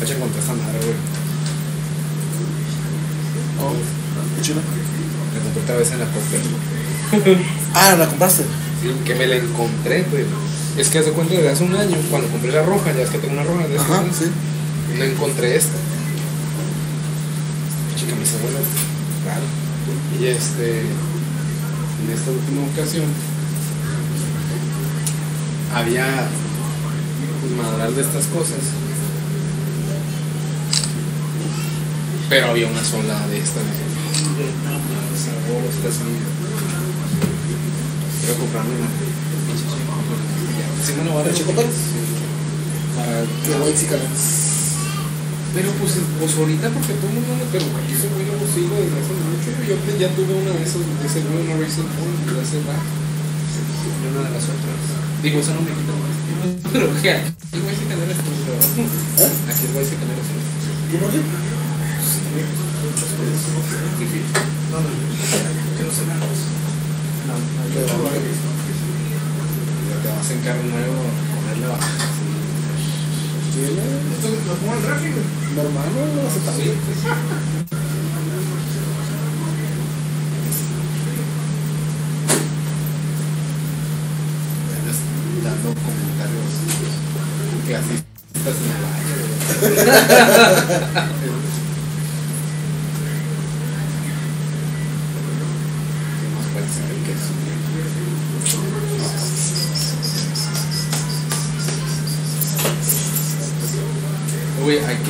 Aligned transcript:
Fecha 0.00 0.18
contra 0.18 0.42
esa 0.42 0.54
madre, 0.54 0.78
güey. 0.80 0.96
Oh, 3.60 3.74
qué 4.36 4.42
chido. 4.42 4.60
La 4.60 5.40
compré 5.44 5.62
otra 5.62 5.76
vez 5.76 5.92
en 5.92 5.98
la 6.00 6.06
Coppel. 6.06 7.36
Ah, 7.74 7.94
¿la 7.96 8.06
compraste? 8.08 8.42
Sí, 8.82 8.88
que 9.04 9.14
me 9.14 9.26
la 9.28 9.36
encontré, 9.36 10.02
güey. 10.10 10.24
Es 10.76 10.88
que 10.88 10.98
hace 10.98 11.12
cuenta 11.12 11.34
de 11.34 11.48
hace 11.48 11.62
un 11.62 11.74
año, 11.76 11.96
cuando 12.10 12.28
compré 12.28 12.50
la 12.50 12.62
roja, 12.62 12.92
ya 12.92 13.02
es 13.02 13.10
que 13.10 13.18
tengo 13.18 13.34
una 13.34 13.44
roja 13.44 13.68
de 13.68 13.78
Ajá, 13.78 14.00
un 14.00 14.04
año, 14.06 14.12
sí. 14.12 14.24
no 14.98 15.04
encontré 15.04 15.56
esta. 15.56 15.76
Chica, 17.96 18.16
mis 18.16 18.32
abuelas, 18.34 18.62
claro. 19.22 19.42
Y 20.18 20.26
este, 20.26 20.80
en 20.80 22.10
esta 22.12 22.30
última 22.30 22.62
ocasión, 22.72 23.06
había 25.74 26.06
pues, 27.40 27.52
madral 27.56 27.94
de 27.94 28.02
estas 28.02 28.24
cosas. 28.26 28.58
Pero 32.30 32.46
había 32.46 32.70
una 32.70 32.78
sola 32.78 33.26
de 33.26 33.42
estas. 33.42 33.66
No. 33.66 34.78
Quiero 38.22 38.34
comprarme 38.38 38.70
una. 38.78 38.86
Sí, 40.78 40.94
me 40.94 41.02
lo 41.04 41.10
voy 41.10 41.20
a 41.20 41.24
dar 41.26 41.34
¿De 41.34 41.38
chocolate? 41.42 41.74
Para 42.94 43.26
sí, 43.74 43.86
cabrón. 43.90 44.14
pero 45.54 45.68
pues, 45.82 45.92
pues 46.22 46.32
ahorita 46.38 46.70
porque 46.70 46.94
todo 47.02 47.10
el 47.10 47.18
mundo 47.18 47.42
pero 47.50 47.66
aquí 47.66 47.98
ese 47.98 48.06
güey 48.14 48.22
no 48.22 48.38
lo 48.38 48.46
sigo 48.46 48.78
desde 48.78 48.94
hace 48.94 49.10
mucho. 49.10 49.50
Yo 49.66 49.74
ya 49.98 50.14
tuve 50.14 50.30
una 50.30 50.54
de 50.54 50.62
esas, 50.62 50.86
de 50.86 51.20
güey, 51.26 51.50
una 51.50 51.58
Racing 51.58 51.90
Point, 51.98 52.30
desde 52.30 52.46
hace 52.46 52.62
rato. 52.62 52.86
Y 52.86 54.06
una 54.06 54.30
de 54.30 54.38
las 54.38 54.46
otras. 54.46 54.78
Digo, 55.18 55.42
esa 55.42 55.50
no 55.58 55.66
me 55.66 55.74
quita 55.74 55.98
más. 55.98 56.14
Pero 56.70 56.94
que 56.94 57.10
aquí 57.10 57.34
el 57.58 57.62
güey 57.66 57.74
se 57.74 57.90
canela 57.90 58.14
es 58.14 58.22
pero 58.22 58.54
Aquí 59.50 59.66
el 59.66 59.72
güey 59.74 59.82
se 59.84 59.98
canela 59.98 60.22
es 60.22 60.30
¿Qué 60.94 60.96
por 60.96 61.10
qué? 61.10 61.18
Ya 62.30 62.46
te 62.46 62.86
vas 62.86 63.09
en 63.09 63.09
carro 70.44 70.62
nuevo 70.62 71.02
ponerle 71.34 71.66
baja. 71.66 71.86
¿Esto 74.14 74.28
lo 74.46 74.54
pongo 74.54 74.72
al 74.72 74.82
refri? 74.82 75.10
Mi 75.10 75.60
hermano 75.60 75.98
no 76.14 76.20
hace 76.28 77.49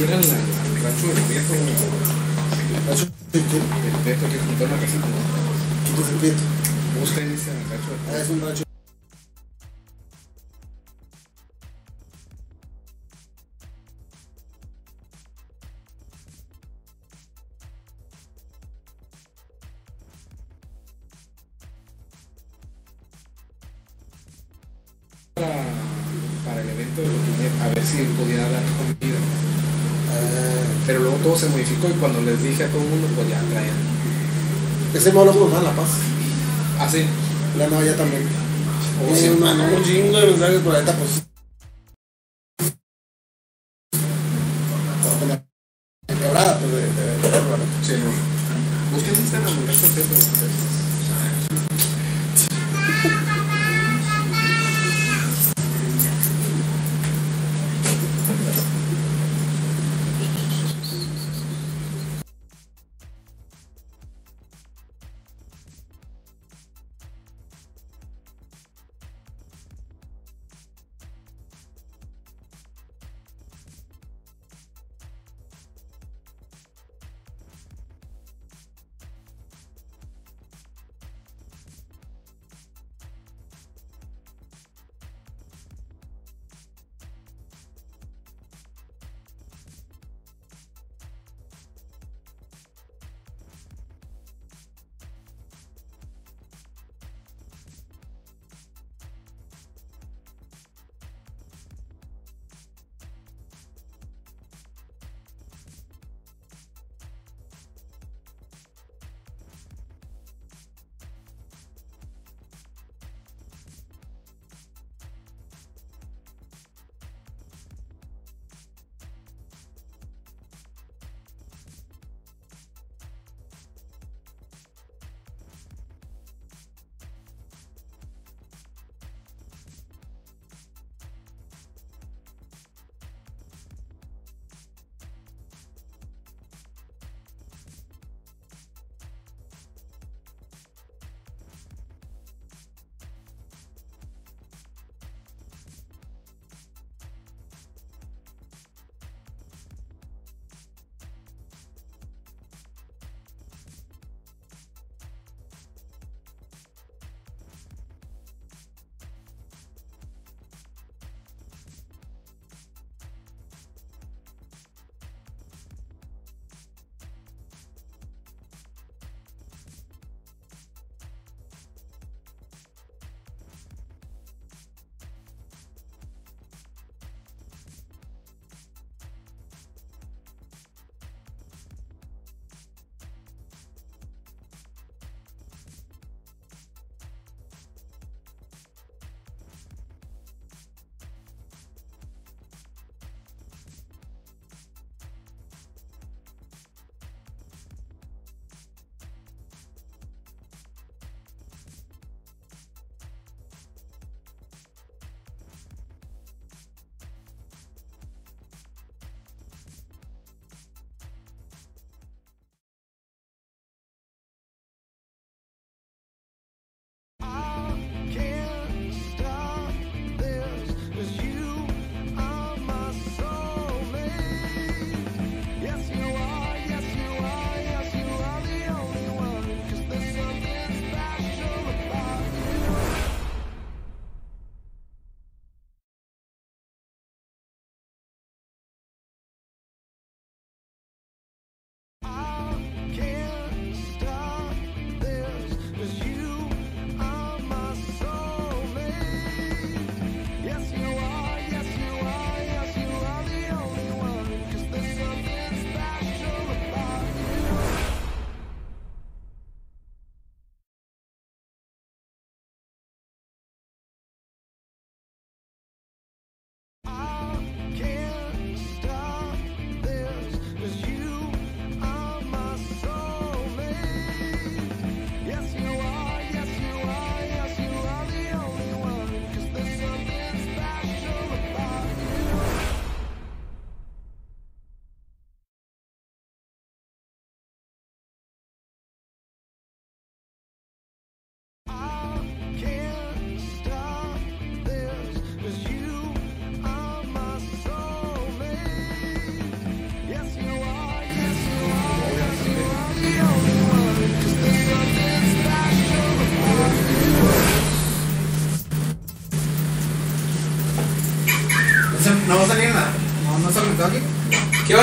Oye, 0.00 0.14
aquí 0.14 0.14
era 0.14 0.16
el, 0.16 0.24
el 0.24 0.82
rancho 0.82 1.06
del 1.08 1.16
el 3.86 3.96
Prieto 4.02 4.26
que 4.30 4.38
juntó 4.38 4.66
la 4.66 4.80
casita, 4.80 5.06
¿no? 5.06 5.94
¿Qué 5.94 6.02
es 6.02 6.08
el 6.08 6.14
prieto? 6.16 6.42
Ese 7.02 7.20
rancho 7.68 7.90
del 7.90 8.16
Ah, 8.16 8.22
es 8.22 8.30
un 8.30 8.40
rancho. 8.40 8.62
para, 25.34 25.64
para 26.44 26.60
el 26.62 26.69
evento 26.70 27.00
de 27.02 27.08
los 27.08 27.16
niños, 27.16 27.60
a 27.62 27.69
ver 27.69 27.84
si 27.84 28.04
podía 28.16 28.48
dar 28.48 28.62
comida. 28.78 29.29
Ah, 30.90 30.92
Pero 30.92 31.00
luego 31.04 31.16
todo 31.18 31.38
se 31.38 31.48
modificó 31.48 31.88
y 31.88 31.92
cuando 31.92 32.20
les 32.22 32.42
dije 32.42 32.64
a 32.64 32.68
todo 32.68 32.82
el 32.82 32.88
mundo, 32.88 33.06
pues 33.14 33.28
ya 33.28 33.40
traían. 33.52 33.76
ese 34.92 35.12
malo 35.12 35.32
como 35.32 35.48
más 35.48 35.62
La 35.62 35.70
Paz. 35.70 35.88
Así. 36.80 37.04
La 37.56 37.68
no, 37.68 37.84
ya 37.84 37.96
también. 37.96 38.22
Oh, 39.00 39.14
sí. 39.14 39.28
un 39.28 39.84
chingo 39.84 40.18
de 40.18 40.26
mensajes 40.26 40.60
por 40.60 40.74
ahorita, 40.74 40.92
pues. 40.94 41.29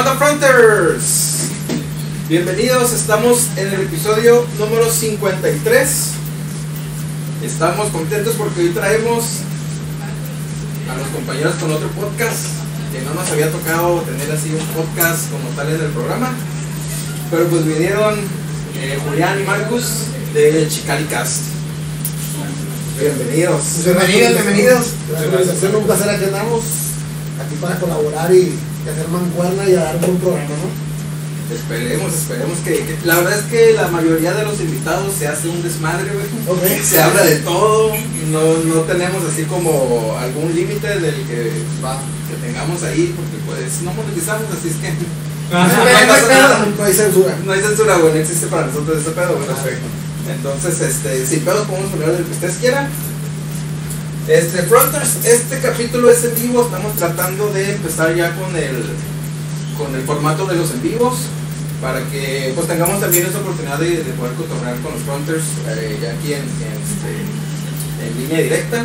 ¿Qué 0.07 0.13
onda, 0.13 0.25
Fronters? 0.25 1.50
Bienvenidos, 2.30 2.94
estamos 2.94 3.50
en 3.57 3.68
el 3.68 3.81
episodio 3.81 4.48
número 4.57 4.89
53. 4.89 6.12
Estamos 7.44 7.89
contentos 7.89 8.36
porque 8.36 8.62
hoy 8.62 8.69
traemos 8.69 9.25
a 10.89 10.98
los 10.98 11.07
compañeros 11.09 11.56
con 11.56 11.74
otro 11.74 11.89
podcast 11.89 12.38
que 12.94 13.01
no 13.01 13.15
nos 13.15 13.30
había 13.30 13.51
tocado 13.51 14.00
tener 14.04 14.31
así 14.31 14.54
un 14.54 14.65
podcast 14.68 15.30
como 15.30 15.50
tal 15.57 15.75
en 15.75 15.81
el 15.81 15.92
programa. 15.92 16.31
Pero 17.30 17.48
pues 17.48 17.65
vinieron 17.65 18.15
eh, 18.80 18.98
Julián 19.10 19.42
y 19.42 19.44
Marcus 19.44 20.03
de 20.33 20.69
Chicalicast. 20.69 21.42
Bienvenidos. 22.98 23.83
Bienvenidos, 23.83 24.33
bienvenidos. 24.36 24.86
Es 25.50 25.63
un 25.75 25.83
placer 25.83 26.10
aquí 26.12 26.24
andamos, 26.24 26.63
aquí 27.45 27.56
para 27.60 27.77
colaborar 27.77 28.33
y, 28.33 28.57
y 28.88 28.89
hacer 28.89 29.07
mancuerna 29.10 29.68
y 29.69 29.75
a 29.75 29.84
dar 29.84 29.95
un 29.95 30.01
buen 30.01 30.18
programa, 30.18 30.50
¿no? 30.50 30.88
Esperemos, 31.56 32.13
esperemos 32.13 32.57
que, 32.60 32.72
que- 32.84 32.98
La 33.06 33.16
verdad 33.16 33.39
es 33.39 33.45
que 33.45 33.72
la 33.74 33.88
mayoría 33.88 34.34
de 34.34 34.44
los 34.44 34.60
invitados 34.60 35.13
se 35.18 35.28
hace 35.28 35.48
un 35.48 35.63
desmadre, 35.63 36.12
güey. 36.12 36.84
Se 36.84 37.01
habla 37.01 37.24
de 37.24 37.38
todo, 37.38 37.92
no, 38.31 38.57
no 38.66 38.81
tenemos 38.81 39.24
así 39.31 39.44
como 39.44 40.16
algún 40.19 40.54
límite 40.54 40.88
del 41.00 41.16
que, 41.28 41.51
va, 41.84 42.01
que 42.28 42.36
tengamos 42.45 42.84
ahí, 42.84 43.13
porque 43.16 43.38
pues 43.48 43.81
no 43.81 43.94
monetizamos, 43.94 44.44
así 44.51 44.69
es 44.69 44.75
que 44.75 44.92
No 45.51 45.57
hay 45.63 46.07
pasa 46.07 46.28
nada. 46.28 46.57
pedo, 46.66 46.75
no 46.78 46.84
hay 46.84 46.94
censura. 46.94 47.38
no 47.45 47.51
hay 47.54 47.62
censura, 47.62 47.95
güey, 47.98 48.13
no 48.13 48.19
existe 48.19 48.48
para 48.48 48.68
nosotros 48.68 49.00
ese 49.01 49.12
pedo, 49.12 49.36
güey. 49.36 49.48
Perfecto. 49.48 49.88
Entonces, 50.30 50.81
este, 50.81 51.25
sin 51.25 51.39
pedos 51.45 51.66
podemos 51.68 51.94
hablar 51.94 52.12
de 52.12 52.19
lo 52.19 52.25
que 52.25 52.31
ustedes 52.34 52.57
quieran. 52.57 52.89
Este, 54.27 54.63
Fronters, 54.63 55.24
este 55.24 55.59
capítulo 55.59 56.09
es 56.09 56.21
en 56.25 56.35
vivo, 56.35 56.63
estamos 56.63 56.97
tratando 56.97 57.50
de 57.53 57.75
empezar 57.75 58.13
ya 58.13 58.35
con 58.35 58.53
el, 58.57 58.83
con 59.77 59.95
el 59.95 60.01
formato 60.01 60.45
de 60.45 60.57
los 60.57 60.71
en 60.71 60.81
vivos, 60.81 61.15
para 61.81 62.03
que 62.09 62.51
pues 62.53 62.68
tengamos 62.68 63.00
también 63.00 63.25
esa 63.25 63.38
oportunidad 63.39 63.79
de, 63.79 64.03
de 64.03 64.12
poder 64.19 64.33
cotorrear 64.33 64.75
con 64.81 64.91
los 64.91 65.03
Fronters 65.03 65.45
eh, 65.69 65.97
ya 66.01 66.12
aquí 66.12 66.33
en, 66.33 66.41
en, 66.44 66.75
este, 66.83 68.06
en 68.06 68.18
línea 68.21 68.41
directa. 68.41 68.83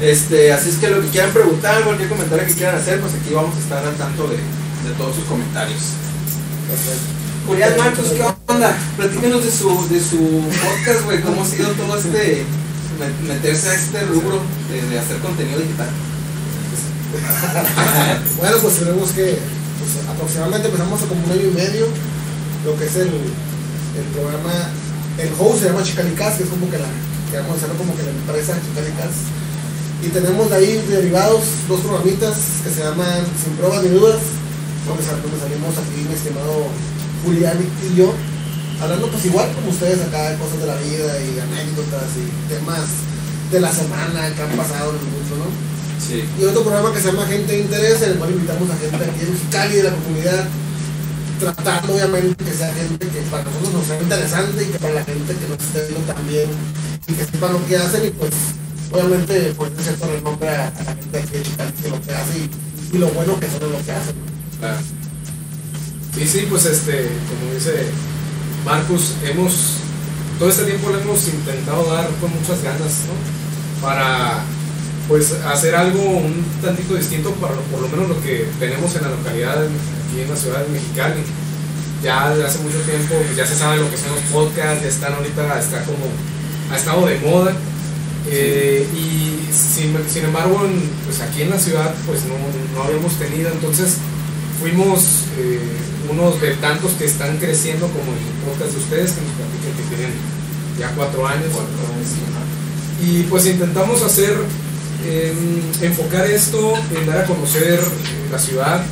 Este, 0.00 0.52
así 0.52 0.70
es 0.70 0.76
que 0.76 0.88
lo 0.88 1.00
que 1.00 1.08
quieran 1.08 1.32
preguntar, 1.32 1.82
cualquier 1.82 2.08
comentario 2.08 2.46
que 2.46 2.54
quieran 2.54 2.76
hacer, 2.76 3.00
pues 3.00 3.12
aquí 3.14 3.34
vamos 3.34 3.56
a 3.56 3.58
estar 3.58 3.84
al 3.84 3.94
tanto 3.96 4.28
de, 4.28 4.36
de 4.36 4.94
todos 4.96 5.16
sus 5.16 5.24
comentarios. 5.24 5.80
Julián 7.48 7.74
Marcos, 7.76 8.06
¿qué 8.14 8.24
onda? 8.46 8.78
Platícanos 8.96 9.44
de 9.44 9.50
su, 9.50 9.88
de 9.88 10.00
su 10.00 10.44
podcast, 10.62 11.04
güey, 11.06 11.20
cómo 11.22 11.42
ha 11.42 11.44
sido 11.44 11.70
todo 11.70 11.98
este, 11.98 12.44
meterse 13.26 13.68
a 13.68 13.74
este 13.74 14.00
rubro 14.06 14.40
de, 14.70 14.98
hacer 14.98 15.18
contenido 15.18 15.60
digital. 15.60 15.88
Bueno, 18.38 18.56
pues 18.60 18.74
tenemos 18.74 19.10
que, 19.12 19.38
pues, 19.38 20.08
aproximadamente 20.08 20.66
empezamos 20.66 21.00
a 21.00 21.06
como 21.06 21.24
un 21.24 21.30
año 21.30 21.46
y 21.46 21.54
medio, 21.54 21.86
lo 22.66 22.76
que 22.76 22.86
es 22.86 22.96
el, 22.96 23.08
el 23.08 24.06
programa, 24.12 24.68
el 25.18 25.30
host 25.38 25.62
se 25.62 25.68
llama 25.68 25.84
Chicalicas, 25.84 26.34
que 26.34 26.42
es 26.42 26.50
como 26.50 26.68
que 26.68 26.78
la, 26.78 26.90
que 27.30 27.38
vamos 27.38 27.54
a 27.54 27.64
hacer 27.64 27.76
como 27.78 27.96
que 27.96 28.02
la 28.02 28.10
empresa 28.10 28.58
Chicalicas. 28.58 29.14
Y 30.02 30.08
tenemos 30.08 30.50
de 30.50 30.56
ahí 30.56 30.84
derivados 30.90 31.44
dos 31.68 31.80
programitas 31.80 32.34
que 32.64 32.70
se 32.70 32.82
llaman 32.82 33.22
Sin 33.42 33.54
Pruebas 33.56 33.82
ni 33.84 33.90
Dudas, 33.90 34.20
donde 34.86 35.02
salimos 35.04 35.72
aquí 35.78 36.04
mi 36.06 36.14
estimado 36.14 36.66
Julián 37.24 37.56
y 37.62 37.96
yo, 37.96 38.12
hablando 38.84 39.08
pues 39.08 39.24
igual 39.24 39.48
como 39.54 39.70
ustedes 39.70 40.00
acá 40.02 40.30
de 40.30 40.36
cosas 40.36 40.60
de 40.60 40.66
la 40.66 40.76
vida 40.76 41.08
y 41.20 41.40
anécdotas 41.40 42.08
y 42.20 42.52
temas 42.52 42.84
de 43.50 43.60
la 43.60 43.72
semana 43.72 44.34
que 44.34 44.42
han 44.42 44.56
pasado 44.56 44.90
en 44.90 44.96
el 44.98 45.04
mundo, 45.04 45.36
¿no? 45.40 45.48
Sí. 46.04 46.24
Y 46.38 46.44
otro 46.44 46.62
programa 46.62 46.92
que 46.92 47.00
se 47.00 47.08
llama 47.08 47.26
Gente 47.26 47.52
de 47.52 47.60
Interés, 47.60 48.02
en 48.02 48.10
el 48.12 48.18
cual 48.18 48.30
invitamos 48.30 48.68
a 48.70 48.76
gente 48.76 48.96
aquí 48.96 49.20
en 49.22 49.32
Mexicali 49.32 49.76
de 49.76 49.82
la 49.84 49.90
comunidad, 49.90 50.44
tratando 51.40 51.94
obviamente 51.94 52.44
que 52.44 52.52
sea 52.52 52.74
gente 52.74 53.08
que 53.08 53.20
para 53.30 53.44
nosotros 53.44 53.72
nos 53.72 53.86
sea 53.86 54.00
interesante 54.00 54.62
y 54.62 54.66
que 54.66 54.78
para 54.78 54.94
la 54.94 55.04
gente 55.04 55.34
que 55.34 55.48
nos 55.48 55.60
esté 55.64 55.88
viendo 55.88 56.12
también 56.12 56.48
y 57.08 57.12
que 57.12 57.24
sepan 57.24 57.52
lo 57.52 57.66
que 57.66 57.76
hacen 57.76 58.04
y 58.04 58.10
pues 58.10 58.32
obviamente 58.92 59.54
pues 59.56 59.72
es 59.78 59.84
cierto 59.84 60.06
renombre 60.06 60.48
a, 60.48 60.68
a 60.68 60.82
la 60.84 60.94
gente 60.94 61.18
aquí 61.18 61.32
de 61.32 61.38
Mexicali 61.38 61.72
que 61.82 61.88
lo 61.88 62.02
que 62.02 62.12
hace 62.12 62.38
y, 62.38 62.96
y 62.96 62.98
lo 62.98 63.08
bueno 63.08 63.40
que 63.40 63.48
son 63.48 63.62
en 63.62 63.72
lo 63.72 63.84
que 63.84 63.92
hacen. 63.92 64.16
Claro. 64.60 64.78
Y 66.16 66.26
sí, 66.26 66.46
pues 66.48 66.66
este, 66.66 67.08
como 67.28 67.54
dice 67.54 67.88
Marcus, 68.64 69.14
hemos, 69.22 69.76
todo 70.38 70.48
este 70.48 70.64
tiempo 70.64 70.90
le 70.90 71.02
hemos 71.02 71.28
intentado 71.28 71.92
dar 71.92 72.08
con 72.20 72.30
muchas 72.34 72.62
ganas, 72.62 73.04
¿no? 73.06 73.82
Para, 73.86 74.42
pues, 75.06 75.32
hacer 75.32 75.74
algo 75.74 76.00
un 76.00 76.44
tantito 76.62 76.94
distinto 76.94 77.32
para 77.32 77.54
por 77.54 77.82
lo 77.82 77.88
menos 77.88 78.08
lo 78.08 78.22
que 78.22 78.48
tenemos 78.58 78.94
en 78.96 79.02
la 79.02 79.10
localidad, 79.10 79.62
aquí 79.64 80.20
en 80.22 80.30
la 80.30 80.36
ciudad 80.36 80.64
de 80.64 80.72
Mexicali. 80.72 81.20
Ya 82.02 82.30
desde 82.30 82.46
hace 82.46 82.58
mucho 82.60 82.78
tiempo, 82.80 83.14
pues, 83.26 83.36
ya 83.36 83.46
se 83.46 83.54
sabe 83.54 83.76
lo 83.78 83.90
que 83.90 83.96
son 83.98 84.10
los 84.10 84.24
podcasts, 84.32 84.82
ya 84.82 84.88
están 84.88 85.12
ahorita, 85.12 85.60
está 85.60 85.84
como, 85.84 86.06
ha 86.72 86.76
estado 86.76 87.06
de 87.06 87.18
moda. 87.18 87.52
Eh, 88.26 88.88
y 88.96 89.52
sin, 89.52 89.94
sin 90.08 90.24
embargo, 90.24 90.62
pues 91.04 91.20
aquí 91.20 91.42
en 91.42 91.50
la 91.50 91.58
ciudad, 91.58 91.94
pues 92.06 92.20
no, 92.24 92.34
no 92.74 92.84
habíamos 92.84 93.12
tenido, 93.18 93.50
entonces 93.52 93.98
fuimos 94.58 95.02
eh, 95.38 95.60
unos 96.10 96.40
de 96.40 96.54
tantos 96.56 96.92
que 96.92 97.06
están 97.06 97.38
creciendo 97.38 97.86
como 97.88 98.12
el 98.12 98.48
podcast 98.48 98.72
de 98.72 98.78
ustedes, 98.78 99.12
que 99.12 99.20
nos 99.22 99.32
platican 99.32 99.72
que 99.76 99.96
tienen 99.96 100.12
ya 100.78 100.90
cuatro 100.96 101.26
años. 101.26 101.50
Y 103.02 103.22
pues 103.24 103.46
intentamos 103.46 104.02
hacer, 104.02 104.34
em, 105.06 105.60
enfocar 105.82 106.26
esto 106.26 106.74
en 106.96 107.06
dar 107.06 107.18
a 107.18 107.24
conocer 107.26 107.80
eh, 107.80 108.28
la 108.30 108.38
ciudad, 108.38 108.82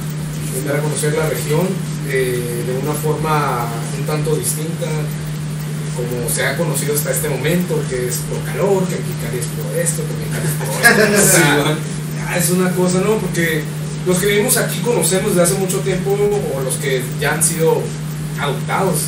en 0.59 0.67
dar 0.67 0.77
a 0.77 0.81
conocer 0.81 1.15
la 1.15 1.29
región 1.29 1.69
eh, 2.09 2.65
de 2.67 2.79
una 2.83 2.93
forma 2.93 3.69
un 3.99 4.07
tanto 4.07 4.37
distinta, 4.37 4.87
como 5.97 6.29
se 6.29 6.47
ha 6.47 6.57
conocido 6.57 6.95
hasta 6.95 7.11
este 7.11 7.29
momento, 7.29 7.81
que 7.89 8.09
es 8.09 8.17
por 8.29 8.43
calor, 8.45 8.85
que 8.89 8.97
en 8.97 9.03
Mexicali 9.03 9.39
es 9.39 9.47
por 9.47 9.77
esto, 9.77 10.03
que 10.03 10.13
en 10.13 10.19
Mexicali 10.21 10.47
es 10.49 10.57
por 10.59 10.69
esto. 11.13 11.23
o 11.23 11.37
sea, 11.37 11.79
ya 12.17 12.37
es 12.37 12.51
una 12.51 12.71
cosa, 12.73 13.01
¿no? 13.01 13.19
Porque 13.19 13.63
los 14.07 14.19
que 14.19 14.27
vivimos 14.27 14.57
aquí 14.57 14.81
conocemos 14.81 15.31
desde 15.31 15.43
hace 15.43 15.55
mucho 15.55 15.79
tiempo, 15.81 16.11
o 16.11 16.61
los 16.63 16.75
que 16.77 17.03
ya 17.21 17.35
han 17.35 17.43
sido 17.43 17.81
adoptados 18.41 19.01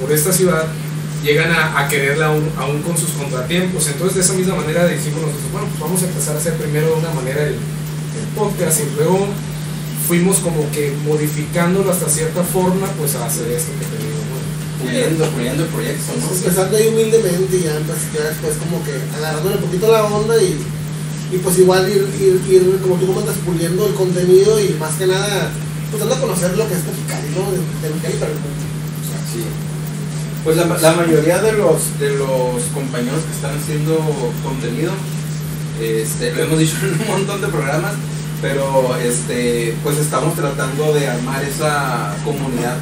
por 0.00 0.12
esta 0.12 0.32
ciudad, 0.32 0.66
llegan 1.24 1.50
a, 1.50 1.80
a 1.80 1.88
quererla 1.88 2.26
aún, 2.26 2.48
aún 2.56 2.82
con 2.82 2.96
sus 2.96 3.10
contratiempos. 3.10 3.86
Entonces, 3.88 4.16
de 4.16 4.22
esa 4.22 4.34
misma 4.34 4.56
manera 4.56 4.86
dijimos 4.86 5.22
nosotros, 5.22 5.52
bueno, 5.52 5.68
pues 5.68 5.80
vamos 5.80 6.02
a 6.02 6.06
empezar 6.06 6.36
a 6.36 6.38
hacer 6.38 6.54
primero 6.54 6.88
de 6.88 6.92
una 6.94 7.10
manera 7.10 7.42
el, 7.42 7.54
el 7.54 8.26
podcast 8.36 8.80
y 8.80 8.96
luego 8.96 9.26
fuimos 10.06 10.38
como 10.38 10.70
que 10.70 10.92
modificándolo 11.04 11.90
hasta 11.90 12.08
cierta 12.08 12.42
forma, 12.42 12.86
pues 12.98 13.14
a 13.14 13.26
hacer 13.26 13.50
esto 13.50 13.72
que 13.78 13.86
te 13.86 14.02
digo. 14.02 14.18
Puliendo, 14.78 15.26
puliendo 15.30 15.64
el 15.64 15.68
proyecto, 15.70 16.12
¿no? 16.20 16.32
Empezando 16.32 16.76
ahí 16.76 16.86
humildemente 16.86 17.56
y 17.56 17.62
ya, 17.62 17.80
pues, 17.84 17.98
ya 18.14 18.28
después 18.28 18.54
como 18.58 18.84
que 18.84 18.94
agarrándole 19.16 19.56
un 19.56 19.62
poquito 19.62 19.90
la 19.90 20.04
onda 20.04 20.40
y, 20.40 20.56
y 21.30 21.38
pues 21.38 21.58
igual 21.58 21.88
ir, 21.88 22.08
ir, 22.20 22.40
ir, 22.48 22.78
como 22.80 22.96
tú 22.96 23.06
comentas, 23.06 23.36
puliendo 23.44 23.86
el 23.86 23.94
contenido 23.94 24.58
y 24.60 24.70
más 24.80 24.94
que 24.94 25.06
nada, 25.06 25.50
pues 25.90 26.00
dando 26.00 26.20
conocer 26.20 26.56
lo 26.56 26.66
que 26.68 26.74
es 26.74 26.84
Mexicali, 26.84 27.28
¿no? 27.34 27.50
De, 27.50 27.58
de 27.58 27.94
Mexicali 27.94 28.14
para 28.14 28.32
el 28.32 28.38
mundo. 28.38 28.60
Sí. 29.32 29.44
Pues 30.44 30.56
la, 30.56 30.64
la 30.64 30.92
mayoría 30.92 31.42
de 31.42 31.52
los, 31.52 31.98
de 31.98 32.16
los 32.16 32.62
compañeros 32.72 33.20
que 33.24 33.32
están 33.32 33.58
haciendo 33.58 33.98
contenido, 34.42 34.92
este, 35.80 36.32
lo 36.32 36.42
hemos 36.44 36.58
dicho 36.58 36.76
en 36.82 37.00
un 37.00 37.06
montón 37.06 37.40
de 37.40 37.48
programas, 37.48 37.94
pero 38.40 38.96
este, 38.96 39.76
pues 39.82 39.98
estamos 39.98 40.34
tratando 40.34 40.94
de 40.94 41.08
armar 41.08 41.44
esa 41.44 42.14
comunidad 42.24 42.76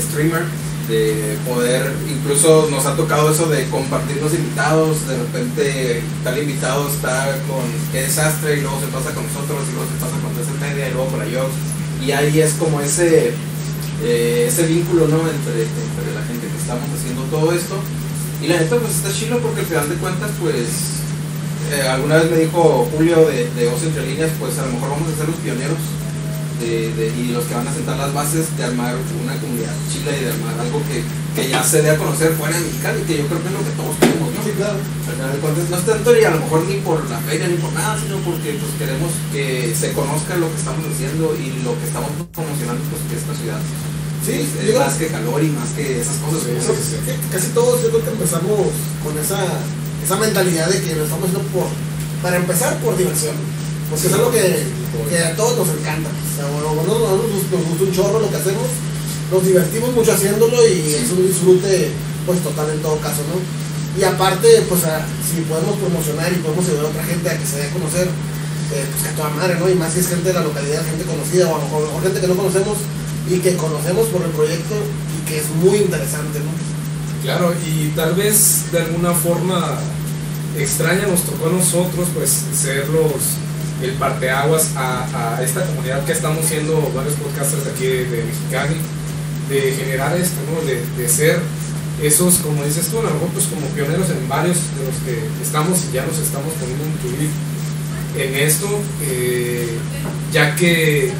streamer, 0.00 0.44
de 0.88 1.36
poder, 1.46 1.92
incluso 2.08 2.68
nos 2.70 2.86
ha 2.86 2.94
tocado 2.94 3.30
eso 3.30 3.46
de 3.46 3.68
compartir 3.68 4.18
los 4.22 4.32
invitados, 4.32 5.06
de 5.08 5.16
repente 5.16 6.02
tal 6.22 6.38
invitado 6.38 6.88
está 6.88 7.38
con 7.48 7.64
qué 7.92 8.02
desastre 8.02 8.58
y 8.58 8.60
luego 8.60 8.80
se 8.80 8.86
pasa 8.86 9.14
con 9.14 9.24
nosotros 9.26 9.66
y 9.68 9.74
luego 9.74 9.90
se 9.90 9.98
pasa 9.98 10.16
con 10.22 10.30
esa 10.38 10.54
media 10.60 10.88
y 10.88 10.92
luego 10.92 11.08
con 11.08 11.18
la 11.20 11.26
y 12.04 12.12
ahí 12.12 12.40
es 12.40 12.52
como 12.54 12.80
ese 12.80 13.32
eh, 14.02 14.46
ese 14.48 14.66
vínculo 14.66 15.08
¿no? 15.08 15.18
entre, 15.28 15.62
entre 15.64 16.14
la 16.14 16.22
gente 16.26 16.46
que 16.46 16.58
estamos 16.58 16.84
haciendo 16.94 17.22
todo 17.24 17.52
esto. 17.52 17.76
Y 18.42 18.48
la 18.48 18.60
neta 18.60 18.76
pues 18.76 18.96
está 18.96 19.12
chilo 19.12 19.38
porque 19.40 19.60
al 19.60 19.66
final 19.66 19.88
de 19.88 19.94
cuentas 19.96 20.30
pues 20.40 20.68
eh, 21.72 21.88
alguna 21.88 22.16
vez 22.16 22.30
me 22.30 22.36
dijo 22.38 22.88
Julio 22.92 23.26
de, 23.26 23.48
de 23.50 23.68
Entre 23.68 24.06
Líneas 24.06 24.30
pues 24.38 24.58
a 24.58 24.66
lo 24.66 24.72
mejor 24.72 24.90
vamos 24.90 25.08
a 25.08 25.16
ser 25.16 25.26
los 25.26 25.36
pioneros 25.36 25.78
de, 26.60 26.92
de- 26.94 27.12
y 27.16 27.28
los 27.32 27.44
que 27.44 27.54
van 27.54 27.68
a 27.68 27.72
sentar 27.74 27.96
las 27.96 28.12
bases 28.14 28.56
de 28.56 28.64
armar 28.64 28.94
una 29.22 29.34
comunidad 29.40 29.74
chila 29.92 30.16
y 30.16 30.24
de 30.24 30.30
armar 30.32 30.54
algo 30.60 30.80
que, 30.88 31.02
que 31.36 31.48
ya 31.50 31.62
se 31.62 31.82
dé 31.82 31.90
a 31.90 31.96
conocer 31.96 32.32
fuera 32.32 32.56
de 32.56 32.64
Mexicali, 32.64 33.02
que 33.02 33.18
yo 33.18 33.26
creo 33.26 33.40
que 33.42 33.48
es 33.48 33.54
lo 33.54 33.64
que 33.64 33.74
todos 33.76 33.94
queremos, 34.00 34.28
¿no? 34.32 34.40
Sí, 34.44 34.50
claro. 34.56 34.78
No 35.70 35.76
es 35.76 35.86
tanto 35.86 36.16
y 36.16 36.24
a 36.24 36.30
lo 36.30 36.40
mejor 36.40 36.64
ni 36.66 36.76
por 36.80 36.98
la 37.10 37.18
feria 37.18 37.48
ni 37.48 37.56
por 37.56 37.72
nada, 37.72 37.98
sino 38.00 38.16
porque 38.24 38.56
pues 38.60 38.72
queremos 38.78 39.10
que 39.32 39.74
se 39.78 39.92
conozca 39.92 40.36
lo 40.36 40.48
que 40.50 40.56
estamos 40.58 40.84
haciendo 40.86 41.34
y 41.36 41.62
lo 41.62 41.76
que 41.78 41.84
estamos 41.86 42.10
promocionando 42.32 42.82
pues 42.90 43.02
que 43.10 43.16
esta 43.16 43.34
ciudad 43.34 43.60
Sí, 44.26 44.42
es, 44.42 44.74
más 44.78 44.94
que 44.94 45.06
calor 45.06 45.38
y 45.42 45.48
más 45.54 45.68
que 45.70 46.00
esas 46.00 46.16
cosas. 46.16 46.42
Casi 47.30 47.48
todos 47.54 47.82
yo 47.82 47.90
creo 47.90 48.04
que 48.04 48.10
empezamos 48.10 48.58
con 49.04 49.16
esa, 49.18 49.38
esa 50.02 50.16
mentalidad 50.16 50.68
de 50.68 50.82
que 50.82 50.96
lo 50.96 51.04
estamos 51.04 51.28
haciendo 51.30 51.46
por, 51.50 51.66
para 52.22 52.36
empezar 52.36 52.76
por 52.78 52.96
diversión. 52.98 53.36
Porque 53.90 54.06
es 54.08 54.12
algo 54.12 54.30
que, 54.32 54.66
que 55.10 55.18
a 55.18 55.36
todos 55.36 55.56
nos 55.58 55.68
encanta. 55.78 56.10
O 56.10 56.32
sea, 56.36 56.46
bueno, 56.50 56.74
bueno, 56.74 56.92
nos, 56.98 57.42
nos 57.50 57.62
gusta 57.70 57.84
un 57.84 57.92
chorro 57.92 58.20
lo 58.20 58.30
que 58.30 58.36
hacemos, 58.36 58.66
nos 59.30 59.44
divertimos 59.46 59.94
mucho 59.94 60.12
haciéndolo 60.12 60.56
y 60.66 60.94
es 60.94 61.10
un 61.10 61.26
disfrute 61.26 61.90
pues 62.26 62.40
total 62.42 62.70
en 62.70 62.82
todo 62.82 62.98
caso, 62.98 63.22
¿no? 63.30 63.38
Y 63.98 64.04
aparte, 64.04 64.48
pues 64.68 64.84
a- 64.84 65.06
si 65.24 65.40
podemos 65.42 65.76
promocionar 65.78 66.32
y 66.32 66.36
podemos 66.42 66.66
ayudar 66.66 66.86
a 66.86 66.88
otra 66.88 67.04
gente 67.04 67.30
a 67.30 67.38
que 67.38 67.46
se 67.46 67.56
dé 67.56 67.64
a 67.68 67.70
conocer, 67.70 68.06
eh, 68.06 68.84
pues 68.90 69.02
que 69.02 69.08
a 69.08 69.16
toda 69.16 69.30
madre, 69.30 69.54
¿no? 69.58 69.68
Y 69.70 69.74
más 69.74 69.92
si 69.94 70.00
es 70.00 70.08
gente 70.08 70.28
de 70.28 70.34
la 70.34 70.42
localidad, 70.42 70.84
gente 70.84 71.04
conocida, 71.04 71.46
o 71.48 71.54
a 71.54 71.58
lo 71.58 71.64
mejor, 71.64 71.78
a 71.78 71.80
lo 71.82 71.86
mejor 71.88 72.02
gente 72.02 72.20
que 72.20 72.26
no 72.28 72.36
conocemos 72.36 72.76
y 73.30 73.38
que 73.38 73.56
conocemos 73.56 74.06
por 74.08 74.22
el 74.22 74.30
proyecto 74.30 74.74
y 74.74 75.28
que 75.30 75.38
es 75.38 75.46
muy 75.62 75.78
interesante, 75.78 76.40
¿no? 76.40 76.50
Claro, 77.22 77.54
y 77.64 77.88
tal 77.96 78.14
vez 78.14 78.70
de 78.70 78.78
alguna 78.80 79.12
forma 79.14 79.78
extraña 80.58 81.06
nos 81.06 81.22
tocó 81.22 81.46
a 81.48 81.52
nosotros 81.52 82.08
pues 82.14 82.30
ser 82.54 82.88
los 82.88 83.10
el 83.82 83.92
parteaguas 83.92 84.74
a, 84.76 85.36
a 85.36 85.42
esta 85.42 85.64
comunidad 85.66 86.04
que 86.04 86.12
estamos 86.12 86.44
siendo 86.44 86.92
varios 86.94 87.14
podcasters 87.14 87.66
aquí 87.66 87.86
de, 87.86 88.04
de 88.04 88.24
de 89.48 89.72
generar 89.72 90.16
esto, 90.16 90.36
¿no? 90.50 90.66
De, 90.66 90.82
de 90.96 91.08
ser 91.08 91.40
esos, 92.02 92.38
como 92.38 92.64
dices 92.64 92.88
tú, 92.88 92.98
a 92.98 93.02
lo 93.02 93.10
mejor 93.10 93.28
pues 93.28 93.46
como 93.46 93.66
pioneros 93.68 94.10
en 94.10 94.28
varios 94.28 94.56
de 94.76 94.84
los 94.84 94.96
que 95.04 95.42
estamos 95.42 95.78
y 95.88 95.94
ya 95.94 96.04
nos 96.04 96.18
estamos 96.18 96.52
poniendo 96.54 96.84
incluir 96.84 97.30
en 98.18 98.34
esto, 98.34 98.66
eh, 99.02 99.78
ya 100.32 100.54
que 100.56 101.12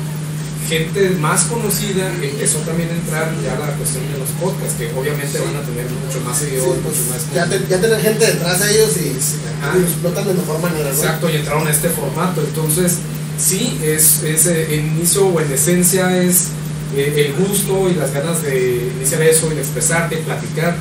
gente 0.68 1.11
más 1.20 1.44
conocida 1.44 2.11
empezó 2.23 2.58
también 2.61 2.88
a 2.90 2.92
entrar 2.94 3.32
ya 3.42 3.54
la 3.58 3.73
cuestión 3.76 4.02
de 4.12 4.18
los 4.18 4.28
podcasts, 4.40 4.75
que 4.78 4.92
obviamente 4.99 5.38
van 5.38 5.56
a 5.56 5.61
tener 5.62 5.87
mucho 5.90 6.20
más 6.25 6.38
Sí, 6.38 6.44
seguidores, 6.46 6.80
pues, 6.82 6.96
mucho 6.99 7.11
más... 7.11 7.35
ya, 7.35 7.46
te- 7.49 7.66
ya 7.68 7.80
tener 7.80 8.00
gente 8.00 8.26
detrás 8.26 8.61
de 8.61 8.70
ellos 8.75 8.90
y, 8.96 9.00
y 9.08 9.80
lo 9.80 9.87
explotan 9.87 10.26
de 10.28 10.35
mejor 10.35 10.61
manera, 10.61 10.85
¿no? 10.90 10.94
Exacto, 10.96 11.30
y 11.30 11.37
entraron 11.37 11.66
a 11.66 11.70
este 11.70 11.88
formato. 11.90 12.40
Entonces, 12.42 12.99
sí, 13.38 13.78
es, 13.82 14.23
es 14.23 14.46
eh, 14.46 14.75
en 14.75 14.96
inicio 14.96 15.26
o 15.26 15.40
en 15.40 15.52
esencia 15.52 16.16
es 16.23 16.49
eh, 16.96 17.26
el 17.37 17.46
gusto 17.46 17.88
y 17.90 17.94
las 17.94 18.12
ganas 18.12 18.42
de 18.42 18.90
iniciar 18.99 19.23
eso 19.23 19.50
y 19.52 19.54
de 19.54 19.61
expresarte, 19.61 20.16
platicar. 20.18 20.76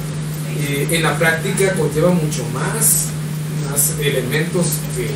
Eh, 0.57 0.87
en 0.89 1.03
la 1.03 1.17
práctica 1.17 1.73
conlleva 1.73 2.11
mucho 2.11 2.43
más, 2.53 3.07
más 3.69 3.91
elementos 3.99 4.65
que 4.95 5.09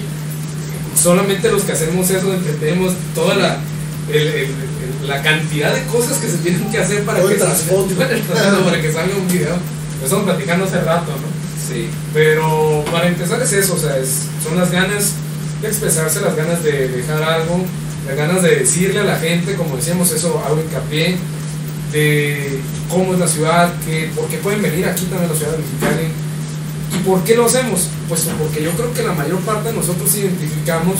solamente 1.01 1.49
los 1.49 1.63
que 1.63 1.71
hacemos 1.71 2.09
eso 2.09 2.33
entendemos 2.33 2.93
toda 3.15 3.35
la, 3.35 3.57
el- 4.11 4.27
el- 4.27 5.07
la 5.07 5.21
cantidad 5.23 5.73
de 5.73 5.83
cosas 5.85 6.17
que 6.19 6.27
se 6.27 6.37
tienen 6.37 6.69
que 6.71 6.77
hacer 6.77 7.03
para 7.03 7.19
que, 7.19 7.37
salga, 7.39 7.55
para 8.65 8.81
que 8.81 8.91
salga 8.93 9.15
un 9.15 9.27
video. 9.27 9.55
Lo 9.99 10.03
estamos 10.05 10.25
platicando 10.25 10.65
hace 10.65 10.81
rato, 10.81 11.11
¿no? 11.11 11.27
Sí. 11.67 11.89
Pero 12.13 12.83
para 12.91 13.07
empezar 13.07 13.41
es 13.41 13.51
eso, 13.53 13.73
o 13.75 13.77
sea, 13.79 13.97
es- 13.97 14.23
son 14.43 14.57
las 14.57 14.71
ganas 14.71 15.13
de 15.61 15.67
expresarse, 15.67 16.21
las 16.21 16.35
ganas 16.35 16.63
de 16.63 16.87
dejar 16.89 17.21
algo, 17.23 17.63
las 18.07 18.15
ganas 18.15 18.41
de 18.43 18.55
decirle 18.57 18.99
a 18.99 19.03
la 19.03 19.17
gente, 19.17 19.55
como 19.55 19.75
decíamos, 19.77 20.11
eso 20.11 20.41
hago 20.45 20.59
hincapié, 20.61 21.17
de 21.91 22.59
cómo 22.89 23.13
es 23.13 23.19
la 23.19 23.27
ciudad, 23.27 23.73
que, 23.85 24.09
por 24.15 24.27
qué 24.27 24.37
pueden 24.37 24.61
venir 24.61 24.85
aquí 24.85 25.05
también 25.05 25.29
a 25.29 25.33
la 25.33 25.37
ciudad 25.39 25.51
de 25.53 25.57
Mexicali. 25.59 26.07
¿Y 26.95 26.97
por 27.07 27.23
qué 27.23 27.35
lo 27.35 27.45
hacemos? 27.45 27.87
Pues 28.07 28.21
porque 28.39 28.63
yo 28.63 28.71
creo 28.71 28.93
que 28.93 29.03
la 29.03 29.13
mayor 29.13 29.39
parte 29.39 29.69
de 29.69 29.75
nosotros 29.75 30.13
identificamos 30.15 30.95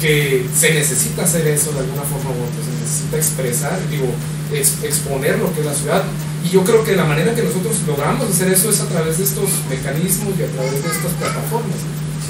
que 0.00 0.46
se 0.56 0.74
necesita 0.74 1.24
hacer 1.24 1.46
eso 1.48 1.72
de 1.72 1.80
alguna 1.80 2.02
forma 2.02 2.30
u 2.30 2.44
otra, 2.46 2.60
se 2.62 2.70
necesita 2.80 3.16
expresar, 3.16 3.78
digo, 3.90 4.06
ex- 4.52 4.82
exponer 4.84 5.38
lo 5.38 5.52
que 5.52 5.60
es 5.60 5.66
la 5.66 5.74
ciudad. 5.74 6.02
Y 6.44 6.50
yo 6.50 6.62
creo 6.64 6.84
que 6.84 6.94
la 6.94 7.04
manera 7.04 7.34
que 7.34 7.42
nosotros 7.42 7.74
logramos 7.86 8.30
hacer 8.30 8.52
eso 8.52 8.70
es 8.70 8.80
a 8.80 8.86
través 8.86 9.18
de 9.18 9.24
estos 9.24 9.50
mecanismos 9.68 10.34
y 10.38 10.42
a 10.44 10.50
través 10.54 10.72
de 10.82 10.88
estas 10.88 11.12
plataformas. 11.18 11.78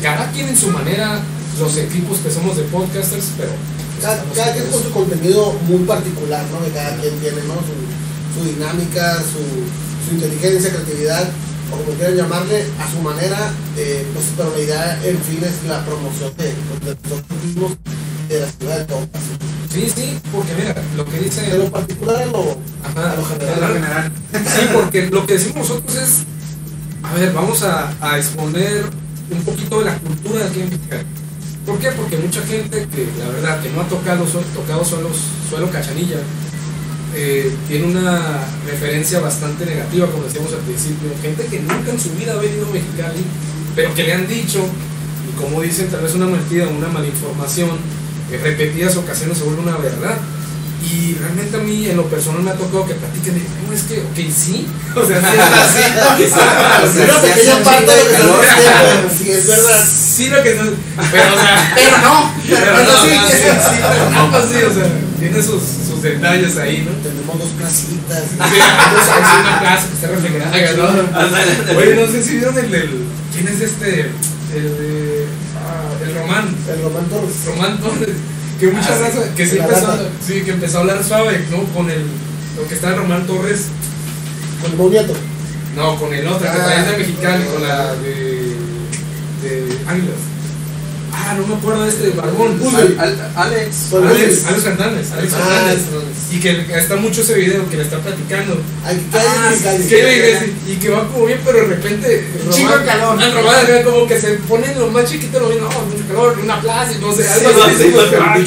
Cada 0.03 0.31
quien 0.33 0.49
en 0.49 0.57
su 0.57 0.69
manera, 0.71 1.21
los 1.59 1.77
equipos 1.77 2.19
que 2.19 2.31
somos 2.31 2.57
de 2.57 2.63
podcasters, 2.65 3.33
pero... 3.37 3.51
Cada, 4.01 4.53
quien 4.53 4.67
con 4.71 4.81
su 4.83 4.91
contenido 4.91 5.53
muy 5.67 5.83
particular, 5.83 6.45
¿no? 6.53 6.65
Que 6.65 6.71
cada 6.71 6.97
quien 7.01 7.19
tiene, 7.19 7.43
¿no? 7.51 7.55
Su, 7.67 7.75
su 8.39 8.47
dinámica, 8.47 9.19
su, 9.19 9.43
su 10.09 10.15
inteligencia, 10.15 10.71
creatividad, 10.71 11.29
o 11.73 11.77
como 11.77 11.93
quieran 11.97 12.17
llamarle, 12.17 12.65
a 12.81 12.91
su 12.91 13.01
manera, 13.03 13.53
eh, 13.77 14.07
pues, 14.15 14.27
pero 14.37 14.51
la 14.57 14.63
idea, 14.63 15.01
en 15.05 15.19
fin, 15.19 15.41
es 15.45 15.69
la 15.69 15.85
promoción 15.85 16.33
de, 16.37 16.45
de 16.45 16.55
nosotros 17.03 17.45
mismos, 17.45 17.73
de 18.29 18.41
la 18.41 18.47
ciudad 18.49 18.79
de 18.79 18.85
Tocas. 18.85 19.23
Sí, 19.73 19.93
sí, 19.95 20.19
porque 20.33 20.55
mira, 20.55 20.75
lo 20.97 21.05
que 21.05 21.19
dice... 21.21 21.43
Pero 21.51 21.65
en 21.65 21.71
particular 21.71 22.17
a 22.23 22.27
lo, 22.27 22.57
Ajá, 22.85 23.13
a 23.13 23.17
lo 23.17 23.25
general. 23.27 23.55
a 23.65 23.69
lo 23.69 23.75
general. 23.75 24.13
Sí, 24.33 24.67
porque 24.73 25.07
lo 25.11 25.27
que 25.27 25.33
decimos 25.35 25.57
nosotros 25.69 25.95
es, 25.97 26.11
a 27.03 27.15
ver, 27.15 27.33
vamos 27.33 27.63
a, 27.63 27.93
a 28.01 28.17
exponer 28.19 28.87
un 29.31 29.43
poquito 29.43 29.81
de 29.81 29.85
la 29.85 29.99
cultura 29.99 30.41
de 30.41 30.45
aquí 30.47 30.61
en 30.61 30.71
Mexicali. 30.71 31.05
¿Por 31.67 31.79
qué? 31.79 31.91
Porque 31.93 32.17
mucha 32.17 32.41
gente 32.47 32.89
que, 32.89 33.09
la 33.19 33.29
verdad, 33.29 33.61
que 33.63 33.69
no 33.71 33.83
ha 33.83 33.89
tocado, 33.89 34.27
su- 34.27 34.41
tocado 34.59 34.83
suelos, 34.87 35.19
suelo 35.51 35.71
cachanilla, 35.71 36.17
eh, 37.21 37.53
tiene 37.67 37.87
una 37.87 38.47
referencia 38.65 39.19
bastante 39.19 39.67
negativa, 39.67 40.07
como 40.07 40.23
decíamos 40.25 40.53
al 40.53 40.61
principio. 40.61 41.09
Gente 41.21 41.47
que 41.47 41.59
nunca 41.59 41.91
en 41.91 41.99
su 42.01 42.11
vida 42.11 42.33
ha 42.35 42.37
venido 42.37 42.65
a 42.67 42.71
Mexicali, 42.71 43.25
pero 43.75 43.93
que 43.93 44.05
le 44.05 44.13
han 44.15 44.29
dicho, 44.29 44.61
y 45.29 45.37
como 45.41 45.61
dicen, 45.63 45.89
tal 45.89 46.03
vez 46.03 46.15
una 46.15 46.27
mentira, 46.27 46.69
una 46.69 46.87
malinformación, 46.89 47.71
en 48.31 48.41
repetidas 48.41 48.95
ocasiones 48.97 49.37
se 49.39 49.45
vuelve 49.45 49.63
una 49.63 49.77
verdad. 49.79 50.17
Y 50.81 51.15
realmente 51.15 51.57
a 51.57 51.61
mí, 51.61 51.89
en 51.89 51.97
lo 51.97 52.05
personal, 52.05 52.41
me 52.41 52.53
ha 52.53 52.55
tocado 52.55 52.87
que 52.87 52.95
platiquen 52.95 53.35
de, 53.35 53.41
no, 53.67 53.75
es 53.75 53.83
que, 53.83 53.99
ok, 53.99 54.33
sí. 54.33 54.65
O 54.95 55.05
sea, 55.05 55.21
sí 55.21 55.37
así. 55.37 56.23
O 56.23 56.29
sea, 56.29 57.05
Una 57.05 57.21
pequeña 57.21 57.57
parte 57.65 57.91
de 57.91 58.19
lo 58.23 58.41
que 58.41 59.15
sí, 59.19 59.31
es 59.33 59.47
verdad. 59.49 59.85
Sí, 59.85 60.29
lo 60.31 60.41
que 60.43 60.55
no- 60.55 60.71
Pero, 61.11 61.35
o 61.35 61.39
sea, 61.39 61.73
Pero 61.75 61.99
no, 61.99 62.33
pero 62.49 62.77
no, 62.77 62.83
no, 62.85 63.03
sí, 63.03 63.11
no, 63.11 63.27
sí, 63.29 63.35
sí, 63.35 63.43
sí, 63.43 63.69
sí, 63.71 63.77
pero 63.91 64.11
no, 64.11 64.31
pues 64.31 64.45
sí, 64.51 64.63
o 64.63 64.73
sea, 64.73 64.87
tiene 65.19 65.43
sus, 65.43 65.63
sus 65.99 66.03
detalles 66.03 66.57
ahí, 66.57 66.87
¿no? 66.87 66.93
Tenemos 67.09 67.39
dos 67.39 67.51
placitas. 67.59 68.25
Sí, 68.39 68.61
hay 69.25 69.41
una 69.41 69.61
plaza 69.61 69.87
que 69.89 70.65
está 70.65 71.21
ándale. 71.21 71.77
Oye, 71.77 71.95
no 71.95 72.07
sé 72.13 72.23
si 72.23 72.37
vieron 72.37 72.59
el 72.59 72.71
del. 72.71 72.91
¿Quién 73.35 73.49
es 73.49 73.61
este? 73.61 74.01
El 74.55 74.63
de. 74.79 75.25
ah, 75.57 76.05
el 76.07 76.15
Román. 76.15 76.55
El 76.69 76.83
Román 76.83 77.05
Torres. 77.07 77.35
Román 77.47 77.79
Torres. 77.79 78.17
Que 78.61 78.67
mucha 78.69 78.89
Ah, 78.89 78.97
sí. 78.97 79.03
raza. 79.19 79.35
Que 79.35 79.47
sí 79.47 79.59
empezó, 79.59 79.87
banda. 79.87 80.09
sí, 80.27 80.41
que 80.43 80.51
empezó 80.53 80.79
a 80.79 80.81
hablar 80.81 81.05
suave, 81.05 81.45
¿no? 81.51 81.63
Con 81.75 81.91
el. 81.91 82.03
Lo 82.57 82.67
que 82.69 82.75
está 82.75 82.95
Román 82.95 83.27
Torres. 83.27 83.67
Con 84.63 84.71
el 84.73 84.77
Boniato. 84.77 85.15
No, 85.77 85.97
con 85.97 86.13
el 86.13 86.27
otro, 86.27 86.41
que 86.41 86.49
Ah. 86.49 86.57
también 86.57 86.81
es 86.81 86.91
de 86.91 86.97
Mexicali, 86.99 87.45
con 87.45 87.63
la 87.69 87.95
de. 87.95 88.57
de 89.43 89.79
Águilas. 89.87 90.21
Ah, 91.31 91.35
no 91.35 91.47
me 91.47 91.55
acuerdo 91.57 91.83
de 91.85 91.91
este 91.91 92.09
barbón. 92.11 92.59
Al- 92.75 92.99
al- 92.99 93.33
Alex. 93.37 93.93
Alex, 93.93 94.45
Alex. 94.47 94.63
Fernández. 94.63 95.13
Alex 95.13 95.33
Ah, 95.35 95.37
Fernández. 95.45 95.83
Fernández. 95.85 96.17
Y 96.33 96.41
que 96.41 96.67
está 96.79 96.97
mucho 96.97 97.21
ese 97.21 97.35
video 97.35 97.69
que 97.69 97.77
le 97.77 97.83
está 97.83 97.99
platicando. 97.99 98.59
Ay, 98.85 99.07
¿qué 99.89 100.03
hay 100.03 100.31
en 100.31 100.37
Ah, 100.39 100.47
y 100.67 100.77
que 100.77 100.89
va 100.89 101.07
como 101.09 101.27
bien, 101.27 101.41
pero 101.45 101.59
de 101.59 101.65
repente. 101.67 102.09
De 102.09 102.25
calor. 102.87 103.19
Ah, 103.21 103.31
Román, 103.35 103.57
acá 103.65 103.83
como 103.85 104.07
que 104.07 104.19
se 104.21 104.29
pone 104.49 104.75
lo 104.75 104.87
más 104.89 105.05
chiquito, 105.05 105.39
lo 105.41 105.49
ven, 105.51 105.59
no, 105.61 105.67
mucho 105.69 106.05
calor, 106.09 106.39
una 106.43 106.61
plaza 106.63 106.93
y 106.93 106.99
no 106.99 107.13
sé, 107.15 107.29
algo 107.29 107.51
Sí, 107.51 107.57
así. 107.67 107.77
sí, 107.83 107.93
ah. 108.19 108.35
Ah, 108.35 108.39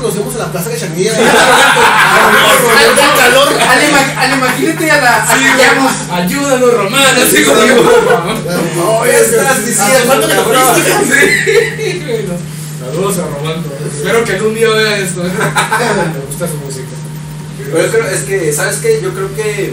vemos 0.00 0.32
en 0.32 0.38
la 0.38 0.50
Plaza 0.52 0.70
Cachanilla. 0.70 1.12
Al 1.16 1.22
calor, 3.18 3.48
al, 3.48 3.82
ima- 3.82 4.14
al 4.18 4.30
imagínate 4.38 4.90
a 4.90 5.00
la. 5.00 5.24
A- 5.24 6.16
ayúdanos, 6.16 6.72
Román, 6.74 7.16
así 7.16 7.42
como 7.44 7.60
digo, 7.60 7.82
No, 8.76 9.02
¿Qué 9.02 9.20
estás 9.20 9.66
diciendo, 9.66 9.98
¿Cuánto. 10.06 10.26
Saludos 12.78 13.18
a 13.18 13.26
Román. 13.26 13.64
Espero 13.94 14.24
que 14.24 14.32
algún 14.34 14.54
día 14.54 14.68
vea 14.70 14.98
esto. 14.98 15.26
¿eh? 15.26 15.30
Me 16.14 16.26
gusta 16.26 16.46
su 16.48 16.56
música. 16.56 16.86
Pero 17.58 17.82
yo 17.84 17.90
creo, 17.90 18.06
es 18.06 18.22
que, 18.24 18.52
¿sabes 18.52 18.76
qué? 18.76 19.00
Yo 19.02 19.12
creo 19.14 19.34
que 19.34 19.72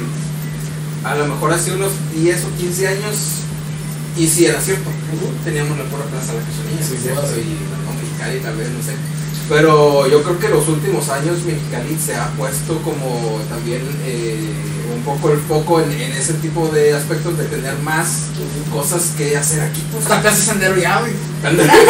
a 1.03 1.15
lo 1.15 1.27
mejor 1.27 1.51
hace 1.51 1.73
unos 1.73 1.91
10 2.15 2.45
o 2.45 2.57
15 2.57 2.88
años, 2.88 3.15
y 4.17 4.27
si 4.27 4.45
era 4.45 4.62
cierto, 4.62 4.89
teníamos 5.43 5.77
la 5.77 5.83
pura 5.85 6.03
plaza 6.05 6.33
La 6.33 6.39
Cachanilla, 6.39 6.83
Sí, 6.83 6.95
sí, 6.95 7.03
cierto, 7.03 7.27
sí. 7.27 7.41
y 7.41 7.59
no, 7.85 7.93
Mexicali 8.01 8.39
tal 8.39 8.55
vez, 8.55 8.69
no 8.69 8.81
sé. 8.81 8.93
Pero 9.50 10.07
yo 10.07 10.23
creo 10.23 10.39
que 10.39 10.47
los 10.47 10.67
últimos 10.69 11.09
años 11.09 11.43
Mexicali 11.43 11.97
se 12.00 12.15
ha 12.15 12.29
puesto 12.38 12.81
como 12.81 13.41
también 13.50 13.81
eh, 14.05 14.39
un 14.95 15.03
poco 15.03 15.31
el 15.33 15.39
foco 15.39 15.81
en, 15.81 15.91
en 15.91 16.13
ese 16.13 16.33
tipo 16.35 16.69
de 16.69 16.93
aspectos 16.93 17.38
de 17.38 17.45
tener 17.45 17.77
más 17.79 18.27
cosas 18.71 19.12
que 19.17 19.35
hacer 19.35 19.62
aquí. 19.62 19.83
Pues. 19.91 20.07
La 20.07 20.21
plaza 20.21 20.38
Sendero 20.38 20.77
ya, 20.77 21.00
güey. 21.01 21.12
Enero. 21.50 21.73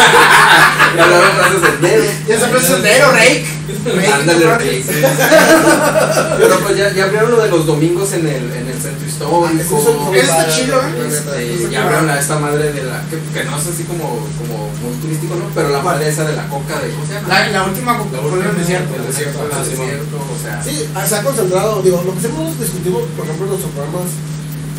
Ya 2.27 2.39
se 2.39 2.61
Sendero, 2.61 3.11
Rake. 3.11 3.45
Ándale, 4.13 4.45
Rake, 4.45 4.63
Rey. 4.63 4.85
Pero 6.37 6.59
pues 6.59 6.77
ya, 6.77 6.93
ya 6.93 7.05
abrieron 7.05 7.31
lo 7.31 7.41
de 7.41 7.49
los 7.49 7.65
domingos 7.65 8.13
en 8.13 8.27
el, 8.27 8.51
en 8.53 8.67
el 8.69 8.79
centro 8.81 9.05
histórico. 9.05 9.77
Eso 9.77 10.11
Eso 10.13 10.31
está 10.31 10.49
chido, 10.49 10.79
¿eh? 10.79 11.07
Este, 11.07 11.69
ya 11.69 11.83
abrieron 11.83 12.09
a 12.09 12.19
esta 12.19 12.39
madre 12.39 12.71
de 12.71 12.83
la. 12.83 13.01
Que, 13.09 13.19
que 13.33 13.43
no 13.45 13.57
es 13.57 13.67
así 13.67 13.83
como, 13.83 14.25
como 14.39 14.69
muy 14.81 14.95
turístico, 15.01 15.35
¿no? 15.35 15.45
Pero 15.53 15.69
la 15.69 15.81
madre 15.81 16.09
esa 16.09 16.23
de 16.23 16.35
la 16.35 16.47
coca 16.47 16.79
de. 16.79 16.89
¿Cómo 16.91 17.05
se 17.05 17.13
llama? 17.13 17.27
La, 17.27 17.47
la 17.49 17.63
última 17.63 17.97
Coca-Cola 17.97 18.45
del 18.47 18.57
desierto. 18.57 18.95
El 18.95 19.07
desierto, 19.07 19.49
Ah, 19.51 19.57
el 19.59 19.65
sí, 19.65 19.71
desierto, 19.71 20.17
o 20.17 20.41
sea. 20.41 20.63
Sí, 20.63 20.89
se 21.09 21.15
ha 21.15 21.23
concentrado, 21.23 21.81
digo, 21.81 22.01
lo 22.05 22.13
que 22.13 22.19
siempre 22.21 22.41
hemos 22.43 22.59
discutido, 22.59 22.99
por 23.17 23.25
ejemplo, 23.25 23.45
en 23.45 23.49
nuestros 23.51 23.71
programas, 23.73 24.07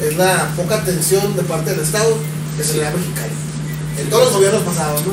es 0.03 0.17
la 0.17 0.49
poca 0.57 0.77
atención 0.77 1.37
de 1.37 1.43
parte 1.43 1.71
del 1.71 1.81
Estado 1.81 2.17
que 2.57 2.65
se 2.65 2.75
le 2.77 2.83
da 2.83 2.89
a 2.89 2.93
Mexicali. 2.93 3.33
En 3.99 4.11
todos 4.11 4.25
los 4.25 4.33
gobiernos 4.35 4.63
pasados, 4.63 5.01
¿no? 5.07 5.13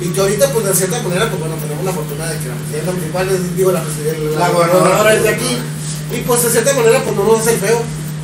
Y 0.00 0.08
que 0.10 0.20
ahorita, 0.20 0.48
pues 0.52 0.64
de 0.66 0.74
cierta 0.74 1.02
manera, 1.02 1.28
pues 1.28 1.40
bueno, 1.40 1.56
tenemos 1.56 1.84
la 1.84 1.92
fortuna 1.92 2.26
de 2.30 2.38
que 2.38 2.48
la 2.48 2.54
presidenta 2.54 2.92
municipal, 2.92 3.28
es, 3.28 3.56
digo, 3.56 3.72
la 3.72 3.82
presidenta, 3.82 4.38
La 4.38 4.48
gobernadora. 4.48 5.14
es 5.14 5.22
de 5.22 5.28
aquí. 5.28 5.58
Y 6.12 6.20
pues 6.22 6.42
de 6.42 6.50
cierta 6.50 6.72
manera, 6.74 7.02
pues 7.04 7.16
no 7.16 7.24
nos 7.24 7.40
hace 7.40 7.54
el 7.54 7.60
feo. 7.60 7.82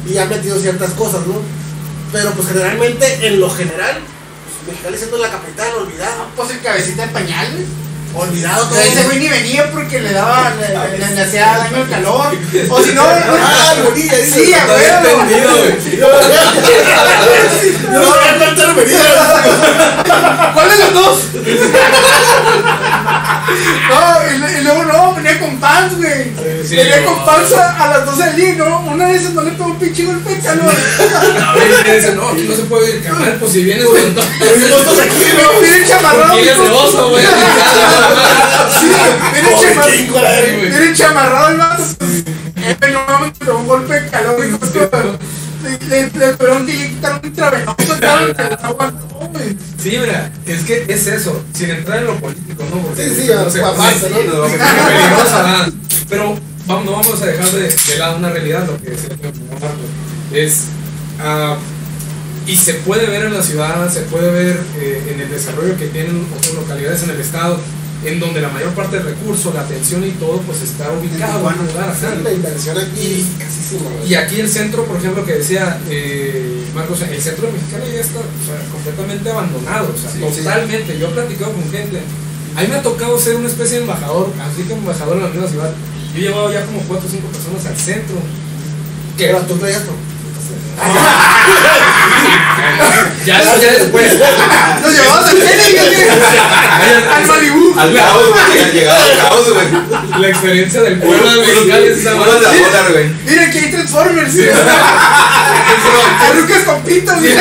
Y 0.09 0.17
ha 0.19 0.25
metido 0.27 0.59
ciertas 0.59 0.93
cosas, 0.93 1.27
¿no? 1.27 1.35
Pero 2.13 2.31
pues 2.31 2.49
generalmente, 2.49 3.27
en 3.27 3.41
lo 3.41 3.51
general, 3.51 3.99
pues, 3.99 4.73
Mexicali 4.75 4.97
siendo 4.97 5.19
la 5.19 5.31
capital, 5.31 5.69
olvidado. 5.81 6.27
Pues 6.37 6.51
el 6.51 6.61
cabecita 6.63 7.07
de 7.07 7.13
pañal, 7.13 7.53
güey. 7.53 7.67
Olvidado 8.19 8.67
todo. 8.69 8.81
Ese 8.81 9.05
güey 9.05 9.19
ni 9.19 9.29
venía 9.29 9.71
porque 9.71 10.01
le 10.01 10.11
daba, 10.13 10.51
le, 10.59 10.99
le- 10.99 11.15
le 11.15 11.21
hacía 11.23 11.59
daño 11.59 11.83
el 11.83 11.89
calor. 11.91 12.27
O 12.71 12.83
si 12.83 12.93
no, 12.95 13.03
Ah, 13.03 13.75
bonilla. 13.85 14.15
Sí, 14.35 14.55
a 14.55 14.67
huevo. 14.67 15.25
Yo 15.99 16.09
no 18.01 18.13
había 18.15 18.39
tanta 18.39 18.67
revenida. 18.67 20.53
¿Cuál 20.55 20.69
de 20.71 20.77
los 20.79 20.95
dos? 20.95 21.19
No, 23.47 23.99
y, 24.29 24.59
y 24.59 24.63
luego 24.65 24.85
no, 24.85 25.15
venía 25.15 25.39
con 25.39 25.57
pants, 25.59 25.97
güey. 25.97 26.33
sí, 26.67 26.75
venía 26.77 27.01
no. 27.03 27.07
con 27.15 27.25
pants 27.25 27.53
a, 27.53 27.85
a 27.85 27.89
las 27.91 28.07
12 28.07 28.25
del 28.25 28.37
día, 28.37 28.55
¿no? 28.57 28.81
Una 28.81 29.07
de 29.07 29.17
esas 29.17 29.33
no 29.35 29.43
le 29.43 29.53
pegó 29.53 29.67
un 29.67 29.79
pinche 29.79 30.05
golpe 30.05 30.31
de 30.35 30.41
calor. 30.41 30.75
A 31.47 31.55
ver, 31.55 31.85
dice, 32.01 32.13
no, 32.15 32.29
aquí 32.31 32.43
no 32.43 32.57
se 32.57 32.63
puede 32.63 32.91
ir, 32.97 33.03
carnal, 33.05 33.37
pues 33.39 33.53
si 33.53 33.63
vienes 33.63 33.85
con 33.87 34.15
todo. 34.15 34.25
Pero 34.41 34.77
aquí, 35.01 35.25
¿no? 35.41 35.61
Miren 35.61 35.87
chamarrado, 35.89 36.33
Porque 36.33 36.45
eres 36.45 36.59
de 36.59 36.63
mijo. 36.69 36.83
oso, 36.83 37.09
güey. 37.11 37.25
Sí, 38.81 38.87
el 38.93 39.79
vato. 39.79 39.91
No 42.93 43.05
mames, 43.07 43.33
un 43.49 43.67
golpe 43.67 43.95
Le, 45.89 46.03
le, 46.03 46.11
que 46.67 46.89
quitar 46.91 47.21
un 47.21 47.27
intravenoso, 47.27 48.01
cabrón, 48.01 48.35
que 48.35 48.43
no 48.43 48.69
aguantó, 48.69 49.15
güey. 49.33 49.57
Sí, 49.83 49.99
mira, 50.01 50.31
es 50.47 50.63
que 50.63 50.85
es 50.89 51.07
eso, 51.07 51.43
sin 51.53 51.71
entrar 51.71 51.99
en 51.99 52.07
lo 52.07 52.17
político, 52.17 52.65
¿no? 52.71 52.83
Porque 52.83 53.09
Sí, 53.09 53.15
sí, 53.23 53.27
no. 53.29 53.35
Pero 56.09 56.39
vamos, 56.67 56.85
no 56.85 56.93
vamos 56.93 57.23
a 57.23 57.27
dejar 57.27 57.47
de, 57.51 57.69
de 57.69 57.99
lado 57.99 58.17
una 58.19 58.31
realidad, 58.31 58.67
lo 58.67 58.81
que 58.81 58.91
decía 58.91 59.11
Marco. 59.21 59.39
Es, 60.33 60.65
ah, 61.21 61.57
y 62.47 62.57
se 62.57 62.75
puede 62.75 63.07
ver 63.07 63.25
en 63.25 63.35
la 63.35 63.43
ciudad, 63.43 63.91
se 63.91 64.01
puede 64.03 64.31
ver 64.31 64.61
eh, 64.79 65.11
en 65.13 65.21
el 65.21 65.31
desarrollo 65.31 65.77
que 65.77 65.87
tienen 65.87 66.27
otras 66.37 66.55
localidades 66.55 67.03
en 67.03 67.11
el 67.11 67.21
estado, 67.21 67.59
en 68.07 68.21
donde 68.21 68.41
la 68.41 68.49
mayor 68.49 68.73
parte 68.73 68.97
del 68.97 69.07
recurso, 69.07 69.53
la 69.53 69.63
atención 69.63 70.05
y 70.05 70.13
todo, 70.13 70.41
pues 70.43 70.63
está 70.63 70.93
ubicado 70.93 71.51
en 71.51 71.61
un 71.61 71.67
lugar 71.67 71.97
La 72.23 72.33
inversión 72.33 72.79
aquí 72.79 73.27
güey. 73.73 74.11
Y 74.11 74.15
aquí 74.15 74.41
el 74.41 74.49
centro, 74.49 74.85
por 74.85 74.97
ejemplo, 74.97 75.25
que 75.25 75.35
decía 75.35 75.81
eh, 75.91 76.65
Marcos, 76.75 77.03
el 77.03 77.21
centro 77.21 77.51
mexicano 77.51 77.85
ya 77.93 78.01
está 78.01 78.21
o 78.21 78.47
sea, 78.47 78.71
completamente 78.71 79.31
abandonado, 79.31 79.93
o 79.93 79.99
sea, 79.99 80.29
totalmente. 80.31 80.99
Yo 80.99 81.09
he 81.09 81.11
platicado 81.11 81.53
con 81.53 81.71
gente. 81.71 82.01
A 82.55 82.63
mí 82.63 82.69
me 82.69 82.77
ha 82.77 82.83
tocado 82.83 83.19
ser 83.19 83.37
una 83.37 83.49
especie 83.49 83.77
de 83.77 83.83
embajador, 83.83 84.33
así 84.41 84.63
que 84.63 84.75
embajador 84.75 85.17
en 85.17 85.23
la 85.25 85.29
misma 85.29 85.49
ciudad. 85.49 85.75
Yo 86.15 86.19
he 86.19 86.23
llevado 86.23 86.53
ya 86.53 86.65
como 86.65 86.81
4 86.81 87.07
o 87.07 87.11
5 87.11 87.29
personas 87.29 87.67
al 87.67 87.77
centro. 87.77 88.17
Que 89.19 89.27
Pero 89.27 89.41
tú 89.41 89.57
traías, 89.57 89.83
¿no? 90.49 91.47
ya, 93.27 93.43
ya 93.43 93.73
después. 93.73 94.13
Nos 94.83 94.93
llevamos 94.93 95.25
al. 95.25 95.43
Al 97.15 97.27
Malibú. 97.27 97.75
Al 97.79 97.95
caos, 97.95 98.27
güey. 98.31 98.73
Llegado 98.73 99.03
al 99.03 99.17
caos, 99.17 99.53
güey. 99.53 99.67
La 100.21 100.29
experiencia 100.29 100.83
del 100.83 100.99
pueblo 100.99 101.31
de 101.31 101.41
Mexicali 101.41 101.87
es 101.87 101.99
esa 101.99 102.13
güey. 102.13 103.11
Mira 103.27 103.51
que 103.51 103.59
hay 103.59 103.71
Transformers. 103.71 104.35
Hay 106.21 106.41
Lucas 106.41 106.63
con 106.65 106.83
pitos, 106.83 107.19
güey. 107.19 107.35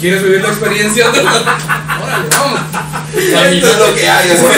¿Quieres 0.00 0.22
vivir 0.22 0.42
la 0.42 0.48
experiencia? 0.48 1.08
Órale, 1.10 2.28
vamos. 2.30 2.60
Esto 3.16 3.70
es 3.70 3.78
lo 3.78 3.94
que 3.94 4.10
hay, 4.10 4.28
güey. 4.28 4.52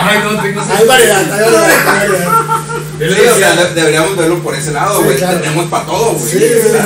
Ay, 0.00 0.20
no, 0.22 0.40
tengo 0.40 0.60
Hay 0.60 0.86
variedad, 0.86 1.32
hay 1.32 1.52
variedad, 1.52 2.57
Sí, 2.98 3.04
o 3.04 3.14
sea, 3.34 3.50
decía- 3.52 3.64
de- 3.64 3.74
deberíamos 3.74 4.16
verlo 4.16 4.38
por 4.42 4.54
ese 4.54 4.72
lado, 4.72 4.98
Sí, 4.98 5.04
güey. 5.04 5.16
claro. 5.16 5.40
Tenemos 5.40 5.66
para 5.66 5.86
todo, 5.86 6.12
güey. 6.12 6.30
Sí, 6.32 6.38
sí, 6.38 6.44
sí. 6.62 6.78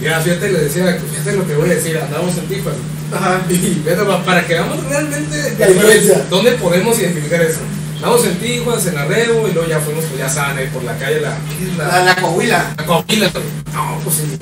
Mira, 0.00 0.20
fíjate, 0.20 0.50
le 0.50 0.58
decía, 0.60 0.98
fíjate 1.10 1.36
lo 1.36 1.46
que 1.46 1.54
voy 1.56 1.70
a 1.70 1.74
decir, 1.74 1.98
andamos 1.98 2.36
en 2.38 2.46
Tijuana. 2.48 2.78
Ajá. 3.14 3.42
Y 3.50 3.82
para 4.24 4.46
que 4.46 4.54
veamos 4.54 4.82
realmente 4.88 5.54
La 5.58 5.66
diferencia. 5.66 6.26
dónde 6.30 6.52
podemos 6.52 6.98
identificar 6.98 7.42
eso. 7.42 7.58
Andamos 7.96 8.24
en 8.24 8.38
Tijuana, 8.38 8.80
en 8.82 8.96
Arrebo, 8.98 9.46
y 9.48 9.52
luego 9.52 9.68
ya 9.68 9.78
fuimos, 9.80 10.04
pues 10.06 10.18
ya 10.18 10.28
saben, 10.28 10.56
ahí 10.56 10.68
por 10.72 10.82
la 10.84 10.96
calle 10.96 11.20
La 11.20 11.30
La, 11.30 11.38
Isla. 11.60 12.04
la 12.04 12.16
Coahuila. 12.16 12.74
La 12.78 12.86
Coahuila, 12.86 13.28
güey. 13.28 13.44
No, 13.74 14.00
pues 14.02 14.16
en. 14.20 14.38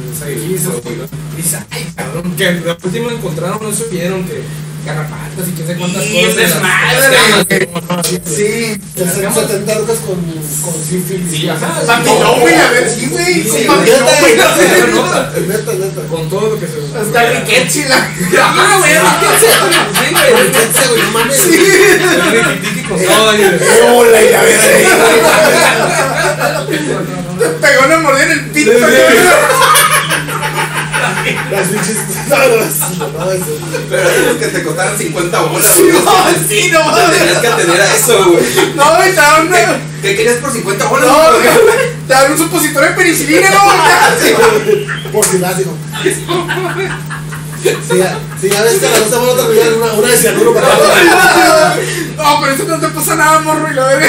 Y 1.36 1.42
dice, 1.42 1.58
ay, 1.70 1.92
cabrón, 1.96 2.34
que 2.36 2.52
la 2.52 2.76
última 2.82 3.12
encontraron 3.12 3.58
eso 3.72 3.86
y 3.90 3.94
vieron 3.96 4.24
que 4.24 4.42
garrapatas 4.88 5.44
y 5.48 5.52
quién 5.52 5.78
cuántas 5.78 6.02
Sí, 6.04 6.24
cosas. 6.24 6.50
Sí. 8.24 8.80
70 8.96 9.74
lucas 9.78 9.98
con, 10.06 10.16
con 10.64 10.74
sífilis. 10.84 11.30
Sí, 11.30 11.48
ajá. 11.48 11.68
A 11.86 12.00
ver, 12.70 12.90
sí, 12.90 13.06
güey. 13.10 13.44
Sí, 13.44 13.66
Con. 13.66 13.84
Neta, 13.84 15.72
neta, 15.74 16.00
todo 16.30 16.50
lo 16.50 16.56
que 16.60 16.66
se. 16.66 16.72
Hasta 16.98 17.18
Riquetsi, 17.30 17.84
la. 17.84 17.96
Ah, 18.40 18.76
güey, 18.78 18.92
sí, 19.40 19.46
güey. 20.10 20.48
Neta, 20.48 20.82
güey, 20.88 21.02
no 21.02 21.10
mames. 21.10 21.40
Hola, 23.90 24.18
y 24.22 24.30
la 24.32 24.40
verga. 24.42 24.68
Te 27.38 27.46
pegó 27.46 27.80
una 27.86 27.98
mordida 27.98 28.24
en 28.24 28.30
el 28.32 28.40
pito, 28.50 28.70
Sí, 28.72 28.76
sí. 28.78 28.82
güey. 28.82 28.96
Las 31.50 31.68
pinches. 31.68 31.96
No, 32.28 32.36
no, 32.36 32.46
no, 33.24 33.32
eso. 33.32 33.46
Pero 33.90 34.08
es 34.08 34.36
que 34.38 34.46
te 34.48 34.62
costaron 34.62 34.98
50 34.98 35.40
bolas, 35.42 35.66
Sí, 35.74 35.82
güey. 35.82 35.92
no, 35.92 36.00
sí, 36.48 36.70
no 36.72 36.78
Te 36.78 36.84
mames. 37.00 37.18
Tenías 37.18 37.38
que 37.38 37.46
atender 37.48 37.80
a 37.80 37.94
eso, 37.94 38.24
güey. 38.30 38.44
No, 38.76 38.96
güey, 38.96 39.10
te 39.10 39.16
daban 39.16 39.48
una. 39.48 39.56
¿Qué, 39.58 39.66
¿Qué 40.02 40.16
querías 40.16 40.36
por 40.36 40.52
50 40.52 40.86
bolas? 40.86 41.06
No, 41.08 41.14
güey? 41.32 41.88
te 42.06 42.12
daban 42.14 42.32
un 42.32 42.38
supositorio 42.38 42.88
de 42.90 42.94
penicilina, 42.96 43.50
no, 43.50 45.10
Por 45.12 45.26
si 45.26 45.38
las 45.38 45.58
digo. 45.58 45.72
Sí, 47.60 47.98
ya, 47.98 48.16
sí, 48.40 48.48
ya 48.50 48.62
ves 48.62 48.74
que 48.78 48.88
la 48.88 49.00
nota 49.00 49.18
van 49.18 49.30
a 49.30 49.42
terminar 49.42 49.72
una, 49.74 49.92
una 49.94 50.08
de 50.08 50.16
cianuro 50.16 50.54
para 50.54 50.68
No, 52.16 52.40
pero 52.40 52.54
eso 52.54 52.64
no 52.68 52.78
te 52.78 52.88
pasa 52.88 53.16
nada, 53.16 53.40
morro, 53.40 53.68
y 53.68 53.74
la 53.74 53.84
verga. 53.84 54.08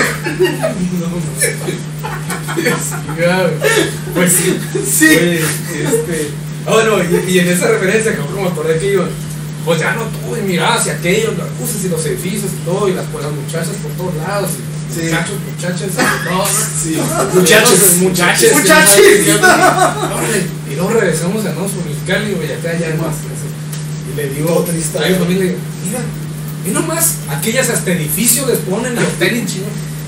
Pues 4.13 4.31
sí. 4.33 4.59
Sí. 4.89 5.05
Oye, 5.07 5.39
este. 5.83 6.29
Bueno, 6.69 6.97
y, 7.03 7.31
y 7.31 7.39
en 7.39 7.47
esa 7.49 7.67
referencia, 7.67 8.11
que 8.15 8.21
como 8.21 8.41
me 8.43 8.47
acordé 8.49 8.77
que 8.79 8.93
iba, 8.93 9.05
pues 9.65 9.79
ya 9.79 9.93
no 9.93 10.03
tuve 10.03 10.41
mirada 10.41 10.75
hacia 10.75 10.93
aquellos, 10.93 11.37
las 11.37 11.47
luces 11.59 11.85
y 11.85 11.89
los 11.89 12.05
edificios 12.05 12.51
y 12.53 12.65
todo, 12.65 12.87
y 12.89 12.93
las, 12.93 13.05
pues, 13.11 13.23
las 13.23 13.33
muchachas 13.33 13.75
por 13.83 13.91
todos 13.93 14.15
lados, 14.15 14.51
y 14.57 14.69
Sí. 14.89 15.01
muchachos, 15.05 15.35
muchachas, 15.53 15.89
y 15.91 16.27
todo. 16.27 16.45
Sí. 16.83 16.97
Muchachos, 17.39 17.95
muchachos. 17.97 18.51
Muchachos. 18.53 18.95
Y 20.71 20.75
luego 20.75 20.89
regresamos 20.93 21.45
a 21.45 21.51
Nuevos 21.53 21.71
Mexicali, 21.85 22.33
güey, 22.33 22.51
acá 22.53 22.73
ya 22.73 22.89
más. 22.95 23.15
Y 24.11 24.15
le 24.15 24.29
digo, 24.29 24.49
Todo 24.49 24.63
triste. 24.63 24.97
a 24.97 25.07
mi 25.07 25.15
familia, 25.15 25.53
mira, 25.85 25.99
y 26.65 26.71
nomás, 26.71 27.15
aquellas 27.29 27.69
hasta 27.69 27.91
edificios 27.91 28.47
les 28.47 28.57
ponen 28.59 28.95
y 28.95 28.99
hotel 28.99 29.45
chino. 29.45 29.67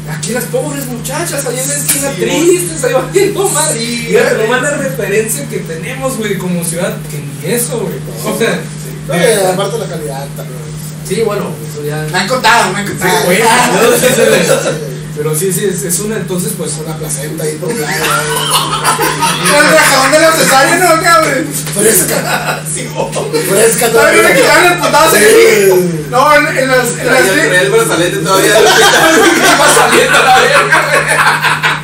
Aquí 0.10 0.34
las 0.34 0.46
pobres 0.46 0.86
muchachas, 0.88 1.46
ahí 1.46 1.60
en 1.60 1.68
la 1.68 1.76
esquina 1.76 2.12
Sí, 2.16 2.22
tristes, 2.22 2.84
ahí 2.84 2.94
valiendo 2.94 3.50
madre. 3.50 3.80
Sí, 3.80 4.08
güey. 4.12 4.38
nomás 4.48 4.62
la 4.64 4.72
referencia 4.78 5.48
que 5.48 5.58
tenemos, 5.60 6.18
güey, 6.18 6.38
como 6.38 6.64
ciudad, 6.64 6.98
que 7.10 7.20
ni 7.20 7.54
eso, 7.54 7.80
güey. 7.80 7.96
O 8.26 8.38
sea, 8.38 8.60
No, 9.08 9.14
eh, 9.14 9.40
y 9.42 9.46
aparte 9.54 9.78
la 9.78 9.88
calidad 9.88 10.28
también. 10.36 10.60
sí, 11.08 11.22
bueno, 11.24 11.52
eso 11.72 11.86
ya. 11.86 12.06
Me 12.12 12.18
han 12.18 12.28
contado, 12.28 12.74
me 12.74 12.80
han 12.80 12.88
Sí, 12.88 12.92
contado. 12.94 13.26
güey, 13.26 13.40
no, 13.42 13.98
sí, 13.98 14.08
sí, 14.08 14.22
sí. 14.22 15.01
Pero 15.22 15.36
sí, 15.36 15.54
sí, 15.54 15.66
es, 15.66 15.84
es 15.84 16.00
una, 16.00 16.16
entonces, 16.16 16.54
pues, 16.58 16.74
Una 16.84 16.98
placenta 16.98 17.44
ahí 17.44 17.56
por 17.58 17.70
un 17.70 17.80
lado. 17.80 17.94
El 19.56 20.12
de 20.12 20.20
la 20.20 20.32
cesárea, 20.32 20.78
no, 20.78 21.00
cabrón. 21.04 21.48
Fresca. 21.76 22.64
Fresca 23.48 23.90
Todavía 23.92 24.36
quitaron 24.36 24.82
el. 25.14 26.10
No, 26.10 26.34
en, 26.34 26.58
en 26.58 26.68
las. 26.70 26.88
En 26.88 27.06
las 27.06 27.24
Traía 27.24 27.34
traía 27.34 27.62
el 27.62 27.70
brazalete 27.70 28.18
todavía. 28.18 28.50
iba 28.50 29.74
saliendo 29.76 30.18
a 30.18 30.24
la 30.24 30.40
verga. 30.40 31.81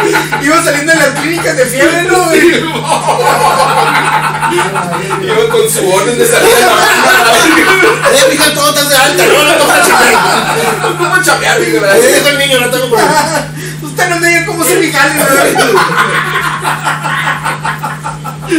Iba 0.42 0.62
saliendo 0.64 0.92
de 0.92 0.98
las 0.98 1.08
clínicas 1.20 1.56
de 1.56 1.66
fiebre, 1.66 2.02
¿no? 2.04 2.24
güey? 2.24 2.58
Iba 5.22 5.48
con 5.50 5.70
su 5.70 5.90
orden 5.92 6.18
de 6.18 6.26
salida. 6.26 6.68
Eh, 8.12 8.26
mija, 8.28 8.52
todo 8.52 8.70
estás 8.70 8.88
de 8.88 8.96
alta. 8.96 9.24
No, 9.24 9.44
no, 9.44 9.52
no, 9.52 9.64
no, 10.92 10.98
¿Cómo 10.98 11.14
a 11.14 11.22
chamear, 11.22 11.60
digo, 11.60 11.80
no. 11.80 11.86
la 11.86 11.92
Ahí 11.92 12.02
dijo 12.02 12.28
el 12.28 12.38
niño, 12.38 12.60
no 12.60 12.68
tengo 12.70 12.88
problema. 12.90 13.14
Usted 13.82 14.08
no 14.10 14.18
me 14.18 14.28
diga 14.28 14.46
cómo 14.46 14.64
se 14.64 14.74
mi 14.76 14.90
jale, 14.90 15.14
¿no? 15.14 15.24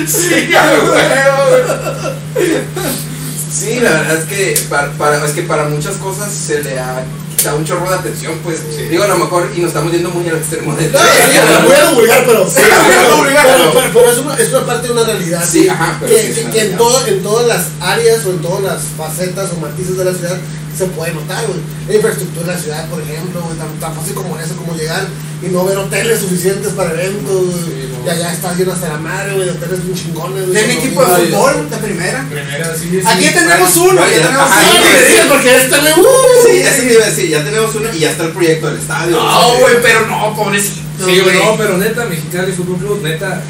Sí, 0.08 0.50
güey. 0.88 1.02
Sí, 3.54 3.80
la 3.82 3.90
verdad 3.92 4.18
es 4.18 4.24
que 4.26 4.60
para, 4.70 4.92
para- 4.94 5.26
es 5.26 5.32
que 5.34 5.42
para 5.44 5.66
muchas 5.66 5.98
cosas 5.98 6.32
se 6.32 6.64
le 6.64 6.80
ha 6.80 7.04
presta 7.42 7.56
un 7.56 7.66
chorro 7.66 7.90
de 7.90 7.96
atención, 7.96 8.34
pues. 8.44 8.60
Digo, 8.90 9.04
a 9.04 9.08
lo 9.08 9.18
mejor, 9.18 9.50
y 9.56 9.60
nos 9.60 9.70
estamos 9.70 9.92
yendo 9.92 10.10
muy 10.12 10.28
al 10.30 10.38
extremo 10.38 10.76
de 10.76 10.90
No, 10.90 11.00
voy 11.66 11.76
a 11.76 11.92
obligar, 11.92 12.24
pero, 12.26 12.48
Sí, 12.50 12.62
pero, 13.94 14.12
es, 14.12 14.18
una, 14.20 14.36
es 14.36 14.50
una 14.50 14.66
parte 14.66 14.88
de 14.88 14.94
una 14.94 15.04
realidad. 15.04 15.44
Sí, 15.50 15.68
ajá, 15.68 15.98
pero 16.00 16.14
que, 16.52 16.62
en, 16.62 16.78
todo- 16.78 17.08
en 17.08 17.24
todas 17.24 17.48
las 17.48 17.66
áreas 17.80 18.26
o 18.26 18.32
en 18.32 18.42
todas 18.42 18.62
las 18.64 18.82
facetas 18.98 19.50
o 19.56 19.60
matices 19.60 19.98
de 19.98 20.06
la 20.06 20.14
ciudad 20.14 20.38
se 20.78 20.86
puede 20.86 21.14
notar, 21.14 21.46
güey. 21.48 21.60
La 21.88 21.96
infraestructura 21.96 22.48
de 22.48 22.54
la 22.54 22.60
ciudad, 22.60 22.90
por 22.90 23.02
ejemplo, 23.02 23.42
güey, 23.42 23.58
tan, 23.58 23.68
tan 23.80 23.96
fácil 23.96 24.14
como 24.14 24.40
eso, 24.40 24.56
como 24.56 24.76
llegar 24.76 25.06
y 25.42 25.48
no 25.48 25.66
ver 25.66 25.78
hoteles 25.78 26.20
suficientes 26.20 26.74
para 26.74 26.92
eventos. 26.92 27.46
Sí, 27.66 27.90
no. 27.92 28.06
Y 28.06 28.10
allá 28.10 28.32
está 28.34 28.54
lleno 28.56 28.74
hasta 28.74 28.90
la 28.90 28.98
madre, 28.98 29.34
güey, 29.34 29.46
de 29.46 29.52
hoteles 29.52 29.84
bien 29.86 29.96
chingones. 29.98 30.48
güey, 30.48 30.58
Tiene 30.58 30.74
equipo 30.74 31.04
de 31.06 31.26
fútbol 31.28 31.70
de 31.70 31.78
primera. 31.78 32.26
Primera, 32.30 32.76
sí, 32.76 32.90
sí. 32.92 33.02
Aquí 33.06 33.28
tenemos 33.34 33.76
uno, 33.78 34.02
ya 34.08 34.28
tenemos 34.28 34.50
Sí, 34.50 34.66
uno. 34.78 34.88
sí, 35.08 35.16
porque 35.30 35.56
este, 35.58 35.76
uh, 35.76 36.06
Sí, 36.46 36.82
me 36.86 36.94
iba 36.94 37.04
a 37.04 37.10
decir, 37.10 37.30
ya 37.30 37.44
tenemos 37.44 37.76
una 37.76 37.96
y 37.96 38.00
ya 38.00 38.12
está 38.12 38.24
el 38.26 38.32
proyecto 38.32 38.68
del 38.68 38.78
estadio. 38.78 39.18
No, 39.22 39.58
güey, 39.60 39.76
pero 39.82 40.08
no, 40.08 40.36
pobrecito. 40.36 40.82
Sí, 41.06 41.20
güey, 41.20 41.38
no, 41.38 41.58
pero 41.58 41.78
neta, 41.78 42.06
Mexicali 42.06 42.52
Fútbol 42.52 42.78
Club, 42.78 43.02
neta. 43.04 43.42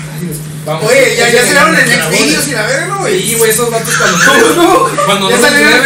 vamos. 0.65 0.89
Oye, 0.89 1.15
ya, 1.17 1.29
ya 1.29 1.41
salieron 1.45 1.75
en. 1.75 1.87
Xvideos 2.15 2.47
y 2.47 2.51
la 2.51 2.65
verga, 2.67 2.87
¿no, 2.87 2.99
güey? 2.99 3.21
Sí, 3.21 3.35
güey, 3.35 3.51
esos 3.51 3.69
vatos 3.69 3.93
cuando 3.97 4.17
No, 4.55 4.63
no. 4.63 5.05
Cuando 5.05 5.29
Ya 5.29 5.35
no 5.37 5.41
salieron- 5.41 5.81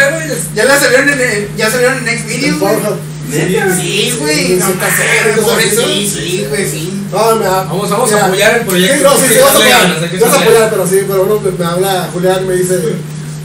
Ya 0.54 0.78
salieron 0.78 1.08
en, 1.20 1.56
ya 1.56 1.70
salieron 1.70 2.08
en. 2.08 2.58
Pornhub. 2.58 2.82
¿Neta? 2.84 2.96
Sí, 3.30 4.14
güey. 4.18 4.46
Sí, 4.46 4.58
No, 4.58 5.42
pobre, 5.42 5.66
¿no? 5.74 5.82
sí, 5.82 6.08
sí, 6.08 6.46
güey, 6.48 6.70
sí. 6.70 7.02
No, 7.10 7.36
me 7.36 7.44
Vamos, 7.46 7.90
vamos 7.90 8.12
a 8.12 8.26
apoyar 8.26 8.58
el 8.58 8.66
proyecto. 8.66 8.96
Sí, 8.96 9.02
no, 9.02 9.16
sí, 9.16 9.34
sí, 9.34 9.40
vamos 9.40 9.54
a 9.54 9.58
apoyar. 9.58 10.20
Vamos 10.20 10.34
a 10.36 10.42
apoyar, 10.42 10.70
pero 10.70 10.86
sí, 10.86 10.96
pero 11.06 11.22
uno 11.24 11.40
me, 11.40 11.50
me 11.50 11.64
habla 11.64 12.08
Julián, 12.12 12.46
me 12.46 12.54
dice, 12.54 12.78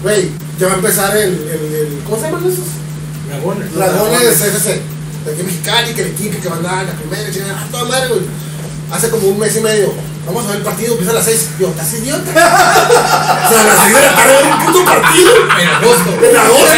güey, 0.04 0.30
ya 0.60 0.68
va 0.68 0.74
a 0.74 0.76
empezar 0.78 1.18
el, 1.18 1.30
el, 1.30 1.76
el 1.76 2.02
¿cómo 2.06 2.18
se 2.18 2.24
llaman 2.24 2.44
esos? 2.46 2.66
Dragones. 3.28 3.74
Dragones 3.74 4.42
FC. 4.42 4.82
De 5.26 5.32
aquí 5.34 5.44
Mexicali, 5.44 5.94
que 5.94 6.02
el 6.02 6.08
equipo 6.08 6.42
que 6.42 6.50
dar 6.50 6.86
la 6.86 6.94
primera, 6.94 7.32
chingada, 7.32 7.62
ah, 7.62 7.68
toda 7.72 7.86
madre, 7.86 8.08
güey. 8.10 8.22
Hace 8.92 9.10
como 9.10 9.28
un 9.28 9.40
mes 9.40 9.56
y 9.56 9.62
medio. 9.62 9.94
Vamos 10.26 10.46
a 10.46 10.50
ver 10.50 10.58
el 10.58 10.64
partido, 10.64 10.92
empieza 10.92 11.12
a 11.12 11.16
las 11.16 11.26
6. 11.26 11.50
Yo, 11.60 11.70
¿estás 11.70 11.94
idiota? 11.94 12.22
o 12.30 13.50
sea, 13.50 13.62
a 13.62 13.64
las 13.64 13.80
6 13.80 13.96
de 13.96 14.02
la 14.02 14.16
tarde, 14.16 14.38
un 14.44 14.66
puto 14.66 14.86
partido. 14.86 15.32
En 15.60 15.68
agosto. 15.70 16.10
En 16.22 16.38
agosto. 16.38 16.76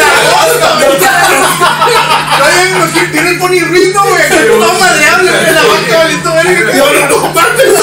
Me 2.39 2.69
imagino, 2.69 3.09
tiene 3.11 3.29
el 3.31 3.39
Pony 3.39 3.59
Ruiz, 3.67 3.93
¿no, 3.93 4.03
güey? 4.03 4.29
Que 4.29 4.35
todo 4.45 4.73
madreable, 4.79 5.31
güey, 5.31 5.53
la 5.53 5.63
vaca 5.63 5.97
valito, 5.97 6.33
verga. 6.33 6.73
Yo 6.75 6.93
no, 6.93 7.09
no 7.09 7.33
mames, 7.33 7.79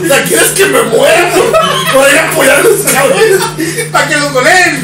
o 0.00 0.06
sea, 0.06 0.24
¿quieres 0.24 0.50
que 0.50 0.66
me 0.66 0.82
muera 0.82 1.30
por, 1.92 2.08
ir 2.08 2.18
a 2.18 2.28
apoyar 2.30 2.56
a 2.56 2.62
los 2.62 2.80
cabrones? 2.92 3.40
Para 3.90 4.08
que 4.08 4.16
lo 4.16 4.32
coleen. 4.32 4.82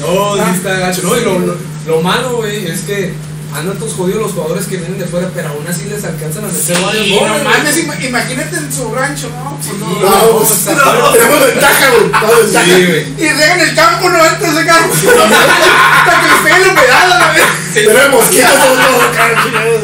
No, 0.00 0.36
sí 0.36 0.50
está 0.54 0.70
gacho. 0.74 1.02
No, 1.04 1.16
y 1.16 1.20
lo, 1.24 1.38
lo, 1.38 1.56
lo 1.86 2.00
malo, 2.00 2.36
güey, 2.36 2.66
es 2.66 2.80
que 2.80 3.14
andan 3.54 3.76
todos 3.78 3.94
jodidos 3.94 4.22
los 4.22 4.32
jugadores 4.32 4.66
que 4.66 4.76
vienen 4.76 4.98
de 4.98 5.06
fuera, 5.06 5.28
pero 5.34 5.48
aún 5.48 5.66
así 5.68 5.84
les 5.84 6.04
alcanzan 6.04 6.44
a 6.44 6.48
meter 6.48 6.78
varios 6.80 7.04
Sí, 7.06 7.14
goles. 7.18 7.42
no 7.42 7.50
mames, 7.50 7.76
ima- 7.78 8.00
imagínate 8.04 8.56
en 8.56 8.72
su 8.72 8.94
rancho, 8.94 9.28
¿no? 9.30 9.56
Pues 9.56 9.78
no. 9.78 9.86
Sí, 9.88 9.98
No, 10.00 10.38
pues, 10.38 10.50
está- 10.52 10.74
no, 10.74 11.10
tenemos 11.10 11.46
ventaja, 11.46 11.86
güey. 11.90 12.48
Sí, 12.50 12.86
güey. 12.86 13.14
Y 13.18 13.32
dejan 13.34 13.60
el 13.60 13.74
campo, 13.74 14.08
¿no? 14.08 14.22
Antes 14.22 14.54
de. 14.54 14.64
Para 14.64 16.20
que 16.20 16.26
les 16.28 16.36
pegue 16.42 16.58
la 16.66 16.72
humedad 16.72 17.02
a 17.12 17.18
la 17.18 17.32
vez. 17.32 17.42
Todo, 17.70 18.74
todo 18.74 19.02
acá, 19.02 19.30
chingado. 19.44 19.78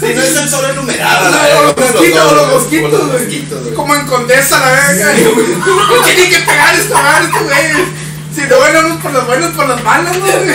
Si 0.00 0.14
no 0.14 0.22
es 0.22 0.36
el 0.36 0.48
solo 0.48 0.68
enumerado, 0.70 1.30
la 1.30 1.58
O 1.58 1.62
los 1.64 1.76
mosquitos, 1.76 2.32
los 2.32 2.48
mosquitos, 2.52 2.92
los 2.92 3.06
güey. 3.08 3.22
mosquitos, 3.22 3.62
güey. 3.62 3.74
Como 3.74 3.94
en 3.94 4.06
Condesa, 4.06 4.58
la 4.60 4.70
verga. 4.72 5.12
No 5.12 6.02
tienen 6.04 6.30
que 6.30 6.38
pegar 6.40 6.74
esta 6.74 7.02
madre, 7.02 7.28
güeyes. 7.42 7.88
Si 8.34 8.40
no, 8.42 8.56
bueno, 8.58 8.98
por 9.02 9.12
las 9.12 9.26
buenas, 9.26 9.50
por 9.52 9.68
las 9.68 9.82
malas, 9.82 10.16
¿no? 10.16 10.24
güey? 10.26 10.54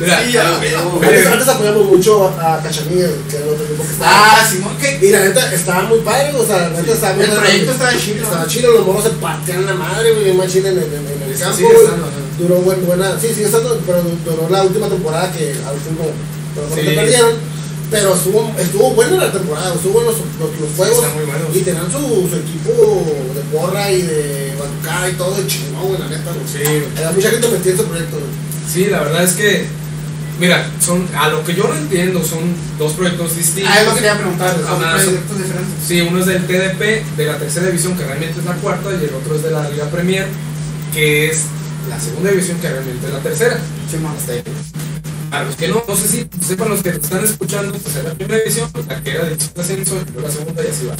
Mira, 0.00 0.22
Sí, 0.24 0.32
ya. 0.32 0.56
Antes, 0.56 1.26
antes 1.26 1.48
apoyamos 1.48 1.84
mucho 1.86 2.28
a 2.28 2.60
Cachanilla, 2.62 3.08
que 3.30 3.36
era 3.36 3.44
el 3.46 3.50
otro 3.52 3.64
equipo 3.64 3.82
que 3.84 3.92
estaba. 3.92 4.10
Ah, 4.12 4.46
Simón, 4.50 4.76
¿qué? 4.80 4.98
Y 5.02 5.10
la 5.10 5.20
neta 5.20 5.52
estaba 5.54 5.82
muy 5.84 5.98
padre, 6.00 6.32
o 6.36 6.46
sea, 6.46 6.68
la 6.68 6.80
neta 6.80 6.92
estaba 6.92 7.14
muy 7.14 7.24
El 7.24 7.30
proyecto 7.30 7.72
estaba 7.72 7.92
chido. 7.98 8.24
Estaba 8.24 8.46
chido, 8.46 8.72
los 8.72 8.86
morros 8.86 9.04
se 9.04 9.10
partían 9.10 9.66
la 9.66 9.74
madre, 9.74 10.12
güey, 10.14 10.32
más 10.34 10.50
chile 10.52 10.68
en 10.70 10.78
el, 10.78 10.84
en, 10.84 11.06
en 11.06 11.30
el 11.30 11.36
Sí, 11.36 11.42
campo. 11.42 11.68
estando, 11.72 12.06
ajá. 12.06 12.12
Duró 12.38 12.56
buen, 12.56 12.84
buena, 12.86 13.18
sí, 13.20 13.28
sigue 13.28 13.46
estando, 13.46 13.78
pero 13.86 14.02
duró 14.24 14.48
la 14.50 14.62
última 14.64 14.88
temporada 14.88 15.30
que 15.32 15.50
al 15.66 15.74
último, 15.74 16.10
pero 16.54 16.68
Sí. 16.74 16.86
se 16.88 16.94
perdieron. 16.94 17.54
Pero 17.90 18.14
estuvo, 18.14 18.50
estuvo 18.58 18.90
buena 18.92 19.16
la 19.26 19.30
temporada, 19.30 19.72
estuvo 19.74 19.92
bueno 19.92 20.10
los, 20.10 20.18
los, 20.40 20.60
los 20.60 20.70
juegos. 20.76 21.04
Y 21.54 21.60
tenían 21.60 21.84
su, 21.92 21.98
su 22.28 22.36
equipo 22.36 23.04
de 23.34 23.40
porra 23.56 23.90
y 23.92 24.02
de 24.02 24.54
bancada 24.58 25.10
y 25.10 25.12
todo, 25.12 25.36
y 25.40 25.46
chingón, 25.46 25.88
güey, 25.88 26.00
la 26.00 26.08
neta. 26.08 26.32
Sí. 26.50 26.60
Había 26.96 27.12
mucha 27.12 27.30
gente 27.30 27.46
metida 27.48 27.70
en 27.72 27.78
ese 27.78 27.84
proyecto. 27.86 28.16
Sí, 28.72 28.86
la 28.86 29.00
verdad 29.00 29.22
es 29.22 29.32
que, 29.34 29.66
mira, 30.40 30.66
son, 30.80 31.06
a 31.16 31.28
lo 31.28 31.44
que 31.44 31.54
yo 31.54 31.64
lo 31.68 31.76
entiendo, 31.76 32.22
son 32.24 32.40
dos 32.78 32.92
proyectos 32.94 33.36
distintos. 33.36 33.72
Ah, 33.74 33.82
eso 33.82 33.94
quería 33.94 34.16
preguntar. 34.18 34.54
Son 34.56 34.82
Ajá, 34.84 34.96
son- 34.98 35.04
proyectos 35.06 35.38
diferentes. 35.38 35.74
Sí, 35.86 36.00
uno 36.00 36.18
es 36.20 36.26
del 36.26 36.46
TDP, 36.46 37.04
de 37.16 37.26
la 37.26 37.38
tercera 37.38 37.66
división, 37.66 37.96
que 37.96 38.04
realmente 38.04 38.38
es 38.40 38.44
la 38.44 38.54
cuarta, 38.54 38.90
y 38.90 39.04
el 39.04 39.14
otro 39.14 39.36
es 39.36 39.42
de 39.42 39.50
la 39.50 39.68
Liga 39.70 39.86
Premier, 39.90 40.26
que 40.92 41.30
es 41.30 41.42
la 41.88 41.98
segunda 42.00 42.30
división, 42.30 42.58
que 42.58 42.68
realmente 42.70 43.06
es 43.06 43.12
la 43.12 43.20
tercera. 43.20 43.58
Simón. 43.90 44.14
Para 45.30 45.44
los 45.46 45.56
que 45.56 45.66
no, 45.68 45.82
no 45.88 45.96
sé 45.96 46.06
si 46.08 46.26
sepan 46.46 46.68
los 46.68 46.82
que 46.82 46.90
están 46.90 47.24
escuchando, 47.24 47.72
pues 47.78 47.96
es 47.96 48.04
la 48.04 48.14
primera 48.14 48.38
división, 48.38 48.70
la 48.88 49.02
que 49.02 49.10
era 49.10 49.24
de 49.24 49.34
ascenso, 49.34 49.96
y 49.96 50.12
luego 50.12 50.28
la 50.28 50.32
segunda 50.34 50.62
y 50.64 50.68
así 50.68 50.86
va. 50.86 50.94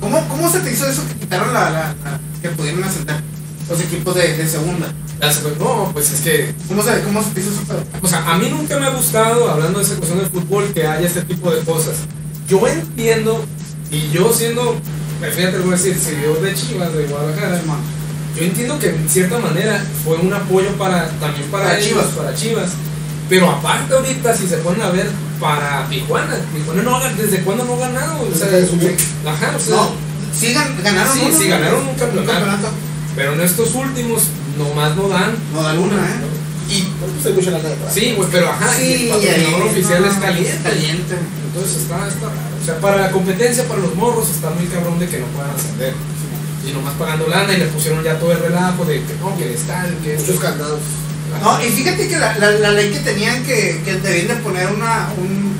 ¿Cómo, 0.00 0.26
¿Cómo 0.28 0.50
se 0.50 0.60
te 0.60 0.72
hizo 0.72 0.86
eso 0.86 1.02
que 1.08 1.14
quitaron 1.14 1.52
la, 1.52 1.70
la, 1.70 1.94
la- 2.04 2.20
que 2.40 2.48
pudieron 2.50 2.82
ascender 2.84 3.16
los 3.68 3.80
equipos 3.80 4.14
de, 4.14 4.36
de 4.36 4.48
segunda? 4.48 4.92
No, 5.58 5.90
pues 5.94 6.12
es 6.12 6.20
que 6.20 6.54
¿Cómo 6.68 6.82
se, 6.82 7.00
cómo 7.02 7.22
se 7.22 7.40
hizo? 7.40 7.50
O 8.02 8.06
sea, 8.08 8.30
a 8.30 8.36
mí 8.38 8.48
nunca 8.50 8.78
me 8.78 8.86
ha 8.86 8.90
gustado, 8.90 9.50
hablando 9.50 9.78
de 9.78 9.84
esa 9.84 9.94
cuestión 9.96 10.18
del 10.20 10.28
fútbol, 10.28 10.66
que 10.74 10.86
haya 10.86 11.06
este 11.06 11.22
tipo 11.22 11.50
de 11.50 11.60
cosas. 11.62 11.94
Yo 12.48 12.66
entiendo, 12.68 13.42
y 13.90 14.10
yo 14.10 14.30
siendo, 14.32 14.76
fíjate, 15.20 15.52
te 15.56 15.58
voy 15.58 15.68
a 15.74 15.76
decir, 15.76 15.98
seguidor 15.98 16.40
de 16.42 16.54
Chivas, 16.54 16.92
de 16.94 17.06
Guadalajara, 17.06 17.60
Simón. 17.60 17.78
yo 18.36 18.44
entiendo 18.44 18.78
que 18.78 18.90
en 18.90 19.08
cierta 19.08 19.38
manera 19.38 19.82
fue 20.04 20.16
un 20.18 20.32
apoyo 20.34 20.70
para 20.76 21.08
también 21.18 21.48
para, 21.50 21.64
Para 21.64 21.78
ellos, 21.78 21.88
Chivas. 21.88 22.06
para 22.08 22.34
Chivas. 22.34 22.70
Pero 23.28 23.50
aparte 23.50 23.94
ahorita, 23.94 24.36
si 24.36 24.46
se 24.46 24.58
ponen 24.58 24.82
a 24.82 24.90
ver, 24.90 25.08
para 25.40 25.88
Tijuana, 25.88 26.36
Tijuana 26.54 26.82
no 26.82 27.00
¿desde 27.20 27.40
cuándo 27.40 27.64
no 27.64 27.74
ha 27.74 27.78
ganado? 27.88 28.20
O 28.20 28.34
sea, 28.36 28.46
ajá, 28.48 29.56
o 29.56 29.58
sea, 29.58 29.76
No, 29.76 29.90
sí 30.38 30.54
gan- 30.54 30.82
ganaron 30.82 31.14
Sí, 31.14 31.22
uno, 31.26 31.38
sí, 31.38 31.44
¿no? 31.44 31.50
ganaron 31.50 31.88
un 31.88 31.94
campeonato. 31.94 32.68
Pero 33.16 33.32
en 33.34 33.40
estos 33.40 33.74
últimos 33.74 34.22
nomás 34.58 34.94
no 34.96 35.08
dan. 35.08 35.34
No 35.52 35.62
dan 35.62 35.78
una, 35.78 35.96
¿eh? 35.96 36.20
Y 36.68 36.82
pues 36.98 37.26
hay 37.26 37.32
mucha 37.32 37.50
lana 37.52 37.68
detrás. 37.68 37.94
sí, 37.94 38.14
güey, 38.16 38.28
pero 38.30 38.50
ajá, 38.50 38.82
y 38.82 38.92
el 38.92 38.98
Sí, 38.98 39.08
patrocinador 39.08 39.62
ahí, 39.62 39.68
oficial 39.70 40.02
no, 40.02 40.08
es 40.10 40.14
caliente. 40.18 40.58
Caliente. 40.62 41.14
Entonces 41.46 41.76
está, 41.82 42.08
está 42.08 42.26
raro. 42.26 42.56
O 42.60 42.64
sea, 42.64 42.78
para 42.80 42.96
la 43.02 43.10
competencia, 43.12 43.64
para 43.68 43.80
los 43.80 43.94
morros, 43.94 44.28
está 44.30 44.50
muy 44.50 44.66
cabrón 44.66 44.98
de 44.98 45.06
que 45.08 45.18
no 45.20 45.26
puedan 45.26 45.50
ascender. 45.54 45.94
Y 46.68 46.72
nomás 46.72 46.94
pagando 46.94 47.28
lana 47.28 47.52
y 47.54 47.58
le 47.58 47.66
pusieron 47.66 48.02
ya 48.02 48.18
todo 48.18 48.32
el 48.32 48.40
relajo 48.40 48.84
de 48.84 48.96
que 49.04 49.14
no, 49.20 49.36
que 49.38 49.44
el 49.44 49.50
estadio, 49.54 49.94
que 50.02 50.16
Muchos 50.18 50.40
candados. 50.40 50.80
No, 51.40 51.64
y 51.64 51.68
fíjate 51.70 52.08
que 52.08 52.18
la, 52.18 52.36
la, 52.38 52.50
la 52.52 52.70
ley 52.72 52.90
que 52.90 52.98
tenían 53.00 53.44
que, 53.44 53.80
que 53.84 53.94
debían 53.94 54.28
de 54.28 54.34
poner 54.42 54.66
una, 54.68 55.08
un, 55.18 55.54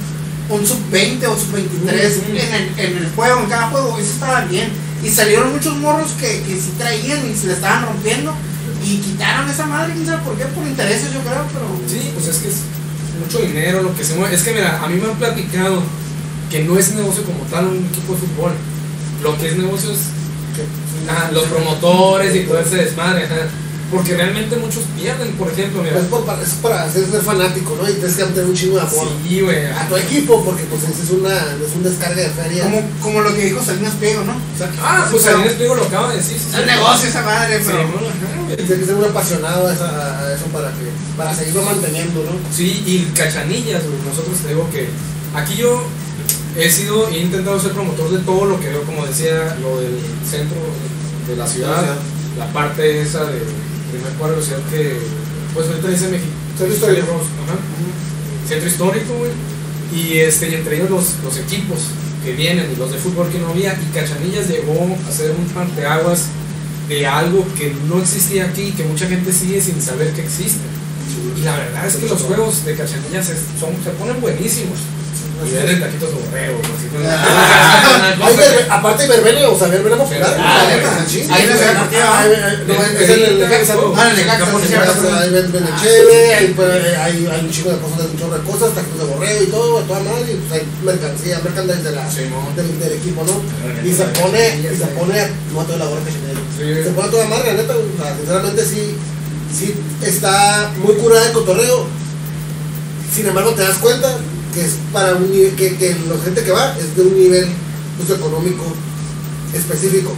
un 0.49 0.67
sub-20 0.67 1.25
o 1.29 1.37
sub-23 1.37 2.17
Ujú. 2.19 2.31
en, 2.31 2.55
el, 2.55 2.79
en 2.79 2.97
el 2.99 3.11
juego, 3.15 3.41
en 3.43 3.47
cada 3.49 3.69
juego, 3.69 3.97
eso 3.99 4.11
estaba 4.11 4.41
bien. 4.47 4.71
Y 5.03 5.11
salieron 5.11 5.53
muchos 5.53 5.77
morros 5.77 6.13
que, 6.13 6.43
que 6.43 6.57
sí 6.61 6.73
traían 6.79 7.31
y 7.31 7.37
se 7.37 7.49
le 7.49 7.53
estaban 7.55 7.87
rompiendo. 7.87 8.35
Y 8.85 8.99
quitaron 8.99 9.49
esa 9.49 9.67
madre, 9.67 9.95
quién 9.95 10.07
sabe 10.07 10.23
por 10.23 10.37
qué, 10.37 10.45
por 10.47 10.67
intereses 10.67 11.13
yo 11.13 11.21
creo, 11.21 11.45
pero... 11.53 11.67
Sí, 11.89 12.11
pues 12.15 12.29
es 12.29 12.37
que 12.39 12.49
es 12.49 12.57
mucho 13.21 13.39
dinero 13.39 13.83
lo 13.83 13.95
que 13.97 14.05
se 14.05 14.15
mueve. 14.15 14.35
Es 14.35 14.43
que 14.43 14.53
mira, 14.53 14.83
a 14.83 14.89
mí 14.89 15.01
me 15.01 15.11
han 15.11 15.19
platicado 15.19 15.83
que 16.51 16.65
no 16.65 16.79
es 16.79 16.93
negocio 16.93 17.25
como 17.25 17.41
tal 17.51 17.67
un 17.67 17.87
equipo 17.87 18.15
de 18.15 18.21
fútbol. 18.21 18.53
Lo 19.23 19.37
que 19.39 19.49
es 19.49 19.57
negocio 19.57 19.91
es 19.91 20.01
ah, 21.09 21.31
los 21.33 21.45
promotores 21.45 22.35
y 22.35 22.41
todo 22.41 22.61
ese 22.61 22.77
desmadre. 22.77 23.25
ajá. 23.25 23.49
Porque 23.91 24.17
realmente 24.17 24.57
muchos 24.57 24.83
pierden, 24.97 25.33
por 25.35 25.49
ejemplo, 25.49 25.81
mira. 25.81 25.93
Pues 25.95 26.05
es, 26.07 26.11
por, 26.11 26.25
para- 26.27 26.43
es 26.43 26.49
para 26.55 26.91
ser, 26.91 27.07
ser 27.09 27.21
fanático, 27.23 27.79
¿no? 27.81 27.89
Y 27.89 27.93
tienes 27.95 28.17
que 28.17 28.25
tener 28.25 28.45
un 28.47 28.55
chingo 28.55 28.77
de 28.77 28.83
amor 28.83 29.09
Sí, 29.29 29.41
güey. 29.41 29.67
a 29.67 29.87
tu 29.89 29.97
equipo, 29.97 30.45
porque 30.45 30.65
pues 30.65 30.83
ese 30.83 31.03
es 31.05 31.11
una 31.11 31.33
es 31.35 31.73
un 31.77 31.83
descarga 31.85 32.21
de 32.23 32.31
feria. 32.31 32.65
Como, 32.65 32.83
como 33.01 33.21
lo 33.21 33.33
que 33.35 33.45
dijo 33.45 33.63
Salinas 33.63 33.95
Pliego, 33.95 34.25
¿no? 34.25 34.33
O 34.33 34.59
sea, 34.59 34.69
Ah, 34.83 35.07
pues 35.09 35.23
Salinas 35.23 35.53
Pliego 35.55 35.77
lo 35.77 35.85
acaba 35.85 36.11
de 36.11 36.17
decir. 36.17 36.37
sí, 36.37 36.47
sí. 36.53 36.57
Es 36.61 36.67
negocio 36.67 37.09
esa 37.09 37.23
madre, 37.23 37.59
Sí, 37.59 37.65
pero... 37.71 38.57
Tienes 38.57 38.79
que 38.79 38.85
ser 38.87 38.95
un 38.95 39.05
apasionado 39.05 39.67
a, 39.69 39.73
esa- 39.73 40.21
a 40.27 40.35
eso 40.35 40.45
para 40.47 40.69
que 40.71 40.87
para 41.17 41.35
seguirlo 41.35 41.63
manteniendo, 41.63 42.25
¿no? 42.25 42.31
Sí, 42.55 42.83
y 42.87 43.05
cachanillas, 43.17 43.83
güey. 43.85 43.99
Nosotros 44.09 44.37
te 44.39 44.49
digo 44.49 44.69
que 44.71 44.89
aquí 45.35 45.55
yo 45.57 45.83
he 46.57 46.69
sido, 46.71 47.09
he 47.09 47.19
intentado 47.19 47.61
ser 47.61 47.71
promotor 47.73 48.11
de 48.11 48.19
todo 48.21 48.47
lo 48.47 48.59
que 48.61 48.69
veo, 48.69 48.83
como 48.83 49.07
decía, 49.07 49.57
lo 49.63 49.81
del 49.81 49.97
centro 50.29 50.59
de 51.29 51.37
la 51.37 51.47
ciudad, 51.47 51.79
ciudad. 51.81 51.97
la 52.39 52.53
parte 52.53 53.01
esa 53.03 53.25
de 53.27 53.43
primer 53.91 54.13
cuadro 54.15 54.43
ciudad 54.43 54.61
que, 54.71 54.97
pues 55.55 55.67
ahorita 55.69 55.89
dice 55.89 56.09
México. 56.09 56.33
Centro 56.57 56.75
histórico. 56.75 57.13
Ajá. 57.45 57.57
Centro 58.49 58.69
histórico, 58.69 59.15
güey. 59.19 59.33
Y, 59.95 60.19
este, 60.19 60.51
y 60.51 60.55
entre 60.55 60.77
ellos 60.77 60.91
los, 60.91 61.25
los 61.25 61.37
equipos 61.39 61.79
que 62.25 62.33
vienen 62.33 62.71
y 62.73 62.77
los 62.77 62.91
de 62.91 62.99
fútbol 62.99 63.29
que 63.31 63.39
no 63.39 63.49
había. 63.49 63.75
Y 63.75 63.93
Cachanillas 63.95 64.49
llegó 64.49 64.97
a 65.09 65.13
ser 65.13 65.31
un 65.33 65.47
parteaguas 65.47 66.27
de 66.89 67.07
algo 67.07 67.47
que 67.59 67.75
no 67.89 68.01
existía 68.01 68.47
aquí 68.47 68.63
y 68.63 68.73
que 68.73 68.85
mucha 68.85 69.07
gente 69.07 69.33
sigue 69.33 69.61
sin 69.61 69.81
saber 69.81 70.13
que 70.13 70.23
existe. 70.23 70.61
Y 71.37 71.43
la 71.43 71.57
verdad 71.57 71.87
es 71.87 71.97
que 71.97 72.09
los 72.09 72.23
juegos 72.23 72.65
de 72.65 72.75
cachanillas 72.75 73.27
son, 73.59 73.71
se 73.83 73.91
ponen 73.91 74.21
buenísimos. 74.21 74.79
Y 75.45 75.51
venden 75.51 75.81
taquitos 75.81 76.09
de 76.09 76.15
borrego, 76.17 76.61
así 76.65 76.87
con- 76.89 77.05
Hay 77.07 78.35
verbe- 78.37 78.67
aparte 78.71 79.03
de 79.03 79.09
verbena, 79.09 79.49
o 79.49 79.59
sea, 79.59 79.69
verbena 79.69 79.97
popular. 79.97 80.37
Ah. 80.41 80.63
Ahí 80.67 80.81
no. 80.81 81.33
Ah, 81.33 81.41
es 81.41 83.09
en 83.11 83.25
el. 83.25 83.45
Ah, 83.45 84.11
el 84.11 84.25
hay, 86.37 86.53
pues, 86.57 86.99
hay, 86.99 87.27
hay 87.27 87.41
un 87.45 87.51
chico 87.51 87.71
de 87.71 87.79
cosas, 87.79 88.07
un 88.11 88.19
chorro 88.19 88.39
de 88.39 88.45
cosas, 88.45 88.75
taquitos 88.75 88.99
de 88.99 89.15
borrego 89.15 89.43
y 89.43 89.47
todo, 89.47 89.79
a 89.79 89.83
toda 89.83 90.01
madre, 90.01 90.33
y 90.33 90.37
pues 90.37 90.53
hay 90.61 90.67
mercancía, 90.85 91.41
merchandise 91.45 91.83
de 91.83 91.93
la, 91.93 92.11
Simón. 92.11 92.57
del, 92.57 92.93
equipo, 92.93 93.25
¿no? 93.25 93.43
Y 93.85 93.93
se 93.93 94.05
pone, 94.05 94.59
y 94.59 94.77
se 94.77 94.87
pone, 94.87 95.29
no 95.53 95.61
a 95.61 95.65
toda 95.65 95.79
la 95.79 95.85
hora 95.87 96.01
que 96.05 96.13
se 96.85 96.91
pone 96.91 97.09
a 97.09 97.11
toda 97.11 97.27
madre, 97.27 97.53
la 97.53 97.63
neta, 97.63 97.75
o 97.75 98.03
sea, 98.03 98.17
sinceramente 98.17 98.65
sí, 98.65 98.97
sí 99.57 99.75
está 100.03 100.71
muy 100.83 100.95
curada 100.95 101.27
el 101.27 101.33
cotorreo, 101.33 101.87
sin 103.15 103.27
embargo 103.27 103.51
te 103.53 103.63
das 103.63 103.79
cuenta 103.79 104.09
que 104.57 104.65
es 104.65 104.73
para 104.91 105.15
un 105.15 105.31
nivel, 105.31 105.55
que, 105.55 105.77
que 105.77 105.91
la 106.09 106.25
gente 106.25 106.43
que 106.43 106.51
va 106.51 106.75
es 106.79 106.97
de 106.97 107.03
un 107.03 107.15
nivel 107.15 107.47
pues, 107.99 108.09
económico 108.19 108.65
específico, 109.55 110.13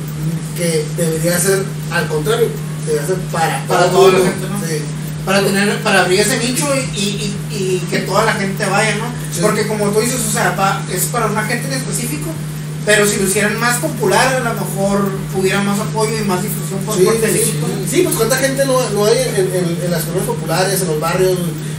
que 0.57 0.85
debería 0.97 1.39
ser 1.41 1.65
al 1.91 2.07
contrario, 2.07 2.49
debería 2.87 3.07
ser 3.07 3.17
para, 3.33 3.65
Para 3.67 3.81
para 3.81 3.91
toda 3.91 4.13
la 4.13 4.19
gente. 4.19 4.47
¿no? 4.49 4.61
Sí. 4.67 4.77
para 5.25 5.43
tener 5.43 5.83
para 5.83 6.03
abrir 6.03 6.21
ese 6.21 6.39
nicho 6.39 6.67
y, 6.75 6.99
y, 6.99 7.37
y, 7.51 7.55
y 7.57 7.79
que 7.91 7.99
toda 8.01 8.25
la 8.27 8.35
gente 8.35 8.65
vaya, 8.67 8.95
¿no? 8.97 9.07
Sí. 9.35 9.41
Porque 9.43 9.67
como 9.67 9.91
tú 9.91 10.01
dices, 10.01 10.21
o 10.29 10.33
sea, 10.33 10.55
pa- 10.57 10.83
es 10.93 11.07
para 11.07 11.27
una 11.27 11.43
gente 11.45 11.67
en 11.67 11.75
específico, 11.75 12.29
pero 12.87 13.07
si 13.07 13.17
lo 13.19 13.25
hicieran 13.29 13.59
más 13.59 13.77
popular, 13.79 14.37
a 14.37 14.41
lo 14.41 14.55
mejor 14.55 15.11
pudiera 15.35 15.61
más 15.63 15.79
apoyo 15.81 16.13
y 16.17 16.25
más 16.25 16.43
difusión 16.43 16.79
por 16.87 16.97
Sí, 16.97 17.05
parte 17.05 17.33
sí, 17.33 17.61
sí, 17.91 18.03
pues 18.03 18.15
cuánta 18.17 18.37
gente 18.37 18.65
no, 18.65 18.89
no 18.91 19.05
hay 19.05 19.19
en, 19.19 19.55
en- 19.55 19.79
en 19.85 19.91
las 19.91 20.03
colonias 20.05 20.27
populares, 20.29 20.81
en 20.81 20.87
los 20.89 21.01
barrios, 21.01 21.37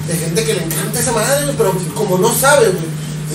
de 0.09 0.17
gente 0.17 0.43
que 0.43 0.53
le 0.55 0.63
encanta 0.63 0.99
esa 0.99 1.11
madre, 1.11 1.45
güey, 1.45 1.57
pero 1.57 1.73
como 1.95 2.17
no 2.17 2.33
sabe, 2.33 2.69
güey, 2.69 2.83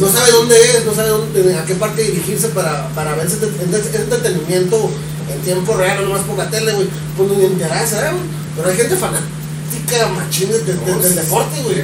no 0.01 0.11
sabe 0.11 0.33
dónde 0.33 0.57
es, 0.61 0.85
no 0.85 0.95
sabe 0.95 1.09
dónde, 1.09 1.55
a 1.57 1.65
qué 1.65 1.75
parte 1.77 2.03
dirigirse 2.03 2.49
para, 2.49 2.89
para 2.91 3.15
ver 3.15 3.27
ese, 3.27 3.37
ese- 3.37 3.97
entretenimiento 4.03 4.91
en 5.33 5.41
tiempo 5.43 5.77
real, 5.77 5.99
no 6.03 6.09
nomás 6.09 6.23
por 6.27 6.37
la 6.37 6.51
tele, 6.51 6.73
güey, 6.73 6.89
pues 7.17 7.31
ni 7.31 7.45
interesa, 7.45 8.11
güey. 8.11 8.23
Pero 8.57 8.69
hay 8.71 8.77
gente 8.77 8.97
fanática, 8.97 10.09
machín 10.15 10.51
de- 10.51 10.59
de- 10.61 10.75
de- 10.75 10.95
del 11.03 11.15
deporte, 11.15 11.61
güey. 11.63 11.83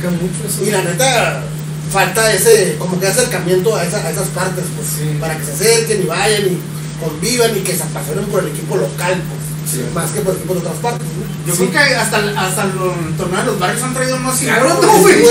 Y 0.66 0.70
la 0.70 0.82
neta, 0.82 1.42
falta 1.92 2.32
ese, 2.32 2.76
como 2.78 2.98
que 3.00 3.06
acercamiento 3.06 3.74
a, 3.76 3.84
esa- 3.84 4.04
a 4.04 4.10
esas 4.10 4.28
partes, 4.28 4.64
pues, 4.76 4.88
Sí. 4.88 5.16
para 5.20 5.36
que 5.38 5.44
se 5.44 5.52
acerquen 5.52 6.02
y 6.02 6.06
vayan 6.06 6.42
y 6.46 6.58
convivan 7.02 7.56
y 7.56 7.60
que 7.60 7.76
se 7.76 7.82
apasionen 7.82 8.24
por 8.26 8.40
el 8.44 8.48
equipo 8.50 8.76
local, 8.76 9.22
pues, 9.28 9.40
Sí. 9.70 9.82
más 9.94 10.10
que 10.10 10.20
por 10.20 10.34
el 10.34 10.46
de 10.46 10.52
otras 10.54 10.74
partes, 10.82 11.06
¿no? 11.06 11.46
Yo 11.46 11.54
Sí. 11.54 11.66
creo 11.68 11.72
que 11.88 11.94
hasta, 11.94 12.18
hasta 12.18 12.64
los 12.66 13.16
torneos 13.16 13.44
de 13.44 13.50
los 13.50 13.58
barrios 13.58 13.82
han 13.82 13.94
traído 13.94 14.18
más 14.18 14.38
Claro, 14.38 14.76
güey, 15.00 15.22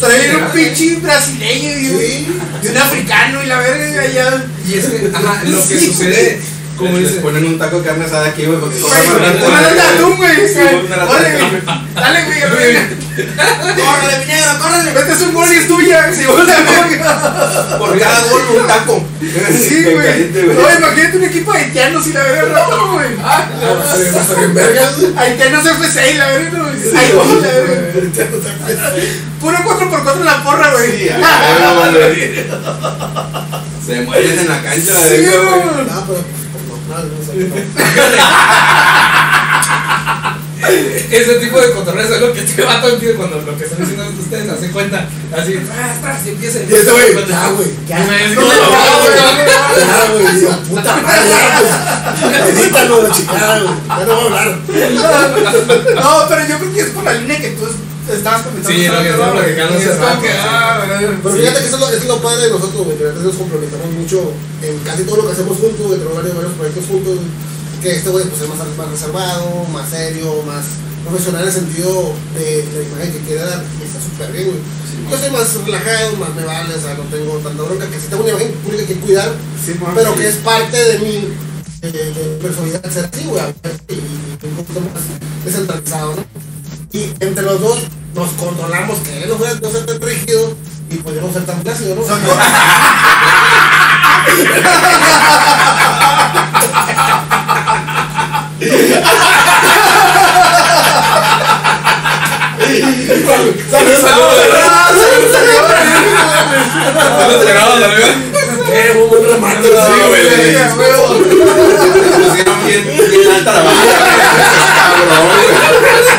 Traer 0.00 0.36
un 0.36 0.50
pinche 0.52 0.96
brasileño 0.96 1.70
y 1.78 1.88
un, 1.90 1.98
Sí. 2.00 2.26
y 2.62 2.68
un 2.68 2.76
africano 2.76 3.42
y 3.42 3.46
la 3.46 3.58
verga 3.58 4.02
allá. 4.02 4.44
Y 4.66 4.74
es 4.74 4.84
que, 4.86 5.10
ajá, 5.14 5.42
lo 5.44 5.68
que 5.68 5.80
sucede, 5.80 6.40
como 6.82 6.98
dices, 6.98 7.16
ponen 7.22 7.44
un 7.46 7.58
taco 7.58 7.78
de 7.80 7.86
carne 7.86 8.04
asada 8.04 8.26
aquí, 8.26 8.44
güey, 8.44 8.58
porque 8.58 8.78
rápido. 8.80 9.50
lata 9.50 9.74
de 9.74 9.80
atún, 9.80 10.16
güey. 10.16 10.36
De 10.36 10.52
güey. 10.52 10.88
Dale, 11.94 12.24
güey. 12.24 12.40
Córrele, 13.12 14.18
mi 14.18 14.24
negro, 14.26 14.58
córrele. 14.60 14.92
Metes 14.92 15.20
un 15.22 15.34
gol 15.34 15.46
y 15.52 15.56
es 15.56 15.68
tuya. 15.68 16.12
Sí, 16.12 16.24
güey. 16.24 16.46
Por 17.78 17.98
cada 17.98 18.22
gol, 18.24 18.42
un 18.60 18.66
taco. 18.66 19.04
Sí, 19.20 19.84
güey. 19.84 20.30
No, 20.32 20.78
imagínate 20.78 21.16
un 21.18 21.24
equipo 21.24 21.52
de 21.52 21.58
haitianos 21.58 22.06
y 22.06 22.12
la 22.12 22.22
verga, 22.22 22.66
no, 22.68 22.92
güey. 22.94 23.08
Ah, 23.22 23.46
a. 25.16 25.20
Haitianos 25.22 25.66
FC 25.66 26.12
y 26.12 26.14
la 26.16 26.26
verga, 26.26 26.58
güey. 26.58 26.92
La 26.92 27.00
verga. 27.50 27.92
Puro 29.40 29.56
4x4 29.58 30.16
en 30.16 30.24
la 30.24 30.42
porra, 30.42 30.72
güey. 30.72 30.98
Sí, 30.98 31.08
a. 31.10 31.18
Se 33.86 34.00
mueren 34.02 34.38
en 34.38 34.48
la 34.48 34.62
cancha, 34.62 34.92
Sí, 35.08 35.26
güey. 35.26 36.41
ese 41.10 41.34
tipo 41.34 41.60
de 41.60 41.72
cotorreos 41.72 42.10
es 42.10 42.20
lo 42.20 42.32
que 42.32 42.42
te 42.42 42.62
va 42.62 42.74
a 42.74 42.88
entiende 42.88 43.16
cuando 43.16 43.40
lo 43.40 43.56
que 43.56 43.64
están 43.64 43.80
diciendo 43.80 44.04
ustedes 44.18 44.48
hacen 44.48 44.72
cuenta, 44.72 45.08
así, 45.36 45.58
empiezan. 46.28 46.62
Y 46.70 46.74
este 46.74 46.90
güey, 46.90 47.26
ya, 47.28 47.48
güey, 47.50 47.68
ya. 47.86 47.98
Güey, 50.12 50.42
ya, 50.42 50.56
puta 50.58 50.96
madre, 50.96 51.28
ya, 51.28 51.60
güey. 51.60 52.34
Edítalo, 52.50 53.02
la 53.02 53.10
chingada, 53.14 53.60
güey. 53.60 53.74
Ya 53.88 54.04
no 54.04 54.14
voy 54.14 54.22
a 54.22 54.26
hablar. 54.26 54.48
No, 55.94 56.26
pero 56.28 56.46
yo 56.46 56.58
creo 56.58 56.72
que 56.72 56.80
es 56.80 56.90
por 56.90 57.04
la 57.04 57.12
línea 57.14 57.38
que 57.40 57.50
tú 57.50 57.66
estabas 58.16 58.42
comentando. 58.42 58.78
Sí, 58.78 58.86
lo 58.88 59.02
que 59.02 59.08
estaba 59.10 59.32
platicando 59.32 59.74
Y 59.74 59.82
es 59.82 59.86
hace 59.88 59.96
como 59.98 60.06
rato, 60.08 60.22
que, 60.22 60.28
sí. 60.28 60.34
ah. 60.42 60.84
Pero 61.22 61.34
fíjate 61.36 61.58
que 61.60 61.66
eso 61.66 61.76
es 61.76 61.80
lo, 61.80 61.88
eso 61.88 61.96
es 62.02 62.06
lo 62.08 62.22
padre 62.22 62.42
de 62.44 62.50
nosotros, 62.50 62.84
güey, 62.84 62.96
que 62.98 63.04
a 63.04 63.08
veces 63.08 63.22
nos 63.24 63.36
complementamos 63.36 63.90
mucho 63.92 64.32
en 64.62 64.78
casi 64.80 65.02
todo 65.04 65.16
lo 65.16 65.26
que 65.26 65.32
hacemos 65.32 65.58
juntos, 65.58 65.86
güey, 65.86 65.98
tenemos 65.98 66.16
varios, 66.16 66.34
varios 66.36 66.52
proyectos 66.54 66.84
juntos, 66.86 67.14
güey, 67.16 67.28
que 67.82 67.90
este 67.96 68.10
güey 68.10 68.24
pues 68.26 68.40
es 68.42 68.48
más, 68.48 68.58
más 68.78 68.88
reservado, 68.90 69.64
más 69.72 69.90
serio, 69.90 70.42
más 70.46 70.64
profesional 71.02 71.42
en 71.42 71.48
el 71.48 71.54
sentido 71.54 72.12
de 72.38 72.64
la 72.72 72.80
imagen 72.86 73.12
que 73.12 73.18
quiere 73.26 73.42
dar, 73.42 73.58
y 73.80 73.84
está 73.84 73.98
súper 73.98 74.30
bien, 74.32 74.46
güey. 74.54 74.60
Yo 75.10 75.18
soy 75.18 75.30
más 75.30 75.52
relajado, 75.66 76.16
más 76.16 76.34
me 76.36 76.44
vale, 76.44 76.74
o 76.74 76.80
sea, 76.80 76.94
no 76.94 77.02
tengo 77.10 77.36
tanta 77.38 77.62
bronca, 77.64 77.86
que 77.90 77.98
sí 77.98 78.06
tengo 78.08 78.22
una 78.22 78.32
imagen 78.32 78.52
pública 78.62 78.86
que 78.86 78.94
cuidar, 79.00 79.32
Sí, 79.64 79.74
pero 79.94 80.12
sí. 80.14 80.20
que 80.20 80.28
es 80.28 80.36
parte 80.36 80.76
de 80.76 80.98
mi 81.00 81.14
eh, 81.82 81.90
de 81.90 82.38
personalidad 82.40 82.84
ser 82.88 83.10
así, 83.12 83.24
güey, 83.26 83.42
y, 83.88 83.94
y 83.94 84.48
un 84.48 84.56
poquito 84.56 84.80
más 84.80 85.02
descentralizado, 85.44 86.14
¿no? 86.14 86.24
Y 86.92 87.10
entre 87.20 87.42
los 87.42 87.60
dos 87.60 87.78
nos 88.14 88.30
controlamos 88.32 88.98
que 88.98 89.22
él 89.22 89.28
no 89.28 89.36
fuera 89.36 89.54
no 89.54 89.70
ser 89.70 89.86
tan 89.86 90.00
rígido 90.00 90.54
y 90.90 90.96
pues 90.96 91.16
no 91.20 91.32
ser 91.32 91.46
tan 91.46 91.60
plácido, 91.62 91.94
¿no? 91.94 92.02
Sí, 109.22 109.92
güey. 110.08 110.22
Sí, 110.22 110.56
a 110.56 110.74
huevo. 110.74 111.08
Pusieron 112.28 112.66
bien, 112.66 113.10
bien 113.10 113.32
alta 113.32 113.52
la 113.52 113.62
vara, 113.62 113.82
cabrón, 114.76 116.11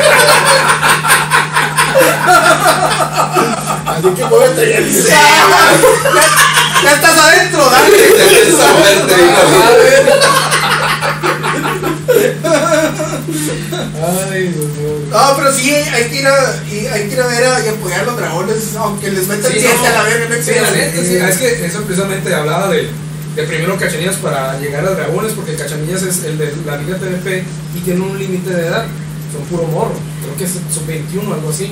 Así 3.85 4.07
que 4.15 4.25
muévete 4.25 4.73
ya 4.73 4.79
dice. 4.81 5.09
Ya 6.83 6.91
estás 6.95 7.17
adentro, 7.17 7.69
dale. 7.69 7.97
muerte, 8.79 9.13
hijo. 9.23 10.13
Ay, 14.31 14.47
Dios 14.49 14.65
mío. 14.77 14.93
No, 15.11 15.35
pero 15.37 15.53
sí, 15.53 15.71
hay 15.71 16.05
que 16.09 16.19
ir 16.19 16.27
a, 16.27 16.55
y 16.69 16.85
hay 16.87 17.07
que 17.07 17.13
ir 17.13 17.21
a 17.21 17.27
ver 17.27 17.43
a, 17.45 17.65
y 17.65 17.69
apoyar 17.69 18.01
a 18.01 18.03
los 18.03 18.17
dragones, 18.17 18.75
aunque 18.77 19.11
les 19.11 19.27
metan 19.27 19.51
Sí, 19.51 19.59
siete 19.59 19.77
no. 19.81 19.85
a 19.85 19.91
la 19.91 20.03
verga. 20.03 20.35
no 20.35 20.43
Sí, 20.43 20.51
la 20.59 20.71
neta, 20.71 21.01
sí. 21.01 21.15
Es 21.15 21.37
que 21.37 21.65
eso 21.65 21.81
precisamente 21.83 22.33
hablaba 22.33 22.67
de, 22.69 22.89
de 23.35 23.43
primero 23.43 23.77
Cachanillas 23.77 24.15
para 24.17 24.59
llegar 24.59 24.85
a 24.85 24.91
Dragones, 24.91 25.33
porque 25.33 25.55
Cachanillas 25.55 26.01
es 26.03 26.23
el 26.25 26.37
de 26.37 26.53
la 26.65 26.77
Liga 26.77 26.97
TVP 26.97 27.43
y 27.75 27.79
tiene 27.79 28.01
un 28.01 28.17
límite 28.19 28.49
de 28.49 28.67
edad. 28.67 28.85
Son 29.33 29.41
puro 29.49 29.63
morro. 29.67 29.93
Creo 30.21 30.35
que 30.37 30.43
es 30.45 30.51
sub 30.73 30.85
21 30.87 31.33
algo 31.33 31.49
así. 31.49 31.71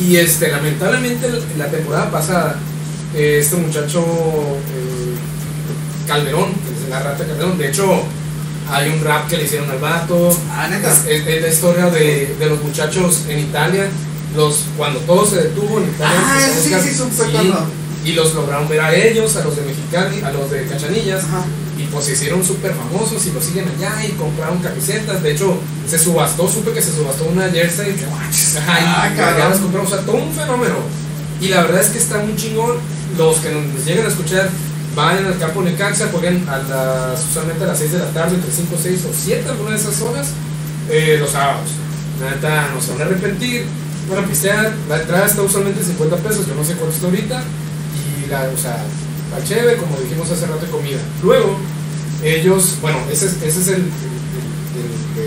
Y 0.00 0.16
este, 0.16 0.48
lamentablemente 0.52 1.26
en 1.26 1.58
la 1.58 1.66
temporada 1.70 2.10
pasada, 2.10 2.56
eh, 3.14 3.40
este 3.42 3.56
muchacho 3.56 4.00
eh, 4.00 5.14
Calderón, 6.06 6.52
que 6.54 6.84
es 6.84 6.88
la 6.88 7.00
rata 7.02 7.24
Calderón, 7.26 7.58
de 7.58 7.68
hecho 7.68 8.02
hay 8.70 8.90
un 8.90 9.02
rap 9.02 9.28
que 9.28 9.36
le 9.38 9.44
hicieron 9.44 9.70
al 9.70 9.78
vato. 9.78 10.30
Ah. 10.52 10.68
Es, 10.72 11.04
es- 11.06 11.26
es 11.26 11.42
la 11.42 11.48
historia 11.48 11.86
de, 11.90 12.36
de 12.38 12.46
los 12.46 12.62
muchachos 12.62 13.22
en 13.28 13.40
Italia, 13.40 13.88
los, 14.36 14.64
cuando 14.76 15.00
todo 15.00 15.26
se 15.26 15.36
detuvo 15.36 15.78
en 15.78 15.84
Italia. 15.88 16.16
Ah, 16.22 16.38
sí, 16.62 16.70
sí, 16.82 16.94
sí, 16.94 17.02
cuando. 17.32 17.66
y 18.04 18.12
los 18.12 18.34
lograron 18.34 18.68
ver 18.68 18.80
a 18.80 18.94
ellos, 18.94 19.34
a 19.36 19.44
los 19.44 19.56
de 19.56 19.62
Mexicali, 19.62 20.22
a 20.22 20.30
los 20.30 20.50
de 20.50 20.66
Cachanillas, 20.66 21.24
Ajá. 21.24 21.44
Y 21.78 21.84
pues 21.84 22.06
se 22.06 22.12
hicieron 22.12 22.44
súper 22.44 22.74
famosos 22.74 23.24
y 23.26 23.30
los 23.30 23.44
siguen 23.44 23.66
allá 23.68 24.04
y 24.04 24.10
compraron 24.12 24.58
camisetas. 24.58 25.22
De 25.22 25.32
hecho, 25.32 25.56
se 25.88 25.96
subastó, 25.98 26.48
supe 26.48 26.72
que 26.72 26.82
se 26.82 26.92
subastó 26.92 27.24
una 27.26 27.48
jersey. 27.48 27.90
Y 27.90 28.04
Ah, 28.66 29.10
ya 29.16 29.48
las 29.48 29.58
compramos, 29.58 29.92
o 29.92 29.94
sea, 29.96 30.04
todo 30.04 30.16
un 30.16 30.32
fenómeno. 30.32 30.74
Y 31.40 31.48
la 31.48 31.62
verdad 31.62 31.80
es 31.80 31.90
que 31.90 31.98
está 31.98 32.18
muy 32.18 32.34
chingón. 32.34 32.78
Los 33.16 33.36
que 33.38 33.50
nos 33.50 33.86
lleguen 33.86 34.04
a 34.04 34.08
escuchar, 34.08 34.48
vayan 34.96 35.26
al 35.26 35.38
campo 35.38 35.62
Necaxa, 35.62 36.08
jueguen 36.10 36.44
a 36.48 36.58
las, 36.58 37.24
usualmente 37.30 37.64
a 37.64 37.68
las 37.68 37.78
6 37.78 37.92
de 37.92 37.98
la 38.00 38.06
tarde, 38.10 38.34
entre 38.34 38.50
5, 38.50 38.76
6 38.82 39.00
o 39.08 39.14
7, 39.24 39.48
alguna 39.48 39.70
de 39.70 39.76
esas 39.76 40.00
horas, 40.02 40.28
eh, 40.90 41.16
los 41.20 41.30
sábados. 41.30 41.70
La 42.20 42.30
neta, 42.32 42.70
no 42.74 42.80
se 42.82 42.90
van 42.92 43.02
a 43.02 43.04
arrepentir, 43.04 43.66
van 44.10 44.24
a 44.24 44.26
pistear. 44.26 44.74
La 44.88 45.00
entrada 45.00 45.26
está 45.26 45.42
usualmente 45.42 45.82
50 45.84 46.16
pesos, 46.16 46.46
yo 46.46 46.54
no 46.56 46.64
sé 46.64 46.74
cuánto 46.74 46.96
está 46.96 47.06
ahorita. 47.06 47.42
Y 48.24 48.30
la, 48.30 48.50
o 48.54 48.58
sea, 48.58 48.84
la 49.30 49.44
chévere, 49.44 49.76
como 49.76 49.96
dijimos 50.00 50.30
hace 50.30 50.46
rato, 50.46 50.64
de 50.64 50.70
comida. 50.70 50.98
Luego, 51.22 51.56
ellos, 52.22 52.76
bueno, 52.80 52.98
ese 53.10 53.26
es, 53.26 53.32
ese 53.42 53.60
es 53.60 53.68
el, 53.68 53.74
el- 53.74 53.82
el- 53.82 55.24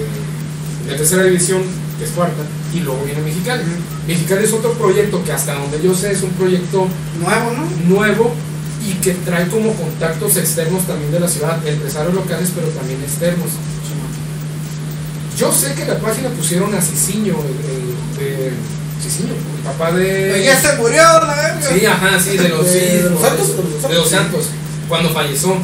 el- 0.86 0.88
de 0.90 0.96
tercera 0.96 1.24
división 1.24 1.62
que 1.98 2.06
es 2.06 2.12
cuarta, 2.12 2.42
y 2.74 2.80
luego 2.80 3.04
viene 3.06 3.22
Mexicali. 3.22 3.64
Mexicali 4.08 4.44
es 4.46 4.54
otro 4.54 4.74
proyecto 4.74 5.24
que 5.24 5.32
hasta 5.32 5.54
donde 5.54 5.82
yo 5.84 5.94
sé 5.94 6.12
es 6.12 6.24
un 6.24 6.32
proyecto 6.32 6.88
Nuevo, 7.22 7.52
¿no? 7.54 7.96
nuevo 7.96 8.34
y 8.84 8.94
que 8.96 9.12
trae 9.14 9.48
como 9.48 9.72
contactos 9.76 10.36
externos 10.38 10.82
también 10.88 11.12
de 11.12 11.20
la 11.20 11.28
ciudad, 11.28 11.66
empresarios 11.68 12.16
locales 12.16 12.50
pero 12.56 12.68
también 12.70 13.00
externos. 13.04 13.50
Yo 15.38 15.52
sé 15.54 15.74
que 15.76 15.84
en 15.84 15.88
la 15.90 16.00
página 16.00 16.30
pusieron 16.30 16.74
a 16.74 16.82
Cicinho, 16.82 17.36
el, 18.20 18.54
el- 19.02 19.04
de 19.04 19.10
Cicinho, 19.10 19.34
el 19.34 19.64
papá 19.64 19.92
de... 19.92 20.44
Ya 20.46 20.60
se 20.60 20.76
murió, 20.78 21.02
la. 21.02 21.60
Sí, 21.62 21.86
ajá, 21.86 22.20
sí, 22.20 22.38
de 22.38 22.50
los, 22.50 22.66
De- 22.66 22.80
sí, 23.02 23.10
los 23.10 23.22
Santos, 23.22 23.48
de 23.90 23.96
los 23.96 24.10
Santos. 24.10 24.46
Cuando 24.88 25.10
falleció. 25.12 25.58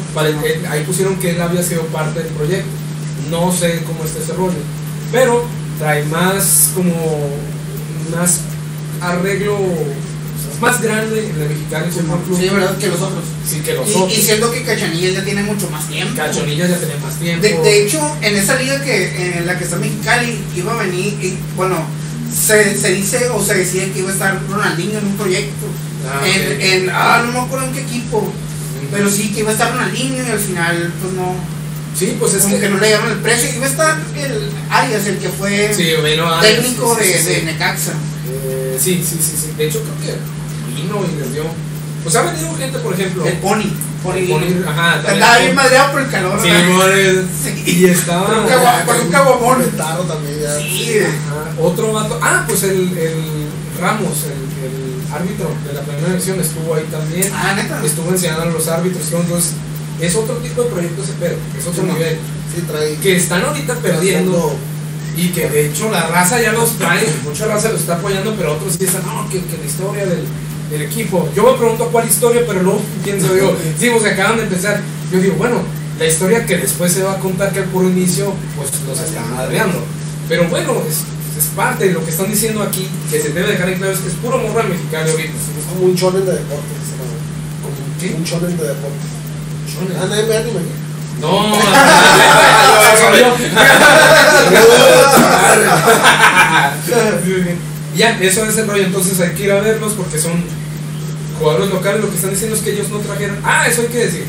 Ahí 0.70 0.82
pusieron 0.84 1.16
que 1.18 1.30
él 1.30 1.40
había 1.40 1.62
sido 1.62 1.82
parte 1.86 2.20
del 2.22 2.32
proyecto. 2.32 2.68
No 3.30 3.52
sé 3.52 3.82
cómo 3.86 4.04
está 4.04 4.20
ese 4.22 4.32
rollo, 4.32 4.56
pero 5.12 5.44
trae 5.78 6.02
más 6.04 6.70
como 6.74 7.28
más 8.16 8.40
arreglo 9.02 9.58
más 10.60 10.80
grande 10.82 11.28
en 11.28 11.38
la 11.38 11.44
mexicana 11.46 11.86
Fútbol 11.92 12.20
Club. 12.22 12.38
Sí, 12.40 12.48
verdad 12.48 12.76
que 12.78 12.86
los 12.88 13.00
otros. 13.00 13.24
Sí, 13.46 13.60
que 13.60 13.74
los 13.74 13.88
Y, 13.88 13.94
otros. 13.94 14.12
y 14.18 14.22
siento 14.22 14.50
que 14.50 14.62
Cachanillas 14.64 15.14
ya 15.14 15.24
tiene 15.24 15.42
mucho 15.42 15.68
más 15.70 15.86
tiempo. 15.88 16.16
Cachonilla 16.16 16.66
ya 16.66 16.78
tenía 16.78 16.96
más 16.96 17.14
tiempo. 17.16 17.42
De, 17.42 17.58
de 17.58 17.82
hecho, 17.84 18.16
en 18.22 18.34
esa 18.34 18.56
liga 18.56 18.82
que 18.82 19.38
en 19.38 19.46
la 19.46 19.56
que 19.58 19.64
está 19.64 19.76
Mexicali 19.76 20.38
iba 20.56 20.72
a 20.72 20.76
venir, 20.84 21.12
y, 21.22 21.38
bueno, 21.54 21.76
se, 22.34 22.76
se 22.78 22.94
dice 22.94 23.28
o 23.30 23.42
se 23.44 23.54
decía 23.54 23.92
que 23.92 24.00
iba 24.00 24.10
a 24.10 24.12
estar 24.12 24.38
Ronaldinho 24.48 24.98
en 24.98 25.06
un 25.06 25.16
proyecto. 25.16 25.66
Ah, 26.06 26.26
en, 26.26 26.60
en- 26.60 26.90
ah, 26.90 27.22
no 27.26 27.32
me 27.32 27.38
acuerdo 27.46 27.66
en 27.66 27.72
qué 27.72 27.80
equipo, 27.80 28.32
pero 28.92 29.10
sí 29.10 29.30
que 29.32 29.40
iba 29.40 29.50
a 29.50 29.52
estar 29.52 29.72
Ronaldinho 29.72 30.26
y 30.26 30.30
al 30.30 30.38
final, 30.38 30.92
pues 31.02 31.12
no, 31.14 31.34
Sí, 31.98 32.16
pues 32.20 32.34
es 32.34 32.42
como 32.44 32.54
que. 32.54 32.60
que 32.62 32.68
no 32.68 32.78
le 32.78 32.86
dieron 32.86 33.10
el 33.10 33.18
precio. 33.18 33.50
Iba 33.56 33.66
a 33.66 33.68
estar 33.70 33.98
el 34.16 34.50
Arias, 34.70 35.04
el 35.06 35.18
que 35.18 35.28
fue 35.30 35.74
Sí, 35.74 35.84
técnico 36.40 36.96
sí, 37.00 37.04
sí, 37.04 37.24
de, 37.24 37.34
de. 37.34 37.42
Necaxa. 37.42 37.92
Eh, 38.30 38.78
sí, 38.78 39.04
sí, 39.04 39.16
sí, 39.20 39.32
sí. 39.36 39.52
De 39.56 39.66
hecho, 39.66 39.80
creo 39.82 40.14
que 40.14 40.80
vino 40.80 41.04
y 41.12 41.18
les 41.20 41.32
dio. 41.32 41.44
Pues 42.04 42.14
ha 42.14 42.22
venido 42.22 42.54
gente, 42.56 42.78
por 42.78 42.94
ejemplo. 42.94 43.26
El 43.26 43.38
Pony. 43.38 43.64
Pony. 44.02 44.16
el 44.18 44.28
Pony, 44.28 44.44
ajá, 44.66 45.02
también 45.02 45.14
Estaba 45.14 45.36
el 45.38 45.42
bien 45.44 45.56
madreado 45.56 45.92
por 45.92 46.00
el 46.00 46.10
calor. 46.10 46.40
Sí. 46.42 46.48
Sí. 47.42 47.62
Y 47.66 47.84
estaba. 47.86 48.26
Con 48.26 48.96
un 48.96 49.06
un 49.06 49.12
caguamón. 49.12 49.64
Tarro 49.76 50.02
también 50.04 50.40
ya. 50.40 50.56
Sí, 50.58 51.00
Ajá, 51.00 51.60
Otro 51.60 51.92
vato. 51.92 52.18
Ah, 52.22 52.44
pues 52.46 52.62
el, 52.64 52.96
el 52.96 53.48
Ramos, 53.80 54.24
el, 54.24 54.64
el 54.64 55.12
árbitro 55.14 55.50
de 55.66 55.72
la 55.72 55.80
primera 55.82 56.08
elección, 56.08 56.40
estuvo 56.40 56.74
ahí 56.74 56.84
también. 56.90 57.30
Ah, 57.34 57.54
neta. 57.54 57.84
Estuvo 57.84 58.10
enseñando 58.10 58.42
a 58.42 58.46
los 58.46 58.68
árbitros. 58.68 59.04
Entonces, 59.12 59.52
es 60.00 60.14
otro 60.14 60.36
tipo 60.36 60.62
de 60.62 60.70
proyecto 60.70 61.02
ese 61.02 61.12
pedo. 61.12 61.36
Es 61.58 61.66
otro 61.66 61.82
Sí, 61.84 61.90
nivel. 61.90 62.18
Sí, 62.54 62.62
trae. 62.62 62.94
Que 62.96 63.16
están 63.16 63.42
ahorita 63.42 63.74
perdiendo. 63.76 64.54
Y 65.16 65.30
que 65.30 65.48
de 65.48 65.66
hecho 65.66 65.90
la 65.90 66.06
raza 66.06 66.40
ya 66.40 66.52
los 66.52 66.78
trae. 66.78 67.04
Mucha 67.24 67.46
raza 67.46 67.70
los 67.70 67.80
está 67.80 67.94
apoyando, 67.94 68.34
pero 68.36 68.52
otros 68.52 68.74
sí 68.78 68.84
están. 68.84 69.04
No, 69.04 69.28
que, 69.28 69.42
que 69.44 69.56
la 69.58 69.64
historia 69.64 70.06
del, 70.06 70.24
del 70.70 70.82
equipo. 70.82 71.28
Yo 71.34 71.44
me 71.44 71.58
pregunto 71.58 71.88
cuál 71.90 72.08
historia, 72.08 72.42
pero 72.46 72.62
luego 72.62 72.80
pienso, 73.04 73.32
digo, 73.34 73.56
sí, 73.78 73.90
pues 73.90 74.12
acaban 74.12 74.36
de 74.36 74.42
empezar. 74.44 74.80
Yo 75.12 75.20
digo, 75.20 75.34
bueno, 75.36 75.62
la 75.98 76.06
historia 76.06 76.46
que 76.46 76.56
después 76.58 76.92
se 76.92 77.02
va 77.02 77.12
a 77.12 77.18
contar 77.18 77.52
que 77.52 77.60
al 77.60 77.66
puro 77.66 77.88
inicio, 77.88 78.32
pues 78.56 78.70
los 78.86 79.00
están 79.00 79.34
madreando. 79.34 79.82
Pero 80.28 80.48
bueno, 80.48 80.82
es, 80.88 80.98
es 81.38 81.46
parte 81.56 81.88
de 81.88 81.92
lo 81.94 82.04
que 82.04 82.10
están 82.10 82.30
diciendo 82.30 82.62
aquí, 82.62 82.88
que 83.10 83.20
se 83.20 83.30
debe 83.30 83.52
dejar 83.52 83.70
en 83.70 83.78
claro, 83.78 83.92
es 83.92 84.00
que 84.00 84.08
es 84.08 84.14
puro 84.14 84.38
morro 84.38 84.60
al 84.60 84.68
mexicano 84.68 85.10
ahorita. 85.10 85.32
Es 85.32 85.66
como 85.72 85.86
un 85.86 85.94
shonen 85.94 86.26
de 86.26 86.32
deportes. 86.32 86.78
Como 87.62 87.74
¿qué? 88.00 88.14
Un 88.14 88.24
shonen 88.24 88.56
de 88.56 88.64
deportes. 88.64 89.08
Shonen. 89.72 89.96
Ah, 89.96 90.04
anime. 90.38 90.88
No, 91.20 91.52
ya, 97.96 98.16
eso 98.20 98.46
es 98.46 98.56
el 98.56 98.68
rollo. 98.68 98.84
Entonces 98.84 99.18
hay 99.18 99.30
que 99.30 99.42
ir 99.44 99.50
a 99.50 99.60
verlos 99.60 99.94
porque 99.94 100.18
son 100.18 100.44
jugadores 101.38 101.70
locales. 101.70 102.00
Lo 102.00 102.10
que 102.10 102.16
están 102.16 102.30
diciendo 102.30 102.56
es 102.56 102.62
que 102.62 102.72
ellos 102.72 102.88
no 102.90 102.98
trajeron. 102.98 103.38
Ah, 103.44 103.66
eso 103.68 103.82
hay 103.82 103.88
que 103.88 103.98
decir. 103.98 104.24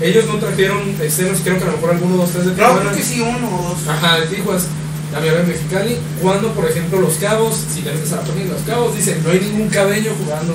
Ellos 0.00 0.26
no 0.26 0.34
trajeron 0.34 0.80
externos. 1.00 1.38
Creo 1.42 1.56
que 1.58 1.64
a 1.64 1.66
lo 1.68 1.72
mejor 1.72 1.90
alguno, 1.90 2.16
dos, 2.16 2.30
tres 2.30 2.44
de 2.46 2.50
No, 2.52 2.56
Tijuana. 2.56 2.80
creo 2.80 2.92
que 2.96 3.02
sí, 3.02 3.20
uno 3.20 3.58
o 3.58 3.68
dos. 3.70 3.78
Ajá, 3.88 4.20
de 4.20 4.26
Tijuas. 4.26 4.64
La 5.12 5.20
mayoría 5.20 5.40
de 5.40 5.46
Mexicali. 5.46 5.96
Cuando, 6.20 6.52
por 6.52 6.70
ejemplo, 6.70 7.00
los 7.00 7.14
cabos, 7.14 7.56
si 7.74 7.80
te 7.80 7.92
metes 7.92 8.12
a 8.12 8.16
la 8.16 8.22
página 8.22 8.44
de 8.44 8.50
los 8.50 8.62
cabos, 8.62 8.94
dicen 8.94 9.22
no 9.24 9.30
hay 9.30 9.40
ningún 9.40 9.68
cabeño 9.70 10.12
jugando 10.22 10.54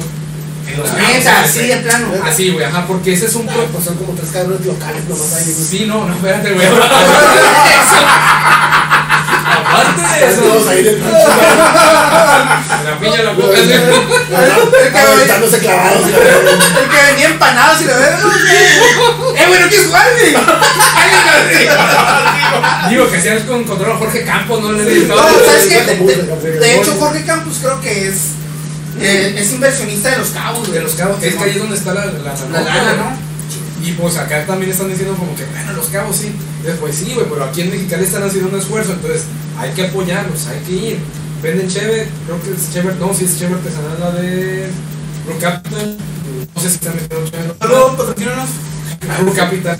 en 0.70 0.78
los 0.78 0.90
cabos. 0.90 1.08
Neta, 1.08 1.42
así 1.42 1.68
de 1.68 1.78
plano. 1.78 2.08
Así, 2.24 2.52
güey, 2.52 2.64
ajá, 2.64 2.86
porque 2.88 3.14
ese 3.14 3.26
es 3.26 3.36
un 3.36 3.50
Ah, 3.50 3.54
pues 3.72 3.84
son 3.84 3.96
como 3.98 4.14
tres 4.14 4.30
cabrones 4.32 4.66
locales 4.66 5.04
nomás 5.10 5.34
ahí. 5.34 5.44
Sí, 5.46 5.86
no, 5.88 6.06
no, 6.08 6.14
espérate, 6.14 6.54
güey. 6.54 6.68
Todos 10.20 10.68
ahí 10.68 10.84
de 10.84 11.00
la 11.00 13.00
piña 13.00 13.24
la 13.24 13.32
boca. 13.34 13.58
Aventándose 15.14 15.58
clavados. 15.60 16.08
El 16.08 16.90
que 16.90 17.02
venía 17.12 17.28
empanado, 17.28 17.78
si 17.78 17.86
lo 17.86 17.96
ves. 17.96 18.10
¡Eh, 18.10 19.46
güey, 19.48 19.60
no 19.60 19.68
quieres 19.68 19.88
jugar! 19.88 20.06
Digo 22.90 23.10
que 23.10 23.18
hacías 23.18 23.44
con 23.44 23.64
control 23.64 23.92
a 23.94 23.98
Jorge 23.98 24.24
Campos, 24.24 24.62
no 24.62 24.72
le 24.74 24.86
digo. 24.86 25.16
No, 25.16 25.24
¿sabes 25.46 25.66
qué? 25.68 25.82
De, 26.60 26.76
hecho, 26.76 26.96
Jorge 27.00 27.24
Campos 27.26 27.58
creo 27.62 27.80
que 27.82 28.08
es. 28.10 28.16
eh, 29.00 29.36
es 29.38 29.52
inversionista 29.54 30.10
de 30.12 30.18
los 30.18 30.30
cabos, 30.30 30.72
De 30.72 30.82
los 30.82 30.94
cabos, 30.94 31.22
es 31.24 31.36
que 31.36 31.44
ahí 31.44 31.52
es 31.52 31.58
donde 31.60 31.76
está 31.78 31.94
la, 31.94 32.06
la, 32.06 32.34
La 32.52 32.62
lana, 32.62 32.94
¿no? 32.96 33.33
Y 33.84 33.92
pues 33.92 34.16
acá 34.16 34.46
también 34.46 34.72
están 34.72 34.88
diciendo 34.88 35.14
como 35.16 35.36
que, 35.36 35.44
bueno, 35.44 35.74
los 35.74 35.88
cabos 35.88 36.16
sí. 36.16 36.32
Después 36.64 36.96
sí, 36.96 37.14
güey, 37.14 37.28
pero 37.30 37.44
aquí 37.44 37.62
en 37.62 37.72
Mexicali 37.72 38.06
están 38.06 38.24
haciendo 38.24 38.50
un 38.50 38.56
esfuerzo, 38.56 38.94
entonces 38.94 39.24
hay 39.58 39.72
que 39.72 39.88
apoyarlos, 39.88 40.48
hay 40.48 40.60
que 40.62 40.72
ir. 40.72 41.00
Venden 41.42 41.68
Cheve, 41.68 42.08
creo 42.26 42.42
que 42.42 42.52
es 42.52 42.72
Cheve, 42.72 42.96
no, 42.98 43.14
si 43.14 43.26
es 43.26 43.38
Cheve 43.38 43.56
artesanal 43.56 44.00
la 44.00 44.12
de 44.12 44.70
Blue 45.26 45.38
Capital. 45.42 45.98
No 46.56 46.62
sé 46.62 46.70
si 46.70 46.76
están 46.76 46.96
metiendo 46.96 47.30
Cheve. 47.30 47.54
Saludos, 47.60 47.96
patrocínanos. 47.98 48.50
Blue 49.20 49.34
Capital. 49.34 49.78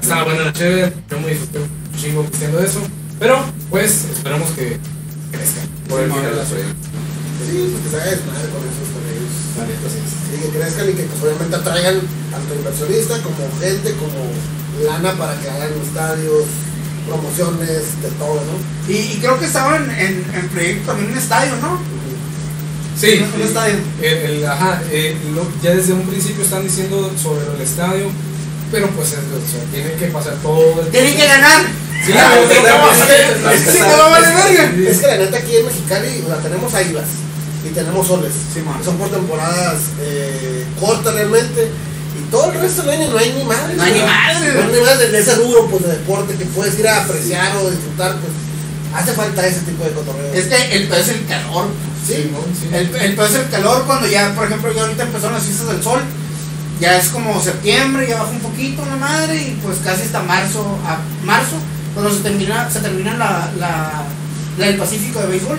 Estaba 0.00 0.24
buena 0.24 0.44
la 0.44 0.52
Cheve, 0.54 0.92
yo 1.10 1.20
muy 1.20 1.30
disfruté 1.32 1.58
un 1.58 2.00
chingo 2.00 2.26
diciendo 2.32 2.58
eso. 2.58 2.80
Pero, 3.20 3.44
pues, 3.68 4.06
esperamos 4.16 4.48
que 4.52 4.78
crezca 5.30 5.60
por 5.90 6.00
el 6.00 6.10
bien 6.10 6.24
de 6.24 6.30
la 6.36 6.46
suerte. 6.46 6.72
Sí, 7.46 7.76
pues 7.82 8.00
haga 8.00 8.10
desmadre 8.12 8.48
con 8.48 8.62
esos 8.64 8.88
La. 9.66 10.10
Y 10.32 10.40
que 10.42 10.58
crezcan 10.58 10.88
y 10.90 10.92
que 10.94 11.02
pues, 11.04 11.22
obviamente 11.22 11.56
atraigan 11.56 12.00
tanto 12.30 12.54
inversionistas 12.54 13.18
como 13.20 13.36
gente, 13.60 13.94
como 13.96 14.18
lana 14.84 15.12
para 15.18 15.38
que 15.40 15.50
hagan 15.50 15.70
estadios, 15.84 16.44
promociones, 17.06 18.00
de 18.02 18.08
todo, 18.18 18.40
¿no? 18.46 18.56
Y, 18.92 18.96
y 18.96 19.18
creo 19.20 19.38
que 19.38 19.46
estaban 19.46 19.90
en, 19.90 20.24
en 20.34 20.48
proyecto 20.48 20.92
también 20.92 21.12
un 21.12 21.18
estadio, 21.18 21.52
¿no? 21.60 21.78
Sí, 22.98 23.24
Un 23.34 23.42
estadio. 23.42 23.74
El, 24.00 24.12
el- 24.14 24.46
ajá, 24.46 24.80
eh, 24.90 25.16
lo- 25.34 25.48
ya 25.62 25.74
desde 25.74 25.92
un 25.92 26.06
principio 26.06 26.44
están 26.44 26.62
diciendo 26.62 27.10
sobre 27.20 27.44
el 27.54 27.60
estadio, 27.60 28.06
pero 28.70 28.88
pues 28.90 29.08
es- 29.12 29.18
o 29.18 29.50
sea, 29.50 29.64
tiene 29.72 29.92
que 29.94 30.06
pasar 30.08 30.34
todo 30.42 30.80
el 30.80 30.88
Tienen 30.88 31.16
que 31.16 31.26
ganar. 31.26 31.62
Sí, 32.04 32.12
Ah, 32.16 32.34
a 32.34 32.78
no 33.96 34.02
a 34.02 34.08
valer 34.08 34.34
verga. 34.34 34.90
Es 34.90 34.98
que 34.98 35.06
la 35.06 35.16
neta 35.18 35.38
aquí 35.38 35.56
en 35.56 35.66
Mexicali, 35.66 36.22
sea, 36.28 36.38
tenemos 36.38 36.74
águilas 36.74 37.04
y 37.64 37.68
tenemos 37.70 38.06
soles. 38.06 38.32
Sí, 38.52 38.60
son 38.84 38.96
por 38.96 39.08
temporadas 39.10 39.76
eh, 40.00 40.66
cortas 40.80 41.14
realmente. 41.14 41.70
Y 42.18 42.30
todo 42.30 42.52
el 42.52 42.60
resto 42.60 42.82
del 42.82 43.00
año 43.00 43.10
no 43.10 43.18
hay 43.18 43.32
ni 43.32 43.44
madre. 43.44 43.74
No 43.74 43.82
hay 43.82 43.92
ni 43.92 44.00
madre. 44.00 44.54
No 44.54 44.60
hay 44.60 44.72
ni 44.74 44.80
madre 44.80 45.10
de 45.10 45.18
ese 45.18 45.34
rubro 45.36 45.66
pues, 45.68 45.82
de 45.84 45.92
deporte 45.92 46.34
que 46.34 46.44
puedes 46.46 46.78
ir 46.78 46.88
a 46.88 47.02
apreciar 47.02 47.56
o 47.56 47.70
disfrutar. 47.70 48.16
Pues 48.16 48.32
hace 48.94 49.12
falta 49.12 49.46
ese 49.46 49.60
tipo 49.60 49.84
de 49.84 49.92
cotorreo. 49.92 50.32
Es 50.34 50.46
que 50.46 50.76
el 50.76 50.88
peor 50.88 51.00
es 51.00 51.08
el 51.08 51.26
calor. 51.26 51.66
sí. 52.06 52.30
El, 52.72 52.94
el 52.94 53.14
peor 53.14 53.28
es 53.28 53.36
el 53.36 53.48
calor 53.48 53.84
cuando 53.86 54.08
ya, 54.08 54.34
por 54.34 54.46
ejemplo, 54.46 54.72
ya 54.72 54.82
ahorita 54.82 55.04
empezaron 55.04 55.34
las 55.34 55.44
fiestas 55.44 55.68
del 55.68 55.82
sol. 55.82 56.00
Ya 56.80 56.98
es 56.98 57.08
como 57.10 57.40
septiembre, 57.40 58.08
ya 58.08 58.18
baja 58.18 58.30
un 58.30 58.40
poquito 58.40 58.84
la 58.84 58.96
madre 58.96 59.36
y 59.36 59.58
pues 59.62 59.78
casi 59.84 60.02
hasta 60.02 60.20
marzo, 60.20 60.66
a 60.84 60.98
marzo, 61.24 61.54
cuando 61.94 62.12
se 62.12 62.22
termina, 62.22 62.68
se 62.68 62.80
termina 62.80 63.14
la 63.14 64.04
del 64.58 64.76
Pacífico 64.76 65.20
de 65.20 65.26
béisbol 65.28 65.58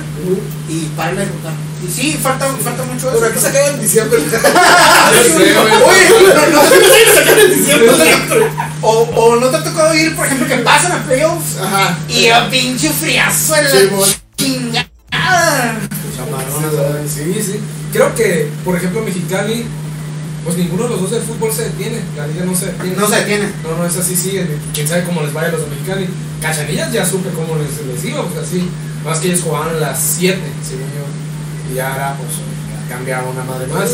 y 0.69 0.79
para 0.95 1.13
de 1.13 1.25
rotar. 1.25 1.53
Y 1.85 1.91
sí, 1.91 2.17
falta, 2.21 2.45
falta 2.63 2.83
mucho 2.83 3.09
eso. 3.09 3.19
Pero 3.19 3.31
aquí 3.31 3.39
se 3.39 3.47
acaba 3.47 3.67
en 3.67 3.81
diciembre. 3.81 4.19
Oye, 4.19 4.31
pero 6.33 6.51
no 6.51 6.61
se 6.69 7.19
acaba 7.19 7.41
en 7.41 7.53
diciembre. 7.55 7.89
O, 8.81 8.91
o 9.01 9.35
no 9.37 9.47
te 9.49 9.57
ha 9.57 9.63
tocado 9.63 9.93
ir, 9.95 10.15
por 10.15 10.25
ejemplo, 10.25 10.47
que 10.47 10.57
pasan 10.57 10.91
a 10.93 11.03
playoffs 11.03 11.57
Ajá. 11.61 11.97
y 12.07 12.27
a 12.29 12.49
pinche 12.49 12.89
friazo 12.89 13.55
en 13.55 13.67
Sí, 13.67 13.89
la 13.89 14.07
chingada. 14.37 15.79
Sí, 17.07 17.41
sí. 17.43 17.59
Creo 17.91 18.13
que, 18.15 18.49
por 18.65 18.75
ejemplo, 18.75 19.01
Mexicali, 19.01 19.65
pues 20.43 20.57
ninguno 20.57 20.83
de 20.83 20.89
los 20.89 21.01
dos 21.01 21.11
del 21.11 21.21
fútbol 21.21 21.51
se 21.51 21.63
detiene. 21.65 22.01
La 22.17 22.27
liga 22.27 22.45
no 22.45 22.55
se 22.55 22.67
detiene. 22.67 22.95
No 22.97 23.07
se 23.07 23.15
detiene. 23.15 23.47
No, 23.63 23.77
no 23.77 23.85
es 23.85 23.95
así, 23.95 24.15
sigue. 24.15 24.47
Quién 24.73 24.87
sabe 24.87 25.03
cómo 25.03 25.21
les 25.21 25.33
vaya 25.33 25.47
a 25.47 25.51
los 25.51 25.61
de 25.61 25.67
Mexicali. 25.67 26.09
Cachanillas 26.41 26.91
ya 26.91 27.05
supe 27.05 27.29
cómo 27.29 27.55
les, 27.55 27.85
les 27.85 28.05
iba, 28.05 28.23
pues 28.25 28.45
así. 28.45 28.69
Más 29.05 29.19
que 29.19 29.27
ellos 29.27 29.41
jugaban 29.41 29.69
a 29.69 29.79
las 29.79 29.99
7, 29.99 30.39
según 30.67 30.87
yo. 30.87 31.73
Y 31.73 31.79
ahora, 31.79 32.15
pues, 32.17 32.31
cambiaron 32.89 33.29
una 33.29 33.43
madre 33.43 33.67
más. 33.67 33.91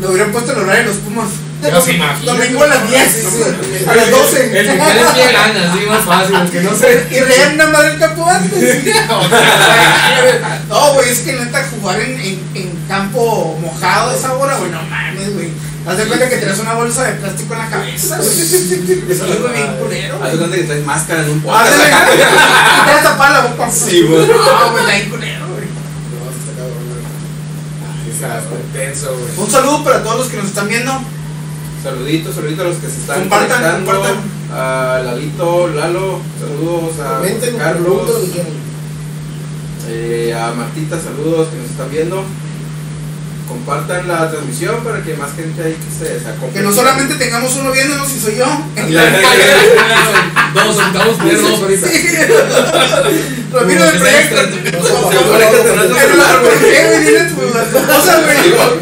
Le 0.00 0.08
hubieran 0.08 0.32
puesto 0.32 0.52
el 0.52 0.58
horario 0.58 0.82
de 0.82 0.88
los 0.88 0.96
Pumas. 0.98 1.28
Se 1.62 1.68
imagina. 1.68 2.16
Domingo 2.24 2.62
a 2.62 2.66
las 2.66 2.90
10. 2.90 3.12
Sí, 3.12 3.20
sí. 3.22 3.84
A 3.88 3.94
las 3.94 4.10
12. 4.10 4.60
El 4.60 4.66
que 4.66 4.78
quiere 4.78 5.00
pie 5.14 5.32
gana, 5.32 5.72
así 5.72 5.86
más 5.86 6.04
fácil, 6.04 6.36
el 6.36 6.50
que 6.50 6.60
no 6.60 6.74
sé. 6.76 7.06
Y 7.10 7.20
reían 7.20 7.56
nada 7.56 7.70
más 7.70 7.82
del 7.84 7.98
campo 7.98 8.28
antes. 8.28 8.84
No, 10.68 10.94
güey, 10.94 11.10
es 11.10 11.20
que 11.20 11.32
neta 11.32 11.66
jugar 11.70 12.00
en, 12.00 12.20
en, 12.20 12.42
en 12.54 12.70
campo 12.88 13.56
mojado 13.60 14.10
a 14.10 14.14
esa 14.14 14.34
hora, 14.34 14.56
güey, 14.58 14.70
no 14.70 14.82
mames, 14.82 15.34
güey. 15.34 15.63
Haz 15.86 15.98
de 15.98 16.04
cuenta 16.06 16.28
que 16.30 16.36
tienes 16.38 16.58
una 16.60 16.74
bolsa 16.74 17.04
de 17.04 17.12
plástico 17.14 17.52
en 17.52 17.58
la 17.58 17.68
cabeza, 17.68 18.16
güey. 18.16 19.10
Es 19.10 19.20
algo 19.20 19.48
bien 19.48 19.76
culero, 19.78 20.18
Haz 20.22 20.32
de 20.32 20.38
cuenta 20.38 20.56
que 20.56 20.62
traes 20.64 20.86
máscara 20.86 21.22
en 21.24 21.30
un 21.30 21.36
Ándale, 21.38 21.70
podcast. 21.70 22.06
güey. 22.06 22.18
Te 22.86 22.92
vas 22.94 23.00
a 23.00 23.02
tapar 23.02 23.30
la 23.32 23.40
boca. 23.42 23.70
Sí, 23.70 24.02
güey. 24.02 24.26
No, 24.26 24.70
güey, 24.70 24.84
está 24.84 24.96
bien 24.96 25.10
culero, 25.10 25.46
güey. 25.48 25.66
No, 25.68 26.30
está 26.32 26.52
cabrón, 26.56 26.84
güey. 26.88 28.14
Está 28.14 28.42
tenso, 28.72 29.12
güey. 29.18 29.32
Un 29.46 29.50
saludo 29.50 29.84
para 29.84 30.02
todos 30.02 30.18
los 30.18 30.28
que 30.28 30.36
nos 30.38 30.46
están 30.46 30.68
viendo. 30.68 30.92
Saluditos, 31.82 32.34
saluditos 32.34 32.64
a 32.64 32.68
los 32.70 32.78
que 32.78 32.88
se 32.88 32.96
están 33.00 33.20
Compartan, 33.20 33.48
conectando. 33.60 33.92
compartan. 33.92 34.34
A 34.56 35.00
Lalito, 35.04 35.68
Lalo, 35.68 36.20
saludos 36.40 36.94
a 37.04 37.16
Comenten, 37.18 37.58
Carlos, 37.58 38.10
que 38.32 40.28
eh, 40.28 40.34
a 40.34 40.52
Martita, 40.52 40.98
saludos 40.98 41.48
que 41.48 41.56
nos 41.58 41.70
están 41.70 41.90
viendo. 41.90 42.24
Compartan 43.48 44.08
la 44.08 44.30
transmisión 44.30 44.82
para 44.82 45.02
que 45.02 45.14
más 45.14 45.34
gente 45.34 45.62
ahí 45.62 45.74
que 45.74 45.90
se, 46.04 46.26
acople. 46.28 46.54
Que 46.54 46.62
no 46.62 46.72
solamente 46.72 47.14
tengamos 47.16 47.54
uno 47.56 47.72
viéndonos 47.72 48.10
y 48.10 48.20
soy 48.20 48.36
yo. 48.36 48.46
Dos 50.54 50.76
centavos 50.76 51.16
por 51.16 51.40
dos 51.40 51.60
ahorita. 51.62 51.88
Ramiro 53.52 53.84
del 53.84 53.98
proyecto. 53.98 54.36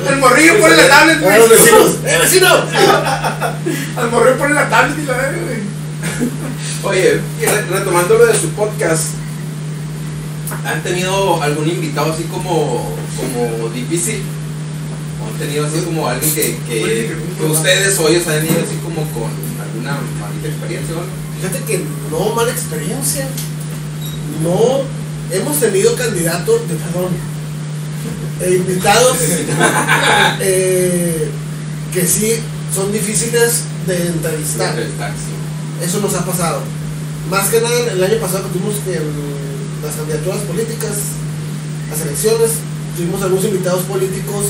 El 0.09 0.17
morrillo 0.19 0.61
pone 0.61 0.77
la 0.77 0.89
tablet, 0.89 1.21
güey. 1.21 1.37
¡Eh, 2.05 2.19
vecino! 2.21 2.49
Al 3.97 4.11
morrillo 4.11 4.39
pone 4.39 4.55
la 4.55 4.69
tablet 4.69 4.99
y 4.99 5.07
la 5.07 5.15
verga, 5.15 5.39
güey. 5.45 5.63
Oye, 6.85 7.21
retomando 7.71 8.19
lo 8.19 8.27
de 8.27 8.39
su 8.39 8.51
podcast, 8.51 9.05
¿han 10.65 10.83
tenido 10.83 11.43
algún 11.43 11.69
invitado 11.69 12.13
así 12.13 12.25
como, 12.25 12.95
como 13.17 13.69
difícil? 13.71 14.23
¿O 15.33 15.39
tenido 15.39 15.67
así 15.67 15.79
como 15.81 16.07
alguien 16.09 16.35
que, 16.35 16.59
que, 16.69 17.17
que 17.39 17.45
ustedes 17.45 17.99
hoy 17.99 18.17
os 18.17 18.27
han 18.27 18.45
ido 18.45 18.61
así 18.61 18.77
como 18.83 19.03
con 19.13 19.31
alguna 19.61 19.99
maldita 20.21 20.49
experiencia 20.49 20.95
o 20.95 20.99
algo? 20.99 21.13
Fíjate 21.41 21.65
que 21.65 21.85
no, 22.11 22.35
mala 22.35 22.51
experiencia. 22.51 23.27
No 24.43 24.83
hemos 25.31 25.59
tenido 25.59 25.97
candidatos, 25.97 26.69
de, 26.69 26.75
perdón, 26.75 27.13
eh, 28.41 28.57
invitados 28.57 29.17
eh, 30.41 31.31
que 31.93 32.07
sí 32.07 32.35
son 32.75 32.93
difíciles 32.93 33.63
de 33.87 34.07
entrevistar. 34.09 34.75
Eso 35.83 36.01
nos 36.01 36.15
ha 36.15 36.25
pasado. 36.25 36.63
Más 37.31 37.49
que 37.49 37.61
nada, 37.61 37.93
el 37.93 38.03
año 38.03 38.21
pasado 38.21 38.45
que 38.45 38.59
tuvimos 38.59 38.75
que 38.85 39.01
las 39.85 39.95
candidaturas 39.97 40.41
políticas, 40.43 40.93
las 41.91 42.01
elecciones, 42.03 42.51
tuvimos 42.97 43.23
algunos 43.23 43.45
invitados 43.45 43.83
políticos 43.85 44.47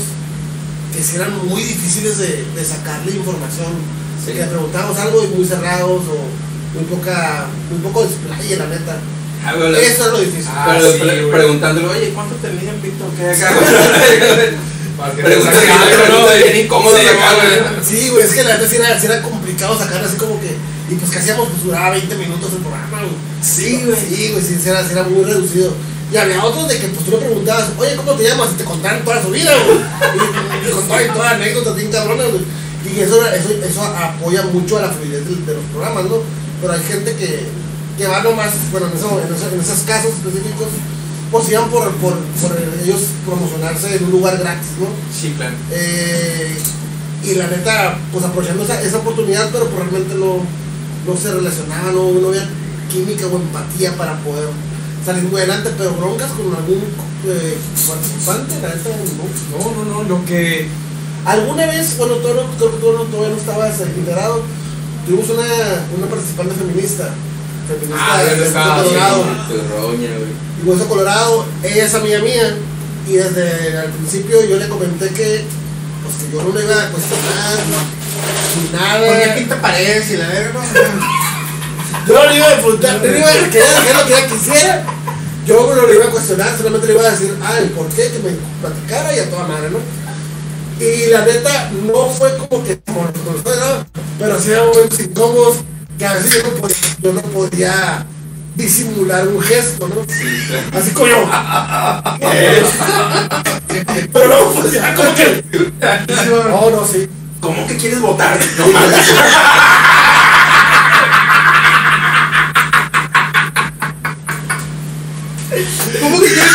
que 0.95 1.03
sí 1.03 1.15
eran 1.15 1.33
muy 1.47 1.63
difíciles 1.63 2.17
de, 2.19 2.45
de 2.55 2.63
sacarle 2.65 3.11
información. 3.11 3.73
Sí. 4.23 4.31
Que 4.31 4.39
le 4.39 4.45
preguntábamos 4.47 4.97
algo 4.99 5.23
y 5.23 5.27
muy 5.27 5.45
cerrados 5.45 6.01
o 6.07 6.77
muy 6.77 6.85
poca, 6.89 7.45
muy 7.69 7.79
poco 7.79 8.05
display, 8.05 8.55
la 8.57 8.67
neta. 8.67 8.97
Ah, 9.45 9.53
Eso 9.57 10.05
es 10.05 10.11
lo 10.13 10.19
difícil. 10.19 10.47
Ah, 10.47 10.75
pero 10.77 10.91
sí, 10.93 10.99
pre- 10.99 11.19
güey. 11.25 11.31
preguntándole, 11.31 11.87
oye, 11.87 12.09
¿cuánto 12.13 12.35
te 12.35 12.49
mide 12.51 12.69
el 12.69 12.75
pito? 12.77 13.03
¿Qué 13.17 13.25
acá? 13.29 13.49
Sí, 17.01 17.07
acá, 17.07 17.33
güey. 17.35 17.59
güey. 17.75 17.85
Sí, 17.85 18.09
güey, 18.09 18.23
es 18.23 18.31
que 18.31 18.43
la 18.43 18.53
neta 18.57 18.69
sí 18.69 18.75
era, 18.77 18.99
sí 18.99 19.05
era 19.07 19.21
complicado 19.21 19.77
sacar 19.77 20.03
así 20.03 20.15
como 20.17 20.39
que. 20.39 20.55
Y 20.89 20.95
pues 20.95 21.11
que 21.11 21.19
hacíamos, 21.19 21.49
pues 21.49 21.63
duraba 21.63 21.89
20 21.91 22.15
minutos 22.15 22.51
el 22.53 22.59
programa, 22.59 22.99
güey. 22.99 23.13
Sí, 23.41 23.81
güey. 23.85 23.97
Sí, 23.99 24.29
güey, 24.31 24.43
sí, 24.43 24.57
sí 24.61 24.69
era, 24.69 24.83
sí 24.85 24.91
era 24.93 25.03
muy 25.03 25.23
reducido. 25.25 25.73
Y 26.13 26.17
había 26.17 26.43
otros 26.43 26.67
de 26.67 26.77
que 26.77 26.87
pues 26.89 27.05
tú 27.05 27.11
le 27.11 27.17
preguntabas, 27.17 27.69
oye, 27.77 27.95
¿cómo 27.95 28.11
te 28.13 28.23
llamas? 28.23 28.49
Y 28.53 28.57
te 28.57 28.63
contaron 28.65 29.03
toda 29.03 29.21
su 29.21 29.29
vida, 29.31 29.51
güey. 29.65 29.77
Y, 29.79 30.67
y 30.67 30.71
contaban 30.71 31.07
todas 31.13 31.31
las 31.31 31.33
anécdotas 31.41 31.75
bien 31.75 31.91
cabronas, 31.91 32.27
güey. 32.31 32.43
Y 32.85 32.99
eso, 32.99 33.25
eso, 33.25 33.49
eso 33.65 33.81
apoya 33.83 34.43
mucho 34.43 34.77
a 34.77 34.81
la 34.81 34.89
fluidez 34.89 35.25
de, 35.27 35.35
de 35.37 35.53
los 35.55 35.63
programas, 35.71 36.03
¿no? 36.05 36.17
Pero 36.61 36.73
hay 36.73 36.83
gente 36.83 37.15
que, 37.15 37.47
que 37.97 38.07
va 38.07 38.21
nomás, 38.21 38.51
bueno, 38.71 38.87
en, 38.91 38.97
eso, 38.97 39.21
en, 39.25 39.33
eso- 39.33 39.49
en 39.53 39.59
esos 39.59 39.79
casos 39.87 40.11
específicos, 40.13 40.67
pues 41.31 41.49
iban 41.49 41.69
por, 41.71 41.89
por, 41.95 42.13
por 42.13 42.51
ellos 42.83 43.01
promocionarse 43.25 43.95
en 43.95 44.03
un 44.03 44.11
lugar 44.11 44.37
gratis, 44.37 44.67
¿no? 44.79 44.87
Sí, 45.19 45.33
claro. 45.35 45.55
Eh, 45.71 46.57
y 47.23 47.35
la 47.35 47.47
neta, 47.47 47.97
pues 48.11 48.23
aprovechando 48.25 48.63
esa, 48.65 48.79
esa 48.81 48.97
oportunidad, 48.97 49.49
pero 49.51 49.65
pues 49.67 49.79
realmente 49.79 50.13
no, 50.15 50.43
no 51.07 51.19
se 51.19 51.31
relacionaba, 51.33 51.91
no, 51.91 52.11
no 52.11 52.27
había 52.27 52.47
química 52.91 53.25
o 53.27 53.35
empatía 53.37 53.93
para 53.97 54.17
poder 54.19 54.49
salir 55.05 55.23
muy 55.23 55.39
adelante, 55.41 55.71
pero 55.77 55.91
broncas 55.95 56.31
con 56.31 56.53
algún 56.55 56.83
eh, 57.27 57.57
participante, 57.87 58.55
la 58.61 58.69
neta, 58.75 58.89
no. 58.89 59.57
No, 59.59 59.83
no, 59.85 60.03
no, 60.03 60.09
lo 60.09 60.25
que. 60.25 60.67
Alguna 61.25 61.65
vez, 61.67 61.97
bueno, 61.97 62.15
todavía 62.15 62.43
no, 62.43 62.57
creo 62.57 62.71
que 62.71 62.77
todavía 62.77 62.99
no, 63.03 63.09
todavía 63.09 63.35
no 63.35 63.39
estabas 63.41 63.79
enterado, 63.79 64.41
tuvimos 65.05 65.29
una, 65.29 65.43
una 65.97 66.07
participante 66.07 66.53
feminista, 66.55 67.09
feminista 67.67 67.97
Ah, 67.97 68.23
de, 68.23 68.35
de 68.35 68.47
estaba 68.47 68.83
Colorado, 68.83 69.23
roña, 69.23 70.09
güey. 70.17 70.31
y 70.63 70.67
Hueso 70.67 70.87
Colorado, 70.89 71.45
ella 71.63 71.85
es 71.85 71.95
amiga 71.95 72.19
mía, 72.19 72.57
y 73.07 73.13
desde 73.13 73.85
el 73.85 73.91
principio 73.91 74.43
yo 74.45 74.57
le 74.57 74.67
comenté 74.67 75.07
que, 75.09 75.45
pues 76.03 76.15
que 76.29 76.35
yo 76.35 76.43
no 76.43 76.57
le 76.59 76.65
iba 76.65 76.75
a 76.83 76.89
cuestionar, 76.89 77.57
ni 78.61 78.77
nada. 78.77 79.07
Ponía 79.07 79.35
pinta 79.35 79.61
paredes 79.61 80.11
y 80.11 80.17
la 80.17 80.27
verga. 80.27 80.59
Yo 82.07 82.13
no 82.13 82.29
le 82.29 82.35
iba 82.35 82.47
a 82.47 82.55
preguntar, 82.55 82.97
no 82.97 83.03
le 83.03 83.19
iba 83.19 83.29
a 83.29 83.49
querer 83.49 83.77
hacer 83.77 83.95
lo 83.95 84.05
que 84.05 84.13
ella 84.13 84.27
quisiera. 84.27 84.83
Yo 85.45 85.75
no 85.75 85.87
le 85.87 85.95
iba 85.95 86.05
a 86.05 86.09
cuestionar, 86.09 86.57
solamente 86.57 86.87
le 86.87 86.93
iba 86.93 87.03
a 87.03 87.11
decir, 87.11 87.37
ah, 87.41 87.57
el 87.59 87.69
por 87.69 87.87
qué, 87.89 88.11
que 88.11 88.19
me 88.19 88.31
platicara 88.61 89.15
y 89.15 89.19
a 89.19 89.29
toda 89.29 89.47
madre, 89.47 89.69
¿no? 89.69 89.79
Y 90.79 91.07
la 91.11 91.25
neta, 91.25 91.71
no 91.85 92.09
fue 92.09 92.35
como 92.37 92.63
que 92.63 92.79
como 92.79 93.03
¿no? 93.03 93.85
Pero 94.19 94.39
sí 94.39 94.51
eran 94.51 94.67
momentos 94.67 94.99
incómodos 94.99 95.57
que 95.97 96.05
a 96.05 96.13
veces 96.13 96.33
yo 96.35 96.43
no 96.43 96.57
podía, 96.57 96.77
yo 97.01 97.13
no 97.13 97.21
podía 97.21 98.05
disimular 98.55 99.27
un 99.27 99.41
gesto, 99.41 99.87
¿no? 99.87 100.01
Así 100.77 100.91
como 100.91 101.07
yo. 101.07 101.29
Pero 104.11 104.27
no, 104.27 104.51
pues 104.51 104.73
ya 104.73 104.95
como 104.95 105.15
que. 105.15 105.43
No, 106.29 106.69
no, 106.69 106.87
sí. 106.87 107.07
¿Cómo 107.39 107.67
que 107.67 107.77
quieres 107.77 108.01
votar? 108.01 108.39
No 108.57 108.65
¿Cómo 115.99 116.19
que 116.19 116.27
quieres? 116.27 116.51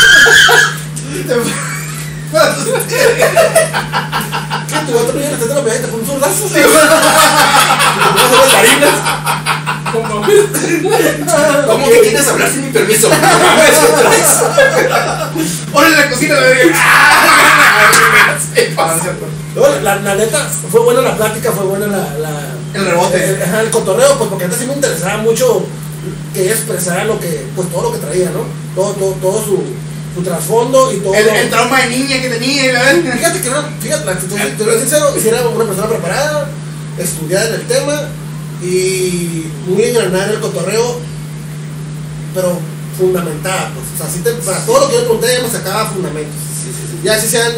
¿Qué? 2.89 4.77
Tu 4.87 4.93
vato 4.95 5.13
no 5.13 5.19
llega 5.21 5.29
a 5.29 5.33
la 5.33 5.39
te 5.39 5.79
te 5.79 5.89
pone 5.89 6.03
un 6.03 6.07
sordazo, 6.07 6.49
sí. 6.49 6.61
¿Cómo 11.67 11.89
que 11.91 12.01
quieres 12.01 12.29
hablar 12.29 12.51
sin 12.51 12.67
mi 12.67 12.73
permiso? 12.73 13.09
En 15.79 15.97
la 15.97 16.11
cocina, 16.11 16.35
la 16.35 16.41
verga. 16.41 16.75
No, 19.55 19.63
la, 19.83 19.97
la 19.97 20.15
neta, 20.15 20.47
fue 20.71 20.81
buena 20.81 21.01
la 21.03 21.17
plática, 21.17 21.53
fue 21.53 21.65
buena 21.65 21.87
la, 21.87 21.99
la- 22.19 22.55
El 22.75 22.85
rebote. 22.87 23.25
El, 23.25 23.43
ajá, 23.43 23.61
el 23.63 23.71
cotorreo, 23.71 24.17
pues 24.19 24.29
porque 24.31 24.45
antes 24.45 24.59
sí 24.61 24.67
me 24.67 24.75
interesaba 24.75 25.17
mucho 25.19 25.65
que 26.35 26.43
ella 26.45 26.53
expresara 26.53 27.05
lo 27.05 27.19
que, 27.21 27.47
pues 27.57 27.69
todo 27.71 27.83
lo 27.85 27.93
que 27.93 27.99
traía, 27.99 28.31
¿no? 28.31 28.45
Todo, 28.75 28.93
todo, 28.95 29.13
todo 29.15 29.45
su, 29.45 29.63
su 30.15 30.23
trasfondo 30.23 30.93
y 30.93 30.99
todo. 30.99 31.15
El, 31.15 31.29
el 31.29 31.51
trauma 31.51 31.81
de 31.83 31.89
niña 31.91 32.21
que 32.21 32.29
tenía 32.29 32.67
y 32.67 32.73
la 32.73 32.83
verga. 32.83 33.13
Fíjate 33.17 33.41
que 33.41 33.51
no, 33.51 33.57
fíjate, 33.81 34.05
la 34.05 34.13
actitud, 34.13 34.37
te 34.57 34.65
lo 34.65 34.79
sincero, 34.79 35.15
si 35.21 35.29
era 35.29 35.47
una 35.49 35.65
persona 35.65 35.89
preparada, 35.89 36.51
estudiada 36.99 37.49
en 37.49 37.55
el 37.55 37.67
tema 37.67 38.09
y 38.63 39.45
muy 39.67 39.83
engranada 39.85 40.25
en 40.27 40.31
el 40.33 40.41
cotorreo, 40.41 40.99
pero 42.35 42.59
fundamentada, 42.97 43.73
pues. 43.75 43.87
O 43.95 43.97
sea, 44.05 44.13
sí 44.13 44.21
te- 44.23 44.33
para 44.45 44.65
todo 44.67 44.81
lo 44.81 44.89
que 44.89 44.95
yo 44.95 45.01
pregunté, 45.03 45.33
ella 45.33 45.43
me 45.45 45.51
sacaba 45.51 45.91
fundamentos. 45.91 46.35
Ya 47.05 47.19
si 47.21 47.29
sean 47.29 47.53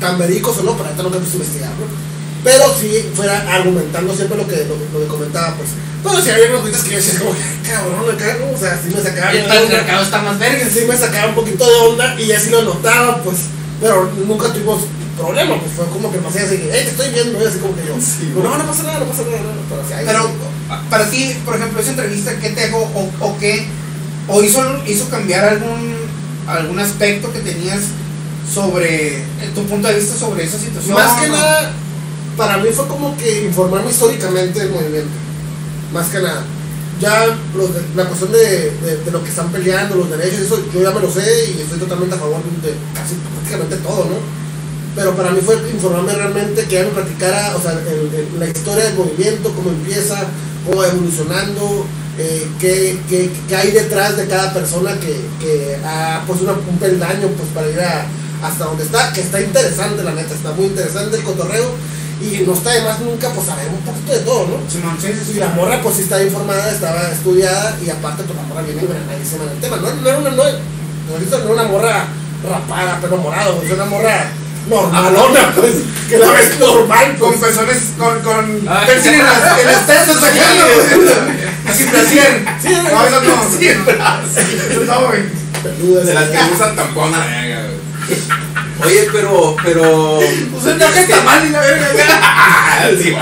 tan 0.00 0.18
verídicos 0.18 0.56
o 0.58 0.62
no, 0.62 0.76
para 0.76 0.90
esto 0.90 1.02
no 1.02 1.10
que 1.10 1.18
investigar, 1.18 1.70
¿no? 1.70 2.15
Pero 2.44 2.64
si 2.78 3.10
fuera 3.14 3.38
argumentando 3.52 4.14
siempre 4.14 4.38
lo 4.38 4.46
que, 4.46 4.64
lo, 4.64 4.76
lo 4.92 5.04
que 5.04 5.08
comentaba, 5.08 5.54
pues. 5.56 5.70
Pero 6.02 6.22
si 6.22 6.30
había 6.30 6.50
unas 6.50 6.60
cositas 6.60 6.84
que 6.84 6.90
yo 6.90 6.96
decía, 6.98 7.18
como, 7.18 7.32
"Ay, 7.32 7.60
cabrón, 7.68 8.14
acá. 8.14 8.36
O 8.54 8.58
sea, 8.58 8.80
sí 8.80 8.94
me 8.94 9.02
sacaba. 9.02 9.32
El 9.32 9.44
patriarcado 9.46 10.02
está 10.04 10.22
más 10.22 10.38
verga. 10.38 10.66
sí 10.72 10.84
me 10.88 10.96
sacaba 10.96 11.28
un 11.28 11.34
poquito 11.34 11.64
de 11.64 11.76
onda 11.88 12.14
y 12.18 12.26
ya 12.26 12.38
sí 12.38 12.50
lo 12.50 12.62
notaba, 12.62 13.22
pues. 13.22 13.36
Pero 13.80 14.10
nunca 14.26 14.52
tuvimos 14.52 14.82
problema, 15.16 15.58
pues 15.58 15.72
fue 15.72 15.86
como 15.86 16.12
que 16.12 16.18
pasé 16.18 16.40
así, 16.40 16.58
que, 16.58 16.70
hey, 16.72 16.82
te 16.84 16.90
estoy 16.90 17.08
viendo, 17.10 17.42
y 17.42 17.46
así 17.46 17.58
como 17.58 17.74
que 17.74 17.82
yo. 17.86 18.42
no, 18.42 18.58
no 18.58 18.66
pasa 18.66 18.82
nada, 18.82 19.00
no 19.00 19.06
pasa 19.06 19.22
nada, 19.22 19.38
no, 19.38 19.62
pero, 19.68 19.82
sí, 19.82 19.94
Pero 20.04 20.30
para 20.90 21.10
ti, 21.10 21.36
por 21.44 21.56
ejemplo, 21.56 21.80
esa 21.80 21.90
entrevista, 21.90 22.36
¿qué 22.38 22.50
te 22.50 22.60
dejó 22.60 22.78
o, 22.78 23.26
o 23.26 23.38
qué? 23.38 23.66
¿O 24.28 24.42
hizo, 24.42 24.62
hizo 24.86 25.08
cambiar 25.08 25.44
algún, 25.44 25.94
algún 26.46 26.78
aspecto 26.78 27.32
que 27.32 27.40
tenías 27.40 27.80
sobre 28.52 29.24
tu 29.54 29.64
punto 29.64 29.88
de 29.88 29.94
vista 29.94 30.16
sobre 30.16 30.44
esa 30.44 30.58
situación? 30.58 30.94
Más 30.94 31.20
que 31.20 31.28
nada, 31.28 31.72
para 32.36 32.58
mí 32.58 32.68
fue 32.72 32.86
como 32.86 33.16
que 33.16 33.44
informarme 33.46 33.90
históricamente 33.90 34.60
del 34.60 34.70
movimiento, 34.70 35.10
más 35.92 36.08
que 36.08 36.18
nada. 36.20 36.44
Ya 37.00 37.26
la 37.94 38.04
cuestión 38.06 38.32
de, 38.32 38.70
de- 39.04 39.10
lo 39.10 39.22
que 39.22 39.28
están 39.28 39.50
peleando, 39.52 39.96
los 39.96 40.10
derechos, 40.10 40.40
eso 40.40 40.64
yo 40.72 40.82
ya 40.82 40.90
me 40.92 41.00
lo 41.00 41.10
sé 41.10 41.54
y 41.56 41.60
estoy 41.60 41.78
totalmente 41.78 42.14
a 42.14 42.18
favor 42.18 42.38
de 42.62 42.72
casi 42.94 43.14
prácticamente 43.34 43.76
todo, 43.86 44.04
¿no? 44.06 44.16
Pero 44.94 45.14
para 45.14 45.30
mí 45.30 45.40
fue 45.44 45.56
informarme 45.74 46.14
realmente, 46.14 46.64
que 46.64 46.78
ella 46.80 46.88
me 46.88 47.02
platicara, 47.02 47.54
o 47.54 47.60
sea, 47.60 47.78
la 48.38 48.46
historia 48.46 48.84
del 48.84 48.94
movimiento, 48.94 49.52
cómo 49.54 49.68
empieza, 49.70 50.24
cómo 50.64 50.78
va 50.80 50.88
evolucionando, 50.88 51.84
eh, 52.18 52.46
qué, 52.58 52.98
qué- 53.10 53.30
qué 53.46 53.56
hay 53.56 53.72
detrás 53.72 54.16
de 54.16 54.26
cada 54.26 54.54
persona 54.54 54.98
que, 54.98 55.20
que 55.38 55.76
ha 55.84 56.24
puesto 56.26 56.44
una- 56.44 56.54
un 56.54 56.78
peldaño 56.78 57.28
pues, 57.36 57.48
para 57.54 57.68
ir 57.68 57.78
hasta 58.42 58.64
donde 58.64 58.84
está, 58.84 59.12
que 59.12 59.20
está 59.20 59.38
interesante, 59.42 60.02
la 60.02 60.12
neta, 60.14 60.34
está 60.34 60.52
muy 60.52 60.66
interesante 60.66 61.18
el 61.18 61.24
cotorreo 61.24 61.66
y 62.20 62.44
no 62.46 62.54
está 62.54 62.70
de 62.70 62.82
más 62.82 63.00
nunca 63.00 63.28
pues 63.30 63.46
saber 63.46 63.68
un 63.68 63.80
poquito 63.80 64.12
de 64.12 64.20
todo, 64.20 64.46
¿no? 64.46 64.56
Sí, 64.70 65.12
sí, 65.26 65.32
Y 65.36 65.38
la 65.38 65.48
morra 65.48 65.80
pues 65.82 65.96
sí 65.96 66.02
estaba 66.02 66.22
informada, 66.22 66.70
estaba 66.70 67.10
estudiada 67.10 67.76
y 67.84 67.90
aparte 67.90 68.22
pues 68.24 68.36
la 68.36 68.42
morra 68.44 68.62
viene 68.62 68.82
granadísima 68.82 69.44
en 69.44 69.50
el 69.50 69.60
tema. 69.60 69.76
No, 69.76 69.94
no 69.94 70.08
era 70.08 70.18
una, 70.18 70.30
no, 70.30 70.36
no, 70.36 70.42
no 70.44 71.36
era 71.36 71.52
una 71.52 71.64
morra 71.64 72.04
rapada, 72.42 72.98
pero 73.00 73.16
morado, 73.18 73.62
es 73.64 73.70
una 73.72 73.84
morra 73.84 74.30
normalona, 74.68 75.52
pues, 75.54 75.74
que 76.08 76.18
la 76.18 76.30
ves 76.30 76.58
normal, 76.58 77.16
Con 77.18 77.34
pues. 77.34 77.50
pezones, 77.52 77.78
con, 77.98 78.20
con 78.20 78.60
pencil 78.86 79.14
en 79.14 79.24
las, 79.24 79.54
güey. 79.54 81.36
Así 81.68 81.84
brasier. 81.84 82.44
Sí, 82.62 82.68
No, 82.68 83.06
eso 83.06 83.20
no. 83.20 83.58
Sí, 83.58 83.68
Eso 83.68 84.84
no, 84.84 85.06
güey. 85.06 85.22
Peludas, 85.62 86.06
De 86.06 86.14
las 86.14 86.24
que 86.30 86.38
usan 86.54 86.76
tampón 86.76 87.14
a 87.14 87.18
la 87.18 87.26
verga, 87.26 87.62
güey. 87.66 87.76
Oye, 88.84 89.08
pero, 89.12 89.56
pero. 89.64 90.20
Pues 90.52 90.76
viaje 90.78 91.00
está 91.00 91.20
mal 91.22 91.46
y 91.46 91.50
la 91.50 91.60
verga. 91.60 91.86
Sí. 93.02 93.14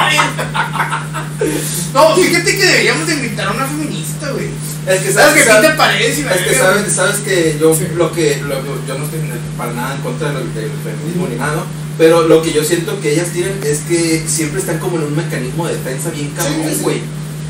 No, 1.92 2.14
fíjate 2.16 2.56
que 2.56 2.64
deberíamos 2.64 3.06
de 3.06 3.14
invitar 3.14 3.48
a 3.48 3.52
una 3.52 3.66
feminista, 3.66 4.30
güey. 4.30 4.46
Es 4.86 5.00
que 5.00 5.12
¿Sabes 5.12 5.12
sabes 5.12 5.34
que 5.34 5.44
sabes- 5.44 6.08
Es 6.08 6.42
que 6.42 6.54
sabes, 6.54 6.92
sabes 6.92 7.16
que 7.20 7.56
yo 7.60 7.74
Sí. 7.74 7.86
lo 7.96 8.12
que 8.12 8.36
lo- 8.46 8.62
yo 8.86 8.98
no 8.98 9.04
estoy 9.04 9.20
para 9.56 9.72
nada 9.72 9.94
en 9.96 10.00
contra 10.02 10.28
del, 10.32 10.52
del 10.54 10.70
feminismo 10.84 11.26
ni 11.28 11.36
nada, 11.36 11.54
¿no? 11.56 11.84
pero 11.96 12.26
lo 12.26 12.42
que 12.42 12.52
yo 12.52 12.64
siento 12.64 13.00
que 13.00 13.12
ellas 13.12 13.28
tienen 13.30 13.58
es 13.64 13.78
que 13.88 14.24
siempre 14.26 14.58
están 14.60 14.78
como 14.78 14.96
en 14.96 15.04
un 15.04 15.16
mecanismo 15.16 15.66
de 15.68 15.74
defensa 15.76 16.10
bien 16.10 16.30
cabrón, 16.36 16.56
Sí, 16.68 16.74
sí. 16.76 16.82
güey. 16.82 16.96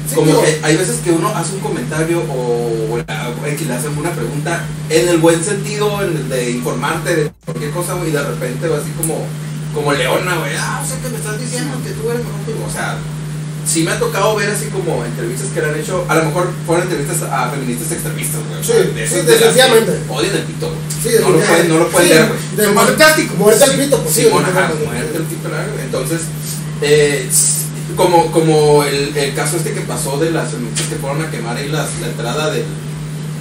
Sí, 0.06 0.14
como 0.16 0.26
digo, 0.26 0.42
que 0.42 0.60
hay 0.62 0.76
veces 0.76 0.96
que 1.02 1.10
uno 1.12 1.28
hace 1.34 1.54
un 1.54 1.60
comentario 1.60 2.20
o, 2.20 2.92
o 2.92 2.98
la- 3.08 3.30
o 3.30 3.42
que 3.56 3.64
le 3.64 3.72
hace 3.74 3.86
alguna 3.86 4.10
pregunta 4.12 4.62
en 4.90 5.08
el 5.08 5.16
buen 5.18 5.42
sentido 5.42 6.02
en 6.02 6.14
el 6.16 6.28
de 6.28 6.50
informarte 6.50 7.16
de 7.16 7.30
cualquier 7.46 7.70
cosa, 7.70 7.94
güey, 7.94 8.10
y 8.10 8.12
de 8.12 8.22
repente 8.22 8.68
va 8.68 8.76
así 8.76 8.90
como 8.98 9.26
como 9.74 9.92
leona, 9.92 10.36
güey, 10.38 10.52
ah, 10.58 10.80
o 10.84 10.86
sea 10.88 10.96
que 11.00 11.08
me 11.08 11.18
estás 11.18 11.40
diciendo 11.40 11.76
que 11.84 11.90
tú 11.90 12.10
eres 12.10 12.24
mejor 12.24 12.40
que 12.46 12.52
yo. 12.52 12.64
o 12.66 12.70
sea, 12.72 12.96
sí 13.66 13.82
me 13.82 13.90
ha 13.92 13.98
tocado 13.98 14.36
ver 14.36 14.50
así 14.50 14.66
como 14.66 15.04
entrevistas 15.04 15.48
que 15.52 15.60
le 15.60 15.68
han 15.68 15.78
hecho, 15.80 16.04
a 16.08 16.14
lo 16.16 16.24
mejor 16.26 16.50
fueron 16.66 16.84
entrevistas 16.86 17.22
a 17.22 17.50
feministas 17.50 17.92
extremistas, 17.92 18.40
güey. 18.48 18.62
Sí, 18.62 18.72
de 18.94 19.08
sí, 19.08 19.14
de. 19.26 19.34
Odian 20.08 20.34
el 20.36 20.42
pito, 20.44 20.66
güey. 20.68 20.78
Sí, 21.02 21.10
no, 21.20 21.30
lo 21.30 21.38
pueden, 21.40 21.68
no 21.68 21.78
lo 21.78 21.88
pueden 21.88 22.08
sí, 22.08 22.14
ver, 22.14 22.28
güey. 22.28 22.40
de- 22.56 22.64
el 22.90 22.94
plástico. 22.96 23.34
Muerte 23.36 23.64
al 23.64 23.70
pito, 23.72 24.02
pues 24.02 24.14
sí. 24.14 24.28
Ajá, 24.28 24.72
muerte 24.84 25.16
el 25.16 25.22
pito, 25.24 25.48
Entonces, 25.82 26.20
eh, 26.82 27.28
como, 27.96 28.30
como 28.32 28.84
el, 28.84 29.16
el 29.16 29.34
caso 29.34 29.56
este 29.56 29.72
que 29.72 29.80
pasó 29.82 30.18
de 30.18 30.30
las 30.30 30.50
feministas 30.50 30.86
que 30.88 30.96
fueron 30.96 31.22
a 31.22 31.30
quemar 31.30 31.56
ahí 31.56 31.68
las, 31.68 31.88
la 32.00 32.06
entrada 32.08 32.50
del. 32.50 32.64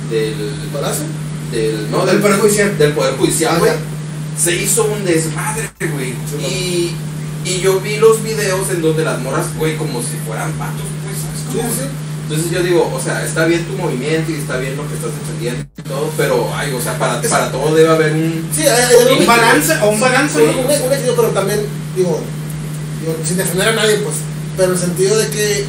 del. 0.10 0.70
¿Balazo? 0.74 1.04
del 1.52 1.92
no, 1.92 2.04
Del 2.06 2.18
Poder 2.20 2.40
Judicial. 2.40 2.78
del 2.80 2.94
Poder 2.94 3.16
Judicial, 3.16 3.54
Ah, 3.56 3.60
güey. 3.60 3.72
Se 4.38 4.56
hizo 4.56 4.86
un 4.86 5.06
desmadre, 5.06 5.70
güey. 5.80 6.14
Y, 6.40 6.96
y 7.46 7.60
yo 7.62 7.80
vi 7.80 7.98
los 7.98 8.24
videos 8.24 8.70
en 8.70 8.82
donde 8.82 9.04
las 9.04 9.20
morras, 9.22 9.48
güey, 9.58 9.78
como 9.78 10.02
si 10.02 10.18
fueran 10.26 10.52
patos, 10.54 10.86
pues. 11.04 11.90
Entonces 12.24 12.52
yo 12.52 12.64
digo, 12.64 12.92
o 12.92 13.00
sea, 13.02 13.24
está 13.26 13.46
bien 13.46 13.66
tu 13.66 13.74
movimiento 13.74 14.32
y 14.32 14.36
está 14.36 14.58
bien 14.58 14.78
lo 14.78 14.88
que 14.88 14.96
estás 14.96 15.12
defendiendo 15.20 15.66
y 15.78 15.82
todo, 15.82 16.10
pero, 16.16 16.50
ay, 16.56 16.74
o 16.74 16.82
sea, 16.82 16.98
para, 16.98 17.22
para 17.22 17.52
todo 17.52 17.76
debe 17.76 17.90
haber 17.90 18.14
un. 18.14 18.50
Sí, 18.56 18.62
hay, 18.62 18.70
hay 18.70 18.96
algo 18.96 19.20
Un 19.20 19.28
balance, 19.28 19.74
o 19.84 19.90
un 19.90 20.00
balance, 20.00 20.42
un, 20.42 20.66
un 20.66 20.72
equilibrio, 20.72 21.16
pero 21.16 21.28
también, 21.30 21.60
digo, 21.96 22.20
digo, 23.02 23.16
sin 23.28 23.38
defender 23.38 23.68
a 23.68 23.74
nadie, 23.74 23.98
pues, 23.98 24.16
pero 24.56 24.70
en 24.70 24.76
el 24.76 24.80
sentido 24.80 25.18
de 25.18 25.28
que 25.28 25.66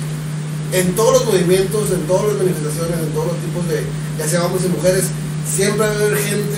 en 0.73 0.95
todos 0.95 1.12
los 1.12 1.27
movimientos, 1.27 1.91
en 1.91 2.07
todas 2.07 2.29
las 2.29 2.37
manifestaciones, 2.37 2.99
en 3.01 3.12
todos 3.12 3.27
los 3.27 3.37
tipos 3.39 3.69
de, 3.69 3.83
ya 4.19 4.29
sea 4.29 4.45
hombres 4.45 4.65
y 4.65 4.69
mujeres, 4.69 5.05
siempre 5.45 5.87
va 5.87 5.93
a 5.93 5.97
haber 5.97 6.17
gente 6.17 6.57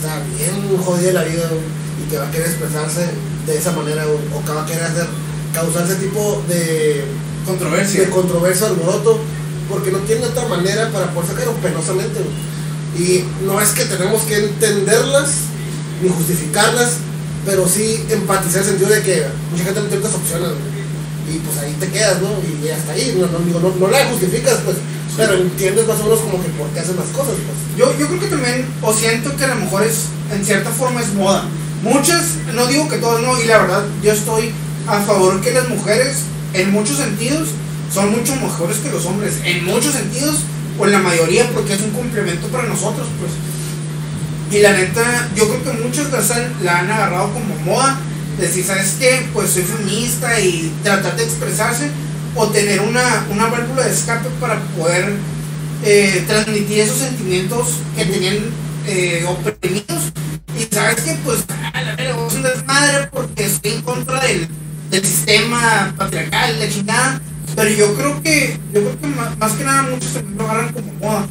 está 0.00 0.16
bien 0.38 0.78
jodida 0.82 1.12
la 1.12 1.24
vida 1.24 1.46
güey, 1.48 1.60
y 2.00 2.10
que 2.10 2.16
va 2.16 2.26
a 2.26 2.30
querer 2.30 2.46
expresarse 2.48 3.04
de 3.46 3.58
esa 3.58 3.72
manera 3.72 4.04
güey, 4.04 4.18
o 4.34 4.44
que 4.44 4.52
va 4.52 4.62
a 4.62 4.66
querer 4.66 4.84
hacer, 4.84 5.06
causar 5.52 5.84
ese 5.84 5.96
tipo 5.96 6.42
de, 6.48 7.04
Controversia. 7.44 8.00
de 8.00 8.10
controversia, 8.10 8.66
alboroto, 8.68 9.18
porque 9.68 9.90
no 9.90 9.98
tiene 10.00 10.24
otra 10.24 10.46
manera 10.48 10.90
para 10.90 11.12
poder 11.12 11.30
sacarlo 11.30 11.52
penosamente. 11.54 12.20
güey. 12.20 12.50
Y 12.96 13.24
no 13.44 13.60
es 13.60 13.70
que 13.70 13.84
tenemos 13.84 14.22
que 14.22 14.36
entenderlas 14.38 15.30
ni 16.02 16.08
justificarlas, 16.08 16.96
pero 17.44 17.68
sí 17.68 18.04
empatizar 18.10 18.62
en 18.62 18.64
el 18.64 18.70
sentido 18.70 18.90
de 18.90 19.02
que 19.02 19.26
mucha 19.50 19.64
gente 19.64 19.80
no 19.80 19.86
tiene 19.86 20.04
otras 20.04 20.14
opciones. 20.14 20.48
güey. 20.48 21.36
Y 21.36 21.38
pues 21.38 21.58
ahí 21.58 21.76
te 21.78 21.88
quedas, 21.88 22.20
¿no? 22.20 22.28
Y 22.42 22.68
hasta 22.68 22.92
ahí, 22.92 23.16
no, 23.18 23.26
no, 23.26 23.38
digo, 23.44 23.60
no, 23.60 23.74
no 23.78 23.88
la 23.90 24.04
justificas, 24.06 24.58
pues, 24.64 24.76
pero 25.16 25.34
entiendes 25.34 25.86
más 25.86 26.00
o 26.00 26.04
menos 26.04 26.20
como 26.20 26.42
que 26.42 26.48
por 26.50 26.68
qué 26.68 26.80
hacen 26.80 26.96
las 26.96 27.08
cosas, 27.08 27.34
pues. 27.34 27.78
Yo, 27.78 27.98
yo 27.98 28.06
creo 28.06 28.20
que 28.20 28.26
también, 28.26 28.66
o 28.82 28.92
siento 28.92 29.36
que 29.36 29.44
a 29.44 29.48
lo 29.48 29.56
mejor 29.56 29.82
es, 29.82 30.06
en 30.32 30.44
cierta 30.44 30.70
forma 30.70 31.00
es 31.00 31.12
moda. 31.14 31.44
Muchas, 31.82 32.34
no 32.54 32.66
digo 32.66 32.88
que 32.88 32.98
todas 32.98 33.22
no, 33.22 33.40
y 33.40 33.46
la 33.46 33.58
verdad 33.58 33.84
yo 34.02 34.12
estoy 34.12 34.52
a 34.86 35.00
favor 35.00 35.40
que 35.40 35.52
las 35.52 35.68
mujeres, 35.68 36.24
en 36.52 36.72
muchos 36.72 36.98
sentidos, 36.98 37.48
son 37.92 38.10
mucho 38.12 38.36
mejores 38.36 38.78
que 38.78 38.90
los 38.90 39.04
hombres. 39.06 39.34
En 39.44 39.64
muchos 39.64 39.94
sentidos, 39.94 40.36
o 40.78 40.86
en 40.86 40.92
la 40.92 40.98
mayoría, 40.98 41.48
porque 41.50 41.74
es 41.74 41.80
un 41.82 41.90
complemento 41.90 42.48
para 42.48 42.64
nosotros, 42.64 43.06
pues. 43.18 43.32
Y 44.50 44.62
la 44.62 44.72
neta, 44.72 45.28
yo 45.36 45.48
creo 45.48 45.64
que 45.64 45.82
muchas 45.82 46.10
las 46.10 46.32
la 46.62 46.80
han 46.80 46.90
agarrado 46.90 47.32
como 47.32 47.54
moda. 47.64 47.98
Decir, 48.38 48.64
¿sabes 48.64 48.96
qué? 48.98 49.28
Pues 49.34 49.50
soy 49.50 49.62
feminista 49.62 50.40
y 50.40 50.72
tratar 50.82 51.14
de 51.16 51.24
expresarse 51.24 51.90
o 52.34 52.46
tener 52.48 52.80
una, 52.80 53.26
una 53.30 53.46
válvula 53.46 53.84
de 53.84 53.92
escape 53.92 54.28
para 54.40 54.60
poder 54.76 55.16
eh, 55.84 56.24
transmitir 56.26 56.80
esos 56.80 56.98
sentimientos 56.98 57.68
que 57.96 58.04
tenían 58.04 58.36
eh, 58.86 59.24
oprimidos. 59.26 60.12
Y 60.58 60.74
sabes 60.74 61.00
que, 61.02 61.14
pues, 61.24 61.44
a 61.72 61.82
la 61.82 61.96
verga, 61.96 62.26
es 62.26 62.34
un 62.34 62.42
desmadre 62.42 63.08
porque 63.12 63.46
estoy 63.46 63.72
en 63.72 63.82
contra 63.82 64.20
del, 64.20 64.48
del 64.90 65.04
sistema 65.04 65.94
patriarcal, 65.96 66.58
la 66.58 66.68
chingada. 66.68 67.20
Pero 67.56 67.70
yo 67.70 67.94
creo 67.94 68.22
que, 68.22 68.58
yo 68.72 68.80
creo 68.80 69.00
que 69.00 69.06
más, 69.08 69.36
más 69.38 69.52
que 69.52 69.64
nada 69.64 69.82
muchos 69.82 70.12
también 70.12 70.38
lo 70.38 70.44
agarran 70.44 70.72
como 70.72 70.92
moda. 70.94 71.26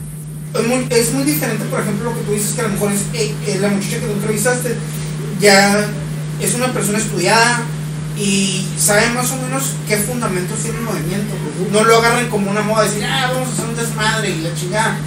Es 0.53 0.67
muy, 0.67 0.87
es 0.89 1.13
muy 1.13 1.23
diferente, 1.23 1.63
por 1.65 1.79
ejemplo, 1.79 2.09
lo 2.09 2.17
que 2.17 2.23
tú 2.23 2.31
dices 2.33 2.53
que 2.53 2.61
a 2.61 2.63
lo 2.63 2.69
mejor 2.69 2.91
es 2.91 3.01
eh, 3.13 3.57
la 3.61 3.69
muchacha 3.69 3.99
que 3.99 4.05
tú 4.07 4.13
entrevistaste 4.13 4.75
ya 5.39 5.85
es 6.41 6.53
una 6.55 6.73
persona 6.73 6.97
estudiada 6.97 7.61
y 8.17 8.65
sabe 8.77 9.09
más 9.11 9.31
o 9.31 9.37
menos 9.37 9.63
qué 9.87 9.97
fundamentos 9.97 10.59
tiene 10.59 10.77
el 10.79 10.83
movimiento. 10.83 11.33
No 11.71 11.83
lo 11.83 11.97
agarren 11.97 12.29
como 12.29 12.51
una 12.51 12.61
moda, 12.61 12.83
decir, 12.83 13.03
ah, 13.05 13.31
vamos 13.33 13.49
a 13.49 13.53
hacer 13.53 13.65
un 13.65 13.75
desmadre 13.75 14.29
y 14.29 14.41
la 14.41 14.53
chingada, 14.55 14.97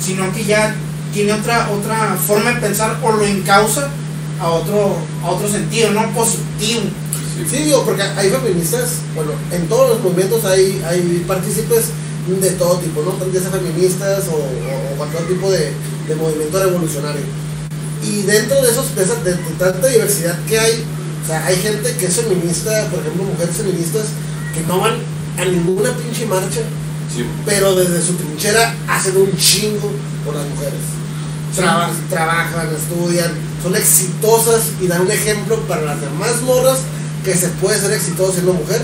sino 0.00 0.32
que 0.32 0.44
ya 0.44 0.74
tiene 1.12 1.32
otra, 1.34 1.68
otra 1.70 2.16
forma 2.26 2.52
de 2.52 2.60
pensar 2.60 2.98
o 3.02 3.12
lo 3.12 3.26
encausa 3.26 3.88
a 4.40 4.48
otro, 4.48 4.96
a 5.22 5.30
otro 5.30 5.48
sentido, 5.48 5.90
no 5.92 6.10
positivo. 6.12 6.82
Sí, 7.50 7.56
digo, 7.64 7.84
porque 7.84 8.02
hay 8.02 8.30
feministas, 8.30 8.90
bueno, 9.14 9.32
en 9.50 9.68
todos 9.68 9.90
los 9.90 10.00
movimientos 10.02 10.44
hay, 10.44 10.80
hay 10.86 11.24
partícipes 11.26 11.86
de 12.28 12.50
todo 12.52 12.78
tipo, 12.78 13.02
¿no? 13.02 13.12
Sea 13.32 13.50
feministas 13.50 14.24
o, 14.28 14.36
o- 14.36 14.96
cualquier 14.96 15.24
tipo 15.26 15.50
de, 15.50 15.72
de 16.08 16.14
movimiento 16.14 16.62
revolucionario. 16.62 17.22
Y 18.02 18.22
dentro 18.22 18.62
de 18.62 18.70
esos, 18.70 18.94
de, 18.94 19.04
de- 19.04 19.34
de 19.36 19.50
tanta 19.58 19.86
diversidad 19.88 20.38
que 20.48 20.58
hay, 20.58 20.84
o 21.22 21.26
sea, 21.26 21.44
hay 21.46 21.56
gente 21.56 21.94
que 21.96 22.06
es 22.06 22.16
feminista, 22.16 22.88
por 22.90 23.00
ejemplo, 23.00 23.24
mujeres 23.24 23.56
feministas, 23.56 24.04
que 24.54 24.60
no 24.66 24.80
van 24.80 24.94
a 25.38 25.44
ninguna 25.44 25.90
pinche 25.96 26.26
marcha, 26.26 26.60
Sí. 27.14 27.24
pero 27.44 27.74
desde 27.74 28.00
su 28.02 28.14
trinchera 28.14 28.74
hacen 28.88 29.16
un 29.16 29.36
chingo 29.36 29.90
por 30.24 30.34
las 30.34 30.46
mujeres. 30.48 30.80
Traba- 31.54 31.90
trabajan, 32.08 32.68
estudian, 32.74 33.30
son 33.62 33.76
exitosas 33.76 34.62
y 34.80 34.86
dan 34.86 35.02
un 35.02 35.10
ejemplo 35.10 35.58
para 35.68 35.82
las 35.82 36.00
demás 36.00 36.40
morras 36.42 36.78
que 37.24 37.34
se 37.34 37.48
puede 37.48 37.78
ser 37.78 37.92
exitoso 37.92 38.32
siendo 38.32 38.54
mujer 38.54 38.80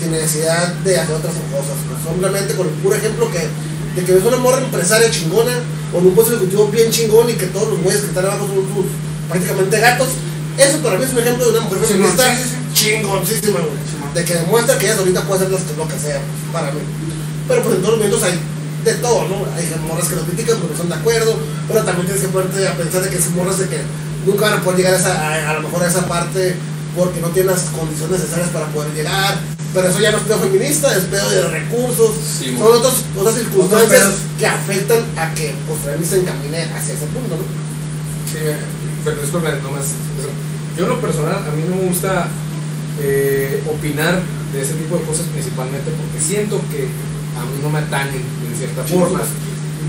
sin 0.00 0.10
necesidad 0.12 0.72
de 0.84 0.98
hacer 0.98 1.14
otras 1.14 1.34
cosas. 1.52 1.76
pues, 1.88 2.00
simplemente 2.10 2.54
con 2.54 2.66
el 2.68 2.72
puro 2.74 2.94
ejemplo 2.96 3.30
que, 3.30 3.46
de 4.00 4.06
que 4.06 4.12
ves 4.14 4.24
una 4.24 4.38
morra 4.38 4.58
empresaria 4.64 5.10
chingona 5.10 5.52
o 5.92 5.98
en 5.98 6.06
un 6.06 6.14
puesto 6.14 6.32
ejecutivo 6.34 6.68
bien 6.68 6.90
chingón 6.90 7.28
y 7.28 7.34
que 7.34 7.46
todos 7.46 7.68
los 7.68 7.82
güeyes 7.82 8.00
que 8.02 8.08
están 8.08 8.24
abajo 8.24 8.46
son 8.46 8.64
prácticamente 9.28 9.78
gatos. 9.78 10.08
Eso 10.58 10.78
para 10.82 10.98
mí 10.98 11.04
es 11.04 11.12
un 11.12 11.18
ejemplo 11.18 11.44
de 11.44 11.50
una 11.52 11.60
mujer 11.60 11.78
Sí, 11.86 11.92
feminista 11.94 12.36
sí, 12.36 12.42
sí, 12.42 12.74
chingoncísima, 12.74 13.60
güey. 13.60 13.72
Sí, 13.86 13.96
De 14.14 14.24
que 14.24 14.34
demuestra 14.34 14.78
que 14.78 14.86
ella 14.86 14.96
solita 14.96 15.22
puede 15.22 15.44
hacer 15.46 15.50
lo 15.76 15.88
que 15.88 15.98
sea, 15.98 16.20
para 16.52 16.72
mí. 16.72 16.80
Pero 17.46 17.62
pues 17.62 17.76
en 17.76 17.82
todos 17.82 17.98
los 17.98 18.04
momentos 18.06 18.22
hay 18.28 18.38
de 18.84 18.94
todo, 18.94 19.28
¿no? 19.28 19.36
Hay 19.56 19.64
morras 19.86 20.08
que 20.08 20.16
lo 20.16 20.22
critican 20.22 20.58
porque 20.58 20.74
no 20.74 20.82
están 20.82 20.88
de 20.88 20.94
acuerdo, 20.96 21.36
pero 21.68 21.82
también 21.84 22.06
tienes 22.06 22.22
que 22.22 22.28
ponerte 22.28 22.66
a 22.68 22.76
pensar 22.76 23.02
de 23.02 23.10
que 23.10 23.20
son 23.20 23.36
morras 23.36 23.58
de 23.58 23.68
que 23.68 23.78
nunca 24.26 24.50
van 24.50 24.60
a 24.60 24.62
poder 24.62 24.78
llegar 24.78 24.94
a, 24.94 24.98
esa, 24.98 25.12
a, 25.14 25.50
a 25.50 25.54
lo 25.54 25.62
mejor 25.62 25.82
a 25.82 25.88
esa 25.88 26.06
parte 26.06 26.54
porque 26.96 27.20
no 27.20 27.28
tiene 27.28 27.50
las 27.52 27.62
condiciones 27.70 28.20
necesarias 28.20 28.50
para 28.50 28.66
poder 28.66 28.92
llegar. 28.94 29.38
Pero 29.74 29.86
eso 29.88 30.00
ya 30.00 30.10
no 30.12 30.18
es 30.18 30.24
pedo 30.24 30.38
feminista, 30.38 30.96
es 30.96 31.04
pedo 31.04 31.28
de 31.28 31.42
recursos. 31.48 32.10
Sí, 32.38 32.56
Son 32.58 32.72
otros, 32.74 33.04
otras 33.16 33.34
circunstancias 33.34 33.90
pedos. 33.90 34.14
que 34.38 34.46
afectan 34.46 34.98
a 35.16 35.34
que 35.34 35.54
pues, 35.66 36.08
se 36.08 36.20
encamine 36.20 36.64
hacia 36.72 36.94
ese 36.94 37.06
punto, 37.06 37.36
¿no? 37.36 37.44
Sí, 38.32 38.38
nomás. 39.62 39.86
Yo 40.76 40.84
en 40.84 40.90
lo 40.90 41.00
personal, 41.00 41.36
a 41.36 41.50
mí 41.54 41.62
no 41.68 41.76
me 41.76 41.88
gusta 41.88 42.28
eh, 43.00 43.62
opinar 43.66 44.20
de 44.52 44.62
ese 44.62 44.74
tipo 44.74 44.96
de 44.96 45.02
cosas 45.04 45.26
principalmente 45.32 45.90
porque 45.90 46.24
siento 46.24 46.60
que 46.70 46.88
a 47.36 47.44
mí 47.44 47.60
no 47.62 47.70
me 47.70 47.78
atañen 47.78 48.22
en 48.46 48.56
cierta 48.56 48.84
forma. 48.84 49.20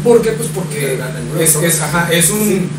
¿Por 0.03 0.21
qué? 0.21 0.31
Pues 0.31 0.49
porque 0.49 0.99
es, 1.39 1.55
es, 1.55 1.81
ajá, 1.81 2.11
es 2.11 2.29
un, 2.29 2.69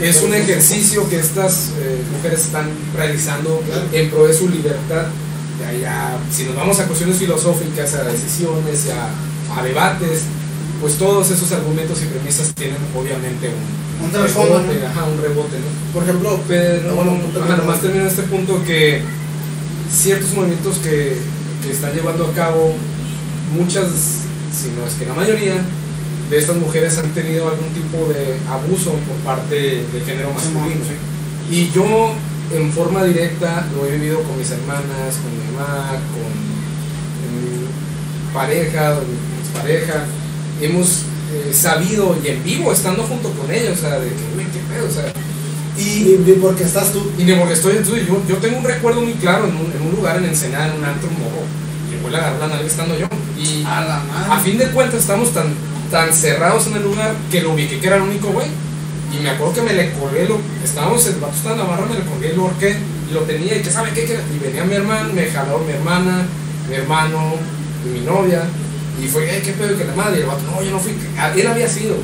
es 0.00 0.22
un 0.22 0.34
ejercicio 0.34 1.08
que 1.08 1.18
estas 1.18 1.70
eh, 1.78 2.02
mujeres 2.16 2.40
están 2.40 2.70
realizando 2.96 3.62
en 3.92 4.10
pro 4.10 4.26
de 4.26 4.34
su 4.34 4.48
libertad. 4.48 5.06
Ya, 5.60 5.72
ya, 5.78 6.18
si 6.30 6.44
nos 6.44 6.56
vamos 6.56 6.80
a 6.80 6.86
cuestiones 6.86 7.18
filosóficas, 7.18 7.94
a 7.94 8.04
decisiones, 8.04 8.88
a, 8.88 9.60
a 9.60 9.62
debates, 9.62 10.22
pues 10.82 10.98
todos 10.98 11.30
esos 11.30 11.50
argumentos 11.52 12.02
y 12.02 12.06
premisas 12.06 12.52
tienen 12.54 12.76
obviamente 12.94 13.48
un, 13.48 14.04
Un 14.06 14.10
trasfondo, 14.10 14.58
rebote, 14.58 14.80
¿no? 14.80 14.86
ajá, 14.88 15.04
un 15.04 15.22
rebote, 15.22 15.56
¿no? 15.56 15.94
Por 15.94 16.02
ejemplo, 16.02 16.30
no, 16.32 16.94
bueno, 16.96 17.20
ajá, 17.40 17.56
nomás 17.56 17.80
termino 17.80 18.02
en 18.02 18.08
este 18.08 18.22
punto 18.24 18.62
que 18.64 19.00
ciertos 19.90 20.34
movimientos 20.34 20.78
que, 20.78 21.18
que 21.62 21.70
están 21.70 21.94
llevando 21.94 22.26
a 22.26 22.32
cabo, 22.32 22.74
muchas, 23.56 23.86
si 24.52 24.70
no 24.76 24.84
es 24.84 24.94
que 24.94 25.06
la 25.06 25.14
mayoría, 25.14 25.62
de 26.32 26.38
estas 26.38 26.56
mujeres 26.56 26.98
han 26.98 27.10
tenido 27.10 27.48
algún 27.48 27.68
tipo 27.74 28.08
de 28.08 28.38
abuso 28.50 28.90
por 29.06 29.16
parte 29.18 29.54
del 29.54 30.04
género 30.04 30.32
masculino. 30.32 30.80
Y 31.48 31.70
yo 31.70 32.12
en 32.52 32.72
forma 32.72 33.04
directa 33.04 33.66
lo 33.74 33.86
he 33.86 33.92
vivido 33.92 34.20
con 34.22 34.36
mis 34.36 34.50
hermanas, 34.50 35.16
con 35.22 35.30
mi 35.30 35.54
mamá, 35.54 35.90
con 36.10 36.32
mi 37.30 38.34
pareja, 38.34 38.94
mi 38.94 39.60
pareja. 39.60 40.06
Hemos 40.62 41.02
eh, 41.32 41.52
sabido 41.52 42.16
y 42.24 42.28
en 42.28 42.42
vivo 42.44 42.72
estando 42.72 43.02
junto 43.04 43.30
con 43.30 43.50
ellos, 43.50 43.78
o 43.78 43.80
sea, 43.80 43.98
de 43.98 44.08
que, 44.08 44.14
uy, 44.36 44.44
qué 44.52 44.60
pedo, 44.72 44.86
o 44.86 44.90
sea. 44.90 45.12
Y 45.76 46.18
Ni, 46.24 46.32
porque 46.34 46.64
estás 46.64 46.92
tú. 46.92 47.10
y 47.18 47.24
ni 47.24 47.32
porque 47.32 47.54
estoy 47.54 47.76
en 47.76 47.84
yo, 47.84 48.22
yo 48.28 48.36
tengo 48.36 48.58
un 48.58 48.64
recuerdo 48.64 49.00
muy 49.00 49.14
claro 49.14 49.46
en 49.46 49.56
un, 49.56 49.72
en 49.72 49.82
un 49.88 49.96
lugar 49.96 50.18
en 50.18 50.26
Ensenada, 50.26 50.66
en 50.68 50.78
un 50.78 50.84
antro 50.84 51.08
morro, 51.10 51.42
que 51.90 51.96
fue 52.02 52.10
la 52.10 52.18
agarrar 52.18 52.40
la 52.40 52.48
nalga 52.48 52.66
estando 52.66 52.98
yo. 52.98 53.06
Y 53.38 53.64
A 53.64 53.80
la 53.80 53.96
a 54.00 54.28
madre. 54.28 54.42
fin 54.44 54.58
de 54.58 54.66
cuentas 54.66 55.00
estamos 55.00 55.32
tan, 55.32 55.46
tan 55.90 56.12
cerrados 56.12 56.66
en 56.66 56.74
el 56.76 56.82
lugar 56.82 57.14
que 57.30 57.40
lo 57.40 57.52
ubiqué 57.54 57.80
que 57.80 57.86
era 57.86 57.96
el 57.96 58.02
único 58.02 58.28
güey. 58.28 58.46
Y 59.12 59.22
me 59.22 59.30
acuerdo 59.30 59.54
que 59.54 59.62
me 59.62 59.72
le 59.74 59.92
colgué, 59.92 60.26
lo, 60.28 60.38
estábamos, 60.62 61.04
el 61.06 61.14
vato 61.14 61.34
estaba 61.36 61.54
en 61.54 61.60
la 61.60 61.66
barra, 61.66 61.86
me 61.86 61.94
le 61.96 62.04
colgué, 62.04 62.32
lo 62.34 62.42
ahorqué 62.44 62.76
y 63.10 63.14
lo 63.14 63.20
tenía. 63.22 63.56
¿Y 63.56 63.62
qué 63.62 63.70
sabe 63.70 63.90
qué? 63.94 64.04
qué? 64.04 64.18
Y 64.34 64.38
venía 64.38 64.64
mi 64.64 64.74
hermano, 64.74 65.12
me 65.12 65.26
jaló 65.26 65.58
mi 65.60 65.72
hermana, 65.72 66.24
mi 66.68 66.74
hermano 66.76 67.34
y 67.84 67.88
mi 67.98 68.00
novia. 68.06 68.42
Y 69.00 69.06
fue, 69.08 69.30
"Ey, 69.34 69.42
¿qué 69.42 69.52
pedo 69.52 69.76
que 69.76 69.84
la 69.84 69.94
madre? 69.94 70.18
Y 70.18 70.20
el 70.22 70.26
vato, 70.26 70.42
no, 70.50 70.62
yo 70.62 70.70
no 70.72 70.78
fui. 70.78 70.92
Ah, 71.18 71.32
Él 71.36 71.46
había 71.46 71.68
sido. 71.68 71.96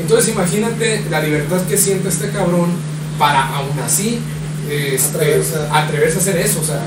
Entonces 0.00 0.32
imagínate 0.34 1.02
la 1.10 1.20
libertad 1.20 1.60
que 1.68 1.76
siente 1.76 2.08
este 2.08 2.30
cabrón 2.30 2.70
para 3.18 3.54
aún 3.56 3.78
así 3.84 4.18
este, 4.68 5.16
Atreverse 5.18 5.54
a- 5.70 5.84
atreverse 5.84 6.16
a 6.18 6.20
hacer 6.20 6.36
eso. 6.38 6.60
O 6.60 6.64
sea, 6.64 6.80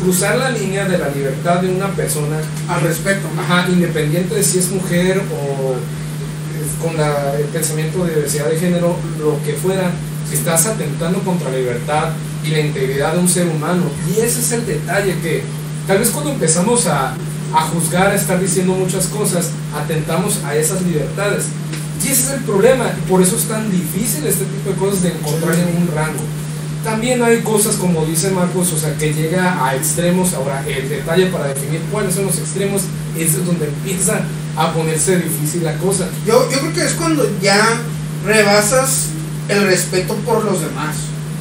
cruzar 0.00 0.38
la 0.38 0.50
línea 0.50 0.86
de 0.86 0.96
la 0.98 1.08
libertad 1.08 1.60
de 1.60 1.68
una 1.68 1.88
persona 1.88 2.36
Al 2.68 2.80
respeto. 2.82 3.28
¿no? 3.34 3.42
Ajá, 3.42 3.68
independiente 3.68 4.34
de 4.34 4.42
si 4.42 4.58
es 4.58 4.70
mujer 4.70 5.18
o 5.32 5.74
eh, 5.74 5.76
con 6.82 6.96
la- 6.96 7.34
el 7.38 7.44
pensamiento 7.46 8.04
de 8.04 8.14
diversidad 8.14 8.46
de 8.48 8.58
género, 8.58 8.96
lo 9.18 9.42
que 9.44 9.52
fuera, 9.54 9.90
estás 10.32 10.66
atentando 10.66 11.18
contra 11.20 11.50
la 11.50 11.58
libertad 11.58 12.08
y 12.44 12.48
la 12.48 12.60
integridad 12.60 13.12
de 13.12 13.18
un 13.18 13.28
ser 13.28 13.46
humano. 13.48 13.84
Y 14.08 14.20
ese 14.20 14.40
es 14.40 14.52
el 14.52 14.64
detalle 14.66 15.14
que 15.22 15.42
tal 15.86 15.98
vez 15.98 16.10
cuando 16.10 16.30
empezamos 16.32 16.86
a, 16.86 17.14
a 17.56 17.62
juzgar, 17.62 18.08
a 18.08 18.14
estar 18.14 18.38
diciendo 18.38 18.74
muchas 18.74 19.06
cosas, 19.06 19.48
atentamos 19.74 20.44
a 20.44 20.54
esas 20.54 20.82
libertades. 20.82 21.44
Y 22.04 22.08
ese 22.08 22.22
es 22.24 22.30
el 22.34 22.40
problema, 22.40 22.92
y 22.96 23.08
por 23.08 23.22
eso 23.22 23.36
es 23.36 23.44
tan 23.44 23.70
difícil 23.70 24.26
este 24.26 24.44
tipo 24.44 24.70
de 24.70 24.76
cosas 24.76 25.02
de 25.02 25.08
encontrar 25.08 25.54
en 25.54 25.82
un 25.82 25.90
rango. 25.94 26.22
También 26.84 27.22
hay 27.22 27.40
cosas 27.40 27.76
como 27.76 28.04
dice 28.04 28.30
Marcos, 28.30 28.72
o 28.74 28.78
sea, 28.78 28.96
que 28.96 29.12
llega 29.12 29.66
a 29.66 29.74
extremos. 29.74 30.34
Ahora, 30.34 30.62
el 30.68 30.88
detalle 30.88 31.26
para 31.26 31.48
definir 31.48 31.80
cuáles 31.90 32.14
son 32.14 32.26
los 32.26 32.38
extremos 32.38 32.82
es 33.18 33.44
donde 33.44 33.66
empieza 33.66 34.20
a 34.56 34.72
ponerse 34.72 35.16
difícil 35.16 35.64
la 35.64 35.76
cosa. 35.78 36.06
Yo, 36.26 36.48
yo 36.50 36.60
creo 36.60 36.72
que 36.74 36.84
es 36.84 36.92
cuando 36.92 37.28
ya 37.40 37.58
rebasas 38.24 39.06
el 39.48 39.66
respeto 39.66 40.14
por 40.26 40.44
los 40.44 40.60
demás, 40.60 40.94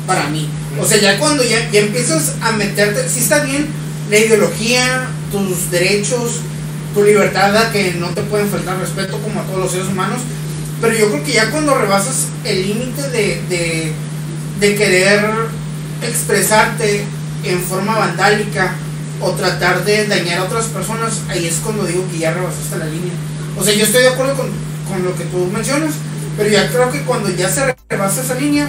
para 0.08 0.30
mí. 0.30 0.50
O 0.82 0.86
sea, 0.86 0.98
ya 0.98 1.20
cuando 1.20 1.44
ya, 1.44 1.70
ya 1.70 1.82
empiezas 1.82 2.36
a 2.42 2.54
meterte, 2.54 3.08
sí 3.08 3.20
está 3.20 3.44
bien 3.44 3.68
la 4.10 4.18
ideología, 4.18 5.10
tus 5.32 5.72
derechos, 5.72 6.40
tu 6.94 7.04
libertad 7.04 7.56
a 7.58 7.72
que 7.72 7.94
no 7.94 8.08
te 8.10 8.22
pueden 8.24 8.48
faltar 8.50 8.78
respeto 8.80 9.18
como 9.20 9.40
a 9.42 9.44
todos 9.44 9.60
los 9.60 9.72
seres 9.72 9.88
humanos, 9.88 10.20
pero 10.82 10.96
yo 10.98 11.10
creo 11.12 11.24
que 11.24 11.34
ya 11.34 11.52
cuando 11.52 11.74
rebasas 11.76 12.28
el 12.44 12.68
límite 12.68 13.02
de, 13.10 13.42
de, 13.50 13.92
de 14.60 14.76
querer 14.76 15.22
expresarte 16.02 17.04
en 17.44 17.60
forma 17.62 17.98
vandálica 17.98 18.74
o 19.22 19.32
tratar 19.32 19.84
de 19.86 20.08
dañar 20.08 20.40
a 20.40 20.44
otras 20.44 20.66
personas, 20.66 21.22
ahí 21.30 21.46
es 21.46 21.56
cuando 21.64 21.86
digo 21.86 22.04
que 22.12 22.20
ya 22.20 22.34
rebasaste 22.34 22.78
la 22.78 22.86
línea. 22.86 23.14
O 23.58 23.64
sea, 23.64 23.74
yo 23.74 23.86
estoy 23.86 24.02
de 24.04 24.10
acuerdo 24.10 24.36
con, 24.36 24.48
con 24.90 25.04
lo 25.04 25.16
que 25.16 25.24
tú 25.26 25.50
mencionas, 25.54 25.94
pero 26.38 26.50
ya 26.50 26.68
creo 26.70 26.92
que 26.92 27.02
cuando 27.02 27.30
ya 27.30 27.50
se 27.50 27.74
rebasa 27.90 28.22
esa 28.22 28.36
línea, 28.36 28.68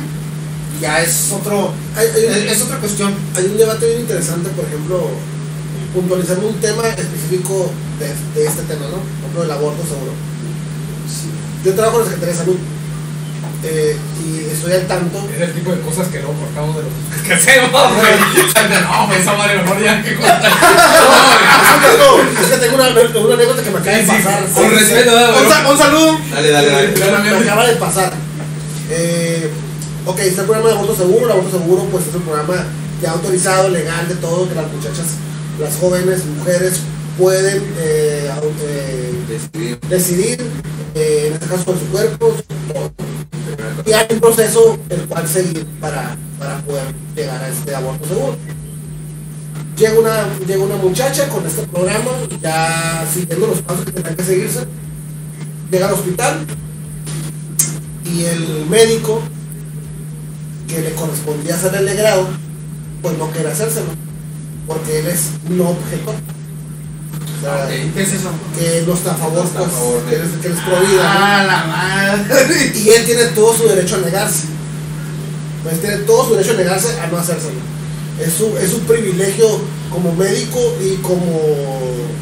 ya 0.80 1.00
es 1.02 1.32
otro 1.32 1.72
Hay, 1.96 2.06
hay 2.14 2.24
un- 2.26 2.46
es, 2.48 2.52
es 2.56 2.62
otra 2.62 2.78
cuestión. 2.78 3.12
hay 3.34 3.44
un 3.46 3.56
debate 3.58 3.86
bien 3.88 4.00
interesante, 4.02 4.50
por 4.50 4.64
ejemplo, 4.66 5.08
puntualizando 6.00 6.48
un 6.48 6.60
tema 6.60 6.86
específico 6.88 7.70
de, 7.98 8.06
de 8.38 8.46
este 8.46 8.62
tema, 8.68 8.84
¿no? 8.92 9.00
Por 9.00 9.16
ejemplo, 9.24 9.42
el 9.44 9.50
aborto 9.50 9.82
seguro. 9.82 10.12
Yo 11.64 11.74
trabajo 11.74 11.96
en 11.98 12.04
la 12.04 12.10
Secretaría 12.10 12.34
de 12.34 12.38
Salud 12.38 12.58
eh, 13.64 13.96
y 14.22 14.52
estoy 14.52 14.72
al 14.74 14.86
tanto. 14.86 15.18
Es 15.34 15.40
el 15.40 15.54
tipo 15.54 15.72
de 15.72 15.80
cosas 15.80 16.08
que 16.08 16.18
luego 16.20 16.34
cortamos 16.34 16.76
de 16.76 16.82
los 16.84 16.92
que 17.26 17.32
hacemos, 17.34 17.70
güey. 17.72 18.12
No, 18.86 19.06
güey, 19.06 19.20
esa 19.20 19.32
madre 19.32 19.62
mejor 19.62 19.82
ya 19.82 20.02
que 20.02 20.14
cortar. 20.16 20.42
No, 21.96 22.40
es 22.40 22.46
que 22.48 22.56
tengo 22.58 22.74
una, 22.76 22.88
una 22.90 23.34
anécdota 23.34 23.62
que 23.62 23.70
me 23.70 23.78
acaba 23.78 23.96
de 23.96 24.04
Sí, 24.04 24.10
sí, 24.10 24.22
pasar. 24.22 24.44
con 24.44 24.62
Sí, 24.64 24.68
sí. 24.70 24.74
respeto, 24.76 25.12
¿verdad, 25.12 25.70
Un, 25.72 25.78
saludo. 25.78 26.18
Dale, 26.30 26.50
dale, 26.50 26.68
dale. 26.70 26.88
Me, 27.22 27.30
me 27.30 27.44
acaba 27.44 27.66
de 27.66 27.76
pasar. 27.76 28.12
Eh, 28.90 29.50
ok, 30.04 30.18
está 30.20 30.42
el 30.42 30.46
programa 30.46 30.68
de 30.70 30.74
aborto 30.76 30.94
seguro. 30.96 31.24
El 31.24 31.32
aborto 31.32 31.50
seguro, 31.58 31.84
pues 31.90 32.06
es 32.06 32.14
un 32.14 32.22
programa 32.22 32.66
ya 33.02 33.12
autorizado, 33.12 33.68
legal, 33.70 34.06
de 34.08 34.14
todo, 34.16 34.48
que 34.48 34.54
las 34.54 34.70
muchachas, 34.70 35.06
las 35.58 35.76
jóvenes, 35.76 36.24
mujeres 36.24 36.80
pueden 37.18 37.62
eh, 37.78 38.30
eh, 38.62 39.12
Decidir. 39.28 39.78
decidir, 39.88 40.40
eh, 40.94 41.24
en 41.28 41.32
este 41.34 41.46
caso, 41.46 41.64
con 41.64 41.78
su 41.78 41.86
cuerpo, 41.86 42.34
su-. 42.36 43.90
Y 43.90 43.92
hay 43.92 44.06
un 44.10 44.20
proceso 44.20 44.78
el 44.88 45.00
cual 45.06 45.26
seguir 45.28 45.66
para, 45.80 46.16
para 46.38 46.58
poder 46.62 46.84
llegar 47.14 47.42
a 47.42 47.48
este 47.48 47.74
aborto 47.74 48.06
seguro. 48.06 48.36
Llega 49.76 49.98
una, 49.98 50.38
llega 50.46 50.64
una 50.64 50.76
muchacha 50.76 51.28
con 51.28 51.44
este 51.46 51.66
programa, 51.66 52.10
ya 52.40 53.06
siguiendo 53.12 53.48
los 53.48 53.60
pasos 53.62 53.84
que 53.84 53.92
tendrán 53.92 54.16
que 54.16 54.24
seguirse, 54.24 54.60
llega 55.70 55.88
al 55.88 55.94
hospital 55.94 56.46
y 58.04 58.24
el 58.24 58.66
médico 58.70 59.20
que 60.66 60.80
le 60.80 60.92
correspondía 60.92 61.54
hacer 61.56 61.74
el 61.74 61.96
grado, 61.96 62.26
pues 63.02 63.18
no 63.18 63.30
quiere 63.30 63.50
hacérselo, 63.50 63.90
porque 64.66 64.98
él 65.00 65.06
es 65.06 65.20
no 65.48 65.70
objetor. 65.70 66.14
O 66.14 67.40
sea, 67.40 67.64
Ok. 67.64 67.70
¿Qué 67.94 68.02
es 68.02 68.12
eso? 68.12 68.30
que 68.58 68.84
no 68.86 68.94
está 68.94 69.12
a 69.12 69.14
favor, 69.14 69.38
No 69.40 69.44
está 69.44 69.58
a 69.60 69.62
pues, 69.62 69.72
favor 69.74 70.02
de- 70.04 70.10
que, 70.10 70.16
él 70.16 70.22
es, 70.22 70.40
que 70.42 70.48
es 70.48 70.60
pro 70.64 70.80
vida, 70.80 71.02
¿no? 71.02 71.08
Ah, 71.08 71.44
la 71.46 71.64
madre. 71.64 72.72
Y 72.74 72.88
él 72.90 73.04
tiene 73.04 73.24
todo 73.26 73.56
su 73.56 73.68
derecho 73.68 73.96
a 73.96 73.98
negarse. 73.98 74.44
Pues 75.62 75.80
tiene 75.80 75.96
todo 75.98 76.26
su 76.28 76.34
derecho 76.34 76.52
a 76.52 76.56
negarse 76.56 77.00
a 77.00 77.06
no 77.08 77.18
hacérselo. 77.18 77.60
Es 78.20 78.32
su, 78.32 78.56
es 78.56 78.72
un 78.72 78.80
privilegio 78.86 79.46
como 79.90 80.14
médico 80.14 80.58
y 80.80 80.96
como, 80.96 81.40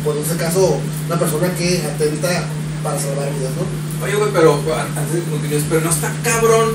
pues 0.03 0.17
en 0.17 0.23
este 0.25 0.37
caso, 0.37 0.79
una 1.07 1.19
persona 1.19 1.49
que 1.55 1.83
atenta 1.87 2.49
para 2.83 2.99
salvar 2.99 3.29
vidas, 3.39 3.53
¿no? 3.57 4.05
Oye, 4.05 4.17
güey, 4.17 4.31
pero 4.33 4.61
a- 4.75 4.83
antes 4.99 5.15
de 5.15 5.21
que 5.23 5.31
continúes, 5.31 5.63
pero 5.69 5.81
no 5.83 5.91
está 5.91 6.13
cabrón 6.25 6.71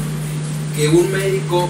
que 0.76 0.88
un 0.88 1.12
médico 1.12 1.68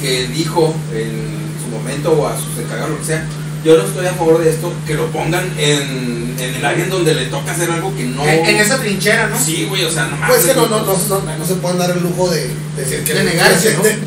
que 0.00 0.26
dijo 0.28 0.74
en 0.94 1.47
su 1.68 1.76
momento 1.76 2.12
o 2.12 2.26
a 2.26 2.36
sus 2.36 2.58
encargados, 2.58 2.90
lo 2.90 2.98
que 2.98 3.04
sea, 3.04 3.24
yo 3.64 3.76
no 3.76 3.84
estoy 3.84 4.06
a 4.06 4.12
favor 4.14 4.38
de 4.42 4.50
esto, 4.50 4.72
que 4.86 4.94
lo 4.94 5.06
pongan 5.10 5.44
en, 5.58 6.34
en 6.38 6.54
el 6.54 6.64
área 6.64 6.84
en 6.84 6.90
donde 6.90 7.14
le 7.14 7.26
toca 7.26 7.52
hacer 7.52 7.70
algo 7.70 7.94
que 7.96 8.04
no. 8.04 8.24
En, 8.24 8.46
en 8.46 8.56
esa 8.56 8.78
trinchera, 8.78 9.28
¿no? 9.28 9.38
Sí, 9.38 9.66
güey, 9.68 9.84
o 9.84 9.90
sea, 9.90 10.04
no 10.06 10.16
mames. 10.16 10.36
Pues 10.36 10.46
que 10.46 10.54
no, 10.54 10.68
no, 10.68 10.84
no, 10.84 10.92
no, 10.96 11.36
no 11.38 11.46
se 11.46 11.54
pueden 11.54 11.78
dar 11.78 11.90
el 11.90 12.02
lujo 12.02 12.30
de, 12.30 12.48
de, 12.76 13.02
que 13.04 13.14
de 13.14 13.24
negarse, 13.24 13.74
¿no? 13.76 13.82
de, 13.82 13.98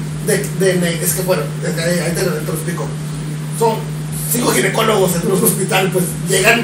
de- 0.59 0.73
de 0.79 1.03
es 1.03 1.13
que 1.13 1.21
bueno, 1.23 1.43
ahí 1.65 2.11
te, 2.15 2.23
lo- 2.23 2.31
te 2.37 2.45
lo 2.47 2.53
explico. 2.53 2.85
Son 3.59 3.75
cinco 4.31 4.51
ginecólogos 4.51 5.11
en 5.15 5.31
un 5.31 5.43
hospital, 5.43 5.89
pues 5.91 6.05
llegan 6.29 6.63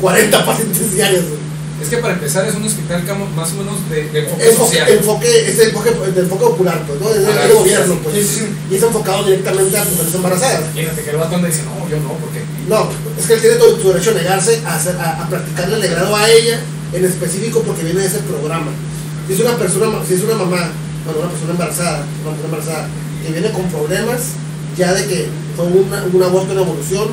40 0.00 0.44
pacientes 0.44 0.94
diarios. 0.94 1.24
güey. 1.24 1.38
Es 1.80 1.88
que 1.88 1.98
para 1.98 2.14
empezar 2.14 2.46
es 2.48 2.54
un 2.56 2.64
hospital 2.64 3.04
más 3.36 3.52
o 3.52 3.54
menos 3.56 3.88
de, 3.88 4.08
de 4.10 4.18
enfoque 4.20 4.48
Enfoque, 4.48 4.66
social. 4.78 4.88
enfoque, 4.90 5.48
es 5.50 5.58
el 5.60 5.68
enfoque, 5.68 5.90
de 5.90 6.20
enfoque 6.20 6.44
popular, 6.44 6.84
pues, 6.86 7.00
¿no? 7.00 7.08
Es 7.10 7.20
del 7.22 7.30
Ajá, 7.30 7.46
del 7.46 7.52
gobierno, 7.56 7.94
pues. 8.02 8.14
sí, 8.16 8.24
sí. 8.24 8.46
Y 8.70 8.74
es 8.76 8.82
enfocado 8.82 9.24
directamente 9.24 9.76
a 9.78 9.84
mujeres 9.84 10.14
embarazadas. 10.14 10.60
Imagínate 10.74 11.02
que 11.02 11.10
el 11.10 11.16
vato 11.16 11.38
dice, 11.38 11.62
no, 11.62 11.88
yo 11.88 11.96
no, 12.00 12.12
porque 12.18 12.42
No, 12.68 12.88
es 13.18 13.26
que 13.26 13.34
él 13.34 13.40
tiene 13.40 13.56
todo 13.56 13.80
su 13.80 13.88
derecho 13.92 14.10
a 14.10 14.14
negarse 14.14 14.60
a, 14.66 14.74
hacer, 14.74 14.96
a, 14.96 15.22
a 15.22 15.28
practicarle 15.28 15.74
el 15.76 15.80
legrado 15.82 16.16
a 16.16 16.28
ella 16.28 16.60
en 16.92 17.04
específico 17.04 17.62
porque 17.62 17.84
viene 17.84 18.00
de 18.00 18.06
ese 18.06 18.18
programa. 18.20 18.72
Si 19.28 19.34
es 19.34 19.40
una 19.40 19.56
persona, 19.56 19.98
si 20.06 20.14
es 20.14 20.22
una 20.24 20.34
mamá, 20.34 20.72
bueno, 21.04 21.20
una 21.20 21.30
persona 21.30 21.52
embarazada, 21.52 22.04
una 22.22 22.30
mujer 22.32 22.44
embarazada, 22.46 22.88
que 23.24 23.32
viene 23.32 23.52
con 23.52 23.64
problemas 23.70 24.20
ya 24.76 24.94
de 24.94 25.06
que 25.06 25.28
fue 25.56 25.66
una- 25.66 26.04
un 26.12 26.22
aborto 26.22 26.52
en 26.52 26.58
evolución, 26.58 27.08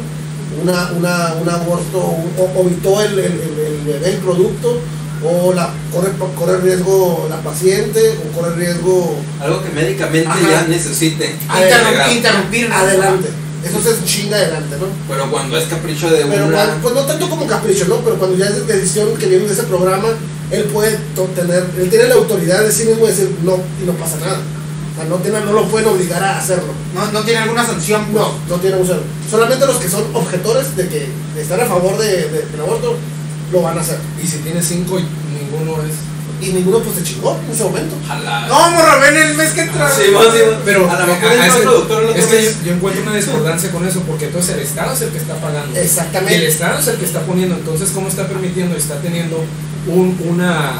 una, 0.61 0.91
una, 0.91 1.33
un 1.41 1.49
aborto, 1.49 1.97
o, 1.99 2.51
o 2.55 2.67
evitó 2.67 3.01
el, 3.01 3.19
el, 3.19 3.25
el, 3.25 3.59
el 3.59 3.81
bebé 3.85 4.09
el 4.11 4.17
producto, 4.17 4.79
o 5.23 5.53
la, 5.53 5.69
corre, 5.91 6.11
corre 6.37 6.57
riesgo 6.61 7.27
la 7.29 7.37
paciente, 7.37 8.15
o 8.23 8.37
corre 8.39 8.55
riesgo 8.55 9.15
Algo 9.41 9.63
que 9.63 9.69
médicamente 9.71 10.27
Ajá. 10.29 10.49
ya 10.49 10.67
necesite. 10.67 11.35
Interrumpir 12.11 12.71
adelante. 12.71 13.29
Eso 13.63 13.79
es 13.89 14.05
chinga 14.05 14.37
adelante, 14.37 14.75
¿no? 14.79 14.85
Pero 15.09 15.31
cuando 15.31 15.57
es 15.57 15.65
capricho 15.65 16.07
de 16.11 16.23
Pero 16.25 16.45
una. 16.45 16.55
cuando- 16.55 16.81
pues 16.83 16.93
no 16.93 17.01
tanto 17.01 17.29
como 17.29 17.47
capricho, 17.47 17.85
¿no? 17.85 17.95
Pero 17.97 18.17
cuando 18.19 18.37
ya 18.37 18.45
es 18.45 18.67
decisión 18.67 19.15
que 19.17 19.25
viene 19.25 19.45
de 19.47 19.53
ese 19.53 19.63
programa, 19.63 20.09
él 20.51 20.65
puede 20.65 20.97
tener, 21.35 21.65
él 21.79 21.89
tiene 21.89 22.05
la 22.07 22.13
autoridad 22.15 22.61
de 22.63 22.71
sí 22.71 22.83
mismo 22.85 23.05
de 23.07 23.11
decir 23.11 23.35
no 23.43 23.57
y 23.81 23.85
no 23.87 23.93
pasa 23.93 24.17
nada. 24.19 24.37
O 24.95 24.97
sea, 24.97 25.09
no, 25.09 25.17
tiene, 25.17 25.41
no 25.41 25.51
lo 25.51 25.63
pueden 25.67 25.89
obligar 25.89 26.23
a 26.23 26.37
hacerlo. 26.39 26.71
No, 26.93 27.11
no 27.11 27.21
tiene 27.23 27.39
alguna 27.41 27.65
sanción. 27.65 28.05
pues. 28.05 28.23
No, 28.23 28.33
no 28.47 28.55
tiene 28.61 28.77
un 28.77 28.87
cero. 28.87 29.01
Solamente 29.29 29.65
los 29.67 29.75
que 29.77 29.89
son 29.89 30.03
objetores 30.13 30.75
de 30.77 30.87
que 30.87 31.09
están 31.37 31.59
a 31.59 31.65
favor 31.65 31.97
de, 31.97 32.07
de- 32.29 32.45
del 32.45 32.61
aborto 32.61 32.95
lo 33.51 33.61
van 33.61 33.77
a 33.77 33.81
hacer. 33.81 33.97
y 34.23 34.25
si 34.27 34.37
tiene 34.37 34.61
cinco 34.63 34.97
y 34.99 35.03
ninguno 35.33 35.81
es. 35.83 35.91
Y 36.41 36.51
ninguno 36.51 36.79
pues 36.79 36.97
se 36.97 37.03
chingó 37.03 37.37
en 37.45 37.51
ese 37.51 37.63
momento. 37.63 37.95
Ojalá. 38.03 38.47
No, 38.47 38.71
morro, 38.71 38.99
ven 39.01 39.15
el 39.17 39.35
mes 39.35 39.51
que 39.53 39.61
entra. 39.61 39.89
Sí, 39.89 40.11
va, 40.13 40.21
sí, 40.31 40.39
va. 40.49 40.59
Pero 40.65 40.89
a 40.89 40.99
lo 40.99 41.07
mejor 41.07 41.29
a- 41.29 41.31
a 41.31 41.45
el 41.45 41.51
ese- 41.51 41.61
productor 41.61 42.03
lo 42.03 42.15
es 42.15 42.25
que 42.25 42.53
yo, 42.65 42.71
encuentro 42.73 43.03
una 43.03 43.15
discordancia 43.15 43.71
con 43.71 43.87
eso, 43.87 44.01
porque 44.01 44.25
entonces 44.25 44.55
el 44.55 44.61
Estado 44.63 44.93
es 44.93 45.01
el 45.01 45.09
que 45.09 45.17
está 45.17 45.35
pagando. 45.35 45.77
Exactamente. 45.79 46.33
Y 46.33 46.37
el 46.37 46.43
Estado 46.51 46.79
es 46.79 46.87
el 46.87 46.97
que 46.97 47.05
está 47.05 47.21
poniendo, 47.21 47.55
entonces 47.55 47.89
¿cómo 47.93 48.07
está 48.09 48.27
permitiendo? 48.27 48.75
Está 48.75 48.95
teniendo 48.99 49.43
un- 49.87 50.17
una, 50.27 50.73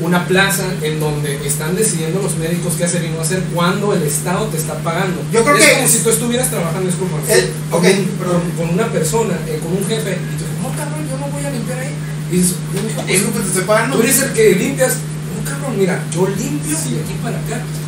una 0.00 0.26
plaza 0.26 0.64
en 0.82 1.00
donde 1.00 1.46
están 1.46 1.74
decidiendo 1.74 2.20
los 2.22 2.36
médicos 2.36 2.74
qué 2.76 2.84
hacer 2.84 3.04
y 3.04 3.08
no 3.10 3.20
hacer 3.20 3.42
cuando 3.54 3.92
el 3.94 4.02
Estado 4.02 4.46
te 4.46 4.58
está 4.58 4.74
pagando. 4.80 5.22
Yo 5.32 5.42
creo 5.44 5.56
es 5.56 5.64
que- 5.64 5.74
como 5.74 5.88
si 5.88 5.98
tú 6.00 6.10
estuvieras 6.10 6.50
trabajando, 6.50 6.86
disculpa, 6.86 7.16
Eh, 7.28 7.50
con, 7.70 7.80
ok, 7.80 7.86
un- 7.86 8.06
perdón. 8.18 8.40
con- 8.40 8.66
con 8.66 8.74
una 8.74 8.92
persona, 8.92 9.34
eh, 9.46 9.58
con 9.62 9.72
un 9.72 9.86
jefe, 9.88 10.10
y 10.12 10.36
tú 10.36 10.44
dices, 10.44 10.60
no 10.62 10.68
cabrón, 10.76 11.08
yo 11.08 11.16
no 11.18 11.26
voy 11.32 11.44
a 11.44 11.50
limpiar 11.50 11.78
ahí. 11.78 11.94
Y 12.30 12.36
dices, 12.36 12.56
"No, 12.74 12.80
hijo, 12.90 13.02
pues, 13.06 13.16
Eso 13.20 13.32
que 13.32 13.38
te 13.40 13.46
estoy 13.48 13.64
pagando. 13.64 13.96
Tú 13.96 14.02
eres 14.02 14.18
el 14.20 14.32
que 14.32 14.54
limpias. 14.54 14.92
No, 14.96 15.50
cabrón, 15.50 15.78
mira, 15.78 16.02
yo 16.12 16.26
limpio 16.28 16.76
de 16.76 17.00
aquí 17.00 17.14
para 17.22 17.36
acá 17.38 17.56
y 17.62 17.76
con 17.78 17.85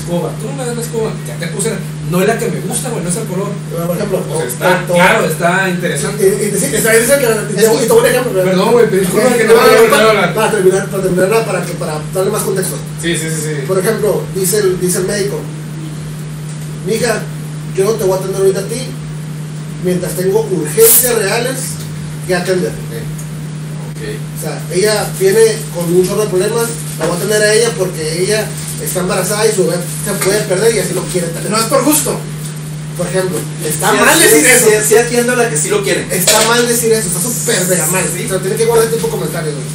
escoba. 0.00 0.30
Tú 0.40 0.48
no 0.48 0.54
me 0.56 0.64
das 0.66 0.76
la 0.76 0.82
escoba, 0.82 1.10
ya 1.28 1.36
te 1.36 1.46
puse. 1.48 1.70
No 2.10 2.20
es 2.20 2.26
la 2.26 2.38
que 2.38 2.48
me 2.48 2.60
gusta, 2.60 2.88
güey, 2.90 3.04
no 3.04 3.10
es 3.10 3.16
el 3.16 3.24
color. 3.26 3.48
Pero, 3.70 3.86
Por 3.86 3.96
ejemplo, 3.96 4.18
está, 4.42 4.84
claro, 4.86 5.24
está 5.26 5.68
interesante. 5.68 6.18
y, 6.26 6.46
y, 6.46 6.58
sí, 6.58 6.74
está- 6.76 6.92
dice 6.92 7.14
que- 7.18 7.60
y 7.62 7.64
a 7.64 8.06
ejemplo. 8.10 8.42
Perdón, 8.44 8.72
güey, 8.72 8.86
pero 8.90 9.00
disculpa 9.02 9.34
que 9.36 9.44
no 9.44 9.54
para, 9.90 10.34
para 10.34 10.50
terminar, 10.50 10.88
para 10.90 11.02
terminarla, 11.02 11.44
para, 11.46 11.64
que, 11.64 11.72
para 11.74 12.00
darle 12.12 12.30
más 12.32 12.42
contexto. 12.42 12.76
Sí, 13.00 13.16
sí, 13.16 13.26
sí, 13.30 13.40
sí. 13.42 13.54
Por 13.68 13.78
ejemplo, 13.78 14.22
dice 14.34 14.58
el, 14.58 14.80
dice 14.80 14.98
el 14.98 15.04
médico, 15.06 15.38
mija, 16.86 17.22
yo 17.76 17.84
no 17.84 17.90
te 17.92 18.04
voy 18.04 18.14
a 18.14 18.16
atender 18.16 18.40
ahorita 18.40 18.60
a 18.60 18.64
ti 18.64 18.80
mientras 19.84 20.12
tengo 20.12 20.40
urgencias 20.50 21.14
reales 21.16 21.56
que 22.26 22.34
atender. 22.34 22.72
O 24.00 24.42
sea, 24.42 24.58
ella 24.72 25.06
viene 25.18 25.40
con 25.74 25.84
un 25.94 26.06
chorro 26.06 26.22
de 26.22 26.28
problemas, 26.28 26.64
la 26.98 27.04
voy 27.06 27.14
a 27.14 27.18
atender 27.18 27.42
a 27.42 27.52
ella 27.52 27.68
porque 27.76 28.22
ella 28.22 28.46
está 28.82 29.00
embarazada 29.00 29.46
y 29.46 29.52
su 29.54 29.66
bebé 29.66 29.82
se 30.04 30.12
puede 30.24 30.40
perder 30.42 30.74
y 30.74 30.78
así 30.80 30.94
lo 30.94 31.02
quiere 31.04 31.28
tener. 31.28 31.50
No 31.50 31.58
es 31.58 31.64
por 31.64 31.84
gusto. 31.84 32.18
Por 32.96 33.06
ejemplo, 33.06 33.38
está 33.64 33.92
Sí, 33.92 33.96
mal 33.98 34.14
sí, 34.18 34.24
decir 34.24 34.40
sí, 34.44 34.50
eso. 34.50 34.66
Sí, 34.82 34.88
sí 34.88 34.98
atiendo 34.98 35.32
a 35.32 35.36
la 35.36 35.48
que 35.48 35.56
sí 35.56 35.68
lo 35.70 35.82
quieren. 35.82 36.06
Está 36.10 36.42
mal 36.48 36.66
decir 36.68 36.92
eso, 36.92 37.08
está 37.08 37.20
súper 37.20 37.66
mega 37.68 37.86
mal. 37.86 38.04
O 38.04 38.28
sea, 38.28 38.38
tiene 38.40 38.56
que 38.56 38.64
guardar 38.66 38.88
tipo 38.90 39.06
de 39.06 39.10
comentarios, 39.12 39.54
güey. 39.54 39.66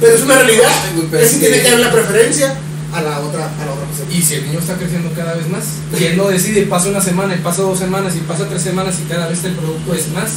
Pero 0.00 0.14
es 0.16 0.22
una 0.22 0.34
realidad. 0.38 0.70
Ay, 0.84 1.08
Es 1.22 1.30
que 1.32 1.38
tiene 1.40 1.60
que- 1.62 1.70
dar 1.70 1.80
la 1.80 1.92
preferencia 1.92 2.56
a 2.94 3.02
la 3.02 3.20
otra, 3.20 3.50
a 3.60 3.66
la 3.66 3.72
otra 3.72 3.86
persona. 3.86 4.10
Y 4.10 4.22
si 4.22 4.34
el 4.34 4.46
niño 4.46 4.60
está 4.60 4.74
creciendo 4.76 5.10
cada 5.14 5.34
vez 5.34 5.46
más, 5.48 5.64
y 5.98 6.04
él 6.04 6.16
no 6.16 6.28
decide, 6.28 6.62
pasa 6.62 6.88
una 6.88 7.02
semana, 7.02 7.34
y 7.34 7.38
pasa 7.38 7.62
dos 7.62 7.78
semanas, 7.78 8.14
y 8.16 8.20
pasa 8.20 8.48
tres 8.48 8.62
semanas, 8.62 8.94
y 8.98 9.08
cada 9.08 9.28
vez 9.28 9.44
el 9.44 9.52
producto 9.52 9.94
es 9.94 10.08
más. 10.08 10.30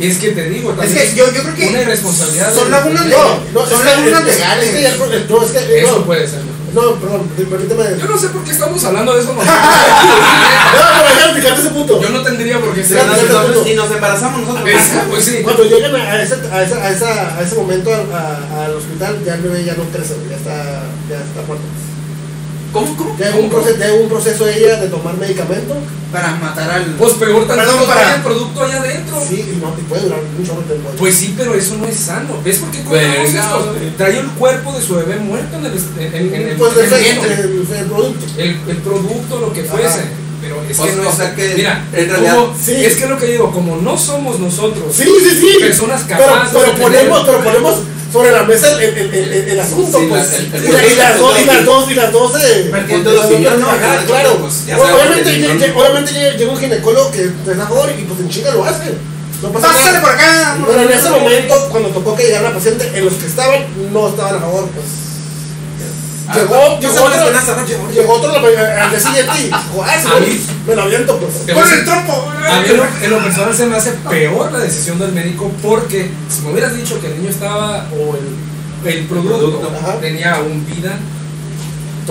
Es 0.00 0.16
que 0.18 0.30
te 0.30 0.48
digo, 0.48 0.70
Es 0.72 0.76
también 0.78 1.10
que 1.10 1.14
yo, 1.16 1.30
yo 1.32 1.42
creo 1.42 1.54
que 1.54 1.68
una 1.68 1.82
irresponsabilidad. 1.82 2.54
son 2.54 2.64
de- 2.64 2.70
lagunas 2.70 3.04
de- 3.04 3.10
No, 3.10 3.24
no, 3.52 3.66
Son 3.66 3.78
es 3.80 3.84
lagunas 3.84 4.22
es- 4.22 4.28
es- 4.28 4.38
legales. 4.38 4.64
es 4.64 4.70
que 4.74 4.86
el 4.86 5.28
no, 5.28 5.42
es 5.44 5.50
que- 5.52 5.80
Eso 5.82 5.98
no, 5.98 6.04
puede 6.06 6.26
ser 6.26 6.38
mejor. 6.40 6.60
No, 6.72 6.94
perdón, 7.00 7.28
permíteme. 7.36 7.84
Yo 7.98 8.06
no 8.06 8.16
sé 8.18 8.28
por 8.28 8.44
qué 8.44 8.52
estamos 8.52 8.84
hablando 8.84 9.12
de 9.14 9.20
eso. 9.22 9.34
No, 9.34 9.42
No, 9.42 9.46
pero 11.04 11.20
explicarte 11.24 11.60
ese 11.62 11.70
punto. 11.70 12.00
yo 12.00 12.08
no 12.10 12.22
tendría 12.22 12.60
por 12.60 12.72
qué 12.74 12.84
ser. 12.84 13.02
Y 13.66 13.74
nos 13.74 13.90
embarazamos 13.90 14.40
nosotros. 14.42 14.68
Esa, 14.68 15.02
pues 15.10 15.24
sí. 15.24 15.38
Cuando 15.42 15.64
llegan 15.64 15.94
a 15.96 16.22
ese, 16.22 16.34
a 16.52 16.62
esa, 16.62 16.76
a 16.84 16.90
esa, 16.92 17.38
a 17.38 17.42
ese 17.42 17.54
momento 17.56 17.90
a- 17.92 18.16
a- 18.16 18.64
al 18.66 18.74
hospital, 18.74 19.18
ya 19.24 19.34
el 19.34 19.40
bebé 19.42 19.64
ya 19.64 19.74
no 19.74 19.84
crece, 19.84 20.14
ya 20.30 20.36
está. 20.36 20.82
¿Cómo, 22.72 22.96
cómo? 22.96 23.16
Hay 23.22 23.40
un 23.42 23.50
proceso, 23.50 24.44
un 24.44 24.48
ella 24.48 24.76
de 24.80 24.88
tomar 24.88 25.16
medicamento, 25.16 25.74
para 26.12 26.30
matar 26.36 26.70
al. 26.70 26.84
Pues 26.98 27.14
peor 27.14 27.46
Perdón, 27.46 27.64
tantito 27.66 27.86
para- 27.86 28.00
trae 28.02 28.16
el 28.16 28.22
producto 28.22 28.62
allá 28.64 28.78
adentro. 28.80 29.22
sí, 29.28 29.34
y 29.54 29.56
no, 29.60 29.74
y 29.78 29.82
puede 29.88 30.02
durar 30.02 30.20
chorro 30.46 30.60
de 30.62 30.66
tiempo. 30.66 30.90
Pues 30.98 31.14
sí, 31.14 31.34
pero 31.36 31.54
eso 31.54 31.76
no 31.76 31.86
es 31.86 31.96
sano. 31.96 32.36
¿Ves 32.44 32.58
por 32.58 32.70
qué 32.70 32.82
Verga, 32.88 33.22
esto? 33.22 33.74
Trae 33.96 34.18
el 34.18 34.26
cuerpo 34.30 34.72
de 34.72 34.82
su 34.82 34.94
bebé 34.96 35.16
muerto 35.16 35.56
en 35.56 35.66
el, 35.66 35.72
en, 35.72 36.14
en- 36.14 36.34
en 36.34 36.48
el, 36.50 36.56
pues 36.56 36.72
en 36.72 36.78
el, 36.78 36.84
el 36.84 36.92
el, 36.94 37.02
vientre. 37.02 37.34
el- 37.34 37.40
el 37.40 37.86
producto. 37.86 38.26
el, 38.38 38.60
el 38.68 38.76
producto, 38.78 39.40
lo 39.40 39.52
que 39.52 39.64
fuese. 39.64 39.86
Ajá. 39.86 40.08
Pero 40.40 40.56
es 40.66 40.78
O 40.78 40.84
que 40.84 40.92
no 40.96 41.02
o 41.02 41.10
es. 41.10 41.16
sea 41.16 41.34
que 41.34 41.52
mira, 41.54 41.84
en 41.92 42.08
realidad- 42.08 42.34
como- 42.36 42.54
sí. 42.58 42.72
es 42.74 42.96
que 42.96 43.06
lo 43.06 43.18
que 43.18 43.26
digo, 43.26 43.52
como 43.52 43.76
no 43.76 43.98
somos 43.98 44.38
nosotros 44.40 44.84
Sí, 44.96 45.04
sí, 45.04 45.30
sí. 45.38 45.56
personas 45.60 46.02
pero, 46.08 46.18
capaces 46.24 46.56
pero 46.58 46.72
de 46.72 46.80
ponemos, 46.82 47.22
pero 47.26 47.44
ponemos 47.44 47.74
sobre 48.12 48.32
la 48.32 48.42
mesa 48.42 48.72
el, 48.72 48.80
el, 48.82 49.14
el, 49.14 49.32
el, 49.32 49.48
el 49.50 49.60
asunto, 49.60 49.98
Sí, 50.00 50.06
pues. 50.08 50.30
la- 50.32 50.36
el- 50.36 50.54
el- 50.54 50.64
y, 50.64 50.72
la- 50.72 50.86
y 50.86 50.96
las 50.96 51.18
dos, 51.18 51.40
y 51.40 51.44
las 51.44 51.64
dos, 51.64 51.90
y 51.90 51.94
las 51.94 52.12
dos 52.12 52.32
Que- 52.32 53.02
claro. 54.06 54.38
pues, 54.40 54.54
obviamente, 54.76 55.72
obviamente 55.76 56.12
llega, 56.12 56.50
un 56.52 56.58
ginecólogo 56.58 57.10
que 57.12 57.22
es 57.24 57.58
a 57.58 57.66
favor 57.66 57.90
y 57.98 58.02
pues 58.04 58.20
en 58.20 58.28
chinga 58.28 58.50
lo 58.54 58.64
hace. 58.64 58.94
No 59.42 59.48
pasa 59.52 59.68
Pásale 59.68 60.00
por 60.00 60.10
acá. 60.10 60.56
Pero 60.66 60.82
en 60.82 60.90
ese 60.92 61.08
momento, 61.10 61.68
cuando 61.70 61.88
tocó 61.90 62.14
que 62.14 62.24
llegara 62.24 62.48
la 62.50 62.54
paciente, 62.54 62.90
en 62.94 63.04
los 63.06 63.14
que 63.14 63.26
estaban, 63.26 63.64
no 63.92 64.08
estaban 64.08 64.36
a 64.36 64.40
favor, 64.40 64.68
pues. 64.68 64.84
Llegó, 66.34 66.78
¿qué 66.80 66.86
llegó 66.86 67.04
otro, 67.04 67.88
llegó 67.90 68.12
otro 68.14 68.36
al 68.36 68.44
al 68.44 68.90
día 68.90 69.00
siguiente 69.00 69.32
y 69.40 70.68
me 70.68 70.76
lo 70.76 70.82
aviento, 70.82 71.18
pues. 71.18 71.48
El 71.72 71.84
trompo. 71.84 72.30
A 72.48 72.60
mí 72.60 72.68
en 73.02 73.10
lo, 73.10 73.22
personal 73.22 73.54
se 73.54 73.66
me 73.66 73.76
hace 73.76 73.92
peor 74.08 74.52
la 74.52 74.58
decisión 74.58 74.98
del 74.98 75.12
médico 75.12 75.50
porque 75.62 76.10
si 76.28 76.42
me 76.42 76.52
hubieras 76.52 76.76
dicho 76.76 77.00
que 77.00 77.08
el 77.08 77.18
niño 77.18 77.30
estaba 77.30 77.88
o 77.92 78.16
el, 78.16 78.92
el 78.92 79.06
producto, 79.06 79.72
tenía 80.00 80.34
aún 80.36 80.64
vida, 80.66 80.98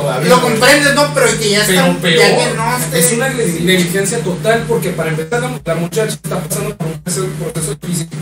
todavía 0.02 0.30
Lo 0.30 0.42
comprendes, 0.42 0.96
¿no? 0.96 1.14
Pero 1.14 1.28
que 1.40 1.50
ya 1.50 1.64
pero 1.68 1.80
está. 1.86 2.00
peor. 2.02 2.16
Ya 2.20 2.78
esté- 2.78 3.00
es 3.00 3.12
una 3.14 3.30
negli- 3.30 3.62
negligencia 3.62 4.20
total 4.20 4.66
porque 4.68 4.90
para 4.92 5.10
empezar 5.10 5.42
la, 5.42 5.76
muchacha 5.76 6.14
está 6.14 6.40
pasando 6.40 6.76
por 6.76 6.88
un 6.88 7.00
proceso, 7.02 7.28
físico 7.86 8.16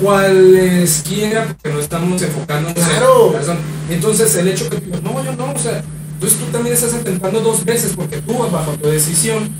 cualesquiera 0.00 1.46
porque 1.46 1.70
no 1.70 1.80
estamos 1.80 2.22
enfocando 2.22 2.68
en 2.70 2.74
la 2.78 2.84
persona. 2.84 3.58
Entonces 3.90 4.34
el 4.36 4.48
hecho 4.48 4.68
que 4.68 4.76
no, 5.02 5.24
yo 5.24 5.32
no, 5.36 5.52
o 5.52 5.58
sea, 5.58 5.82
entonces 6.14 6.38
tú 6.38 6.44
también 6.46 6.74
estás 6.74 6.94
atentando 6.94 7.40
dos 7.40 7.64
veces 7.64 7.92
porque 7.96 8.18
tú 8.18 8.38
bajo 8.38 8.72
tu 8.72 8.88
decisión 8.88 9.50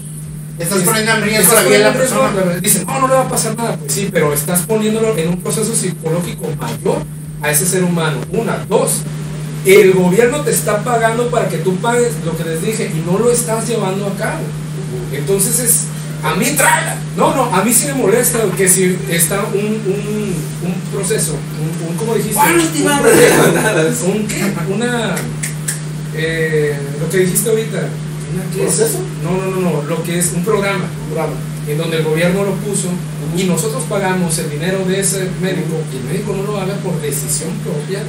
Estás 0.59 0.79
poniendo 0.79 1.13
en 1.13 1.23
riesgo 1.23 1.53
la 1.55 1.61
vida 1.63 1.77
de 1.79 1.85
la 1.85 1.93
persona. 1.93 2.33
la- 2.33 2.59
Dicen, 2.61 2.87
no, 2.87 2.99
no 3.01 3.09
le 3.09 3.15
va 3.15 3.21
a 3.23 3.29
pasar 3.29 3.55
nada. 3.59 3.77
Pues 3.77 3.93
sí, 3.93 4.09
pero 4.11 4.33
estás 4.33 4.61
poniéndolo 4.63 5.15
en 5.19 5.29
un 5.29 5.43
proceso 5.43 5.75
psicológico 5.75 6.49
mayor 6.59 7.03
a 7.43 7.51
ese 7.51 7.67
ser 7.67 7.85
humano. 7.85 8.17
Una, 8.31 8.65
dos. 8.67 9.03
El 9.67 9.93
gobierno 9.95 10.41
te 10.43 10.51
está 10.53 10.83
pagando 10.85 11.29
para 11.31 11.49
que 11.49 11.59
tú 11.59 11.77
pagues 11.77 12.13
lo 12.25 12.37
que 12.37 12.45
les 12.45 12.63
dije 12.63 12.91
y 12.95 13.01
no 13.11 13.19
lo 13.19 13.31
estás 13.33 13.67
llevando 13.69 14.07
a 14.07 14.15
cabo. 14.17 14.43
Entonces 15.13 15.59
es. 15.59 15.81
A 16.23 16.35
mí 16.35 16.47
traga. 16.57 16.97
No, 17.17 17.35
no, 17.37 17.45
a 17.55 17.63
mí 17.63 17.73
sí 17.73 17.87
me 17.87 17.95
molesta 17.95 18.39
que 18.57 18.69
si 18.69 18.97
está 19.11 19.43
un, 19.53 19.59
un, 19.61 20.35
un 20.65 20.75
proceso, 20.93 21.33
un, 21.61 21.89
un- 21.91 21.97
¿cómo 21.97 22.15
dijiste? 22.15 22.39
Un 22.39 23.03
proceso, 23.03 24.07
¿Un 24.13 24.27
qué? 24.27 24.43
Una. 24.75 25.15
eh, 26.15 26.77
lo 27.01 27.09
que 27.11 27.19
dijiste 27.19 27.51
ahorita. 27.51 27.79
¿Una 27.79 28.45
qué 28.55 28.65
es? 28.67 28.75
¿Proceso? 28.75 28.99
No, 29.23 29.31
no, 29.33 29.51
no, 29.57 29.61
no, 29.61 29.83
lo 29.83 30.03
que 30.03 30.19
es 30.19 30.33
un 30.35 30.45
programa 30.45 30.85
Bravo. 31.13 31.33
en 31.69 31.79
donde 31.79 31.99
el 31.99 32.05
gobierno 32.05 32.45
lo 32.45 32.53
puso 32.55 32.89
y 33.37 33.45
nosotros 33.45 33.85
pagamos 33.89 34.37
el 34.39 34.51
dinero 34.51 34.85
de 34.87 35.01
ese 35.01 35.29
médico 35.41 35.77
y 35.93 35.97
el 35.99 36.05
médico 36.05 36.35
no 36.37 36.43
lo 36.51 36.61
haga 36.61 36.75
por 36.77 37.01
decisión 37.01 37.51
propia, 37.63 38.01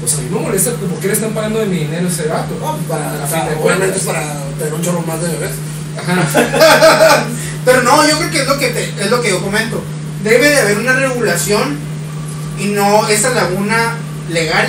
pues 0.00 0.14
a 0.14 0.16
mí 0.18 0.28
me 0.30 0.40
molesta 0.40 0.70
porque 0.72 0.86
¿por 0.86 0.98
qué 1.00 1.06
le 1.08 1.12
están 1.14 1.32
pagando 1.32 1.60
de 1.60 1.66
mi 1.66 1.78
dinero 1.78 2.08
ese 2.08 2.24
gato? 2.28 2.54
No, 2.60 2.76
para, 2.88 3.10
A 3.10 3.14
o 3.24 3.26
fin 3.26 3.28
sea, 3.30 3.48
de 3.48 3.56
obviamente 3.56 3.98
es 3.98 4.04
para 4.04 4.22
tener 4.58 4.74
un 4.74 4.82
chorro 4.82 5.02
más 5.02 5.20
de 5.22 5.28
bebés. 5.28 5.50
Ajá. 5.96 7.26
Pero 7.64 7.82
no, 7.82 8.06
yo 8.08 8.18
creo 8.18 8.30
que 8.30 8.40
es 8.42 8.46
lo 8.48 8.58
que 8.58 8.68
te- 8.68 8.94
es 9.04 9.10
lo 9.10 9.22
que 9.22 9.30
yo 9.30 9.42
comento. 9.42 9.82
Debe 10.22 10.48
de 10.50 10.60
haber 10.60 10.78
una 10.78 10.92
regulación 10.94 11.78
y 12.58 12.66
no 12.66 13.06
esa 13.08 13.30
laguna 13.30 13.94
legal. 14.30 14.68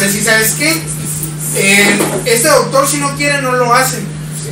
Decir, 0.00 0.24
¿sabes 0.24 0.54
qué? 0.58 0.72
Eh, 1.56 1.98
este 2.24 2.48
doctor 2.48 2.88
si 2.88 2.96
no 2.98 3.14
quiere 3.16 3.40
no 3.42 3.52
lo 3.52 3.72
hace. 3.72 3.98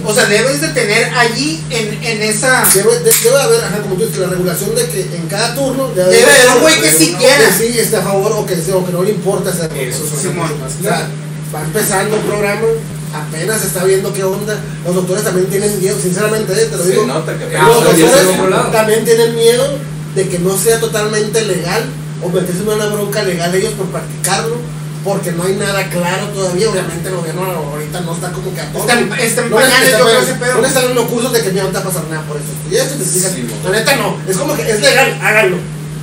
O 0.04 0.14
sea, 0.14 0.26
debes 0.26 0.60
de 0.60 0.68
tener 0.68 1.12
allí 1.14 1.62
en, 1.70 2.02
en 2.02 2.22
esa... 2.22 2.64
Debe, 2.74 2.98
de- 3.00 3.12
debe 3.22 3.40
haber, 3.40 3.64
ajá, 3.64 3.78
como 3.82 3.94
tú 3.94 4.02
dices, 4.04 4.18
la 4.18 4.28
regulación 4.28 4.74
de 4.74 4.86
que 4.86 5.00
en 5.16 5.26
cada 5.28 5.54
turno 5.54 5.88
Debe 5.94 6.22
haber 6.22 6.56
un 6.56 6.60
güey 6.62 6.80
que 6.80 6.90
sí 6.90 7.14
quiera. 7.18 7.48
que 7.48 7.52
sí 7.52 7.78
esté 7.78 7.96
a 7.96 8.02
favor 8.02 8.32
o 8.32 8.46
que, 8.46 8.56
sí- 8.56 8.70
o 8.72 8.84
que 8.84 8.92
no 8.92 9.02
le 9.02 9.10
importa 9.10 9.50
hacer 9.50 9.70
Eso 9.76 10.04
más 10.34 10.50
claro. 10.80 11.06
va 11.54 11.62
empezando 11.62 12.16
el 12.16 12.22
programa, 12.22 12.66
apenas 13.14 13.60
se 13.60 13.66
está 13.68 13.84
viendo 13.84 14.12
qué 14.12 14.24
onda. 14.24 14.58
Los 14.84 14.94
doctores 14.94 15.22
también 15.24 15.46
tienen 15.48 15.78
miedo, 15.80 15.96
sinceramente, 16.00 16.52
eh, 16.52 16.66
te 16.70 16.76
lo 16.76 16.84
digo. 16.84 17.06
los 17.06 17.84
doctores 17.84 18.26
un 18.38 18.72
también 18.72 19.04
tienen 19.04 19.34
miedo 19.36 19.78
de 20.14 20.28
que 20.28 20.38
no 20.38 20.56
sea 20.58 20.80
totalmente 20.80 21.42
legal 21.42 21.84
o 22.22 22.28
meterse 22.28 22.62
en 22.62 22.68
una 22.68 22.86
bronca 22.86 23.22
legal 23.22 23.54
ellos 23.54 23.72
por 23.74 23.86
practicarlo. 23.86 24.56
Porque 25.04 25.32
no 25.32 25.42
hay 25.44 25.54
nada 25.56 25.88
claro 25.90 26.28
todavía, 26.28 26.70
obviamente 26.70 27.08
el 27.08 27.16
gobierno 27.16 27.42
ahorita 27.42 28.00
no 28.02 28.14
está 28.14 28.30
como 28.30 28.54
que 28.54 28.60
a 28.60 28.70
todo. 28.72 28.82
Está 28.82 28.98
en- 29.00 29.12
está 29.14 29.42
en 29.42 29.50
No 29.50 29.58
les- 29.58 29.68
pañales, 29.68 29.88
está- 29.88 29.98
yo 29.98 30.04
creo, 30.06 30.20
ese 30.22 30.34
pedo. 30.34 30.60
No 30.60 30.66
están 30.66 30.84
dando 30.84 31.06
cursos 31.08 31.32
de 31.32 31.42
que 31.42 31.52
no 31.52 31.66
te 31.66 31.72
va 31.72 31.80
a 31.80 31.84
pasar 31.84 32.04
nada 32.08 32.22
por 32.22 32.36
eso. 32.36 32.46
Y 32.70 32.76
eso 32.76 32.94
te 32.96 33.02
explican. 33.02 33.32
Sí, 33.34 33.46
la 33.64 33.70
neta 33.70 33.96
no, 33.96 34.16
es 34.28 34.36
como 34.36 34.54
que 34.54 34.70
es 34.70 34.80
legal, 34.80 35.18
háganlo. 35.22 35.56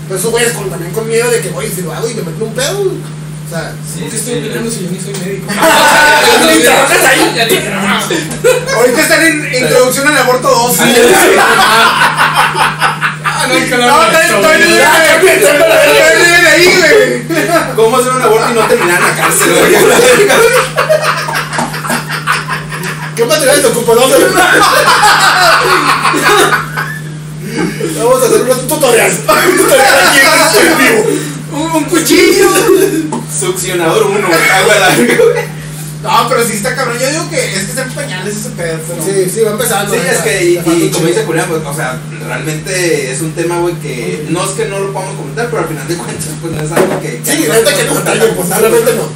Pero 0.07 0.19
esos 0.19 0.31
güeyes 0.31 0.51
con, 0.53 0.69
también 0.69 0.91
con 0.91 1.07
miedo 1.07 1.29
de 1.29 1.39
que, 1.39 1.49
oye, 1.55 1.71
si 1.73 1.81
lo 1.81 1.93
hago 1.93 2.09
y 2.09 2.13
me 2.15 2.23
meto 2.23 2.43
un 2.45 2.53
pedo. 2.53 2.81
O 2.81 3.51
sea, 3.51 3.73
¿Por 3.99 4.09
qué 4.09 4.15
estoy 4.15 4.37
opinando 4.39 4.69
si 4.69 4.83
yo 4.85 4.91
ni 4.91 4.99
soy 4.99 5.13
médico? 5.25 5.47
Ahorita 8.75 9.01
están 9.01 9.21
en 9.25 9.63
introducción 9.63 10.07
al 10.07 10.17
aborto 10.17 10.47
2. 10.49 10.77
No, 13.49 13.55
No, 13.77 13.87
no, 13.87 14.11
estoy 14.11 14.57
libre, 14.57 14.83
estoy 15.15 15.49
libre 16.21 16.49
ahí, 16.49 16.69
güey. 16.77 17.45
¿Cómo 17.75 17.97
hacer 17.97 18.11
un 18.11 18.21
aborto 18.21 18.51
y 18.51 18.53
no 18.53 18.61
terminar 18.67 19.01
en 19.01 19.07
la 19.07 19.15
cárcel? 19.15 19.49
güey? 19.51 19.71
¿Qué 23.15 23.25
material 23.25 23.61
te 23.61 23.67
ocupa? 23.67 23.95
¿Dónde? 23.95 24.17
Vamos 27.97 28.21
a 28.21 28.25
hacer 28.27 28.41
un 28.41 28.67
tutorial. 28.67 29.11
Un 29.49 29.57
tutorial 29.57 29.99
aquí 29.99 30.59
en 30.59 30.77
vivo. 30.77 31.05
Un, 31.75 31.83
cuchillo. 31.85 32.49
Succionador 33.39 34.03
1, 34.03 34.15
algo 34.15 34.71
a 34.71 34.75
la 34.75 34.89
verga, 34.89 35.15
güey. 35.15 35.58
No, 36.01 36.29
pero 36.29 36.45
sí 36.47 36.53
está 36.53 36.75
cabrón. 36.75 36.97
Yo 36.97 37.09
digo 37.09 37.29
que 37.29 37.35
es 37.45 37.63
que 37.65 37.71
está 37.71 37.81
en 37.83 37.91
pañales 37.91 38.35
ese 38.37 38.49
pedo. 38.51 38.79
pero- 38.87 39.03
Sí, 39.03 39.29
sí, 39.29 39.41
va 39.41 39.51
empezando. 39.51 39.93
Sí, 39.93 39.99
ya, 40.05 40.11
es 40.13 40.17
que, 40.19 40.43
y, 40.45 40.53
y 40.53 40.57
un 40.83 40.89
como 40.91 41.07
dice 41.07 41.23
Julián, 41.25 41.47
pues, 41.49 41.61
o 41.65 41.73
sea, 41.75 41.97
realmente 42.25 43.11
es 43.11 43.19
un 43.21 43.33
tema, 43.33 43.59
güey, 43.59 43.75
que 43.75 44.25
no 44.29 44.45
es 44.45 44.51
que 44.51 44.65
no 44.65 44.79
lo 44.79 44.93
podamos 44.93 45.15
comentar, 45.17 45.47
pero 45.49 45.61
al 45.63 45.67
final 45.67 45.87
de 45.89 45.95
cuentas, 45.95 46.25
pues 46.41 46.53
no 46.53 46.61
es 46.63 46.71
algo 46.71 47.01
que. 47.01 47.19
Sí, 47.23 47.45
neta 47.49 47.73
que 47.75 47.83
no, 47.83 47.93
también, 47.95 48.33
pues 48.35 48.49
realmente 48.49 48.93
no. 48.95 49.09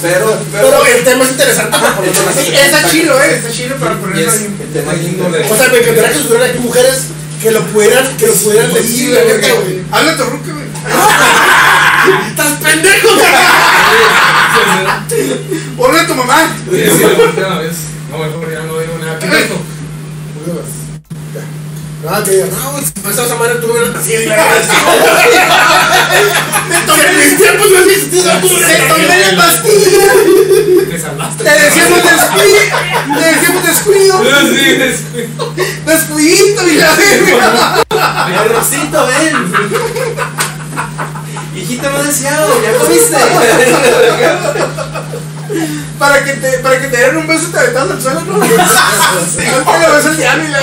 Pero, 0.00 0.38
pero. 0.52 0.70
Pero 0.70 0.86
el 0.86 1.04
tema 1.04 1.24
es 1.24 1.30
interesante 1.32 1.76
para 1.78 1.96
ponerlo 1.96 2.20
el 2.20 2.34
tema. 2.34 2.46
Sí, 2.46 2.52
está 2.54 2.88
chilo, 2.90 3.20
eh. 3.20 3.34
Está 3.36 3.50
chilo 3.50 3.76
para 3.76 3.94
Y 3.94 3.96
ponerlo 3.98 4.30
es 4.30 4.38
ahí. 4.38 4.56
el 4.60 4.72
tema 4.72 4.94
índole. 4.94 5.50
O 5.50 5.56
sea, 5.56 5.68
me 5.68 5.78
encantaría 5.78 6.10
que 6.12 6.18
estuvieran 6.18 6.50
aquí 6.50 6.58
mujeres 6.60 6.98
que 7.42 7.50
lo 7.50 7.66
pudieran, 7.66 8.16
que 8.16 8.26
lo 8.28 8.32
pudieran 8.34 8.72
decir, 8.72 9.10
la 9.10 9.20
neta, 9.24 9.54
güey. 9.54 9.82
Habla 9.90 10.16
tu 10.16 10.22
ruca, 10.24 10.52
güey. 10.52 10.66
¡Estás 12.30 12.52
pendejo! 12.62 13.08
Ponle 15.76 16.00
a 16.00 16.06
tu 16.06 16.14
mamá. 16.14 16.56
Sí, 16.70 16.84
sí, 16.96 17.02
la 17.02 17.24
última 17.24 17.58
vez. 17.58 17.76
No, 18.10 18.18
mejor 18.18 18.52
ya 18.52 18.62
no 18.62 18.78
digo 18.78 18.98
nada. 19.00 19.18
¿Qué 19.18 19.26
tanto? 19.26 19.56
No, 22.04 22.24
que 22.24 22.30
digan, 22.32 22.50
no, 22.50 22.80
si 22.80 22.90
pasas 23.00 23.26
esa 23.26 23.36
madre 23.36 23.54
tú 23.56 23.68
no 23.68 23.74
hubieras 23.74 23.94
nacido. 23.94 24.22
y 24.22 24.26
la 24.26 24.36
verdad, 24.36 24.62
sí. 24.68 24.74
En 26.92 27.16
mis 27.18 27.36
tiempos 27.38 27.66
hubieras 27.70 28.88
tomé 28.88 29.18
la 29.18 29.36
pastilla. 29.36 30.08
Te 30.90 30.98
salvaste. 30.98 31.44
Te 31.44 31.50
decíamos 31.50 32.02
descuido. 32.02 32.60
Te 33.14 33.24
decíamos 33.34 33.62
descuido. 33.64 34.14
Sí, 34.40 34.66
descuido. 34.76 35.54
Descuidito 35.86 36.68
y 36.68 36.74
la 36.74 36.94
verga. 36.94 37.84
Arrocito, 38.40 39.06
ven. 39.06 39.34
Hijita 41.54 41.90
no 41.90 42.02
deseado, 42.02 42.48
ya 42.62 42.72
comiste. 42.78 43.16
Para 45.98 46.24
que 46.24 46.32
te, 46.32 46.58
para 46.58 46.80
que 46.80 46.88
te 46.88 46.96
dieran 46.96 47.18
un 47.18 47.28
beso 47.28 47.46
te 47.52 47.58
aventabas 47.58 47.92
al 47.92 48.02
suelo, 48.02 48.22
¿no? 48.22 48.38
No 48.38 48.46
te 48.46 48.56
lo 48.56 49.94
beso 49.94 50.08
el 50.08 50.16
diablo 50.16 50.44
y 50.44 50.48
la 50.48 50.58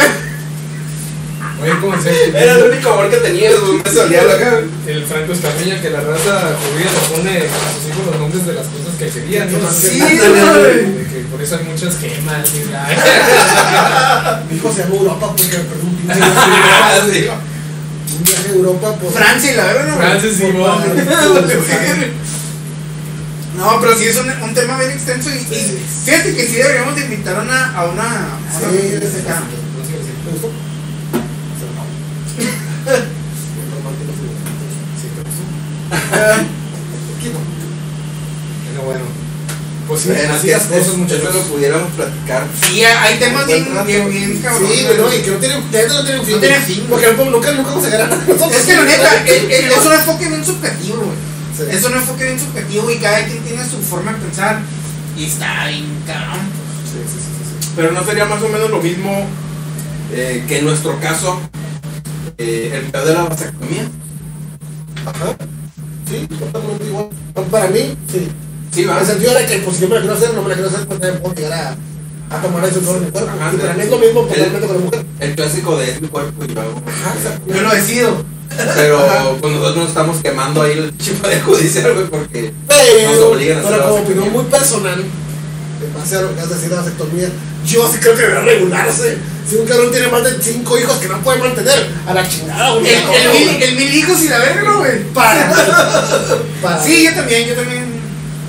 Oye, 1.61 1.73
¿cómo 1.81 2.01
se 2.01 2.29
Era 2.29 2.53
el 2.53 2.71
único 2.71 2.89
amor 2.89 3.09
que 3.09 3.17
tenías, 3.17 3.53
la 3.53 4.37
cara. 4.37 4.61
El 4.87 5.05
Franco 5.05 5.33
Escamilla 5.33 5.81
que 5.81 5.89
la 5.89 5.99
raza 6.01 6.55
judía 6.55 6.89
le 6.91 6.99
pone 7.15 7.37
a 7.37 7.73
sus 7.73 7.87
hijos 7.89 8.05
los 8.11 8.19
nombres 8.19 8.45
de 8.45 8.53
las 8.53 8.67
cosas 8.67 8.95
que 8.97 9.09
querían, 9.09 9.51
¿no? 9.51 9.69
Sí. 9.71 9.99
Que 9.99 11.25
por 11.29 11.41
eso 11.41 11.57
hay 11.57 11.65
muchas 11.65 11.95
quemas 11.95 12.47
y 12.55 12.63
la... 12.71 14.41
Mi 14.49 14.55
hijo 14.57 14.71
se 14.73 14.83
llama 14.83 14.95
Europa 14.95 15.35
porque 15.35 15.57
me 15.57 15.63
perdí 15.63 15.85
un 15.85 15.97
pinche. 15.97 16.19
Un 18.17 18.23
viaje 18.23 18.49
a 18.49 18.53
Europa, 18.53 18.95
pues. 18.99 19.13
Francia 19.13 19.51
y 19.51 19.55
la. 19.55 19.63
Francis 19.97 20.37
por- 20.39 20.47
Simón. 20.51 20.83
No, 23.57 23.81
pero 23.81 23.97
sí 23.97 24.05
es 24.05 24.15
un, 24.17 24.29
un 24.41 24.53
tema 24.53 24.77
bien 24.79 24.91
extenso 24.91 25.29
y, 25.29 25.33
y 25.39 25.79
fíjate 26.05 26.33
que 26.33 26.47
sí 26.47 26.53
deberíamos 26.55 26.95
de 26.95 27.01
invitar 27.01 27.35
a 27.35 27.41
una, 27.41 27.75
a 27.77 27.85
una, 27.89 28.03
a 28.03 28.57
una 28.57 28.71
Sí, 28.71 28.99
sí, 29.01 29.21
bueno. 38.85 39.05
Pues 39.89 40.01
sí, 40.03 40.09
Bueno, 40.09 40.33
así 40.35 40.47
las 40.51 40.61
cosas, 40.67 40.87
es- 40.87 40.93
muchachos. 40.97 41.33
lo 41.33 41.41
pudiéramos 41.45 41.91
platicar. 41.93 42.45
Sí, 42.61 42.83
hay 42.83 43.17
temas 43.17 43.47
bien, 43.47 43.67
bien, 43.87 44.07
bien 44.09 44.39
cabrones. 44.39 44.69
Sí, 44.77 44.85
no, 44.95 45.11
y 45.15 45.17
que 45.23 45.31
no 45.31 45.37
tienen, 45.37 45.63
no 45.63 46.03
tienen 46.03 46.23
fin. 46.25 46.35
No 46.35 46.39
tienen 46.41 46.61
fin, 46.63 46.85
Porque 46.87 47.07
nunca, 47.07 47.23
nunca, 47.31 47.51
nunca 47.53 47.69
vamos 47.71 47.85
a 47.85 47.89
ganar. 47.89 48.19
Es 48.53 48.65
que 48.65 48.75
la 48.75 48.83
neta, 48.83 49.23
el- 49.25 49.51
el- 49.51 49.71
es 49.71 49.85
un 49.85 49.93
enfoque 49.93 50.27
bien 50.27 50.45
subjetivo, 50.45 50.97
güey. 50.97 51.17
Sí. 51.57 51.75
Es 51.75 51.83
un 51.83 51.93
enfoque 51.93 52.23
bien 52.23 52.39
subjetivo 52.39 52.91
y 52.91 52.97
cada 52.97 53.25
quien 53.25 53.39
tiene 53.39 53.63
su 53.67 53.79
forma 53.81 54.13
de 54.13 54.19
pensar. 54.19 54.59
Y 55.17 55.25
está 55.25 55.67
bien 55.69 55.87
cabrón. 56.05 56.39
Sí, 56.85 56.99
sí, 57.07 57.15
sí, 57.15 57.19
sí, 57.19 57.65
sí. 57.65 57.69
Pero 57.75 57.91
no 57.91 58.05
sería 58.05 58.25
más 58.25 58.43
o 58.43 58.47
menos 58.47 58.69
lo 58.69 58.81
mismo 58.83 59.25
eh, 60.13 60.45
que 60.47 60.59
en 60.59 60.65
nuestro 60.65 60.99
caso, 60.99 61.41
eh, 62.37 62.71
el 62.75 62.91
pedo 62.91 63.05
de 63.07 63.13
la 63.15 63.23
vasectomía. 63.23 63.87
Ajá. 65.05 65.35
Sí, 66.07 66.27
totalmente 66.27 66.85
igual. 66.85 67.09
Para 67.49 67.67
mí, 67.69 67.97
sí. 68.11 68.27
Sí, 68.73 68.83
En 68.83 68.89
va. 68.89 68.99
el 69.01 69.05
sentido 69.05 69.33
de 69.33 69.45
que, 69.45 69.57
pues, 69.59 69.75
si 69.75 69.81
yo 69.83 69.87
me 69.89 69.95
la 69.95 70.01
quiero 70.01 70.15
hacer, 70.15 70.33
no 70.33 70.41
me 70.43 70.49
la 70.49 70.55
quiero 70.55 70.69
hacer, 70.69 70.87
pues, 70.87 70.99
también 70.99 71.21
puedo 71.21 71.35
llegar 71.35 71.53
a, 72.31 72.35
a 72.35 72.41
tomar 72.41 72.63
eso 72.65 72.81
sobre 72.81 72.99
mi 73.01 73.11
cuerpo. 73.11 73.31
Ajá, 73.39 73.51
y 73.53 73.57
para 73.57 73.71
sí. 73.73 73.77
mí 73.77 73.83
es 73.85 73.89
lo 73.89 73.97
mismo 73.97 74.21
El- 74.21 74.27
totalmente 74.27 74.67
con 74.67 74.75
la 74.77 74.83
mujer. 74.83 75.05
El 75.19 75.35
clásico 75.35 75.77
de 75.77 75.91
es 75.91 76.01
mi 76.01 76.07
cuerpo 76.07 76.45
y 76.45 76.53
yo 76.53 76.61
hago. 76.61 76.81
Ajá. 76.87 77.39
Yo 77.47 77.61
lo 77.61 77.69
decido. 77.75 78.39
Pero 78.75 79.37
pues 79.39 79.53
nosotros 79.53 79.77
nos 79.77 79.87
estamos 79.89 80.17
quemando 80.21 80.61
ahí 80.63 80.71
el 80.73 80.97
chipo 80.97 81.27
de 81.27 81.39
judicial, 81.39 81.93
güey, 81.93 82.07
porque 82.07 82.41
nos 82.67 82.77
Pero, 82.77 83.29
obligan 83.29 83.57
a 83.57 83.61
hacer 83.61 83.71
pero 83.73 83.83
como 83.89 84.03
opinión 84.03 84.31
muy 84.33 84.43
personal, 84.45 84.99
en 84.99 85.93
base 85.93 86.15
a 86.17 86.21
lo 86.21 86.35
que 86.35 86.41
has 86.41 86.49
decir 86.49 86.69
de 86.69 86.75
la 86.75 86.81
vasectomía, 86.81 87.29
yo 87.65 87.89
sí 87.91 87.99
creo 87.99 88.15
que 88.15 88.21
debería 88.23 88.41
regularse. 88.41 89.17
Si 89.49 89.55
un 89.55 89.65
cabrón 89.65 89.91
tiene 89.91 90.07
más 90.09 90.23
de 90.23 90.41
cinco 90.41 90.77
hijos 90.77 90.97
que 90.97 91.07
no 91.07 91.19
puede 91.21 91.39
mantener, 91.39 91.87
a 92.07 92.13
la 92.13 92.27
chingada, 92.27 92.73
El, 92.73 92.79
güey. 92.81 92.93
el, 92.93 93.31
mil, 93.53 93.63
el 93.63 93.75
mil 93.77 93.93
hijos 93.95 94.21
y 94.23 94.27
la 94.29 94.39
verga, 94.39 94.61
¿no, 94.63 94.79
güey. 94.79 95.03
Para. 95.13 95.53
para. 96.61 96.83
Sí, 96.83 97.05
yo 97.05 97.13
también, 97.15 97.47
yo 97.47 97.55
también. 97.55 97.88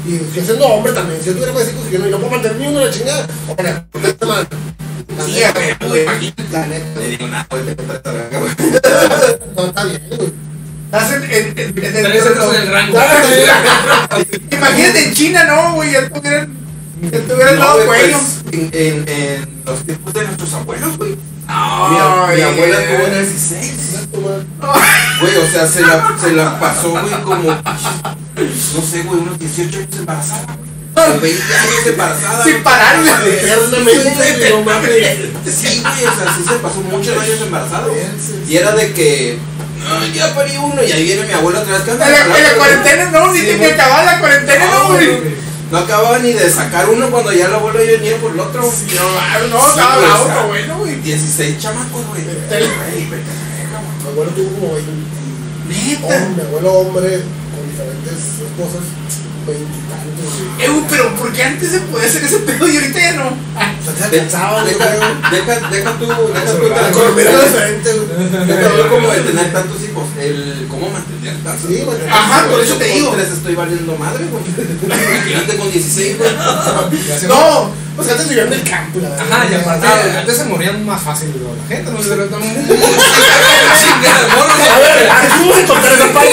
Y 0.07 0.19
yo 0.35 0.43
siendo 0.45 0.67
hombre 0.67 0.93
también, 0.93 1.21
si 1.21 1.27
yo 1.27 1.33
tuviera 1.35 1.53
más 1.53 1.63
hijos 1.69 1.85
que 1.87 1.93
yo 1.93 1.99
no, 1.99 2.09
y 2.09 2.11
no 2.11 2.19
puedo 2.19 2.31
mantener 2.33 2.57
ni 2.59 2.67
uno 2.69 2.85
la 2.85 2.91
chingada, 2.91 3.27
o. 3.49 3.63
La 3.63 3.87
Sí, 5.27 5.43
a 5.43 5.53
ver, 5.53 5.77
güey, 5.87 6.03
imagínate. 6.05 6.45
La 6.53 6.67
neta. 6.67 7.01
Le 7.01 7.09
digo, 7.09 7.27
nada, 7.29 7.47
güey, 7.51 7.65
te 7.75 7.83
esta 7.83 8.13
verga, 8.13 8.39
güey. 8.39 8.53
No, 9.57 9.67
está 9.67 9.85
bien, 9.85 10.03
güey. 10.17 10.33
Estás 10.87 11.13
en, 11.13 11.23
en, 11.25 11.31
en, 11.59 11.85
en- 11.85 11.97
en 11.97 12.07
el 12.07 12.69
rango. 12.73 12.99
Imagínate 14.51 15.05
en 15.05 15.15
China, 15.15 15.45
no, 15.45 15.75
güey, 15.75 15.93
ya 15.93 16.09
tuvieran, 16.09 16.53
ya 17.03 17.19
tuvieran 17.21 17.55
No, 17.57 17.61
dado 17.61 17.87
güey, 17.87 17.87
cuello. 17.89 18.19
pues, 18.19 18.55
en, 18.55 18.71
en, 18.73 19.09
en 19.09 19.63
los 19.65 19.85
tiempos 19.85 20.15
de 20.15 20.25
nuestros 20.25 20.53
abuelos, 20.55 20.97
güey. 20.99 21.17
Mi, 21.51 21.57
Ay, 21.97 22.37
mi 22.37 22.43
abuela 22.43 22.81
eh. 22.81 22.97
tuvo 22.97 23.07
16. 23.17 23.73
Exacto, 23.73 24.21
güey. 24.21 25.37
O 25.37 25.51
sea, 25.51 25.67
se 25.67 25.81
la, 25.83 26.17
se 26.21 26.33
la 26.33 26.61
pasó, 26.61 26.91
güey, 26.91 27.23
como, 27.25 27.51
no 27.51 28.83
sé, 28.83 29.03
güey, 29.03 29.21
unos 29.21 29.39
18 29.39 29.79
años 29.79 29.97
embarazada. 29.99 30.47
Como 30.95 31.21
20 31.21 31.43
años 31.43 31.87
embarazada. 31.87 32.45
Sin 32.45 32.63
parar, 32.63 32.97
güey. 33.01 33.35
Eternamente, 33.35 34.51
no 34.51 34.63
mames. 34.63 34.91
Sí, 35.45 35.83
güey, 35.83 36.07
o 36.07 36.15
sea, 36.15 36.35
sí 36.37 36.45
se 36.49 36.55
pasó 36.57 36.81
muchos 36.83 37.19
años 37.19 37.41
embarazada. 37.43 37.87
Y 38.49 38.57
era 38.57 38.73
de 38.73 38.93
que, 38.93 39.39
no, 39.89 40.07
ya 40.15 40.33
parí 40.35 40.57
uno, 40.57 40.83
y 40.85 40.93
ahí 40.93 41.03
viene 41.03 41.27
mi 41.27 41.33
abuela 41.33 41.61
otra 41.61 41.79
vez. 41.79 41.89
En 41.89 41.99
la, 41.99 42.07
en 42.07 42.43
la 42.45 42.55
cuarentena, 42.55 43.05
no, 43.11 43.33
ni 43.33 43.41
güey. 43.41 43.73
acababa 43.73 44.05
la 44.05 44.21
cuarentena, 44.21 44.67
no, 44.67 44.89
güey. 44.93 45.50
No 45.71 45.79
acababa 45.79 46.19
ni 46.19 46.33
de 46.33 46.51
sacar 46.51 46.89
uno 46.91 47.11
cuando 47.11 47.33
ya 47.33 47.49
la 47.49 47.57
abuela 47.57 47.83
ya 47.85 47.93
venía 47.93 48.17
por 48.17 48.33
el 48.33 48.41
otro. 48.41 48.63
No, 48.63 48.69
no, 49.49 49.61
Sí, 49.63 49.69
estaba 49.71 49.97
güey, 49.97 50.11
o 50.11 50.15
bravo, 50.15 50.25
pero 50.27 50.49
bueno, 50.49 50.79
güey. 50.79 50.97
16 50.97 51.59
chamacos, 51.59 52.07
güey. 52.09 52.23
Mi 52.23 52.29
abuelo 54.09 54.31
tuvo 54.33 54.49
como 54.59 54.75
20. 54.75 54.91
Neta. 55.69 56.07
Hombre, 56.07 56.35
mi 56.35 56.43
abuelo 56.49 56.73
hombre, 56.73 57.23
con 57.55 57.63
diferentes 57.71 58.19
esposas, 58.43 58.83
veintitantos, 59.47 60.27
güey. 60.35 60.51
Eh, 60.59 60.69
güey, 60.69 60.85
pero 60.91 61.15
¿por 61.15 61.33
qué 61.33 61.43
antes 61.45 61.71
se 61.71 61.79
podía 61.81 62.07
hacer 62.09 62.25
ese 62.25 62.39
pedo 62.41 62.67
y 62.69 62.77
ahorita 62.77 62.99
ya 62.99 63.13
no? 63.13 63.31
Ah, 63.57 63.73
O 63.81 63.83
sea, 63.85 64.11
te 64.11 64.21
alcanzaba, 64.21 64.65
deja, 64.65 64.87
deja, 65.31 65.71
deja 65.71 65.93
tú, 65.99 66.07
deja 66.07 66.53
tú. 66.53 66.69
Deja 68.47 68.69
tú 68.71 68.89
como 68.91 69.09
de 69.13 69.21
tener 69.21 69.53
tantos 69.53 69.83
hijos, 69.85 70.05
el 70.19 70.67
cómo 70.69 70.89
tantos. 70.89 71.10
Sí, 71.67 71.83
güey. 71.85 71.99
Ajá, 72.09 72.49
por 72.49 72.61
eso 72.61 72.77
te 72.77 72.85
digo. 72.85 73.13
tres 73.13 73.31
estoy 73.31 73.55
valiendo 73.55 73.97
madre, 73.97 74.27
güey. 74.27 74.43
Imagínate 74.85 75.57
con 75.57 75.71
16, 75.71 76.19
güey. 76.19 76.31
No, 77.29 77.71
pues 77.97 78.09
antes 78.09 78.29
vivían 78.29 78.47
en 78.49 78.53
el 78.55 78.63
campo, 78.69 78.99
la 79.01 79.09
verdad. 79.11 79.27
Ajá, 79.31 79.47
y 79.51 79.55
aparte, 79.55 79.87
Ah, 79.87 80.19
antes 80.21 80.37
se 80.37 80.45
morían 80.45 80.87
más 80.87 81.03
fácil 81.03 81.29
la 81.35 81.75
gente, 81.75 81.91
no 81.91 82.03
sé, 82.03 82.09
pero 82.11 82.25
estamos 82.25 82.47
muy 82.47 82.65
A 84.71 84.79
ver, 84.79 85.11
a 85.11 85.61
encontrar 85.61 85.93
esa 85.93 86.07
parte. 86.13 86.31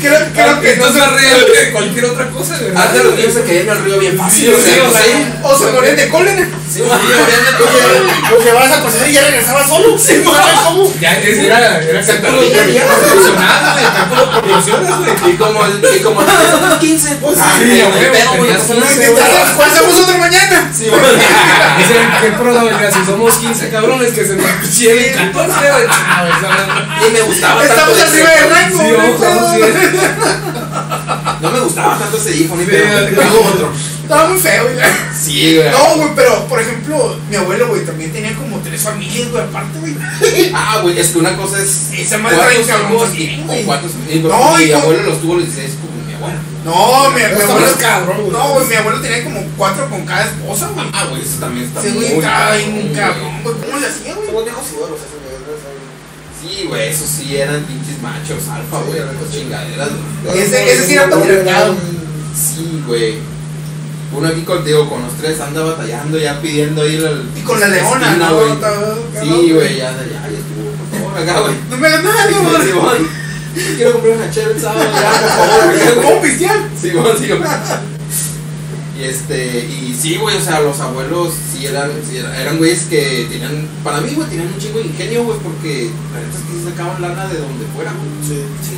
Creo, 0.00 0.20
creo 0.32 0.60
que 0.60 0.68
que 0.74 0.76
no 0.76 0.92
sea 0.92 1.06
real 1.08 1.46
que 1.52 1.72
cualquier 1.72 2.04
otra 2.06 2.30
cosa, 2.30 2.56
¿verdad? 2.58 2.82
Antes 2.86 3.04
los 3.04 3.14
niños 3.14 3.34
se 3.34 3.42
caían 3.42 3.70
al 3.70 3.84
río 3.84 3.98
bien 3.98 4.16
fácil. 4.16 4.54
Sí, 4.54 4.62
sí, 4.74 4.80
o 4.80 4.90
sea, 4.90 5.40
O 5.42 5.58
se 5.58 5.72
morían 5.72 5.96
de 5.96 6.08
cólera. 6.08 6.46
Sí. 6.72 6.80
Lo 6.80 8.44
llevabas 8.44 8.72
a 8.72 8.82
proceder 8.82 9.08
y 9.08 9.12
ya 9.14 9.22
regresaba 9.22 9.66
solo. 9.66 9.98
Sí, 9.98 10.22
¿sabes 10.22 10.58
cómo? 10.64 10.92
Ya 11.00 11.12
es- 11.18 11.38
era, 11.38 11.80
cálculo 11.80 12.40
proporcional, 13.00 13.72
güey, 13.72 13.84
cálculo 13.84 14.20
de 14.20 14.30
proporciones, 14.32 14.96
güey. 14.98 15.10
Y 15.10 15.36
como, 15.38 15.62
y 15.96 16.02
como 16.02 16.24
tienes 16.24 16.78
15, 16.78 17.16
pues 17.20 17.34
Sí, 17.36 17.42
ah, 17.44 17.58
huevo, 17.58 18.12
pedo, 18.12 18.30
güey, 18.36 18.50
tenías 18.50 18.68
no 18.68 18.74
pasa 18.74 18.74
nada. 18.74 18.92
15, 18.92 19.10
güey. 19.10 19.24
¿Cuál 19.56 19.70
hacemos 19.70 19.94
otro 20.00 20.18
mañana? 20.18 20.70
Sí. 20.76 20.84
Dicen, 21.78 22.08
¿qué 22.20 22.30
probabilidad? 22.38 22.92
Si 22.92 23.04
somos 23.06 23.34
15 23.38 23.70
cabrones 23.70 24.12
que 24.12 24.24
se 24.24 24.34
nos 24.36 24.46
pusieron 24.46 25.32
14, 25.32 25.58
güey. 25.58 25.70
Güey, 25.72 25.84
esa 26.38 26.48
madre. 26.48 27.08
Y 27.08 27.12
me 27.12 27.20
gustaba 27.22 27.60
tanto 27.60 27.74
Estamos 27.74 27.98
ese- 27.98 28.06
arriba 28.22 28.30
de 28.30 28.54
rango. 28.54 28.78
Sí, 28.78 28.92
ojo, 28.94 29.18
pedo. 29.18 30.48
No 31.40 31.50
me 31.52 31.60
gustaba 31.60 31.98
tanto 31.98 32.16
ese 32.16 32.36
hijo, 32.36 32.56
ni 32.56 32.64
Sí, 32.64 32.70
sí. 32.70 33.14
tengo 33.16 33.40
otro. 33.54 33.72
Estaba 34.02 34.28
muy 34.28 34.40
feo, 34.40 34.64
güey. 34.64 34.76
Sí, 35.22 35.56
güey. 35.56 35.70
No, 35.70 35.96
güey, 35.96 36.08
pero 36.16 36.46
por 36.48 36.60
ejemplo, 36.60 37.16
mi 37.28 37.36
abuelo, 37.36 37.68
güey, 37.68 37.84
también 37.84 38.12
tenía 38.12 38.34
como 38.34 38.58
tres 38.58 38.82
familias, 38.82 39.30
güey, 39.30 39.44
aparte, 39.44 39.78
güey. 39.80 39.94
Ah, 40.54 40.78
güey, 40.82 40.98
es 40.98 41.08
que 41.08 41.18
una 41.18 41.36
cosa 41.36 41.58
es. 41.62 41.90
Esa 41.92 42.18
madre 42.18 42.36
cuatro 42.38 42.52
hijos 42.94 43.14
y- 43.14 43.44
o 43.46 43.54
cuatro 43.66 43.88
y- 44.10 44.18
No, 44.20 44.56
mi 44.56 44.64
y 44.64 44.70
con- 44.72 44.80
abuelo 44.82 45.02
los 45.04 45.20
tuvo 45.20 45.34
los 45.36 45.44
16 45.44 45.72
No, 46.64 47.10
mi, 47.10 47.16
mi 47.16 47.22
abuelo. 47.22 47.66
cabrón, 47.80 48.16
güey. 48.20 48.30
No, 48.30 48.48
güey, 48.54 48.66
mi 48.66 48.74
abuelo 48.74 49.00
tenía 49.00 49.24
como 49.24 49.40
cuatro 49.56 49.88
con 49.88 50.04
cada 50.04 50.24
esposa, 50.26 50.68
güey. 50.74 50.86
Ah, 50.92 51.06
güey, 51.10 51.22
eso 51.22 51.38
también 51.40 51.66
está 51.66 51.80
Ese 51.80 51.90
muy 51.90 52.04
güey. 52.06 52.20
cabrón, 52.20 53.42
güey. 53.42 53.54
¿Cómo 53.64 53.78
le 53.78 53.86
hacía, 53.86 54.14
güey? 54.14 54.26
Somos 54.26 54.44
viejos 54.44 54.64
igualos, 54.72 54.98
esos 54.98 55.18
Sí, 56.40 56.64
güey, 56.68 56.88
esos 56.88 57.08
sí 57.08 57.36
eran 57.36 57.62
pinches 57.64 58.00
machos, 58.00 58.48
alfa, 58.48 58.78
güey, 58.86 59.00
con 59.00 59.30
chingaderas. 59.30 59.88
güey. 60.24 60.38
Ese- 60.40 60.72
ese 60.72 60.86
sí 60.86 60.94
era 60.94 61.10
patriarcado. 61.10 61.74
Sí, 62.34 62.82
güey. 62.86 63.18
Uno 64.10 64.26
aquí 64.28 64.40
contigo 64.42 64.88
con 64.88 65.02
los 65.02 65.12
tres 65.20 65.38
anda 65.40 65.62
batallando, 65.62 66.16
ya 66.18 66.40
pidiendo 66.40 66.86
ir 66.88 67.04
al. 67.06 67.28
Y 67.36 67.40
con 67.42 67.60
la 67.60 67.68
leona, 67.68 68.16
¿no? 68.16 68.40
Sí, 69.20 69.52
güey, 69.52 69.76
ya, 69.76 69.92
ya, 69.92 70.28
ya 70.28 70.38
estuvo, 70.38 70.70
por 70.90 71.00
favor, 71.12 71.18
acá, 71.22 71.40
güey. 71.40 71.54
No 71.68 71.76
me 71.76 71.88
hagas 71.88 72.04
nada, 72.04 72.26
Sí, 72.62 72.70
güey. 72.72 73.27
Quiero 73.76 73.92
comprar 73.94 74.16
una 74.16 74.30
chela 74.30 74.50
el 74.50 74.60
sábado, 74.60 74.84
ya, 74.84 75.10
por 75.20 75.30
favor. 75.30 75.74
güey. 75.94 76.06
¿Cómo 76.06 76.22
pistear? 76.22 76.68
Simón, 76.80 77.06
sí, 77.18 77.28
güey. 77.28 77.40
Y 78.98 79.04
este, 79.04 79.64
y 79.64 79.96
sí, 80.00 80.16
güey, 80.16 80.36
o 80.36 80.40
sea, 80.40 80.60
los 80.60 80.80
abuelos 80.80 81.32
sí 81.52 81.66
eran, 81.66 81.90
sí 82.08 82.16
eran, 82.16 82.34
eran 82.34 82.58
güeyes 82.58 82.82
que 82.90 83.28
tenían, 83.30 83.68
para 83.84 84.00
mí, 84.00 84.12
güey, 84.14 84.28
tenían 84.28 84.48
un 84.48 84.58
chingo 84.58 84.80
de 84.80 84.86
ingenio, 84.86 85.22
güey, 85.24 85.38
porque 85.38 85.90
la 86.12 86.18
neta 86.18 86.36
es 86.36 86.44
que 86.44 86.58
sí 86.58 86.64
sacaban 86.68 87.00
lana 87.00 87.28
de 87.28 87.38
donde 87.38 87.64
fuera, 87.74 87.92
güey. 87.92 88.10
Sí. 88.26 88.42
Sí, 88.62 88.74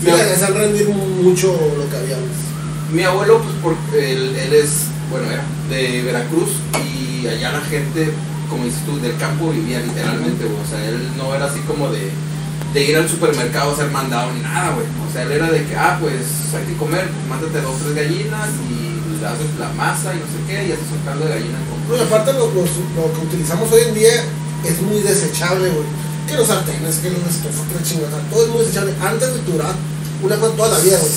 Sí, 0.00 0.06
le 0.06 0.22
hacían 0.22 0.54
rendir 0.54 0.88
mucho 0.88 1.48
lo 1.48 1.88
que 1.90 1.96
había. 1.96 2.16
güey. 2.16 2.30
Mi 2.92 3.02
abuelo, 3.02 3.42
pues, 3.42 3.54
por, 3.56 3.98
él, 3.98 4.36
él 4.36 4.54
es, 4.54 4.86
bueno, 5.10 5.30
era 5.30 5.44
de 5.68 6.02
Veracruz 6.02 6.50
y 6.94 7.26
allá 7.26 7.52
la 7.52 7.60
gente, 7.60 8.12
como 8.48 8.64
dices 8.64 8.80
tú, 8.86 8.98
del 9.00 9.16
campo 9.16 9.50
vivía 9.50 9.80
literalmente, 9.80 10.44
güey. 10.44 10.60
O 10.62 10.66
sea, 10.68 10.82
él 10.88 10.98
no 11.18 11.34
era 11.34 11.46
así 11.46 11.60
como 11.60 11.88
de, 11.90 12.10
de 12.76 12.84
ir 12.84 12.96
al 12.96 13.08
supermercado 13.08 13.72
a 13.72 13.76
ser 13.76 13.88
mandado 13.90 14.28
ni 14.36 14.40
nada, 14.44 14.76
güey. 14.76 14.84
O 14.84 15.08
sea, 15.10 15.22
él 15.24 15.32
era 15.32 15.48
de 15.48 15.64
que, 15.64 15.74
ah, 15.74 15.96
pues 15.98 16.20
hay 16.52 16.64
que 16.68 16.76
comer, 16.76 17.08
pues, 17.08 17.24
mándate 17.24 17.64
dos, 17.64 17.72
tres 17.80 17.94
gallinas 17.96 18.52
y 18.68 19.24
haces 19.24 19.48
la 19.58 19.72
masa 19.72 20.12
y 20.12 20.20
no 20.20 20.28
sé 20.28 20.38
qué, 20.46 20.68
y 20.68 20.72
haces 20.76 20.92
un 20.92 21.00
caldo 21.08 21.24
de 21.24 21.40
gallina 21.40 21.56
con 21.72 21.80
No, 21.88 21.96
y 21.96 22.04
aparte 22.04 22.32
lo, 22.36 22.52
lo- 22.52 22.68
lo 22.68 23.04
que 23.16 23.20
utilizamos 23.32 23.72
hoy 23.72 23.80
en 23.88 23.94
día 23.96 24.12
es 24.68 24.76
muy 24.84 25.00
desechable, 25.00 25.72
güey. 25.72 25.88
Que 26.28 26.36
los 26.36 26.46
sartenes, 26.52 27.00
que 27.00 27.08
los 27.16 27.24
estofas, 27.24 27.64
que 27.64 27.74
la 27.80 27.82
chingada, 27.82 28.20
todo 28.28 28.44
es 28.44 28.50
muy 28.52 28.60
desechable. 28.60 28.92
Antes 29.00 29.28
de 29.34 29.40
durar 29.50 29.72
una 30.22 30.36
cosa 30.36 30.52
toda 30.54 30.68
la 30.76 30.80
vida, 30.84 30.98
güey. 31.00 31.16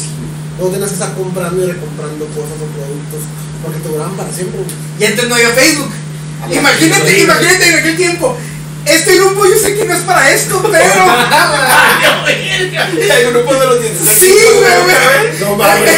Luego 0.57 0.71
tenías 0.71 0.89
que 0.91 0.97
estar 1.01 1.13
comprando 1.13 1.57
y 1.59 1.67
recomprando 1.75 2.23
cosas 2.39 2.55
o 2.55 2.67
productos 2.71 3.21
porque 3.63 3.79
te 3.83 3.89
duraban 3.89 4.15
para 4.15 4.31
siempre, 4.31 4.63
güey. 4.63 4.71
Y 4.95 5.03
antes 5.11 5.27
no 5.27 5.35
había 5.35 5.49
Facebook. 5.51 5.91
Imagínate, 6.55 7.19
imagínate 7.19 7.63
en 7.67 7.75
aquel 7.83 7.97
tiempo. 7.97 8.37
Este 8.85 9.17
grupo 9.17 9.45
yo 9.45 9.55
sé 9.57 9.75
que 9.75 9.85
no 9.85 9.93
es 9.93 10.01
para 10.03 10.31
esto, 10.31 10.61
pero. 10.71 11.05
El 12.27 13.31
grupo 13.33 13.53
de 13.55 13.65
los 13.65 13.81
16. 13.81 14.19
Sí, 14.19 14.33
güey, 14.57 14.83
güey. 14.83 15.39
No 15.41 15.55
mames. 15.55 15.91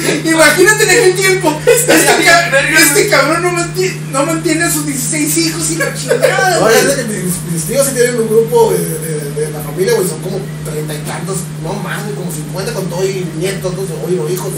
Imagínate 0.24 0.84
en 0.84 0.90
aquel 0.90 1.14
tiempo. 1.14 1.60
Este, 1.66 2.24
ca- 2.24 2.50
este 2.78 3.08
cabrón 3.08 3.42
no 3.42 3.52
mantiene, 3.52 4.00
no 4.12 4.24
mantiene 4.24 4.64
a 4.64 4.70
sus 4.70 4.86
16 4.86 5.36
hijos 5.38 5.70
y 5.72 5.76
la 5.76 5.94
chingada. 5.94 6.54
No, 6.54 6.60
güey. 6.60 6.74
es 6.76 6.94
que 6.94 7.04
mis, 7.04 7.52
mis 7.52 7.64
tíos 7.64 7.86
sí 7.86 7.92
tienen 7.94 8.16
un 8.18 8.28
grupo 8.28 8.72
de, 8.72 8.78
de, 8.78 9.30
de 9.32 9.50
la 9.50 9.60
familia, 9.60 9.94
güey, 9.94 10.08
son 10.08 10.20
como 10.22 10.38
treinta 10.64 10.94
y 10.94 10.98
tantos, 10.98 11.38
no 11.62 11.74
más, 11.74 12.02
güey, 12.04 12.14
como 12.14 12.32
50 12.32 12.72
con 12.72 12.88
todo 12.88 13.04
y 13.04 13.26
nietos, 13.36 13.74
no 13.74 13.82
sé, 13.82 13.92
oye, 14.06 14.16
los 14.16 14.30
hijos. 14.30 14.48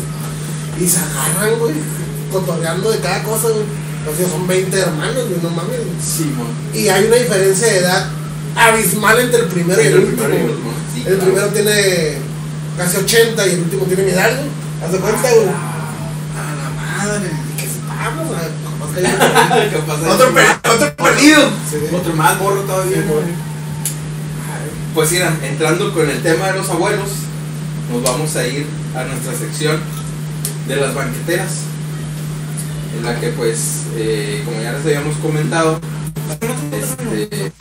Y 0.80 0.86
se 0.88 0.98
agarran, 0.98 1.58
güey, 1.58 1.74
cotorreando 2.30 2.90
de 2.92 2.98
cada 3.00 3.22
cosa, 3.24 3.48
güey. 3.48 3.64
Hijos 4.02 4.30
son 4.32 4.46
20 4.46 4.78
hermanos, 4.78 5.28
güey, 5.28 5.40
no 5.42 5.50
mames. 5.50 5.78
Simón. 6.04 6.46
Y 6.74 6.88
hay 6.88 7.04
una 7.06 7.16
diferencia 7.16 7.66
de 7.68 7.78
edad 7.78 8.08
abismal 8.56 9.18
entre 9.20 9.40
el 9.40 9.46
primero 9.46 9.80
y 9.82 9.86
el 9.86 9.92
el 9.94 9.98
último. 10.00 10.24
primero 10.28 10.54
sí, 10.94 10.98
El 11.00 11.04
claro. 11.16 11.20
primero 11.24 11.46
tiene 11.48 12.18
casi 12.76 12.96
80 12.98 13.46
y 13.46 13.50
el 13.52 13.60
último 13.60 13.84
tiene 13.84 14.02
mi 14.04 14.10
edad, 14.10 14.30
güey. 14.36 14.48
Haz 14.84 14.92
de 14.92 14.98
cuenta, 14.98 15.30
güey. 15.30 15.46
A 15.46 16.54
la 16.54 16.70
madre. 17.06 17.30
Vamos, 17.88 18.28
güey, 18.28 18.40
capaz 18.64 18.92
que 18.94 19.06
hay- 19.62 19.70
¿Qué? 19.70 19.76
Otro, 20.10 20.34
per- 20.34 20.72
otro 20.74 20.96
perdido. 20.96 21.48
Sí. 21.70 21.76
Otro 21.94 22.14
más 22.14 22.38
morro 22.38 22.62
todavía, 22.62 22.96
Sí. 22.96 23.02
Pues 24.94 25.10
mira, 25.12 25.34
entrando 25.42 25.92
con 25.94 26.08
el 26.10 26.22
tema 26.22 26.48
de 26.48 26.58
los 26.58 26.68
abuelos, 26.68 27.08
nos 27.90 28.02
vamos 28.02 28.36
a 28.36 28.46
ir 28.46 28.66
a 28.94 29.04
nuestra 29.04 29.32
sección 29.34 29.78
de 30.68 30.76
las 30.76 30.94
banqueteras, 30.94 31.48
en 32.96 33.04
la 33.04 33.18
que 33.20 33.28
pues, 33.30 33.82
eh, 33.96 34.42
como 34.44 34.60
ya 34.62 34.72
les 34.72 34.82
habíamos 34.84 35.16
comentado, 35.18 35.80
este, 36.72 37.52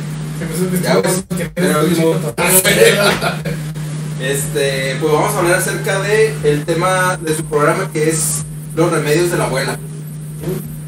Ya, 1.55 1.81
mismo- 1.83 2.15
este, 4.21 4.95
pues 4.99 5.13
vamos 5.13 5.33
a 5.35 5.39
hablar 5.39 5.55
acerca 5.59 6.01
de 6.01 6.33
el 6.43 6.65
tema 6.65 7.17
de 7.17 7.35
su 7.35 7.43
programa 7.45 7.89
que 7.91 8.09
es 8.09 8.43
los 8.75 8.91
remedios 8.91 9.31
de 9.31 9.37
la 9.37 9.45
abuela. 9.45 9.77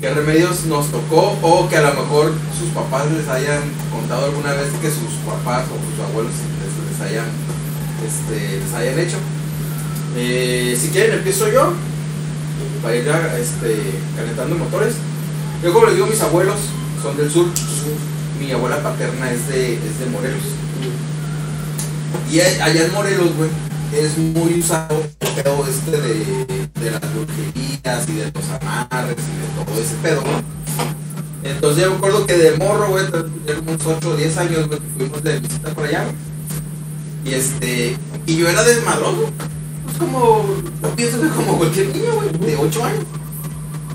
¿Qué 0.02 0.14
remedios 0.14 0.66
nos 0.66 0.88
tocó 0.91 1.38
o 1.41 1.70
que 1.70 1.78
a 1.78 1.82
lo 1.82 1.94
mejor 1.94 2.34
sus 2.60 2.70
papás 2.70 3.10
les 3.12 3.28
hayan 3.30 3.62
contado 3.91 4.26
alguna 4.26 4.52
vez 4.54 4.68
que 4.82 4.89
sus 4.89 5.14
papás 5.26 5.64
o 5.68 5.76
sus 5.89 6.00
abuelos 6.10 6.32
les, 6.34 7.00
les 7.00 7.10
hayan, 7.10 7.26
este, 8.06 8.60
les 8.60 8.74
hayan 8.74 9.00
hecho? 9.00 9.18
Eh, 10.18 10.78
si 10.80 10.89
quieren 10.89 11.18
empiezo 11.20 11.48
yo 11.50 11.74
para 12.84 12.96
ir 12.96 13.06
ya, 13.06 13.38
este, 13.40 13.78
calentando 14.16 14.56
motores. 14.58 14.96
Yo 15.64 15.74
como 15.74 15.86
les 15.88 15.96
digo, 15.96 16.08
mis 16.08 16.22
abuelos 16.22 16.58
son 17.02 17.16
del 17.18 17.32
sur. 17.32 17.48
Mi 18.40 18.52
abuela 18.52 18.84
paterna 18.84 19.32
es 19.32 19.48
de, 19.48 19.76
es 19.76 20.00
de 20.00 20.06
Morelos. 20.12 20.42
Y 22.32 22.40
a- 22.42 22.66
allá 22.66 22.86
en 22.86 22.94
Morelos, 22.94 23.30
güey, 23.38 23.50
es 23.94 24.18
muy 24.18 24.60
usado 24.60 25.02
el 25.20 25.44
pedo 25.44 25.66
este 25.70 25.92
de, 25.92 26.70
de 26.82 26.92
las 26.92 27.02
brujerías 27.14 28.10
y 28.10 28.14
de 28.16 28.32
los 28.34 28.62
amarres 28.62 29.16
y 29.18 29.62
de 29.62 29.66
todo 29.66 29.82
ese 29.82 29.96
pedo. 30.02 30.22
Entonces 31.44 31.84
yo 31.84 31.92
me 31.92 31.98
acuerdo 31.98 32.26
que 32.26 32.38
de 32.38 32.58
morro, 32.58 32.88
güey, 32.90 33.06
como 33.10 33.72
unos 33.74 33.86
8 33.86 34.10
o 34.10 34.16
10 34.16 34.38
años, 34.38 34.68
güey, 34.68 34.80
fuimos 34.98 35.24
de 35.24 35.40
visita 35.40 35.70
por 35.70 35.86
allá. 35.86 36.06
Y 37.26 37.34
este, 37.34 37.98
y 38.26 38.36
yo 38.38 38.50
era 38.50 38.64
desmadroso. 38.64 39.30
Pues 39.94 40.10
como, 40.10 40.44
yo 40.82 40.96
pienso 40.96 41.22
que 41.22 41.30
como 41.30 41.58
cualquier 41.58 41.88
niño, 41.89 42.14
güey, 42.16 42.30
de 42.32 42.58
8 42.58 42.84
años. 42.84 43.06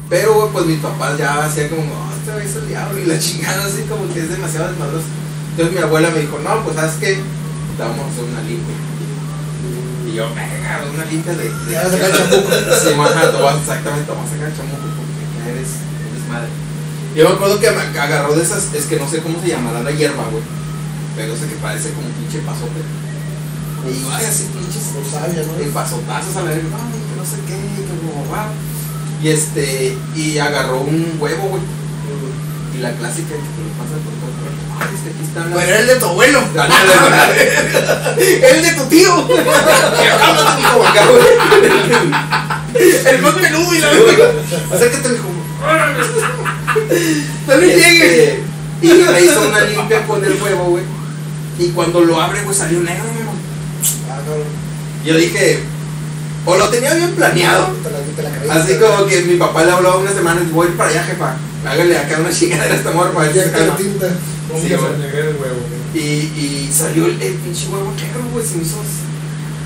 Pero, 0.09 0.35
güey, 0.35 0.53
pues 0.53 0.67
mis 0.67 0.79
papás 0.79 1.19
ya 1.19 1.45
hacían 1.45 1.69
como, 1.69 1.83
no, 1.83 2.13
este 2.15 2.33
güey 2.33 2.47
es 2.47 2.55
el 2.55 2.69
diablo 2.69 2.99
y 2.99 3.07
la 3.07 3.19
chingada, 3.19 3.67
así 3.67 3.83
como 3.83 4.13
que 4.15 4.21
es 4.21 4.31
demasiado 4.31 4.69
desmadroso. 4.69 5.07
Entonces 5.51 5.75
mi 5.75 5.83
abuela 5.83 6.11
me 6.11 6.21
dijo, 6.21 6.39
no, 6.39 6.63
pues 6.63 6.77
sabes 6.77 6.95
qué, 7.01 7.15
te 7.15 7.83
vamos 7.83 7.99
a 7.99 8.11
hacer 8.11 8.25
una 8.25 8.43
limpia. 8.43 8.77
Y 10.07 10.15
yo, 10.15 10.29
venga, 10.31 10.85
una 10.95 11.05
limpia 11.05 11.35
de. 11.35 11.51
de 11.51 11.73
Ya 11.73 11.83
vas 11.83 11.93
a 11.93 11.99
sacar 11.99 12.13
chamuco. 12.13 12.49
Sí, 12.79 12.95
maja, 12.95 13.31
te 13.33 13.43
vas, 13.43 13.59
exactamente, 13.59 14.07
te 14.07 14.13
vas 14.15 14.27
a 14.27 14.31
sacar 14.31 14.55
chamuco 14.55 14.87
porque 14.95 15.25
ya 15.35 15.51
eres, 15.51 15.71
eres 15.83 16.29
madre. 16.31 16.49
Yo 17.17 17.29
me 17.29 17.35
acuerdo 17.35 17.59
que 17.59 17.71
me 17.73 17.99
agarró 17.99 18.35
de 18.37 18.43
esas, 18.43 18.73
es 18.73 18.87
que 18.87 18.97
no 19.01 19.11
sé 19.11 19.19
cómo 19.19 19.43
se 19.43 19.49
llamará 19.49 19.83
la 19.83 19.91
hierba, 19.91 20.31
güey. 20.31 20.45
Pero 21.17 21.35
esa 21.35 21.49
que 21.49 21.57
parece 21.57 21.91
como 21.91 22.07
un 22.07 22.13
pinche 22.15 22.39
pasote. 22.47 22.87
Y 23.89 24.07
ay, 24.13 24.25
así 24.27 24.45
pinches 24.53 24.93
Por 24.95 25.05
sabia, 25.11 25.43
¿no? 25.43 25.57
el 25.63 25.71
pasotazos 25.71 26.37
a 26.37 26.43
la 26.43 26.51
verga, 26.51 26.69
no, 26.69 26.77
que 26.93 27.17
no 27.17 27.25
sé 27.25 27.37
qué, 27.47 27.55
que 27.55 27.95
wow. 28.29 28.49
Y 29.23 29.29
este, 29.29 29.97
y 30.15 30.39
agarró 30.39 30.81
un 30.81 31.17
huevo, 31.19 31.49
güey. 31.49 31.63
Y 32.77 32.81
la 32.81 32.93
clásica 32.93 33.31
que 33.31 33.35
te 33.35 33.63
lo 33.65 33.71
pasa 33.75 33.99
por 34.05 34.15
todo 34.15 34.31
el 34.31 34.37
cuerpo. 34.39 34.63
Ay, 34.79 34.89
es 34.95 35.01
que 35.03 35.11
aquí 35.11 35.25
están 35.25 35.51
las. 35.51 35.59
Pero 35.59 35.69
era 35.69 35.81
el 35.81 35.87
de 35.89 35.97
tu 35.97 36.07
abuelo. 36.07 36.41
El 38.19 38.63
de 38.63 38.73
tu 38.73 38.85
tío. 38.85 39.29
Y 39.29 39.33
dijo. 40.59 40.85
El 43.09 43.23
más 43.23 43.35
peludo 43.35 43.75
y 43.75 43.79
la. 43.81 43.89
Acércate, 44.73 45.09
hijo. 45.15 45.29
No 47.49 47.57
le 47.57 47.67
llegue. 47.67 48.25
Este, 48.25 48.43
Y 48.83 48.87
me 48.89 49.21
hizo 49.23 49.49
una 49.49 49.61
limpia 49.63 50.07
con 50.07 50.25
el 50.25 50.41
huevo, 50.41 50.65
güey. 50.67 50.85
Y 51.59 51.71
cuando 51.71 52.01
lo 52.03 52.21
abre, 52.21 52.43
güey, 52.43 52.57
salió 52.57 52.81
negro, 52.81 53.05
mi 53.13 53.23
amor. 53.23 53.35
Ah, 54.11 54.21
cabrón. 54.25 54.47
Yo 55.09 55.17
dije, 55.17 55.61
o 56.45 56.57
lo 56.57 56.69
tenía 56.69 56.93
bien 56.95 57.13
planeado. 57.13 57.71
Así 58.51 58.75
como 58.75 59.07
que 59.07 59.23
mi 59.23 59.37
papá 59.37 59.65
le 59.65 59.71
habló 59.73 60.01
una 60.01 60.13
semana, 60.13 60.43
voy 60.53 60.67
a 60.67 60.71
ir 60.71 60.77
para 60.77 60.91
allá, 60.91 61.03
jefa. 61.05 61.35
Hágale 61.67 61.99
acá 61.99 62.19
una 62.21 62.31
chingadera 62.31 62.75
a 62.75 62.77
esta 62.77 62.91
morra 62.91 63.13
para 63.13 63.33
calma. 63.33 63.77
tinta. 63.77 64.07
¿Cómo 64.51 64.61
Sí? 64.61 64.69
Y, 65.95 65.99
y 65.99 66.71
salió 66.73 67.07
el, 67.07 67.21
el 67.23 67.33
pinche 67.35 67.67
huevo 67.69 67.91
negro, 67.97 68.21
güey, 68.33 68.47
se 68.47 68.57
me 68.57 68.63
hizo. 68.65 68.77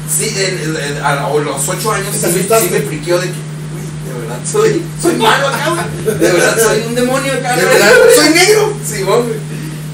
Sí, 0.09 0.33
en- 0.37 0.77
en- 0.77 0.97
en- 0.97 1.03
a, 1.05 1.27
a 1.27 1.35
los 1.35 1.69
8 1.69 1.93
años 1.93 2.11
¿Te 2.13 2.19
sí, 2.19 2.27
me- 2.27 2.33
sí 2.33 2.39
asustaste? 2.39 2.71
me 2.71 2.81
friqueó 2.83 3.19
de 3.19 3.27
que, 3.27 3.33
güey, 3.33 4.15
de 4.15 4.21
verdad 4.21 4.39
soy, 4.51 4.83
soy 5.01 5.15
malo 5.17 5.49
acá, 5.49 5.71
güey. 5.71 6.19
De 6.19 6.33
verdad 6.33 6.57
soy 6.63 6.83
un 6.87 6.95
demonio 6.95 7.33
acá, 7.33 7.57
De 7.57 7.65
verdad, 7.65 7.93
soy 8.17 8.31
negro. 8.35 8.73
Sí, 8.89 9.03
güey. 9.03 9.23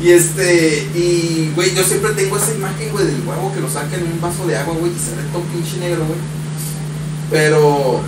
Y 0.01 0.11
este, 0.13 0.89
y 0.95 1.51
güey, 1.57 1.75
yo 1.75 1.83
siempre 1.83 2.13
tengo 2.13 2.37
esa 2.37 2.55
imagen, 2.55 2.91
güey, 2.93 3.07
del 3.07 3.21
huevo 3.27 3.53
que 3.53 3.61
lo 3.61 3.69
saca 3.69 3.97
en 3.97 4.05
un 4.05 4.21
vaso 4.21 4.47
de 4.47 4.57
agua, 4.57 4.75
güey, 4.79 4.93
y 4.93 4.99
se 4.99 5.17
ve 5.17 5.23
todo 5.33 5.43
pinche 5.43 5.79
negro, 5.79 6.05
güey. 6.07 6.19
Pero, 7.31 8.01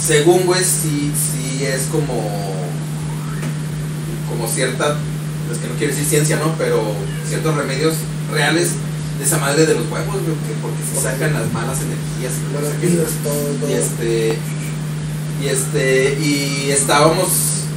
según, 0.00 0.46
güey, 0.46 0.62
sí, 0.62 1.12
sí 1.12 1.64
es 1.64 1.82
como, 1.90 2.14
como 4.30 4.48
cierta, 4.48 4.96
es 5.50 5.58
que 5.58 5.68
no 5.68 5.74
quiero 5.74 5.92
decir 5.92 6.08
ciencia, 6.08 6.36
¿no? 6.36 6.54
Pero 6.56 6.80
ciertos 7.28 7.56
remedios 7.56 7.94
reales 8.32 8.70
de 9.18 9.24
esa 9.24 9.38
madre 9.38 9.66
de 9.66 9.74
los 9.74 9.90
huevos, 9.90 10.14
güey, 10.22 10.36
que 10.46 10.54
porque 10.62 10.82
se 10.94 11.02
sacan 11.02 11.32
las 11.34 11.52
malas 11.52 11.78
energías 11.80 12.32
y 12.38 12.52
todo, 12.54 13.58
todo. 13.60 13.68
Y 13.68 13.72
este. 13.72 14.38
Y 15.42 15.48
este. 15.48 16.18
Y 16.20 16.70
estábamos. 16.70 17.28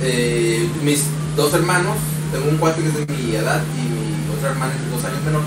eh, 0.03 0.69
mis 0.84 1.01
dos 1.36 1.53
hermanos. 1.53 1.95
Tengo 2.36 2.49
un 2.51 2.57
cuate 2.57 2.81
que 2.83 2.89
es 2.89 2.95
de 2.99 3.05
mi 3.13 3.36
edad. 3.36 3.63
Y 3.79 3.81
mi 3.88 4.36
otra 4.36 4.49
hermana 4.51 4.73
es 4.75 4.81
de 4.83 4.89
dos 4.91 5.03
años 5.05 5.23
menor. 5.23 5.41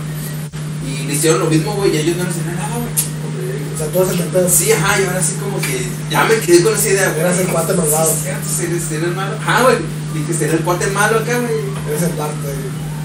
Y 0.89 1.05
le 1.07 1.13
hicieron 1.15 1.41
lo 1.41 1.47
mismo, 1.51 1.75
güey. 1.75 1.95
Y 1.95 1.99
ellos 1.99 2.17
no 2.17 2.25
les 2.25 2.33
hicieron 2.37 2.57
nada, 2.57 2.77
güey. 2.81 2.89
O 2.89 3.79
sea, 3.79 3.87
todos 3.93 4.09
se. 4.09 4.65
Sí, 4.65 4.73
ajá. 4.73 5.01
Y 5.01 5.05
ahora 5.05 5.23
sí, 5.23 5.35
como 5.41 5.61
que. 5.61 5.87
Ya 6.11 6.25
me 6.25 6.35
quedé 6.41 6.63
con 6.65 6.75
esa 6.75 6.89
idea, 6.89 7.09
güey. 7.11 7.21
Eras 7.21 7.39
el 7.39 7.49
cuate 7.49 7.75
malvado. 7.75 8.11
Sí, 8.11 8.65
eres, 8.65 8.91
eres 8.91 9.15
malo. 9.15 9.37
Ajá, 9.37 9.63
güey. 9.65 9.77
Dije, 10.15 10.33
será 10.33 10.55
el 10.55 10.61
cuate 10.65 10.87
malo 10.89 11.19
acá, 11.21 11.39
güey. 11.39 11.61
Eres 11.89 12.03
el 12.03 12.17
Darte. 12.17 12.49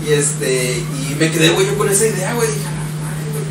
Y 0.08 0.14
este. 0.14 0.78
Y 0.80 1.16
me 1.20 1.30
quedé, 1.32 1.50
güey, 1.50 1.68
yo 1.68 1.78
con 1.78 1.90
esa 1.90 2.08
idea, 2.08 2.34
güey. 2.34 2.48
Dije, 2.48 2.66
a 2.66 2.72
la 2.72 2.78
madre, 3.04 3.26
güey. 3.36 3.44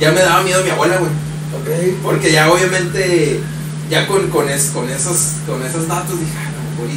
Ya 0.00 0.12
me 0.12 0.20
daba 0.20 0.42
miedo 0.42 0.62
mi 0.62 0.70
abuela, 0.70 0.98
güey. 0.98 1.10
Ok. 1.10 1.98
Porque 2.02 2.30
ya 2.32 2.50
obviamente, 2.52 3.40
ya 3.90 4.06
con, 4.06 4.28
con, 4.28 4.48
es- 4.48 4.70
con, 4.72 4.88
esos, 4.88 5.16
con 5.46 5.62
esos 5.64 5.88
datos 5.88 6.18
dije, 6.20 6.32
ah, 6.38 6.50
no, 6.50 6.82
güey, 6.84 6.96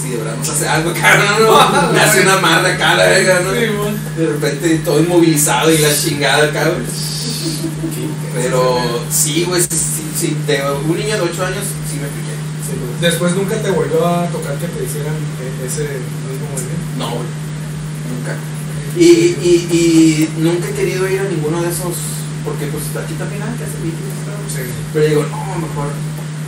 si 0.00 0.10
de 0.10 0.16
verdad 0.18 0.36
nos 0.36 0.48
hace 0.48 0.68
algo, 0.68 0.92
cabrón, 1.00 1.46
no, 1.46 1.92
me 1.92 2.00
hace 2.00 2.22
una 2.22 2.38
marra 2.38 2.74
acá, 2.74 2.94
la 2.94 3.06
verga, 3.06 3.40
¿no? 3.40 3.52
De 3.52 4.26
repente 4.26 4.78
todo 4.84 5.00
inmovilizado 5.00 5.70
y 5.72 5.78
la 5.78 5.94
chingada 5.94 6.44
acá, 6.44 6.68
güey. 6.68 6.84
Pero 8.34 8.80
sí, 9.10 9.44
güey, 9.44 9.62
sí, 9.62 9.68
sí, 9.70 10.02
sí, 10.18 10.36
de 10.46 10.60
un 10.88 10.96
niño 10.96 11.16
de 11.16 11.22
8 11.22 11.46
años 11.46 11.64
sí 11.88 11.96
me 11.96 12.08
piqué. 12.08 12.34
Sí. 12.66 12.74
Después 13.00 13.34
nunca 13.34 13.56
te 13.62 13.70
volvió 13.70 14.04
a 14.06 14.26
tocar 14.28 14.56
que 14.56 14.66
te 14.66 14.84
hicieran 14.84 15.14
eh, 15.14 15.66
ese 15.66 15.82
mismo 16.26 16.50
movimiento. 16.50 16.98
No, 16.98 17.10
güey, 17.10 17.28
nunca. 18.10 18.36
Y, 18.96 19.38
y, 19.38 19.68
y 19.70 20.40
nunca 20.40 20.68
he 20.68 20.72
querido 20.72 21.08
ir 21.08 21.20
a 21.20 21.24
ninguno 21.24 21.62
de 21.62 21.70
esos, 21.70 21.94
porque 22.44 22.66
pues 22.66 22.84
aquí 22.96 23.14
también 23.14 23.42
hay 23.42 23.56
que 23.56 23.64
hacer 23.64 23.80
vídeos, 23.82 24.18
¿no? 24.26 24.34
Sí. 24.50 24.62
Pero 24.92 25.06
digo, 25.06 25.22
no, 25.30 25.66
mejor, 25.66 25.90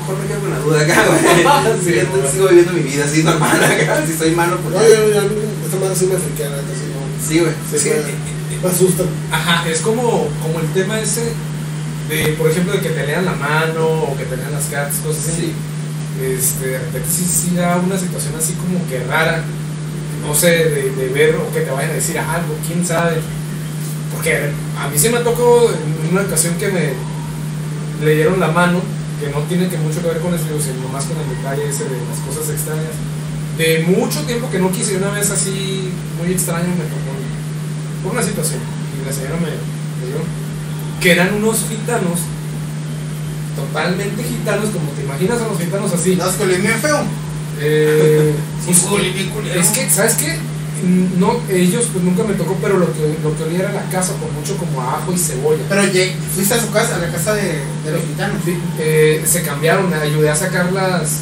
mejor 0.07 0.19
me 0.23 0.27
quedo 0.29 0.41
con 0.41 0.51
la 0.51 0.59
duda 0.61 0.81
acá, 0.83 1.05
güey. 1.07 1.21
Sí, 1.83 1.91
Sí, 1.93 1.99
entonces 1.99 2.11
bueno. 2.11 2.31
sigo 2.33 2.49
viviendo 2.49 2.73
mi 2.73 2.81
vida 2.81 3.05
así 3.05 3.23
normal 3.23 3.65
acá. 3.65 4.07
Si 4.07 4.13
soy 4.17 4.31
malo, 4.33 4.57
pues. 4.63 4.75
No, 4.75 4.81
yo, 4.83 5.09
yo, 5.11 5.21
a 5.21 5.25
mí 5.25 5.37
esta 5.65 5.77
madre 5.81 5.97
sí 5.97 6.07
me 6.07 6.17
friquea, 6.17 6.49
sí, 6.49 6.87
no. 6.95 7.29
Sí, 7.29 7.39
güey. 7.41 7.53
Sí, 7.71 7.79
Sí. 7.79 7.91
me, 7.91 8.63
me 8.63 8.69
asustan. 8.75 9.07
Ajá, 9.33 9.69
es 9.69 9.81
como, 9.81 10.29
como 10.43 10.61
el 10.61 10.67
tema 10.73 11.01
ese 11.01 11.33
de, 12.09 12.33
por 12.39 12.49
ejemplo, 12.51 12.73
de 12.73 12.81
que 12.81 12.91
te 12.91 13.07
lean 13.07 13.25
la 13.25 13.33
mano 13.35 13.85
o 13.85 14.17
que 14.17 14.25
te 14.25 14.37
lean 14.37 14.53
las 14.53 14.65
cartas, 14.67 14.97
cosas 15.05 15.29
así. 15.29 15.53
Sí. 15.53 15.55
Este, 16.23 16.69
de 16.69 16.79
repente 16.79 17.09
sí, 17.11 17.25
sí 17.25 17.57
da 17.57 17.77
una 17.77 17.99
situación 17.99 18.35
así 18.39 18.55
como 18.55 18.79
que 18.89 19.03
rara, 19.05 19.43
no 20.27 20.35
sé, 20.35 20.49
de, 20.51 20.91
de 20.93 21.09
ver 21.13 21.37
o 21.37 21.53
que 21.53 21.61
te 21.61 21.71
vayan 21.71 21.91
a 21.91 21.95
decir 21.95 22.19
algo, 22.19 22.55
quién 22.67 22.87
sabe. 22.87 23.17
Porque 24.15 24.51
a 24.81 24.89
mí 24.89 24.99
sí 24.99 25.09
me 25.11 25.19
tocó 25.19 25.69
en 25.71 26.13
una 26.13 26.23
ocasión 26.23 26.55
que 26.55 26.69
me 26.69 26.93
leyeron 28.05 28.41
la 28.41 28.49
mano, 28.49 28.81
que 29.21 29.31
no 29.31 29.41
tiene 29.49 29.69
que 29.69 29.79
mucho 29.79 30.01
que 30.03 30.09
ver 30.09 30.21
con 30.21 30.35
eso, 30.35 30.45
sino 30.61 30.89
más 30.93 31.05
con 31.05 31.17
el 31.17 31.29
detalle 31.37 31.69
ese 31.69 31.85
de 31.85 31.97
las 32.05 32.21
cosas 32.27 32.51
extrañas. 32.51 32.93
De 33.57 33.85
mucho 33.89 34.21
tiempo 34.23 34.51
que 34.51 34.59
no 34.59 34.71
quise, 34.71 34.97
una 34.97 35.11
vez 35.11 35.31
así 35.31 35.91
muy 36.21 36.33
extraño 36.33 36.69
me 36.69 36.85
tocó 36.85 37.13
por 38.03 38.13
una 38.13 38.23
situación. 38.23 38.61
Y 38.61 39.07
la 39.07 39.13
señora 39.13 39.37
me, 39.37 39.49
me 39.49 40.07
dio 40.13 40.21
que 41.01 41.13
eran 41.13 41.35
unos 41.35 41.65
gitanos, 41.69 42.21
totalmente 43.57 44.23
gitanos, 44.23 44.71
como 44.71 44.91
te 44.91 45.03
imaginas 45.03 45.41
a 45.41 45.49
los 45.49 45.59
gitanos 45.59 45.93
así. 45.93 46.13
Es 46.13 46.41
olí 46.41 46.57
bien 46.57 46.79
feo. 46.81 47.01
Eh, 47.61 48.35
pues, 48.65 48.79
Sí, 48.79 49.31
culero. 49.33 49.61
es 49.61 49.69
que, 49.69 49.91
¿sabes 49.91 50.15
qué? 50.15 50.37
No, 51.19 51.41
ellos 51.51 51.89
pues 51.93 52.05
nunca 52.05 52.23
me 52.25 52.35
tocó, 52.35 52.57
pero 52.61 52.79
lo 52.79 52.93
que, 52.93 53.17
lo 53.23 53.37
que 53.37 53.43
olía 53.45 53.61
era 53.61 53.73
la 53.73 53.85
casa 53.89 54.13
con 54.21 54.33
mucho 54.35 54.57
como 54.59 54.83
a 54.83 54.99
ajo 54.99 55.13
y 55.13 55.19
cebolla. 55.19 55.63
Pero 55.69 55.83
fuiste 56.35 56.55
a 56.55 56.61
su 56.61 56.71
casa, 56.71 56.97
a 56.97 56.99
la 56.99 57.11
casa 57.11 57.35
de, 57.35 57.43
de 57.85 57.93
los 57.93 58.01
gitanos. 58.03 58.43
Sí, 58.45 58.57
eh, 58.79 59.25
se 59.27 59.43
cambiaron, 59.43 59.89
me 59.89 59.97
ayudé 59.97 60.29
a 60.31 60.37
sacar 60.37 60.73
las, 60.73 61.21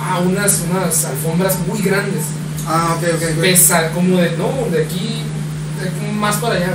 ah, 0.00 0.20
unas, 0.24 0.62
unas 0.70 1.04
alfombras 1.04 1.58
muy 1.68 1.80
grandes, 1.82 2.22
Ah, 2.66 2.96
ok, 2.96 3.06
ok. 3.14 3.40
pesa, 3.42 3.90
como 3.92 4.16
de, 4.16 4.30
no, 4.38 4.50
de 4.72 4.84
aquí, 4.84 5.22
de 5.82 5.88
aquí 5.88 6.12
más 6.18 6.36
para 6.36 6.54
allá. 6.54 6.74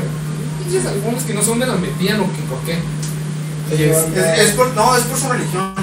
Pinches 0.64 0.86
alfombras 0.86 1.24
que 1.24 1.34
no 1.34 1.42
son 1.42 1.60
de 1.60 1.66
las 1.66 1.80
metían 1.80 2.20
o 2.20 2.26
que 2.26 2.42
por 2.44 2.60
qué. 2.60 2.78
Es- 3.72 3.98
Es, 4.16 4.50
es 4.50 4.56
por, 4.56 4.68
no, 4.76 4.96
es 4.96 5.04
por 5.04 5.18
su 5.20 5.30
religión. 5.30 5.74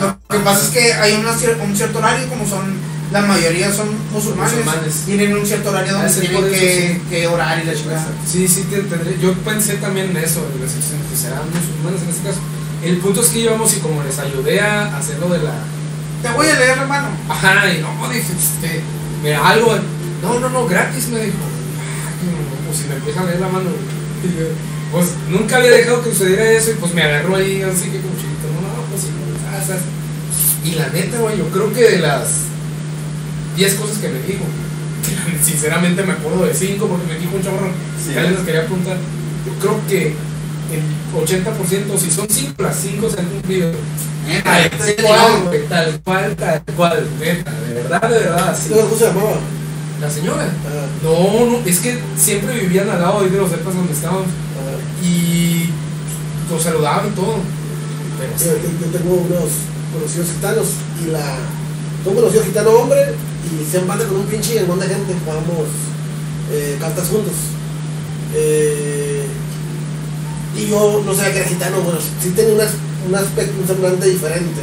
Lo 0.00 0.18
que 0.28 0.38
pasa 0.44 0.62
es 0.64 0.70
que 0.70 0.92
hay 0.92 1.14
una 1.14 1.30
un 1.64 1.76
cierto 1.76 1.98
horario, 1.98 2.28
como 2.28 2.46
son, 2.46 2.74
la 3.12 3.22
mayoría 3.22 3.72
son 3.72 3.88
musulmanes, 4.12 4.54
Musulmanes. 4.54 4.94
tienen 5.06 5.36
un 5.36 5.46
cierto 5.46 5.70
horario 5.70 5.92
Ah, 5.96 6.02
donde 6.02 6.10
es 6.10 6.20
tienen 6.20 6.40
por 6.40 6.48
eso, 6.50 6.60
que, 6.60 7.00
que 7.08 7.26
orar 7.28 7.62
y 7.62 7.66
la 7.66 7.74
chingada. 7.74 8.06
Sí, 8.26 8.48
sí, 8.48 8.62
te 8.68 8.76
entendré. 8.76 9.16
Yo 9.20 9.32
pensé 9.34 9.74
también 9.74 10.10
en 10.10 10.16
eso, 10.16 10.40
situación 10.50 11.00
que 11.08 11.16
serán 11.16 11.42
musulmanes 11.46 12.02
en 12.02 12.08
este 12.08 12.28
caso. 12.28 12.40
El 12.82 12.98
punto 12.98 13.20
es 13.20 13.28
que 13.28 13.38
íbamos 13.40 13.74
y 13.76 13.80
como 13.80 14.02
les 14.02 14.18
ayudé 14.18 14.60
a 14.60 14.96
hacer 14.96 15.18
lo 15.18 15.28
de 15.28 15.38
la. 15.38 15.52
Te 16.22 16.30
voy 16.30 16.48
a 16.48 16.58
leer, 16.58 16.78
hermano. 16.78 17.08
Ajá, 17.28 17.72
y 17.72 17.80
no, 17.80 18.08
dije, 18.08 18.32
este, 18.32 18.80
mira, 19.22 19.46
algo. 19.48 19.76
No, 20.22 20.40
no, 20.40 20.48
no, 20.48 20.66
gratis, 20.66 21.08
me 21.08 21.20
dijo. 21.20 21.36
Ay, 21.78 22.26
no, 22.26 22.66
pues 22.66 22.78
si 22.78 22.88
me 22.88 22.96
empieza 22.96 23.20
a 23.20 23.24
leer 23.24 23.40
la 23.40 23.48
mano. 23.48 23.70
Y 24.24 24.92
pues 24.92 25.10
nunca 25.28 25.56
había 25.58 25.70
dejado 25.70 26.02
que 26.02 26.10
sucediera 26.10 26.50
eso 26.52 26.70
y 26.72 26.74
pues 26.74 26.92
me 26.94 27.02
agarró 27.02 27.36
ahí 27.36 27.62
así 27.62 27.88
que 27.88 28.00
como 28.00 28.14
chiquito. 28.16 28.48
No, 28.54 28.60
no, 28.62 28.82
pues 28.90 29.02
sí, 29.02 29.08
ah, 29.52 29.62
¿sabes? 29.64 29.82
Y 30.64 30.74
la 30.74 30.88
neta, 30.88 31.18
güey, 31.20 31.38
yo 31.38 31.48
creo 31.48 31.72
que 31.72 31.82
de 31.82 31.98
las 31.98 32.28
10 33.56 33.74
cosas 33.74 33.98
que 33.98 34.08
me 34.08 34.20
dijo, 34.20 34.44
sinceramente 35.42 36.02
me 36.02 36.12
acuerdo 36.12 36.44
de 36.46 36.54
5 36.54 36.86
porque 36.86 37.06
me 37.12 37.18
dijo 37.18 37.36
un 37.36 37.42
chorro. 37.42 37.70
Sí. 38.04 38.12
Ya 38.14 38.22
les 38.22 38.38
quería 38.40 38.62
apuntar. 38.62 38.96
Yo 39.46 39.52
creo 39.60 39.80
que 39.88 40.06
el 40.72 40.82
80%, 41.14 41.98
si 41.98 42.10
son 42.10 42.26
5, 42.28 42.62
las 42.62 42.76
5 42.80 43.10
se 43.10 43.20
han 43.20 43.26
cumplido. 43.26 43.70
Tal 44.42 44.70
Sí, 44.84 44.94
cual, 45.02 45.66
tal 45.68 46.00
cual, 46.02 46.34
tal 46.36 46.62
cual, 46.76 47.06
neta, 47.20 47.52
de 47.52 47.74
verdad, 47.74 48.02
de 48.10 48.18
verdad, 48.18 48.48
así. 48.50 48.70
¿Cómo 48.70 48.96
se 48.96 49.04
llamaba? 49.06 49.36
La 50.00 50.10
señora. 50.10 50.48
No, 51.02 51.46
no, 51.46 51.58
es 51.64 51.78
que 51.78 51.96
siempre 52.18 52.58
vivían 52.58 52.90
al 52.90 53.00
lado 53.00 53.20
ahí 53.20 53.30
de 53.30 53.38
los 53.38 53.50
depas 53.50 53.72
donde 53.74 53.92
estábamos 53.92 54.26
y 55.02 55.70
los 56.50 56.60
saludaban 56.62 57.06
y 57.06 57.10
todo. 57.10 57.36
Pero 58.18 58.32
Yo, 58.36 58.58
yo- 58.90 58.98
tengo 58.98 59.14
unos 59.14 59.50
conocidos 59.94 60.26
gitanos 60.34 60.66
y 61.06 61.10
la. 61.12 61.36
Tengo 62.02 62.10
un 62.10 62.16
conocido 62.16 62.44
gitano 62.44 62.70
hombre 62.70 62.98
y 63.46 63.64
siempre 63.70 63.92
anda 63.92 64.06
con 64.06 64.16
un 64.18 64.26
pinche 64.26 64.54
y 64.54 64.58
de 64.58 64.64
gente. 64.66 65.14
Jugamos 65.24 65.68
eh, 66.52 66.76
cartas 66.80 67.08
juntos. 67.08 67.34
Eh, 68.34 69.26
y 70.56 70.66
yo 70.68 71.02
no 71.04 71.14
sabía 71.14 71.32
que 71.32 71.38
era 71.40 71.48
gitano, 71.48 71.80
bueno, 71.82 71.98
sí 72.22 72.30
tenía 72.30 72.54
unas- 72.54 72.74
un 73.06 73.14
aspecto, 73.14 73.60
un 73.60 73.66
semblante 73.66 74.08
diferente. 74.08 74.62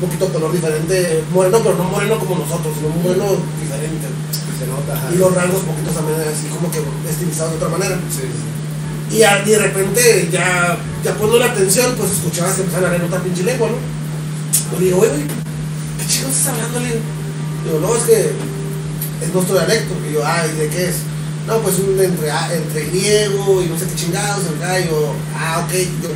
Un 0.00 0.06
poquito 0.06 0.26
de 0.26 0.32
color 0.32 0.52
diferente, 0.52 1.24
moreno, 1.34 1.58
pero 1.62 1.74
no 1.76 1.84
moreno 1.84 2.18
como 2.18 2.36
nosotros, 2.38 2.72
sino 2.76 2.88
un 2.88 3.02
moreno 3.02 3.24
diferente. 3.60 4.06
se 4.58 4.66
nota. 4.66 4.98
Y 5.14 5.18
los 5.18 5.32
rasgos 5.36 5.62
poquitos 5.62 5.94
también 5.94 6.18
así 6.18 6.48
como 6.48 6.68
que 6.72 6.80
estilizados 7.08 7.52
de 7.52 7.56
otra 7.58 7.68
manera. 7.78 7.94
Sí, 8.10 8.26
sí. 8.26 9.16
Y 9.16 9.22
a- 9.22 9.40
y 9.46 9.50
de 9.50 9.58
repente, 9.58 10.28
ya, 10.32 10.76
ya 11.04 11.14
poniendo 11.14 11.38
la 11.38 11.52
atención, 11.52 11.94
pues 11.96 12.10
escuchabas 12.10 12.54
que 12.54 12.62
empezaban 12.62 12.86
a 12.86 12.90
leer 12.90 13.04
otra 13.04 13.20
pinche 13.22 13.44
lengua, 13.44 13.68
¿no? 13.70 13.76
Y 14.76 14.80
le 14.80 14.84
digo, 14.86 14.98
oye, 14.98 15.10
¿qué 15.98 16.06
chingados 16.08 16.36
estás 16.36 16.54
hablando? 16.54 16.80
Digo, 17.64 17.80
no, 17.80 17.96
es 17.96 18.02
que 18.04 18.32
es 19.22 19.34
nuestro 19.34 19.56
dialecto. 19.56 19.94
Y 20.08 20.14
yo, 20.14 20.22
ah, 20.24 20.44
¿y 20.46 20.58
de 20.58 20.68
qué 20.68 20.88
es? 20.88 20.96
No, 21.46 21.58
pues 21.58 21.78
un 21.78 21.98
entre, 21.98 22.30
ah, 22.30 22.48
entre 22.52 22.86
griego 22.86 23.62
y 23.62 23.66
no 23.66 23.78
sé 23.78 23.86
qué 23.86 23.94
chingados, 23.94 24.44
el 24.46 24.58
gallo. 24.58 25.14
Ah, 25.34 25.64
ok. 25.64 25.72
Yo 26.02 26.08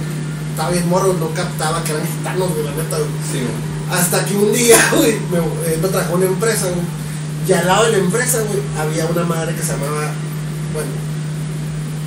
estaba 0.51 0.71
bien 0.71 0.89
morro, 0.89 1.15
no 1.15 1.31
captaba 1.35 1.83
que 1.83 1.93
eran 1.93 2.07
gitanos, 2.07 2.51
güey, 2.51 2.65
la 2.65 2.73
neta, 2.73 2.99
güey. 2.99 3.11
Sí. 3.33 3.41
Hasta 3.91 4.25
que 4.25 4.37
un 4.37 4.53
día, 4.53 4.77
güey, 4.97 5.19
me, 5.31 5.39
eh, 5.39 5.79
me 5.81 5.89
trajo 5.89 6.15
una 6.15 6.27
empresa, 6.27 6.67
güey. 6.67 7.03
Y 7.49 7.53
al 7.53 7.67
lado 7.67 7.87
de 7.87 7.93
la 7.93 7.99
empresa, 7.99 8.39
güey, 8.47 8.61
había 8.79 9.07
una 9.07 9.25
madre 9.25 9.55
que 9.55 9.63
se 9.63 9.73
llamaba, 9.73 10.13
bueno, 10.73 10.91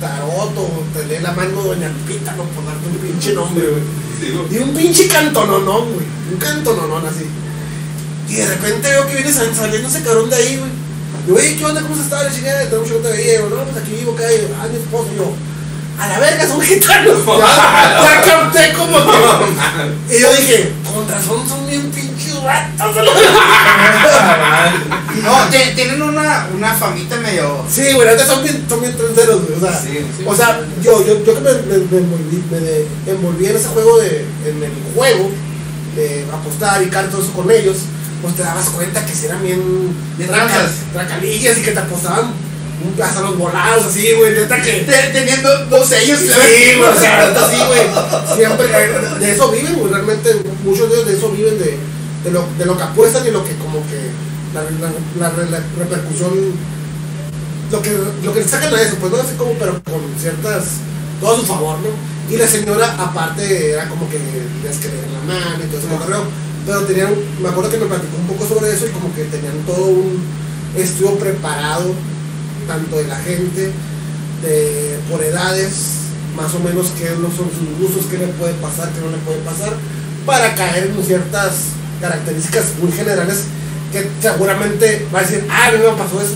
Tarot 0.00 0.56
o 0.56 0.98
tener 0.98 1.22
la 1.22 1.32
mano 1.32 1.62
Doña 1.62 1.88
Lupita, 1.88 2.32
no 2.32 2.44
por 2.44 2.64
darte 2.64 2.88
un 2.88 2.96
pinche 2.98 3.32
nombre, 3.32 3.66
güey. 3.66 3.82
Sí, 4.20 4.30
güey. 4.30 4.54
Y 4.54 4.62
un 4.62 4.74
pinche 4.74 5.08
cantononón, 5.08 5.92
güey. 5.92 6.06
Un 6.32 6.38
cantononón 6.38 7.06
así. 7.06 7.26
Y 8.28 8.34
de 8.36 8.46
repente 8.46 8.90
veo 8.90 9.06
que 9.06 9.14
viene 9.14 9.32
sal- 9.32 9.54
saliendo 9.54 9.88
ese 9.88 10.02
cabrón 10.02 10.28
de 10.30 10.36
ahí, 10.36 10.56
güey. 10.56 10.70
Y 11.26 11.30
güey, 11.30 11.56
¿qué 11.56 11.64
onda? 11.64 11.80
¿Cómo 11.82 11.94
se 11.96 12.02
está? 12.02 12.22
La 12.22 12.32
chingada, 12.32 12.62
mucho 12.78 13.02
que 13.02 13.08
te 13.08 13.16
veía. 13.16 13.40
No, 13.40 13.48
pues 13.64 13.76
aquí 13.82 13.92
vivo, 13.98 14.12
acá. 14.14 14.24
Y, 14.32 14.48
ah, 14.60 14.66
mi 14.70 14.76
esposo. 14.78 15.08
Y 15.12 15.16
yo, 15.16 15.32
a 15.98 16.08
la 16.08 16.18
verga, 16.18 16.46
son 16.46 16.60
gitanos. 16.62 17.18
Ya, 17.26 18.02
ya 18.02 18.22
capté 18.22 18.72
como 18.76 18.98
que. 18.98 20.14
Y 20.16 20.20
yo 20.20 20.32
dije, 20.34 20.72
con 20.92 21.08
razón 21.08 21.48
son 21.48 21.66
bien 21.66 21.90
pinches 21.90 22.42
ratos. 22.42 22.96
No, 25.22 25.48
te- 25.50 25.72
tienen 25.74 26.02
una, 26.02 26.48
una 26.54 26.74
famita 26.74 27.16
medio. 27.16 27.64
Sí, 27.70 27.92
güey, 27.94 28.08
ahorita 28.08 28.26
son 28.26 28.42
bien, 28.42 28.64
son 28.68 28.80
bien 28.80 28.96
trenderos, 28.96 29.42
güey. 29.46 29.56
O 29.56 29.60
sea, 29.60 29.80
Sí, 29.80 29.98
sí. 30.16 30.24
o 30.26 30.34
sea 30.36 30.60
yo, 30.82 31.04
yo, 31.06 31.24
yo 31.24 31.34
que 31.34 31.40
me, 31.40 31.52
me, 31.52 31.78
me 31.78 31.98
envolví, 31.98 32.44
me 32.50 32.58
de- 32.60 32.86
envolví 33.06 33.46
en 33.46 33.56
ese 33.56 33.68
juego 33.68 33.98
de, 33.98 34.24
en 34.46 34.62
el 34.62 34.72
juego 34.94 35.30
de 35.96 36.26
apostar 36.32 36.82
y 36.82 36.86
eso 37.20 37.32
con 37.32 37.50
ellos, 37.50 37.76
pues 38.22 38.34
te 38.36 38.42
dabas 38.42 38.68
cuenta 38.70 39.04
que 39.04 39.14
si 39.14 39.26
eran 39.26 39.42
bien, 39.42 39.60
Bien 40.16 40.28
traca- 40.30 40.70
tracalillas 40.92 41.58
y 41.58 41.62
que 41.62 41.72
te 41.72 41.78
apostaban 41.78 42.24
un- 42.84 43.02
hasta 43.02 43.20
los 43.20 43.38
volados 43.38 43.86
así, 43.86 44.12
güey, 44.12 44.32
neta 44.34 44.60
que. 44.62 44.72
te- 44.80 45.10
Teniendo 45.12 45.66
dos 45.66 45.88
sellos. 45.88 46.20
Sí, 46.20 46.26
güey, 46.78 46.82
o 46.90 46.94
sea, 47.00 47.26
neta, 47.28 47.50
sí, 47.50 47.56
güey. 47.66 48.36
Siempre, 48.36 48.66
de 49.20 49.32
eso 49.32 49.50
viven, 49.50 49.74
güey, 49.76 49.92
realmente, 49.92 50.34
muchos 50.64 50.88
de 50.88 50.94
ellos 50.96 51.06
de 51.06 51.16
eso 51.16 51.30
viven, 51.30 51.58
de, 51.58 51.78
de, 52.24 52.30
lo, 52.30 52.46
de 52.58 52.64
lo 52.66 52.76
que 52.76 52.82
apuestan 52.82 53.26
y 53.26 53.30
lo 53.30 53.44
que, 53.44 53.56
como 53.56 53.80
que, 53.86 54.10
la, 54.54 54.62
la, 54.62 54.90
la- 55.18 55.44
la 55.50 55.60
repercusión, 55.78 56.32
lo 57.70 57.82
que, 57.82 57.90
lo 58.22 58.32
que 58.32 58.44
sacan 58.44 58.72
a 58.74 58.80
eso, 58.80 58.94
pues 59.00 59.12
no 59.12 59.18
así 59.18 59.34
como, 59.36 59.52
pero 59.54 59.72
con 59.84 60.00
ciertas, 60.20 60.64
todo 61.20 61.34
a 61.34 61.40
su 61.40 61.46
favor, 61.46 61.78
¿no? 61.80 61.88
Y 62.32 62.36
la 62.36 62.46
señora, 62.46 62.94
aparte, 62.98 63.70
era 63.72 63.88
como 63.88 64.08
que 64.10 64.18
les 64.18 64.76
que 64.78 64.88
le 64.88 64.94
la 65.12 65.20
mano 65.34 65.64
y 65.64 65.68
todo 65.68 65.80
cotorreo, 65.98 66.24
pero 66.66 66.80
tenían, 66.82 67.14
me 67.40 67.48
acuerdo 67.48 67.70
que 67.70 67.78
me 67.78 67.86
platicó 67.86 68.16
un 68.18 68.26
poco 68.26 68.46
sobre 68.46 68.72
eso 68.72 68.86
y 68.86 68.90
como 68.90 69.14
que 69.14 69.24
tenían 69.24 69.56
todo 69.64 69.86
un 69.86 70.20
estudio 70.76 71.16
preparado, 71.18 71.94
tanto 72.66 72.96
de 72.96 73.06
la 73.06 73.16
gente, 73.16 73.70
de, 74.42 74.98
por 75.08 75.22
edades, 75.22 75.72
más 76.36 76.52
o 76.54 76.58
menos 76.58 76.88
qué 76.98 77.10
no 77.22 77.28
son 77.28 77.48
sus 77.48 77.78
gustos, 77.80 78.06
qué 78.10 78.18
le 78.18 78.26
puede 78.34 78.52
pasar, 78.54 78.90
qué 78.90 79.00
no 79.00 79.10
le 79.10 79.18
puede 79.18 79.38
pasar, 79.38 79.72
para 80.26 80.54
caer 80.54 80.92
en 80.96 81.04
ciertas 81.04 81.52
características 82.00 82.64
muy 82.82 82.92
generales 82.92 83.44
que 83.92 84.10
seguramente 84.20 85.06
va 85.14 85.20
a 85.20 85.22
decir, 85.22 85.46
ah, 85.48 85.68
a 85.68 85.72
mí 85.72 85.78
me 85.78 86.02
pasó 86.02 86.20
eso, 86.20 86.34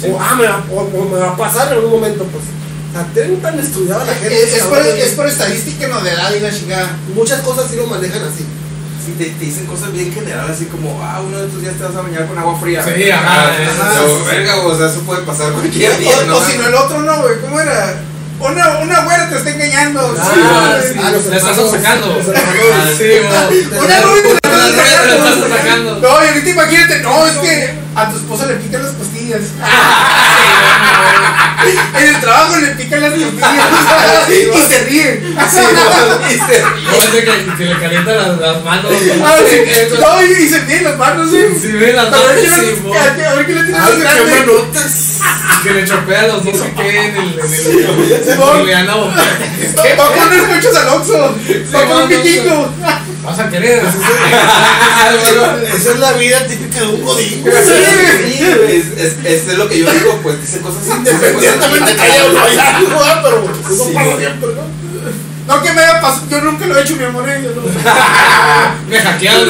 Sí. 0.00 0.08
o, 0.08 0.18
ah, 0.18 0.34
me 0.36 0.46
va, 0.46 0.64
o, 0.70 0.80
o 0.80 1.08
me 1.08 1.18
va 1.18 1.30
a 1.32 1.36
pasar 1.36 1.68
en 1.68 1.74
algún 1.74 1.90
momento, 1.92 2.24
pues. 2.24 2.44
O 2.44 2.94
sea, 2.94 3.06
tienen 3.12 3.40
tan 3.40 3.58
estudiada 3.58 4.04
la 4.04 4.14
gente. 4.14 4.42
Es, 4.42 4.54
es 4.56 4.62
por, 4.64 4.78
es 4.78 5.12
por 5.12 5.26
estadística, 5.26 5.88
no 5.88 6.00
de 6.00 6.10
edad 6.10 6.34
y 6.34 6.40
la 6.40 6.50
chingada. 6.50 6.96
Muchas 7.14 7.40
cosas 7.42 7.70
sí 7.70 7.76
lo 7.76 7.86
manejan 7.86 8.22
así. 8.22 8.44
Sí, 9.04 9.12
te, 9.18 9.24
te 9.24 9.44
dicen 9.44 9.66
cosas 9.66 9.92
bien 9.92 10.12
generales, 10.12 10.52
así 10.54 10.66
como, 10.66 11.00
ah, 11.02 11.20
uno 11.26 11.38
de 11.38 11.46
estos 11.46 11.60
días 11.60 11.74
te 11.74 11.82
vas 11.82 11.96
a 11.96 12.02
bañar 12.02 12.26
con 12.28 12.38
agua 12.38 12.56
fría. 12.60 12.84
Sí, 12.84 13.10
ajá, 13.10 13.48
ajá, 13.48 13.92
sí. 14.06 14.30
verga, 14.30 14.56
o 14.58 14.76
sea, 14.76 14.86
eso 14.86 15.00
puede 15.00 15.22
pasar 15.22 15.50
cualquier 15.52 15.98
día, 15.98 16.10
O, 16.20 16.24
¿no? 16.26 16.36
o 16.36 16.44
si 16.44 16.56
no, 16.58 16.68
el 16.68 16.74
otro 16.74 17.00
no, 17.00 17.22
güey. 17.22 17.40
¿Cómo 17.40 17.60
era? 17.60 18.00
Una, 18.38 18.78
una 18.78 19.00
güera 19.04 19.28
te 19.28 19.36
está 19.38 19.50
engañando. 19.50 20.14
Ah, 20.20 20.78
Sí, 20.82 20.88
sí. 20.92 20.98
güey. 20.98 21.12
los 21.12 21.26
estás 21.26 21.70
sacando. 21.70 22.20
Ah, 22.36 22.88
sí, 22.96 23.04
güey. 23.04 23.84
Una 23.84 24.00
rubia 24.02 24.22
te 24.40 24.48
la 24.48 24.66
estás 24.68 25.48
sacando. 25.50 25.98
No, 26.00 26.24
y 26.24 26.28
ahorita 26.28 26.50
imagínate, 26.50 27.00
no, 27.00 27.26
es 27.26 27.36
que 27.38 27.81
a 27.94 28.08
tu 28.10 28.16
esposa 28.16 28.46
le 28.46 28.54
pican 28.56 28.82
las 28.82 28.92
pastillas. 28.92 29.40
en 32.00 32.08
el 32.08 32.20
trabajo 32.20 32.56
le 32.56 32.68
pican 32.68 33.00
las 33.02 33.12
pastillas. 33.12 34.28
y 34.30 34.72
se 34.72 34.84
ríen. 34.84 35.36
Y 35.36 36.34
se- 36.34 36.62
No, 36.62 36.96
es 37.02 37.12
de 37.12 37.24
que, 37.24 37.32
que 37.58 37.64
le 37.66 37.78
calienta 37.80 38.12
las, 38.12 38.38
las 38.38 38.64
manos. 38.64 38.92
Ah, 39.24 39.36
sí, 39.48 39.56
No, 40.00 40.22
y 40.22 40.48
se 40.48 40.58
ríen 40.60 40.84
las 40.84 40.98
manos, 40.98 41.30
sí. 41.30 41.36
Sí, 41.60 41.68
ve 41.72 41.92
las 41.92 42.06
A 42.06 42.10
ver 42.10 42.18
manos, 42.20 42.42
sí, 42.42 42.48
a 42.50 43.04
ver- 43.14 43.26
a 43.26 43.46
qué 43.46 43.52
le 43.54 43.62
manotas. 44.30 44.92
que 45.62 45.70
le 45.70 45.84
chopea 45.84 46.26
los 46.26 46.44
no 46.44 46.50
sé 46.52 46.72
qué 46.76 47.06
en 47.06 47.16
el. 47.16 48.66
Le 48.66 48.74
anda 48.74 48.94
bombando. 48.94 49.22
Va 49.98 50.04
a 50.04 50.08
poner 50.08 50.48
cochos 50.48 50.76
al 50.76 50.88
Oxxo. 50.88 51.36
Va 51.74 51.80
a 51.80 51.98
un 52.02 52.08
piquito. 52.08 52.72
Vas 53.22 53.38
a 53.38 53.48
querer. 53.48 53.82
Esa 55.76 55.90
es 55.92 55.98
la 56.00 56.12
vida 56.14 56.44
típica 56.48 56.80
de 56.80 56.86
un 56.88 57.04
godín. 57.04 57.44
Sí, 57.82 58.44
güey, 58.58 58.76
es, 58.76 58.86
es, 59.24 59.48
es 59.48 59.58
lo 59.58 59.68
que 59.68 59.78
yo 59.80 59.92
digo, 59.92 60.18
pues 60.22 60.40
dice 60.40 60.60
cosas 60.60 60.82
Independientemente 60.96 61.96
que 61.96 62.02
haya 62.02 62.22
allá, 62.44 62.80
¿no? 62.80 63.22
pero 63.22 63.44
pues, 63.44 63.74
eso 63.74 63.84
Sí, 63.86 63.92
siempre, 64.18 64.48
¿no? 64.54 64.82
No, 65.56 65.60
que 65.62 65.72
me 65.72 65.80
haya 65.80 66.00
pasado. 66.00 66.26
Yo 66.30 66.40
nunca 66.40 66.66
lo 66.66 66.78
he 66.78 66.82
hecho, 66.82 66.96
mi 66.96 67.04
amor. 67.04 67.28
eh, 67.28 67.40
yo 67.42 67.50
no. 67.50 67.62
Me 68.88 68.96
hackearon 68.98 69.48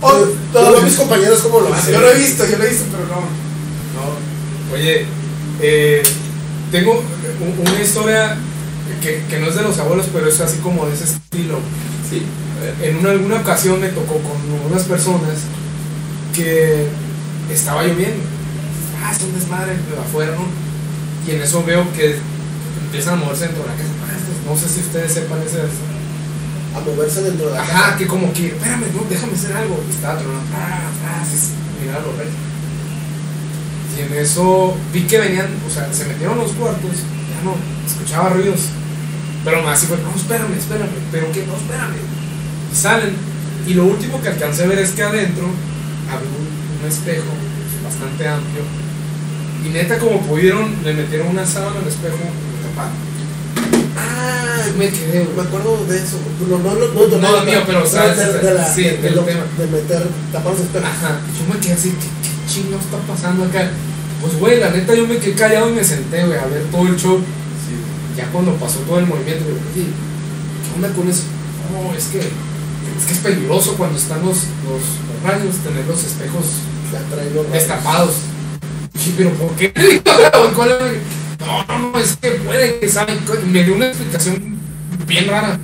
O- 0.00 0.28
Todos 0.52 0.82
mis 0.84 0.94
compañeros 0.94 1.40
cómo 1.40 1.60
lo 1.60 1.74
hacen. 1.74 1.92
Yo 1.94 2.00
lo 2.00 2.10
he 2.10 2.14
visto, 2.18 2.44
yo 2.48 2.58
lo 2.58 2.64
he 2.64 2.68
visto, 2.68 2.84
pero 2.90 3.04
no. 3.08 3.20
No. 3.96 4.74
Oye, 4.74 5.06
eh, 5.60 6.02
tengo 6.70 6.92
un- 7.40 7.68
una 7.68 7.82
historia 7.82 8.36
que, 9.02 9.24
que 9.28 9.38
no 9.38 9.46
es 9.48 9.54
de 9.56 9.62
los 9.62 9.78
abuelos, 9.78 10.06
pero 10.12 10.28
es 10.28 10.40
así 10.40 10.58
como 10.58 10.86
de 10.86 10.94
ese 10.94 11.04
estilo. 11.04 11.58
Sí. 12.08 12.22
En 12.82 12.98
una, 12.98 13.10
alguna 13.10 13.36
ocasión 13.36 13.80
me 13.80 13.88
tocó 13.88 14.14
con 14.18 14.70
unas 14.70 14.84
personas 14.84 15.30
que 16.32 16.88
estaba 17.50 17.82
lloviendo. 17.84 18.22
Ah, 19.02 19.12
es 19.12 19.22
un 19.22 19.34
desmadre 19.34 19.72
de 19.72 20.00
afuera, 20.00 20.32
¿no? 20.34 20.46
Y 21.26 21.34
en 21.36 21.42
eso 21.42 21.64
veo 21.64 21.90
que 21.92 22.18
empiezan 22.84 23.14
a 23.14 23.16
moverse 23.16 23.46
dentro 23.46 23.62
de 23.62 23.68
la 23.70 23.76
casa. 23.76 23.90
No 24.46 24.56
sé 24.56 24.68
si 24.68 24.80
ustedes 24.80 25.12
sepan 25.12 25.40
ese. 25.42 25.60
A 26.74 26.80
moverse 26.80 27.22
dentro 27.22 27.48
de 27.48 27.54
la 27.54 27.62
Ajá, 27.62 27.82
casa. 27.82 27.96
que 27.98 28.06
como 28.06 28.32
que, 28.32 28.46
espérame, 28.48 28.86
no, 28.94 29.04
déjame 29.08 29.34
hacer 29.34 29.52
algo. 29.52 29.82
Y 29.86 29.90
estaba 29.92 30.18
tronando. 30.18 30.44
Ah, 30.54 30.88
ah, 31.06 31.24
sí, 31.24 31.52
mira 31.80 32.00
lo. 32.00 32.12
Y 33.94 34.00
en 34.00 34.24
eso 34.24 34.74
vi 34.92 35.02
que 35.02 35.18
venían, 35.18 35.48
o 35.66 35.70
sea, 35.70 35.92
se 35.92 36.06
metieron 36.06 36.38
los 36.38 36.52
cuartos, 36.52 36.90
ya 36.90 37.44
no, 37.44 37.54
escuchaba 37.86 38.30
ruidos. 38.30 38.60
Pero 39.44 39.62
más 39.62 39.78
así 39.78 39.86
fue, 39.86 39.98
no, 39.98 40.14
espérame, 40.16 40.54
espérame, 40.56 40.88
pero 41.10 41.30
que 41.30 41.44
no, 41.44 41.56
espérame. 41.56 41.96
Y 42.72 42.74
salen. 42.74 43.14
Y 43.66 43.74
lo 43.74 43.84
último 43.84 44.20
que 44.22 44.28
alcancé 44.28 44.64
a 44.64 44.68
ver 44.68 44.78
es 44.78 44.92
que 44.92 45.02
adentro 45.02 45.48
había 46.14 46.28
un, 46.28 46.46
un 46.82 46.88
espejo 46.90 47.32
bastante 47.84 48.26
amplio. 48.28 48.62
Y 49.64 49.68
neta, 49.70 49.98
como 49.98 50.20
pudieron, 50.22 50.74
le 50.84 50.92
metieron 50.94 51.28
una 51.28 51.46
sábana 51.46 51.78
al 51.80 51.88
espejo 51.88 52.16
y. 52.16 53.02
Ah, 53.96 54.64
me 54.78 54.88
quedé, 54.88 55.26
me 55.36 55.42
acuerdo 55.42 55.84
de 55.88 55.98
eso. 55.98 56.18
No, 56.48 56.58
no, 56.58 56.74
no, 56.74 56.86
No, 57.08 57.18
no, 57.18 57.36
no, 57.38 57.44
mío, 57.44 57.62
pero, 57.66 57.86
¿sabes? 57.86 58.16
de, 58.16 58.38
de, 58.38 58.54
la- 58.54 58.68
Sí, 58.74 58.82
de, 58.82 58.96
del 58.98 59.14
tema. 59.14 59.44
de 59.58 59.66
meter, 59.66 60.02
tapar 60.32 60.52
los 60.52 60.60
espejos. 60.62 60.88
Ajá, 60.88 61.20
yo 61.38 61.54
me 61.54 61.60
quedé 61.60 61.74
así, 61.74 61.90
¿qué, 61.90 62.06
qué 62.22 62.52
chingo 62.52 62.78
está 62.78 62.98
pasando 63.06 63.44
acá? 63.44 63.70
Pues, 64.20 64.38
güey, 64.38 64.60
la 64.60 64.70
neta, 64.70 64.94
yo 64.94 65.06
me 65.06 65.18
quedé 65.18 65.34
callado 65.34 65.70
y 65.70 65.74
me 65.74 65.84
senté, 65.84 66.24
güey, 66.24 66.38
a 66.38 66.46
ver 66.46 66.62
todo 66.70 66.86
el 66.86 66.96
show. 66.96 67.20
Ya 68.16 68.26
cuando 68.26 68.52
pasó 68.56 68.78
todo 68.80 68.98
el 68.98 69.06
movimiento, 69.06 69.44
oye, 69.46 69.86
¿qué 69.86 70.74
onda 70.76 70.88
con 70.94 71.08
eso? 71.08 71.22
No, 71.72 71.94
es 71.96 72.04
que 72.06 72.20
es, 73.02 73.06
que 73.06 73.12
es 73.14 73.18
peligroso 73.18 73.74
cuando 73.76 73.98
están 73.98 74.20
los, 74.20 74.36
los, 74.64 74.82
los 75.08 75.22
rayos, 75.24 75.56
tener 75.56 75.84
los 75.86 76.04
espejos 76.04 76.44
rayos. 77.10 77.52
destapados. 77.52 78.14
Sí, 78.98 79.14
pero 79.16 79.30
¿por 79.30 79.50
qué? 79.56 79.72
No, 81.42 81.64
no, 81.66 81.90
no, 81.90 81.98
es 81.98 82.16
que 82.18 82.30
puede 82.30 82.78
que 82.78 82.88
saben. 82.88 83.18
Me 83.50 83.64
dio 83.64 83.74
una 83.74 83.88
explicación 83.88 84.56
bien 85.08 85.26
rara. 85.26 85.58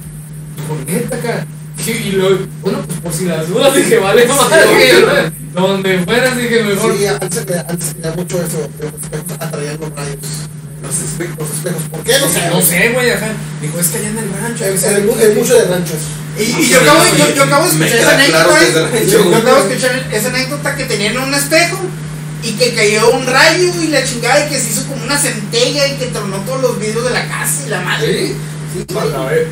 Dijo, 0.57 0.77
neta 0.85 1.17
acá. 1.17 1.47
Y, 1.87 2.11
luego, 2.11 2.47
bueno, 2.63 2.81
pues 2.85 2.99
por 2.99 3.13
si 3.13 3.27
las 3.27 3.49
dudas, 3.49 3.73
dije, 3.77 3.99
vale, 3.99 4.27
madre. 4.27 5.33
Donde 5.55 6.01
fueras, 6.01 6.37
dije, 6.37 6.65
mejor. 6.65 6.99
Sí, 6.99 7.07
antes 7.07 7.45
se 8.03 8.11
mucho 8.11 8.43
eso. 8.43 8.69
Los 8.81 9.41
atraían 9.41 9.79
los 9.81 9.95
rayos. 9.95 10.17
Los 10.83 10.99
espejos, 10.99 11.39
los 11.39 11.51
espejos. 11.51 11.83
¿Por 11.93 12.01
qué? 12.01 12.13
No 12.19 12.29
sé. 12.29 12.51
No 12.51 12.61
sé, 12.61 12.93
güey, 12.93 13.11
ajá. 13.11 13.29
Dijo, 13.63 13.79
es 13.79 13.89
que 13.89 13.99
allá 13.99 14.09
en 14.09 14.19
el 14.19 14.31
rancho. 14.43 14.65
Es, 14.65 14.81
¿saben 14.81 15.09
es, 15.09 15.17
qué? 15.17 15.31
es 15.31 15.37
mucho 15.37 15.55
de 15.55 15.65
ranchos. 15.65 15.99
Y, 16.39 16.69
yo, 16.69 16.81
acabo, 16.81 17.01
yo, 17.17 17.35
yo 17.35 17.43
acabo 17.45 17.65
de 17.65 17.71
escuchar 17.71 17.99
esa 17.99 18.15
anécdota. 18.15 18.91
que 18.91 18.99
el 18.99 19.11
Yo 19.11 19.37
acabo 19.37 19.63
de 19.65 19.75
escuchar 19.75 20.09
esa 20.13 20.29
anécdota 20.29 20.77
que 20.77 20.85
tenían 20.85 21.19
un 21.19 21.35
espejo 21.35 21.79
y 22.43 22.53
que 22.53 22.75
cayó 22.75 23.11
un 23.11 23.27
rayo 23.27 23.73
y 23.83 23.89
la 23.89 24.05
chingada 24.05 24.47
y 24.47 24.49
que 24.49 24.61
se 24.61 24.71
hizo 24.71 24.87
como 24.87 25.03
una 25.05 25.19
centella 25.19 25.89
y 25.89 25.97
que 25.97 26.07
tronó 26.07 26.37
todos 26.39 26.63
los 26.63 26.79
vidrios 26.79 27.05
de 27.05 27.11
la 27.11 27.27
casa 27.27 27.63
y 27.67 27.71
la 27.71 27.81
madre. 27.81 28.29
¿Sí? 28.29 28.37
Sí, 28.89 28.99
A 28.99 29.05
la 29.05 29.25
vez. 29.25 29.49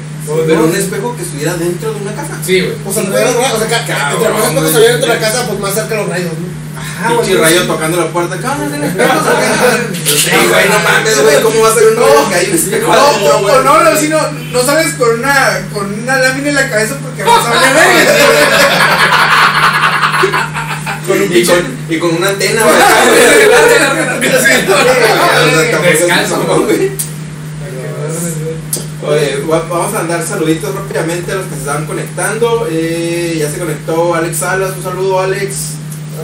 Pero 0.46 0.64
un 0.64 0.76
espejo 0.76 1.16
que 1.16 1.22
estuviera 1.22 1.54
dentro 1.54 1.92
de 1.92 2.00
una 2.00 2.14
casa. 2.14 2.38
Sí, 2.44 2.60
güey. 2.60 2.74
Pues 2.84 2.96
alrededor, 2.96 3.34
¿no? 3.34 3.40
o 3.40 3.58
sea, 3.58 3.78
entre 3.78 3.94
más 3.94 4.42
Cabrón, 4.42 4.42
espejos 4.42 4.74
había 4.74 4.90
dentro 4.90 5.08
de 5.08 5.14
la 5.14 5.20
casa, 5.20 5.46
pues 5.46 5.60
más 5.60 5.74
cerca 5.74 5.94
los 5.94 6.08
rayos, 6.08 6.32
¿no? 6.32 6.65
Ajá, 6.98 7.08
Pinche 7.10 7.36
güey. 7.36 7.42
rayo 7.42 7.66
tocando 7.66 7.98
la 7.98 8.06
puerta. 8.10 8.38
Cámara, 8.38 8.70
tiene 8.70 8.86
espejos 8.88 9.26
acá. 9.26 9.78
Sí, 10.04 10.30
güey, 10.48 10.68
no 10.70 10.78
mames, 10.80 11.22
güey. 11.22 11.42
¿Cómo 11.42 11.60
va 11.60 11.68
a 11.68 11.74
ser 11.74 11.88
un 11.88 11.96
No. 11.96 12.28
que 12.30 12.34
hay 12.36 12.46
un 12.48 12.54
espejo 12.54 12.90
No, 12.92 13.62
no, 13.62 13.84
no, 13.84 13.96
si 13.98 14.08
no, 14.08 14.18
no 14.52 14.62
sales 14.64 14.94
con 14.94 15.10
una, 15.20 15.60
con 15.74 15.92
una 16.02 16.16
lámina 16.18 16.48
en 16.48 16.54
la 16.54 16.70
cabeza 16.70 16.94
porque 17.02 17.22
vas 17.22 17.44
a 17.44 17.50
valer 17.50 17.70
Con 21.06 21.20
un- 21.22 21.36
y, 21.36 21.44
con, 21.44 21.56
y 21.88 21.98
con 21.98 22.14
una 22.16 22.28
antena, 22.30 22.62
güey. 22.64 22.76
Descalzo, 25.82 26.36
güey. 26.64 26.90
Oye, 29.06 29.44
va- 29.48 29.62
vamos 29.68 29.94
a 29.94 29.98
mandar 29.98 30.26
saluditos 30.26 30.74
rápidamente 30.74 31.30
a 31.30 31.34
los 31.36 31.44
que 31.44 31.54
se 31.54 31.60
estaban 31.60 31.86
conectando. 31.86 32.66
Eh, 32.70 33.36
ya 33.38 33.50
se 33.50 33.58
conectó 33.58 34.14
Alex 34.14 34.38
Salas, 34.38 34.72
un 34.76 34.82
saludo 34.82 35.20
Alex. 35.20 35.54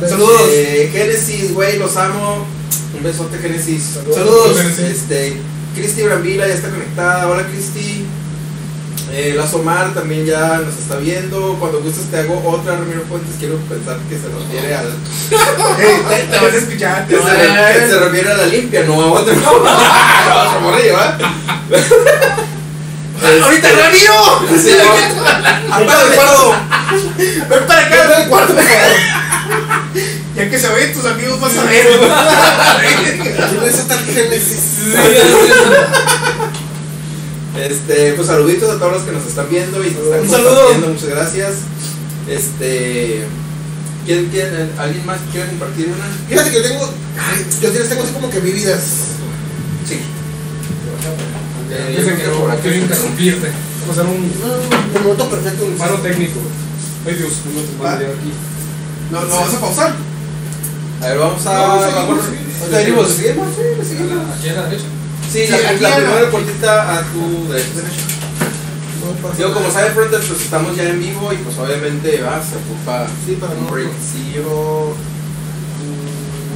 Saludos. 0.08 0.42
Eh, 0.50 0.90
Génesis, 0.92 1.52
güey, 1.54 1.78
los 1.78 1.96
amo. 1.96 2.44
Un 2.96 3.02
besote, 3.02 3.38
Génesis. 3.38 3.98
Saludos. 4.14 4.58
Este, 4.78 5.36
Cristi 5.74 6.02
Brambila 6.02 6.46
ya 6.46 6.54
está 6.54 6.68
conectada. 6.70 7.26
Hola, 7.28 7.44
Cristi. 7.46 8.04
Eh, 9.14 9.34
Lazo 9.36 9.58
Mar 9.62 9.92
también 9.92 10.24
ya 10.24 10.58
nos 10.64 10.74
está 10.78 10.96
viendo. 10.96 11.56
Cuando 11.60 11.80
gustes 11.82 12.06
te 12.10 12.18
hago 12.18 12.42
otra, 12.48 12.76
Ramiro 12.76 13.02
Fuentes. 13.08 13.34
Quiero 13.38 13.56
pensar 13.58 13.98
que 14.08 14.16
se 14.16 14.26
refiere 14.28 14.74
al. 14.74 14.86
te, 15.76 16.22
te 16.38 16.44
vas 16.44 16.54
a 16.54 16.56
escuchar. 16.56 17.06
Que 17.06 17.16
se, 17.16 17.22
a- 17.22 17.88
se 17.88 17.98
refiere 17.98 18.30
a 18.30 18.36
la 18.36 18.46
limpia, 18.46 18.84
no 18.84 19.02
a 19.02 19.06
otra. 19.20 19.34
No, 20.54 20.60
morrillo, 20.60 20.94
¿va? 20.94 21.18
¡Ahorita, 23.44 23.68
Ramiro! 23.70 24.42
Sí, 24.62 24.70
no. 24.78 25.74
Apaga 25.74 26.02
el 26.02 26.08
cuarto. 26.14 26.54
Ven 27.18 27.66
para 27.66 27.80
acá. 27.86 27.98
Ya 30.36 30.48
que 30.48 30.58
se 30.58 30.66
tus 30.88 31.04
amigos, 31.04 31.40
vas 31.40 31.56
a 31.56 31.64
ver. 31.64 31.86
Este, 37.58 38.12
pues 38.14 38.28
saluditos 38.28 38.70
a 38.70 38.78
todos 38.78 38.92
los 38.92 39.02
que 39.02 39.12
nos 39.12 39.26
están 39.26 39.46
viendo 39.50 39.84
y 39.84 39.90
nos 39.90 40.04
están 40.04 40.26
compartiendo, 40.26 40.88
muchas 40.88 41.08
gracias. 41.10 41.52
Este, 42.26 43.24
¿quién, 44.06 44.28
quién, 44.30 44.70
alguien 44.78 45.04
más 45.04 45.18
quiere 45.30 45.48
compartir 45.50 45.88
una? 45.88 46.06
Fíjate 46.28 46.50
que 46.50 46.56
yo 46.56 46.62
tengo. 46.62 46.86
Ay, 47.18 47.44
yo 47.60 47.70
tienes- 47.70 47.90
tengo 47.90 48.04
así 48.04 48.12
como 48.12 48.30
que 48.30 48.40
vividas. 48.40 48.80
Sí. 49.86 49.98
Antes 51.88 52.06
de 52.06 52.16
que 52.16 52.26
no 52.28 52.56
quiero 52.62 52.76
interrumpirte. 52.76 53.50
Vamos 53.82 53.98
a 53.98 54.00
hacer 54.00 54.14
un 54.14 54.32
Un 54.96 55.02
momento 55.02 55.28
perfecto. 55.30 55.64
un 55.64 55.76
paro 55.76 55.96
técnico. 55.98 56.40
Ay 57.06 57.14
Dios, 57.14 57.32
no 57.54 57.60
te 57.60 57.82
mandé 57.82 58.06
aquí. 58.06 58.32
¿No, 59.12 59.20
¿No 59.20 59.36
vas 59.40 59.54
a 59.54 59.60
pausar? 59.60 59.92
A 61.02 61.06
ver, 61.06 61.18
vamos 61.18 61.46
a. 61.46 61.52
No, 61.52 61.82
seguimos, 61.82 62.24
seguimos. 62.24 62.60
¿Ahorita 62.62 62.78
venimos? 62.78 63.08
¿Seguimos? 63.10 63.48
Sí, 63.54 63.88
seguimos. 63.88 64.30
Aquí 64.38 64.48
a 64.48 64.52
la 64.54 64.62
derecha. 64.64 64.84
Sí, 65.32 65.38
Sí, 65.46 65.50
la, 65.50 65.56
aquí 65.70 65.80
la 65.82 65.88
a 65.88 65.90
la- 65.90 65.96
primera 66.06 66.30
puertita 66.30 66.98
a 66.98 67.02
tu 67.12 67.48
derecha. 67.52 67.68
Digo, 69.36 69.52
como 69.52 69.66
nada. 69.68 69.72
sabe 69.80 69.90
Fronters, 69.90 70.24
pues 70.26 70.40
estamos 70.42 70.76
ya 70.76 70.84
en 70.88 71.00
vivo 71.00 71.32
y 71.32 71.36
pues 71.36 71.58
obviamente 71.58 72.22
va, 72.22 72.40
se 72.42 72.56
ocupa 72.56 73.06
Sí, 73.26 73.32
para 73.40 73.52
un 73.54 73.64
no. 73.66 73.70
breakcillo, 73.70 74.94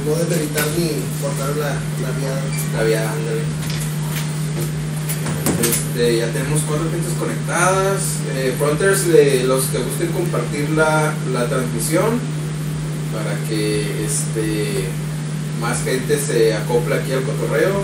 No 0.05 0.15
debe 0.15 0.35
evitar 0.43 0.63
ni 0.77 0.91
cortar 1.21 1.49
la, 1.57 1.75
la 1.75 2.11
vía. 2.17 2.35
la 2.77 2.83
vía, 2.83 3.01
ándale. 3.11 3.41
Este, 5.61 6.17
ya 6.17 6.27
tenemos 6.31 6.61
cuatro 6.67 6.85
gentes 6.89 7.13
conectadas. 7.19 7.99
Eh, 8.35 8.55
Fronters, 8.57 9.07
de 9.07 9.43
los 9.45 9.65
que 9.65 9.79
gusten 9.79 10.11
compartir 10.13 10.69
la, 10.71 11.13
la 11.33 11.45
transmisión 11.47 12.19
para 13.13 13.33
que 13.47 14.05
este, 14.05 14.85
más 15.61 15.83
gente 15.83 16.19
se 16.19 16.53
acople 16.53 16.95
aquí 16.95 17.11
al 17.13 17.23
cotorreo. 17.23 17.83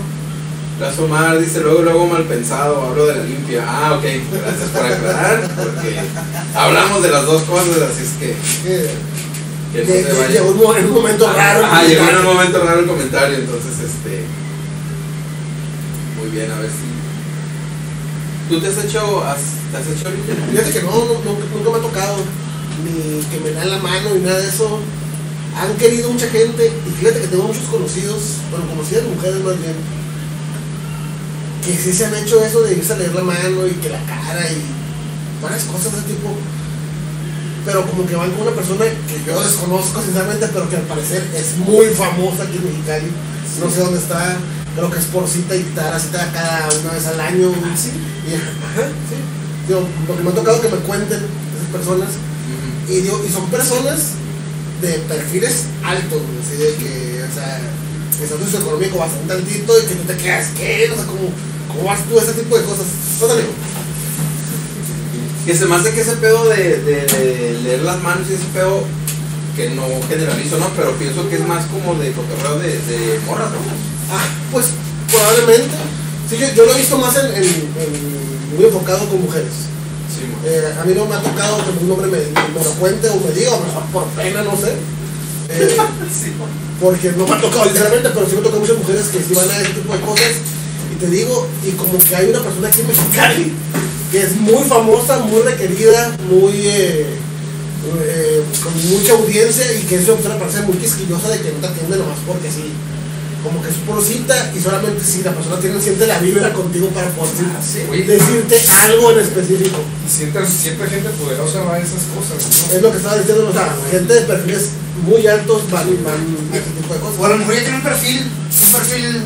Lazo 0.80 1.06
Mar 1.06 1.38
dice 1.38 1.60
luego, 1.60 1.82
luego 1.82 2.06
mal 2.06 2.24
pensado, 2.24 2.82
hablo 2.82 3.06
de 3.06 3.14
la 3.16 3.22
limpia. 3.24 3.64
Ah, 3.66 3.94
ok, 3.96 4.02
gracias 4.02 4.70
por 4.70 4.84
aclarar, 4.84 5.48
porque 5.56 6.00
hablamos 6.54 7.02
de 7.02 7.10
las 7.10 7.26
dos 7.26 7.42
cosas, 7.42 7.76
así 7.90 8.02
es 8.02 8.10
que, 8.18 8.34
Que, 8.64 9.82
que 9.82 9.86
no 9.86 9.92
que- 9.92 10.02
se 10.02 10.08
que 10.08 10.12
vaya. 10.18 10.28
llegó 10.30 10.50
un 10.50 10.84
un 10.86 10.92
momento 10.94 11.32
raro. 11.32 11.62
Ah, 11.70 11.82
llegó 11.84 12.08
en 12.08 12.16
un 12.16 12.24
momento 12.24 12.58
raro 12.64 12.80
el 12.80 12.86
comentario, 12.86 13.38
entonces 13.38 13.72
este. 13.86 14.24
Muy 16.20 16.30
bien, 16.30 16.50
a 16.50 16.58
ver 16.58 16.70
si. 16.70 18.52
¿Tú 18.54 18.60
te 18.60 18.66
has 18.68 18.84
hecho. 18.84 19.24
Has, 19.24 19.38
¿Te 19.70 19.76
has 19.78 19.86
hecho 19.98 20.10
limpia? 20.10 20.34
Fíjate 20.50 20.72
que 20.72 20.82
no, 20.82 20.90
no, 20.90 21.14
nunca, 21.24 21.44
nunca 21.54 21.70
me 21.70 21.76
ha 21.78 21.80
tocado. 21.82 22.16
Ni 22.84 23.22
que 23.30 23.40
me 23.44 23.50
dan 23.52 23.70
la 23.70 23.78
mano 23.78 24.10
ni 24.14 24.20
nada 24.22 24.38
de 24.40 24.48
eso. 24.48 24.80
Han 25.56 25.76
querido 25.76 26.10
mucha 26.10 26.28
gente. 26.28 26.72
Y 26.86 26.90
fíjate 27.00 27.20
que 27.20 27.28
tengo 27.28 27.44
muchos 27.44 27.64
conocidos, 27.64 28.20
bueno, 28.50 28.66
conocidas 28.68 29.04
mujeres 29.04 29.42
más 29.44 29.58
bien. 29.60 29.74
Que 31.64 31.72
sí 31.76 31.92
se 31.92 32.06
han 32.06 32.14
hecho 32.14 32.44
eso 32.44 32.60
de 32.62 32.74
irse 32.74 32.92
a 32.92 32.96
leer 32.96 33.14
la 33.14 33.22
mano 33.22 33.66
y 33.66 33.72
que 33.80 33.88
la 33.88 34.00
cara 34.04 34.50
y 34.50 34.60
varias 35.42 35.64
cosas 35.64 35.92
de 35.92 35.98
ese 35.98 36.08
tipo. 36.08 36.30
Pero 37.64 37.86
como 37.86 38.06
que 38.06 38.14
van 38.14 38.30
con 38.32 38.46
una 38.46 38.56
persona 38.56 38.84
que 38.84 39.24
yo 39.26 39.42
desconozco 39.42 40.02
sinceramente, 40.02 40.48
pero 40.52 40.68
que 40.68 40.76
al 40.76 40.82
parecer 40.82 41.26
es 41.34 41.56
muy 41.56 41.86
famosa 41.86 42.42
aquí 42.42 42.58
en 42.58 42.64
Mexicali. 42.64 43.10
No 43.60 43.70
sé 43.70 43.80
dónde 43.80 43.98
está, 43.98 44.36
creo 44.74 44.90
que 44.90 44.98
es 44.98 45.04
por 45.06 45.26
cita 45.26 45.54
y 45.56 45.64
la 45.74 45.98
cita 45.98 46.30
cada 46.32 46.68
una 46.80 46.92
vez 46.92 47.06
al 47.06 47.20
año. 47.20 47.48
Y, 47.48 48.34
ajá, 48.34 48.88
sí. 49.08 49.16
Digo, 49.68 49.86
porque 50.06 50.22
me 50.22 50.30
ha 50.30 50.34
tocado 50.34 50.60
que 50.60 50.68
me 50.68 50.76
cuenten 50.78 51.20
esas 51.20 51.70
personas. 51.72 52.10
Y, 52.88 53.00
digo, 53.00 53.24
y 53.26 53.32
son 53.32 53.48
personas 53.48 54.20
de 54.82 54.92
perfiles 55.08 55.64
altos, 55.84 56.20
güey, 56.22 56.38
así 56.44 56.56
de 56.56 56.74
que, 56.76 57.22
o 57.30 57.34
sea, 57.34 57.60
que 58.18 58.24
estatus 58.24 58.54
económico 58.54 58.98
bastante 58.98 59.32
altito 59.34 59.72
y 59.78 59.86
que 59.86 59.94
tú 59.94 60.02
te 60.06 60.16
quedas, 60.16 60.48
¿qué? 60.56 60.86
No 60.88 60.96
sé 60.96 61.06
cómo, 61.06 61.30
cómo 61.68 61.84
vas 61.84 62.00
tú, 62.08 62.18
ese 62.18 62.32
tipo 62.34 62.56
de 62.58 62.64
cosas. 62.64 62.86
Cuéntame. 63.18 63.42
Que 65.46 65.54
se 65.54 65.66
me 65.66 65.74
hace 65.76 65.90
que 65.92 66.00
ese 66.00 66.16
pedo 66.16 66.48
de, 66.48 66.80
de- 66.80 67.06
de 67.06 67.58
leer 67.62 67.82
las 67.82 68.02
manos 68.02 68.26
y 68.30 68.34
ese 68.34 68.44
pedo. 68.54 68.82
Que 69.54 69.70
no 69.70 69.84
generalizo, 70.08 70.58
¿no? 70.58 70.66
Pero 70.74 70.90
pienso 70.98 71.28
que 71.28 71.36
es 71.36 71.46
más 71.46 71.64
como 71.66 71.94
de 71.94 72.10
cotorreo 72.10 72.58
de, 72.58 72.70
de 72.70 73.20
morras, 73.24 73.50
¿no? 73.52 73.58
Ah, 74.10 74.26
pues 74.50 74.66
probablemente. 75.08 75.76
Sí, 76.28 76.36
yo, 76.38 76.48
yo 76.56 76.66
lo 76.66 76.74
he 76.74 76.78
visto 76.78 76.98
más 76.98 77.14
en, 77.16 77.26
en- 77.26 77.44
en- 77.44 78.56
muy 78.56 78.64
enfocado 78.64 79.08
con 79.08 79.22
mujeres. 79.22 79.52
Sí. 80.14 80.22
Eh, 80.46 80.74
a 80.80 80.84
mí 80.84 80.94
no 80.94 81.06
me 81.06 81.16
ha 81.16 81.22
tocado 81.22 81.58
que 81.64 81.84
un 81.84 81.90
hombre 81.90 82.06
me, 82.06 82.18
me 82.18 82.64
lo 82.64 82.70
cuente 82.78 83.08
o 83.08 83.16
me 83.16 83.32
diga, 83.32 83.54
o 83.54 83.60
mejor 83.60 83.82
por 83.92 84.04
pena, 84.10 84.42
no 84.42 84.56
sé. 84.56 84.74
Eh, 85.48 85.76
porque 86.80 87.12
no 87.12 87.26
me 87.26 87.34
ha 87.34 87.40
tocado 87.40 87.64
literalmente, 87.64 88.10
pero 88.10 88.28
sí 88.28 88.36
me 88.36 88.42
tocado 88.42 88.60
muchas 88.60 88.78
mujeres 88.78 89.06
que 89.08 89.22
sí 89.22 89.34
van 89.34 89.50
a 89.50 89.60
ese 89.60 89.70
tipo 89.70 89.92
de 89.92 90.00
cosas. 90.00 90.32
Y 90.92 90.96
te 90.96 91.08
digo, 91.08 91.48
y 91.66 91.70
como 91.72 91.98
que 91.98 92.14
hay 92.14 92.30
una 92.30 92.40
persona 92.40 92.68
aquí 92.68 92.80
en 92.80 92.86
Mexicali 92.86 93.52
que 94.10 94.22
es 94.22 94.36
muy 94.36 94.62
famosa, 94.68 95.18
muy 95.18 95.42
requerida, 95.42 96.16
muy 96.30 96.52
eh, 96.66 98.42
con 98.62 98.72
mucha 98.90 99.12
audiencia 99.12 99.64
y 99.74 99.82
que 99.82 99.96
es 99.96 100.04
una 100.04 100.14
persona 100.14 100.38
parece 100.38 100.62
muy 100.62 100.76
quisquillosa 100.76 101.28
de 101.28 101.40
que 101.40 101.52
no 101.52 101.58
te 101.58 101.66
atiende 101.66 101.96
nomás 101.96 102.18
porque 102.26 102.50
sí. 102.50 102.72
Como 103.44 103.60
que 103.62 103.68
es 103.68 103.76
por 103.86 104.02
cita 104.02 104.52
y 104.56 104.58
solamente 104.60 105.04
si 105.04 105.22
la 105.22 105.32
persona 105.32 105.60
tiene, 105.60 105.78
siente 105.78 106.06
la 106.06 106.18
vibra 106.18 106.50
contigo 106.54 106.88
para 106.88 107.10
poder 107.10 107.30
Oye, 107.90 108.02
decirte 108.04 108.58
algo 108.86 109.12
en 109.12 109.18
específico. 109.20 109.76
y 110.06 110.10
siempre, 110.10 110.46
siempre 110.46 110.88
gente 110.88 111.10
poderosa 111.10 111.60
va 111.60 111.74
a 111.74 111.78
esas 111.78 112.04
cosas, 112.16 112.40
¿no? 112.70 112.74
Es 112.76 112.80
lo 112.82 112.90
que 112.90 112.96
estaba 112.96 113.18
diciendo, 113.18 113.46
o 113.46 113.52
sea, 113.52 113.76
gente 113.90 114.14
de 114.14 114.20
perfiles 114.22 114.70
muy 115.06 115.26
altos 115.26 115.70
van, 115.70 115.86
van 116.02 116.14
a 116.52 116.56
ese 116.56 116.70
tipo 116.80 116.94
de 116.94 117.00
cosas. 117.00 117.20
O 117.20 117.24
a 117.26 117.28
lo 117.28 117.36
mejor 117.36 117.54
ya 117.54 117.60
tiene 117.60 117.76
un 117.76 117.82
perfil, 117.84 118.20
un 118.22 118.72
perfil 118.72 119.22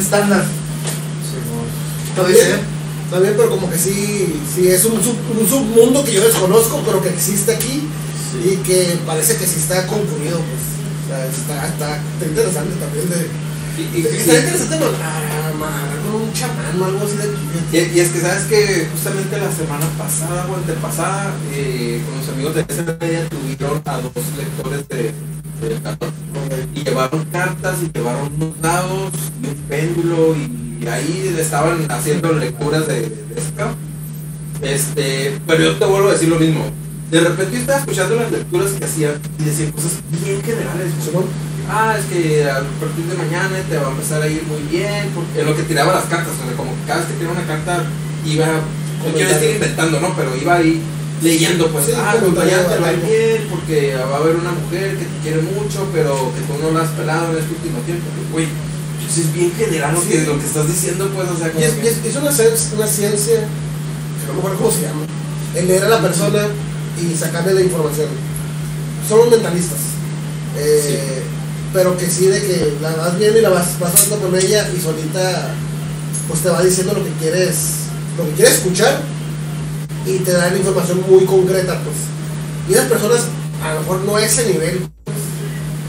estándar. 0.00 0.44
Puede 2.16 2.34
ser. 2.34 2.60
También, 3.10 3.34
pero 3.36 3.50
como 3.50 3.70
que 3.70 3.78
sí, 3.78 4.40
sí 4.54 4.68
es 4.68 4.84
un, 4.86 5.02
sub- 5.04 5.38
un 5.40 5.48
submundo 5.48 6.02
que 6.04 6.12
yo 6.14 6.24
desconozco, 6.26 6.82
pero 6.84 7.00
que 7.00 7.10
existe 7.10 7.52
aquí 7.54 7.86
y 8.44 8.56
que 8.56 8.98
parece 9.06 9.36
que 9.36 9.46
sí 9.46 9.60
está 9.60 9.86
concurrido, 9.86 10.38
pues. 10.38 10.73
O 11.04 11.06
sea, 11.06 11.26
está, 11.26 11.66
está, 11.68 11.96
está 11.96 12.26
interesante 12.26 12.74
también 12.76 13.10
de... 13.10 13.28
Y, 13.76 13.98
y- 13.98 14.02
de- 14.02 14.16
está 14.18 14.34
interesante 14.38 14.78
con 14.78 16.22
un 16.22 16.32
chamán 16.32 16.80
o 16.80 16.84
algo 16.84 17.00
así 17.04 17.16
de 17.16 17.78
Y, 17.78 17.96
y 17.96 18.00
es 18.00 18.08
que 18.10 18.20
sabes 18.20 18.44
que 18.44 18.86
justamente 18.92 19.36
la 19.38 19.50
semana 19.52 19.86
pasada 19.98 20.46
o 20.50 20.56
antepasada, 20.56 21.32
eh, 21.52 22.00
con 22.06 22.18
los 22.20 22.28
amigos 22.28 22.54
de 22.54 22.60
esa 22.68 22.96
media 23.00 23.28
tuvieron 23.28 23.82
a 23.84 23.96
dos 23.98 24.12
lectores 24.38 24.88
de, 24.88 25.12
de 25.68 25.80
tarot. 25.80 26.12
y 26.74 26.84
llevaron 26.84 27.24
cartas 27.26 27.76
y 27.82 27.90
llevaron 27.92 28.30
unos 28.36 28.60
dados 28.60 29.10
y 29.42 29.46
un 29.48 29.54
péndulo 29.68 30.36
y 30.36 30.86
ahí 30.86 31.32
le 31.34 31.42
estaban 31.42 31.90
haciendo 31.90 32.32
lecturas 32.32 32.86
de, 32.86 33.00
de 33.00 33.34
esto. 33.36 33.74
Este, 34.62 35.38
pero 35.46 35.64
yo 35.64 35.76
te 35.76 35.84
vuelvo 35.84 36.08
a 36.08 36.12
decir 36.12 36.28
lo 36.28 36.36
mismo. 36.38 36.64
De 37.14 37.20
repente 37.20 37.58
estaba 37.58 37.78
escuchando 37.78 38.16
las 38.16 38.32
lecturas 38.32 38.72
que 38.72 38.84
hacían 38.84 39.14
y 39.38 39.44
decían 39.44 39.70
cosas 39.70 39.92
bien 40.10 40.42
generales. 40.42 40.90
Simón. 40.98 41.26
ah, 41.70 41.94
es 41.96 42.06
que 42.06 42.42
a 42.42 42.58
partir 42.82 43.04
de 43.06 43.14
mañana 43.14 43.54
te 43.70 43.76
va 43.78 43.86
a 43.86 43.90
empezar 43.94 44.20
a 44.20 44.26
ir 44.26 44.42
muy 44.50 44.58
bien, 44.66 45.14
porque 45.14 45.38
en 45.38 45.46
lo 45.46 45.54
que 45.54 45.62
tiraba 45.62 45.94
las 45.94 46.06
cartas, 46.10 46.34
o 46.34 46.42
sea, 46.42 46.56
como 46.56 46.74
cada 46.88 46.98
vez 46.98 47.06
que 47.06 47.14
tiraba 47.14 47.38
una 47.38 47.46
carta 47.46 47.84
iba, 48.26 48.46
no 49.06 49.12
quiero 49.14 49.30
decir 49.30 49.50
inventando, 49.54 50.00
¿no? 50.00 50.10
Pero 50.16 50.34
iba 50.34 50.54
ahí 50.56 50.82
leyendo, 51.22 51.68
pues, 51.70 51.86
Sí, 51.86 51.92
ah, 51.94 52.16
pues 52.18 52.32
mañana 52.34 52.66
te 52.66 52.78
va 52.82 52.88
a 52.88 52.92
ir 52.92 53.00
bien, 53.06 53.46
porque 53.48 53.94
va 53.94 54.16
a 54.16 54.18
haber 54.18 54.34
una 54.34 54.50
mujer 54.50 54.98
que 54.98 55.04
te 55.06 55.18
quiere 55.22 55.42
mucho, 55.54 55.86
pero 55.94 56.34
que 56.34 56.40
tú 56.50 56.58
no 56.66 56.74
la 56.76 56.82
has 56.82 56.90
pelado 56.98 57.30
en 57.30 57.38
este 57.38 57.54
último 57.54 57.78
tiempo, 57.86 58.06
güey. 58.32 58.48
es 59.06 59.32
bien 59.32 59.52
general 59.56 59.94
lo, 59.94 60.00
Sí. 60.02 60.08
que, 60.08 60.26
lo 60.26 60.34
que 60.40 60.46
estás 60.50 60.66
diciendo, 60.66 61.06
pues, 61.14 61.28
o 61.30 61.38
sea, 61.38 61.46
Y 61.46 61.50
como 61.52 61.64
es, 61.64 61.72
que- 61.78 61.86
y 61.86 62.10
es- 62.10 62.16
una, 62.16 62.32
ciencia, 62.32 62.70
una 62.74 62.88
ciencia, 62.88 63.36
que 63.46 64.24
no 64.26 64.32
me 64.34 64.38
acuerdo 64.40 64.58
cómo 64.58 64.70
se 64.72 64.82
llama, 64.82 65.06
el 65.54 65.68
leer 65.68 65.84
a 65.84 65.88
la 65.88 66.02
persona 66.02 66.40
y 67.00 67.14
sacarle 67.16 67.54
la 67.54 67.62
información. 67.62 68.08
Son 69.08 69.18
los 69.18 69.30
mentalistas. 69.30 69.78
Eh, 70.56 71.22
Pero 71.72 71.96
que 71.96 72.08
sí, 72.08 72.26
de 72.26 72.40
que 72.40 72.74
la 72.80 72.92
vas 72.94 73.18
viendo 73.18 73.38
y 73.38 73.42
la 73.42 73.50
vas 73.50 73.66
pasando 73.80 74.18
con 74.18 74.38
ella 74.38 74.68
y 74.76 74.80
solita 74.80 75.54
pues 76.28 76.40
te 76.40 76.48
va 76.48 76.62
diciendo 76.62 76.94
lo 76.94 77.04
que 77.04 77.10
quieres, 77.20 77.56
lo 78.16 78.24
que 78.26 78.32
quieres 78.32 78.54
escuchar 78.54 79.00
y 80.06 80.18
te 80.18 80.32
dan 80.32 80.56
información 80.56 81.02
muy 81.08 81.24
concreta, 81.24 81.80
pues. 81.82 81.96
Y 82.68 82.74
las 82.74 82.86
personas, 82.86 83.24
a 83.62 83.74
lo 83.74 83.80
mejor 83.80 84.00
no 84.02 84.18
ese 84.18 84.46
nivel, 84.52 84.88
pues, 85.04 85.16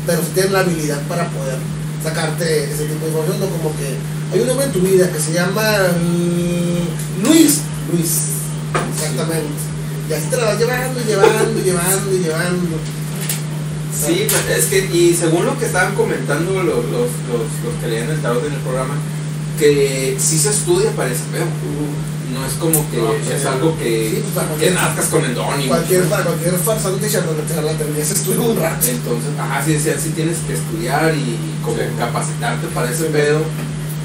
pero 0.06 0.22
sí 0.22 0.30
tienen 0.34 0.54
la 0.54 0.60
habilidad 0.60 1.02
para 1.08 1.30
poder 1.30 1.58
sacarte 2.04 2.66
ese 2.66 2.86
tipo 2.86 3.06
de 3.06 3.12
información, 3.12 3.40
¿no? 3.40 3.58
como 3.58 3.76
que 3.78 3.96
hay 4.34 4.40
un 4.40 4.50
hombre 4.50 4.66
en 4.66 4.72
tu 4.72 4.80
vida 4.80 5.12
que 5.12 5.20
se 5.20 5.34
llama 5.34 5.64
mm, 6.00 7.24
Luis, 7.24 7.60
Luis, 7.92 8.10
exactamente. 8.94 9.75
Y 10.10 10.14
así 10.14 10.28
te 10.30 10.38
la 10.38 10.46
vas 10.46 10.60
llevando, 10.60 11.00
y 11.02 11.04
llevando, 11.04 11.60
y 11.60 11.64
llevando, 11.64 12.14
y 12.14 12.20
llevando. 12.20 12.78
Sí, 13.96 14.28
pues, 14.30 14.58
es 14.60 14.66
que, 14.66 14.86
y 14.94 15.16
según 15.16 15.46
lo 15.46 15.58
que 15.58 15.66
estaban 15.66 15.96
comentando 15.96 16.52
los, 16.52 16.86
los, 16.86 17.10
los, 17.32 17.48
los 17.64 17.74
que 17.82 17.88
leían 17.88 18.10
el 18.10 18.22
tarot 18.22 18.46
en 18.46 18.54
el 18.54 18.60
programa, 18.60 18.96
que 19.58 20.16
sí 20.20 20.38
se 20.38 20.50
estudia 20.50 20.92
para 20.92 21.10
ese 21.12 21.24
pedo. 21.32 21.46
No 22.34 22.46
es 22.46 22.54
como 22.56 22.84
que 22.92 22.98
No, 22.98 23.06
pues, 23.14 23.30
es 23.30 23.42
sí. 23.42 23.48
algo 23.48 23.78
que, 23.78 24.10
Sí, 24.10 24.24
pues, 24.34 24.46
que 24.60 24.72
nazcas 24.72 25.06
con 25.06 25.24
el 25.24 25.34
don 25.34 25.46
Cualquier, 25.68 26.04
para 26.04 26.24
cualquier 26.24 26.54
farsante 26.56 27.10
charlatanería 27.10 28.04
se 28.04 28.14
estudia 28.14 28.42
un 28.42 28.58
rato. 28.60 28.86
Entonces, 28.88 29.30
ajá, 29.40 29.64
sí, 29.66 29.80
sí, 29.80 29.90
sí 30.04 30.10
tienes 30.10 30.38
que 30.46 30.54
estudiar 30.54 31.16
y 31.16 31.38
como 31.64 31.78
capacitarte 31.98 32.68
para 32.76 32.92
ese 32.92 33.06
pedo. 33.06 33.40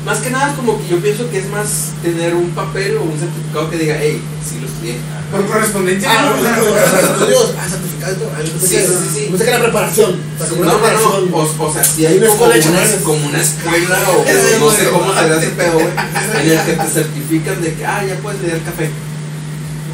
Más 0.05 0.19
que 0.21 0.31
nada, 0.31 0.55
como 0.57 0.81
que 0.81 0.89
yo 0.89 0.99
pienso 0.99 1.29
que 1.31 1.39
es 1.39 1.49
más 1.51 1.93
tener 2.03 2.35
un 2.35 2.51
papel 2.51 2.97
o 2.97 3.03
un 3.03 3.19
certificado 3.19 3.69
que 3.71 3.77
diga, 3.77 3.97
hey, 4.01 4.23
sí 4.43 4.59
lo 4.61 4.67
estudié. 4.67 4.97
Por 5.31 5.47
correspondencia. 5.47 6.11
Ah, 6.11 6.25
¿no? 6.25 6.37
no, 6.37 6.43
no, 6.43 6.57
no, 6.57 6.71
no, 6.71 6.99
estudios, 6.99 7.55
ah, 7.59 7.69
certificado. 7.69 8.33
ah, 8.35 8.41
Sí, 8.43 8.67
sí, 8.67 8.77
sí, 8.79 9.09
sí. 9.15 9.27
Pensé 9.29 9.45
que 9.45 9.51
era 9.51 9.61
preparación. 9.61 10.19
No, 10.59 10.67
no, 10.67 11.21
no, 11.21 11.37
o, 11.37 11.73
sea, 11.73 11.85
si 11.85 12.07
Hay 12.07 12.17
una 12.17 12.29
como 12.29 12.47
escuela 12.51 13.01
como 13.05 13.27
una 13.27 13.41
escuela 13.41 13.99
o 14.11 14.25
no 14.59 14.71
sé 14.71 14.91
cómo 14.91 15.15
será 15.15 15.37
ese 15.37 15.51
pedo, 15.51 15.81
en 15.81 16.51
el 16.51 16.65
que 16.65 16.73
te 16.73 16.91
certifican 16.91 17.63
de 17.63 17.75
que, 17.75 17.87
ah, 17.87 18.03
ya 18.05 18.15
puedes 18.17 18.41
leer 18.41 18.63
café. 18.63 18.91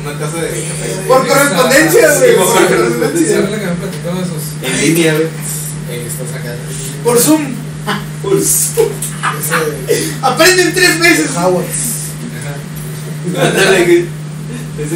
Una 0.03 0.19
taza 0.19 0.37
de 0.37 0.49
café. 0.49 0.95
Por 1.09 1.27
correspondencia, 1.27 2.15
güey. 2.15 2.31
Sí, 2.31 2.37
por 2.37 2.47
correspondencia. 2.55 3.37
Se. 4.61 4.67
En 4.67 4.81
línea, 4.81 5.13
güey. 5.15 5.27
Eh. 5.91 6.09
Por 7.05 7.19
Zoom. 7.19 7.66
Aprenden 10.23 10.75
tres 10.75 10.99
meses. 10.99 11.31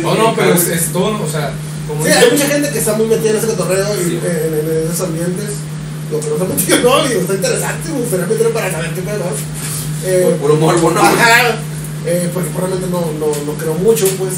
Oh, 0.05 0.15
no, 0.15 0.35
pero 0.37 0.55
es, 0.55 0.69
es 0.69 0.93
todo, 0.93 1.23
o 1.23 1.29
sea, 1.29 1.53
como 1.89 2.05
Sí, 2.05 2.11
hay 2.11 2.31
mucha 2.31 2.47
gente 2.47 2.71
que 2.71 2.79
está 2.79 2.95
muy 2.95 3.07
metida 3.07 3.31
en 3.31 3.37
ese 3.37 3.47
cotorreo 3.49 3.87
y 4.01 4.05
Sí. 4.05 4.21
en, 4.23 4.55
en- 4.55 4.77
en 4.77 4.89
esos 4.93 5.09
ambientes. 5.09 5.51
Lo 6.13 6.21
que 6.21 6.29
no 6.29 6.37
se 6.39 6.45
ha 6.45 6.47
metido, 6.47 6.79
no, 6.83 7.09
digo, 7.09 7.21
está 7.21 7.35
interesante, 7.35 7.89
me 7.93 8.01
gustaría 8.01 8.27
meterlo 8.27 8.53
para 8.53 8.71
saber 8.71 8.91
qué 8.95 9.03
pedo. 9.03 9.25
Eh, 10.05 10.23
Por 10.25 10.35
puro 10.39 10.57
morbo, 10.57 10.91
¿no? 10.91 11.01
Ajá, 11.01 11.57
eh, 12.07 12.31
porque 12.35 12.51
probablemente 12.51 12.91
no, 12.91 13.01
no, 13.19 13.27
no 13.47 13.53
creo 13.59 13.75
mucho, 13.75 14.07
pues. 14.19 14.33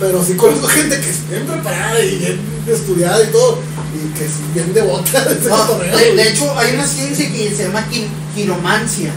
Pero 0.00 0.24
sí 0.24 0.34
conozco 0.34 0.66
gente 0.68 1.00
que 1.00 1.08
es 1.10 1.28
bien 1.28 1.46
preparada 1.46 2.00
y 2.00 2.16
bien 2.18 2.40
estudiada 2.68 3.22
y 3.22 3.26
todo. 3.28 3.58
Y 3.94 4.18
que 4.18 4.24
es 4.24 4.32
bien 4.52 4.74
devota 4.74 5.24
de 5.24 5.38
ese 5.38 5.48
No, 5.48 5.56
cotorreo. 5.56 5.96
de, 5.96 6.14
de 6.16 6.28
hecho, 6.30 6.58
hay 6.58 6.74
una 6.74 6.86
ciencia 6.86 7.30
que 7.30 7.54
se 7.54 7.64
llama 7.64 7.86
quiromancia, 8.34 9.12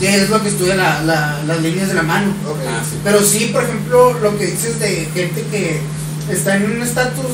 que 0.00 0.22
es 0.22 0.30
lo 0.30 0.42
que 0.42 0.48
estudia 0.48 0.74
la- 0.76 1.02
la- 1.02 1.42
las 1.46 1.60
líneas 1.60 1.88
de 1.88 1.94
la 1.94 2.02
mano. 2.02 2.32
Ah, 2.66 2.82
sí. 2.88 2.96
Pero 3.04 3.22
sí, 3.22 3.50
por 3.52 3.64
ejemplo, 3.64 4.14
lo 4.18 4.38
que 4.38 4.46
dices 4.46 4.80
de 4.80 5.08
gente 5.12 5.44
que 5.50 5.80
está 6.30 6.56
en 6.56 6.70
un 6.72 6.82
estatus 6.82 7.26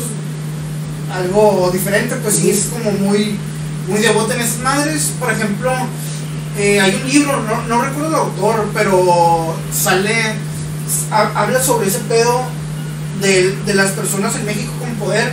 algo 1.13 1.71
diferente, 1.73 2.17
pues 2.17 2.37
sí 2.37 2.51
es 2.51 2.67
como 2.73 2.91
muy, 2.93 3.39
muy 3.89 4.01
devota 4.01 4.35
en 4.35 4.41
esas 4.41 4.59
madres. 4.59 5.13
Por 5.21 5.31
ejemplo, 5.31 5.71
eh, 6.59 6.81
hay 6.81 7.01
un 7.03 7.09
libro, 7.09 7.41
no, 7.43 7.63
no 7.69 7.83
recuerdo 7.83 8.09
el 8.09 8.15
autor, 8.17 8.67
pero 8.75 9.55
sale, 9.73 10.35
ha- 11.13 11.33
habla 11.43 11.63
sobre 11.63 11.87
ese 11.89 11.99
pedo 12.01 12.43
de, 13.20 13.55
de 13.66 13.74
las 13.74 13.91
personas 13.93 14.35
en 14.36 14.45
México 14.47 14.73
con 14.81 14.91
poder 14.97 15.31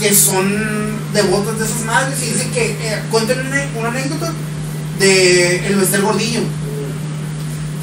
que 0.00 0.14
son 0.14 0.98
devotas 1.12 1.58
de 1.58 1.64
esas 1.66 1.84
madres 1.84 2.18
y 2.22 2.26
dice 2.26 2.48
que 2.54 2.70
eh, 2.70 3.02
cuentan 3.10 3.46
una, 3.46 3.62
una 3.78 3.88
anécdota 3.88 4.32
de 4.98 5.66
el 5.66 5.76
Bester 5.76 6.00
Gordillo. 6.02 6.40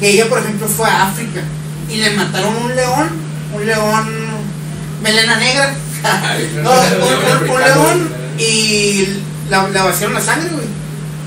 Que 0.00 0.10
ella 0.10 0.28
por 0.28 0.38
ejemplo 0.38 0.66
fue 0.68 0.88
a 0.88 1.08
África 1.08 1.40
y 1.90 1.96
le 1.96 2.10
mataron 2.10 2.54
un 2.56 2.74
león, 2.74 3.08
un 3.54 3.66
león 3.66 4.08
melena 5.02 5.36
negra, 5.36 5.74
no, 6.62 6.70
un, 6.72 7.42
un- 7.44 7.50
un 7.50 7.60
león 7.60 8.08
y 8.38 9.08
la, 9.50 9.68
la 9.68 9.84
vaciaron 9.84 10.14
la 10.14 10.20
sangre, 10.20 10.50
güey, 10.50 10.66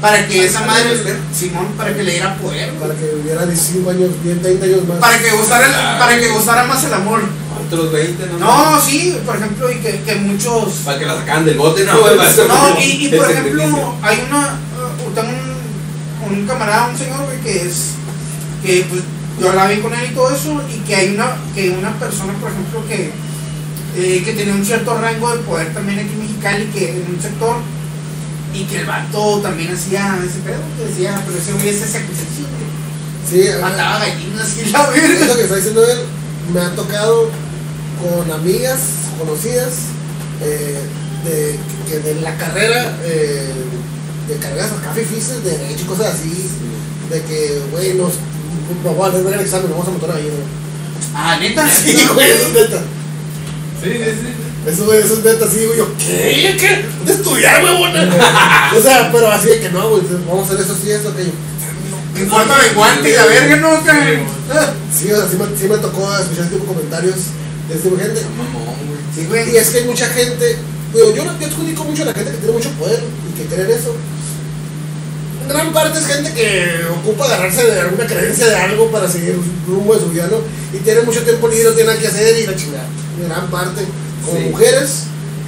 para 0.02 0.28
que 0.28 0.46
esa 0.46 0.62
madre, 0.66 1.00
Simón, 1.32 1.68
para 1.78 1.96
que 1.96 2.04
le 2.04 2.12
diera 2.14 2.36
poder. 2.38 2.74
Para 2.74 2.96
que 2.96 3.06
viviera 3.16 3.46
15 3.46 3.90
años, 3.90 4.10
10, 4.24 4.42
20 4.42 4.66
años 4.66 4.88
más. 4.88 4.98
para 4.98 5.20
que 5.20 5.32
gustara, 5.32 6.00
para 6.00 6.20
que 6.20 6.30
gustara 6.30 6.64
más 6.66 6.84
el 6.84 6.94
amor. 6.94 7.22
Otros 7.68 7.92
20, 7.94 8.26
¿no? 8.28 8.40
No, 8.40 8.82
sí, 8.82 9.18
por 9.26 9.36
ejemplo, 9.36 9.72
y 9.72 9.76
que, 9.76 10.02
que 10.02 10.16
muchos 10.16 10.74
Para 10.84 10.98
que 10.98 11.06
la 11.06 11.16
sacaran 11.16 11.46
del 11.46 11.58
bote, 11.58 11.86
¿no? 11.86 11.94
No, 11.94 12.00
como 12.02 12.80
y, 12.80 13.06
y 13.06 13.10
por 13.10 13.30
ejemplo, 13.30 13.96
hay 14.02 14.26
una, 14.28 14.60
uh, 14.76 15.12
tengo 15.14 15.30
un, 16.26 16.34
un 16.34 16.48
camarada, 16.48 16.88
un 16.88 16.98
señor, 16.98 17.24
güey, 17.26 17.40
que 17.42 17.68
es, 17.68 17.92
que 18.64 18.86
pues 18.90 19.02
yo 19.40 19.54
la 19.54 19.68
vi 19.68 19.78
con 19.78 19.94
él 19.94 20.12
y 20.12 20.16
todo 20.16 20.32
eso, 20.32 20.62
y 20.70 20.80
que 20.80 20.96
hay 20.96 21.14
una, 21.14 21.36
que 21.54 21.70
una 21.70 21.94
persona, 22.00 22.34
por 22.42 22.52
ejemplo, 22.52 22.84
que, 22.88 23.12
eh, 23.96 24.22
que 24.26 24.34
tenía 24.34 24.54
un 24.54 24.66
cierto 24.66 24.98
rango 25.00 25.32
de 25.36 25.44
poder 25.44 25.74
también 25.74 26.00
aquí 26.00 26.14
en 26.14 26.20
Mexicali, 26.20 26.66
que 26.66 26.90
en 26.90 27.16
un 27.16 27.22
sector, 27.22 27.58
y 28.54 28.64
que 28.66 28.80
el 28.80 28.86
vato 28.86 29.40
también 29.42 29.74
hacía 29.74 30.18
ese 30.26 30.40
pedo, 30.40 30.60
que 30.78 30.86
decía, 30.90 31.22
pero 31.26 31.38
ese 31.38 31.54
güey 31.54 31.70
es 31.70 31.76
ese 31.78 31.88
sacrificio, 31.94 32.46
güey. 32.50 32.72
Sí, 33.30 33.48
a- 33.50 33.60
mataba 33.62 34.00
gallinas 34.00 34.58
y 34.58 34.70
la 34.72 34.90
verga. 34.90 35.36
que 35.36 35.42
está 35.44 35.56
diciendo 35.56 35.84
él, 35.88 36.00
me 36.54 36.60
ha 36.60 36.76
tocado 36.76 37.30
con 38.02 38.32
amigas 38.32 38.80
conocidas 39.18 39.74
eh, 40.42 40.80
de, 41.24 41.60
que 41.88 42.00
de 42.00 42.22
la 42.22 42.36
carrera 42.36 42.98
eh, 43.04 43.52
de 44.28 44.36
carreras 44.38 44.72
acá 44.72 44.94
difíciles 44.96 45.44
de 45.44 45.52
derecho 45.58 45.84
y 45.84 45.86
cosas 45.88 46.16
así, 46.16 46.50
de 47.10 47.22
que, 47.24 47.62
güey, 47.72 47.94
nos 47.94 48.14
vamos 48.84 49.06
a 49.06 49.10
hacer 49.18 49.34
el 49.34 49.40
examen, 49.40 49.70
nos 49.70 49.78
vamos 49.80 49.88
a 49.88 49.92
matar 50.08 50.16
ahí. 50.18 50.30
Ah, 51.14 51.38
neta. 51.40 51.68
Sí, 51.70 52.08
güey, 52.14 52.30
eso 52.32 52.48
es 52.48 52.54
neta. 52.54 52.82
Sí, 53.84 53.90
sí, 53.92 54.12
sí. 54.22 54.34
Eso, 54.66 54.86
güey, 54.86 55.00
eso 55.00 55.14
es 55.16 55.24
neta, 55.26 55.48
sí, 55.50 55.58
digo 55.58 55.74
yo, 55.76 55.88
¿qué? 55.98 56.56
¿Qué? 56.60 56.86
¿Dónde 56.98 57.14
estudiar, 57.14 57.62
güey? 57.62 57.74
o 58.78 58.82
sea, 58.82 59.12
pero 59.12 59.32
así 59.32 59.50
de 59.50 59.60
que 59.60 59.70
no, 59.70 59.90
güey, 59.90 60.04
vamos 60.28 60.50
a 60.50 60.54
hacer 60.54 60.66
eso, 60.66 60.78
sí, 60.82 60.92
eso, 60.92 61.10
aquello. 61.10 61.32
En 62.16 62.30
cuanto 62.30 62.54
de 62.56 62.70
guante 62.76 63.10
y 63.10 63.14
la 63.14 63.26
verga, 63.26 63.56
¿no? 63.58 63.70
Acá. 63.72 64.74
Sí, 64.94 65.12
o 65.12 65.16
sea, 65.16 65.28
sí 65.30 65.38
me, 65.38 65.58
sí 65.58 65.68
me 65.68 65.78
tocó 65.78 66.12
escuchar 66.14 66.46
ese 66.46 66.54
tipo 66.54 66.66
de 66.66 66.74
comentarios 66.74 67.16
de 67.68 67.76
este 67.76 67.90
tipo 67.90 67.96
de 67.96 68.04
gente. 68.04 68.22
Güey. 68.22 69.00
Sí, 69.16 69.26
güey. 69.28 69.54
Y 69.54 69.58
es 69.58 69.70
que 69.70 69.78
hay 69.80 69.86
mucha 69.86 70.08
gente, 70.08 70.58
digo, 70.94 71.16
yo 71.16 71.24
yo 71.24 71.48
adjudico 71.48 71.84
mucho 71.86 72.04
a 72.04 72.08
la 72.08 72.14
gente 72.14 72.32
que 72.32 72.38
tiene 72.38 72.54
mucho 72.54 72.70
poder 72.72 73.02
y 73.30 73.38
que 73.38 73.46
cree 73.46 73.66
en 73.66 73.72
eso. 73.72 73.96
Gran 75.48 75.74
parte 75.74 76.00
es 76.00 76.06
gente 76.06 76.34
que 76.34 76.86
ocupa 77.00 77.26
agarrarse 77.26 77.66
de 77.66 77.80
alguna 77.80 78.06
creencia 78.06 78.48
de 78.48 78.56
algo 78.56 78.92
para 78.92 79.10
seguir 79.10 79.36
rumbo 79.68 79.96
de 79.96 80.02
su 80.02 80.10
vida, 80.10 80.28
¿no? 80.30 80.38
Y 80.78 80.82
tiene 80.82 81.02
mucho 81.02 81.24
tiempo 81.24 81.48
libre, 81.48 81.66
no 81.66 81.72
tiene 81.72 81.90
nada 81.90 82.00
que 82.00 82.08
hacer 82.08 82.40
y 82.40 82.46
la 82.46 82.56
chingada. 82.56 82.86
Gran 83.28 83.50
parte, 83.50 83.82
como 84.26 84.38
Sí. 84.38 84.46
mujeres, 84.50 84.90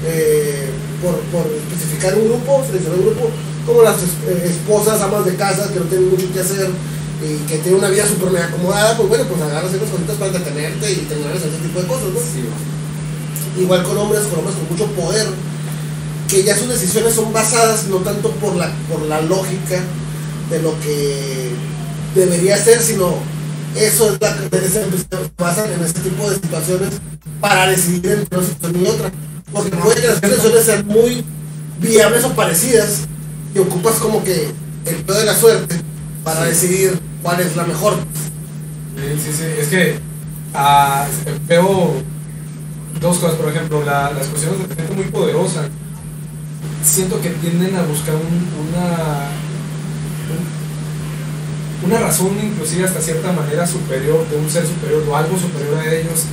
eh, 0.06 0.70
por, 1.02 1.16
por 1.32 1.46
especificar 1.52 2.16
un 2.16 2.26
grupo, 2.30 2.64
seleccionar 2.66 3.00
un 3.00 3.06
grupo, 3.06 3.30
como 3.66 3.82
las 3.84 3.96
eh, 3.98 4.50
esposas, 4.50 5.02
amas 5.02 5.26
de 5.26 5.36
casa 5.36 5.72
que 5.72 5.80
no 5.80 5.86
tienen 5.86 6.10
mucho 6.10 6.32
que 6.34 6.40
hacer 6.40 6.70
y 7.24 7.38
que 7.48 7.58
tienen 7.60 7.80
una 7.80 7.90
vida 7.90 8.06
súper 8.08 8.32
mega 8.32 8.46
acomodada, 8.48 8.98
pues 8.98 9.08
bueno, 9.10 9.24
pues 9.26 9.42
agarras 9.42 9.74
esas 9.74 9.90
cositas 9.90 10.16
para 10.18 10.32
entretenerte 10.32 10.92
y 10.92 10.96
terminar 11.08 11.36
ese 11.36 11.48
tipo 11.64 11.80
de 11.80 11.88
cosas, 11.88 12.10
¿no? 12.14 12.20
Sí, 12.20 12.44
igual 13.62 13.84
con 13.84 13.98
hombres, 13.98 14.24
con 14.24 14.40
hombres 14.40 14.56
con 14.58 14.70
mucho 14.70 14.88
poder, 14.94 15.28
que 16.28 16.44
ya 16.44 16.58
sus 16.58 16.68
decisiones 16.68 17.14
son 17.14 17.32
basadas 17.32 17.86
no 17.88 17.98
tanto 17.98 18.32
por 18.32 18.56
la, 18.56 18.72
por 18.92 19.02
la 19.04 19.22
lógica 19.22 19.80
de 20.50 20.62
lo 20.62 20.78
que 20.82 21.52
debería 22.16 22.58
ser, 22.58 22.82
sino 22.82 23.14
eso 23.76 24.14
es 24.14 24.22
la 24.22 24.36
que 24.50 24.68
se 24.68 24.86
basan 25.38 25.72
en 25.72 25.84
ese 25.84 26.00
tipo 26.00 26.30
de 26.30 26.36
situaciones 26.36 26.90
para 27.44 27.68
decidir 27.68 28.10
entre 28.12 28.38
una 28.40 28.48
situación 28.48 28.86
y 28.86 28.88
otra. 28.88 29.12
Porque 29.52 29.76
puede 29.76 30.00
que 30.02 30.08
las 30.08 30.16
situaciones 30.16 30.64
sean 30.64 30.88
muy 30.88 31.26
viables 31.82 32.24
o 32.24 32.30
parecidas, 32.34 33.02
y 33.54 33.60
ocupas 33.60 33.96
como 33.96 34.24
que 34.24 34.48
el 34.86 34.96
pedo 35.06 35.20
de 35.20 35.26
la 35.26 35.36
suerte 35.36 35.76
para 36.24 36.44
Sí. 36.44 36.50
decidir 36.50 37.00
cuál 37.22 37.42
es 37.42 37.56
la 37.58 37.66
mejor. 37.66 37.96
Sí, 38.96 39.22
sí, 39.26 39.32
sí. 39.38 39.44
Es 39.60 39.68
que 39.68 40.00
ah, 40.54 41.06
veo 41.48 41.96
dos 43.02 43.18
cosas. 43.18 43.36
Por 43.36 43.50
ejemplo, 43.50 43.84
la- 43.84 44.12
las 44.14 44.28
cuestiones 44.28 44.70
de 44.70 44.76
gente 44.76 44.94
muy 44.96 45.06
poderosa. 45.06 45.64
Siento 46.84 47.20
que 47.22 47.30
tienden 47.30 47.76
a 47.76 47.82
buscar 47.84 48.16
un- 48.16 48.48
una, 48.70 49.28
un- 51.84 51.90
una 51.92 52.00
razón, 52.00 52.30
inclusive 52.42 52.86
hasta 52.86 53.02
cierta 53.02 53.32
manera 53.34 53.68
superior, 53.68 54.26
de 54.30 54.38
un 54.38 54.50
ser 54.50 54.66
superior 54.66 55.04
o 55.10 55.16
algo 55.18 55.38
superior 55.38 55.78
a 55.80 55.94
ellos, 55.94 56.24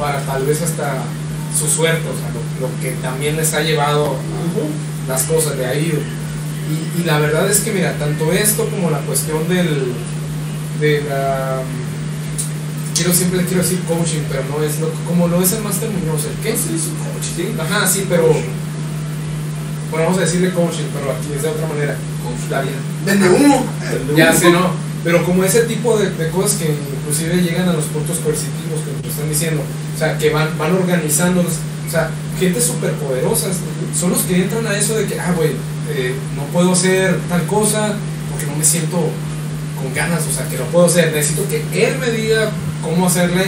para 0.00 0.18
tal 0.22 0.44
vez 0.46 0.60
hasta 0.62 0.94
su 1.56 1.68
suerte, 1.68 2.02
o 2.08 2.16
sea, 2.18 2.30
lo, 2.32 2.66
lo 2.66 2.80
que 2.80 2.90
también 3.02 3.36
les 3.36 3.52
ha 3.54 3.60
llevado 3.60 4.06
a- 4.16 5.08
las 5.08 5.22
cosas 5.24 5.56
de 5.56 5.66
ahí. 5.66 5.92
Y, 6.70 7.00
y 7.00 7.04
la 7.04 7.18
verdad 7.18 7.48
es 7.50 7.60
que, 7.60 7.72
mira, 7.72 7.94
tanto 7.98 8.32
esto 8.32 8.66
como 8.68 8.90
la 8.90 8.98
cuestión 9.00 9.48
del, 9.48 9.92
de 10.80 11.02
la. 11.08 11.60
Quiero 12.94 13.12
siempre 13.14 13.38
le 13.40 13.46
quiero 13.46 13.62
decir 13.62 13.80
coaching, 13.88 14.20
pero 14.28 14.42
no 14.50 14.62
es 14.64 14.78
lo, 14.78 14.90
como 15.08 15.26
lo 15.28 15.42
es 15.42 15.52
el 15.52 15.62
más 15.62 15.76
terminoso. 15.76 16.28
¿El 16.28 16.42
qué? 16.42 16.56
Sí, 16.56 16.78
sí, 16.78 16.92
coaching. 17.02 17.54
¿sí? 17.54 17.54
Ajá, 17.60 17.86
sí, 17.88 18.06
pero. 18.08 18.24
Bueno, 19.90 20.04
vamos 20.06 20.18
a 20.18 20.20
decirle 20.24 20.52
coaching, 20.52 20.84
pero 20.94 21.10
aquí 21.12 21.28
es 21.34 21.42
de 21.42 21.48
otra 21.48 21.66
manera. 21.66 21.96
Está 22.42 22.60
bien. 22.62 22.74
Vende 23.04 23.28
humo. 23.28 23.64
Ya 24.16 24.32
sé, 24.32 24.50
no. 24.52 24.70
Pero 25.02 25.24
como 25.24 25.44
ese 25.44 25.62
tipo 25.62 25.98
de, 25.98 26.10
de 26.10 26.28
cosas 26.28 26.58
que 26.58 26.74
inclusive 26.98 27.42
llegan 27.42 27.68
a 27.68 27.72
los 27.72 27.84
puntos 27.86 28.18
coercitivos 28.18 28.80
que 28.84 28.92
nos 28.92 29.12
están 29.14 29.28
diciendo, 29.28 29.62
o 29.94 29.98
sea, 29.98 30.18
que 30.18 30.30
van, 30.30 30.56
van 30.58 30.74
organizándolos, 30.74 31.52
o 31.86 31.90
sea, 31.90 32.10
gente 32.38 32.60
súper 32.60 32.92
poderosas, 32.92 33.56
son 33.98 34.10
los 34.10 34.22
que 34.22 34.42
entran 34.42 34.66
a 34.66 34.76
eso 34.76 34.96
de 34.96 35.06
que, 35.06 35.18
ah, 35.18 35.32
güey, 35.34 35.50
eh, 35.90 36.14
no 36.36 36.44
puedo 36.52 36.72
hacer 36.72 37.18
tal 37.28 37.46
cosa 37.46 37.94
porque 38.30 38.46
no 38.46 38.56
me 38.56 38.64
siento 38.64 38.98
con 39.82 39.94
ganas, 39.94 40.22
o 40.26 40.32
sea, 40.32 40.46
que 40.48 40.58
lo 40.58 40.64
puedo 40.66 40.86
hacer, 40.86 41.12
necesito 41.12 41.48
que 41.48 41.86
él 41.86 41.98
me 41.98 42.10
diga 42.10 42.50
cómo 42.82 43.06
hacerle 43.06 43.46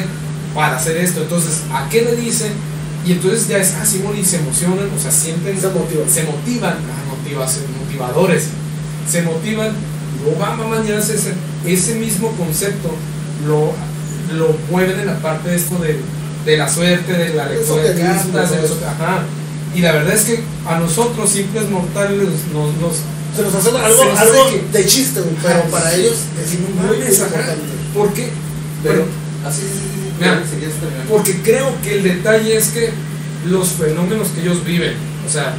para 0.54 0.76
hacer 0.76 0.96
esto, 0.96 1.22
entonces, 1.22 1.62
¿a 1.70 1.88
qué 1.88 2.02
le 2.02 2.16
dice? 2.16 2.50
Y 3.04 3.12
entonces 3.12 3.48
ya 3.48 3.58
es, 3.58 3.74
ah, 3.74 3.84
y 3.84 4.24
se 4.24 4.36
emocionan, 4.36 4.88
o 4.96 5.00
sea, 5.00 5.10
sienten, 5.10 5.60
Se 5.60 5.68
motivan. 5.68 6.08
se 6.08 6.22
motivan, 6.22 6.74
ah, 6.74 7.14
motivadores, 7.80 8.48
se 9.10 9.22
motivan, 9.22 9.72
luego 10.24 10.38
van 10.38 10.60
a 10.60 10.64
mañanarse 10.64 11.14
ese, 11.14 11.32
ese 11.66 11.94
mismo 11.96 12.30
concepto, 12.32 12.90
lo, 13.46 13.72
lo 14.36 14.56
mueven 14.70 15.00
en 15.00 15.06
la 15.06 15.18
parte 15.18 15.50
de 15.50 15.56
esto 15.56 15.76
de, 15.78 15.98
de 16.44 16.56
la 16.56 16.68
suerte, 16.68 17.12
de 17.12 17.34
la 17.34 17.46
lectura 17.48 17.82
de 17.82 18.00
cartas, 18.00 18.50
eso. 18.52 18.74
esote- 18.74 18.86
ajá. 18.86 19.22
Y 19.74 19.80
la 19.80 19.92
verdad 19.92 20.14
es 20.14 20.22
que 20.24 20.40
a 20.66 20.78
nosotros, 20.78 21.30
simples 21.30 21.68
mortales, 21.70 22.18
nos, 22.52 22.74
nos, 22.76 22.96
Se 23.34 23.42
nos 23.42 23.54
hace 23.54 23.68
algo, 23.70 24.04
nos 24.04 24.18
algo 24.18 24.44
hace 24.44 24.60
que- 24.60 24.78
de 24.78 24.86
chiste, 24.86 25.20
pero 25.42 25.54
Ajá, 25.60 25.68
para 25.70 25.90
sí. 25.90 26.00
ellos 26.02 26.16
es 26.44 26.60
muy, 26.60 26.86
muy 26.98 27.06
importante. 27.06 27.62
¿Por 27.94 28.12
qué? 28.12 28.28
Pero, 28.82 29.04
así, 29.46 29.62
sí, 29.62 29.68
sí, 29.68 30.10
sí. 30.60 30.68
Porque 31.08 31.40
creo 31.42 31.72
que 31.82 31.94
el 31.96 32.02
detalle 32.02 32.56
es 32.56 32.68
que 32.68 32.90
los 33.46 33.68
fenómenos 33.70 34.28
que 34.28 34.42
ellos 34.42 34.64
viven, 34.64 34.94
o 35.26 35.30
sea, 35.30 35.54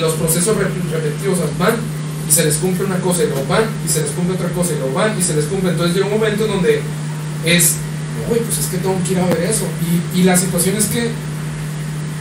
los 0.00 0.14
procesos 0.14 0.56
rep- 0.56 0.90
repetitivos 0.92 1.38
van 1.58 1.74
y 2.28 2.32
se 2.32 2.44
les 2.44 2.56
cumple 2.56 2.84
una 2.84 2.98
cosa 2.98 3.24
y 3.24 3.28
luego 3.28 3.44
van 3.46 3.64
y 3.84 3.88
se 3.88 4.02
les 4.02 4.10
cumple 4.10 4.34
otra 4.34 4.48
cosa 4.50 4.72
y 4.72 4.78
luego 4.78 4.94
van 4.94 5.18
y 5.18 5.22
se 5.22 5.34
les 5.34 5.44
cumple. 5.46 5.70
Entonces 5.70 5.94
llega 5.94 6.06
un 6.06 6.12
momento 6.12 6.44
en 6.44 6.50
donde 6.50 6.80
es, 7.44 7.76
uy, 8.30 8.38
pues 8.38 8.58
es 8.58 8.66
que 8.66 8.78
tengo 8.78 8.96
que 9.06 9.12
ir 9.12 9.18
a 9.18 9.26
ver 9.26 9.42
eso. 9.42 9.64
Y, 10.14 10.20
y 10.20 10.22
la 10.24 10.36
situación 10.36 10.76
es 10.76 10.86
que 10.86 11.10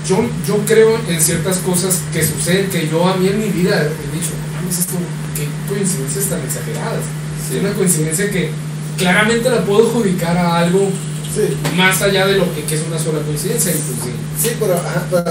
yo, 0.07 0.23
yo 0.47 0.57
creo 0.65 0.99
en 1.07 1.21
ciertas 1.21 1.57
cosas 1.59 2.01
que 2.11 2.25
suceden 2.25 2.69
que 2.69 2.88
yo 2.89 3.07
a 3.07 3.15
mí 3.17 3.27
en 3.27 3.39
mi 3.39 3.49
vida 3.49 3.81
he 3.81 4.15
dicho, 4.15 4.31
mames, 4.55 4.80
esto, 4.80 4.93
qué 5.35 5.47
coincidencias 5.67 6.25
tan 6.25 6.41
exageradas. 6.41 7.03
Sí. 7.47 7.57
Es 7.57 7.63
una 7.63 7.73
coincidencia 7.73 8.30
que 8.30 8.51
claramente 8.97 9.49
la 9.49 9.63
puedo 9.63 9.88
adjudicar 9.88 10.38
a 10.38 10.59
algo 10.59 10.91
Sí, 11.34 11.49
más 11.75 11.99
allá 12.03 12.27
de 12.27 12.38
lo 12.38 12.45
que, 12.53 12.61
que 12.63 12.75
es 12.75 12.84
una 12.88 12.99
sola 12.99 13.19
coincidencia. 13.21 13.71
Y 13.71 13.75
sí. 13.75 14.13
sí, 14.39 14.49
pero, 14.59 14.75
ajá, 14.75 15.03
pero, 15.09 15.23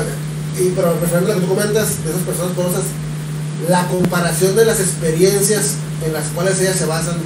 y, 0.58 0.70
pero 0.74 0.88
a 0.88 1.20
lo 1.20 1.26
que 1.26 1.40
tú 1.40 1.46
comentas 1.46 2.02
de 2.02 2.10
esas 2.10 2.22
personas 2.22 2.52
poderosas, 2.52 2.82
la 3.68 3.86
comparación 3.88 4.56
de 4.56 4.64
las 4.64 4.80
experiencias 4.80 5.74
en 6.04 6.12
las 6.12 6.26
cuales 6.28 6.58
ellas 6.60 6.76
se 6.76 6.86
basan 6.86 7.16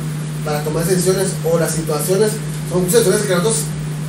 para 0.44 0.62
tomar 0.62 0.84
decisiones 0.84 1.28
o 1.50 1.58
las 1.58 1.72
situaciones 1.72 2.30
son 2.70 2.84
situaciones 2.86 3.22
que 3.22 3.28
nosotros 3.30 3.56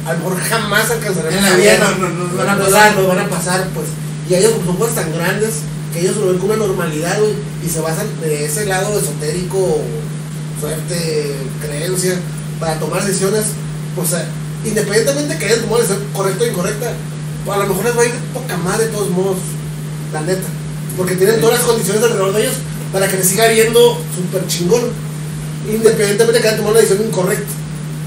a 0.06 0.14
lo 0.14 0.20
mejor 0.20 0.40
jamás 0.42 0.90
alcanzaremos 0.90 1.36
En 1.36 1.44
la 1.44 1.56
vida 1.56 1.78
no- 1.80 2.10
no- 2.10 2.24
nos 2.26 2.38
van 2.38 2.50
a 2.50 2.58
pasar. 2.58 2.96
Nos 2.96 3.08
van 3.08 3.20
a 3.20 3.30
pasar, 3.30 3.68
pues. 3.74 3.88
Y 4.30 4.36
ellos 4.36 4.54
son 4.66 4.76
cosas 4.78 4.96
tan 4.96 5.14
grandes 5.14 5.50
que 5.94 6.00
ellos 6.02 6.16
lo 6.18 6.28
ven 6.28 6.38
como 6.40 6.54
una 6.54 6.66
normalidad, 6.66 7.20
güey, 7.20 7.34
y 7.66 7.70
se 7.70 7.80
basan 7.82 8.08
de 8.22 8.46
ese 8.46 8.66
lado 8.66 8.98
esotérico, 9.00 9.82
suerte, 10.60 11.36
creencia, 11.62 12.16
para 12.60 12.80
tomar 12.80 13.04
decisiones, 13.06 13.46
pues, 13.96 14.14
eh, 14.14 14.26
independientemente 14.66 15.34
de 15.34 15.40
que 15.40 15.46
hayan 15.46 15.60
tomado 15.62 15.82
decisión 15.82 16.04
correcta 16.14 16.44
o 16.44 16.48
incorrecta, 16.48 16.92
pues, 17.46 17.58
a 17.58 17.62
lo 17.64 17.68
mejor 17.68 17.86
les 17.86 17.98
va 17.98 18.02
a 18.02 18.06
ir 18.06 18.14
poca 18.34 18.58
madre 18.58 18.86
de 18.86 18.92
todos 18.92 19.10
modos, 19.10 19.38
la 20.14 20.22
neta. 20.22 20.48
Porque 20.98 21.16
tienen 21.16 21.40
todas 21.40 21.60
las 21.60 21.68
condiciones 21.68 22.04
alrededor 22.04 22.34
de 22.34 22.42
ellos 22.42 22.56
para 22.92 23.08
que 23.08 23.18
les 23.18 23.28
siga 23.28 23.48
viendo 23.48 24.02
súper 24.16 24.48
chingón, 24.48 24.82
independientemente 25.70 26.34
de 26.34 26.42
que 26.42 26.48
hayan 26.48 26.58
tomado 26.58 26.72
una 26.76 26.82
decisión 26.82 27.08
incorrecta. 27.08 27.54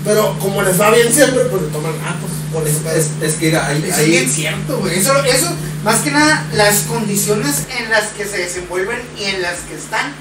Pero 0.05 0.37
como 0.39 0.63
les 0.63 0.81
va 0.81 0.91
bien 0.91 1.13
siempre, 1.13 1.45
pues 1.45 1.63
le 1.63 1.69
toman, 1.69 1.93
ah, 2.05 2.17
pues, 2.21 2.33
por 2.53 2.67
eso 2.67 2.79
Es, 2.91 3.11
es, 3.23 3.35
que 3.39 3.55
ahí, 3.57 3.79
Eso 3.85 3.93
es 3.93 3.99
ahí- 3.99 4.11
bien 4.11 4.31
cierto, 4.31 4.79
güey. 4.79 4.99
Eso, 4.99 5.13
eso, 5.25 5.47
más 5.85 6.01
que 6.01 6.11
nada, 6.11 6.47
las 6.55 6.81
condiciones 6.81 7.57
en 7.79 7.91
las 7.91 8.07
que 8.09 8.25
se 8.25 8.39
desenvuelven 8.39 8.99
y 9.19 9.25
en 9.25 9.43
las 9.43 9.59
que 9.61 9.75
están 9.77 10.13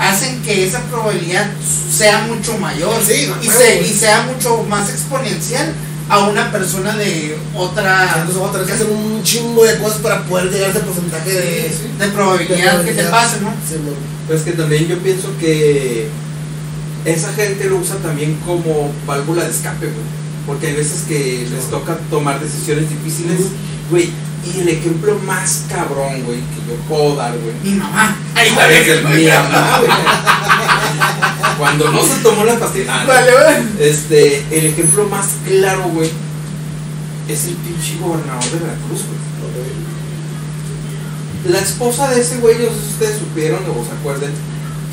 hacen 0.00 0.42
que 0.42 0.66
esa 0.66 0.80
probabilidad 0.90 1.48
sea 1.96 2.22
mucho 2.22 2.58
mayor 2.58 3.00
Sí, 3.06 3.12
y, 3.42 3.46
claro, 3.46 3.60
se- 3.60 3.76
güey. 3.76 3.90
y 3.90 3.94
sea 3.94 4.22
mucho 4.22 4.64
más 4.64 4.90
exponencial 4.90 5.72
a 6.08 6.18
una 6.28 6.52
persona 6.52 6.94
de 6.96 7.36
otra 7.54 8.04
Entonces 8.16 8.34
vamos 8.36 8.50
a 8.50 8.52
tener 8.52 8.66
que 8.66 8.72
hacer 8.74 8.86
un 8.88 9.22
chingo 9.22 9.64
de 9.64 9.78
cosas 9.78 9.98
para 9.98 10.22
poder 10.24 10.50
llegar 10.50 10.68
a 10.68 10.70
ese 10.72 10.80
porcentaje 10.80 11.30
de, 11.30 11.74
de 11.98 12.08
probabilidad 12.12 12.84
que 12.84 12.92
te 12.92 13.04
pase, 13.04 13.40
¿no? 13.40 13.50
Sí, 13.68 13.76
mo- 13.82 13.92
Pues 14.26 14.42
que 14.42 14.52
también 14.52 14.86
yo 14.86 14.98
pienso 14.98 15.28
que 15.40 16.08
esa 17.04 17.32
gente 17.32 17.64
lo 17.70 17.76
usa 17.76 17.96
también 17.96 18.34
como 18.46 18.90
válvula 19.06 19.44
de 19.44 19.50
escape, 19.50 19.86
güey. 19.86 20.24
Porque 20.46 20.66
hay 20.68 20.74
veces 20.74 21.02
que 21.08 21.46
les 21.50 21.70
toca 21.70 21.96
tomar 22.10 22.38
decisiones 22.40 22.88
difíciles, 22.90 23.40
güey. 23.90 24.10
Y 24.54 24.60
el 24.60 24.68
ejemplo 24.68 25.18
más 25.26 25.64
cabrón, 25.70 26.22
güey, 26.24 26.38
que 26.40 26.56
yo 26.68 26.74
puedo 26.86 27.16
dar, 27.16 27.32
güey. 27.38 27.54
Mi 27.62 27.78
mamá. 27.80 28.14
Ahí 28.34 28.50
veces 28.68 29.02
mi 29.04 29.26
mamá, 29.26 29.78
güey. 29.78 29.90
Cuando 31.64 31.90
no 31.90 32.02
se 32.02 32.14
tomó 32.22 32.44
la 32.44 32.58
pastilla. 32.58 32.86
ah. 32.94 33.04
Vale, 33.06 33.32
vale. 33.32 33.64
Este, 33.80 34.44
el 34.50 34.66
ejemplo 34.66 35.06
más 35.08 35.26
claro, 35.46 35.84
güey, 35.94 36.10
es 37.28 37.46
el 37.46 37.54
pinche 37.54 37.96
gobernador 38.00 38.44
de 38.44 38.58
Veracruz, 38.58 39.00
güey. 39.06 39.24
La 41.52 41.58
esposa 41.60 42.08
de 42.10 42.20
ese 42.20 42.38
güey, 42.38 42.56
no 42.58 42.64
sé 42.70 42.80
si 42.80 42.92
ustedes 42.94 43.18
supieron 43.18 43.60
o 43.64 43.84
se 43.84 43.92
acuerden, 43.92 44.30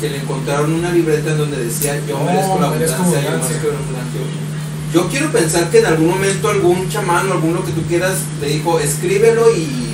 que 0.00 0.10
le 0.10 0.18
encontraron 0.18 0.72
una 0.72 0.90
libreta 0.90 1.30
en 1.32 1.38
donde 1.38 1.64
decía 1.64 1.98
yo 2.06 2.18
No, 2.18 2.24
merezco 2.24 2.58
la 2.60 2.66
abundancia, 2.66 2.96
yo 2.96 3.04
abundancia". 3.04 3.48
merezco 3.48 3.68
la 3.68 3.78
abundancia". 3.78 4.20
Yo 4.92 5.08
quiero 5.08 5.32
pensar 5.32 5.70
que 5.70 5.78
en 5.78 5.86
algún 5.86 6.08
momento 6.10 6.48
algún 6.50 6.88
chamán 6.90 7.28
o 7.28 7.32
algún 7.32 7.54
lo 7.54 7.64
que 7.64 7.72
tú 7.72 7.82
quieras 7.86 8.16
le 8.42 8.48
dijo, 8.48 8.78
escríbelo 8.80 9.50
y 9.56 9.92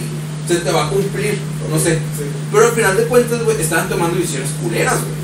se 0.48 0.56
te 0.56 0.72
va 0.72 0.86
a 0.86 0.90
cumplir, 0.90 1.38
no 1.70 1.78
sé. 1.78 1.94
Sí. 2.16 2.24
Pero 2.50 2.66
al 2.66 2.72
final 2.72 2.96
de 2.96 3.02
cuentas, 3.04 3.44
güey, 3.44 3.60
estaban 3.60 3.88
tomando 3.88 4.16
decisiones 4.18 4.50
culeras, 4.62 4.94
güey. 5.00 5.17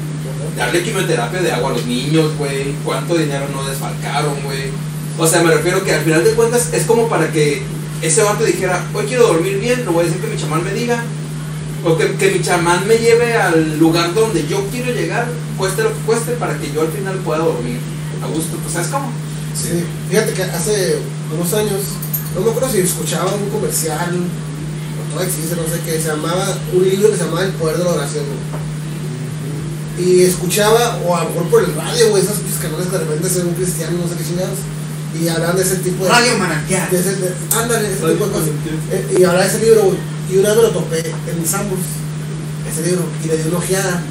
Darle 0.57 0.83
quimioterapia 0.83 1.43
de 1.43 1.53
agua 1.53 1.71
a 1.71 1.73
los 1.75 1.87
niños, 1.87 2.37
güey. 2.39 2.75
Cuánto 2.85 3.17
dinero 3.17 3.47
no 3.53 3.65
desfalcaron, 3.69 4.35
güey. 4.45 4.71
O 5.19 5.27
sea, 5.27 5.43
me 5.43 5.53
refiero 5.53 5.83
que 5.85 5.93
al 5.93 6.03
final 6.03 6.25
de 6.25 6.31
cuentas 6.33 6.73
es 6.73 6.85
como 6.85 7.09
para 7.09 7.31
que 7.31 7.63
ese 8.03 8.23
vato 8.23 8.45
dijera, 8.45 8.85
hoy 8.93 9.07
quiero 9.07 9.29
dormir 9.29 9.59
bien, 9.59 9.85
lo 9.85 9.93
voy 9.93 10.03
a 10.03 10.07
decir 10.07 10.21
que 10.21 10.29
mi 10.29 10.37
chamán 10.37 10.65
me 10.65 10.73
diga. 10.73 11.03
O 11.85 11.97
que, 11.97 12.15
que 12.17 12.31
mi 12.31 12.41
chamán 12.41 12.87
me 12.89 12.97
lleve 12.97 13.35
al 13.35 13.79
lugar 13.79 14.15
donde 14.15 14.47
yo 14.47 14.65
quiero 14.71 14.91
llegar, 14.91 15.27
cueste 15.59 15.83
lo 15.83 15.91
que 15.91 16.01
cueste, 16.07 16.33
para 16.33 16.59
que 16.59 16.73
yo 16.73 16.81
al 16.81 16.89
final 16.89 17.17
pueda 17.19 17.41
dormir 17.41 17.79
a 18.23 18.27
gusto. 18.27 18.57
Pues, 18.57 18.73
¿sabes 18.73 18.89
cómo? 18.89 19.11
Sí, 19.55 19.85
fíjate 20.09 20.33
que 20.33 20.43
hace 20.43 20.99
unos 21.33 21.53
años, 21.53 21.81
no 22.35 22.41
me 22.41 22.51
acuerdo 22.51 22.71
si 22.71 22.81
escuchaba 22.81 23.35
un 23.35 23.51
comercial, 23.51 24.17
o 24.17 25.11
todavía 25.13 25.33
existe, 25.33 25.57
no 25.57 25.63
sé 25.63 25.81
qué, 25.85 26.01
se 26.01 26.09
llamaba, 26.09 26.57
un 26.73 26.89
libro 26.89 27.11
que 27.11 27.17
se 27.17 27.25
llamaba 27.25 27.45
El 27.45 27.53
Poder 27.53 27.77
de 27.77 27.85
la 27.85 27.91
Oración, 27.91 28.25
güey. 28.25 28.74
Y 29.99 30.23
escuchaba, 30.23 30.99
o 31.07 31.17
a 31.17 31.23
lo 31.25 31.31
mejor 31.31 31.45
por 31.51 31.63
el 31.65 31.75
radio, 31.75 32.09
güey, 32.11 32.23
esos 32.23 32.39
pinches 32.39 32.59
canales 32.61 32.87
que 32.87 32.99
de 32.99 33.05
repente 33.05 33.31
se 33.31 33.41
un 33.43 33.55
cristiano, 33.55 33.97
no 34.03 34.09
sé 34.09 34.17
qué 34.19 34.25
chingados, 34.25 34.59
y 35.21 35.29
hablan 35.29 35.55
de 35.57 35.63
ese 35.63 35.77
tipo 35.77 36.05
de... 36.05 36.11
Radio 36.11 36.37
Manantial. 36.39 36.91
de 36.91 36.99
ese- 36.99 37.17
de- 37.17 37.35
ándale, 37.57 37.89
ese 37.93 38.01
Radio 38.03 38.15
tipo 38.15 38.27
de 38.27 38.33
cosas. 38.33 38.49
Eh, 38.91 39.17
y 39.19 39.25
hablaba 39.25 39.45
de 39.45 39.51
ese 39.51 39.65
libro, 39.65 39.83
güey, 39.85 39.99
y 40.33 40.37
una 40.39 40.49
vez 40.49 40.57
me 40.57 40.63
lo 40.65 40.71
topé 40.71 40.99
en 40.99 41.41
mis 41.41 41.55
ambos, 41.55 41.79
ese 42.73 42.83
libro, 42.89 43.05
y 43.25 43.29
le 43.29 43.37
di 43.39 43.49
una 43.49 43.59
ojeada. 43.59 44.03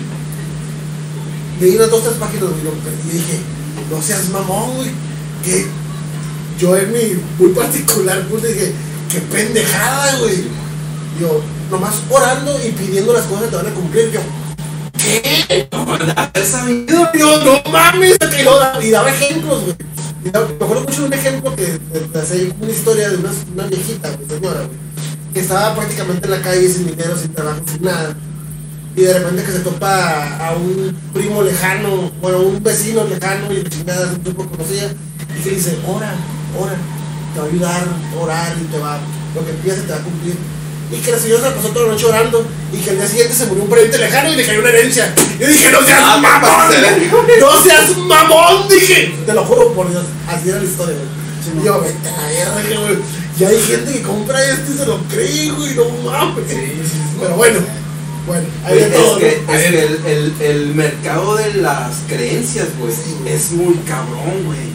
Leí 1.60 1.76
unas 1.76 1.92
dos, 1.92 2.04
tres 2.04 2.16
páginas, 2.16 2.44
güey, 2.50 2.62
y 2.62 2.64
lo- 2.64 2.72
y 3.12 3.18
dije, 3.18 3.40
no 3.92 4.02
seas 4.02 4.30
mamón, 4.30 4.76
güey, 4.78 4.90
que 5.44 5.66
yo 6.60 6.78
en 6.78 6.92
mi 6.94 7.00
muy 7.40 7.50
particular 7.54 8.22
punto 8.28 8.48
dije, 8.48 8.72
qué 9.12 9.20
pendejada, 9.20 10.18
güey. 10.20 10.46
Yo, 11.20 11.42
nomás 11.70 11.96
orando 12.10 12.58
y 12.66 12.72
pidiendo 12.72 13.14
las 13.14 13.24
cosas 13.26 13.44
que 13.46 13.50
te 13.50 13.56
van 13.58 13.68
a 13.68 13.74
cumplir, 13.74 14.10
yo, 14.12 14.20
¿qué? 15.04 15.70
¿Has 16.16 16.48
sabido? 16.48 17.10
Yo, 17.14 17.44
no 17.44 17.72
mames, 17.72 18.18
lo 18.44 18.60
da- 18.60 18.80
y 18.84 18.90
daba 18.90 19.10
ejemplos, 19.10 19.62
güey. 19.64 19.76
Me 20.24 20.30
acuerdo 20.30 20.84
mucho 20.84 21.06
un 21.06 21.14
ejemplo 21.14 21.54
que 21.56 21.78
de 21.80 22.20
hacer 22.20 22.54
una 22.60 22.72
historia 22.72 23.10
de 23.10 23.18
una, 23.18 23.32
una 23.54 23.66
viejita, 23.68 24.10
güey, 24.12 24.30
señora, 24.30 24.60
güey, 24.62 24.78
que 25.34 25.40
estaba 25.42 25.76
prácticamente 25.76 26.26
en 26.26 26.32
la 26.32 26.42
calle 26.42 26.70
sin 26.70 26.88
dinero, 26.88 27.18
sin 27.18 27.34
trabajo, 27.34 27.60
sin 27.70 27.84
nada. 27.84 28.16
Y 28.96 29.02
de 29.02 29.14
repente 29.14 29.44
que 29.44 29.52
se 29.52 29.60
topa 29.60 30.38
a, 30.48 30.54
un 30.56 30.96
primo 31.14 31.42
lejano, 31.42 32.12
bueno, 32.22 32.40
un 32.42 32.64
vecino 32.64 33.04
lejano 33.06 33.52
y 33.52 33.58
de 33.58 33.70
chingada, 33.70 34.12
un 34.12 34.20
tipo 34.22 34.46
conocía, 34.48 34.94
y 35.38 35.42
que 35.44 35.50
dice, 35.50 35.78
ora, 35.88 36.14
ora, 36.60 36.76
te 37.34 37.40
va 37.40 37.46
a 37.46 37.50
ayudar, 37.50 37.84
orar 38.22 38.54
y 38.62 38.66
te 38.66 38.78
va, 38.80 39.00
lo 39.36 39.46
que 39.46 39.52
piensas 39.54 39.86
te 39.88 39.94
va 39.94 39.98
a 40.00 40.04
cumplir. 40.04 40.36
Y 40.94 40.98
que 41.02 41.12
la 41.12 41.18
señora 41.18 41.50
se 41.50 41.56
pasó 41.56 41.70
toda 41.70 41.88
la 41.88 41.94
noche 41.94 42.06
orando 42.06 42.46
y 42.72 42.78
que 42.78 42.90
al 42.92 42.98
día 42.98 43.08
siguiente 43.08 43.34
se 43.34 43.46
murió 43.48 43.64
un 43.64 43.70
pariente 43.70 43.98
lejano 43.98 44.32
y 44.32 44.36
le 44.36 44.46
cayó 44.46 44.60
una 44.60 44.70
herencia. 44.70 45.14
Yo 45.40 45.48
dije, 45.48 45.72
no 45.72 45.82
seas 45.82 46.02
Ah, 46.04 46.18
mamón, 46.18 47.40
no 47.40 47.64
seas 47.64 47.98
mamón, 47.98 48.68
dije. 48.70 49.16
Te 49.26 49.34
lo 49.34 49.44
juro 49.44 49.74
por 49.74 49.90
Dios, 49.90 50.04
así 50.28 50.50
era 50.50 50.60
la 50.60 50.64
historia, 50.66 50.96
güey. 50.96 51.62
Y 51.62 51.66
yo, 51.66 51.82
vete 51.82 52.10
a 52.10 52.12
la 52.22 52.28
verga, 52.28 52.80
güey. 52.82 52.98
Y 53.40 53.44
hay 53.44 53.60
gente 53.64 53.92
que 53.94 54.02
compra 54.04 54.44
esto 54.44 54.72
y 54.72 54.78
se 54.78 54.86
lo 54.86 55.00
cree, 55.10 55.50
güey, 55.52 55.74
no 55.76 55.86
mames. 56.10 56.46
Pero 57.20 57.36
bueno, 57.36 57.60
bueno, 58.28 58.46
hay 58.64 58.76
de 58.78 58.86
es 58.86 58.94
todo. 58.94 59.18
que, 59.18 59.44
¿no? 59.48 59.54
es 59.54 59.62
que 59.64 59.68
el, 59.84 60.00
el, 60.06 60.34
el 60.42 60.76
mercado 60.76 61.36
de 61.38 61.56
las 61.56 61.90
creencias, 62.08 62.68
güey, 62.80 62.94
Sí, 62.94 63.16
güey. 63.20 63.34
es 63.34 63.52
muy 63.52 63.74
cabrón, 63.88 64.44
güey. 64.46 64.74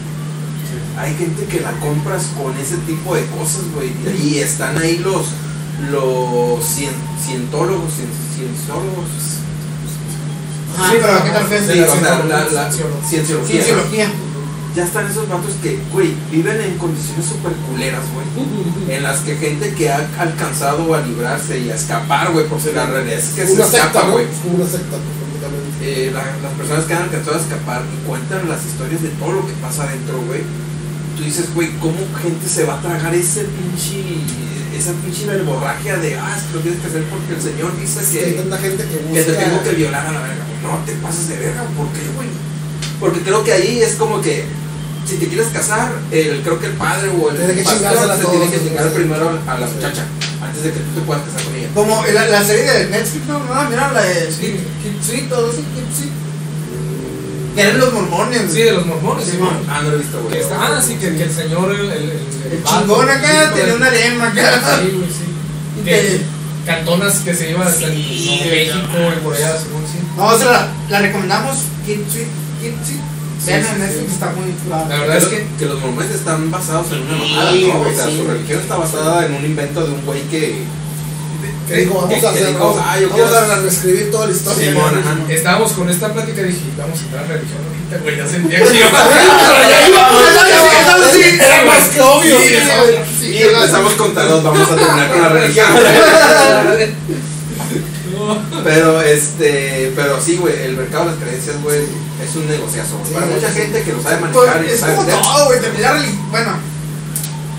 Hay 0.97 1.15
gente 1.15 1.45
que 1.45 1.61
la 1.61 1.71
compras 1.79 2.23
con 2.37 2.55
ese 2.57 2.75
tipo 2.85 3.15
de 3.15 3.25
cosas, 3.27 3.61
güey. 3.73 3.91
Y 4.21 4.39
están 4.39 4.77
ahí 4.77 4.97
los, 4.97 5.27
los 5.91 6.59
cien- 6.63 6.95
cientólogos, 7.25 7.91
cien- 7.93 8.35
cienciólogos. 8.35 9.05
Ah, 10.77 10.91
pero 10.93 11.13
¿a 11.13 11.23
qué? 11.49 11.59
Sí, 11.59 11.65
de 11.79 11.83
o 11.83 11.91
sea, 11.93 12.01
la 12.01 12.25
la, 12.25 12.45
la 12.49 12.71
Cienciología. 13.07 14.11
Ya 14.75 14.85
están 14.85 15.07
esos 15.09 15.27
vatos 15.27 15.53
que, 15.63 15.79
güey, 15.91 16.13
viven 16.31 16.61
en 16.61 16.77
condiciones 16.77 17.25
súper 17.25 17.53
culeras, 17.69 18.03
güey. 18.13 18.27
En 18.95 19.03
las 19.03 19.19
que 19.21 19.35
gente 19.35 19.73
que 19.73 19.89
ha 19.91 20.07
alcanzado 20.19 20.93
a 20.93 21.01
librarse 21.01 21.59
y 21.59 21.69
a 21.69 21.75
escapar, 21.75 22.31
güey, 22.31 22.45
porque 22.47 22.71
la 22.73 22.85
realidad 22.85 23.17
es 23.19 23.29
que 23.29 23.45
se 23.47 23.53
una 23.53 23.65
secta, 23.65 23.87
escapa, 23.87 24.09
güey. 24.09 24.25
Es 24.25 24.37
como 24.41 24.55
una 24.55 24.65
secta, 24.69 24.97
pues. 24.97 25.19
Eh, 25.81 26.11
la- 26.13 26.47
las 26.47 26.53
personas 26.57 26.85
que 26.85 26.93
han 26.93 27.03
alcanzado 27.03 27.37
a 27.37 27.39
escapar 27.41 27.81
y 27.93 28.07
cuentan 28.07 28.47
las 28.49 28.63
historias 28.65 29.01
de 29.01 29.09
todo 29.09 29.31
lo 29.33 29.47
que 29.47 29.53
pasa 29.53 29.83
adentro, 29.83 30.21
güey. 30.27 30.41
Tú 31.17 31.23
dices, 31.23 31.53
güey, 31.53 31.69
¿cómo 31.79 31.97
gente 32.21 32.47
se 32.47 32.63
va 32.65 32.75
a 32.75 32.81
tragar 32.81 33.13
ese 33.15 33.41
pinche, 33.45 34.03
esa 34.75 34.91
pinche 34.93 35.25
verborragia 35.25 35.97
de, 35.97 36.15
ah, 36.15 36.35
es 36.37 36.43
que 36.43 36.53
lo 36.53 36.59
tienes 36.61 36.79
que 36.81 36.87
hacer 36.87 37.03
porque 37.05 37.33
el 37.33 37.41
Señor 37.41 37.77
dice 37.79 37.99
que 38.11 38.25
hay 38.25 38.33
tanta 38.33 38.57
gente 38.57 38.83
que 38.83 38.97
que 39.13 39.23
te 39.23 39.33
tengo 39.33 39.63
que 39.63 39.71
violar 39.71 40.05
a 40.05 40.11
la 40.11 40.21
verga? 40.21 40.43
No 40.61 40.77
te 40.85 40.93
pases 40.93 41.29
de 41.29 41.37
verga, 41.37 41.63
¿por 41.75 41.87
qué, 41.87 42.01
güey? 42.15 42.27
Porque 42.99 43.21
creo 43.21 43.43
que 43.43 43.53
ahí 43.53 43.81
es 43.81 43.95
como 43.95 44.21
que, 44.21 44.45
si 45.07 45.15
te 45.15 45.27
quieres 45.27 45.47
casar, 45.47 45.91
el, 46.11 46.41
creo 46.41 46.59
que 46.59 46.67
el 46.67 46.73
padre 46.73 47.09
o 47.09 47.29
el 47.31 47.37
que 47.37 47.63
pastor 47.63 48.17
se 48.17 48.23
todos, 48.23 48.31
tiene 48.31 48.49
que 48.51 48.59
chingar 48.59 48.91
primero 48.91 49.39
a 49.47 49.57
la 49.57 49.67
muchacha, 49.67 50.05
antes 50.41 50.63
de 50.63 50.71
que 50.71 50.79
tú 50.79 50.99
te 50.99 51.01
puedas 51.01 51.23
casar 51.23 51.43
con 51.43 51.55
ella. 51.55 51.69
Como 51.73 52.03
la, 52.13 52.25
la 52.27 52.43
serie 52.43 52.71
de 52.71 52.85
Netflix, 52.87 53.25
no, 53.27 53.39
no, 53.39 53.69
mira 53.69 53.91
la 53.91 54.01
de 54.01 54.31
Sí, 54.31 54.59
Keep 54.83 55.03
Sweet, 55.03 55.29
todo 55.29 55.49
eso, 55.51 55.61
Sweet. 55.95 56.18
Que 57.59 57.67
eran 57.67 57.79
los 57.79 57.93
mormones. 57.93 58.41
Sí, 58.53 58.61
de 58.63 58.71
los 58.71 58.85
mormones. 58.85 59.25
Sí. 59.25 59.37
Ah, 59.69 59.81
no 59.83 59.89
lo 59.89 59.95
he 59.95 59.99
visto, 59.99 60.21
güey. 60.21 60.41
Ah, 60.53 60.81
sí, 60.85 60.95
que, 60.95 61.15
que 61.15 61.23
el 61.23 61.31
señor, 61.33 61.71
el, 61.71 61.79
el, 61.81 61.91
el, 61.91 62.11
El 62.53 62.63
vato, 62.63 62.79
chingón 62.81 63.09
acá 63.09 63.51
tenía 63.53 63.73
una 63.75 63.89
lema 63.89 64.27
acá. 64.27 64.61
Sí, 64.81 64.91
güey, 64.95 65.09
sí. 65.09 65.83
Que 65.85 66.21
cantonas 66.65 67.19
que 67.19 67.33
se 67.33 67.51
iban 67.51 67.67
hasta 67.67 67.87
en 67.87 67.93
Sí, 67.95 68.41
México 68.49 68.77
y 69.17 69.19
por 69.23 69.35
allá, 69.35 69.57
según 69.57 69.81
sí. 69.87 69.99
No, 70.15 70.25
o 70.27 70.37
sea, 70.37 70.51
la, 70.51 70.67
la 70.89 70.99
recomendamos. 71.01 71.57
Keep 71.85 72.09
Sweet, 72.11 72.27
Keep 72.61 72.75
Sweet. 72.85 72.99
Vean 73.45 73.63
sí, 73.63 73.69
en 73.69 73.75
sí, 73.75 73.81
Netflix, 73.81 74.07
sí. 74.07 74.13
está 74.13 74.31
muy 74.31 74.53
La 74.89 74.99
verdad 74.99 75.17
es 75.17 75.25
que 75.25 75.47
que 75.57 75.65
los 75.65 75.79
mormones 75.79 76.11
están 76.11 76.51
basados 76.51 76.87
en 76.91 77.01
una 77.03 77.15
mamada, 77.17 77.51
Sí, 77.53 77.67
¿no? 77.67 77.79
güey, 77.79 77.93
O 77.93 77.95
sea, 77.95 78.05
sí. 78.05 78.17
su 78.17 78.27
religión 78.27 78.59
está 78.59 78.75
basada 78.75 79.25
en 79.25 79.33
un 79.33 79.45
invento 79.45 79.85
de 79.85 79.91
un 79.93 80.05
güey 80.05 80.21
que. 80.23 80.63
Que 81.69 81.75
dijo, 81.75 81.93
vamos 82.01 82.19
que- 82.19 82.25
a 82.25 82.29
hacer, 82.31 82.53
vamos, 82.53 82.77
ah, 82.79 82.97
vamos 83.11 83.31
a 83.33 83.55
reescribir 83.61 84.11
toda 84.11 84.25
la 84.27 84.31
historia. 84.33 84.71
Ajá. 84.71 85.17
estábamos 85.29 85.71
con 85.73 85.89
esta 85.89 86.11
plática 86.13 86.41
y 86.41 86.45
dije, 86.45 86.59
vamos 86.77 86.99
a 86.99 87.03
entrar 87.03 87.23
a 87.23 87.27
religión 87.27 87.59
ahorita, 87.63 87.97
güey, 88.03 88.17
ya 88.17 88.27
sentía 88.27 88.57
que 88.63 88.77
iba 88.77 88.89
Sí, 91.13 91.21
era 91.39 91.63
más 91.65 91.87
que 91.89 92.01
obvio. 92.01 92.39
Sí, 92.39 92.55
sí. 93.19 93.25
Y 93.27 93.41
empezamos 93.43 93.93
con 93.93 94.13
tarot, 94.15 94.43
vamos 94.43 94.69
a 94.69 94.75
terminar 94.75 95.11
con 95.11 95.21
la 95.21 95.29
religión. 95.39 95.67
Pero 98.63 99.01
este, 99.01 99.91
pero 99.95 100.19
sí, 100.21 100.37
güey, 100.37 100.53
el 100.63 100.75
mercado 100.75 101.05
de 101.05 101.11
las 101.11 101.19
creencias, 101.23 101.61
güey, 101.63 101.79
es 101.79 102.35
un 102.35 102.47
negociazo. 102.47 102.99
Sí, 103.07 103.13
Para 103.13 103.25
mucha 103.27 103.47
sí. 103.49 103.59
gente 103.61 103.81
que 103.83 103.93
lo 103.93 104.01
sabe 104.03 104.17
Pues, 104.17 104.33
manejar 104.35 104.65
y 104.65 104.69
es 104.73 104.79
sabe 104.79 104.95
como 104.95 105.07
todo, 105.21 105.45
güey. 105.45 105.59
Terminar. 105.61 105.95
Bueno, 106.29 106.51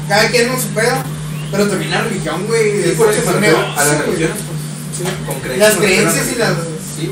cada 0.09 0.29
quien 0.29 0.49
no 0.49 0.61
supera. 0.61 1.03
Pero 1.51 1.67
terminar 1.69 2.05
religión, 2.05 2.47
güey. 2.47 2.83
Sí, 2.83 2.89
es- 2.91 2.97
por 2.97 3.13
eso 3.13 3.33
refiero 3.33 3.59
a 3.59 3.85
las 3.85 3.99
religiones. 4.07 4.37
Con 5.27 5.41
creencias. 5.41 5.69
Las 5.71 5.79
creencias 5.79 6.27
y 6.33 6.39
las. 6.39 6.55
Sí. 6.97 7.11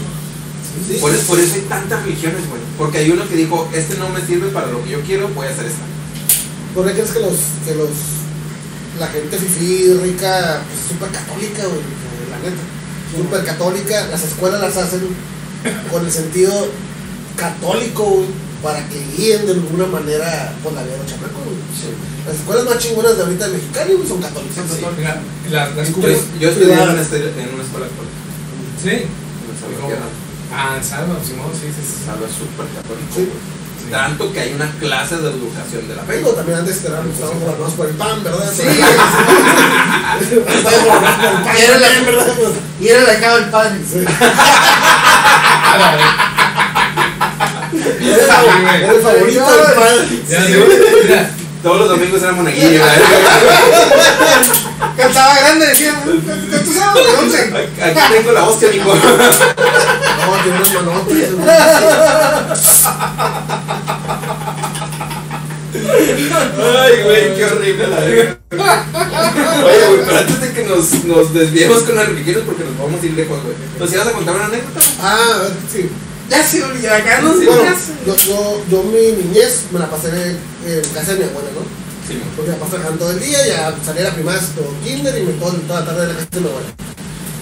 Por, 1.01 1.13
eso, 1.13 1.27
por 1.27 1.41
eso 1.41 1.55
hay 1.55 1.61
tantas 1.63 2.03
religiones, 2.05 2.49
güey. 2.49 2.61
Porque 2.77 2.99
hay 2.99 3.11
uno 3.11 3.29
que 3.29 3.35
dijo, 3.37 3.69
este 3.75 3.97
no 3.97 4.09
me 4.11 4.21
sirve 4.25 4.49
para 4.49 4.67
lo 4.69 4.83
que 4.85 4.91
yo 4.91 5.01
quiero, 5.03 5.29
voy 5.29 5.47
a 5.47 5.51
hacer 5.51 5.67
esta. 5.67 5.81
¿Por 6.75 6.87
qué 6.87 6.93
crees 6.93 7.11
que 7.11 7.21
los, 7.21 7.33
que 7.67 7.75
los, 7.75 7.89
la 9.01 9.07
gente 9.09 9.37
fifí, 9.39 9.93
rica, 10.03 10.63
pues 10.69 10.81
súper 10.89 11.09
católica, 11.11 11.63
güey? 11.67 11.81
La 12.31 12.39
neta. 12.39 12.63
Súper 13.17 13.45
católica, 13.45 14.07
las 14.09 14.23
escuelas 14.23 14.61
las 14.61 14.77
hacen 14.77 15.01
con 15.91 16.05
el 16.05 16.13
sentido 16.13 16.69
católico, 17.37 18.05
güey, 18.05 18.27
para 18.63 18.81
que 18.89 18.99
guíen 19.17 19.47
de 19.47 19.53
alguna 19.53 19.87
manera 19.87 20.53
por 20.63 20.73
la 20.73 20.83
vida 20.83 20.93
de 20.93 20.99
los 20.99 21.07
chamacos, 21.07 21.45
güey. 21.45 21.57
Las 22.27 22.35
escuelas 22.37 22.65
más 22.65 22.79
chingonas 22.79 23.17
de 23.17 23.23
ahorita 23.23 23.47
de 23.49 23.53
Mexicali, 23.57 23.93
son 24.07 24.21
católicas. 24.21 24.57
Son 24.57 24.69
Sí. 24.69 24.75
católicas. 24.83 25.17
Mira, 25.47 25.67
las, 25.67 25.77
las 25.77 25.89
Yo, 25.89 25.95
curas- 25.95 26.27
yo 26.41 26.49
estudié 26.51 26.73
en 26.75 26.81
una, 26.91 27.03
escuela- 27.03 27.31
en 27.39 27.55
una 27.55 27.63
escuela 27.65 27.87
católica. 27.89 28.17
Sí. 28.83 28.91
en 28.91 29.09
Salvatierra. 29.59 30.09
Ah, 30.55 30.75
en 30.79 30.85
Salva, 30.85 31.15
Simón, 31.25 31.51
sí, 31.53 31.67
sí, 31.69 31.83
sí. 31.85 31.95
Salva 32.07 32.27
es 32.27 32.33
súper 32.35 32.67
católico. 32.75 33.13
Sí. 33.15 33.29
Tanto 33.91 34.31
que 34.33 34.41
hay 34.41 34.53
una 34.53 34.71
clase 34.79 35.17
de 35.17 35.31
educación 35.31 35.89
de 35.89 35.97
la 35.97 36.03
fe. 36.03 36.21
Pero 36.21 36.35
también 36.35 36.59
antes 36.59 36.77
estábamos 36.77 37.15
estábamos 37.15 37.41
gobernados 37.43 37.73
por 37.75 37.87
el 37.89 37.95
pan, 37.97 38.23
¿verdad? 38.23 38.53
Sí. 38.55 38.63
Estábamos 38.69 39.15
gobernados 40.85 41.17
por 41.17 41.33
el 41.33 41.43
pan, 41.45 41.57
Y 41.57 41.59
era 41.63 41.79
la- 41.79 42.01
¿verdad? 42.05 42.33
Pues, 42.37 42.51
Y 42.81 42.89
era 42.89 43.03
la 43.05 43.19
cara 43.21 43.35
del 43.37 43.49
padre. 43.51 43.79
sí. 43.91 44.05
Ah, 44.09 45.77
la 45.79 45.91
verdad. 45.93 46.13
Era 48.01 48.93
el 48.93 49.01
favorito- 49.01 49.47
del 50.29 51.27
Todos 51.63 51.79
los 51.81 51.89
domingos 51.89 52.23
era 52.23 52.33
monaguillo. 52.33 52.71
¿verdad? 52.81 52.97
Cantaba 54.97 55.35
grande, 55.39 55.67
decía. 55.67 55.95
¿Cuántos 56.05 56.77
años? 56.83 56.95
De 56.95 57.01
11. 57.19 57.39
Aquí 57.83 58.01
tengo 58.13 58.33
la 58.33 58.45
hostia, 58.45 58.69
mijo. 58.73 58.95
No, 58.95 60.43
tiene 60.43 60.57
unos 60.59 60.73
manotes. 60.75 61.29
Ay, 65.75 67.03
güey, 67.05 67.35
qué 67.37 67.45
horrible 67.45 67.87
la 67.89 68.01
verga. 68.01 68.39
Oye, 68.53 69.87
güey, 69.89 70.01
pero 70.07 70.19
antes 70.19 70.41
de 70.41 70.53
que 70.53 70.65
nos, 70.65 71.05
nos 71.05 71.35
desviemos 71.35 71.83
con 71.83 71.97
las 71.97 72.07
religiones, 72.09 72.43
porque 72.47 72.65
nos 72.65 72.79
vamos 72.79 73.03
a 73.03 73.07
ir 73.07 73.13
lejos, 73.15 73.39
güey. 73.43 73.55
¿Nos 73.79 73.93
ibas 73.93 74.07
a 74.09 74.13
contar 74.13 74.35
una 74.37 74.45
anécdota? 74.47 74.81
Ah, 75.03 75.43
sí. 75.73 75.89
Ya 76.31 76.43
se 76.45 76.63
olvidó 76.63 76.93
acá, 76.95 77.21
no 77.23 77.33
sé. 77.39 77.47
Bueno, 77.47 77.75
se- 77.77 78.07
yo, 78.07 78.17
yo, 78.17 78.63
yo 78.71 78.83
mi 78.85 79.23
niñez 79.23 79.63
me 79.73 79.79
la 79.79 79.89
pasé 79.91 80.09
en, 80.09 80.39
en 80.71 80.81
casa 80.93 81.13
de 81.15 81.19
mi 81.21 81.25
abuela, 81.25 81.49
¿no? 81.55 81.61
Sí, 82.07 82.21
Porque 82.37 82.51
mi 82.53 82.57
papá 82.57 82.71
trabajando 82.71 82.99
todo 83.01 83.11
el 83.13 83.21
día, 83.21 83.47
ya 83.47 83.75
salía 83.85 84.03
a 84.03 84.05
la 84.09 84.15
primaria, 84.15 84.41
todo 84.55 84.73
kinder 84.85 85.17
y 85.19 85.23
me 85.27 85.33
todo, 85.33 85.53
toda 85.53 85.81
la 85.81 85.87
tarde 85.87 86.03
en 86.05 86.09
la 86.09 86.15
casa 86.17 86.29
de 86.33 86.41
mi 86.41 86.47
abuela. 86.49 86.69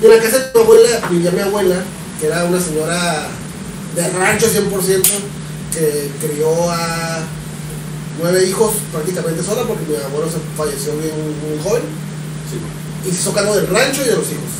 Y 0.00 0.04
en 0.04 0.10
la 0.10 0.22
casa 0.22 0.38
de 0.38 0.50
mi 0.54 0.60
abuela 0.60 1.08
vivía 1.10 1.30
mi 1.30 1.40
abuela, 1.40 1.76
que 2.20 2.26
era 2.26 2.44
una 2.44 2.60
señora 2.60 3.28
de 3.94 4.08
rancho 4.10 4.46
100%, 4.46 5.02
que 5.72 6.10
crió 6.20 6.70
a 6.70 7.20
nueve 8.20 8.44
hijos 8.46 8.72
prácticamente 8.92 9.42
sola, 9.42 9.62
porque 9.66 9.84
mi 9.88 9.96
abuelo 9.96 10.30
se 10.30 10.38
falleció 10.56 10.92
bien 10.98 11.14
muy 11.42 11.62
joven. 11.62 11.82
sí. 12.50 13.08
y 13.08 13.12
se 13.12 13.20
hizo 13.20 13.32
cargo 13.32 13.54
del 13.56 13.66
rancho 13.68 14.02
y 14.02 14.08
de 14.08 14.14
los 14.16 14.26
hijos. 14.26 14.50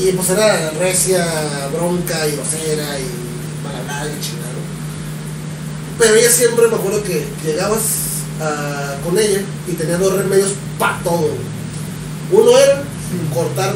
Y 0.00 0.12
pues 0.12 0.30
era 0.30 0.70
recia, 0.78 1.26
bronca 1.74 2.26
y 2.26 2.32
grosera 2.32 2.98
y 2.98 3.04
malhablada 3.62 4.06
y 4.06 4.20
chingada. 4.24 4.48
¿no? 4.48 5.98
Pero 5.98 6.14
ella 6.14 6.30
siempre 6.30 6.68
me 6.68 6.76
acuerdo 6.76 7.02
que 7.02 7.26
llegabas 7.44 7.82
ah, 8.40 8.94
con 9.04 9.18
ella 9.18 9.42
y 9.68 9.72
tenía 9.72 9.98
dos 9.98 10.14
remedios 10.14 10.52
para 10.78 10.98
todo. 11.00 11.28
Uno 12.32 12.58
era 12.58 12.82
cortar 13.34 13.74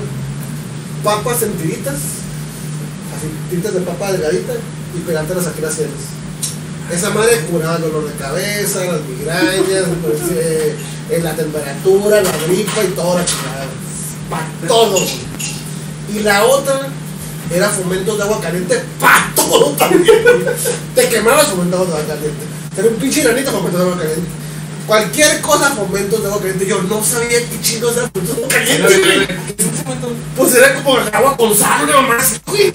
papas 1.02 1.42
en 1.42 1.52
tiritas, 1.52 1.94
así 1.94 3.28
tiritas 3.50 3.74
de 3.74 3.80
papa 3.80 4.12
delgadita 4.12 4.54
y 4.96 5.00
pegártelas 5.00 5.46
aquí 5.46 5.60
las 5.60 5.74
sienes. 5.74 5.92
Esa 6.90 7.10
madre 7.10 7.40
curaba 7.50 7.76
el 7.76 7.82
dolor 7.82 8.06
de 8.06 8.14
cabeza, 8.14 8.84
las 8.84 9.02
migrañas, 9.02 9.84
pues, 10.02 10.20
eh, 10.32 11.20
la 11.22 11.34
temperatura, 11.34 12.22
la 12.22 12.36
gripa 12.46 12.82
y 12.82 12.88
toda 12.94 13.20
la 13.20 13.26
chingada. 13.26 13.66
Para 14.30 14.46
todo. 14.66 14.98
Y 16.12 16.20
la 16.20 16.44
otra 16.44 16.88
era 17.52 17.68
fomentos 17.68 18.16
de 18.16 18.22
agua 18.24 18.40
caliente 18.40 18.82
para 19.00 19.32
todo 19.34 19.70
también. 19.72 20.04
Te 20.94 21.08
quemabas 21.08 21.48
fomentos 21.48 21.86
de 21.88 21.94
agua 21.94 22.06
caliente. 22.06 22.44
Era 22.76 22.88
un 22.88 22.94
pinche 22.96 23.22
granito 23.22 23.50
fomentos 23.52 23.80
de 23.80 23.86
agua 23.86 23.98
caliente. 23.98 24.28
Cualquier 24.86 25.40
cosa 25.40 25.70
fomentos 25.70 26.20
de 26.20 26.26
agua 26.26 26.40
caliente. 26.40 26.66
Yo 26.66 26.82
no 26.82 27.02
sabía 27.02 27.38
qué 27.38 27.60
chingos 27.60 27.96
era 27.96 28.08
fomentos 28.08 28.36
de 28.36 28.42
agua 28.42 28.48
caliente. 28.48 29.38
Pues 30.36 30.54
era 30.54 30.74
como 30.74 30.98
el 30.98 31.14
agua 31.14 31.36
con 31.36 31.54
sal, 31.56 31.88
así, 32.18 32.40
güey. 32.46 32.72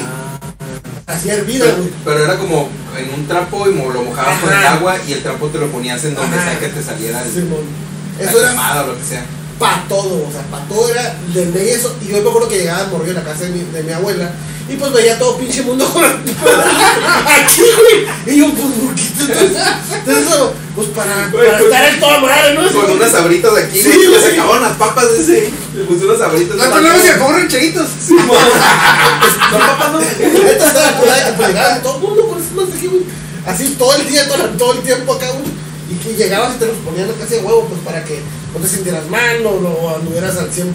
Así 1.06 1.30
hervida, 1.30 1.66
güey. 1.76 1.90
pero 2.06 2.24
era 2.24 2.38
como 2.38 2.70
en 2.98 3.14
un 3.14 3.28
trapo 3.28 3.68
y 3.68 3.74
lo 3.74 4.04
mojabas 4.04 4.40
con 4.40 4.50
el 4.54 4.66
agua 4.66 4.96
y 5.08 5.14
el 5.14 5.24
trapo 5.24 5.48
te 5.48 5.58
lo 5.58 5.68
ponías 5.68 6.04
en 6.06 6.16
donde 6.16 6.38
Ajá. 6.38 6.52
sea 6.52 6.60
que 6.60 6.68
te 6.70 6.84
saliera 6.84 7.24
el, 7.24 7.50
la 7.50 8.24
Eso 8.24 8.40
era 8.40 8.50
quemada 8.52 8.84
o 8.84 8.88
lo 8.88 8.98
que 8.98 9.04
sea. 9.04 9.26
Para 9.60 9.84
todo, 9.88 10.28
o 10.28 10.32
sea, 10.32 10.42
para 10.50 10.64
todo 10.66 10.90
era 10.90 11.16
de 11.34 11.46
ley 11.48 11.70
eso. 11.70 11.96
Y 12.02 12.08
yo 12.08 12.22
me 12.22 12.30
acuerdo 12.30 12.48
que 12.48 12.60
llegaba 12.60 12.88
morrido 12.88 13.12
a 13.12 13.24
la 13.24 13.30
casa 13.30 13.44
de 13.44 13.50
mi, 13.50 13.60
de 13.60 13.84
mi 13.84 13.92
abuela 13.92 14.32
y 14.70 14.76
pues 14.76 14.94
veía 14.94 15.18
todo 15.18 15.36
pinche 15.38 15.64
mundo 15.64 15.84
con 15.92 16.04
aquí, 17.26 17.62
güey. 17.62 18.36
Y 18.36 18.40
yo, 18.40 18.54
pues, 18.54 18.68
¿por 18.68 18.96
qué? 18.96 19.02
Entonces, 19.20 19.58
entonces, 20.06 20.36
pues 20.76 20.88
para, 20.90 21.16
para 21.16 21.32
pues, 21.32 21.62
estar 21.62 21.90
en 21.90 22.00
toda 22.00 22.20
madre, 22.20 22.54
¿no? 22.54 22.72
Con 22.72 22.92
unas 22.92 23.12
sabritas 23.12 23.52
aquí, 23.58 23.82
Sí, 23.82 23.90
güey, 23.90 24.10
le 24.10 24.22
sacaban 24.22 24.62
las 24.62 24.78
papas 24.78 25.12
de 25.12 25.22
ese. 25.22 25.54
Le 25.76 25.84
puse 25.86 26.06
unas 26.06 26.20
sabritas. 26.20 26.56
No 26.56 26.70
tenemos 26.70 27.02
que 27.02 27.18
comer 27.18 27.36
rancheritos. 27.38 27.88
No, 28.10 29.58
papas 29.58 29.92
no. 29.92 30.00
Esta 30.00 30.68
estaba 30.68 31.00
curada 31.00 31.26
de 31.26 31.34
pues 31.34 31.48
llegaba 31.48 31.82
todo 31.82 31.96
el 31.96 32.02
mundo 32.02 32.28
con 32.28 32.40
esas 32.40 32.52
manos 32.52 32.76
aquí, 32.76 32.88
güey. 32.88 33.02
Así 33.48 33.76
todo 33.78 33.96
el 33.96 34.08
día, 34.08 34.28
todo, 34.28 34.44
todo 34.50 34.74
el 34.74 34.80
tiempo 34.82 35.14
acá, 35.14 35.32
güey. 35.32 35.46
Y 35.90 35.96
que 35.96 36.14
llegabas 36.14 36.56
y 36.56 36.60
te 36.60 36.68
los 36.68 36.78
ponían 36.78 37.12
casi 37.20 37.36
de 37.36 37.42
huevo, 37.42 37.66
pues 37.68 37.82
para 37.82 38.04
que 38.04 38.22
no 38.54 38.60
te 38.62 38.68
sintieras 38.68 39.08
mal, 39.10 39.44
no, 39.44 39.60
no 39.62 39.96
anduvieras 39.96 40.38
al 40.38 40.50
100%, 40.52 40.74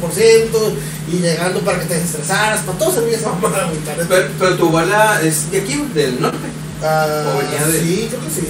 y 1.13 1.17
llegando 1.19 1.61
para 1.61 1.81
que 1.81 1.87
te 1.87 1.95
desestresaras, 1.95 2.61
para 2.61 2.79
todo 2.79 2.93
servía 2.95 3.17
esa 3.17 3.31
mamada, 3.31 3.71
la. 3.71 4.05
Pero, 4.09 4.29
pero 4.39 4.57
tu 4.57 4.69
abuela 4.69 5.21
es 5.23 5.51
de 5.51 5.61
aquí, 5.61 5.85
del 5.95 6.21
norte. 6.21 6.49
Ah, 6.83 7.35
¿O 7.35 7.39
venía 7.39 7.67
de- 7.67 7.81
Sí, 7.81 8.07
creo 8.11 8.21
que 8.23 8.31
sí. 8.31 8.47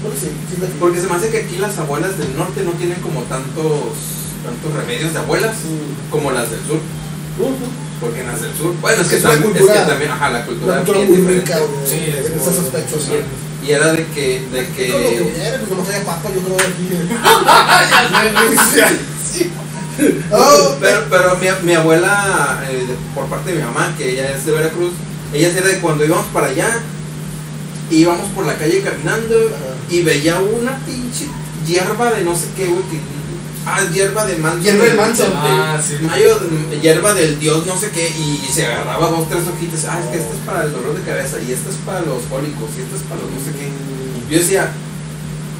Creo 0.00 0.12
que 0.12 0.20
sí, 0.20 0.26
sí. 0.50 0.72
Porque 0.78 1.00
se 1.00 1.06
me 1.06 1.14
hace 1.14 1.28
que 1.30 1.38
aquí 1.38 1.56
las 1.58 1.76
abuelas 1.78 2.16
del 2.18 2.36
norte 2.36 2.62
no 2.62 2.72
tienen 2.72 3.00
como 3.00 3.22
tantos 3.22 3.72
tantos 4.44 4.72
remedios 4.72 5.12
de 5.12 5.18
abuelas 5.18 5.56
Mm. 5.64 6.10
como 6.10 6.30
las 6.30 6.50
del 6.50 6.60
sur. 6.66 6.78
Porque 8.00 8.20
en 8.20 8.26
las 8.28 8.40
del 8.40 8.54
sur, 8.56 8.74
bueno, 8.80 9.02
es 9.02 9.08
que, 9.08 9.16
Es 9.16 9.22
también, 9.22 9.42
es 9.52 9.58
cultura- 9.58 9.82
que 9.84 9.90
también, 9.90 10.10
ajá, 10.12 10.30
la 10.30 10.46
cultura, 10.46 10.72
Una 10.74 10.84
cultura 10.84 11.04
muy 11.06 11.16
rica, 11.34 11.58
Sí, 11.84 11.96
es 12.06 12.26
en 12.26 12.38
muy- 12.38 12.44
era 13.70 13.92
de 13.92 14.06
que, 14.06 14.40
de 14.52 14.62
Y 14.62 14.90
Con 14.90 15.02
lo 15.02 15.08
que 15.08 15.22
hubiera, 15.22 16.04
papa, 16.04 16.28
yo 16.34 16.40
creo. 16.40 16.56
Oh, 20.32 20.76
pero, 20.80 21.04
pero 21.10 21.36
mi, 21.36 21.48
mi 21.66 21.74
abuela, 21.74 22.62
eh, 22.70 22.86
por 23.14 23.26
parte 23.26 23.50
de 23.50 23.56
mi 23.56 23.62
mamá, 23.64 23.92
que 23.98 24.12
ella 24.12 24.30
es 24.30 24.46
de 24.46 24.52
Veracruz, 24.52 24.92
ella 25.32 25.48
era 25.48 25.66
de 25.66 25.80
cuando 25.80 26.04
íbamos 26.04 26.26
para 26.26 26.46
allá, 26.46 26.78
íbamos 27.90 28.30
por 28.30 28.46
la 28.46 28.56
calle 28.56 28.80
caminando 28.82 29.34
y 29.90 30.02
veía 30.02 30.38
una 30.38 30.76
pinche 30.86 31.26
hierba 31.66 32.12
de 32.12 32.22
no 32.22 32.36
sé 32.36 32.46
qué, 32.56 32.66
güey, 32.66 32.82
que- 32.84 33.17
ah, 33.76 33.84
hierba 33.92 34.24
de 34.26 34.36
manso. 34.36 34.62
Hierba 34.62 34.84
de 34.84 34.94
manso. 34.94 35.22
de- 35.24 35.30
Ah, 35.34 35.80
sí. 35.86 35.94
mayo, 36.04 36.38
de- 36.38 36.80
hierba 36.80 37.14
del 37.14 37.38
dios 37.38 37.66
no 37.66 37.78
sé 37.78 37.90
qué, 37.90 38.08
y 38.08 38.40
se 38.52 38.66
agarraba 38.66 39.10
dos, 39.10 39.28
tres 39.28 39.42
hojitas, 39.46 39.84
ah, 39.88 40.00
es 40.02 40.06
que 40.10 40.18
esta 40.18 40.34
es 40.34 40.40
para 40.46 40.64
el 40.64 40.72
dolor 40.72 40.94
de 40.96 41.02
cabeza, 41.02 41.36
y 41.46 41.52
esta 41.52 41.70
es 41.70 41.76
para 41.86 42.00
los 42.00 42.22
cólicos, 42.30 42.70
y 42.76 42.82
esta 42.82 42.96
es 42.96 43.02
para 43.02 43.20
los 43.22 43.30
no 43.30 43.38
sé 43.38 43.52
qué. 43.58 43.68
Yo 44.32 44.38
decía, 44.38 44.70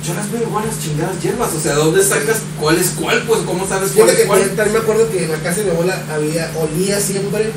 yo 0.05 0.14
las 0.14 0.30
veo 0.30 0.43
igual 0.43 0.64
las 0.66 0.78
chingadas 0.80 1.20
hierbas, 1.22 1.52
o 1.55 1.60
sea, 1.60 1.74
¿dónde 1.74 2.02
sacas 2.05 2.39
cuál 2.60 2.76
es 2.78 2.90
cuál? 2.90 3.22
Pues, 3.26 3.40
¿cómo 3.43 3.66
sabes 3.66 3.90
cuál 3.93 4.09
Fíjate 4.09 4.22
es 4.22 4.26
cuál? 4.28 4.39
también 4.40 4.56
también 4.56 4.74
me 4.74 4.80
acuerdo 4.82 5.10
que 5.10 5.24
en 5.24 5.30
la 5.32 5.39
casa 5.39 5.56
de 5.59 5.64
mi 5.64 5.70
abuela 5.70 6.02
había, 6.12 6.51
olía 6.56 7.01
siempre 7.01 7.51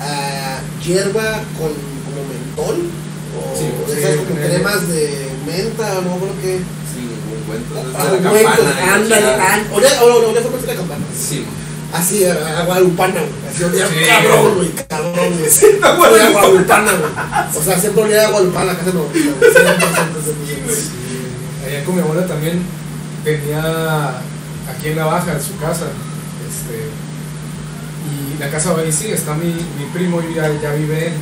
a 0.00 0.60
hierba 0.84 1.42
con 1.58 1.70
como 2.06 2.20
mentol. 2.28 2.88
O 3.30 3.56
Sí, 3.56 3.64
de 3.86 3.94
sí, 3.94 4.00
esas 4.02 4.16
como 4.26 4.30
sí. 4.34 4.42
cremas 4.42 4.88
de 4.88 5.28
menta, 5.46 5.98
o 5.98 6.02
no 6.02 6.16
creo 6.18 6.40
que. 6.42 6.58
Sin 7.46 7.62
ningún 7.62 7.64
cuento. 7.64 7.98
Ah, 7.98 8.04
la 8.04 8.32
la 8.32 8.94
ándale, 8.94 9.34
ándale. 9.34 9.74
Olía 9.74 10.42
fuerte 10.42 10.66
la 10.66 10.74
campana. 10.74 11.04
Sí, 11.16 11.46
Así, 11.92 12.24
a, 12.24 12.64
guadalupana, 12.64 13.14
güey. 13.14 13.32
Así 13.48 13.64
olía 13.64 13.88
cabrón, 14.06 14.54
güey, 14.56 14.70
cabrón, 14.88 15.14
güey. 15.14 15.50
Sí, 15.50 15.66
Olía 15.82 16.26
a 16.26 16.30
guadalupana, 16.30 16.92
güey. 16.92 17.12
O 17.56 17.62
sea, 17.64 17.80
siempre 17.80 18.02
olía 18.04 18.26
a 18.26 18.30
guadalupana 18.30 18.74
güey. 18.74 19.12
Siempre, 19.12 19.50
siempre. 19.50 20.74
Allá 21.66 21.84
con 21.84 21.96
mi 21.96 22.00
abuela 22.00 22.26
también 22.26 22.62
tenía 23.24 24.08
aquí 24.68 24.88
en 24.88 24.96
la 24.96 25.06
baja 25.06 25.34
de 25.34 25.42
su 25.42 25.56
casa. 25.58 25.86
Este, 26.48 26.86
y 28.06 28.38
la 28.38 28.50
casa 28.50 28.74
ahí 28.78 28.92
sí, 28.92 29.10
está 29.10 29.34
mi, 29.34 29.46
mi 29.46 29.84
primo 29.92 30.22
y 30.22 30.34
ya, 30.34 30.48
ya 30.62 30.72
vive 30.72 31.12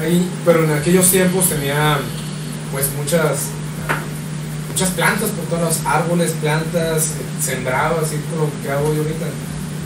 ahí. 0.00 0.30
Pero 0.44 0.64
en 0.64 0.72
aquellos 0.72 1.10
tiempos 1.10 1.48
tenía 1.48 1.98
pues 2.70 2.86
muchas 2.96 3.50
muchas 4.74 4.90
plantas 4.90 5.30
por 5.30 5.44
todos 5.44 5.62
los 5.62 5.86
árboles, 5.86 6.32
plantas, 6.40 7.10
sembraba 7.40 8.00
así 8.02 8.16
como 8.28 8.46
lo 8.46 8.50
que 8.60 8.72
hago 8.72 8.92
yo 8.92 9.02
ahorita. 9.02 9.26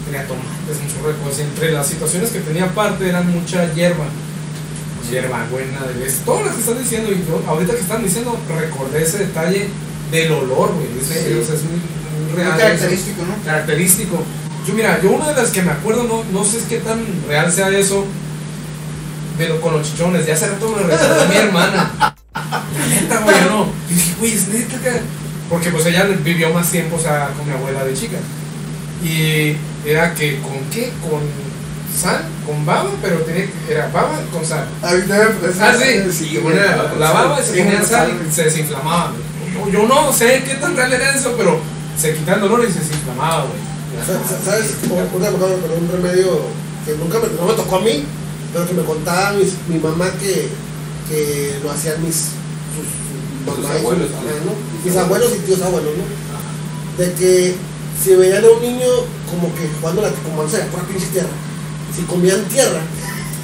Tenía 0.06 0.26
tomates, 0.26 0.80
un 0.80 0.88
chorro 0.88 1.12
de 1.12 1.18
cosas. 1.22 1.40
Entre 1.40 1.72
las 1.72 1.86
situaciones 1.86 2.30
que 2.30 2.40
tenía 2.40 2.64
aparte 2.64 3.06
eran 3.06 3.30
mucha 3.30 3.70
hierba. 3.74 4.06
Hierba 5.10 5.44
buena, 5.50 5.86
de 5.86 6.00
vez. 6.00 6.22
Todo 6.24 6.42
lo 6.42 6.54
que 6.54 6.60
están 6.60 6.78
diciendo, 6.78 7.12
y 7.12 7.22
yo, 7.28 7.42
ahorita 7.46 7.74
que 7.74 7.80
están 7.80 8.02
diciendo, 8.02 8.38
recordé 8.48 9.02
ese 9.02 9.18
detalle 9.18 9.68
del 10.10 10.32
olor, 10.32 10.72
güey. 10.72 10.88
Sí. 11.04 11.34
o 11.34 11.44
sea, 11.44 11.54
es 11.54 11.64
muy, 11.64 12.34
real. 12.34 12.56
característico, 12.56 13.22
¿no? 13.26 13.44
Característico. 13.44 14.22
Yo, 14.66 14.72
mira, 14.72 15.00
yo 15.02 15.10
una 15.10 15.28
de 15.28 15.42
las 15.42 15.50
que 15.50 15.60
me 15.60 15.72
acuerdo, 15.72 16.04
no, 16.04 16.24
no 16.32 16.44
sé 16.46 16.60
qué 16.66 16.78
tan 16.78 17.04
real 17.28 17.52
sea 17.52 17.68
eso, 17.68 18.06
de 19.36 19.48
lo, 19.48 19.60
con 19.60 19.74
los 19.74 19.86
chichones. 19.86 20.24
Ya 20.24 20.32
hace 20.32 20.48
rato 20.48 20.74
me 20.74 20.82
recordó 20.82 21.28
mi 21.28 21.36
hermana. 21.36 22.14
La 22.50 22.86
neta, 22.86 23.20
güey, 23.20 23.36
yo 23.44 23.50
no. 23.50 23.66
Y 23.90 23.94
dije, 23.94 24.14
güey, 24.18 24.32
es 24.34 24.48
neta 24.48 24.78
que. 24.78 25.00
Porque 25.48 25.70
pues 25.70 25.86
ella 25.86 26.04
vivió 26.04 26.50
más 26.52 26.70
tiempo, 26.70 26.96
o 26.96 27.00
sea, 27.00 27.30
con 27.36 27.46
mi 27.46 27.52
abuela 27.54 27.84
de 27.84 27.94
chica. 27.94 28.18
Y 29.02 29.56
era 29.88 30.12
que, 30.14 30.40
¿con 30.40 30.58
qué? 30.72 30.92
Con 31.02 31.20
sal, 31.98 32.22
con 32.46 32.64
baba, 32.66 32.90
pero 33.00 33.16
tenía 33.20 33.46
que- 33.46 33.72
era 33.72 33.88
baba 33.88 34.20
con 34.32 34.44
sal. 34.44 34.66
Ahorita, 34.82 35.30
pues, 35.40 35.54
Ah, 35.60 35.72
sí, 35.74 36.12
sí, 36.12 36.28
güey, 36.38 36.42
ponía 36.56 36.76
la 36.98 37.10
baba 37.12 37.42
se 37.42 37.62
ponía 37.62 37.82
sal 37.82 38.12
y 38.28 38.32
se 38.34 38.44
desinflamaba. 38.44 39.12
güey. 39.12 39.72
Yo, 39.72 39.80
yo 39.82 39.88
no 39.88 40.12
sé 40.12 40.42
qué 40.46 40.54
tan 40.56 40.76
real 40.76 40.92
era 40.92 41.14
eso, 41.14 41.34
pero 41.36 41.58
se 41.98 42.14
quitaba 42.14 42.36
el 42.36 42.42
dolor 42.42 42.66
y 42.68 42.72
se 42.72 42.80
desinflamaba, 42.80 43.44
güey. 43.46 43.58
Sa- 44.06 44.28
sa- 44.28 44.44
¿Sabes? 44.50 44.74
Una 44.84 45.30
con 45.30 45.42
un 45.42 45.90
remedio 45.90 46.40
que 46.84 46.92
nunca 46.94 47.18
me, 47.18 47.28
no 47.40 47.46
me 47.46 47.54
tocó 47.54 47.76
a 47.76 47.80
mí, 47.80 48.04
pero 48.52 48.66
que 48.66 48.74
me 48.74 48.82
contaba 48.82 49.32
mis- 49.32 49.54
mi 49.68 49.78
mamá 49.78 50.06
que, 50.20 50.48
que 51.08 51.58
lo 51.62 51.70
hacían 51.72 52.04
mis 52.04 52.28
sus, 52.78 52.86
sus 52.86 53.54
Sus 53.54 53.64
mamás 53.64 53.76
y 53.76 53.78
sus- 53.78 53.80
abuelos, 53.82 54.08
ajá, 54.14 54.22
¿no? 54.44 54.52
¿no? 54.52 54.84
Mis 54.84 54.96
abuelos 54.96 55.30
y 55.34 55.38
tíos 55.46 55.62
abuelos, 55.62 55.92
¿no? 55.98 56.04
De 57.04 57.12
que 57.14 57.54
si 58.02 58.14
veían 58.14 58.44
a 58.44 58.48
un 58.48 58.62
niño 58.62 58.86
como 59.30 59.54
que 59.54 59.68
jugando 59.80 60.02
la 60.02 60.10
como 60.10 60.42
no 60.42 60.48
sé, 60.48 60.58
pura 60.70 60.82
pinche 60.84 61.06
tierra, 61.12 61.28
si 61.94 62.02
comían 62.02 62.44
tierra, 62.48 62.80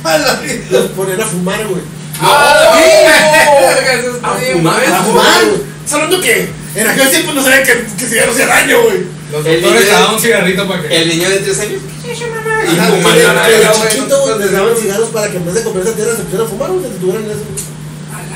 los 0.70 0.86
ponían 0.93 1.20
a 1.20 1.27
fumar, 1.27 1.66
güey. 1.66 1.82
¡Ah! 2.20 2.78
Eso 3.94 4.19
A 4.23 4.35
fumar. 4.36 4.85
A 4.85 5.02
fumar, 5.02 5.44
güey. 5.44 5.74
Que 6.23 6.48
en 6.81 6.86
aquel 6.89 7.11
tiempo 7.11 7.32
no 7.35 7.43
sabían 7.43 7.65
que, 7.65 7.86
que 7.98 8.06
cigarro 8.06 8.32
hacía 8.32 8.47
daño, 8.47 8.82
güey. 8.82 9.05
Los 9.32 9.47
El 9.47 9.62
doctores 9.62 9.90
daban 9.90 10.15
un 10.15 10.20
cigarrito 10.20 10.66
para 10.69 10.82
que. 10.82 10.97
El 11.02 11.09
niño 11.09 11.28
de 11.28 11.39
3 11.39 11.61
años. 11.61 11.81
Y 12.05 12.15
fumando 12.77 13.15
que- 13.15 13.27
a 13.27 13.32
la 13.35 13.44
que 13.47 13.51
de 13.52 13.59
verga, 13.59 13.73
güey. 13.77 13.89
chiquito 13.90 14.20
güey, 14.23 14.39
les 14.39 14.52
daban 14.52 14.77
cigarros 14.77 15.09
para 15.11 15.31
que 15.31 15.36
en 15.36 15.44
vez 15.47 15.55
de 15.55 15.62
comer 15.65 15.82
esa 15.82 15.93
tierra 15.97 16.16
se 16.16 16.23
pusieran 16.23 16.47
a 16.47 16.51
fumar, 16.51 16.70
güey, 16.70 16.82
se 16.85 16.98
tuvieran 16.98 17.24
eso. 17.24 17.40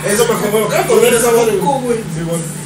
Eso 0.07 0.27
me 0.27 0.35
acuerdo, 0.35 0.69
me 0.69 0.77
acuerdo 0.77 1.03
de 1.11 1.17
esa 1.17 1.31
madre. 1.33 1.53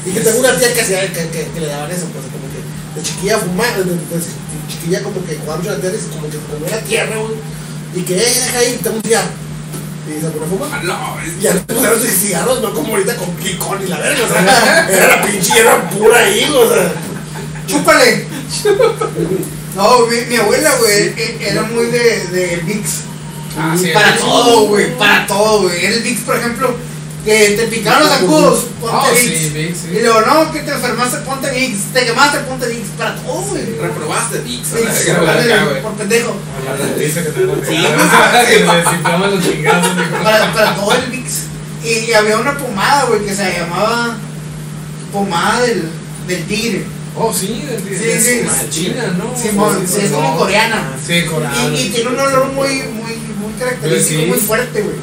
Y 0.06 0.10
que 0.10 0.20
tengo 0.20 0.38
una 0.40 0.58
tía 0.58 0.72
que, 0.74 0.80
hacía, 0.80 1.00
que, 1.12 1.28
que, 1.28 1.48
que 1.54 1.60
le 1.60 1.66
daban 1.66 1.90
eso, 1.90 2.06
pues 2.12 2.24
como 2.26 2.46
que 2.52 2.60
de 3.00 3.02
chiquilla 3.06 3.38
fumar, 3.38 3.76
de, 3.78 3.84
de- 3.84 3.94
de 3.94 4.22
chiquilla 4.68 5.02
como 5.02 5.24
que 5.24 5.36
jugaba 5.36 5.58
mucho 5.58 5.70
la 5.70 5.80
tierra 5.80 5.96
y 5.96 6.14
como 6.14 6.30
que 6.30 6.38
comía 6.38 6.76
la 6.76 6.82
tierra, 6.82 7.16
güey. 7.18 7.34
Y 7.94 8.02
que, 8.02 8.16
eh, 8.16 8.40
deja 8.44 8.58
ahí, 8.58 8.80
tengo 8.82 8.96
un 8.96 9.02
cigarro. 9.02 9.28
Y 10.08 10.20
se 10.20 10.28
pone 10.30 10.44
a 10.44 10.48
fumar. 10.48 10.68
Ah, 10.72 10.80
No, 10.82 11.16
Y 11.24 11.40
ya 11.42 11.54
le 11.54 11.60
pusieron 11.60 12.00
sus 12.00 12.10
cigarros, 12.10 12.60
no 12.60 12.74
como 12.74 12.88
ahorita 12.94 13.16
con 13.16 13.30
clicón 13.36 13.82
y 13.84 13.88
la 13.88 13.98
verga, 13.98 14.24
o 14.24 14.28
sea, 14.28 14.88
era 14.90 15.06
la 15.16 15.22
pinche 15.22 15.54
hierba 15.54 15.88
pura 15.90 16.18
ahí, 16.18 16.44
o 16.54 16.68
sea. 16.68 16.92
¡Chúpale! 17.66 18.26
No, 19.74 20.06
mi, 20.06 20.16
mi 20.28 20.36
abuela, 20.36 20.70
güey, 20.80 21.14
e- 21.16 21.38
era 21.40 21.62
muy 21.62 21.86
de, 21.86 22.26
de 22.26 22.56
Vicks. 22.66 22.90
Ah, 23.58 23.74
sí, 23.78 23.88
para 23.94 24.16
todo, 24.18 24.66
güey, 24.66 24.96
para 24.98 25.26
todo, 25.26 25.62
güey. 25.62 25.84
Era 25.86 25.94
el 25.94 26.02
Vicks, 26.02 26.20
por 26.22 26.36
ejemplo, 26.36 26.76
que 27.24 27.48
te 27.56 27.66
picaron 27.68 28.00
los 28.02 28.10
zancudos, 28.10 28.64
ponte 28.80 28.96
Oh, 28.96 29.14
Vicks. 29.14 29.38
sí, 29.38 29.50
Vicks, 29.54 29.78
sí. 29.78 29.88
Y 29.96 30.00
luego, 30.02 30.20
no, 30.22 30.52
que 30.52 30.60
te 30.60 30.72
enfermaste, 30.72 31.18
ponte 31.18 31.50
Vicks. 31.50 31.92
Te 31.92 32.04
quemaste, 32.06 32.38
ponte 32.40 32.66
Vicks. 32.66 32.88
Para 32.98 33.14
todo, 33.16 33.42
güey. 33.42 33.64
reprobaste 33.80 34.38
Vicks, 34.40 34.70
güey. 34.72 34.84
por 35.82 35.92
pendejo. 35.94 36.34
Para, 40.22 40.52
para 40.52 40.74
todo 40.76 40.92
el 40.94 41.10
Vicks. 41.10 41.34
Y, 41.84 42.10
y 42.10 42.14
había 42.14 42.38
una 42.38 42.56
pomada, 42.56 43.04
güey, 43.06 43.24
que 43.24 43.34
se 43.34 43.52
llamaba 43.58 44.16
pomada 45.12 45.62
del, 45.62 45.88
del 46.26 46.46
tigre. 46.46 46.84
Oh, 47.16 47.32
sí, 47.32 47.64
de, 47.68 47.78
Sí, 47.78 48.04
de- 48.04 48.20
sí. 48.20 48.30
de 48.38 48.70
China, 48.70 49.14
¿no? 49.18 49.34
Simón, 49.40 49.84
sí, 49.86 50.00
es 50.04 50.10
como 50.12 50.36
coreana. 50.38 50.92
Sí, 51.06 51.24
coreana. 51.26 51.68
Y, 51.74 51.82
y 51.82 51.90
tiene 51.90 52.10
un 52.10 52.18
olor 52.18 52.46
muy, 52.52 52.68
muy, 52.68 53.16
muy 53.38 53.52
característico, 53.58 54.22
muy 54.26 54.38
fuerte, 54.38 54.80
güey. 54.80 54.96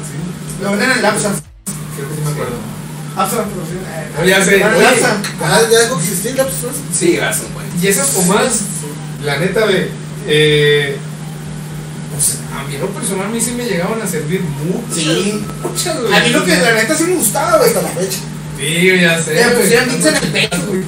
Lo 0.62 0.70
venden 0.70 0.90
en 0.90 0.96
el 0.96 1.02
Lapsa. 1.02 1.32
Creo 2.00 2.08
que 2.10 2.16
sí 2.16 2.22
me 2.24 2.30
acuerdo. 2.32 2.56
Lapsa, 3.16 3.44
producción. 3.44 3.78
eh, 3.86 4.08
Ah, 4.18 4.24
ya 4.24 4.44
sé. 4.44 4.62
Ah, 4.62 5.60
ya 5.70 5.78
dejó 5.80 5.96
de 5.96 6.02
existir 6.04 6.34
la 6.36 6.44
persona. 6.44 6.72
Sí, 6.98 7.12
gracias, 7.16 7.46
güey. 7.52 7.66
Y 7.82 7.86
esas 7.88 8.08
pomadas, 8.08 8.60
la 9.24 9.38
neta, 9.38 9.64
ve, 9.66 9.90
eh, 10.26 10.96
pues 12.14 12.38
a 12.54 12.62
mí 12.68 12.74
en 12.74 12.80
lo 12.80 12.88
personal 12.88 13.26
a 13.26 13.28
mí 13.30 13.40
sí 13.40 13.52
me 13.52 13.64
llegaban 13.64 14.00
a 14.02 14.06
servir 14.06 14.40
mucho. 14.42 14.94
Sí. 14.94 15.44
Muchas, 15.62 16.00
güey. 16.00 16.14
A 16.14 16.20
mí 16.20 16.28
lo 16.30 16.44
que 16.44 16.56
la 16.56 16.72
neta 16.74 16.94
sí 16.96 17.04
me 17.04 17.14
gustaba, 17.16 17.56
güey. 17.58 17.68
Hasta 17.70 17.82
la 17.82 17.88
fecha. 17.88 18.18
Sí, 18.58 19.00
ya 19.00 19.22
sé. 19.22 19.34
Me 19.34 19.44
güey. 19.44 19.56
pusieron 19.62 19.88
bits 19.88 20.06
en 20.06 20.16
el 20.16 20.28
pecho, 20.32 20.66
güey. 20.66 20.82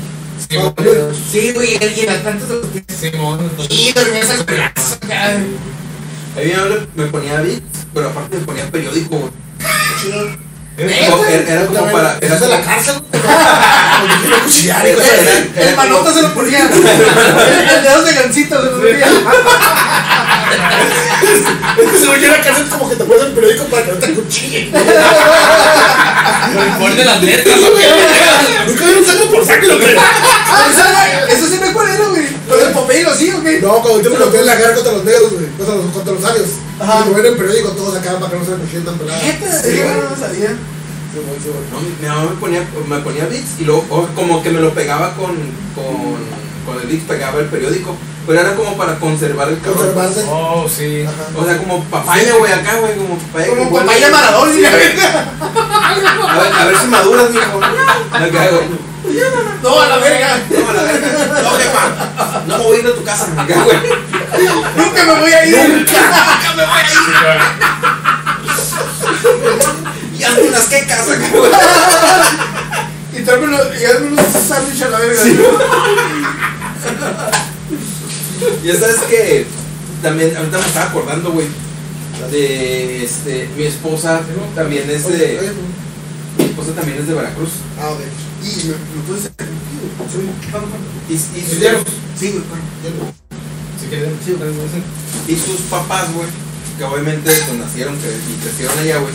Sí, 1.32 1.52
güey, 1.54 1.74
y 1.80 2.00
y 2.00 2.06
las 2.06 2.16
plantas 2.18 2.48
de 2.48 2.54
los 2.56 2.66
pies. 2.66 2.84
Simón. 3.00 3.40
Y 3.70 3.92
dormías 3.92 4.30
al 4.30 4.44
brazo 4.44 4.94
acá. 5.02 5.30
A 5.32 5.38
mí 5.38 6.52
me, 6.96 7.04
me 7.04 7.10
ponía 7.10 7.40
beats, 7.40 7.86
pero 7.94 8.08
aparte 8.10 8.36
me 8.38 8.44
ponía 8.44 8.70
periódico, 8.70 9.16
güey. 9.18 9.32
Era, 10.88 11.66
como 11.66 11.92
para. 11.92 12.18
Era 12.20 12.38
como, 12.38 12.50
la 12.54 12.60
cárcel, 12.62 12.94
de- 14.82 15.68
El 15.68 15.74
como- 15.74 16.12
se 16.12 16.22
lo 16.22 16.34
ponía. 16.34 16.60
El 16.62 16.68
el 17.76 17.82
dedo 17.82 18.02
de 18.02 18.12
gancito 18.14 18.56
se 18.58 18.64
lo 18.70 18.76
ponía. 18.80 19.06
Es 20.52 21.90
que 21.90 21.98
se 21.98 22.06
lo 22.06 22.16
lleva 22.16 22.34
a 22.36 22.40
cárcel 22.40 22.68
como 22.68 22.88
que 22.88 22.96
te 22.96 23.04
pones 23.04 23.22
el 23.24 23.32
periódico 23.32 23.64
para 23.64 23.84
que 23.84 23.92
no 23.92 23.98
te 23.98 24.06
acuchillen. 24.06 24.72
Ponle 26.78 27.04
las 27.04 27.22
letras, 27.22 27.58
¿o 27.58 27.74
qué? 27.74 27.86
Nunca 28.66 28.84
vieron 28.84 29.04
sangre 29.04 29.26
por 29.26 29.46
sangre, 29.46 29.74
güey. 29.74 29.96
Eso 31.30 31.46
sí 31.48 31.58
me 31.60 31.72
cuál 31.72 31.88
era, 31.88 32.06
güey. 32.08 32.26
Lo 32.48 32.56
del 32.56 32.70
Popeye 32.72 33.02
lo 33.04 33.14
sigo, 33.14 33.40
güey. 33.40 33.60
No, 33.60 33.80
cuando 33.82 34.00
te 34.02 34.08
lo 34.10 34.26
metían 34.26 34.46
la 34.46 34.58
cara 34.58 34.74
contra 34.74 34.92
los 34.92 35.04
negros, 35.04 35.32
güey. 35.32 35.46
Contra 35.56 35.74
los, 35.76 35.86
contra 35.92 36.12
los 36.12 36.24
alios. 36.24 36.48
Ajá. 36.80 37.04
Y 37.06 37.08
lo 37.08 37.14
ven 37.16 37.26
en 37.26 37.32
el 37.32 37.38
periódico 37.38 37.68
todos 37.70 37.96
acá 37.96 38.18
para 38.18 38.30
que 38.32 38.38
no 38.38 38.44
se 38.44 38.50
me 38.56 38.68
sientan 38.68 38.98
peladas. 38.98 39.22
Neta, 39.22 39.62
Sí, 39.62 39.70
sí, 39.70 39.76
güey. 39.78 39.94
no 39.94 40.02
lo 40.10 40.16
sabía. 40.16 40.48
Sí, 40.48 41.18
güey, 41.24 41.38
sí, 41.42 41.48
güey. 41.48 41.64
No, 41.72 41.80
mi, 41.80 41.90
mi 42.00 42.08
mamá 42.08 42.30
me 42.30 42.36
ponía, 42.36 42.66
me 42.88 42.98
ponía 42.98 43.26
beats 43.26 43.60
y 43.60 43.64
luego 43.64 44.08
como 44.14 44.42
que 44.42 44.50
me 44.50 44.60
lo 44.60 44.70
pegaba 44.74 45.14
con, 45.14 45.32
con, 45.74 46.16
con 46.64 46.80
el 46.80 46.86
beats, 46.86 47.04
pegaba 47.04 47.40
el 47.40 47.46
periódico. 47.46 47.96
Pero 48.26 48.40
era 48.40 48.54
como 48.54 48.76
para 48.76 48.96
conservar 49.00 49.48
el 49.48 49.58
cabrón. 49.60 49.78
Conservarse. 49.78 50.24
Oh, 50.28 50.66
sí. 50.68 51.04
Ajá. 51.04 51.28
O 51.36 51.44
sea, 51.44 51.58
como 51.58 51.82
papaya, 51.84 52.34
güey, 52.36 52.52
acá, 52.52 52.76
güey, 52.78 52.94
como 52.96 53.18
papaya. 53.18 53.48
Como 53.48 53.72
papaya 53.72 54.10
Maradona. 54.10 54.68
A 54.68 56.38
ver, 56.38 56.52
a 56.52 56.64
ver 56.66 56.76
si 56.76 56.86
maduras, 56.86 57.30
mijo. 57.30 57.60
Acá, 58.12 58.50
güey. 58.50 58.92
No, 59.62 59.80
a 59.80 59.86
la 59.88 59.96
verga. 59.96 60.38
No, 60.50 60.70
a 60.70 60.72
la 60.72 60.82
verga. 60.82 61.08
No, 61.42 61.50
jefa. 61.50 62.42
No 62.46 62.58
me 62.58 62.64
voy 62.64 62.76
a 62.76 62.80
ir 62.80 62.86
a 62.86 62.94
tu 62.94 63.04
casa. 63.04 63.26
Acá, 63.36 63.54
güey. 63.64 63.78
Nunca 64.76 65.04
me 65.04 65.20
voy 65.20 65.32
a 65.32 65.44
ir. 65.44 65.54
Sí, 65.54 65.84
claro. 65.84 67.44
Y 70.16 70.24
hazme 70.24 70.42
unas 70.42 70.66
quecas 70.68 71.08
acá, 71.08 71.28
güey. 71.32 71.50
Y 73.22 73.24
tráeme 73.24 73.46
unos, 73.46 73.60
y 73.80 73.84
hazme 73.84 74.08
unos 74.08 74.26
sándwiches 74.48 74.82
a 74.82 74.90
la 74.90 74.98
verga. 74.98 75.22
Ya 78.64 78.74
sabes 78.74 78.96
que 79.02 79.46
también, 80.02 80.36
ahorita 80.36 80.58
me 80.58 80.66
estaba 80.66 80.86
acordando, 80.86 81.30
güey, 81.30 81.46
de 82.32 83.04
este, 83.04 83.48
mi 83.56 83.62
esposa 83.62 84.20
también 84.56 84.90
es 84.90 85.06
de, 85.06 85.52
mi 86.36 86.46
esposa 86.46 86.72
también 86.72 86.98
es 86.98 87.06
de 87.06 87.14
Veracruz. 87.14 87.50
Ah, 87.80 87.90
ok. 87.90 88.00
Y 88.42 88.66
me, 88.66 88.72
me 88.72 89.02
puedes 89.06 89.26
hacer 89.26 89.46
Soy 90.12 90.28
Y, 91.08 91.12
y, 91.12 91.16
sus. 91.16 91.30
Sí, 92.18 92.30
güey, 92.30 92.42
claro. 92.42 92.66
Si 93.80 93.86
quieres, 93.86 94.08
sí, 94.24 94.34
y 95.28 95.36
sus 95.36 95.60
papás, 95.70 96.12
güey, 96.12 96.26
que 96.76 96.82
obviamente 96.82 97.30
pues, 97.30 97.58
nacieron 97.58 97.94
y 97.94 97.98
crecieron 98.42 98.76
allá, 98.80 98.98
güey. 98.98 99.14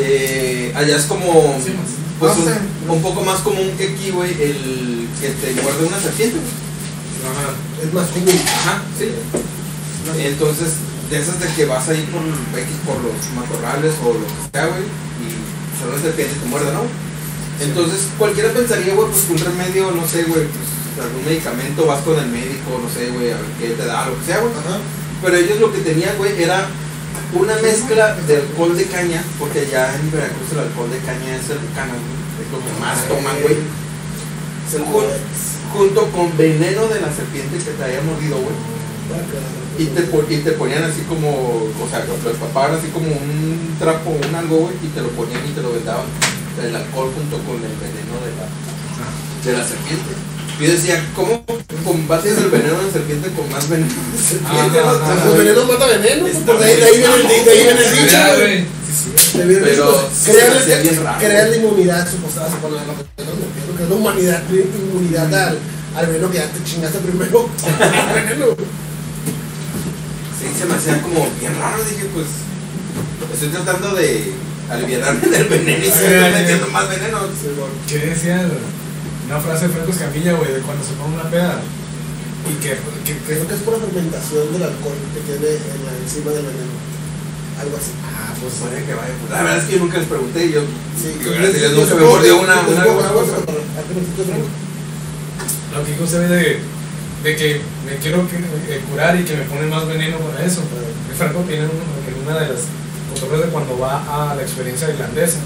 Eh, 0.00 0.72
allá 0.74 0.96
es 0.96 1.04
como, 1.04 1.56
pues 2.18 2.36
No 2.36 2.44
sé. 2.44 2.50
un, 2.86 2.96
un 2.96 3.02
poco 3.02 3.22
más 3.22 3.40
común 3.40 3.72
que 3.76 3.88
aquí, 3.88 4.10
güey, 4.10 4.30
el 4.30 5.08
que 5.20 5.28
te 5.30 5.62
muerde 5.62 5.86
una 5.86 6.00
serpiente. 6.00 6.38
Ajá. 7.24 7.54
Es 7.82 7.92
más 7.92 8.08
común. 8.08 8.28
Ajá, 8.28 8.82
sí. 8.98 9.10
Entonces, 10.18 10.74
de 11.10 11.18
esas 11.18 11.40
de 11.40 11.46
que 11.54 11.64
vas 11.64 11.88
ahí 11.88 12.06
por, 12.12 12.22
X 12.22 12.70
por 12.86 12.96
los 13.02 13.14
matorrales 13.34 13.94
o 14.04 14.14
lo 14.14 14.26
que 14.26 14.50
sea, 14.52 14.66
güey, 14.66 14.84
y 14.84 15.28
solo 15.78 15.94
una 15.94 16.02
serpiente 16.02 16.34
te 16.34 16.46
muerde, 16.46 16.72
¿no? 16.72 16.82
Entonces, 17.60 18.08
cualquiera 18.16 18.52
pensaría, 18.52 18.94
güey, 18.94 19.08
pues 19.10 19.26
un 19.30 19.38
remedio, 19.38 19.90
no 19.90 20.06
sé, 20.06 20.24
güey, 20.24 20.46
pues 20.46 21.04
algún 21.04 21.24
medicamento, 21.24 21.86
vas 21.86 22.02
con 22.02 22.18
el 22.18 22.26
médico, 22.26 22.80
no 22.82 22.88
sé, 22.88 23.10
güey, 23.10 23.30
a 23.30 23.36
ver 23.36 23.50
qué 23.58 23.68
te 23.70 23.86
da, 23.86 24.06
lo 24.06 24.18
que 24.18 24.24
sea, 24.26 24.40
güey. 24.40 24.52
Ajá. 24.52 24.78
Pero 25.22 25.36
ellos 25.36 25.60
lo 25.60 25.72
que 25.72 25.78
tenían, 25.80 26.16
güey, 26.16 26.40
era 26.42 26.68
una 27.34 27.54
mezcla 27.56 28.14
de 28.26 28.36
alcohol 28.36 28.76
de 28.76 28.84
caña, 28.86 29.22
porque 29.38 29.60
allá 29.60 29.94
en 29.94 30.10
Veracruz 30.10 30.52
el 30.52 30.58
alcohol 30.60 30.90
de 30.90 30.98
caña 30.98 31.36
es 31.36 31.50
el 31.50 31.58
cana, 31.74 31.92
güey, 31.92 32.16
es 32.40 32.48
lo 32.52 32.58
que 32.64 32.80
más 32.80 33.04
toman, 33.08 33.36
güey. 33.42 33.56
Jun- 34.92 35.38
Junto 35.72 36.06
con 36.12 36.34
veneno 36.38 36.88
de 36.88 37.00
la 37.00 37.12
serpiente 37.12 37.58
que 37.58 37.70
te 37.72 37.84
haya 37.84 38.00
mordido, 38.00 38.36
güey. 38.40 38.56
Y 39.78 39.84
te, 39.92 40.00
y 40.34 40.38
te 40.42 40.52
ponían 40.52 40.82
así 40.84 41.02
como, 41.02 41.28
o 41.28 41.86
sea, 41.90 42.04
lo 42.08 42.30
empapaban 42.30 42.74
así 42.76 42.88
como 42.88 43.06
un 43.06 43.76
trapo, 43.78 44.10
un 44.10 44.34
algo, 44.34 44.56
güey, 44.64 44.74
y 44.82 44.88
te 44.88 45.02
lo 45.02 45.08
ponían 45.10 45.44
y 45.46 45.52
te 45.52 45.60
lo 45.62 45.72
vendaban. 45.72 46.06
El 46.62 46.74
alcohol 46.74 47.12
junto 47.14 47.36
con 47.44 47.56
el 47.56 47.76
veneno 47.76 48.16
de 48.24 48.32
la, 48.40 48.48
de 49.44 49.58
la 49.58 49.64
serpiente. 49.68 50.10
Yo 50.60 50.72
decía, 50.72 51.00
¿cómo 51.14 51.44
combates 51.84 52.36
el 52.36 52.48
veneno 52.48 52.82
de 52.82 52.90
serpiente 52.90 53.30
con 53.30 53.48
más 53.50 53.68
veneno 53.68 53.94
Pues 54.18 55.38
veneno 55.38 55.64
mata 55.66 55.86
veneno. 55.86 56.22
pues, 56.22 56.36
por 56.38 56.58
de 56.58 56.64
ahí, 56.64 56.76
de 56.76 56.84
ahí 56.84 56.96
viene 56.98 57.10
el, 57.14 57.92
dicho, 57.92 58.18
Pero 59.36 60.08
crean 61.20 61.50
la 61.50 61.56
inmunidad, 61.56 62.10
supuestamente, 62.10 62.58
pone 62.60 62.74
la 62.74 62.82
que 63.76 63.84
es 63.84 63.88
la 63.88 63.94
humanidad, 63.94 64.42
inmunidad 64.50 65.32
al, 65.32 65.58
al 65.94 66.06
veneno 66.06 66.30
que 66.30 66.38
ya 66.38 66.46
te 66.50 66.64
chingaste 66.64 66.98
primero. 66.98 67.48
veneno. 68.14 68.46
Sí, 70.38 70.46
se 70.58 70.66
me 70.66 70.74
hacía 70.74 71.00
como 71.02 71.28
bien 71.38 71.54
raro. 71.60 71.84
Dije, 71.84 72.06
pues, 72.12 72.26
estoy 73.32 73.48
tratando 73.50 73.94
de 73.94 74.32
aliviarme 74.68 75.28
del 75.28 75.44
veneno 75.44 75.84
y 75.84 75.88
se 75.88 76.08
me 76.08 76.30
metiendo 76.30 76.66
más 76.66 76.88
veneno. 76.88 77.18
¿Qué 77.86 77.98
decía? 77.98 78.48
Una 79.28 79.40
frase 79.40 79.68
de 79.68 79.74
Franco 79.74 79.92
Escamilla, 79.92 80.32
güey, 80.34 80.52
de 80.52 80.60
cuando 80.60 80.82
se 80.84 80.92
pone 80.96 81.14
una 81.14 81.28
peda. 81.28 81.60
Y 82.48 82.54
que, 82.64 82.70
que, 83.04 83.12
que 83.12 83.18
Creo 83.28 83.46
que 83.46 83.54
es 83.54 83.60
por 83.60 83.74
la 83.76 83.84
fermentación 83.84 84.52
del 84.52 84.62
alcohol 84.62 84.96
que 85.12 85.20
tiene 85.28 85.48
en 85.52 85.80
la 85.84 85.92
encima 86.00 86.32
del 86.32 86.48
veneno. 86.48 86.74
Algo 87.60 87.76
así. 87.76 87.92
Ah, 88.08 88.32
pues 88.40 88.54
que 88.56 88.94
vaya. 88.94 89.12
Pues, 89.20 89.30
la 89.32 89.42
verdad 89.42 89.58
es 89.58 89.64
que 89.68 89.72
yo 89.76 89.80
nunca 89.84 89.98
les 89.98 90.08
pregunté 90.08 90.46
y 90.46 90.52
yo, 90.52 90.60
Sí, 90.96 91.12
yo, 91.20 91.30
gracias 91.32 91.64
a 91.64 91.68
Dios, 91.74 91.90
nunca 91.90 91.94
me 91.94 92.04
mordió 92.08 92.40
una, 92.40 92.54
cosa. 93.12 93.36
lo 95.74 95.84
que 95.84 95.90
dijo 95.92 96.04
usted 96.04 96.28
de, 96.28 96.60
de 97.22 97.36
que 97.36 97.60
me 97.84 97.96
quiero 98.00 98.24
que- 98.28 98.36
eh, 98.38 98.80
curar 98.88 99.18
y 99.20 99.24
que 99.24 99.36
me 99.36 99.42
pone 99.44 99.66
más 99.66 99.86
veneno 99.86 100.16
para 100.18 100.44
eso. 100.46 100.62
Pero 100.72 100.86
el 100.88 101.16
Franco 101.18 101.40
tiene 101.46 101.64
uno- 101.64 102.00
que 102.06 102.14
una 102.24 102.40
de 102.40 102.48
las 102.54 102.62
costumbres 103.10 103.42
de 103.42 103.48
cuando 103.48 103.78
va 103.78 104.00
a 104.30 104.34
la 104.34 104.42
experiencia 104.42 104.88
irlandesa, 104.88 105.38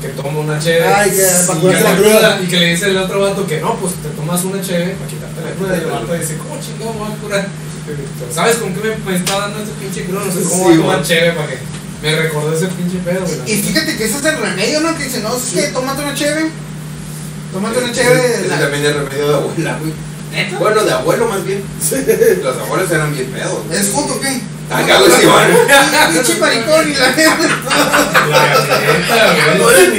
que 0.00 0.08
toma 0.10 0.40
una 0.40 0.58
chévere. 0.58 0.86
Ay, 0.88 1.10
que 1.10 1.22
para 1.46 1.60
y, 1.60 1.82
la 1.82 1.92
le- 1.94 2.02
cruda. 2.02 2.40
y 2.42 2.46
que 2.46 2.60
le 2.60 2.66
dice 2.72 2.86
el 2.90 2.96
otro 2.98 3.20
vato 3.20 3.46
que 3.46 3.60
no, 3.60 3.76
pues 3.76 3.94
te 3.94 4.08
tomas 4.10 4.44
una 4.44 4.60
chévere 4.62 4.94
para 4.94 5.08
quitarte 5.10 5.40
la 5.42 5.50
cruda. 5.52 5.76
Y 5.76 5.80
el 5.80 5.86
vato 5.86 6.14
dice, 6.14 6.36
¿cómo 6.38 6.60
chingado 6.60 6.92
me 6.92 6.98
voy 7.00 7.12
a 7.12 7.16
curar? 7.16 7.48
¿Sabes 8.34 8.56
con 8.56 8.74
qué 8.74 8.80
me, 8.80 9.10
me 9.12 9.16
está 9.18 9.38
dando 9.38 9.60
este 9.60 9.72
pinche 9.80 10.04
crudo? 10.04 10.24
No 10.24 10.32
sé 10.32 10.42
cómo 10.42 10.54
Sí, 10.56 10.62
voy 10.62 10.74
a 10.74 10.76
tomar 10.76 11.02
chévere 11.02 11.32
para 11.32 11.48
que 11.48 11.58
me 12.02 12.16
recordó 12.16 12.54
ese 12.56 12.66
pinche 12.68 12.98
pedo, 12.98 13.24
güey. 13.24 13.52
Y 13.52 13.62
fíjate 13.62 13.96
que 13.96 14.04
ese 14.04 14.18
es 14.18 14.24
el 14.24 14.38
remedio, 14.38 14.80
¿no? 14.80 14.96
Que 14.98 15.04
dice, 15.04 15.20
no, 15.20 15.36
es 15.36 15.42
que 15.54 15.62
tómate 15.68 16.02
una 16.02 16.14
cheve. 16.14 16.50
Tómate 17.52 17.78
una 17.78 17.92
cheve. 17.92 18.34
Ese 18.34 18.48
la- 18.48 18.58
también 18.60 18.84
es 18.86 18.94
remedio 18.96 19.28
de 19.28 19.34
abuela, 19.34 19.78
güey. 19.80 19.92
¿Neta? 20.36 20.58
Bueno, 20.58 20.84
de 20.84 20.92
abuelo 20.92 21.28
más 21.28 21.42
bien. 21.44 21.64
Los 22.42 22.56
abuelos 22.58 22.90
eran 22.90 23.14
bien 23.14 23.30
pedos. 23.30 23.58
¿Es 23.72 23.88
foto 23.88 24.14
o 24.14 24.20
qué? 24.20 24.40
Acá 24.70 24.98
los 24.98 25.22
iban. 25.22 25.48
Pinche 26.12 26.34
maricón 26.38 26.90
y 26.90 26.94
la 26.94 27.06
gente. 27.12 27.48
No 29.58 29.70
eres 29.70 29.88
mi 29.92 29.98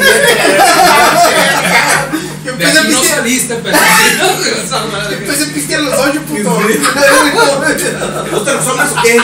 Yo 2.46 2.54
De 2.56 2.64
empecé 2.64 2.78
a 2.78 2.82
aquí 2.82 2.92
no 2.92 3.00
pistear. 3.00 3.18
saliste, 3.18 3.56
pero. 3.64 3.78
Empecé 5.18 5.44
a 5.44 5.54
pistear 5.54 5.82
los 5.82 5.94
ocho, 6.00 6.22
puto. 6.22 6.50
¿No 8.32 8.42
te 8.44 8.54
lo 8.54 8.64
somas 8.64 8.92
o 8.92 9.02
qué? 9.02 9.18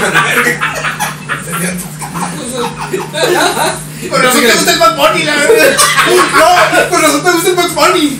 Con 4.09 4.21
razón 4.21 4.41
te 4.41 4.53
gusta 4.53 4.71
el 4.71 4.79
Bad 4.79 4.95
Bunny, 4.97 5.23
la 5.23 5.35
verdad. 5.35 5.77
No, 6.39 6.89
con 6.89 7.01
razón 7.01 7.23
te 7.23 7.31
gusta 7.31 7.49
el 7.49 7.55
Bad 7.55 7.69
Bunny. 7.69 8.19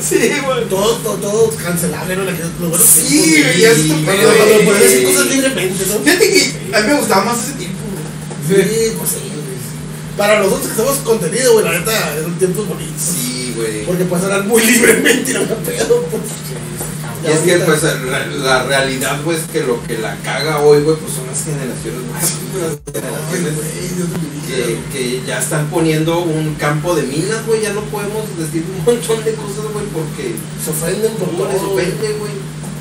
Sí, 0.00 0.32
güey. 0.44 0.68
Todo, 0.68 0.96
todo, 0.96 1.14
todo 1.16 1.50
cancelable, 1.56 2.16
¿no? 2.16 2.24
Lo 2.24 2.68
bueno 2.68 2.84
Sí, 2.84 3.42
güey, 3.42 3.60
ya 3.60 3.70
está 3.70 3.94
Cuando 3.94 4.12
pedo, 4.12 4.32
cuando 4.36 4.64
puedes 4.64 4.82
decir 4.82 5.04
cosas 5.04 5.26
libremente, 5.26 5.86
¿no? 5.86 5.94
Fíjate 6.00 6.30
que 6.30 6.76
a 6.76 6.80
mí 6.80 6.86
me 6.86 6.94
gustaba 6.98 7.24
más 7.24 7.44
ese 7.44 7.52
tiempo, 7.52 7.78
güey. 7.90 8.64
Sí, 8.64 8.92
pues 8.98 9.10
sí, 9.10 9.18
güey. 9.18 9.40
Para 10.16 10.40
nosotros 10.40 10.66
que 10.66 10.72
hacemos 10.72 10.98
contenido, 10.98 11.52
güey, 11.54 11.64
la 11.64 11.78
neta, 11.78 12.16
es 12.18 12.26
un 12.26 12.38
tiempo 12.38 12.64
bonito. 12.64 12.92
Sí, 12.98 13.54
güey. 13.56 13.84
Porque 13.86 14.04
puedes 14.04 14.24
hablar 14.24 14.44
muy 14.44 14.62
libremente 14.64 15.30
y 15.30 15.34
no 15.34 15.40
me 15.40 15.46
pedo, 15.46 16.02
pues. 16.10 16.22
Y 17.22 17.30
es 17.30 17.38
que 17.40 17.58
pues 17.64 17.82
la, 17.82 18.26
la 18.26 18.62
realidad 18.64 19.20
pues 19.24 19.40
que 19.52 19.60
lo 19.62 19.82
que 19.84 19.98
la 19.98 20.16
caga 20.24 20.60
hoy 20.60 20.82
güey 20.82 20.96
pues 20.96 21.12
son 21.12 21.26
las 21.26 21.44
generaciones 21.44 22.00
más 22.12 22.24
generaciones 22.90 23.54
que, 24.46 24.78
que 24.92 25.22
ya 25.26 25.38
están 25.38 25.66
poniendo 25.68 26.20
un 26.20 26.54
campo 26.54 26.94
de 26.96 27.02
minas 27.02 27.46
güey 27.46 27.60
ya 27.62 27.72
no 27.72 27.82
podemos 27.82 28.24
decir 28.38 28.64
un 28.68 28.84
montón 28.84 29.24
de 29.24 29.32
cosas 29.34 29.64
güey 29.72 29.86
porque 29.92 30.34
Se 30.64 30.70
ofenden 30.70 31.12
por 31.14 31.28
les 31.32 31.56
todo. 31.60 31.70
güey. 31.72 31.86
ofende 31.86 32.08
güey 32.18 32.32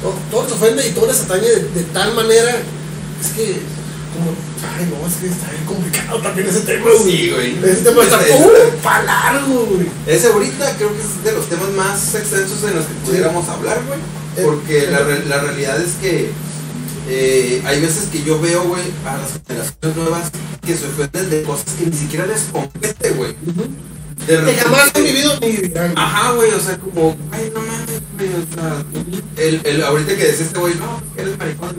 Todo, 0.02 0.14
todo 0.32 0.48
se 0.48 0.54
ofende 0.54 0.88
y 0.88 0.92
todo 0.92 1.08
les 1.08 1.22
atañe 1.22 1.48
de, 1.48 1.62
de 1.62 1.84
tal 1.94 2.14
manera. 2.16 2.52
Es 3.20 3.32
que, 3.36 3.60
como, 4.16 4.32
ay, 4.64 4.88
no, 4.90 5.06
es 5.06 5.16
que 5.16 5.28
está 5.28 5.52
bien 5.52 5.66
complicado 5.66 6.22
también 6.22 6.48
ese 6.48 6.62
tema, 6.62 6.86
güey. 6.90 7.04
Sí, 7.04 7.30
güey. 7.32 7.58
Ese 7.70 7.82
tema 7.84 8.04
está 8.04 8.18
uh, 8.18 8.78
para 8.82 9.04
largo, 9.04 9.66
güey. 9.66 9.88
Ese 10.08 10.28
ahorita 10.28 10.74
creo 10.78 10.96
que 10.96 11.02
es 11.02 11.22
de 11.24 11.32
los 11.34 11.46
temas 11.50 11.70
más 11.76 12.16
extensos 12.16 12.64
en 12.64 12.78
los 12.78 12.86
que 12.86 12.94
pudiéramos 13.06 13.46
hablar, 13.50 13.82
güey. 13.88 14.00
Eh, 14.38 14.42
Porque 14.44 14.88
la, 14.92 15.00
la 15.02 15.42
realidad 15.44 15.82
es 15.82 15.94
que 15.96 16.30
eh, 17.10 17.62
hay 17.66 17.82
veces 17.82 18.08
que 18.12 18.24
yo 18.24 18.40
veo, 18.40 18.64
güey, 18.64 18.84
a 19.06 19.18
las 19.18 19.32
generaciones 19.48 19.98
nuevas 19.98 20.32
que 20.66 20.76
se 20.76 20.86
ofenden 20.86 21.30
de 21.30 21.44
cosas 21.44 21.66
que 21.78 21.86
ni 21.88 21.98
siquiera 21.98 22.26
les 22.26 22.42
compete, 22.52 23.10
güey. 23.12 23.36
De 24.28 24.38
repente- 24.38 24.62
jamás 24.62 24.92
han 24.94 25.04
vivido 25.04 25.40
ni. 25.40 25.72
Ajá, 25.96 26.32
güey, 26.34 26.52
o 26.52 26.60
sea, 26.60 26.78
como, 26.78 27.18
ay, 27.32 27.52
no 27.54 27.62
mames, 27.62 28.02
güey, 28.18 28.30
o 28.30 28.54
sea, 28.54 28.84
el, 29.38 29.62
el, 29.66 29.84
ahorita 29.84 30.16
que 30.16 30.24
decía 30.26 30.46
este 30.46 30.60
güey, 30.60 30.76
no, 30.76 31.02
eres 31.18 31.38
maricón, 31.40 31.76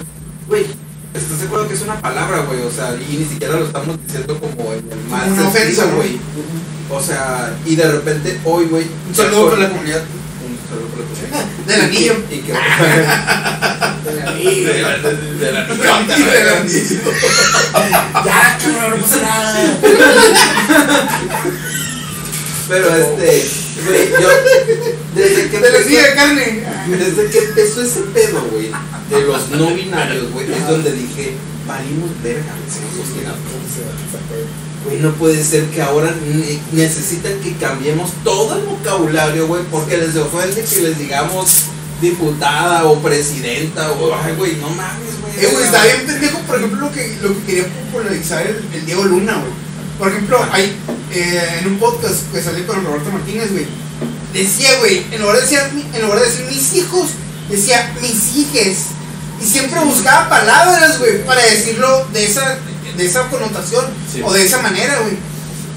güey, 0.48 0.66
¿estás 1.14 1.38
de 1.40 1.46
acuerdo 1.46 1.68
que 1.68 1.74
es 1.74 1.82
una 1.82 2.00
palabra, 2.00 2.40
güey? 2.48 2.62
O 2.62 2.70
sea, 2.72 2.96
y 2.96 3.16
ni 3.18 3.24
siquiera 3.26 3.56
lo 3.60 3.66
estamos 3.66 3.98
diciendo 4.04 4.38
como 4.40 4.72
en 4.72 4.90
el 4.90 5.04
mal 5.08 5.52
sentido, 5.52 5.88
güey. 5.96 6.18
O 6.90 7.00
sea, 7.00 7.56
y 7.66 7.76
de 7.76 7.92
repente 7.92 8.40
hoy, 8.44 8.64
güey, 8.64 8.86
Un 9.08 9.14
saludo 9.14 9.50
para 9.50 9.62
la 9.62 9.68
comunidad. 9.70 10.02
Del 11.66 11.80
anillo. 11.80 12.14
Y 12.30 12.38
que, 12.38 12.52
De 12.52 14.22
la 14.24 14.32
vida. 14.32 14.72
de 14.72 14.82
la, 14.82 14.98
de, 14.98 15.10
de 15.34 15.52
la, 15.52 15.64
Del 15.66 16.48
anillo. 16.48 17.12
Ya, 18.24 18.58
cabrón, 18.62 18.90
no 18.90 18.96
pasa 19.06 19.22
nada. 19.22 19.78
Pero 22.68 22.86
este, 22.94 23.48
güey, 23.84 24.10
yo, 24.20 24.28
desde 25.14 25.50
que 25.50 25.58
Del 25.58 25.74
empezó- 25.74 25.86
anillo 25.86 26.02
de 26.02 26.14
carne. 26.14 26.64
Desde 26.88 27.30
que 27.30 27.38
empezó 27.38 27.82
ese 27.82 28.00
pedo, 28.14 28.42
güey, 28.52 28.70
de 29.10 29.20
los 29.26 29.48
no 29.50 29.74
binarios, 29.74 30.30
güey, 30.32 30.52
es 30.52 30.66
donde 30.68 30.92
dije, 30.92 31.34
valimos 31.66 32.10
verga. 32.22 32.52
Güey, 34.84 34.98
no 35.00 35.12
puede 35.12 35.44
ser 35.44 35.66
que 35.66 35.82
ahora 35.82 36.10
ne- 36.26 36.58
necesitan 36.72 37.34
que 37.40 37.54
cambiemos 37.56 38.12
todo 38.24 38.56
el 38.56 38.64
vocabulario, 38.64 39.46
güey, 39.46 39.62
porque 39.70 39.98
les 39.98 40.16
ofende 40.16 40.64
que 40.64 40.80
les 40.82 40.98
digamos 40.98 41.64
diputada 42.00 42.84
o 42.86 42.98
presidenta 43.00 43.92
o, 43.92 44.14
ay, 44.14 44.34
güey, 44.36 44.56
no 44.56 44.70
mames, 44.70 45.20
güey. 45.20 45.44
Eh, 45.44 45.48
güey, 45.52 45.64
está 45.64 45.84
bien 45.84 46.06
pendejo, 46.06 46.38
por 46.46 46.56
ejemplo, 46.56 46.80
lo 46.86 46.92
que, 46.92 47.18
lo 47.20 47.28
que 47.34 47.42
quería 47.44 47.64
popularizar 47.66 48.46
el, 48.46 48.64
el 48.72 48.86
Diego 48.86 49.04
Luna, 49.04 49.34
güey. 49.34 49.52
Por 49.98 50.08
ejemplo, 50.08 50.38
hay 50.50 50.74
eh, 51.12 51.58
en 51.60 51.66
un 51.66 51.78
podcast 51.78 52.32
que 52.32 52.42
salió 52.42 52.66
con 52.66 52.82
Roberto 52.82 53.10
Martínez, 53.10 53.52
güey. 53.52 53.66
Decía, 54.32 54.78
güey, 54.78 55.04
en 55.10 55.20
lugar 55.20 55.36
de 55.36 55.42
decir, 55.42 55.58
en 55.92 56.02
lugar 56.02 56.20
de 56.20 56.26
decir 56.26 56.46
mis 56.46 56.72
hijos, 56.74 57.08
decía 57.50 57.94
mis 58.00 58.34
hijes. 58.36 58.78
Y 59.42 59.46
siempre 59.46 59.80
buscaba 59.84 60.28
palabras, 60.30 60.98
güey, 60.98 61.22
para 61.26 61.42
decirlo 61.44 62.06
de 62.14 62.24
esa, 62.24 62.58
de 63.00 63.06
esa 63.06 63.28
connotación 63.28 63.86
Sí. 64.12 64.20
o 64.24 64.32
de 64.32 64.44
esa 64.44 64.60
manera, 64.62 65.00
güey. 65.00 65.16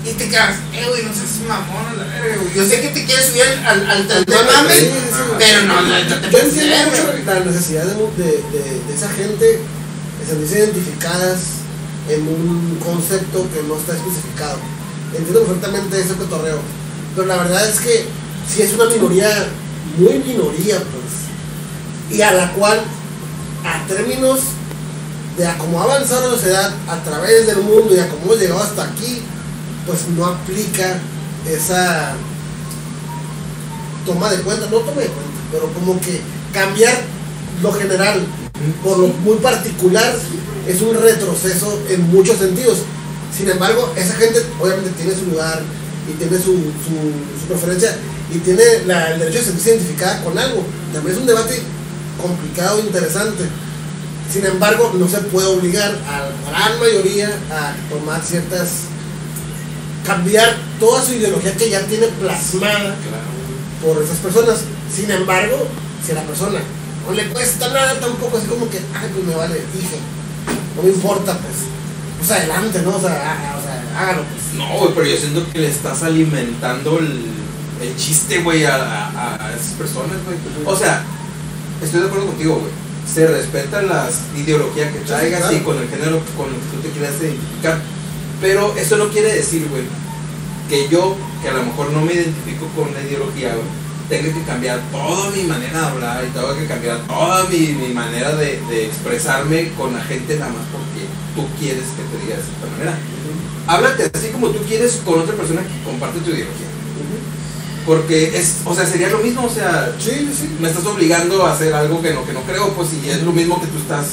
Y 0.05 0.11
te 0.15 0.27
quedas, 0.27 0.57
eh, 0.73 0.85
güey, 0.89 1.03
no 1.05 1.13
seas 1.13 1.39
mamón 1.47 1.85
a 1.87 1.93
la 1.93 2.03
verga, 2.03 2.35
güey. 2.41 2.53
Yo 2.53 2.65
sé 2.67 2.81
que 2.81 2.89
te 2.89 3.05
quieres 3.05 3.25
subir 3.27 3.43
al, 3.43 3.89
al, 3.89 3.91
al 3.91 4.07
tren 4.07 4.25
de 4.25 4.51
mame, 4.51 4.73
Sí, 4.73 4.85
sí, 4.87 4.91
sí. 5.11 5.23
pero 5.39 5.61
no, 5.63 5.81
no, 5.81 5.87
no 5.87 6.15
te 6.19 6.29
Yo 6.31 6.39
entiendo 6.39 6.75
mucho 6.91 7.13
la 7.25 7.39
necesidad 7.39 7.85
de, 7.85 7.93
de, 7.95 8.31
de- 8.51 8.81
de 8.87 8.93
esa 8.93 9.09
gente 9.09 9.59
que 10.19 10.25
se 10.29 10.35
dice 10.39 10.59
identificadas 10.59 11.39
en 12.09 12.21
un 12.27 12.79
concepto 12.83 13.47
que 13.53 13.63
no 13.65 13.77
está 13.77 13.93
especificado. 13.95 14.57
Entiendo 15.15 15.43
perfectamente 15.45 16.01
ese 16.01 16.15
cotorreo. 16.15 16.59
Pero 17.15 17.27
la 17.27 17.37
verdad 17.37 17.69
es 17.69 17.79
que 17.79 18.05
si 18.53 18.61
es 18.61 18.73
una 18.73 18.85
minoría, 18.85 19.29
muy 19.97 20.19
minoría, 20.19 20.77
pues. 20.79 22.17
Y 22.17 22.21
a 22.21 22.31
la 22.33 22.51
cual, 22.51 22.81
a 23.63 23.87
términos 23.87 24.39
de 25.37 25.47
a 25.47 25.57
cómo 25.57 25.79
ha 25.79 25.83
avanzado 25.83 26.29
la 26.29 26.37
sociedad 26.37 26.71
a 26.87 27.03
través 27.03 27.47
del 27.47 27.57
mundo 27.57 27.95
y 27.95 27.99
a 27.99 28.07
cómo 28.09 28.23
hemos 28.25 28.39
llegado 28.39 28.61
hasta 28.61 28.83
aquí, 28.83 29.21
pues 29.87 30.07
no 30.15 30.25
aplica 30.25 30.99
esa 31.49 32.13
toma 34.05 34.29
de 34.31 34.37
cuenta, 34.41 34.65
no 34.67 34.77
toma 34.77 35.01
de 35.01 35.07
cuenta, 35.07 35.31
pero 35.51 35.67
como 35.73 35.99
que 35.99 36.21
cambiar 36.53 37.01
lo 37.61 37.71
general 37.73 38.21
por 38.83 38.99
lo 38.99 39.07
muy 39.07 39.37
particular 39.37 40.13
es 40.67 40.81
un 40.81 40.95
retroceso 41.01 41.79
en 41.89 42.09
muchos 42.11 42.37
sentidos. 42.37 42.79
Sin 43.35 43.49
embargo, 43.49 43.91
esa 43.95 44.13
gente 44.13 44.41
obviamente 44.61 44.91
tiene 44.91 45.13
su 45.15 45.25
lugar 45.25 45.61
y 46.07 46.13
tiene 46.13 46.37
su, 46.37 46.53
su, 46.53 47.47
preferencia 47.47 47.95
y 48.33 48.37
tiene 48.39 48.63
la- 48.85 49.13
el 49.13 49.19
derecho 49.19 49.39
de 49.39 49.45
sentirse 49.45 49.69
identificada 49.71 50.23
con 50.23 50.37
algo. 50.37 50.63
También 50.93 51.15
es 51.15 51.21
un 51.21 51.27
debate 51.27 51.61
complicado 52.21 52.79
interesante. 52.79 53.43
Sin 54.31 54.45
embargo, 54.45 54.91
no 54.97 55.07
se 55.07 55.19
puede 55.19 55.47
obligar 55.47 55.91
a 56.07 56.19
la 56.21 56.49
gran 56.67 56.79
mayoría 56.79 57.29
a 57.51 57.73
tomar 57.89 58.21
ciertas 58.23 58.69
cambiar 60.05 60.55
toda 60.79 61.01
su 61.03 61.13
ideología 61.13 61.55
que 61.55 61.69
ya 61.69 61.81
tiene 61.87 62.07
plasmada 62.07 62.95
por 63.81 64.01
esas 64.03 64.17
personas. 64.17 64.59
Sin 64.93 65.09
embargo, 65.11 65.67
si 66.05 66.11
a 66.11 66.15
la 66.15 66.23
persona 66.23 66.59
no 67.07 67.13
le 67.13 67.27
cuesta 67.29 67.67
nada 67.69 67.99
tampoco, 67.99 68.37
así 68.37 68.47
como 68.47 68.69
que, 68.69 68.77
ay, 68.77 69.09
pues 69.13 69.25
me 69.25 69.35
vale, 69.35 69.55
dije, 69.73 69.97
no 70.75 70.83
me 70.83 70.89
importa, 70.89 71.37
pues, 71.37 71.55
pues 72.19 72.31
adelante, 72.31 72.81
¿no? 72.81 72.95
O 72.95 72.99
sea, 73.01 73.11
haga- 73.11 73.57
o 73.57 73.61
sea 73.61 73.99
hágalo, 74.01 74.23
pues. 74.23 74.55
No, 74.57 74.77
güey, 74.79 74.93
pero 74.93 75.05
yo 75.07 75.17
siento 75.17 75.45
que 75.51 75.59
le 75.59 75.67
estás 75.69 76.03
alimentando 76.03 76.99
el, 76.99 77.25
el 77.81 77.95
chiste, 77.97 78.39
güey, 78.41 78.65
a, 78.65 78.75
a- 78.75 79.47
a 79.47 79.53
esas 79.53 79.73
personas, 79.77 80.17
güey. 80.25 80.37
O 80.65 80.77
sea, 80.77 81.03
estoy 81.81 82.01
de 82.01 82.07
acuerdo 82.07 82.27
contigo, 82.27 82.55
güey. 82.59 82.71
Se 83.11 83.27
respetan 83.27 83.89
las 83.89 84.21
ideologías 84.35 84.91
que 84.93 84.99
traigas 84.99 85.41
claro. 85.41 85.57
y 85.57 85.59
con 85.59 85.77
el 85.77 85.89
género 85.89 86.21
con 86.37 86.47
el 86.47 86.55
que 86.55 86.75
tú 86.75 86.81
te 86.81 86.89
quieras 86.89 87.15
identificar. 87.21 87.79
Pero 88.41 88.73
eso 88.75 88.97
no 88.97 89.09
quiere 89.09 89.33
decir, 89.33 89.67
güey, 89.69 89.83
que 90.69 90.89
yo, 90.89 91.15
que 91.41 91.49
a 91.49 91.53
lo 91.53 91.63
mejor 91.63 91.91
no 91.91 92.01
me 92.01 92.13
identifico 92.13 92.67
con 92.75 92.93
la 92.93 93.01
ideología, 93.01 93.53
güey, 93.53 93.67
tenga 94.09 94.33
que 94.33 94.43
cambiar 94.43 94.79
toda 94.91 95.31
mi 95.31 95.43
manera 95.43 95.79
de 95.79 95.85
hablar 95.85 96.25
y 96.25 96.29
tengo 96.31 96.55
que 96.55 96.65
cambiar 96.65 96.99
toda 97.07 97.45
mi, 97.45 97.67
mi 97.73 97.93
manera 97.93 98.35
de, 98.35 98.59
de 98.69 98.85
expresarme 98.85 99.71
con 99.77 99.93
la 99.93 100.01
gente 100.01 100.37
nada 100.37 100.51
más 100.51 100.63
porque 100.71 101.07
tú 101.35 101.47
quieres 101.59 101.85
que 101.95 102.03
te 102.03 102.23
diga 102.23 102.37
de 102.37 102.43
cierta 102.43 102.67
manera. 102.71 102.97
Háblate 103.65 104.11
así 104.13 104.27
como 104.29 104.49
tú 104.49 104.59
quieres 104.67 105.01
con 105.05 105.19
otra 105.19 105.35
persona 105.35 105.61
que 105.61 105.83
comparte 105.89 106.19
tu 106.19 106.31
ideología. 106.31 106.67
Porque 107.85 108.37
es, 108.37 108.55
o 108.65 108.73
sea, 108.73 108.85
sería 108.85 109.09
lo 109.09 109.19
mismo, 109.19 109.45
o 109.45 109.53
sea, 109.53 109.93
Sí, 109.99 110.11
sí. 110.37 110.49
me 110.59 110.69
estás 110.69 110.85
obligando 110.85 111.45
a 111.45 111.53
hacer 111.53 111.73
algo 111.73 112.01
que 112.01 112.13
no, 112.13 112.25
que 112.25 112.31
no 112.33 112.41
creo, 112.43 112.69
pues 112.73 112.89
y 113.03 113.09
es 113.09 113.21
lo 113.23 113.31
mismo 113.33 113.59
que 113.59 113.67
tú 113.67 113.77
estás, 113.77 114.05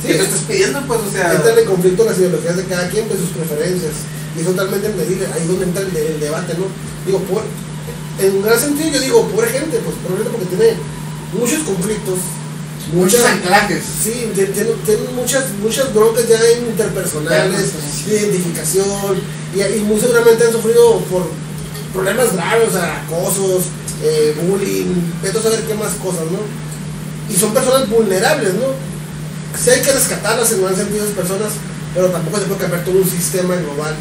Sí. 0.00 0.08
que 0.08 0.14
tú 0.14 0.24
estás 0.24 0.40
pidiendo, 0.48 0.80
pues, 0.86 1.00
o 1.06 1.10
sea. 1.12 1.34
Está 1.34 1.52
el 1.52 1.64
conflicto 1.66 2.04
las 2.04 2.16
ideologías 2.18 2.56
de 2.56 2.64
cada 2.64 2.88
quien, 2.88 3.08
de 3.08 3.16
sus 3.16 3.28
preferencias. 3.30 3.92
Y 4.36 4.40
es 4.40 4.46
totalmente 4.46 4.86
entendible, 4.86 5.26
ahí 5.34 5.42
es 5.42 5.48
donde 5.48 5.64
entra 5.66 5.82
el, 5.82 5.92
de- 5.92 6.06
el 6.14 6.20
debate, 6.20 6.54
¿no? 6.54 6.64
Digo, 7.04 7.18
por, 7.28 7.42
en 8.20 8.36
un 8.36 8.42
gran 8.42 8.58
sentido 8.58 8.88
yo 8.90 9.00
digo, 9.00 9.28
pobre 9.28 9.48
gente, 9.50 9.78
pues 9.84 9.96
pobre 10.02 10.22
gente 10.24 10.30
porque 10.30 10.46
tiene 10.56 10.76
muchos 11.38 11.58
conflictos, 11.64 12.18
Muchos 12.90 13.22
anclajes. 13.22 13.82
Sí, 14.02 14.30
tienen, 14.34 14.72
tienen 14.86 15.14
muchas, 15.14 15.44
muchas 15.62 15.92
broncas 15.92 16.26
ya 16.26 16.38
interpersonales, 16.58 17.72
de 18.06 18.14
identificación, 18.14 19.20
y, 19.54 19.60
y 19.60 19.80
muy 19.80 20.00
seguramente 20.00 20.44
han 20.46 20.52
sufrido 20.52 20.98
por 21.10 21.28
problemas 21.98 22.32
graves, 22.32 22.68
o 22.68 22.72
sea, 22.72 23.02
acosos, 23.02 23.64
eh, 24.02 24.36
bullying, 24.42 24.94
vete 25.22 25.38
a 25.38 25.42
saber 25.42 25.62
qué 25.66 25.74
más 25.74 25.92
cosas, 26.02 26.26
¿no? 26.30 26.38
Y 27.32 27.36
son 27.36 27.52
personas 27.52 27.88
vulnerables, 27.90 28.54
¿no? 28.54 28.68
Sí 29.58 29.70
hay 29.70 29.80
que 29.82 29.92
rescatarlas 29.92 30.52
en 30.52 30.62
un 30.62 30.76
sentido 30.76 31.04
de 31.06 31.12
personas, 31.12 31.52
pero 31.94 32.06
tampoco 32.10 32.38
se 32.38 32.44
puede 32.44 32.60
cambiar 32.60 32.84
todo 32.84 32.98
un 32.98 33.10
sistema 33.10 33.56
global 33.56 33.94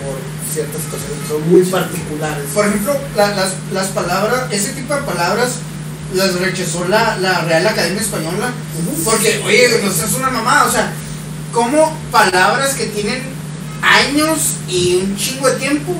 por 0.00 0.16
ciertas 0.54 0.80
situaciones 0.82 1.18
que 1.22 1.28
son 1.28 1.50
muy 1.50 1.62
particulares. 1.64 2.44
Por 2.54 2.66
ejemplo, 2.66 2.96
la- 3.16 3.34
las, 3.36 3.52
las 3.72 3.88
palabras, 3.88 4.44
ese 4.50 4.70
tipo 4.72 4.94
de 4.94 5.02
palabras 5.02 5.50
las 6.14 6.34
rechazó 6.40 6.86
la, 6.88 7.18
la 7.18 7.42
Real 7.42 7.66
Academia 7.66 8.00
Española. 8.00 8.50
Porque, 9.04 9.42
oye, 9.44 9.80
no 9.84 9.90
seas 9.92 10.12
una 10.14 10.30
mamá, 10.30 10.64
o 10.64 10.70
sea, 10.70 10.92
como 11.52 11.94
palabras 12.10 12.74
que 12.74 12.86
tienen 12.86 13.22
años 13.82 14.38
y 14.68 14.96
un 15.02 15.16
chingo 15.16 15.48
de 15.50 15.56
tiempo 15.56 15.94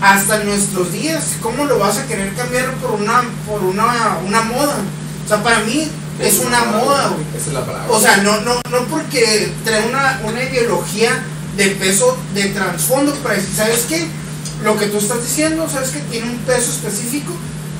hasta 0.00 0.44
nuestros 0.44 0.92
días, 0.92 1.24
¿cómo 1.42 1.64
lo 1.64 1.78
vas 1.78 1.98
a 1.98 2.06
querer 2.06 2.32
cambiar 2.34 2.72
por 2.74 2.92
una, 2.92 3.22
por 3.46 3.62
una, 3.64 4.18
una 4.26 4.42
moda? 4.42 4.76
O 5.24 5.28
sea, 5.28 5.42
para 5.42 5.60
mí 5.60 5.88
es 6.20 6.38
una 6.38 6.64
moda, 6.64 7.08
güey. 7.08 7.22
Esa 7.36 7.48
es 7.48 7.52
la 7.54 7.64
palabra. 7.66 7.86
O 7.90 8.00
sea, 8.00 8.18
no, 8.18 8.40
no, 8.40 8.54
no 8.70 8.84
porque 8.90 9.52
trae 9.64 9.86
una, 9.88 10.20
una 10.24 10.42
ideología 10.42 11.10
de 11.56 11.66
peso, 11.70 12.16
de 12.34 12.44
trasfondo 12.50 13.12
para 13.16 13.34
decir, 13.34 13.54
¿sabes 13.56 13.86
qué? 13.88 14.06
Lo 14.62 14.76
que 14.76 14.86
tú 14.86 14.98
estás 14.98 15.22
diciendo, 15.22 15.68
¿sabes 15.70 15.90
que 15.90 16.00
Tiene 16.00 16.30
un 16.30 16.38
peso 16.38 16.70
específico 16.70 17.32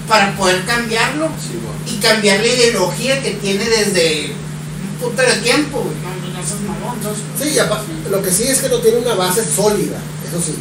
para 0.09 0.35
poder 0.37 0.65
cambiarlo 0.65 1.29
Sí, 1.41 1.95
y 1.95 1.99
cambiar 1.99 2.41
la 2.41 2.47
ideología 2.47 3.23
que 3.23 3.33
tiene 3.33 3.65
desde 3.65 4.33
un 4.33 4.97
puto 5.01 5.23
de 5.23 5.33
tiempo, 5.43 5.79
güey. 5.81 5.95
No, 6.03 6.29
no, 6.29 6.39
no 6.39 6.47
seas 6.47 6.61
mamón, 6.61 6.99
sos- 7.03 7.19
Sí, 7.43 7.55
y 7.55 7.59
apa- 7.59 7.83
lo 8.11 8.23
que 8.23 8.31
sí 8.33 8.45
es 8.45 8.61
que 8.61 8.69
no 8.69 8.79
tiene 8.79 8.99
una 8.99 9.15
base 9.15 9.45
sólida, 9.45 9.99
eso 10.29 10.41
sí. 10.45 10.55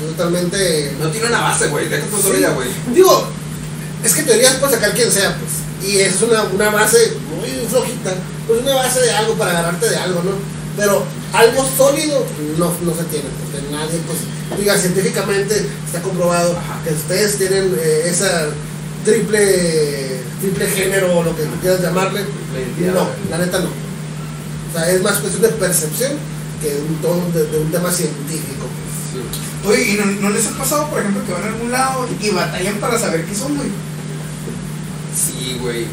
Totalmente. 0.00 0.92
No 1.00 1.08
tiene 1.08 1.26
una 1.28 1.40
base, 1.40 1.68
güey. 1.68 1.88
Deja 1.88 2.06
tu 2.06 2.20
sólida, 2.20 2.50
güey. 2.50 2.68
Digo, 2.94 3.26
es 4.04 4.14
que 4.14 4.22
teorías 4.22 4.54
puede 4.54 4.74
sacar 4.74 4.92
quien 4.92 5.10
sea, 5.10 5.36
pues. 5.38 5.90
Y 5.90 5.98
es 6.00 6.20
una, 6.22 6.42
una 6.44 6.70
base 6.70 7.14
muy 7.38 7.48
flojita, 7.68 8.14
pues 8.46 8.60
una 8.62 8.74
base 8.74 9.00
de 9.00 9.10
algo 9.12 9.34
para 9.34 9.50
agarrarte 9.52 9.88
de 9.88 9.96
algo, 9.96 10.22
¿no? 10.22 10.32
Pero 10.76 11.04
algo 11.32 11.66
sólido 11.76 12.24
no, 12.58 12.66
no 12.82 12.94
se 12.94 13.04
tiene, 13.04 13.24
porque 13.40 13.66
nadie, 13.72 13.98
pues, 14.06 14.58
diga, 14.58 14.76
científicamente 14.76 15.66
está 15.86 16.02
comprobado 16.02 16.54
que 16.84 16.92
ustedes 16.92 17.38
tienen 17.38 17.74
eh, 17.80 18.02
esa 18.06 18.48
triple, 19.04 20.20
triple 20.40 20.66
género 20.68 21.18
o 21.18 21.22
lo 21.22 21.34
que 21.36 21.42
tú 21.44 21.60
quieras 21.60 21.80
llamarle. 21.80 22.20
No, 22.92 23.08
la 23.30 23.38
neta 23.38 23.58
no. 23.60 23.68
O 23.68 24.72
sea, 24.78 24.90
es 24.90 25.02
más 25.02 25.14
cuestión 25.18 25.42
de 25.42 25.48
percepción 25.48 26.12
que 26.60 26.70
de 26.74 26.80
un, 26.80 26.96
tono- 27.00 27.30
de, 27.32 27.46
de 27.46 27.58
un 27.58 27.70
tema 27.70 27.90
científico. 27.92 28.66
Oye, 29.66 29.82
¿y 29.92 29.94
no, 29.96 30.04
no 30.06 30.30
les 30.30 30.46
ha 30.46 30.50
pasado, 30.52 30.88
por 30.88 31.00
ejemplo, 31.00 31.24
que 31.26 31.32
van 31.32 31.42
a 31.42 31.46
algún 31.46 31.70
lado 31.72 32.08
y 32.20 32.30
batallan 32.30 32.74
para 32.76 32.98
saber 32.98 33.24
qué 33.24 33.34
son, 33.34 33.56
güey? 33.56 33.68
Sí, 35.14 35.58
güey. 35.60 35.86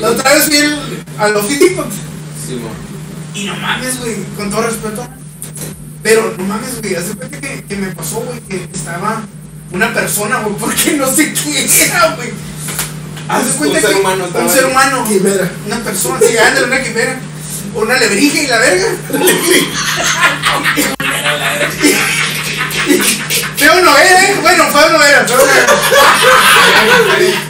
La 0.00 0.10
otra 0.10 0.34
vez 0.34 0.48
vi 0.50 0.56
el, 0.56 0.78
a 1.18 1.28
los 1.28 1.48
Depot 1.48 1.86
Sí, 2.46 2.54
mo. 2.56 2.70
y 3.34 3.44
no 3.44 3.56
mames, 3.56 3.98
güey, 4.00 4.16
con 4.36 4.50
todo 4.50 4.62
respeto. 4.62 5.06
Pero 6.02 6.34
no 6.36 6.44
mames, 6.44 6.80
güey, 6.82 6.94
hace 6.94 7.14
cuenta 7.14 7.40
que, 7.40 7.64
que 7.64 7.76
me 7.76 7.88
pasó, 7.88 8.16
güey, 8.20 8.40
que 8.40 8.68
estaba 8.74 9.22
una 9.72 9.94
persona, 9.94 10.40
güey, 10.42 10.56
porque 10.56 10.92
no 10.98 11.06
sé 11.10 11.32
quién 11.32 11.66
era, 11.88 12.14
güey. 12.16 12.30
Haz 13.28 13.44
de 13.46 13.50
Un 13.52 13.56
cuenta 13.58 13.80
ser 13.80 13.90
que 13.90 13.96
humano 14.00 14.26
estaba 14.26 14.44
un 14.44 14.50
ser 14.50 14.64
humano, 14.66 15.04
Quimera. 15.08 15.50
una 15.66 15.78
persona, 15.78 16.18
sí, 16.20 16.36
ándale, 16.36 16.66
una 16.66 16.82
quimera, 16.82 17.16
una 17.74 17.96
lebrija 17.96 18.42
y 18.42 18.46
la 18.46 18.58
verga. 18.58 18.86
Feo 23.56 23.82
no 23.82 23.98
era, 23.98 24.24
¿eh? 24.24 24.36
Bueno, 24.40 24.64
feo 24.70 24.90
no 24.90 25.02
era, 25.04 25.26
feo 25.26 25.36
no 25.36 25.52
era. 25.52 25.66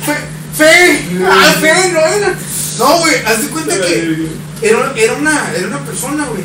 Fe, 0.05 0.17
fe, 0.57 1.09
ah, 1.29 1.55
fe 1.61 1.93
no 1.93 2.01
era. 2.01 2.35
No, 2.79 2.99
güey, 2.99 3.25
haz 3.25 3.43
de 3.43 3.49
cuenta 3.49 3.75
que 3.81 4.29
era, 4.63 4.93
era, 4.97 5.15
una, 5.15 5.53
era 5.55 5.69
una 5.69 5.85
persona, 5.85 6.25
güey, 6.27 6.43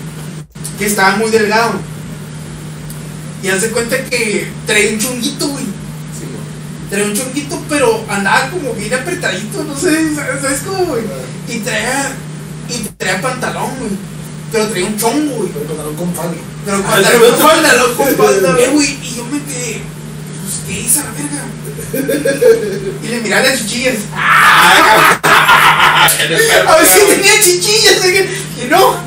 que 0.77 0.85
estaba 0.85 1.17
muy 1.17 1.31
delgado. 1.31 1.73
Y 3.41 3.47
haz 3.47 3.61
de 3.61 3.69
cuenta 3.69 3.97
que 4.05 4.51
traía 4.65 4.91
un 4.91 4.99
chunguito, 4.99 5.47
güey. 5.47 5.63
Traía 6.89 7.05
un 7.05 7.15
chonguito, 7.15 7.63
pero 7.69 8.03
andaba 8.09 8.49
como 8.49 8.73
bien 8.73 8.93
apretadito, 8.93 9.63
no 9.63 9.77
sé, 9.77 10.15
¿sabes, 10.15 10.41
¿sabes 10.41 10.61
cómo, 10.65 10.85
güey? 10.85 11.03
Y 11.47 11.59
traía, 11.59 12.13
y 12.69 12.89
traía 12.97 13.21
pantalón, 13.21 13.71
güey. 13.79 13.91
Pero 14.51 14.67
traía 14.67 14.85
un 14.85 14.97
chongo, 14.97 15.35
güey. 15.35 15.49
Pero 15.49 15.65
pantalón 15.65 15.95
con 15.95 16.13
falda. 16.13 16.33
Pero 16.65 16.77
Ah, 16.87 17.01
pantalón 17.41 17.95
con 17.95 18.15
falda, 18.15 18.55
Eh, 18.59 18.69
güey, 18.71 18.97
y 19.01 19.15
yo 19.15 19.25
me 19.25 19.41
quedé, 19.43 19.81
pues, 20.43 20.93
¿qué 20.93 20.99
a 20.99 21.03
la 21.03 21.11
verga? 21.11 21.43
Y 23.03 23.07
le 23.07 23.21
miraba 23.21 23.47
las 23.47 23.59
chichillas. 23.59 23.95
A 26.09 26.75
ver 26.77 26.87
si 26.87 26.99
tenía 27.07 27.39
chichillas, 27.41 27.97
y 28.61 28.67
no. 28.67 28.97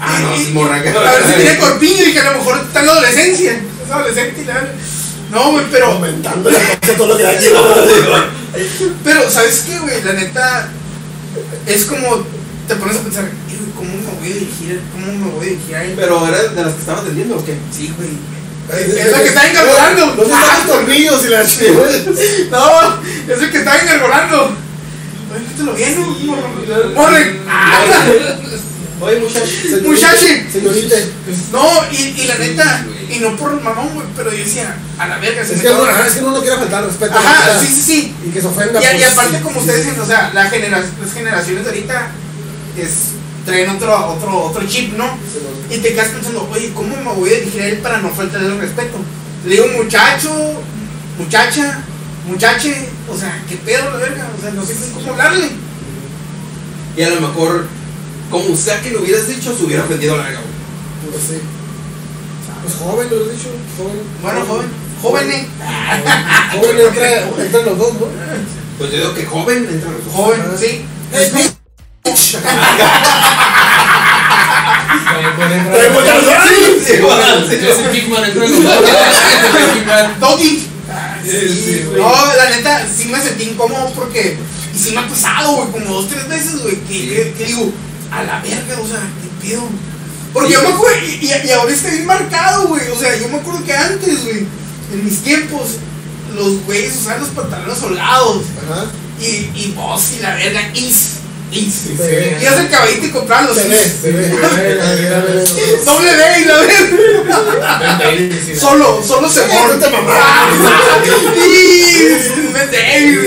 Ah, 0.00 0.18
no, 0.20 0.34
es 0.34 0.50
morraca. 0.50 0.90
A 0.90 1.12
ver 1.12 1.24
si 1.26 1.32
tenía 1.32 1.58
corpiño, 1.60 2.04
dije, 2.04 2.18
a 2.18 2.32
lo 2.32 2.38
mejor 2.38 2.58
está 2.58 2.80
en 2.80 2.86
la 2.86 2.92
adolescencia. 2.92 3.52
Es 3.52 3.90
adolescente 3.90 4.42
y 4.42 4.44
la. 4.44 4.68
No, 5.30 5.52
güey, 5.52 5.64
pero. 5.70 5.86
Aumentando 5.86 6.50
la 6.50 6.58
cosa 6.58 6.96
todo 6.96 7.06
lo 7.06 7.16
que 7.16 7.22
da 7.22 7.30
aquí. 7.30 7.46
Pero, 9.04 9.30
¿sabes 9.30 9.64
qué, 9.66 9.78
güey? 9.78 10.02
La 10.02 10.12
neta, 10.12 10.68
es 11.66 11.86
como, 11.86 12.26
te 12.74 12.80
pones 12.80 12.96
a 12.96 13.00
pensar, 13.00 13.24
"Eh, 13.24 13.56
güey, 13.58 13.70
¿cómo 13.76 13.90
me 13.90 14.18
voy 14.20 14.30
a 14.30 14.34
dirigir? 14.34 14.80
¿Cómo 14.92 15.06
me 15.12 15.30
voy 15.32 15.46
a 15.46 15.50
dirigir 15.50 15.74
a 15.76 15.84
él? 15.84 15.92
Pero 15.96 16.26
era 16.28 16.42
de 16.42 16.62
las 16.64 16.74
que 16.74 16.80
estaba 16.80 17.00
atendiendo 17.00 17.36
o 17.36 17.44
qué? 17.44 17.56
Sí, 17.70 17.92
güey. 17.96 18.10
Es 18.72 19.10
la 19.10 19.18
que 19.22 19.28
está 19.28 19.50
engarbolando. 19.50 20.06
No 20.14 20.24
se 20.24 20.32
están 20.32 20.58
los 20.58 20.66
tornillos 20.66 21.24
y 21.24 21.28
la 21.28 21.42
No, 22.50 23.34
es 23.34 23.42
el 23.42 23.50
que 23.50 23.58
está 23.58 23.80
engarbolando. 23.80 24.56
Oye, 25.34 25.44
¿qué 25.48 25.54
te 25.56 25.62
lo 25.64 25.74
viene? 25.74 25.96
Morre. 26.94 27.40
Ah, 27.48 27.84
Oye, 29.00 29.18
muchacho. 29.18 29.46
Muchachi. 29.82 30.46
Señorita. 30.52 30.96
No, 31.50 31.68
y, 31.90 31.96
y 32.20 32.24
la 32.28 32.36
neta, 32.38 32.86
y 33.10 33.18
no 33.18 33.36
por 33.36 33.60
mamón, 33.60 33.94
güey, 33.94 34.06
pero 34.16 34.30
yo 34.30 34.38
decía, 34.44 34.76
a 34.96 35.08
la 35.08 35.18
verga, 35.18 35.44
se 35.44 35.54
Es 35.54 35.58
me 35.58 35.64
que, 35.64 35.70
uno, 35.74 35.90
es 36.06 36.12
que 36.14 36.20
uno 36.20 36.30
no 36.30 36.40
quiere 36.40 36.56
faltar 36.56 36.84
respeto. 36.84 37.12
Ajá, 37.18 37.58
sí, 37.60 37.66
sí, 37.66 37.82
sí. 37.82 38.14
Y 38.26 38.30
que 38.30 38.40
se 38.40 38.46
ofenda. 38.46 38.80
Y, 38.80 38.84
y 38.84 38.98
pues, 39.00 39.12
aparte, 39.12 39.36
sí, 39.38 39.42
como 39.42 39.54
sí, 39.54 39.60
ustedes 39.60 39.82
sí. 39.82 39.88
dicen, 39.88 40.02
o 40.02 40.06
sea, 40.06 40.30
la 40.32 40.44
genera- 40.48 40.78
las 41.02 41.12
generaciones 41.12 41.64
de 41.64 41.70
ahorita 41.70 42.10
es, 42.76 43.12
traen 43.44 43.70
otro, 43.70 44.12
otro, 44.12 44.44
otro 44.44 44.66
chip, 44.66 44.96
¿no? 44.96 45.06
Sí. 45.06 45.74
Y 45.74 45.78
te 45.78 45.92
quedas 45.92 46.08
pensando, 46.08 46.48
oye, 46.52 46.72
¿cómo 46.74 46.96
me 46.96 47.02
voy 47.02 47.30
a 47.30 47.38
dirigir 47.38 47.62
a 47.62 47.66
él 47.68 47.78
para 47.78 47.98
no 47.98 48.10
faltarle 48.10 48.48
el 48.48 48.58
respeto? 48.58 48.98
Le 49.44 49.54
digo 49.54 49.66
muchacho, 49.82 50.30
muchacha, 51.18 51.84
muchache, 52.26 52.88
o 53.10 53.16
sea, 53.16 53.42
¿qué 53.48 53.56
pedo 53.56 53.90
la 53.90 53.96
verga? 53.96 54.30
O 54.38 54.40
sea, 54.40 54.50
no 54.52 54.64
sé 54.64 54.74
cómo 54.94 55.10
hablarle. 55.12 55.48
Y 56.96 57.02
a 57.02 57.10
lo 57.10 57.20
mejor, 57.20 57.66
como 58.30 58.56
sea 58.56 58.80
que 58.80 58.90
lo 58.90 59.00
hubieras 59.00 59.26
dicho, 59.26 59.56
se 59.56 59.64
hubiera 59.64 59.84
ofendido 59.84 60.16
la 60.16 60.24
verga, 60.24 60.40
güey. 60.40 61.12
Pues 61.12 61.24
sí. 61.24 61.40
Pues 62.62 62.74
joven, 62.76 63.08
lo 63.10 63.16
he 63.16 63.32
dicho. 63.32 63.48
Joven. 63.76 64.02
Bueno, 64.22 64.46
joven, 64.46 64.68
jóvenes, 65.02 65.46
Joven 66.52 66.86
entra, 66.86 67.22
entran 67.44 67.64
los 67.64 67.78
dos, 67.78 67.94
¿no? 67.94 68.06
Pues 68.78 68.90
yo 68.90 68.96
digo 68.98 69.14
que 69.14 69.26
joven 69.26 69.68
entra 69.68 69.90
a 69.90 69.92
los 69.92 70.06
ojos. 70.06 70.14
joven, 70.14 70.42
sí. 70.58 70.84
No, 81.96 82.36
la 82.36 82.50
neta, 82.50 82.86
sí 82.94 83.06
me 83.06 83.20
sentí 83.20 83.44
incómodo 83.44 83.92
porque. 83.94 84.36
Y 84.74 84.78
sí 84.78 84.92
me 84.92 85.00
ha 85.00 85.08
pasado, 85.08 85.52
güey, 85.56 85.70
como 85.70 85.94
dos, 85.94 86.08
tres 86.08 86.26
veces, 86.28 86.62
güey, 86.62 86.80
que, 86.80 87.34
que, 87.36 87.44
digo, 87.44 87.70
a 88.10 88.22
la 88.22 88.40
verga, 88.40 88.80
o 88.80 88.86
sea, 88.88 89.00
¿qué 89.20 89.48
pedo? 89.48 89.68
Porque 90.32 90.52
yo 90.54 90.62
me 90.62 90.68
acuerdo, 90.68 90.96
y, 91.06 91.26
y, 91.26 91.46
y 91.46 91.50
ahora 91.50 91.72
está 91.72 91.90
bien 91.90 92.06
marcado, 92.06 92.68
güey, 92.68 92.88
o 92.88 92.98
sea, 92.98 93.14
yo 93.18 93.28
me 93.28 93.36
acuerdo 93.36 93.62
que 93.64 93.74
antes, 93.74 94.24
güey, 94.24 94.46
en 94.92 95.04
mis 95.04 95.22
tiempos, 95.22 95.76
los 96.34 96.64
güeyes 96.64 96.96
usaban 96.96 97.20
los 97.20 97.28
pantalones 97.30 97.82
holgados, 97.82 98.44
Ajá. 98.64 98.86
y, 99.20 99.26
y 99.54 99.74
vos 99.76 100.12
y 100.16 100.22
la 100.22 100.34
verga, 100.36 100.62
is, 101.52 101.86
is. 101.86 102.00
Sí, 102.00 102.36
Y 102.40 102.44
caballito 102.68 103.06
y 103.06 103.10
comprabas 103.10 103.46
los 103.48 103.56
Se 103.56 103.68
ve, 103.68 103.76
se 103.76 104.12
ve. 104.12 104.28
Doble 105.84 106.10
y 106.40 106.44
la 106.44 106.56
verga. 106.56 106.74
Solo, 108.58 109.02
solo 109.06 109.28
se 109.28 109.42
Sí, 109.44 109.50
me 112.52 112.66
David, 112.66 113.18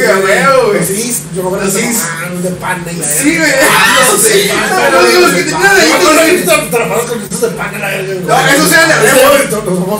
güey. 0.67 0.83
Sí, 0.85 1.15
yo 1.35 1.41
me 1.43 1.47
acuerdo 1.49 1.71
de 1.71 1.81
Sí. 1.81 1.87
de 2.43 2.49
pan 2.51 2.83
y 2.91 2.95
Sí, 3.03 3.37
güey. 3.37 3.51
De 3.51 3.57
pan 7.51 7.71
y. 7.73 8.25
No, 8.25 8.35
de 8.89 8.95
rebo. 8.97 9.21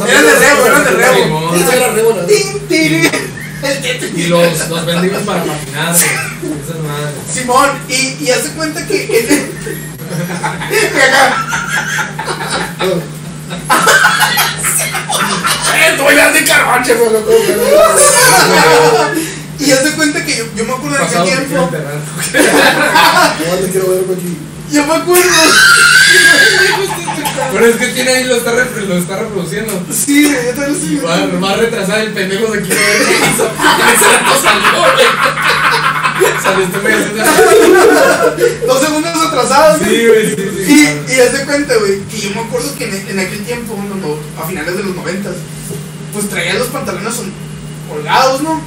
Eran 0.07 0.25
de 0.25 0.35
rebo, 0.35 0.65
eran 0.65 0.83
de 0.83 0.91
rebo. 0.91 1.53
Sí, 1.55 1.59
sí, 1.59 1.65
eran 1.77 1.95
rebo, 1.95 2.11
Y 4.15 4.27
los, 4.27 4.69
los 4.69 4.85
bendigos 4.85 5.23
para 5.23 5.43
patinar. 5.43 5.95
Esas 5.95 6.79
madres. 6.79 7.15
Simón, 7.33 7.69
y, 7.89 8.23
y 8.23 8.31
hace 8.31 8.49
cuenta 8.49 8.85
que 8.85 9.03
en 9.03 9.55
y 10.71 11.01
acá, 11.01 11.45
Eh, 15.77 16.31
de 16.33 16.43
caroche, 16.45 16.95
y 19.59 19.71
hace 19.71 19.91
cuenta 19.91 20.23
que 20.25 20.37
yo, 20.37 20.45
yo 20.55 20.65
me 20.65 20.73
acuerdo 20.73 20.97
de 20.97 21.03
aquel 21.03 21.23
tiempo, 21.47 21.63
enterrar. 21.63 21.95
No, 23.39 23.55
te 23.57 23.71
quiero 23.71 23.89
ver 23.89 24.17
aquí. 24.17 24.37
yo 24.71 24.85
me 24.85 24.93
acuerdo, 24.95 25.29
Pero 27.51 27.65
es 27.65 27.75
que 27.77 27.87
tiene 27.87 28.11
ahí, 28.11 28.23
lo 28.25 28.35
está, 28.35 28.51
repro- 28.53 28.85
lo 28.87 28.97
está 28.97 29.17
reproduciendo. 29.19 29.73
sí, 29.91 30.23
yo 30.23 30.37
todavía 30.53 30.67
lo 30.67 30.73
estoy 30.75 30.95
Va, 30.97 31.15
viendo. 31.17 31.41
va 31.41 31.51
a 31.51 31.55
retrasar 31.57 31.99
el 32.01 32.11
pendejo 32.13 32.51
de 32.51 32.59
aquí 32.59 32.71
a 32.71 32.75
ver 32.75 33.05
qué 33.05 33.13
hizo. 33.13 33.45
Ese 33.45 34.07
rato 34.11 34.41
salió, 34.41 34.79
güey. 34.95 35.05
Este 36.63 36.79
güey 36.79 36.93
haciendo 36.93 37.23
dos 38.67 38.79
segundos 38.81 39.13
atrasados. 39.27 39.81
Sí, 39.83 40.07
güey, 40.07 40.29
sí, 40.35 40.35
sí. 40.65 40.71
Y, 41.09 41.13
y 41.13 41.19
haz 41.19 41.33
de 41.33 41.45
cuenta, 41.45 41.75
güey, 41.75 41.99
que 42.03 42.19
yo 42.19 42.29
me 42.31 42.41
acuerdo 42.41 42.73
que 42.77 42.85
en, 42.85 43.07
en 43.09 43.19
aquel 43.19 43.43
tiempo, 43.45 43.73
cuando, 43.75 44.21
a 44.41 44.47
finales 44.47 44.77
de 44.77 44.83
los 44.83 44.95
noventas, 44.95 45.33
pues 46.13 46.29
traía 46.29 46.53
los 46.55 46.67
pantalones 46.67 47.13
holgados, 47.91 48.41
¿no? 48.41 48.61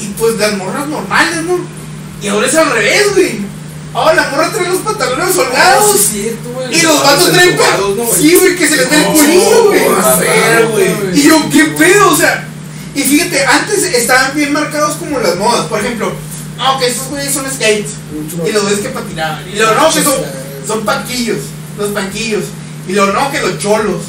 Y 0.00 0.06
pues 0.18 0.36
las 0.38 0.56
morras 0.56 0.88
normales, 0.88 1.42
¿no? 1.44 1.58
Y 2.22 2.28
ahora 2.28 2.46
es 2.46 2.54
al 2.54 2.70
revés, 2.72 3.12
güey. 3.14 3.40
Ahora 3.94 4.14
la 4.14 4.28
morra 4.30 4.50
trae 4.50 4.68
los 4.68 4.78
pantalones 4.78 5.36
holgados. 5.36 6.00
cierto, 6.00 6.50
güey. 6.50 6.78
Y 6.78 6.82
los 6.82 7.02
vatos 7.02 7.32
traen 7.32 7.56
¿no? 7.56 8.06
Sí, 8.14 8.34
güey, 8.34 8.56
que 8.56 8.68
se 8.68 8.76
les 8.76 8.90
ve 8.90 8.96
el 8.96 9.04
culillo, 9.04 9.64
güey. 10.70 11.18
Y 11.18 11.22
yo, 11.22 11.50
¿qué 11.50 11.64
pedo? 11.64 12.10
O 12.10 12.16
sea, 12.16 12.48
y 12.94 13.02
fíjate, 13.02 13.44
antes 13.44 13.84
estaban 13.84 14.34
bien 14.34 14.52
marcados 14.52 14.96
como 14.96 15.18
las 15.18 15.36
modas. 15.36 15.66
Por 15.66 15.80
ejemplo, 15.80 16.12
no, 16.56 16.78
que 16.78 16.86
esos 16.86 17.08
güeyes 17.08 17.32
son 17.32 17.44
skates. 17.50 17.92
Y 18.46 18.52
los 18.52 18.64
ves 18.64 18.80
que 18.80 18.88
patinaban. 18.88 19.44
Y 19.48 19.56
luego, 19.56 19.74
no, 19.74 19.92
que 19.92 20.02
son, 20.02 20.14
son 20.66 20.84
panquillos. 20.84 21.38
Los 21.78 21.90
panquillos. 21.90 22.44
Y 22.88 22.92
luego, 22.92 23.12
no, 23.12 23.30
que 23.30 23.40
los 23.40 23.58
cholos. 23.58 24.02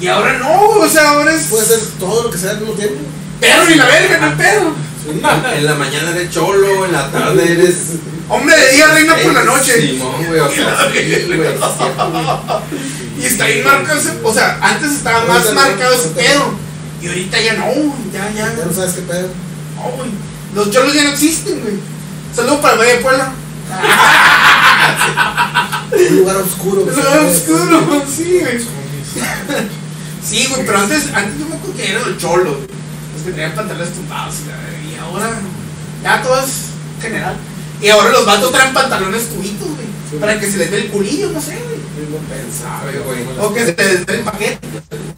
Y 0.00 0.06
ahora 0.06 0.38
no, 0.38 0.68
o 0.68 0.88
sea, 0.88 1.10
ahora 1.10 1.34
es. 1.34 1.46
Puede 1.46 1.66
ser 1.66 1.80
todo 1.98 2.24
lo 2.24 2.30
que 2.30 2.38
sea 2.38 2.50
al 2.50 2.60
mismo 2.60 2.74
tiempo. 2.74 2.96
Pero 3.40 3.64
ni 3.66 3.74
la 3.74 3.86
verga, 3.86 4.18
no 4.18 4.36
pedo. 4.36 4.72
En 5.06 5.64
la 5.64 5.74
mañana 5.74 6.10
eres 6.10 6.30
cholo, 6.30 6.84
en 6.84 6.92
la 6.92 7.10
tarde 7.10 7.52
eres. 7.52 7.76
Hombre 8.28 8.54
de 8.56 8.72
día, 8.72 8.88
reina 8.88 9.16
por 9.16 9.32
la 9.32 9.44
noche. 9.44 9.80
Simón, 9.80 10.26
güey, 10.26 10.40
o 10.40 10.50
sea, 10.50 10.76
sí, 10.92 11.24
güey, 11.26 11.48
sí. 11.48 13.20
Y 13.20 13.24
está 13.24 13.46
bien 13.46 13.64
marcado 13.64 13.98
ese. 13.98 14.12
O 14.22 14.34
sea, 14.34 14.58
antes 14.60 14.92
estaba 14.92 15.24
más 15.24 15.46
no, 15.46 15.52
marcado 15.52 15.94
ese 15.94 16.08
pedo. 16.10 16.52
Y 17.00 17.06
ahorita 17.08 17.40
ya 17.40 17.54
no, 17.54 17.66
ya, 18.12 18.30
ya. 18.32 18.54
Ya 18.56 18.64
no 18.64 18.72
sabes 18.72 18.92
qué 18.94 19.02
pedo. 19.02 19.28
No, 19.76 19.82
güey. 19.96 20.10
Los 20.54 20.70
cholos 20.70 20.92
ya 20.92 21.04
no 21.04 21.10
existen, 21.10 21.60
güey. 21.60 21.74
Saludos 22.34 22.58
para 22.60 22.74
el 22.74 22.80
Valle 22.80 22.92
de 22.96 22.98
Puebla. 22.98 23.32
Un 25.92 26.16
lugar 26.16 26.36
oscuro. 26.36 26.82
un 26.82 26.88
puede- 26.88 27.30
oscuro, 27.30 28.02
sí, 28.14 28.40
güey. 28.40 28.58
Sí, 30.28 30.46
güey, 30.50 30.66
pero 30.66 30.78
antes, 30.80 31.04
antes 31.14 31.38
yo 31.38 31.46
me 31.46 31.54
acuerdo 31.56 31.76
que 31.76 31.90
eran 31.90 32.02
los 32.10 32.18
cholos, 32.18 32.56
güey. 32.56 32.68
Los 33.14 33.22
que 33.24 33.30
tenían 33.30 33.52
pantalones 33.54 33.94
tumbados 33.94 34.34
y 34.44 34.48
la 34.50 34.56
verga, 34.56 34.77
y 34.77 34.77
ahora 35.08 35.30
ya 36.02 36.22
todo 36.22 36.38
es 36.40 36.52
general. 37.02 37.36
Y 37.80 37.88
ahora 37.88 38.10
los 38.10 38.26
vatos 38.26 38.50
traen 38.52 38.72
pantalones 38.72 39.28
tubitos, 39.28 39.68
güey. 39.68 40.20
Para 40.20 40.40
que 40.40 40.50
se 40.50 40.56
les 40.56 40.70
dé 40.70 40.78
el 40.78 40.88
culillo, 40.88 41.30
no 41.30 41.40
sé, 41.40 41.58
güey. 41.64 41.78
Sabe, 42.50 42.98
güey. 43.00 43.20
O 43.40 43.52
que 43.52 43.60
se 43.66 43.74
les 43.76 44.06
dé 44.06 44.14
el 44.14 44.20
paquete. 44.20 44.58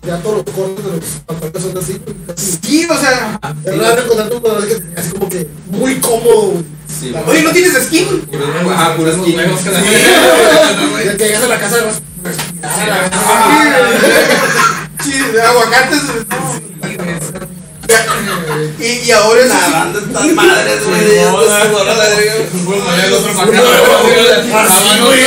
Ya 0.07 0.19
todos 0.19 0.45
los 0.45 0.55
cortes 0.55 0.85
de 0.85 0.91
los 0.93 1.05
pantalones 1.27 1.63
son 1.63 1.79
así. 1.79 2.01
güey, 2.05 2.17
casi. 2.27 2.59
Sí, 2.63 2.87
o 2.91 2.99
sea. 2.99 3.39
Es 3.65 3.79
raro 3.79 4.03
encontrar 4.03 4.33
un 4.33 4.43
pantalón 4.43 4.69
que 4.69 5.01
así 5.01 5.11
como 5.13 5.29
que 5.29 5.47
muy 5.71 5.95
cómodo. 6.01 6.43
güey. 6.51 6.65
Sí, 7.01 7.11
güey. 7.13 7.25
Oye, 7.29 7.43
no 7.45 7.51
tienes 7.53 7.73
skin, 7.85 8.29
Ah, 8.71 8.95
Sí, 9.25 9.33
día. 9.33 9.47
güey. 10.91 11.05
Ya 11.07 11.17
que 11.17 11.25
llegas 11.25 11.43
a 11.45 11.49
la 11.49 11.59
casa. 11.61 11.77
Sí, 15.03 15.13
de 15.13 15.43
aguacates. 15.43 16.01
Y, 18.79 18.85
y 19.07 19.11
ahora. 19.11 19.45
Nadando 19.47 19.99
estas 20.01 20.27
madres, 20.35 20.85
güey. 20.87 21.01
Bueno, 22.65 22.85
otro 23.17 23.33
para 23.35 23.49
acá. 23.49 23.61
güey. 25.03 25.21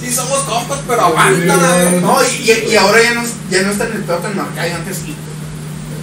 Sí, 0.00 0.12
somos 0.12 0.40
compas, 0.40 0.80
pero 0.86 1.00
aguanta, 1.00 1.56
güey. 1.56 2.00
No, 2.00 2.18
y, 2.22 2.50
y- 2.70 2.76
ahora 2.76 3.02
ya 3.02 3.14
no, 3.14 3.22
ya 3.50 3.62
no 3.62 3.70
está 3.72 3.86
en 3.86 3.92
el 3.92 4.02
pedo 4.02 4.18
tan 4.18 4.36
marcado, 4.36 4.68
y 4.68 4.70
antes 4.72 4.96
sí. 4.98 5.14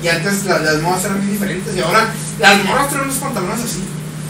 Y 0.03 0.07
antes 0.09 0.43
la- 0.45 0.59
las 0.59 0.81
modas 0.81 1.05
eran 1.05 1.23
muy 1.23 1.33
diferentes, 1.33 1.75
y 1.75 1.79
ahora 1.81 2.09
las 2.39 2.63
morras 2.65 2.89
traen 2.89 3.07
los 3.07 3.15
pantalones 3.17 3.59
así. 3.63 3.83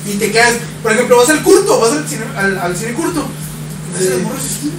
Y 0.05 0.17
te 0.17 0.31
quedas, 0.31 0.53
por 0.83 0.91
ejemplo, 0.91 1.17
vas 1.17 1.29
al 1.29 1.41
curto, 1.41 1.79
vas 1.79 1.91
al 1.93 2.07
cine, 2.07 2.25
al, 2.35 2.59
al 2.59 2.75
cine 2.75 2.93
curto. 2.93 3.25
Sí. 3.97 4.09
Las 4.09 4.19
morras 4.19 4.41
así. 4.43 4.71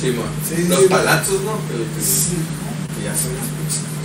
Sí, 0.00 0.06
man. 0.10 0.26
Sí, 0.46 0.66
Los 0.68 0.80
sí, 0.80 0.86
palazos, 0.88 1.40
¿no? 1.42 1.58
Sí. 2.02 2.36
Ya 3.02 3.12
son 3.14 3.32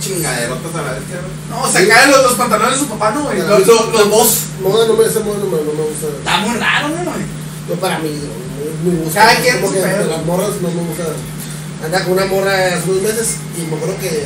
chingaderotas 0.00 0.74
a 0.74 0.82
la 0.82 0.92
vez. 0.92 1.02
No, 1.48 1.70
sacar 1.70 2.08
los, 2.08 2.22
los 2.24 2.34
pantalones 2.34 2.74
de 2.74 2.78
su 2.80 2.90
papá, 2.90 3.12
¿no, 3.12 3.22
güey? 3.24 3.38
Los, 3.38 3.66
los, 3.66 3.92
los 3.92 4.10
dos. 4.10 4.38
Moda 4.62 4.86
no 4.86 4.94
me, 4.94 5.04
ese 5.06 5.20
moda 5.20 5.38
no 5.38 5.46
me, 5.46 5.56
no 5.62 5.72
me 5.72 5.84
gusta. 5.90 6.06
Está 6.18 6.38
muy 6.38 6.56
raro, 6.58 6.88
¿no, 6.88 6.94
güey? 7.10 7.24
No 7.68 7.74
para 7.76 7.98
mí, 8.00 8.10
no, 8.10 8.90
me 8.90 8.98
gusta. 9.04 9.20
Cada 9.20 9.40
quien 9.40 9.56
Como 9.60 9.68
su 9.68 9.74
que 9.74 9.80
pedo. 9.80 10.10
las 10.10 10.24
morras 10.26 10.50
no 10.60 10.68
me 10.70 10.82
gusta. 10.82 11.04
Andaba 11.84 12.04
con 12.04 12.12
una 12.14 12.26
morra 12.26 12.52
hace 12.76 12.90
unos 12.90 13.02
meses 13.02 13.36
y 13.58 13.62
me 13.70 13.76
acuerdo 13.76 13.98
que 13.98 14.24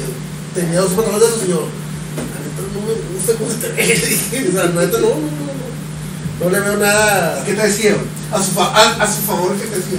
tenía 0.55 0.81
dos 0.81 0.93
pantalones 0.93 1.21
de 1.21 1.29
esos 1.29 1.45
y 1.45 1.49
yo, 1.49 1.69
la 2.17 2.41
neta 2.41 2.63
no 2.73 2.81
me 2.85 3.17
gusta 3.17 3.33
cómo 3.39 3.51
se 3.51 3.57
te 3.57 3.69
ve. 3.73 4.49
O 4.49 4.53
sea, 4.53 4.65
la 4.67 4.81
neta 4.85 4.99
no, 4.99 5.09
no, 5.09 5.15
no, 5.17 5.53
no. 5.53 5.67
No 6.45 6.51
le 6.51 6.61
veo 6.61 6.77
nada. 6.77 7.43
¿Qué 7.45 7.55
te 7.55 7.63
decía? 7.67 7.97
A 8.33 8.43
su, 8.43 8.51
fa- 8.53 8.75
a, 8.75 9.03
a 9.03 9.07
su 9.13 9.23
favor, 9.23 9.55
¿qué 9.57 9.67
te 9.67 9.77
decía? 9.77 9.99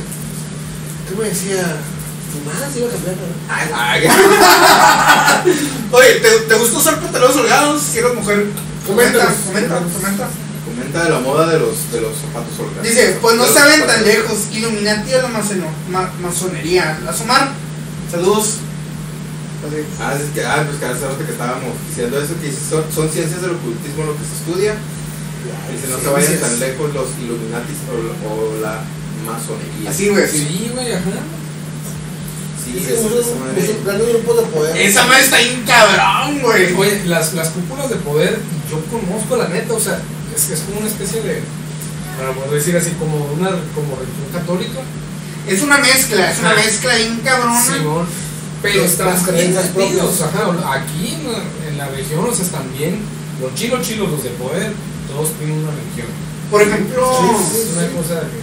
¿Qué 1.10 1.16
me 1.16 1.30
decía? 1.30 1.66
Iba 2.46 2.54
a 3.80 3.98
Oye, 5.92 6.14
¿te, 6.22 6.30
¿te 6.48 6.56
gusta 6.56 6.78
usar 6.78 7.00
pantalones 7.00 7.36
holgados 7.38 7.82
si 7.82 8.00
eres 8.00 8.14
mujer? 8.14 8.46
Comenta, 8.86 9.28
comenta, 9.46 9.76
comenta. 9.80 10.28
Comenta 10.66 11.04
de 11.04 11.10
la 11.10 11.20
moda 11.20 11.48
de 11.48 11.60
los, 11.60 11.92
de 11.92 12.02
los 12.02 12.12
zapatos 12.18 12.60
holgados. 12.60 12.84
Dice, 12.84 13.18
pues 13.22 13.36
no 13.36 13.44
De 13.44 13.50
los 13.50 13.58
saben 13.58 13.88
tan 13.88 14.04
lejos. 14.06 14.38
Illuminati 14.52 15.14
o 15.14 15.22
la 15.22 15.28
maseno- 15.30 15.72
ma- 15.90 16.12
masonería. 16.22 17.00
Asomar. 17.10 17.50
Saludos. 18.12 18.58
Así. 19.66 19.84
Ah, 20.00 20.14
es 20.16 20.30
que, 20.34 20.46
ah, 20.46 20.64
pues 20.68 20.78
que 20.80 20.86
hace 20.86 21.06
rato 21.08 21.26
que 21.26 21.32
estábamos 21.32 21.74
diciendo 21.90 22.22
eso, 22.22 22.34
que 22.42 22.52
son, 22.52 22.84
son 22.94 23.10
ciencias 23.10 23.42
del 23.42 23.52
ocultismo 23.52 24.04
lo 24.06 24.14
que 24.14 24.24
se 24.24 24.36
estudia. 24.44 24.76
Dice, 25.72 25.88
no 25.90 25.98
se 26.00 26.08
vayan 26.10 26.40
tan 26.40 26.60
lejos 26.60 26.94
los 26.94 27.08
Illuminatis 27.20 27.78
o, 27.90 28.28
o 28.28 28.62
la 28.62 28.82
masonería. 29.26 29.90
Así, 29.90 30.10
güey. 30.10 30.24
así. 30.24 30.38
Sí, 30.40 30.72
güey, 30.74 30.94
ajá. 30.94 31.10
Sí, 32.74 32.84
es- 32.86 33.00
esa 33.00 33.36
madre. 33.40 33.62
de 34.36 34.42
poder. 34.54 34.78
Esa 34.78 35.20
está 35.20 35.38
bien 35.38 35.64
cabrón, 35.66 36.40
güey. 36.42 36.74
Oye, 36.76 37.04
las, 37.06 37.34
las 37.34 37.50
cúpulas 37.50 37.90
de 37.90 37.96
poder, 37.98 38.40
yo 38.70 38.82
conozco 38.92 39.38
la 39.38 39.48
neta, 39.48 39.74
o 39.74 39.80
sea, 39.80 40.00
es, 40.36 40.50
es 40.50 40.60
como 40.62 40.80
una 40.80 40.88
especie 40.88 41.22
de, 41.22 41.42
vamos 42.20 42.48
a 42.50 42.54
decir 42.56 42.76
así, 42.76 42.92
como 43.00 43.16
una 43.34 43.50
como 43.74 43.96
religión 43.96 44.30
católica. 44.34 44.80
Es 45.48 45.62
una 45.62 45.78
mezcla, 45.78 46.32
es 46.32 46.40
una 46.40 46.52
Ajá. 46.52 46.62
mezcla 46.62 46.96
bien 46.96 47.22
cabrona. 47.24 47.62
Pero 48.62 48.84
están 48.84 49.08
las 49.08 49.24
bien 49.24 49.36
creencias 49.54 49.68
propias. 49.68 50.22
ajá, 50.22 50.74
aquí 50.74 51.14
en 51.16 51.32
la, 51.32 51.38
en 51.70 51.78
la 51.78 51.88
región, 51.90 52.26
o 52.28 52.34
sea, 52.34 52.44
están 52.46 52.66
bien, 52.78 53.00
los 53.40 53.54
chilos 53.56 53.88
chilos, 53.88 54.10
los 54.10 54.24
de 54.24 54.32
poder, 54.32 54.74
todos 55.08 55.30
tienen 55.38 55.60
una 55.60 55.72
religión. 55.72 56.08
Por 56.52 56.62
ejemplo, 56.64 57.12
Es 57.12 57.70
una 57.78 57.88
cosa 58.02 58.22
que, 58.22 58.40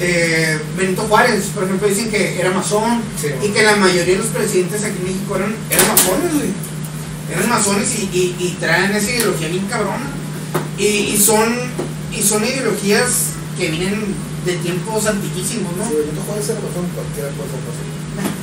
eh, 0.00 0.58
Benito 0.76 1.02
Juárez, 1.02 1.46
por 1.54 1.64
ejemplo, 1.64 1.88
dicen 1.88 2.10
que 2.10 2.40
era 2.40 2.50
masón. 2.50 3.02
Sí, 3.20 3.28
y 3.42 3.48
que 3.48 3.62
la 3.62 3.76
mayoría 3.76 4.14
de 4.14 4.18
los 4.18 4.28
presidentes 4.28 4.84
aquí 4.84 4.98
en 4.98 5.04
México 5.04 5.36
eran, 5.36 5.54
eran 5.70 5.88
masones, 5.88 6.34
güey. 6.34 6.50
Eran 7.32 7.48
masones 7.48 7.98
y, 7.98 8.02
y, 8.12 8.36
y 8.38 8.56
traen 8.60 8.92
esa 8.92 9.10
ideología 9.10 9.48
bien 9.48 9.66
cabrona. 9.66 10.06
Y, 10.78 10.84
y 10.84 11.16
son 11.18 11.54
y 12.16 12.22
son 12.22 12.44
ideologías 12.44 13.32
que 13.58 13.68
vienen 13.70 14.14
de 14.44 14.56
tiempos 14.56 15.06
antiquísimos, 15.06 15.76
¿no? 15.76 15.88
Si 15.88 15.94
Benito 15.96 16.22
Juárez 16.26 16.48
era 16.48 16.60
razón, 16.60 16.88
cualquiera 16.94 17.28
ser 17.28 17.38
razón. 17.66 17.96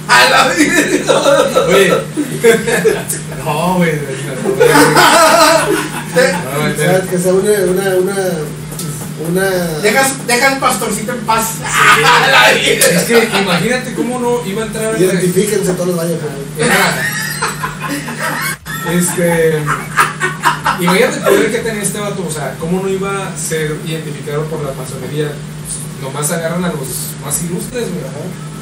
A 0.08 0.30
la 0.30 0.54
vida. 0.54 0.80
Oye, 1.68 1.90
no, 3.44 3.76
güey, 3.78 3.94
no, 3.94 4.02
O 6.62 6.76
sea, 6.76 7.02
que 7.02 7.18
sea 7.18 7.34
una, 7.34 7.52
una, 7.72 7.96
una, 7.96 8.16
una... 9.28 9.50
Dejas, 9.82 10.28
deja 10.28 10.54
al 10.54 10.60
pastorcito 10.60 11.12
en 11.14 11.20
paz. 11.22 11.56
A 11.64 12.28
la 12.28 12.52
vida. 12.54 12.86
es 12.86 13.04
que 13.04 13.30
imagínate 13.40 13.94
cómo 13.94 14.20
no 14.20 14.46
iba 14.46 14.64
a 14.64 14.66
entrar 14.68 14.96
en 14.96 15.04
Identifíquense 15.04 15.74
todos 15.74 15.88
los 15.88 15.96
baños. 15.98 16.20
güey. 16.22 16.70
Este. 18.98 19.60
Imagínate 20.80 21.18
el 21.18 21.24
poder 21.24 21.52
que 21.52 21.60
tenía 21.60 21.84
este 21.84 22.00
vato, 22.00 22.26
o 22.28 22.32
sea, 22.32 22.56
cómo 22.60 22.82
no 22.82 22.90
iba 22.90 23.28
a 23.28 23.38
ser 23.38 23.78
identificado 23.86 24.44
por 24.46 24.64
la 24.64 24.74
masonería. 24.74 25.32
Nomás 26.02 26.32
agarran 26.32 26.66
a 26.66 26.70
los 26.70 26.88
más 27.24 27.42
ilustres, 27.44 27.88
güey. 27.90 28.04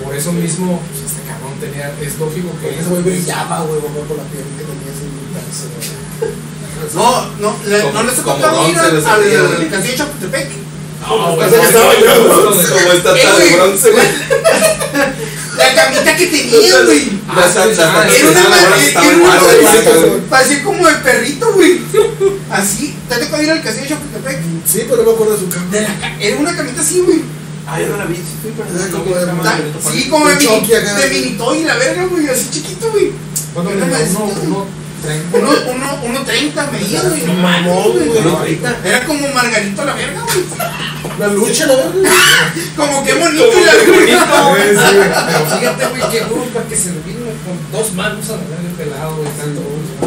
Por 0.04 0.16
eso 0.16 0.32
mismo, 0.34 0.80
pues, 0.92 1.12
este 1.12 1.22
cabrón 1.28 1.54
tenía, 1.60 1.92
es 2.02 2.20
lógico 2.20 2.50
que. 2.62 2.80
Ese 2.80 2.90
güey 2.90 3.02
brillaba, 3.02 3.62
güey, 3.62 3.80
por 3.80 4.18
la 4.18 4.24
piel 4.24 4.44
que 4.58 4.64
tenía 4.64 4.92
ese. 4.92 6.51
No, 6.94 7.26
no, 7.40 7.56
le- 7.66 7.92
no 7.94 8.04
les 8.04 8.14
como 8.20 8.36
tocó 8.38 8.70
ir 8.70 8.78
al, 8.80 8.96
al, 8.98 9.02
castillo 9.70 9.92
de 9.92 9.96
Chapultepec. 9.96 10.50
No, 11.08 11.36
güey, 11.36 11.50
Pues. 11.50 11.62
Como 12.70 12.92
esta 12.94 13.12
Eh, 13.18 13.40
de 13.50 13.56
bronce, 13.56 13.92
güey. 13.92 14.06
La 15.58 15.76
camita 15.76 16.16
que 16.16 16.28
tenía, 16.28 16.82
güey. 16.86 17.20
Ah, 17.28 17.50
Era 18.10 18.30
una 18.30 18.50
madre-. 18.50 20.22
Parecía 20.30 20.64
como 20.64 20.88
de 20.88 20.94
perrito, 20.96 21.54
güey. 21.54 21.82
Así. 22.50 22.96
¿Te 23.10 23.16
tocó 23.18 23.42
ir 23.42 23.52
al 23.52 23.62
castillo 23.62 23.84
de 23.84 23.90
Chapultepec? 23.90 24.40
Sí, 24.66 24.84
pero 24.90 24.98
no 24.98 25.10
me 25.10 25.12
acuerdo 25.14 25.34
de 25.34 25.40
su 25.40 25.50
cambio. 25.50 25.80
De 25.82 25.88
la 25.88 26.00
ca- 26.00 26.16
Era 26.20 26.38
una 26.38 26.56
camita 26.56 26.82
así, 26.82 27.00
güey. 27.02 27.22
Ah, 27.68 27.80
yo 27.80 27.88
no 27.90 27.98
la 27.98 28.06
vi, 28.06 28.16
sí, 28.16 28.52
pero. 28.58 28.68
Sí, 29.94 30.10
como 30.10 30.28
de 30.28 30.36
mini, 31.10 31.38
toy, 31.38 31.64
la 31.64 31.76
verga, 31.76 32.06
güey. 32.06 32.28
Así 32.30 32.50
chiquito, 32.52 32.90
güey. 32.92 33.12
¿Cuánto 33.54 33.72
Era 33.72 33.86
medía? 33.86 33.98
una 34.10 34.20
Uno, 34.20 34.26
uno, 34.26 34.34
treinta. 34.34 34.81
Uno, 35.34 35.50
uno, 35.68 36.00
uno 36.04 36.20
treinta 36.24 36.68
medía, 36.72 37.02
güey. 37.02 37.22
No 37.26 37.34
mames, 37.34 37.74
güey. 37.74 38.08
güey. 38.08 38.60
Era 38.86 39.06
como 39.06 39.28
Margarito 39.34 39.84
la 39.86 39.94
verga, 39.96 40.22
güey. 40.22 40.46
La 41.20 41.28
lucha, 41.28 41.66
la 41.68 41.76
verdad. 41.76 41.94
Como 42.76 43.04
qué 43.04 43.14
bonito 43.14 43.46
la 43.66 43.74
verga. 43.74 44.90
Sí, 44.90 44.96
güey. 44.96 45.10
Pero 45.10 45.46
fíjate, 45.60 45.86
güey, 45.88 46.12
que 46.12 46.20
duro 46.22 46.44
para 46.54 46.66
que 46.68 46.76
se 46.76 46.86
le 46.94 47.00
vino 47.02 47.26
con 47.46 47.72
dos 47.72 47.94
manos 47.94 48.26
a 48.30 48.34
la 48.34 48.38
el 48.42 48.76
pelado, 48.78 49.16
güey, 49.18 49.28
tanto 49.38 49.62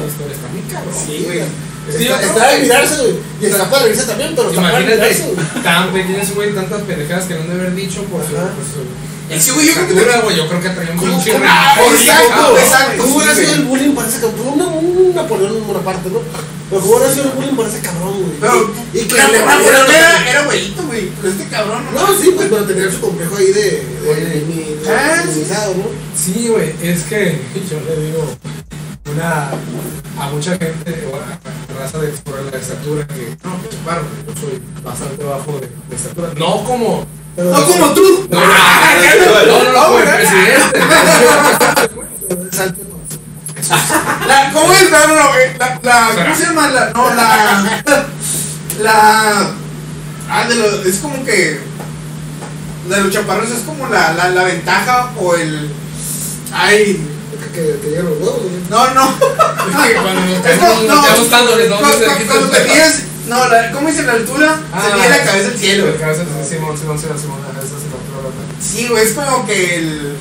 historia. 0.09 0.35
Está 0.35 0.49
muy 0.49 0.63
cabrón. 0.63 0.95
Sí, 0.95 1.23
güey. 1.25 1.39
güey. 1.39 1.99
Que 1.99 2.05
yo 2.05 2.15
Está, 2.17 2.49
de 2.51 2.57
que- 2.57 2.63
mirarse, 2.63 2.97
güey. 2.97 3.15
Y 3.43 3.47
está 3.47 3.71
para 3.71 3.83
reírse 3.85 4.05
también, 4.05 4.33
pero 4.35 4.49
está 4.49 4.63
para 4.63 4.79
mirarse, 4.81 5.23
Imagínate, 5.23 5.53
güey. 5.53 5.63
tan 5.65 5.93
pequeño 5.93 6.19
ese 6.19 6.33
güey, 6.33 6.55
tantas 6.55 6.83
pendejadas 6.83 7.25
que 7.27 7.35
no 7.35 7.41
han 7.43 7.49
de 7.49 7.55
haber 7.55 7.75
dicho 7.75 8.03
por 8.05 8.23
su 8.23 8.31
Ese 9.31 9.53
güey, 9.53 9.67
yo 9.67 9.73
creo 9.75 9.87
que 9.89 9.95
estatura, 9.95 10.21
güey, 10.21 10.37
yo 10.37 10.49
creo 10.49 10.61
que 10.61 10.69
traía 10.69 10.91
un 10.93 10.99
¿Cómo- 10.99 11.11
pinche 11.17 11.31
exacto, 11.31 12.59
exacto. 12.59 13.03
¿Cómo 13.03 13.17
hubiera 13.17 13.35
sido 13.35 13.53
el 13.55 13.65
bullying 13.65 13.95
para 13.95 14.09
ese 14.09 14.21
cabrón? 14.21 14.49
Un, 14.61 14.97
un 15.07 15.15
Napoleón 15.15 15.57
en 15.57 15.67
Bonaparte, 15.67 16.11
¿no? 16.11 16.19
Pero 16.71 16.81
¿cómo 16.83 16.97
hubiera 16.97 17.13
sido 17.15 17.25
el 17.27 17.31
bullying 17.33 17.57
para 17.57 17.69
ese 17.69 17.81
cabrón, 17.81 18.13
güey? 18.23 18.33
Pero, 18.41 18.75
y 18.93 18.99
que 19.09 19.17
Napoleón 19.17 19.91
era, 19.91 20.31
era 20.31 20.45
güeyito, 20.45 20.83
güey. 20.85 21.09
Pero 21.23 21.33
este 21.33 21.45
cabrón, 21.49 21.85
No, 21.95 22.07
sí, 22.21 22.33
pues, 22.37 22.49
pero 22.51 22.65
tenía 22.65 22.91
su 22.91 23.01
complejo 23.01 23.37
ahí 23.37 23.47
de. 23.47 23.63
de, 23.63 24.11
Oye. 24.11 24.25
de, 24.27 24.41
mi- 24.43 24.75
de 24.85 24.91
Ah, 24.95 25.25
¿no? 25.77 25.85
Sí, 26.17 26.49
güey, 26.49 26.75
es 26.83 27.03
que 27.05 27.41
yo 27.71 27.81
le 27.89 28.07
digo 28.07 28.29
una, 29.11 29.49
a 30.21 30.29
mucha 30.31 30.51
gente, 30.59 31.09
o 31.11 31.17
a 31.17 31.81
raza 31.81 31.99
de 31.99 32.09
por 32.09 32.41
la 32.43 32.59
estatura, 32.59 33.07
que 33.07 33.37
no, 33.43 33.57
pues 33.59 33.77
claro, 33.85 34.03
yo 34.27 34.35
soy 34.41 34.61
bastante 34.83 35.25
bajo 35.25 35.53
de, 35.61 35.69
de 35.89 35.97
estatura. 35.97 36.31
No 36.37 36.63
como. 36.65 37.07
Pero, 37.37 37.51
No 37.51 37.67
como 37.67 37.91
tú. 37.95 38.29
No, 38.31 38.41
no, 38.41 38.47
no, 38.47 39.65
no, 39.65 39.73
no, 39.73 39.93
güey. 39.93 40.05
presidente. 40.05 40.81
La, 44.29 44.51
¿Cómo 44.53 44.73
es? 44.73 44.91
No, 44.91 44.99
no, 45.09 45.15
no. 45.15 45.31
La, 45.59 45.79
la, 45.83 46.25
¿Cómo 46.25 46.37
se 46.37 46.45
llama? 46.45 46.69
La, 46.69 46.91
no, 46.91 47.15
la. 47.15 47.83
La. 48.83 49.51
Ah, 50.29 50.45
de 50.49 50.55
lo, 50.57 50.67
es 50.83 50.97
como 50.99 51.25
que. 51.25 51.61
De 52.89 53.01
los 53.01 53.13
chaparros 53.13 53.51
es 53.51 53.61
como 53.65 53.87
la, 53.89 54.13
la, 54.13 54.29
la 54.31 54.45
ventaja 54.45 55.11
o 55.19 55.35
el. 55.35 55.71
Ay. 56.53 57.01
que, 57.53 57.61
que, 57.81 57.89
lleguen 57.89 58.05
los 58.07 58.19
huevos, 58.19 58.43
güey. 58.43 58.55
No, 58.69 58.91
no. 58.95 59.09
Es 59.11 59.89
que 59.89 59.95
cuando 59.95 60.35
Es 60.35 60.59
quedamos 61.01 61.31
dándoles, 61.31 61.71
¿no? 61.71 61.77
Cuando, 61.79 61.99
cuando- 62.05 62.27
cuando 62.27 62.45
está 62.47 62.57
te 62.59 62.63
el- 62.63 62.69
mides. 62.69 63.05
No, 63.29 63.49
la, 63.49 63.71
¿cómo 63.73 63.89
dice 63.89 64.03
la 64.03 64.13
altura? 64.13 64.57
se 64.57 64.95
mide 64.97 65.09
la 65.09 65.25
cabeza 65.25 65.49
al 65.49 65.59
cielo. 65.59 65.87
La 65.93 65.97
cabeza 65.99 66.25
Simón, 66.49 66.77
Simón, 66.79 66.99
Simón, 66.99 67.19
Simón. 67.19 67.39
ajá, 67.51 67.61
Eso 67.61 67.77
sí, 68.61 68.89
güey, 68.89 69.05
es 69.05 69.13
como 69.13 69.47
que 69.47 69.77
el. 69.77 70.17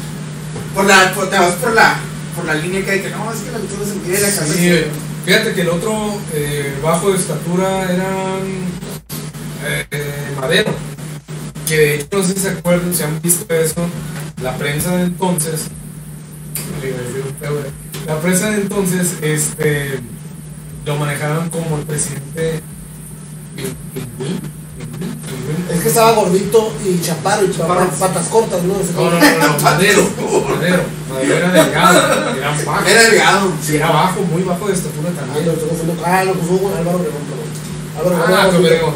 Por 0.74 0.86
la. 0.86 1.14
Por, 1.14 1.30
por 1.30 1.74
la. 1.74 1.98
Por 2.36 2.46
la 2.46 2.54
línea 2.56 2.84
que 2.84 2.92
hay 2.92 3.00
que 3.02 3.10
no, 3.12 3.32
es 3.32 3.40
que 3.42 3.52
la 3.52 3.58
altura 3.58 3.86
se 3.86 3.96
mide 3.96 4.14
la 4.20 4.28
cabeza 4.28 4.46
Sí, 4.48 4.54
cielo. 4.60 4.88
fíjate 5.26 5.54
que 5.54 5.62
el 5.62 5.70
otro 5.70 6.18
eh, 6.34 6.74
bajo 6.82 7.12
de 7.12 7.18
estatura 7.20 7.84
era 7.92 8.10
eh, 9.66 10.36
Madero. 10.40 10.74
Que 11.68 11.78
de 11.78 11.96
hecho, 11.96 12.08
no 12.18 12.24
sé 12.24 12.34
si 12.34 12.40
se 12.40 12.50
acuerdan, 12.50 12.94
si 12.94 13.04
han 13.04 13.22
visto 13.22 13.54
eso, 13.54 13.86
la 14.42 14.58
prensa 14.58 14.96
de 14.98 15.04
entonces. 15.04 15.62
La 18.08 18.20
prensa 18.20 18.50
de 18.50 18.62
entonces 18.62 19.14
este, 19.22 20.00
lo 20.86 20.96
manejaban 20.98 21.50
como 21.50 21.78
el 21.78 21.84
presidente. 21.84 22.62
Es 25.74 25.82
que 25.82 25.88
estaba 25.90 26.12
gordito 26.14 26.74
y 26.86 27.02
chaparro 27.02 27.46
y 27.46 27.52
Chaparro. 27.52 27.88
patas, 28.00 28.28
cortas, 28.28 28.64
¿no? 28.64 28.74
No, 28.74 29.10
no, 29.12 29.20
no, 29.20 29.48
no, 29.48 29.60
Madero. 29.62 30.04
Madero. 30.56 30.84
Madero 31.10 31.36
era 31.38 31.52
delgado. 31.52 32.00
Era 32.38 32.50
bajo. 32.66 32.88
Era 32.88 33.02
delgado. 33.04 33.52
Sí, 33.66 33.76
era 33.76 33.90
bajo, 33.90 34.22
muy 34.22 34.44
bajo 34.44 34.68
de 34.68 34.74
estatura 34.74 35.10
Ah, 35.12 35.20
también. 35.20 35.46
lo. 35.48 35.54
Ah, 36.06 36.24
lo 36.24 36.34
confundo 36.34 36.64
con 36.64 36.78
Álvaro 36.78 36.98
Obregón, 37.00 37.24
perdón. 37.28 37.50
Álvaro 37.98 38.16
Ah, 38.36 38.46
gordito. 38.46 38.60
Obregón. 38.68 38.94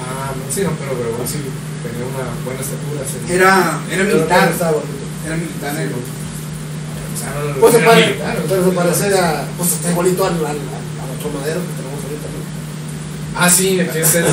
Ah, 0.00 0.32
no, 0.36 0.54
sí, 0.54 0.60
no, 0.62 0.70
pero 0.78 0.92
Obregón 0.92 1.26
sí 1.26 1.38
tenía 1.82 2.04
una 2.06 2.24
buena 2.44 2.60
estatura. 2.60 3.00
Sí. 3.06 3.32
Era, 3.32 3.80
era 3.90 4.04
Pero 4.04 4.16
militar. 4.16 4.48
Estaba 4.50 4.72
gordito. 4.72 5.04
Era 5.26 5.36
militar 5.36 5.72
negro. 5.74 5.96
O 5.96 7.18
sea, 7.18 7.28
no, 7.32 7.40
no, 7.48 7.60
Pues 7.60 7.72
se 7.74 7.80
parece, 7.80 8.14
pero 8.48 8.64
se 8.64 8.70
parece 8.76 9.18
a, 9.18 9.44
pues 9.56 9.72
está 9.72 9.90
igualito 9.90 10.24
al, 10.26 10.34
al, 10.36 10.44
al, 10.44 10.58
a 11.00 11.04
nuestro 11.08 11.30
madero. 11.32 11.60
Ah, 13.38 13.50
sí, 13.50 13.78
que 13.92 14.00
es 14.00 14.14
el. 14.14 14.24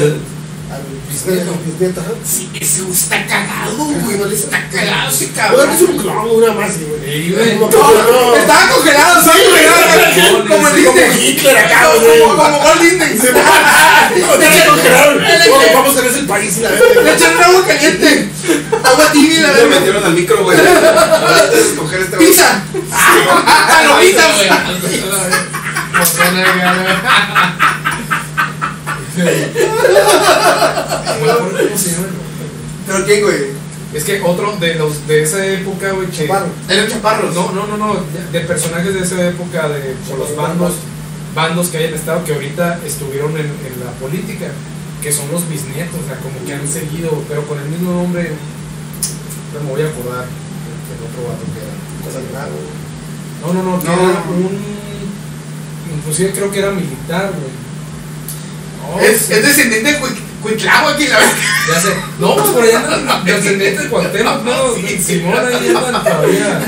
Al 0.73 0.81
Bisnieto. 1.11 1.51
al 1.51 1.59
bisnieto, 1.69 2.01
ajá. 2.01 2.09
Sí, 2.25 2.49
ese 2.59 2.81
güey 2.81 2.93
está 2.93 3.27
cagado, 3.27 3.75
güey. 3.77 4.15
Ajá. 4.15 4.33
Está 4.33 4.59
cagado 4.71 5.09
ese 5.11 5.25
Bueno, 5.27 5.35
cabrón. 5.35 5.69
es 5.75 5.81
un 5.81 5.97
clon, 5.99 6.29
una 6.31 6.51
más, 6.53 6.71
güey. 6.79 7.29
No, 7.29 7.69
no. 7.69 8.35
estaba 8.35 8.67
congelado, 8.69 9.21
güey. 9.23 9.65
No, 9.67 10.49
Como 10.49 10.67
el 10.69 10.85
como 10.85 11.01
Hitler 11.21 11.57
acá, 11.59 11.91
güey. 11.99 12.19
Como 12.21 12.75
Disney. 12.81 13.17
Se 13.19 13.31
me 13.31 13.41
congelaron. 14.65 15.19
Vamos, 15.21 15.73
Vamos 15.73 15.97
a 15.97 16.01
ver 16.01 16.13
el 16.17 16.25
país 16.25 16.57
la 16.57 16.69
Le 16.71 16.77
verga. 16.79 17.13
echaron 17.13 17.43
agua 17.43 17.67
caliente. 17.67 18.29
Agua 18.83 19.11
tibia, 19.11 19.41
la 19.41 19.47
Le 19.49 19.53
verdad. 19.63 19.79
metieron 19.79 20.03
al 20.05 20.13
micro, 20.13 20.43
güey. 20.43 20.57
Este. 20.57 22.17
Pizza. 22.17 22.63
Palomitas. 23.67 24.31
¿Cómo 29.13 29.25
se 31.77 31.89
llama? 31.91 32.07
¿Pero 32.87 33.05
quién, 33.05 33.21
güey? 33.23 33.53
Es 33.93 34.03
que 34.03 34.21
otro 34.21 34.55
de 34.57 34.75
los 34.75 35.07
de 35.07 35.23
esa 35.23 35.45
época, 35.45 35.91
güey, 35.91 36.07
que. 36.07 36.27
Chaparro. 36.27 36.47
Chaparros. 36.89 37.35
No, 37.35 37.51
no, 37.51 37.67
no, 37.67 37.77
no, 37.77 37.95
de 38.31 38.39
personajes 38.41 38.93
de 38.93 39.01
esa 39.01 39.27
época, 39.29 39.69
de 39.69 39.95
por 40.09 40.17
los 40.19 40.35
bandos, 40.35 40.73
bandos 41.35 41.67
que 41.67 41.77
hay 41.77 41.83
en 41.85 41.89
el 41.91 41.95
estado 41.95 42.23
que 42.23 42.33
ahorita 42.33 42.79
estuvieron 42.85 43.31
en, 43.33 43.45
en 43.45 43.79
la 43.85 43.91
política, 44.01 44.47
que 45.01 45.11
son 45.11 45.31
los 45.31 45.47
bisnietos, 45.47 45.99
o 46.03 46.07
sea, 46.07 46.17
como 46.17 46.43
que 46.43 46.53
han 46.53 46.67
seguido, 46.67 47.23
pero 47.29 47.45
con 47.47 47.59
el 47.59 47.69
mismo 47.69 47.91
nombre, 47.91 48.31
no 49.53 49.59
me 49.63 49.69
voy 49.69 49.81
a 49.83 49.87
acordar 49.89 50.25
del 50.25 51.01
otro 51.05 51.21
vato 51.29 51.45
que 51.53 51.59
era. 51.61 51.73
Cosa. 52.03 52.19
No, 53.41 53.47
no, 53.53 53.61
no, 53.63 53.79
que 53.79 53.87
No. 53.87 53.93
era 53.93 54.23
un. 54.27 54.59
Inclusive 55.97 56.31
creo 56.31 56.49
que 56.51 56.59
era 56.59 56.71
militar, 56.71 57.31
güey. 57.31 57.51
No, 58.91 58.99
Es, 58.99 59.21
sí, 59.25 59.33
es 59.33 59.41
descendiente 59.43 59.91
de 59.93 59.99
Cuitlagua 60.41 60.91
aquí, 60.91 61.07
la 61.07 61.17
verdad. 61.19 61.33
Ya 61.73 61.79
sé. 61.81 61.93
No, 62.19 62.35
pues 62.35 62.49
por 62.49 62.63
allá 62.63 62.79
andan 62.93 63.25
descendientes 63.25 63.83
de 63.83 63.89
Cuauhtémoc, 63.89 64.43
no, 64.43 64.75
Sí, 64.75 64.87
sí. 64.87 65.03
Simón 65.03 65.33
ahí 65.45 65.67
andan 65.69 66.03
todavía. 66.03 66.59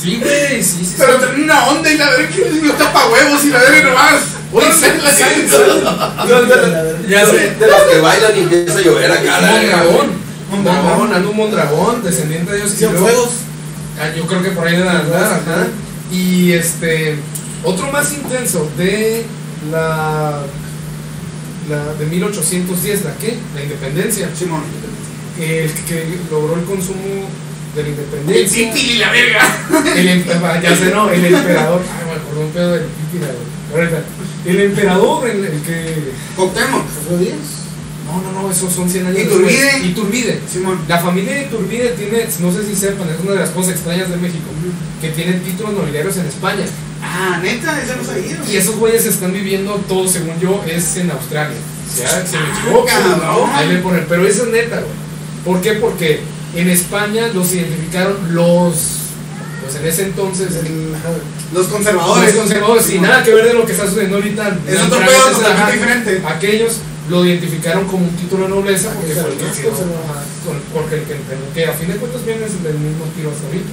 Sí, 0.00 0.18
güey, 0.20 0.62
sí, 0.62 0.84
sí. 0.84 0.94
Pero 0.98 1.16
traen 1.18 1.42
una 1.44 1.66
onda 1.68 1.90
y 1.92 1.96
la 1.98 2.10
verdad 2.10 2.28
que 2.30 2.50
los 2.66 2.78
tapa 2.78 3.06
huevos 3.08 3.44
y 3.44 3.50
la 3.50 3.58
verdad 3.58 3.84
nomás. 3.90 4.22
Oye, 4.52 4.66
¿sabes? 4.72 5.50
¿sabes? 5.50 5.50
De 6.48 7.08
Ya 7.08 7.24
sé. 7.26 7.54
los 7.60 7.82
que 7.92 8.00
bailan 8.00 8.36
y 8.36 8.40
empieza 8.40 8.78
a 8.78 8.82
llover 8.82 9.12
acá. 9.12 9.40
la. 9.40 9.50
Mondragón. 9.52 10.10
Mondragón, 10.50 11.14
ando 11.14 11.30
un 11.30 11.36
Mondragón, 11.36 12.02
descendiente 12.02 12.52
de 12.52 12.58
ellos. 12.58 12.72
fuegos. 12.74 13.30
Ah, 14.00 14.08
yo 14.16 14.26
creo 14.26 14.42
que 14.42 14.50
por 14.50 14.66
ahí 14.66 14.76
andar, 14.76 14.96
ajá. 15.24 15.66
Y 16.10 16.52
este, 16.52 17.16
otro 17.62 17.90
más 17.92 18.12
intenso 18.12 18.68
de 18.76 19.24
la, 19.70 20.40
la 21.68 21.94
de 21.94 22.06
1810, 22.06 23.04
¿la 23.04 23.14
qué? 23.16 23.36
La 23.54 23.62
independencia. 23.62 24.28
Simón. 24.36 24.62
El 25.40 25.70
que 25.88 26.18
logró 26.30 26.56
el 26.56 26.64
consumo 26.64 26.98
de 27.74 27.82
la 27.82 27.88
El 27.88 27.94
independencia. 27.94 28.72
Titi 28.72 28.90
y 28.92 28.98
la 28.98 29.10
verga. 29.10 29.40
El, 29.96 30.08
em- 30.08 30.24
ya 30.62 30.76
sé, 30.76 30.90
no, 30.90 31.10
el 31.10 31.24
emperador. 31.34 31.80
Ay, 31.82 32.06
me 32.06 32.12
acordé 32.20 32.44
un 32.44 32.50
pedo 32.52 32.72
del 32.72 32.82
El 34.44 34.60
emperador, 34.60 35.28
el, 35.28 35.44
el 35.44 35.60
que. 35.62 36.12
Coctemos. 36.36 36.82
No, 38.04 38.20
no, 38.20 38.42
no, 38.42 38.50
esos 38.50 38.72
son 38.72 38.90
100 38.90 39.06
años. 39.06 39.20
Iturbide. 39.20 39.78
Iturbide. 39.84 40.40
Simón. 40.52 40.78
La 40.88 40.98
familia 40.98 41.34
de 41.34 41.42
Iturbide 41.44 41.90
tiene, 41.90 42.26
no 42.40 42.52
sé 42.52 42.66
si 42.66 42.74
sepan, 42.74 43.08
es 43.08 43.20
una 43.22 43.32
de 43.32 43.38
las 43.40 43.50
cosas 43.50 43.72
extrañas 43.72 44.10
de 44.10 44.16
México, 44.16 44.44
que 45.00 45.08
tienen 45.10 45.40
títulos 45.42 45.72
nobiliarios 45.72 46.16
en 46.18 46.26
España. 46.26 46.64
Ah, 47.02 47.40
neta, 47.42 47.82
ese 47.82 47.96
no 47.96 48.04
sabía. 48.04 48.38
Y 48.48 48.56
esos 48.56 48.76
güeyes 48.76 49.04
están 49.06 49.32
viviendo 49.32 49.74
todo, 49.88 50.08
según 50.08 50.38
yo, 50.40 50.62
es 50.66 50.96
en 50.96 51.10
Australia. 51.10 51.56
Se 51.94 52.38
me 52.38 52.44
equivoco, 52.50 52.86
cabrón. 52.86 53.50
ahí 53.54 53.68
me 53.68 53.78
ponen. 53.78 54.06
Pero 54.08 54.26
eso 54.26 54.44
es 54.44 54.48
neta, 54.50 54.76
güey. 54.76 54.92
¿Por 55.44 55.60
qué? 55.60 55.72
Porque 55.74 56.20
en 56.54 56.70
España 56.70 57.28
los 57.28 57.52
identificaron 57.52 58.34
los, 58.34 58.74
pues 59.62 59.74
en 59.76 59.86
ese 59.86 60.02
entonces, 60.04 60.54
El-. 60.56 60.92
Los 61.52 61.66
conservadores. 61.66 62.34
los 62.34 62.44
conservadores, 62.44 62.84
sin 62.86 63.02
nada 63.02 63.22
que 63.22 63.34
ver 63.34 63.46
de 63.46 63.54
lo 63.54 63.66
que 63.66 63.72
está 63.72 63.86
sucediendo 63.86 64.16
ahorita. 64.16 64.58
Es 64.66 64.80
otro 64.80 64.98
pedo 65.00 65.30
totalmente 65.32 65.72
diferente. 65.72 66.22
Aquellos 66.26 66.78
lo 67.10 67.24
identificaron 67.24 67.86
como 67.86 68.06
un 68.06 68.16
título 68.16 68.44
de 68.44 68.50
nobleza 68.50 68.90
porque 68.94 69.12
fue 69.12 69.30
el 69.32 69.36
que 69.36 69.44
Los 70.72 70.82
con- 70.82 70.82
porque 70.82 70.96
el 70.96 71.02
que, 71.04 71.16
que 71.54 71.66
a 71.66 71.72
fin 71.72 71.88
de 71.88 71.96
cuentas 71.96 72.24
viene 72.24 72.44
es 72.46 72.62
del 72.62 72.78
mismo 72.78 73.04
tiro 73.16 73.30
hasta 73.30 73.46
ahorita. 73.46 73.70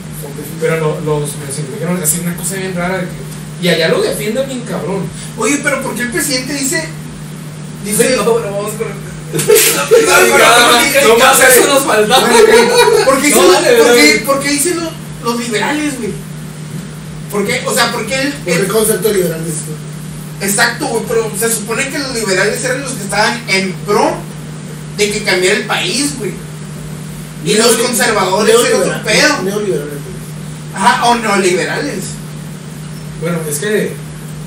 Pero 0.61 0.77
lo- 0.79 0.99
los, 1.01 1.21
los 1.21 1.57
identificaron 1.57 2.01
así 2.03 2.19
una 2.21 2.35
cosa 2.35 2.55
bien 2.55 2.75
rara 2.75 2.97
de 2.97 3.03
que- 3.05 3.29
y 3.61 3.69
allá 3.69 3.89
lo 3.89 4.01
defienden 4.01 4.47
bien 4.47 4.61
cabrón. 4.61 5.03
Oye, 5.37 5.59
pero 5.63 5.81
¿por 5.81 5.95
qué 5.95 6.03
el 6.03 6.11
presidente 6.11 6.53
dice. 6.53 6.83
Dice. 7.85 8.15
No 11.07 11.17
más 11.17 11.39
eso 11.41 11.67
nos 11.67 11.83
faltaba. 11.85 12.27
¿Por 13.05 13.21
qué 13.21 13.27
dice, 13.27 13.39
No, 13.41 13.51
dale, 13.51 13.77
por 13.77 13.87
dale. 13.87 14.01
qué- 14.13 14.19
por 14.25 14.39
qué 14.39 14.49
dice 14.49 14.75
lo- 14.75 14.91
los 15.31 15.39
liberales, 15.39 15.97
güey? 15.97 16.11
¿Por 17.31 17.45
qué? 17.45 17.61
O 17.65 17.73
sea, 17.73 17.91
¿por 17.91 18.05
qué 18.07 18.21
él, 18.21 18.33
¿Por 18.33 18.43
qué 18.45 18.53
él- 18.53 18.61
el 18.61 18.67
concepto 18.67 19.11
liberal 19.13 19.45
dices 19.45 19.61
tú? 19.65 20.45
Exacto, 20.45 20.87
güey, 20.87 21.03
pero 21.07 21.31
se 21.37 21.51
supone 21.53 21.89
que 21.89 21.99
los 21.99 22.13
liberales 22.15 22.63
eran 22.63 22.81
los 22.81 22.93
que 22.93 23.03
estaban 23.03 23.43
en 23.49 23.73
pro 23.85 24.13
de 24.97 25.11
que 25.11 25.23
cambiara 25.23 25.57
el 25.57 25.65
país, 25.65 26.17
güey. 26.17 26.31
Y 27.45 27.53
los 27.55 27.75
conservadores 27.77 28.55
eran 28.65 28.81
otro 28.81 29.03
pedo. 29.03 29.41
Neoliberal. 29.43 29.89
Ajá, 30.75 31.05
o 31.05 31.15
neoliberales. 31.15 32.03
Bueno, 33.21 33.37
es 33.49 33.57
que 33.59 33.93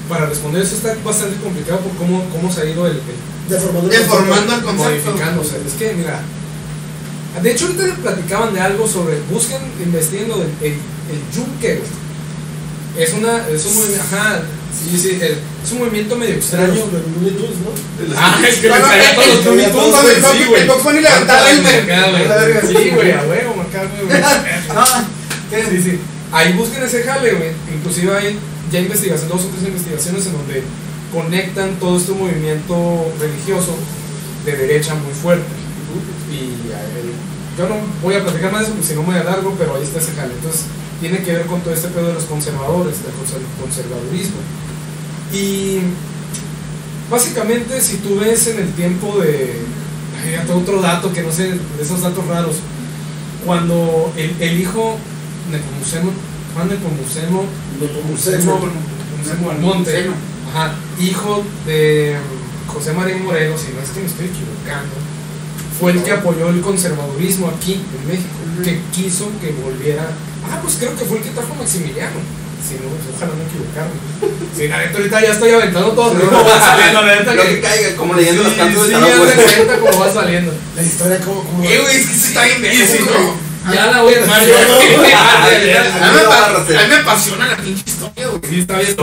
para 0.08 0.26
responder 0.26 0.62
eso 0.62 0.76
está 0.76 0.94
bastante 1.04 1.36
complicado 1.42 1.80
por 1.80 1.92
cómo, 1.96 2.24
cómo 2.30 2.52
se 2.52 2.60
ha 2.62 2.64
ido 2.66 2.86
el, 2.86 2.92
el- 2.96 3.02
Deformando 3.48 3.90
el 3.92 3.98
Deformando 3.98 4.54
el 4.54 4.62
concepto. 4.62 4.90
modificando. 5.10 5.40
O 5.40 5.44
sea, 5.44 5.58
es 5.66 5.72
que, 5.74 5.94
mira, 5.94 6.20
De 7.42 7.50
hecho, 7.50 7.66
ahorita 7.66 7.86
le 7.86 7.92
platicaban 7.94 8.54
de 8.54 8.60
algo 8.60 8.86
sobre, 8.86 9.18
busquen, 9.30 9.60
investiguen 9.82 10.28
lo 10.28 10.38
del 10.38 10.48
el, 10.60 10.72
el 10.72 11.20
yunque, 11.34 11.76
güey. 11.76 11.90
Es 13.04 13.12
una, 13.14 13.48
es 13.48 13.64
un 13.66 13.74
movimiento, 13.74 14.04
ajá, 14.12 14.42
sí, 14.72 14.98
sí, 14.98 15.18
es 15.22 15.72
un 15.72 15.78
movimiento 15.78 16.16
medio 16.16 16.34
extraño. 16.34 16.74
Los 16.74 16.92
Looney 16.92 17.32
Tunes, 17.32 17.58
¿no? 17.60 18.16
Ah, 18.16 18.40
es 18.46 18.56
que 18.56 18.68
me 18.68 18.76
el- 18.76 18.82
todos 19.14 19.26
los 19.36 19.44
Looney 19.44 19.64
el- 19.64 19.72
Tunes, 19.72 20.02
güey, 20.02 20.14
el- 20.16 20.22
sí, 20.22 20.44
güey. 20.48 20.66
Bunny 20.82 21.00
levantaba 21.00 21.42
verga. 21.44 22.60
Sí, 22.66 22.90
güey, 22.90 23.12
a 23.12 23.22
huevo, 23.22 23.60
acá, 23.62 23.82
güey. 23.84 24.22
Sí, 25.70 25.82
sí. 25.82 25.98
Ahí 26.32 26.52
busquen 26.54 26.82
ese 26.82 27.02
jale, 27.02 27.32
güey. 27.34 27.50
Inclusive 27.76 28.16
hay 28.16 28.38
ya 28.72 28.80
investigaciones, 28.80 29.28
dos 29.28 29.42
o 29.44 29.48
tres 29.54 29.68
investigaciones 29.68 30.26
en 30.26 30.32
donde 30.32 30.62
conectan 31.12 31.74
todo 31.78 31.98
este 31.98 32.12
movimiento 32.12 33.12
religioso 33.20 33.76
de 34.46 34.56
derecha 34.56 34.94
muy 34.94 35.12
fuerte. 35.12 35.44
Y 36.32 36.72
yo 37.58 37.68
no 37.68 37.76
voy 38.02 38.14
a 38.14 38.22
platicar 38.22 38.50
más 38.52 38.62
de 38.62 38.66
eso 38.66 38.74
porque 38.74 38.88
si 38.88 38.94
no 38.94 39.02
me 39.02 39.18
alargo, 39.18 39.54
pero 39.58 39.76
ahí 39.76 39.82
está 39.82 39.98
ese 39.98 40.12
jale. 40.12 40.32
Entonces 40.34 40.62
tiene 41.00 41.18
que 41.22 41.32
ver 41.32 41.46
con 41.46 41.60
todo 41.60 41.74
este 41.74 41.88
pedo 41.88 42.08
de 42.08 42.14
los 42.14 42.24
conservadores, 42.24 42.96
del 43.02 43.12
conser- 43.12 43.60
conservadurismo. 43.60 44.36
Y 45.32 45.80
básicamente 47.10 47.80
si 47.80 47.96
tú 47.98 48.18
ves 48.20 48.46
en 48.48 48.58
el 48.58 48.72
tiempo 48.72 49.18
de... 49.18 49.60
Hay 50.22 50.36
otro 50.54 50.80
dato 50.80 51.12
que 51.12 51.22
no 51.22 51.32
sé, 51.32 51.48
de 51.48 51.82
esos 51.82 52.00
datos 52.02 52.24
raros. 52.26 52.56
Cuando 53.44 54.12
el, 54.16 54.36
el 54.40 54.60
hijo 54.60 54.96
Nepomuceno, 55.50 56.10
Juan 56.54 56.68
Nepomuceno 56.68 57.42
Nepomuceno. 57.80 58.38
Nepomuceno 58.38 59.50
Almonte, 59.50 60.06
ajá, 60.54 60.74
hijo 61.00 61.42
de 61.66 62.16
José 62.68 62.92
María 62.92 63.16
Morelos, 63.16 63.60
si 63.60 63.72
no 63.72 63.80
es 63.82 63.90
que 63.90 64.00
me 64.00 64.06
estoy 64.06 64.26
equivocando, 64.26 64.94
fue 65.82 65.90
el 65.90 66.02
que 66.04 66.12
apoyó 66.12 66.48
el 66.48 66.60
conservadurismo 66.60 67.48
aquí 67.48 67.72
en 67.74 68.06
México, 68.06 68.38
que 68.62 68.80
quiso 68.94 69.28
que 69.40 69.50
volviera. 69.50 70.06
Ah, 70.48 70.60
pues 70.62 70.76
creo 70.78 70.94
que 70.96 71.04
fue 71.04 71.18
el 71.18 71.24
que 71.24 71.30
trajo 71.30 71.56
Maximiliano. 71.56 72.20
Si 72.62 72.74
no, 72.74 72.86
pues, 72.94 73.10
ojalá 73.16 73.32
no 73.34 73.42
equivocarme. 73.42 73.98
Si 74.56 74.68
la 74.68 74.78
neta 74.78 74.98
ahorita 74.98 75.20
ya 75.22 75.32
estoy 75.32 75.50
aventando 75.50 75.90
todo, 75.90 76.12
pero 76.12 76.30
no 76.30 76.44
va 76.44 76.60
saliendo, 76.60 77.02
la 77.02 77.16
neta 77.16 77.32
que 77.42 77.60
caiga, 77.60 77.96
como 77.96 78.14
leyendo 78.14 78.44
Sí, 78.44 78.50
de 78.50 78.54
sí, 78.54 78.58
tarot, 78.60 79.10
haz 79.10 79.36
de 79.36 79.42
güey. 79.42 79.56
cuenta 79.56 79.78
cómo 79.80 79.98
va 79.98 80.12
saliendo. 80.12 80.52
La 80.76 80.82
historia, 80.82 81.18
como. 81.20 81.64
Eh, 81.64 81.78
güey, 81.82 81.96
es 81.96 82.06
que 82.06 82.14
se 82.14 82.28
está 82.28 82.44
bien 82.44 82.62
no, 82.62 83.51
ya 83.72 83.86
la 83.86 84.02
voy 84.02 84.14
a 84.14 84.18
ya. 84.26 85.82
A 85.82 86.10
mí, 86.10 86.16
me 86.16 86.22
pa- 86.24 86.36
Agárrate. 86.36 86.78
a 86.78 86.82
mí 86.82 86.88
me 86.88 86.96
apasiona 86.96 87.46
la 87.48 87.56
pinche 87.56 87.82
historia, 87.86 88.26
güey. 88.28 88.40
Sí, 88.50 88.60
está 88.60 88.78
bien. 88.78 88.88
Sí, 88.88 89.02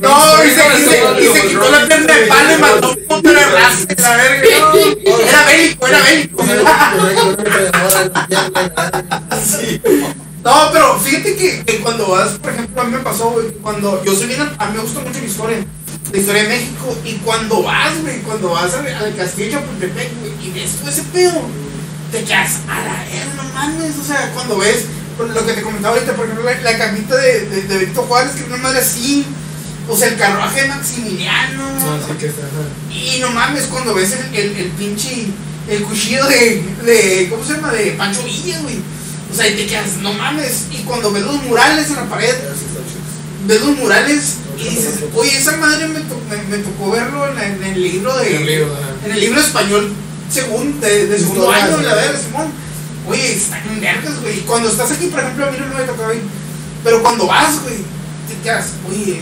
No, 0.00 0.44
y 0.44 0.50
se, 0.50 0.62
y 0.66 0.84
se- 0.84 1.22
y 1.22 1.26
se 1.32 1.48
quitó 1.48 1.70
la 1.70 1.86
pierna 1.86 2.12
de 2.12 2.26
palo 2.26 2.52
y 2.52 2.58
mató 2.60 2.88
un 2.90 2.96
puto 3.06 3.28
de 3.32 3.44
raza, 3.44 3.86
la 3.98 4.16
verga. 4.16 4.46
no. 4.58 4.74
Era 5.28 5.44
bélico, 5.46 5.86
era 5.86 6.00
bélico. 6.02 6.44
No, 10.44 10.70
pero 10.72 10.98
fíjate 11.00 11.36
que, 11.36 11.64
que 11.64 11.80
cuando 11.80 12.06
vas, 12.08 12.30
por 12.32 12.50
ejemplo, 12.52 12.80
a 12.82 12.84
mí 12.84 12.92
me 12.92 12.98
pasó, 12.98 13.30
güey, 13.30 13.46
cuando 13.62 14.02
yo 14.04 14.14
soy 14.14 14.26
bien, 14.28 14.42
a 14.58 14.66
mí 14.66 14.76
me 14.76 14.82
gusta 14.82 15.00
mucho 15.00 15.18
la 15.18 15.24
historia, 15.26 15.64
la 16.16 16.20
historia 16.22 16.42
de 16.44 16.48
México, 16.48 16.96
y 17.04 17.12
cuando 17.16 17.62
vas, 17.62 18.00
güey, 18.00 18.20
cuando 18.20 18.50
vas 18.50 18.72
al, 18.72 19.14
castillo 19.16 19.46
de 19.46 19.52
Chapultepec, 19.52 20.20
güey, 20.20 20.32
y 20.42 20.50
ves 20.52 20.70
todo 20.80 20.90
ese 20.90 21.02
pedo, 21.02 21.42
te 22.10 22.24
quedas 22.24 22.60
a 22.68 22.80
la 22.80 23.04
verga, 23.04 23.34
no 23.36 23.42
mames, 23.52 23.98
o 23.98 24.04
sea, 24.04 24.30
cuando 24.32 24.56
ves 24.56 24.86
lo 25.18 25.46
que 25.46 25.52
te 25.52 25.62
comentaba 25.62 25.94
ahorita, 25.94 26.14
por 26.14 26.24
ejemplo, 26.24 26.44
la, 26.44 26.58
la 26.60 26.78
camita 26.78 27.16
de, 27.16 27.46
de, 27.48 27.62
de 27.62 27.78
Víctor 27.84 28.06
Juárez, 28.06 28.32
que 28.32 28.40
es 28.40 28.46
una 28.46 28.56
madre 28.56 28.78
así, 28.78 29.26
o 29.88 29.96
sea, 29.96 30.08
el 30.08 30.16
carruaje 30.16 30.62
de 30.62 30.68
Maximiliano, 30.68 31.64
Así 31.76 32.12
que 32.18 32.26
está. 32.26 32.42
ajá. 32.42 32.92
y 32.92 33.18
no 33.20 33.30
mames, 33.30 33.64
cuando 33.64 33.94
ves 33.94 34.12
el, 34.12 34.34
el, 34.34 34.56
el 34.56 34.70
pinche, 34.70 35.26
el 35.68 35.82
cuchillo 35.82 36.24
de, 36.26 36.64
de, 36.84 37.28
¿cómo 37.28 37.44
se 37.44 37.54
llama? 37.54 37.72
De 37.72 37.90
Pancho 37.92 38.22
Villa, 38.22 38.58
güey. 38.60 38.76
O 39.30 39.34
sea, 39.34 39.48
y 39.48 39.54
te 39.56 39.66
quedas, 39.66 39.96
no 40.00 40.12
mames. 40.14 40.66
Y 40.70 40.78
cuando 40.84 41.12
ves 41.12 41.24
los 41.24 41.42
murales 41.42 41.88
en 41.88 41.96
la 41.96 42.08
pared, 42.08 42.34
ves 43.46 43.60
los 43.60 43.76
murales 43.76 44.36
y 44.58 44.68
dices, 44.68 44.94
oye, 45.14 45.36
esa 45.36 45.56
madre 45.58 45.86
me, 45.88 46.00
to- 46.00 46.20
me, 46.30 46.56
me 46.56 46.62
tocó 46.62 46.90
verlo 46.90 47.26
en, 47.30 47.38
en 47.38 47.62
el 47.64 47.82
libro 47.82 48.16
de, 48.16 48.30
En 48.36 48.42
el 48.42 48.46
libro, 48.46 48.76
en 49.04 49.12
el 49.12 49.20
libro 49.20 49.40
español 49.40 49.92
segundo, 50.30 50.86
de, 50.86 51.06
de 51.06 51.18
segundo 51.18 51.42
Historia, 51.44 51.64
año, 51.64 51.76
¿no? 51.76 51.82
la 51.82 51.94
verga, 51.94 52.18
Simón. 52.18 52.52
Oye, 53.08 53.34
están 53.34 53.62
en 53.68 53.80
vergas, 53.80 54.20
güey. 54.22 54.38
Y 54.38 54.42
cuando 54.42 54.68
estás 54.68 54.90
aquí, 54.90 55.06
por 55.06 55.20
ejemplo, 55.20 55.46
a 55.46 55.50
mí 55.50 55.58
no 55.60 55.78
me 55.78 55.84
tocaba 55.84 56.12
ir. 56.14 56.22
Pero 56.82 57.02
cuando 57.02 57.26
vas, 57.26 57.62
güey, 57.62 57.76
te 58.28 58.34
quedas, 58.42 58.66
oye, 58.90 59.20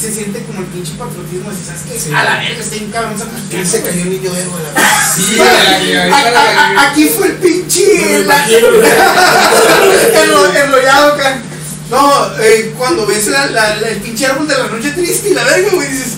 se, 0.00 0.08
se 0.08 0.14
siente 0.14 0.40
como 0.44 0.60
el 0.60 0.66
pinche 0.66 0.92
patriotismo. 0.96 1.50
así, 1.50 1.64
¿Sabes 1.66 1.82
qué? 1.90 1.98
Sí. 1.98 2.14
A 2.14 2.22
la 2.24 2.38
verga, 2.38 2.60
está 2.62 2.76
bien 2.76 2.90
cabrón, 2.92 3.18
¿sabes 3.18 3.32
qué? 3.50 3.64
Se 3.66 3.82
cayó 3.82 4.02
el 4.02 4.10
niño 4.10 4.30
a 4.30 4.78
la. 4.78 5.14
Sí, 5.14 5.38
A- 5.40 6.16
a- 6.16 6.84
a- 6.86 6.90
Aquí 6.90 7.08
fue 7.08 7.26
el 7.28 7.32
pinche. 7.34 8.24
La- 8.24 8.46
güey. 8.46 8.62
enro- 10.24 10.54
enrollado 10.64 11.14
acá. 11.14 11.38
No, 11.90 12.26
eh, 12.40 12.72
cuando 12.78 13.06
ves 13.06 13.26
la, 13.28 13.46
la- 13.46 13.76
la- 13.76 13.88
el 13.88 13.98
pinche 14.00 14.26
árbol 14.26 14.48
de 14.48 14.54
la 14.56 14.66
noche 14.68 14.90
triste 14.92 15.28
y 15.30 15.34
la 15.34 15.44
verga, 15.44 15.68
güey, 15.72 15.88
dices, 15.88 16.14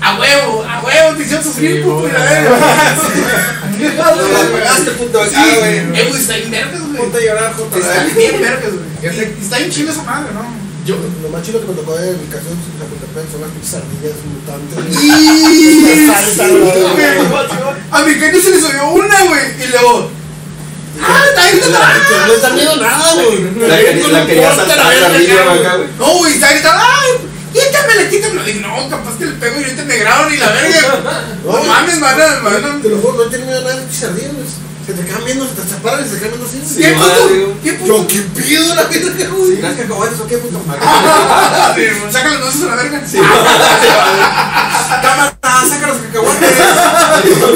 a 0.00 0.18
huevo, 0.20 0.62
a 0.62 0.82
huevo, 0.82 1.16
te 1.16 1.22
hicieron 1.22 1.42
sufrir, 1.44 1.76
Sí, 1.78 1.82
puto, 1.82 2.06
y 2.08 2.12
la 2.12 2.18
güey. 2.18 2.30
verga. 2.30 2.56
No 3.76 4.28
la 4.32 4.48
pegaste, 4.56 4.90
puto, 4.92 5.24
Sí, 5.26 5.34
acá, 5.34 5.44
güey. 5.58 5.76
eh, 5.78 6.06
güey, 6.08 6.20
está 6.20 6.36
bien 6.36 6.50
vergas, 6.50 6.80
güey. 6.80 6.96
Ponte 6.96 7.18
a 7.18 7.20
llorar, 7.20 7.52
Jota. 7.54 7.78
Está 7.78 8.04
bien 8.14 8.40
vergas, 8.40 8.70
güey. 8.72 9.32
Está 9.42 9.58
bien 9.58 9.70
chido 9.70 9.92
esa 9.92 10.02
madre, 10.02 10.32
¿no? 10.34 10.44
Yo, 10.86 10.96
lo 11.22 11.28
más 11.30 11.42
chido 11.42 11.60
que 11.60 11.66
me 11.66 11.74
tocó 11.74 11.96
de 11.96 12.12
mi 12.12 12.26
canción 12.28 12.52
en 12.54 12.78
Chapultepec 12.78 13.32
son 13.32 13.40
las 13.40 13.50
pinches 13.50 13.74
ardillas 13.74 14.16
mutantes. 14.24 15.02
Y- 15.02 15.80
güey. 16.36 17.16
güey. 17.26 17.48
A 17.90 18.02
mi 18.02 18.14
caño 18.20 18.40
se 18.40 18.50
le 18.50 18.60
subió 18.60 18.88
una, 18.90 19.24
güey, 19.24 19.64
y 19.64 19.66
luego, 19.68 20.10
ah, 21.02 21.24
está 21.28 21.42
está 21.42 21.50
bien. 21.50 21.64
No 22.20 22.26
les 22.26 22.42
da 22.42 22.50
miedo 22.50 22.76
nada, 22.76 23.12
güey. 23.14 23.68
La 24.10 24.26
quería, 24.26 24.54
saltar 24.54 24.76
la 24.76 24.88
acá, 24.88 25.76
güey. 25.76 25.88
No, 25.98 26.18
güey, 26.18 26.34
está 26.34 26.52
gritando, 26.52 26.82
¡ay! 26.82 27.28
Quítamela, 27.52 28.10
quítamela. 28.10 28.42
Digo, 28.44 28.60
no, 28.60 28.90
capaz 28.90 29.16
que 29.18 29.26
le 29.26 29.32
pego 29.32 29.60
y 29.60 29.64
ahorita 29.64 29.84
me 29.84 29.96
graban 29.96 30.34
y 30.34 30.36
la 30.36 30.50
verga. 30.50 31.22
No 31.46 31.62
mames, 31.62 31.98
man, 32.00 32.18
man. 32.42 32.82
Te 32.82 32.88
lo 32.88 32.98
juro, 32.98 33.24
no 33.24 33.30
miedo 33.38 33.58
a 33.58 33.62
nada 33.62 33.76
de 33.76 34.28
güey. 34.28 34.65
Se 34.86 34.92
te 34.92 35.04
quedan 35.04 35.24
viendo, 35.24 35.44
se 35.48 35.54
te 35.54 35.68
separan 35.68 36.06
y 36.06 36.08
se 36.08 36.16
quedan 36.16 36.30
viendo 36.30 36.46
así. 36.46 36.62
Sí, 36.64 36.80
¿Qué 36.80 36.92
puto? 36.92 37.56
¿Qué 37.64 37.70
Yo, 37.72 37.96
puto? 37.96 38.06
¿qué 38.06 38.20
pido 38.40 38.72
la 38.72 38.84
verga, 38.84 39.28
güey? 39.34 39.56
¿Crees 39.56 39.74
que 39.74 39.82
cacahuates 39.82 40.20
o 40.20 40.26
qué, 40.28 40.38
puto? 40.38 40.62
Saca 42.12 42.28
los 42.28 42.62
a 42.62 42.66
la 42.66 42.76
verga. 42.76 43.02
Cámara, 45.02 45.36
saca 45.42 45.86
los 45.88 45.96
cacahuates. 45.98 46.56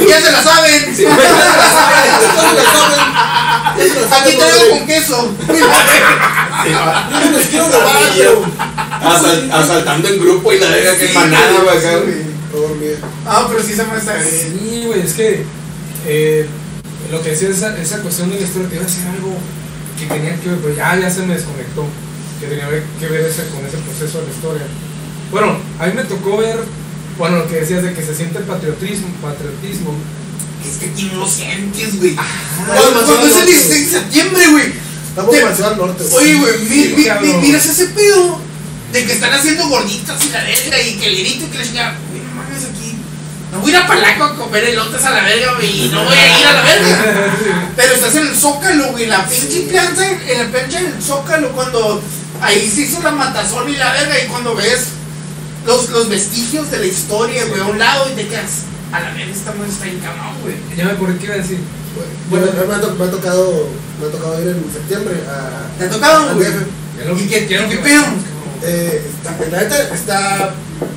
Ya 0.08 0.20
se 0.20 0.32
la 0.32 0.42
saben. 0.42 0.96
Aquí 4.10 4.36
traigo 4.36 4.70
con 4.70 4.86
queso. 4.88 5.34
Yo 5.46 7.30
les 7.30 7.46
quiero 7.46 7.66
robar, 7.68 7.96
asaltando 9.52 10.08
en 10.08 10.18
grupo 10.20 10.52
y 10.52 10.58
la 10.58 10.68
verga 10.68 10.96
que 10.96 11.06
Sí, 11.08 11.14
manada, 11.14 11.52
güey, 11.62 11.78
sí. 11.80 11.86
Ah, 13.24 13.46
pero 13.48 13.62
sí 13.62 13.72
se 13.74 13.84
me 13.84 13.96
está. 13.96 14.20
Sí, 14.20 14.82
güey, 14.84 15.00
es 15.02 15.12
que 15.12 15.44
eh, 16.06 16.46
lo 17.10 17.22
que 17.22 17.30
decía 17.30 17.48
esa, 17.48 17.76
esa 17.78 17.98
cuestión 18.02 18.30
de 18.30 18.36
la 18.40 18.46
historia, 18.46 18.68
te 18.68 18.74
iba 18.76 18.84
a 18.84 18.86
decir 18.86 19.04
algo 19.06 19.34
que 19.98 20.06
tenía 20.06 20.40
que 20.40 20.48
ver, 20.48 20.58
pero 20.62 20.74
ya, 20.76 20.98
ya 20.98 21.10
se 21.10 21.22
me 21.22 21.34
desconectó, 21.34 21.84
que 22.40 22.46
tenía 22.46 22.68
que 22.68 23.06
ver 23.08 23.20
ese, 23.26 23.46
con 23.48 23.64
ese 23.66 23.76
proceso 23.78 24.20
de 24.20 24.26
la 24.26 24.32
historia. 24.32 24.66
Bueno, 25.30 25.58
a 25.78 25.86
mí 25.86 25.92
me 25.94 26.04
tocó 26.04 26.38
ver, 26.38 26.58
bueno, 27.18 27.36
lo 27.38 27.48
que 27.48 27.60
decías 27.60 27.82
de 27.82 27.92
que 27.94 28.02
se 28.02 28.14
siente 28.14 28.40
patriotismo, 28.40 29.08
patriotismo. 29.22 29.94
Es 30.66 30.76
que 30.78 30.86
aquí 30.90 31.10
no 31.12 31.20
lo 31.20 31.28
sientes, 31.28 31.98
güey. 31.98 32.14
Ah, 32.18 32.26
Cuando, 32.66 33.00
cuando 33.06 33.26
es 33.26 33.36
el 33.36 33.46
16 33.46 33.92
de 33.92 33.98
septiembre, 33.98 34.48
güey. 34.50 34.72
Estamos 35.08 35.34
demasiado 35.34 35.70
al 35.72 35.76
norte, 35.78 36.04
güey. 36.04 36.24
Oye, 36.24 36.34
güey, 36.36 36.58
mi, 36.68 36.76
mi- 36.76 36.94
mi- 36.96 37.04
cabrón. 37.04 37.40
miras 37.42 37.66
ese 37.66 37.86
pedo 37.86 38.38
de 38.92 39.04
que 39.04 39.12
están 39.12 39.32
haciendo 39.32 39.68
gorditas 39.68 40.24
y 40.24 40.28
la 40.30 40.42
verga 40.44 40.82
y 40.82 40.94
que 40.96 41.06
el 41.06 41.16
grito 41.18 41.46
y 41.46 41.48
que 41.48 41.58
la 41.58 41.64
chingada. 41.64 41.98
Güey, 42.10 42.22
no 42.22 42.34
mames 42.34 42.64
aquí. 42.64 42.96
No 43.52 43.58
voy 43.60 43.72
a 43.72 43.76
ir 43.78 43.82
a 43.82 43.86
Palaco 43.86 44.24
a 44.24 44.36
comer 44.36 44.64
elotes 44.64 45.04
a 45.04 45.10
la 45.10 45.22
verga, 45.24 45.54
güey, 45.56 45.86
y 45.86 45.88
no 45.88 46.04
voy 46.04 46.14
a 46.16 46.40
ir 46.40 46.46
a 46.46 46.52
la 46.52 46.62
verga. 46.62 47.34
Pero 47.76 47.94
estás 47.94 48.14
en 48.14 48.28
el 48.28 48.36
Zócalo, 48.36 48.92
güey, 48.92 49.06
la 49.06 49.26
pinche 49.26 49.62
plaza, 49.62 50.06
en 50.28 50.38
la 50.38 50.46
plancha 50.50 50.80
del 50.80 51.02
Zócalo, 51.02 51.50
cuando 51.52 52.00
ahí 52.40 52.70
se 52.72 52.82
hizo 52.82 53.02
la 53.02 53.10
matazón 53.10 53.68
y 53.68 53.76
la 53.76 53.92
verga, 53.92 54.14
y 54.24 54.28
cuando 54.28 54.54
ves 54.54 54.86
los, 55.66 55.88
los 55.90 56.08
vestigios 56.08 56.70
de 56.70 56.78
la 56.78 56.86
historia, 56.86 57.44
güey, 57.46 57.60
a 57.60 57.64
un 57.64 57.78
lado 57.78 58.08
y 58.10 58.14
te 58.14 58.28
quedas. 58.28 58.62
A 58.92 59.00
la 59.00 59.10
verga, 59.12 59.32
esta 59.32 59.52
madre 59.52 59.70
está 59.70 59.84
cabrón, 60.06 60.34
güey. 60.42 60.54
Ya 60.76 60.84
me 60.84 60.90
acordé 60.92 61.18
qué 61.18 61.26
iba 61.26 61.34
a 61.34 61.38
decir. 61.38 61.58
Bueno, 62.28 62.46
a 62.46 62.50
mí 62.50 62.68
me 62.68 62.74
ha, 62.74 62.80
to- 62.80 62.94
me 62.94 63.04
ha 63.04 63.10
tocado, 63.10 63.68
me 64.00 64.06
ha 64.06 64.10
tocado 64.10 64.40
ir 64.42 64.48
en 64.48 64.72
septiembre 64.72 65.16
a. 65.28 65.76
¿Te 65.78 65.84
ha 65.86 65.90
tocado, 65.90 66.34
güey? 66.34 66.48
¿Y 67.18 67.26
qué- 67.28 67.46
qué 67.48 67.66
que- 67.68 67.76
pedo? 67.78 68.04
Eh, 68.62 69.02
está, 69.16 69.36
la 69.50 69.62
neta 69.62 69.94
está 69.94 70.54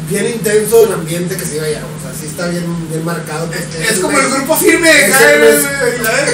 bien 0.10 0.26
intenso 0.35 0.85
el 0.85 0.94
ambiente 0.94 1.35
que 1.38 1.45
se 1.45 1.56
iba 1.56 1.65
allá, 1.65 1.81
o 1.98 2.02
sea, 2.02 2.11
sí 2.19 2.26
está 2.27 2.48
bien, 2.48 2.65
bien 2.90 3.06
marcado. 3.06 3.49
que 3.49 3.57
Es 3.57 3.99
como 3.99 4.19
el 4.19 4.30
grupo 4.30 4.56
firme 4.57 4.90
Es 4.90 5.22
el 5.22 5.40
mes- 5.40 5.49
Es 5.60 5.65
el, 5.65 6.02
verga. 6.02 6.31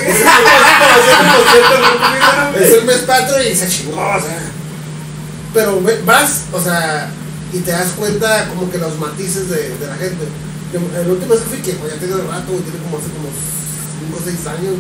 es 2.60 2.72
el 2.74 2.86
mes 2.86 2.98
patrio 2.98 3.50
y 3.50 3.56
se 3.56 3.68
chingó, 3.68 3.96
o 4.00 4.20
sea. 4.22 4.40
Pero 5.54 5.82
vas, 6.06 6.42
o 6.52 6.62
sea, 6.62 7.10
y 7.54 7.60
te 7.60 7.72
das 7.72 7.88
cuenta 7.98 8.48
como 8.50 8.70
que 8.72 8.78
los 8.78 8.98
matices 9.00 9.50
de, 9.50 9.70
de 9.78 9.88
la 9.88 9.96
gente. 9.96 10.26
Yo- 10.74 11.00
El 11.02 11.08
último 11.10 11.34
vez 11.34 11.44
que 11.44 11.50
fui, 11.50 11.58
que 11.60 11.72
ya 11.74 11.98
tiene 12.00 12.14
rato, 12.16 12.52
tiene 12.52 12.80
como 12.84 12.98
hace 12.98 13.08
como 13.10 13.30
5 14.02 14.18
o 14.18 14.24
6 14.24 14.48
años. 14.48 14.74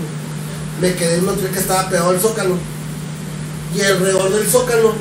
Me 0.81 0.93
quedé 0.93 1.15
en 1.15 1.23
un 1.23 1.29
hotel 1.29 1.49
que 1.51 1.59
estaba 1.59 1.89
pegado 1.89 2.09
al 2.11 2.19
Zócalo. 2.19 2.57
Y 3.75 3.81
alrededor 3.81 4.31
del 4.33 4.47
Zócalo 4.47 4.93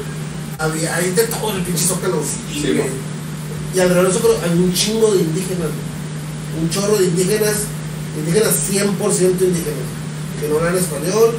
había, 0.59 0.95
ahí 0.97 1.11
de 1.11 1.25
todo 1.25 1.57
el 1.57 1.63
pinche 1.63 1.85
Zócalo. 1.87 2.21
Sí, 2.53 2.61
güey. 2.63 2.77
güey. 2.79 2.89
y 3.75 3.81
alrededor 3.81 4.05
del 4.07 4.15
Zócalo 4.15 4.35
hay 4.43 4.51
un 4.59 4.73
chingo 4.75 5.13
de 5.15 5.23
indígenas. 5.23 5.71
Un 6.61 6.69
chorro 6.71 6.97
de 6.97 7.05
indígenas, 7.05 7.55
indígenas 8.19 8.55
100% 8.71 9.21
indígenas, 9.21 9.87
que 10.41 10.49
no 10.49 10.57
hablan 10.59 10.77
español, 10.77 11.35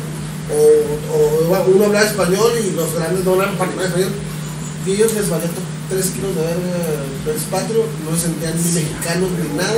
o, 0.50 1.14
o 1.14 1.66
uno 1.76 1.86
hablaba 1.86 2.06
español 2.06 2.52
y 2.64 2.72
los 2.76 2.94
grandes 2.94 3.26
no 3.26 3.34
hablan 3.34 3.58
para 3.58 3.72
nada 3.76 3.88
español. 3.88 4.12
Y 4.86 4.92
ellos 4.92 5.14
les 5.14 5.30
valía 5.30 5.50
3 5.90 6.06
kilos 6.06 6.36
de 6.36 6.42
verga 6.42 7.04
patrio, 7.52 7.84
no 8.10 8.16
se 8.16 8.22
sentían 8.28 8.54
ni 8.56 8.72
mexicanos 8.72 9.30
ni 9.32 9.58
nada. 9.58 9.74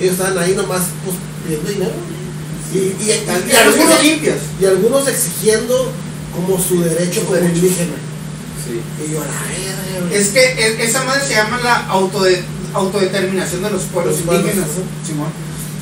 Ellos 0.00 0.12
estaban 0.12 0.36
ahí 0.38 0.54
nomás 0.54 0.82
pues, 1.04 1.16
pidiendo 1.44 1.70
dinero. 1.70 1.92
Y, 2.74 2.78
y, 2.78 3.10
y- 3.10 3.52
y 3.52 3.54
algunos, 3.56 4.02
limpias. 4.02 4.38
y 4.60 4.64
algunos 4.66 5.08
exigiendo 5.08 5.90
como 6.34 6.60
su 6.60 6.82
derecho 6.82 7.24
como 7.24 7.38
indígena. 7.38 7.94
Sí. 8.64 8.80
Y 9.04 9.12
yo 9.12 9.22
a 9.22 9.26
la 9.26 9.32
verga, 9.32 10.06
güey. 10.06 10.14
Es 10.20 10.28
que 10.28 10.52
es- 10.52 10.88
esa 10.88 11.04
madre 11.04 11.20
se 11.26 11.34
llama 11.34 11.58
la 11.62 11.86
autode- 11.88 12.42
autodeterminación 12.74 13.62
de 13.62 13.70
los 13.70 13.82
pueblos 13.84 14.20
Los 14.24 14.36
indígenas. 14.36 14.68
Simón. 15.06 15.28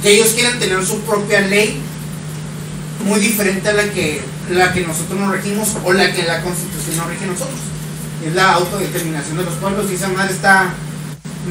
Que 0.02 0.12
ellos 0.14 0.28
quieren 0.30 0.58
tener 0.58 0.84
su 0.86 1.00
propia 1.00 1.40
ley 1.42 1.80
muy 3.04 3.20
diferente 3.20 3.68
a 3.68 3.72
la 3.74 3.84
que, 3.90 4.20
la 4.50 4.72
que 4.72 4.86
nosotros 4.86 5.18
nos 5.20 5.30
regimos 5.30 5.68
o 5.84 5.92
la 5.92 6.12
que 6.12 6.22
la 6.24 6.42
constitución 6.42 6.96
nos 6.96 7.06
rige 7.08 7.26
nosotros. 7.26 7.58
Es 8.26 8.34
la 8.34 8.52
autodeterminación 8.54 9.36
de 9.38 9.44
los 9.44 9.54
pueblos 9.54 9.86
y 9.90 9.94
esa 9.94 10.08
madre 10.08 10.32
está 10.32 10.72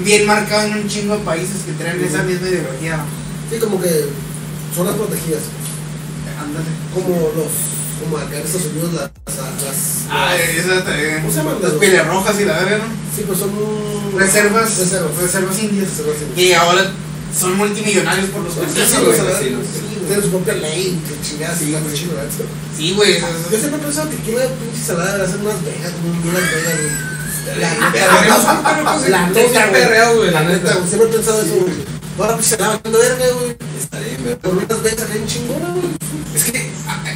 bien 0.04 0.26
marcada 0.28 0.66
en 0.68 0.74
un 0.74 0.88
chingo 0.88 1.16
de 1.18 1.24
países 1.24 1.62
que 1.66 1.72
traen 1.74 2.04
esa 2.04 2.24
misma 2.24 2.48
ideología. 2.48 3.00
Sí, 3.52 3.58
como 3.60 3.82
que 3.82 4.06
zonas 4.76 4.96
protegidas. 4.96 5.42
Ándale. 6.42 6.66
Como 6.94 7.16
los, 7.36 7.52
como 8.00 8.18
acá 8.18 8.38
en 8.40 8.46
Estados 8.46 8.68
Unidos 8.68 8.94
las, 8.94 9.12
las, 9.28 10.06
Ah, 10.10 10.36
esa 10.36 10.84
también. 10.84 11.22
¿Cómo 11.22 11.32
se 11.32 11.38
llaman? 11.38 11.58
Las 11.62 12.40
y 12.40 12.46
la 12.46 12.54
verga, 12.60 12.78
¿no? 12.80 12.86
sí, 13.16 13.24
pues 13.28 13.40
son 13.40 13.52
Reservas, 14.18 14.78
reservas, 14.78 15.16
reservas 15.18 15.60
indias. 15.60 15.90
reservas 15.90 16.16
indias. 16.22 16.40
Y 16.40 16.54
ahora 16.54 16.92
son 17.38 17.58
multimillonarios 17.58 18.30
por 18.30 18.44
los 18.44 18.54
conciertos, 18.54 18.90
sí, 18.90 19.04
güey. 19.06 19.18
sí, 19.38 20.06
Tienen 20.08 20.24
su 20.24 20.30
propia 20.32 20.54
ley, 20.56 21.00
que 21.08 21.28
chingadas, 21.28 21.60
sí, 21.60 21.72
¿verdad? 21.72 22.30
Sí, 22.76 22.94
güey. 22.96 23.20
Yo 23.20 23.58
siempre 23.58 23.80
he 23.80 23.84
pensado 23.84 24.10
que 24.10 24.16
aquí 24.18 24.32
la 24.32 24.48
pinche 24.48 24.82
salada 24.86 25.24
hacen 25.24 25.42
unas 25.42 25.64
vegas, 25.64 25.92
como 25.94 26.10
unas 26.30 26.42
vegas, 26.50 26.76
güey. 26.80 27.10
La 27.50 27.70
neta, 27.70 29.68
güey. 29.70 30.16
güey, 30.18 30.32
la 30.32 30.44
neta, 30.44 30.74
güey, 30.74 30.88
siempre 30.88 31.10
he 31.10 31.14
pensado 31.14 31.42
eso, 31.42 31.56
güey. 31.56 31.74
Ahora 32.20 32.36
pues 32.36 32.48
se 32.48 32.58
la 32.58 32.68
verga, 32.84 33.26
güey. 33.40 33.69
Es 36.36 36.44
que 36.46 36.58
eh, 36.60 36.70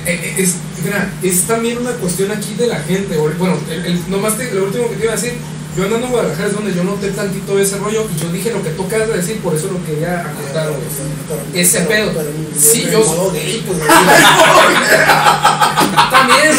eh, 0.05 0.35
es, 0.37 0.55
mira, 0.83 1.11
es 1.21 1.41
también 1.43 1.77
una 1.77 1.91
cuestión 1.91 2.31
aquí 2.31 2.53
de 2.55 2.67
la 2.67 2.79
gente. 2.79 3.17
Bueno, 3.17 3.57
el, 3.69 3.85
el- 3.85 4.09
nomás 4.09 4.37
te- 4.37 4.51
lo 4.53 4.65
último 4.65 4.89
que 4.89 4.95
te 4.95 5.03
iba 5.03 5.13
a 5.13 5.15
decir, 5.15 5.33
yo 5.77 5.83
andando 5.85 6.05
en 6.07 6.11
Guadalajara 6.13 6.47
es 6.49 6.53
donde 6.53 6.73
yo 6.73 6.83
noté 6.83 7.09
tantito 7.11 7.57
ese 7.59 7.77
rollo 7.77 8.05
y 8.15 8.19
yo 8.21 8.29
dije 8.31 8.51
lo 8.51 8.61
que 8.63 8.69
tú 8.71 8.83
acabas 8.85 9.07
de 9.07 9.17
decir, 9.17 9.37
por 9.39 9.55
eso 9.55 9.69
lo 9.71 9.83
quería 9.85 10.21
acotar. 10.21 10.67
Ese 11.53 11.79
pedo. 11.81 12.11
Sí, 12.59 12.87
yo-. 12.91 12.99
También, 16.11 16.55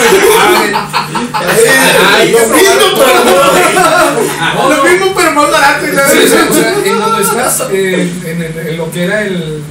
lo 4.69 4.85
mismo, 4.85 5.13
pero 5.17 5.33
más 5.33 5.51
barato. 5.51 5.87
en 5.87 6.99
donde 7.01 7.23
estás, 7.23 7.63
eh, 7.73 8.13
en 8.27 8.77
lo 8.77 8.91
que 8.91 9.05
era 9.05 9.23
el. 9.23 9.63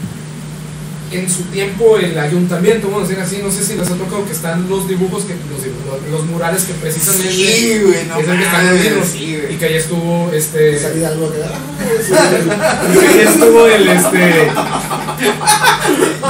En 1.14 1.30
su 1.30 1.44
tiempo 1.44 1.98
el 1.98 2.18
ayuntamiento, 2.18 2.88
vamos 2.90 3.06
a 3.06 3.08
decir 3.08 3.24
así, 3.24 3.40
no 3.44 3.52
sé 3.52 3.64
si 3.64 3.76
les 3.76 3.88
ha 3.90 3.96
tocado 3.96 4.26
que 4.26 4.32
están 4.32 4.68
los 4.70 4.88
dibujos, 4.88 5.24
que 5.26 5.34
los, 5.34 5.64
dibujos- 5.64 6.10
los 6.12 6.26
murales 6.26 6.64
que 6.64 6.74
precisamente 6.74 7.32
Sí, 7.32 7.80
güey, 7.84 8.06
no 8.08 8.18
es 8.20 8.28
el 8.28 8.38
que 8.38 8.44
están 8.44 9.06
sí, 9.12 9.40
y 9.50 9.56
que 9.56 9.66
ahí 9.66 9.76
estuvo 9.76 10.32
este. 10.34 10.80
Salida 10.80 11.10
algo 11.10 11.32
que 11.32 11.38
y 12.94 13.00
que 13.00 13.08
ahí 13.08 13.20
estuvo 13.28 13.68
el 13.68 13.88
este. 13.88 14.52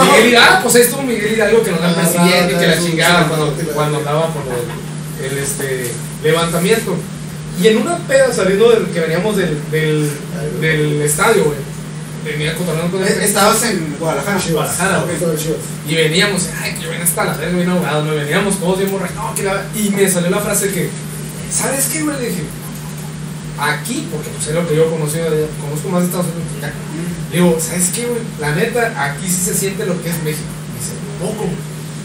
Miguel 0.02 0.30
Hidalgo, 0.30 0.64
pues 0.64 0.76
ahí 0.76 0.82
estuvo 0.82 1.02
Miguel 1.04 1.34
Hidalgo 1.34 1.64
que 1.64 1.72
nos 1.72 1.82
dan 1.82 1.92
Ah, 1.96 2.02
presidente 2.02 2.54
y 2.54 2.58
que 2.60 2.68
la 2.68 2.80
chingada 2.80 3.28
cuando, 3.74 3.98
andaba 3.98 4.30
el, 5.22 5.32
el, 5.32 5.38
este 5.38 5.92
levantamiento. 6.24 6.96
Y 7.62 7.68
en 7.68 7.78
una 7.78 7.98
peda 8.00 8.34
saliendo 8.34 8.72
del 8.72 8.88
que 8.88 9.00
veníamos 9.00 9.38
del, 9.38 9.58
del, 9.72 10.10
del 10.60 11.02
estadio, 11.04 11.44
güey. 11.46 11.58
Venía 12.24 12.56
cotorreando 12.56 12.98
con 12.98 13.06
Eh, 13.06 13.18
Estabas 13.22 13.64
en 13.64 13.96
Guadalajara. 14.00 15.06
Y 15.88 15.96
veníamos, 15.96 16.50
ay, 16.62 16.74
que 16.74 16.82
yo 16.82 16.90
venía 16.90 17.04
hasta 17.04 17.26
la 17.26 17.34
verga, 17.34 17.58
bien 17.58 17.70
ahogado, 17.70 18.06
me 18.06 18.16
veníamos 18.16 18.60
todos 18.60 18.78
bien 18.80 18.92
borrachos, 18.92 19.16
no, 19.16 19.36
que 19.36 19.44
la... 19.44 19.66
Y 19.76 19.90
me 19.90 20.10
salió 20.10 20.30
la 20.30 20.40
frase 20.40 20.70
que, 20.72 20.90
¿sabes 21.52 21.90
qué, 21.92 22.02
güey? 22.02 22.18
Le 22.22 22.30
dije, 22.30 22.44
aquí, 23.60 24.08
porque 24.12 24.30
pues 24.30 24.48
es 24.48 24.56
lo 24.56 24.68
que 24.68 24.76
yo 24.76 24.90
conocí, 24.90 25.18
conozco 25.62 25.90
más 25.90 26.02
de 26.02 26.08
Estados 26.08 26.28
Unidos 26.28 26.52
que 26.60 26.66
acá. 26.66 26.76
Le 27.32 27.38
digo, 27.38 27.58
¿sabes 27.60 27.90
qué, 27.94 28.06
güey? 28.06 28.22
La 28.40 28.56
neta, 28.56 28.94
aquí 29.04 29.28
sí 29.28 29.44
se 29.44 29.54
siente 29.54 29.86
lo 29.86 30.02
que 30.02 30.10
es 30.10 30.24
México. 30.24 30.48
Me 30.72 30.80
dice, 30.80 30.94
poco. 31.20 31.50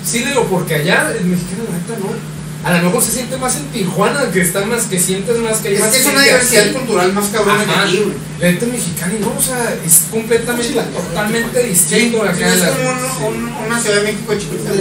Sí, 0.04 0.20
le 0.20 0.30
digo, 0.30 0.44
porque 0.50 0.74
allá 0.76 1.12
el 1.16 1.26
mexicano, 1.26 1.64
la 1.70 1.78
neta, 1.78 1.94
no. 2.00 2.37
A 2.68 2.76
lo 2.78 2.82
mejor 2.84 3.02
se 3.02 3.12
siente 3.12 3.36
más 3.38 3.56
en 3.56 3.64
Tijuana, 3.68 4.30
que 4.30 4.40
está 4.42 4.64
más, 4.66 4.84
que 4.84 4.98
sientes 5.00 5.36
más 5.38 5.58
que 5.58 5.68
hay 5.68 5.74
Es 5.74 5.80
más 5.80 5.90
que 5.90 5.96
es 6.00 6.06
una 6.06 6.20
gente 6.20 6.30
diversidad 6.30 6.62
así. 6.64 6.72
cultural 6.72 7.12
más 7.14 7.26
cabrona 7.28 7.64
que 7.64 7.70
aquí, 7.70 7.96
güey. 8.04 8.16
La 8.40 8.50
neta 8.52 8.66
mexicana, 8.66 9.14
y 9.16 9.20
no, 9.20 9.34
o 9.38 9.42
sea, 9.42 9.74
es 9.86 10.02
completamente, 10.10 10.74
totalmente 10.74 11.62
distinto 11.64 12.22
Sí, 12.22 12.28
acá. 12.28 12.54
es 12.54 12.60
la- 12.60 12.68
como 12.70 12.90
un- 12.90 13.34
un- 13.44 13.52
una 13.66 13.80
ciudad 13.80 13.96
de 13.96 14.02
México 14.02 14.34
chiquita. 14.34 14.70
Ah, 14.70 14.74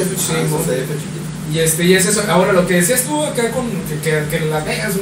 y 1.53 1.59
este 1.59 1.83
y 1.85 1.93
es 1.95 2.05
eso. 2.05 2.23
Ahora 2.29 2.51
lo 2.51 2.67
que 2.67 2.73
decías 2.75 3.03
tú 3.03 3.23
acá 3.23 3.51
con 3.51 3.69
que, 3.69 3.95
que, 4.03 4.23
que 4.29 4.45
Las 4.47 4.65
Vegas, 4.65 4.93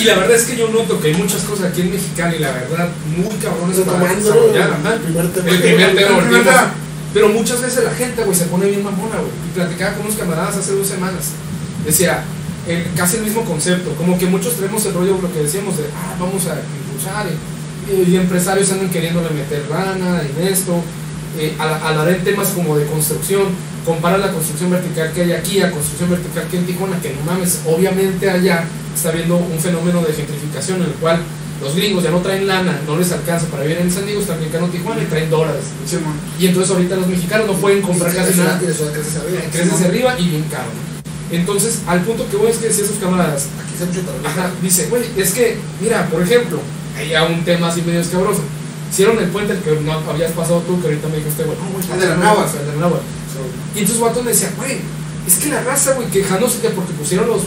Y 0.00 0.04
la 0.04 0.14
verdad 0.14 0.36
es 0.36 0.44
que 0.44 0.56
yo 0.56 0.68
noto 0.68 1.00
que 1.00 1.08
hay 1.08 1.14
muchas 1.14 1.42
cosas 1.42 1.66
aquí 1.66 1.80
en 1.82 1.90
Mexicali, 1.92 2.38
la 2.38 2.52
verdad, 2.52 2.88
muy 3.16 3.34
cabrones 3.36 3.78
para 3.80 4.14
desarrollar. 4.14 4.70
el 4.94 5.00
primer 5.00 5.28
tema. 5.32 5.50
El 5.50 5.58
primer 5.60 5.62
tema, 5.62 5.90
El 5.90 5.94
primer 5.96 6.12
volvimos. 6.14 6.44
tema. 6.44 6.74
Pero 7.14 7.28
muchas 7.28 7.60
veces 7.62 7.84
la 7.84 7.92
gente, 7.94 8.24
güey, 8.24 8.36
se 8.36 8.44
pone 8.46 8.66
bien 8.66 8.82
mamona, 8.82 9.16
güey. 9.16 9.30
Y 9.30 9.54
platicaba 9.54 9.94
con 9.96 10.06
unos 10.06 10.16
camaradas 10.18 10.56
hace 10.56 10.72
dos 10.72 10.86
semanas. 10.88 11.26
Decía, 11.86 12.24
el- 12.66 12.86
casi 12.96 13.18
el 13.18 13.22
mismo 13.24 13.44
concepto. 13.44 13.90
Como 13.94 14.18
que 14.18 14.26
muchos 14.26 14.54
tenemos 14.54 14.84
el 14.86 14.94
rollo, 14.94 15.18
lo 15.22 15.32
que 15.32 15.40
decíamos 15.40 15.76
de, 15.76 15.84
ah, 15.94 16.16
vamos 16.18 16.42
a 16.46 16.56
impulsar. 16.58 17.26
Y, 17.86 18.10
y 18.10 18.16
empresarios 18.16 18.72
andan 18.72 18.90
queriéndole 18.90 19.30
meter 19.30 19.62
lana 19.70 20.22
en 20.22 20.46
esto. 20.48 20.82
Eh, 21.38 21.54
al- 21.58 21.82
hablar 21.82 22.08
en 22.10 22.22
temas 22.24 22.48
como 22.48 22.76
de 22.76 22.86
construcción. 22.86 23.42
Compara 23.84 24.16
la 24.18 24.32
construcción 24.32 24.70
vertical 24.70 25.12
que 25.12 25.22
hay 25.22 25.32
aquí 25.32 25.60
a 25.60 25.66
la 25.66 25.72
construcción 25.72 26.08
vertical 26.10 26.44
que 26.50 26.56
hay 26.56 26.62
en 26.62 26.66
Tijuana, 26.66 27.00
que 27.02 27.10
no 27.12 27.20
mames, 27.30 27.60
obviamente 27.66 28.30
allá 28.30 28.64
está 28.94 29.10
habiendo 29.10 29.36
un 29.36 29.58
fenómeno 29.60 30.00
de 30.00 30.12
gentrificación 30.14 30.78
en 30.78 30.84
el 30.84 30.92
cual 30.92 31.18
los 31.60 31.76
gringos 31.76 32.02
ya 32.02 32.10
no 32.10 32.20
traen 32.20 32.46
lana, 32.46 32.80
no 32.86 32.96
les 32.96 33.12
alcanza 33.12 33.46
para 33.48 33.62
vivir 33.64 33.78
en 33.78 33.90
San 33.90 34.06
Diego, 34.06 34.20
están 34.22 34.38
brincando 34.38 34.68
Tijuana 34.68 35.02
y 35.02 35.06
traen 35.06 35.28
dólares. 35.28 35.64
Y 36.38 36.46
entonces 36.46 36.70
ahorita 36.72 36.96
los 36.96 37.06
mexicanos 37.08 37.46
no 37.46 37.52
pueden 37.54 37.82
comprar 37.82 38.14
casi 38.14 38.38
nada. 38.38 38.58
Creces 39.52 39.72
hacia 39.74 39.86
arriba 39.88 40.14
y 40.18 40.28
bien 40.30 40.44
caro. 40.50 40.68
Entonces, 41.30 41.80
al 41.86 42.00
punto 42.02 42.26
que 42.30 42.36
voy 42.36 42.50
es 42.50 42.58
que 42.58 42.68
decía 42.68 42.84
esos 42.84 42.96
camaradas, 42.96 43.46
Aquí 43.60 43.74
se 43.78 43.84
mucho 43.86 44.00
también. 44.00 44.26
ajá, 44.26 44.50
dice, 44.62 44.86
güey, 44.88 45.02
es 45.16 45.32
que, 45.32 45.56
mira, 45.80 46.06
por 46.08 46.22
ejemplo, 46.22 46.60
hay 46.96 47.12
un 47.34 47.44
tema 47.44 47.68
así 47.68 47.82
medio 47.82 48.00
escabroso. 48.00 48.40
Hicieron 48.90 49.18
el 49.18 49.28
puente 49.30 49.54
el 49.54 49.60
que 49.60 49.80
no 49.80 49.92
habías 49.92 50.32
pasado 50.32 50.60
tú, 50.60 50.80
que 50.80 50.88
ahorita 50.88 51.08
me 51.08 51.16
dijiste, 51.16 51.44
güey, 51.44 51.58
no, 51.58 51.64
güey, 51.70 51.84
El 51.92 52.00
de 52.00 52.06
la 52.06 52.14
el 52.14 52.66
de 52.66 52.72
la 52.72 52.80
náhuatl. 52.80 53.04
Y 53.74 53.78
entonces 53.80 54.24
me 54.24 54.30
decía, 54.30 54.52
güey, 54.56 54.78
es 55.26 55.34
que 55.36 55.48
la 55.50 55.62
raza, 55.62 55.94
güey, 55.94 56.08
quejándose 56.08 56.60
que 56.60 56.70
porque 56.70 56.92
pusieron 56.92 57.26
los, 57.26 57.42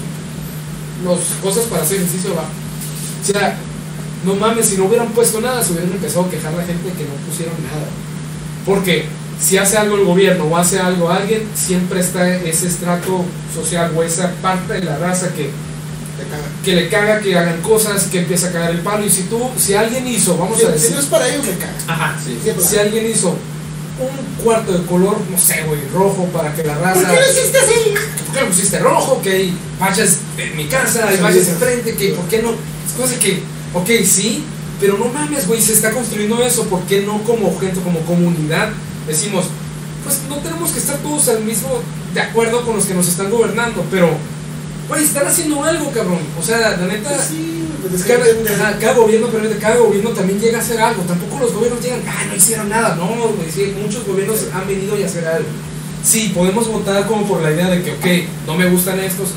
los 1.04 1.20
cosas 1.42 1.66
para 1.66 1.84
hacer 1.84 1.98
ejercicio, 1.98 2.36
va. 2.36 2.44
O 2.44 3.26
sea, 3.26 3.58
no 4.26 4.36
mames, 4.36 4.66
si 4.66 4.78
no 4.78 4.86
hubieran 4.86 5.08
puesto 5.10 5.40
nada, 5.40 5.64
se 5.64 5.72
hubieran 5.72 5.92
empezado 5.92 6.26
a 6.26 6.30
quejar 6.30 6.54
la 6.54 6.64
gente 6.64 6.90
que 6.90 7.04
no 7.04 7.14
pusieron 7.28 7.56
nada. 7.64 7.88
Porque 8.66 9.06
si 9.40 9.58
hace 9.58 9.78
algo 9.78 9.96
el 9.96 10.06
gobierno 10.06 10.46
o 10.46 10.58
hace 10.58 10.80
algo 10.80 11.10
alguien, 11.10 11.48
siempre 11.56 12.00
está 12.00 12.28
ese 12.36 12.68
estrato 12.68 13.24
social 13.54 13.94
o 13.96 14.04
esa 14.04 14.32
parte 14.42 14.74
de 14.74 14.84
la 14.84 14.98
raza 14.98 15.34
que. 15.34 15.50
Que 16.64 16.74
le 16.76 16.90
caga 16.90 17.20
que 17.22 17.38
hagan 17.38 17.62
cosas, 17.62 18.06
que 18.06 18.20
empieza 18.20 18.48
a 18.48 18.52
cagar 18.52 18.72
el 18.72 18.80
palo. 18.80 19.06
Y 19.06 19.10
si 19.10 19.24
tú, 19.24 19.50
si 19.58 19.74
alguien 19.74 20.06
hizo, 20.08 20.38
vamos 20.38 20.58
Si, 20.60 20.66
a 20.66 20.68
si 20.70 20.74
decir, 20.74 20.92
no 20.92 21.00
es 21.00 21.06
para 21.08 21.28
ellos, 21.28 21.46
me 21.46 21.58
caga. 21.58 21.74
ajá, 21.88 22.20
Sí. 22.24 22.38
Siempre. 22.44 22.66
si 22.66 22.78
alguien 22.78 23.10
hizo 23.12 23.30
un 24.00 24.44
cuarto 24.44 24.74
de 24.74 24.86
color, 24.86 25.18
no 25.32 25.38
sé, 25.38 25.64
güey, 25.64 25.80
rojo 25.94 26.26
para 26.34 26.54
que 26.54 26.64
la 26.64 26.76
raza. 26.76 27.02
¿Por 27.02 27.10
qué 27.10 27.16
lo 27.16 27.32
hiciste 27.32 27.58
así? 27.58 27.94
¿Por 28.26 28.36
qué 28.36 28.42
lo 28.42 28.48
pusiste 28.48 28.80
rojo? 28.80 29.22
Que 29.22 29.32
hay 29.32 29.58
manchas 29.80 30.18
en 30.38 30.56
mi 30.58 30.66
casa, 30.68 31.08
hay 31.08 31.18
sí. 31.34 31.50
enfrente, 31.50 31.96
que 31.96 32.10
¿por 32.10 32.26
qué 32.28 32.42
no? 32.42 32.52
Es 32.52 32.94
cosa 32.98 33.18
que, 33.20 33.42
ok, 33.74 33.90
sí, 34.06 34.44
pero 34.80 34.98
no 34.98 35.06
mames, 35.06 35.48
güey, 35.48 35.60
se 35.62 35.74
está 35.74 35.92
construyendo 35.92 36.44
eso, 36.44 36.66
¿por 36.66 36.82
qué 36.84 37.02
no 37.02 37.24
como 37.24 37.58
gente, 37.60 37.80
como 37.82 38.00
comunidad, 38.02 38.70
decimos, 39.08 39.46
pues 40.04 40.20
no 40.30 40.36
tenemos 40.38 40.70
que 40.72 40.80
estar 40.80 40.98
todos 40.98 41.28
al 41.30 41.44
mismo, 41.44 41.82
de 42.14 42.22
acuerdo 42.22 42.64
con 42.66 42.76
los 42.76 42.86
que 42.86 42.94
nos 42.94 43.08
están 43.08 43.32
gobernando, 43.32 43.84
pero, 43.90 44.10
güey, 44.88 45.04
están 45.04 45.28
haciendo 45.28 45.64
algo, 45.64 45.92
cabrón. 45.92 46.20
O 46.40 46.44
sea, 46.44 46.78
la 46.78 46.88
neta, 46.88 47.10
Pues 47.10 47.28
sí, 47.28 47.64
pues 47.90 48.04
cada, 48.04 48.94
gobierno, 48.94 49.28
pero 49.32 49.50
cada 49.60 49.78
gobierno 49.78 50.10
también 50.12 50.40
llega 50.40 50.58
a 50.58 50.62
hacer 50.62 50.80
algo. 50.80 51.04
Tampoco 51.04 51.40
los 51.40 51.54
gobiernos 51.54 51.84
llegan, 51.84 52.02
ah, 52.08 52.26
no 52.28 52.36
hicieron 52.36 52.70
nada. 52.70 52.96
No, 52.96 53.08
güey, 53.08 53.52
sí, 53.54 53.74
muchos 53.82 54.06
gobiernos 54.06 54.46
han 54.54 54.68
venido 54.68 54.98
y 54.98 55.04
a 55.04 55.06
hacer 55.06 55.26
algo. 55.28 55.48
Sí, 56.04 56.32
podemos 56.34 56.68
votar 56.68 57.06
como 57.08 57.28
por 57.28 57.42
la 57.42 57.52
idea 57.52 57.70
de 57.70 57.84
que, 57.84 57.92
ok, 57.92 58.28
no 58.48 58.56
me 58.56 58.70
gustan 58.70 59.00
estos, 59.00 59.30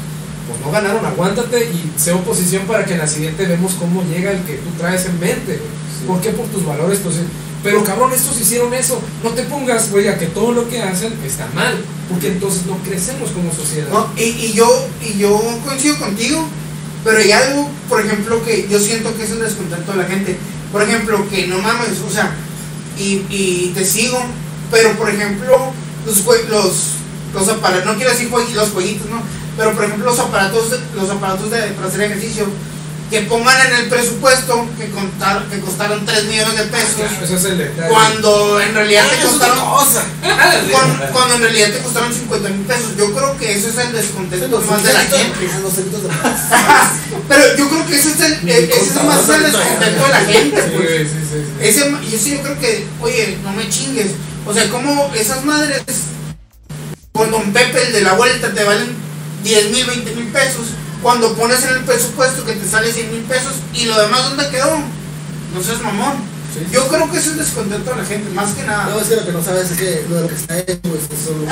pues 0.47 0.60
no 0.64 0.70
ganaron, 0.70 1.05
aguántate 1.05 1.64
y 1.64 1.93
sé 1.98 2.12
oposición 2.12 2.64
para 2.66 2.85
que 2.85 2.93
en 2.93 2.98
la 2.98 3.06
siguiente 3.06 3.47
vemos 3.47 3.74
cómo 3.74 4.02
llega 4.05 4.31
el 4.31 4.40
que 4.43 4.55
tú 4.55 4.70
traes 4.78 5.06
en 5.06 5.18
mente, 5.18 5.59
güey. 5.59 5.81
¿Por 6.06 6.20
qué? 6.20 6.31
Por 6.31 6.47
tus 6.47 6.64
valores, 6.64 7.01
pues. 7.02 7.16
Pero 7.62 7.85
cabrón, 7.85 8.12
estos 8.12 8.41
hicieron 8.41 8.73
eso. 8.73 9.01
No 9.23 9.31
te 9.31 9.43
pongas, 9.45 9.91
güey, 9.91 10.09
a 10.09 10.19
que 10.19 10.27
todo 10.27 10.53
lo 10.53 10.69
que 10.69 10.81
hacen 10.81 11.12
está 11.24 11.47
mal. 11.55 11.74
Porque 12.09 12.28
entonces 12.28 12.66
no 12.66 12.78
crecemos 12.78 13.31
como 13.31 13.53
sociedad. 13.53 13.89
Y, 14.16 14.23
y 14.23 14.53
yo 14.53 14.89
y 15.01 15.19
yo 15.19 15.40
coincido 15.64 15.98
contigo, 15.98 16.45
pero 17.05 17.19
hay 17.19 17.32
algo, 17.32 17.69
por 17.89 18.01
ejemplo, 18.01 18.43
que 18.45 18.66
yo 18.69 18.80
siento 18.80 19.14
que 19.16 19.24
es 19.24 19.30
un 19.30 19.40
descontento 19.40 19.93
de 19.93 19.98
la 19.98 20.05
gente. 20.05 20.37
Por 20.72 20.82
ejemplo, 20.82 21.29
que 21.29 21.47
no 21.47 21.59
mames, 21.59 22.01
o 22.06 22.11
sea, 22.11 22.35
y, 22.98 23.24
y 23.29 23.72
te 23.74 23.85
sigo, 23.85 24.21
pero 24.71 24.93
por 24.97 25.09
ejemplo, 25.11 25.72
los 26.06 26.24
los, 26.48 26.74
los 27.35 27.48
aparatos, 27.48 27.87
no 27.87 27.97
quiero 27.97 28.11
decir 28.11 28.30
los 28.30 28.71
jueguitos, 28.71 29.09
¿no? 29.09 29.22
Pero 29.56 29.74
por 29.74 29.85
ejemplo, 29.85 30.06
los 30.06 30.19
aparatos, 30.19 30.74
los 30.95 31.11
aparatos 31.11 31.51
de, 31.51 31.59
para 31.69 31.89
hacer 31.89 32.03
ejercicio, 32.03 32.47
que 33.11 33.22
pongan 33.22 33.66
en 33.66 33.74
el 33.74 33.89
presupuesto 33.89 34.69
que, 34.79 34.89
contar, 34.90 35.45
que 35.48 35.59
costaron 35.59 36.06
3 36.06 36.24
millones 36.27 36.56
de 36.56 36.63
pesos, 36.64 36.95
Claro, 36.97 37.24
ese 37.24 37.35
es 37.35 37.45
el 37.45 37.59
detalle. 37.59 37.89
cuando 37.89 38.61
en 38.61 38.74
realidad 38.74 39.05
te 39.11 39.27
costaron 39.27 39.59
cosa. 39.59 40.05
cuando, 41.13 41.35
en 41.35 41.43
realidad 41.43 41.71
te 41.72 41.79
costaron 41.80 42.14
50 42.14 42.48
mil 42.51 42.66
pesos. 42.66 42.97
Yo 42.97 43.13
creo 43.13 43.37
que 43.37 43.53
eso 43.53 43.69
es 43.69 43.79
el 43.79 43.93
descontento 43.93 44.47
Los 44.48 44.64
más 44.66 44.82
de 44.85 44.93
la 44.93 45.01
gente. 45.01 45.39
de. 45.40 45.51
Pero 47.29 47.56
yo 47.56 47.69
creo 47.69 47.87
que 47.87 47.97
ese 47.97 48.11
es 48.11 48.21
el, 48.21 48.48
eh, 48.48 48.71
ese 48.72 48.98
es 48.98 49.05
más 49.05 49.29
el 49.29 49.43
descontento 49.43 50.05
de 50.05 50.09
la 50.09 50.21
gente. 50.21 50.63
Sí, 50.63 50.71
pues. 50.77 51.09
sí, 51.09 51.16
sí, 51.30 51.45
sí. 51.59 51.66
Ese, 51.69 51.93
y 52.09 52.14
eso 52.14 52.29
yo 52.29 52.43
creo 52.43 52.59
que, 52.61 52.87
oye, 53.01 53.39
no 53.43 53.53
me 53.53 53.69
chingues. 53.69 54.13
O 54.47 54.55
sea, 54.55 54.69
como 54.71 55.11
esas 55.14 55.45
madres 55.45 55.82
con 57.13 57.30
Don 57.30 57.53
Pepe, 57.53 57.89
el 57.89 57.93
de 57.93 58.01
la 58.03 58.13
vuelta, 58.13 58.53
te 58.55 58.63
valen 58.64 58.89
10 59.43 59.71
mil, 59.71 59.85
20 59.85 60.11
mil 60.13 60.27
pesos. 60.29 60.66
Cuando 61.03 61.35
pones 61.35 61.62
en 61.64 61.70
el 61.77 61.85
presupuesto 61.85 62.45
que 62.45 62.53
te 62.53 62.69
sale 62.69 62.93
100 62.93 63.12
mil 63.12 63.22
pesos 63.22 63.54
y 63.74 63.87
lo 63.87 63.98
demás, 64.01 64.24
¿dónde 64.29 64.48
quedó? 64.51 64.79
No 65.54 65.62
seas 65.62 65.80
mamón. 65.80 66.14
Sí. 66.53 66.66
Yo 66.72 66.87
creo 66.88 67.11
que 67.11 67.19
eso 67.19 67.30
es 67.30 67.38
descontento 67.38 67.90
de 67.90 67.96
la 67.96 68.04
gente, 68.04 68.29
más 68.32 68.51
que 68.54 68.64
nada. 68.64 68.87
No, 68.90 69.01
es 69.01 69.06
que 69.09 69.16
lo 69.16 69.24
que 69.24 69.32
no 69.32 69.43
sabes 69.43 69.70
es 69.70 69.79
que 69.79 70.04
lo 70.09 70.16
de 70.16 70.22
lo 70.22 70.29
que 70.29 70.35
está 70.35 70.59
hecho, 70.59 70.80
pues, 70.82 71.03
es 71.04 71.24
solo. 71.24 71.46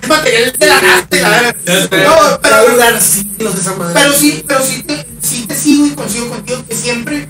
Es 0.00 0.08
material 0.08 0.52
de 0.58 0.66
la 0.66 0.80
NASA, 0.80 1.06
la 1.10 1.28
verdad. 1.30 1.56
No, 2.04 2.12
a 2.14 2.40
pero, 2.40 3.00
siglos 3.00 3.54
esa 3.56 3.74
madre. 3.74 3.94
pero 4.00 4.12
sí, 4.12 4.44
pero 4.46 4.64
sí 4.64 4.82
te, 4.84 5.06
sí 5.20 5.44
te 5.46 5.56
sigo 5.56 5.86
y 5.86 5.90
consigo 5.90 6.28
contigo 6.28 6.64
que 6.68 6.76
siempre 6.76 7.28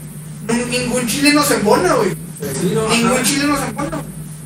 ningún 0.71 1.07
chileno 1.07 1.43
se 1.43 1.55
embona, 1.55 1.95
güey. 1.95 2.11
Sí, 2.11 2.73
no, 2.75 2.89
Ningún 2.89 3.13
ajá. 3.13 3.23
chileno 3.23 3.57
se 3.59 3.65
embona. 3.65 4.03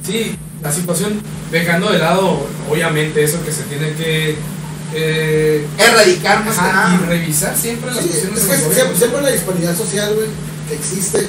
Sí, 0.07 0.39
la 0.63 0.73
situación, 0.73 1.21
dejando 1.51 1.91
de 1.91 1.99
lado, 1.99 2.47
obviamente, 2.71 3.25
eso 3.25 3.43
que 3.45 3.53
se 3.53 3.63
tiene 3.65 3.93
que 3.95 4.37
eh, 4.95 5.67
Erradicar 5.79 6.45
más 6.45 6.55
que 6.55 6.61
ajá, 6.61 6.73
nada. 6.73 6.95
y 7.03 7.07
revisar 7.09 7.57
siempre 7.57 7.91
las 7.91 8.05
Sí, 8.05 8.11
cuestiones 8.11 8.39
es 8.43 8.47
que 8.47 8.97
siempre, 8.97 9.23
la 9.23 9.31
disparidad 9.31 9.77
social, 9.77 10.15
güey, 10.15 10.29
que 10.69 10.75
existe 10.75 11.19
en, 11.19 11.27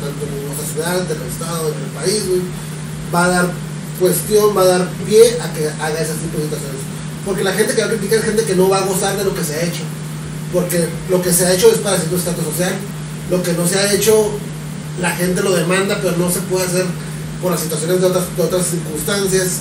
tanto 0.00 0.26
en 0.26 0.46
nuestra 0.46 0.66
ciudad, 0.72 1.10
en 1.10 1.22
el 1.22 1.28
estado, 1.28 1.68
en 1.68 1.74
el 1.80 1.90
país, 1.90 2.28
güey, 2.28 2.40
va 3.14 3.24
a 3.24 3.28
dar 3.28 3.50
cuestión, 3.98 4.56
va 4.56 4.62
a 4.62 4.64
dar 4.66 4.88
pie 5.06 5.38
a 5.40 5.52
que 5.54 5.68
haga 5.68 6.00
ese 6.00 6.14
tipo 6.14 6.38
de 6.38 6.44
situaciones. 6.44 6.80
Porque 7.24 7.42
la 7.44 7.52
gente 7.52 7.74
que 7.74 7.80
va 7.80 7.86
a 7.86 7.90
criticar 7.90 8.18
es 8.18 8.24
gente 8.24 8.44
que 8.44 8.54
no 8.54 8.68
va 8.68 8.78
a 8.78 8.86
gozar 8.86 9.16
de 9.16 9.24
lo 9.24 9.34
que 9.34 9.44
se 9.44 9.54
ha 9.54 9.62
hecho. 9.62 9.82
Porque 10.52 10.86
lo 11.08 11.22
que 11.22 11.32
se 11.32 11.46
ha 11.46 11.52
hecho 11.52 11.70
es 11.72 11.78
para 11.78 11.96
cierto 11.96 12.16
estatus 12.16 12.44
social. 12.44 12.74
Lo 13.30 13.42
que 13.42 13.54
no 13.54 13.66
se 13.66 13.78
ha 13.78 13.92
hecho, 13.92 14.30
la 15.00 15.10
gente 15.12 15.42
lo 15.42 15.52
demanda, 15.56 15.98
pero 16.02 16.16
no 16.18 16.30
se 16.30 16.40
puede 16.40 16.66
hacer 16.66 16.84
por 17.40 17.50
las 17.52 17.60
situaciones 17.60 18.00
de 18.00 18.06
otras, 18.06 18.24
de 18.36 18.42
otras 18.42 18.66
circunstancias. 18.66 19.60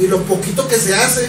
Y 0.00 0.08
lo 0.08 0.22
poquito 0.24 0.66
que 0.66 0.76
se 0.76 0.94
hace, 0.94 1.28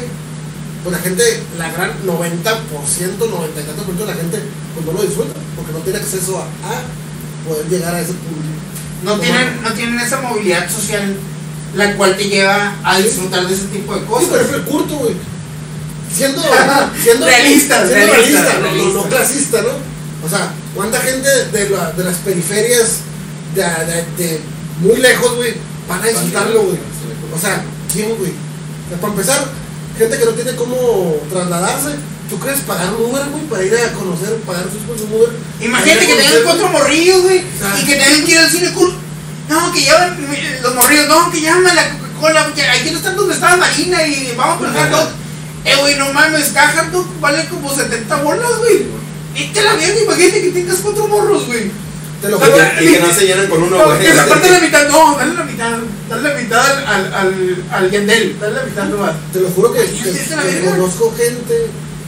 pues 0.85 0.95
la 0.95 1.01
gente, 1.01 1.23
la 1.57 1.71
gran 1.71 1.91
90%, 2.05 2.05
90 2.05 3.59
y 3.59 3.63
tantos 3.63 3.85
por 3.85 3.95
ciento 3.95 4.05
de 4.05 4.13
la 4.13 4.21
gente, 4.21 4.39
pues 4.75 4.85
no 4.85 4.91
lo 4.93 5.01
disfruta, 5.01 5.33
porque 5.57 5.71
no 5.73 5.79
tiene 5.79 5.97
acceso 5.99 6.37
a, 6.37 6.43
a 6.43 6.83
poder 7.49 7.65
llegar 7.67 7.95
a 7.95 7.99
ese 8.01 8.13
punto. 8.13 8.45
No 9.03 9.19
tienen, 9.19 9.61
no 9.63 9.73
tienen 9.73 9.99
esa 9.99 10.21
movilidad 10.21 10.69
social 10.69 11.15
la 11.75 11.93
cual 11.95 12.15
te 12.15 12.29
lleva 12.29 12.75
a 12.83 12.97
disfrutar 12.99 13.45
de 13.47 13.53
ese 13.53 13.65
tipo 13.65 13.93
de 13.95 13.99
Sí, 14.01 14.05
cosas. 14.07 14.29
por 14.29 14.37
ejemplo, 14.39 14.57
el 14.59 14.63
curto, 14.65 14.95
güey. 14.95 15.15
Siendo, 16.15 16.41
siendo 17.03 17.25
Realista, 17.25 17.85
siendo 17.87 18.13
realista, 18.13 18.41
realista, 18.59 18.59
no- 18.93 18.93
no, 18.93 19.09
clasista, 19.09 19.61
¿no? 19.63 19.69
O 20.25 20.29
sea, 20.29 20.51
¿cuánta 20.73 20.99
gente 21.01 21.27
de, 21.51 21.69
la- 21.71 21.91
de 21.91 22.03
las 22.03 22.15
periferias 22.17 22.99
de, 23.53 23.61
de- 23.63 24.23
de 24.23 24.39
muy 24.79 24.97
lejos, 24.97 25.35
güey, 25.35 25.55
van 25.89 26.01
a 26.01 26.07
disfrutarlo, 26.07 26.61
güey? 26.63 26.77
O 27.35 27.39
sea, 27.39 27.63
¿quién, 27.91 28.15
güey? 28.17 28.31
Para 29.01 29.13
empezar, 29.13 29.45
gente 29.97 30.17
que 30.17 30.25
no 30.25 30.31
tiene 30.31 30.55
cómo 30.55 31.15
trasladarse, 31.29 31.95
¿tú 32.29 32.39
crees 32.39 32.59
pagar 32.61 32.93
un 32.93 33.05
Uber, 33.09 33.25
güey, 33.29 33.43
para 33.45 33.63
ir 33.63 33.73
a 33.75 33.93
conocer, 33.93 34.35
pagar 34.45 34.63
sus 34.71 34.81
cosas 34.83 35.07
un 35.09 35.13
Uber? 35.19 35.29
Imagínate 35.61 36.05
que 36.07 36.15
tengan 36.15 36.43
cuatro 36.43 36.69
morrillos, 36.69 37.21
güey, 37.23 37.43
Ah. 37.63 37.77
y 37.81 37.85
que 37.85 37.95
tengan 37.95 38.25
que 38.25 38.31
ir 38.31 38.37
al 38.39 38.49
cine 38.51 38.73
cool. 38.73 38.93
No, 39.49 39.71
que 39.71 39.81
llevan 39.81 40.17
mi- 40.29 40.59
los 40.61 40.75
morrillos, 40.75 41.07
no, 41.07 41.31
que 41.31 41.41
llaman 41.41 41.67
a 41.67 41.73
la 41.75 41.89
Coca-Cola, 41.91 42.47
aquí 42.71 42.89
no 42.91 42.97
están 42.97 43.15
donde 43.15 43.33
está 43.35 43.51
la 43.51 43.57
Marina 43.57 44.05
y 44.07 44.33
vamos 44.35 44.57
por 44.57 44.67
el 44.67 44.73
hot. 44.93 45.09
Eh, 45.65 45.75
güey, 45.79 45.95
no 45.97 46.11
mames, 46.13 46.53
dog 46.91 47.07
vale 47.19 47.47
como 47.47 47.73
70 47.73 48.15
bolas, 48.17 48.57
güey. 48.59 48.85
Y 49.35 49.47
te 49.47 49.61
la 49.63 49.73
mierda, 49.73 49.99
imagínate 50.01 50.41
que 50.41 50.49
tengas 50.51 50.77
cuatro 50.77 51.07
morros, 51.07 51.45
güey. 51.47 51.71
Te 52.25 52.31
lo 52.31 52.39
juro. 52.39 52.57
Y 52.81 52.93
que 52.93 52.99
no 52.99 53.13
se 53.13 53.25
llenan 53.25 53.47
con 53.47 53.63
uno, 53.63 53.77
No, 53.77 53.85
güey. 53.85 53.99
que 53.99 54.11
se 54.13 54.21
parte 54.23 54.49
la 54.51 54.59
mitad, 54.59 54.87
no, 54.89 55.17
dale 55.17 55.33
la 55.33 55.43
mitad, 55.43 55.77
dale 56.09 56.29
la 56.29 56.35
mitad 56.41 56.65
al, 56.65 56.85
al, 56.87 57.13
al, 57.13 57.63
al 57.71 57.91
Yandel, 57.91 58.37
dale 58.39 58.53
la 58.55 58.63
mitad 58.63 58.85
nomás. 58.85 59.13
Te 59.33 59.39
lo 59.41 59.49
juro 59.49 59.71
que, 59.73 59.79
conozco 60.69 61.13
gente 61.17 61.67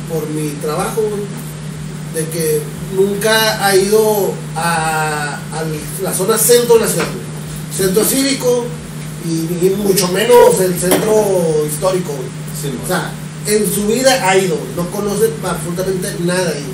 por 0.10 0.28
mi 0.30 0.50
trabajo, 0.62 1.02
de 2.14 2.26
que 2.28 2.62
nunca 2.96 3.66
ha 3.66 3.76
ido 3.76 4.34
a, 4.56 5.34
a 5.36 5.64
la 6.02 6.14
zona 6.14 6.38
centro 6.38 6.76
de 6.76 6.82
la 6.82 6.88
ciudad, 6.88 7.06
centro 7.76 8.04
cívico 8.06 8.66
y, 9.26 9.66
y 9.68 9.76
mucho 9.78 10.08
menos 10.10 10.60
el 10.62 10.80
centro 10.80 11.66
histórico. 11.70 12.14
Sí, 12.60 12.74
O 12.84 12.88
sea, 12.88 13.12
en 13.46 13.72
su 13.72 13.86
vida 13.88 14.28
ha 14.28 14.36
ido, 14.38 14.58
no 14.76 14.90
conoce 14.90 15.30
absolutamente 15.44 16.16
nada 16.26 16.50
ahí. 16.50 16.66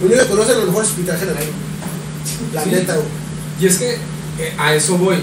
Lo 0.00 0.06
único 0.06 0.22
que 0.22 0.28
conoce 0.28 0.52
a 0.52 0.56
lo 0.56 0.66
mejor 0.66 0.84
es 0.84 0.90
Hospital 0.90 1.18
General. 1.18 1.44
La 2.54 2.64
Sí. 2.64 2.70
neta, 2.70 2.94
güey. 2.94 3.06
Y 3.60 3.66
es 3.66 3.78
que 3.78 3.90
eh, 4.38 4.54
a 4.58 4.74
eso 4.74 4.96
voy. 4.98 5.16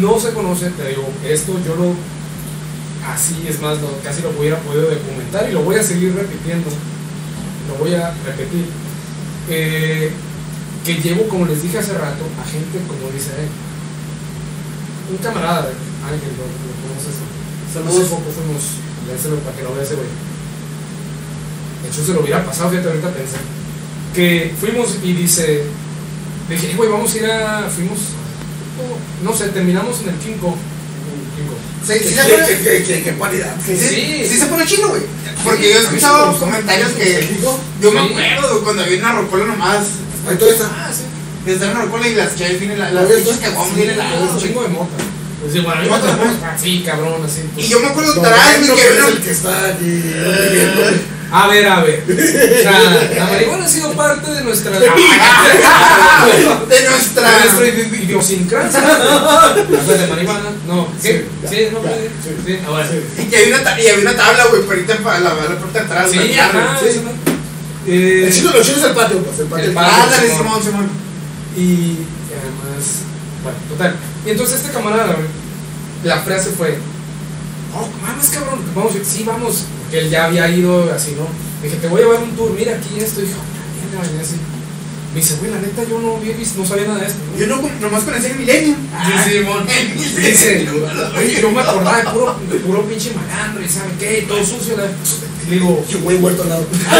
No 0.00 0.18
se 0.18 0.32
conoce, 0.32 0.70
te 0.70 0.88
digo, 0.88 1.08
esto 1.28 1.58
yo 1.64 1.76
lo. 1.76 1.94
Así 3.06 3.46
es 3.48 3.60
más, 3.60 3.78
casi 4.02 4.22
lo 4.22 4.30
hubiera 4.30 4.58
podido 4.58 4.90
documentar 4.90 5.48
y 5.48 5.52
lo 5.52 5.62
voy 5.62 5.76
a 5.76 5.82
seguir 5.82 6.14
repitiendo. 6.14 6.68
Lo 7.68 7.74
voy 7.84 7.94
a 7.94 8.12
repetir. 8.24 8.66
Eh, 9.48 10.10
que 10.84 10.94
llevo, 10.94 11.28
como 11.28 11.46
les 11.46 11.62
dije 11.62 11.78
hace 11.78 11.92
rato, 11.94 12.24
a 12.40 12.44
gente 12.48 12.78
como 12.88 13.10
dice 13.12 13.30
él. 13.38 13.48
Un 15.10 15.18
camarada, 15.18 15.68
Ángel, 16.04 16.32
lo, 16.36 16.46
lo 16.46 16.74
conoces. 16.82 17.14
Hace 17.70 18.10
poco 18.10 18.30
fuimos 18.30 18.62
a 19.04 19.10
vérselo 19.12 19.36
para 19.40 19.56
que 19.56 19.62
lo 19.62 19.74
vea 19.74 19.84
ese 19.84 19.94
güey. 19.94 20.08
De 21.82 21.88
hecho, 21.88 22.04
se 22.04 22.12
lo 22.12 22.20
hubiera 22.20 22.44
pasado, 22.44 22.70
fíjate, 22.70 22.88
ahorita 22.88 23.10
pensé. 23.10 23.36
Que 24.14 24.54
fuimos 24.58 24.96
y 25.04 25.12
dice, 25.12 25.64
le 26.48 26.54
dije, 26.54 26.70
"Eh, 26.72 26.74
güey, 26.76 26.90
vamos 26.90 27.12
a 27.12 27.16
ir 27.16 27.26
a. 27.26 27.68
Fuimos. 27.74 27.98
No 29.22 29.34
sé, 29.36 29.48
terminamos 29.48 30.00
en 30.02 30.08
el 30.10 30.14
Kinko. 30.16 30.56
Sí, 31.86 31.92
sí, 31.92 31.98
¿Qué, 32.00 32.14
se 32.14 32.22
pone- 32.24 32.46
qué, 32.46 32.56
qué, 32.62 32.84
qué- 32.84 33.02
qué 33.04 33.12
cualidad? 33.14 33.54
sí, 33.64 33.76
Sí. 33.76 33.88
sí, 33.88 34.26
sí 34.28 34.38
se 34.38 34.46
pone 34.46 34.66
chino, 34.66 34.88
güey. 34.88 35.02
Porque 35.44 35.70
yo 35.72 35.78
he 35.78 35.82
escuchado 35.82 36.36
comentarios 36.38 36.90
que. 36.92 37.28
Yo 37.80 37.92
me 37.92 38.00
Sí. 38.00 38.06
acuerdo 38.10 38.64
cuando 38.64 38.82
había 38.82 38.98
una 38.98 39.12
rocola 39.12 39.44
nomás. 39.46 39.84
Todo 40.38 40.50
está. 40.50 40.64
Ah, 40.66 40.90
sí. 40.92 41.02
Que 41.44 41.52
está 41.52 41.70
una 41.70 41.82
rocola 41.82 42.08
y 42.08 42.14
las 42.16 42.34
chaves 42.36 42.58
vienen 42.58 42.78
la- 42.80 42.90
las 42.90 43.08
esto- 43.10 43.38
que 43.38 43.48
vamos 43.50 43.68
sí, 43.70 43.76
vienen 43.76 43.98
la. 43.98 44.04
Un 44.14 44.38
chingo 44.38 44.62
de 44.62 44.68
mota. 44.68 44.96
Pues 45.40 45.52
sí, 45.52 45.60
¿no? 45.62 46.48
así, 46.50 46.82
cabrón, 46.84 47.22
así. 47.24 47.42
pues. 47.54 47.66
Y 47.66 47.68
yo 47.68 47.78
me 47.80 47.86
acuerdo 47.86 48.14
no, 48.16 48.20
güey, 48.22 48.32
que 48.60 48.74
que 48.74 49.08
el 49.08 49.20
que 49.22 49.30
está 49.30 49.66
aquí 49.68 49.84
viviendo. 49.84 50.82
A 51.32 51.48
ver, 51.48 51.66
a 51.68 51.82
ver. 51.82 52.04
O 52.08 52.62
sea, 52.62 52.72
la 53.18 53.24
marihuana 53.26 53.64
ha 53.64 53.68
sido 53.68 53.92
parte 53.92 54.30
de 54.30 54.42
nuestra. 54.42 54.70
de 54.78 54.78
de 54.80 54.88
nuestra. 56.88 57.30
nuestra 57.44 57.66
idi- 57.66 58.02
idiosincrasia. 58.04 58.80
¿Hablas 58.80 59.86
de 59.88 60.06
marihuana? 60.06 60.50
No. 60.66 60.88
¿Qué? 61.02 61.26
Sí, 61.48 61.68
no 61.72 61.78
puede. 61.80 62.10
sí. 62.22 62.30
Sí, 62.46 62.58
ahora 62.66 62.86
sí. 62.88 63.28
Y 63.30 63.34
había 63.34 63.48
una, 63.56 63.64
ta- 63.64 63.80
y 63.80 63.86
había 63.88 64.02
una 64.02 64.16
tabla, 64.16 64.44
güey, 64.46 64.62
pero 64.62 64.72
ahorita 64.80 64.96
para 65.02 65.20
la, 65.20 65.30
parte 65.34 65.78
de 65.78 65.84
atrás. 65.84 66.10
Sí, 66.10 66.18
sí. 66.18 67.00
Eh, 67.88 68.24
El 68.26 68.32
chino, 68.32 68.50
lo 68.52 68.62
chino 68.62 68.78
es 68.78 68.84
el 68.84 68.92
patio, 68.94 69.18
pues, 69.22 69.38
el 69.38 69.46
patio. 69.46 69.64
El 69.66 69.72
patio. 69.74 70.02
Ándale, 70.04 70.28
Simón. 70.36 70.62
Simón. 70.62 70.88
Y 71.56 71.98
además, 72.34 72.84
bueno, 73.42 73.58
total. 73.68 73.96
Y 74.26 74.30
entonces 74.30 74.56
este 74.60 74.72
camarada, 74.72 75.04
güey, 75.14 75.26
la 76.04 76.20
frase 76.20 76.50
fue, 76.50 76.78
no, 77.72 77.88
mames, 78.06 78.28
cabrón, 78.30 78.60
vamos, 78.74 78.92
sí, 79.04 79.22
vamos, 79.24 79.64
que 79.90 79.98
él 80.00 80.10
ya 80.10 80.24
había 80.26 80.48
ido 80.48 80.92
así, 80.92 81.12
¿no? 81.16 81.26
Dije, 81.62 81.76
te 81.76 81.88
voy 81.88 82.00
a 82.00 82.04
llevar 82.04 82.22
un 82.22 82.36
tour, 82.36 82.50
mira 82.52 82.72
aquí 82.76 82.98
esto, 83.00 83.20
dijo, 83.20 83.38
mira, 83.90 84.02
mira, 84.12 84.22
así. 84.22 84.34
Me 85.14 85.20
dice, 85.22 85.36
güey, 85.36 85.50
la 85.50 85.58
neta, 85.60 85.82
yo 85.88 85.98
no 85.98 86.18
visto, 86.18 86.60
no 86.60 86.66
sabía 86.66 86.86
nada 86.88 87.00
de 87.00 87.06
esto. 87.06 87.18
¿no? 87.32 87.38
Yo 87.38 87.46
no, 87.46 87.62
nomás 87.80 88.02
conocí 88.04 88.26
el 88.26 88.36
Millennium. 88.36 88.76
Sí, 89.24 89.32
Simón. 89.38 89.64
Dice, 89.96 90.68
oye, 91.16 91.40
yo 91.40 91.50
me 91.50 91.60
acordaba 91.62 91.96
de 91.96 92.02
puro, 92.10 92.36
de 92.52 92.58
puro 92.58 92.82
pinche 92.86 93.12
malandro 93.14 93.64
y 93.64 93.68
sabe 93.68 93.92
qué, 93.98 94.18
y 94.20 94.26
todo 94.26 94.44
sucio. 94.44 94.76
la- 94.76 94.84
Le 95.48 95.54
digo, 95.54 95.82
Yo 95.88 96.00
güey 96.00 96.18
muerto 96.18 96.42
al 96.42 96.50
lado. 96.50 96.66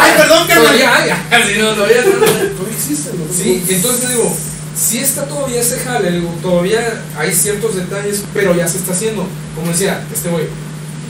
Ay, 0.00 0.12
perdón, 0.16 0.46
carnal. 0.46 0.66
todavía 0.66 0.96
hay, 0.96 1.10
así 1.10 1.58
no, 1.58 1.70
todavía 1.72 2.02
no. 2.04 2.62
No 2.62 2.68
existe, 2.70 3.10
¿no? 3.14 3.24
Sí, 3.34 3.64
entonces 3.70 4.04
le 4.04 4.14
digo, 4.14 4.36
sí 4.78 4.98
está 4.98 5.24
todavía 5.26 5.60
ese 5.62 5.78
jale, 5.80 6.10
le 6.12 6.20
digo, 6.20 6.32
todavía 6.42 7.02
hay 7.18 7.32
ciertos 7.34 7.74
detalles, 7.74 8.22
pero 8.34 8.54
ya 8.54 8.68
se 8.68 8.78
está 8.78 8.92
haciendo. 8.92 9.26
Como 9.56 9.72
decía, 9.72 10.06
este 10.14 10.28
güey, 10.28 10.44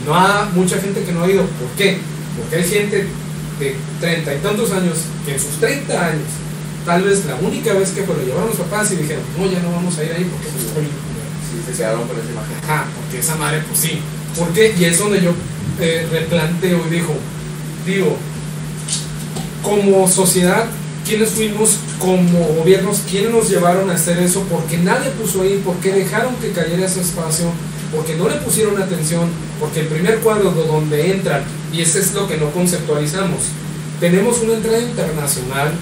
no 0.07 0.15
hay 0.15 0.49
mucha 0.55 0.79
gente 0.79 1.03
que 1.03 1.13
no 1.13 1.25
ha 1.25 1.31
ido. 1.31 1.43
¿Por 1.43 1.69
qué? 1.77 1.99
Porque 2.39 2.57
hay 2.57 2.69
gente 2.69 3.07
de 3.59 3.77
treinta 4.01 4.35
y 4.35 4.39
tantos 4.39 4.71
años 4.73 4.99
que 5.25 5.35
en 5.35 5.41
sus 5.41 5.59
30 5.59 6.07
años, 6.07 6.29
tal 6.85 7.03
vez 7.03 7.25
la 7.25 7.35
única 7.37 7.73
vez 7.73 7.91
que 7.91 8.03
pues, 8.03 8.19
lo 8.19 8.25
llevaron 8.25 8.49
los 8.49 8.59
papás 8.59 8.93
y 8.93 8.97
dijeron, 8.97 9.23
no, 9.37 9.47
ya 9.47 9.61
no 9.61 9.73
vamos 9.73 9.99
a 9.99 10.05
ir 10.05 10.13
ahí 10.13 10.25
porque 10.25 10.47
culero". 10.47 10.91
Sí, 11.51 11.73
se 11.73 11.77
quedaron 11.77 12.07
con 12.07 12.17
esa 12.19 12.31
imagen. 12.31 12.57
Ajá, 12.63 12.87
porque 12.97 13.19
esa 13.19 13.35
madre, 13.37 13.63
pues 13.67 13.81
sí. 13.81 14.01
¿Por 14.39 14.53
qué? 14.53 14.75
Y 14.79 14.85
es 14.85 14.99
donde 14.99 15.21
yo 15.21 15.33
eh, 15.81 16.07
replanteo 16.11 16.87
y 16.87 16.91
digo, 16.91 17.15
digo, 17.87 18.17
como 19.63 20.07
sociedad, 20.09 20.67
¿quiénes 21.05 21.31
fuimos 21.31 21.79
como 21.99 22.39
gobiernos? 22.59 23.03
¿Quiénes 23.11 23.31
nos 23.31 23.49
llevaron 23.49 23.91
a 23.91 23.95
hacer 23.95 24.19
eso? 24.19 24.45
Porque 24.51 24.79
nadie 24.79 25.11
puso 25.11 25.43
ahí, 25.43 25.61
porque 25.65 25.93
dejaron 25.93 26.37
que 26.37 26.53
cayera 26.53 26.87
ese 26.87 27.01
espacio, 27.01 27.47
porque 27.95 28.17
no 28.17 28.29
le 28.29 28.37
pusieron 28.37 28.81
atención, 28.81 29.29
porque 29.61 29.81
el 29.81 29.87
primer 29.87 30.19
cuadro 30.21 30.51
de 30.53 30.67
donde 30.67 31.11
entran, 31.13 31.43
y 31.73 31.81
ese 31.81 32.01
es 32.01 32.15
lo 32.15 32.27
que 32.29 32.37
no 32.37 32.51
conceptualizamos, 32.51 33.41
tenemos 34.01 34.41
una 34.43 34.55
entrada 34.55 34.79
internacional 34.81 35.73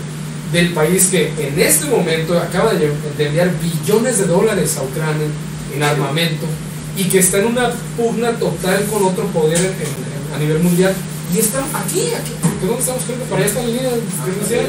del 0.53 0.73
país 0.73 1.07
que 1.11 1.33
en 1.39 1.59
este 1.59 1.87
momento 1.87 2.39
acaba 2.39 2.73
de 2.75 2.91
enviar 3.19 3.51
billones 3.61 4.19
de 4.19 4.27
dólares 4.27 4.77
a 4.77 4.83
Ucrania 4.83 5.27
en 5.75 5.83
armamento 5.83 6.47
y 6.97 7.05
que 7.05 7.19
está 7.19 7.39
en 7.39 7.47
una 7.47 7.71
pugna 7.97 8.31
total 8.33 8.85
con 8.85 9.03
otro 9.05 9.27
poder 9.29 9.59
en- 9.59 9.65
en- 9.65 10.35
a 10.35 10.39
nivel 10.39 10.61
mundial. 10.61 10.95
Y 11.35 11.39
está 11.39 11.59
aquí, 11.75 12.13
aquí, 12.15 12.31
¿de 12.61 12.67
dónde 12.67 12.81
estamos? 12.81 13.03
Por 13.29 13.39
ahí 13.39 13.45
está 13.47 13.61
la 13.63 13.67
línea 13.67 13.91
diferencial. 13.91 14.67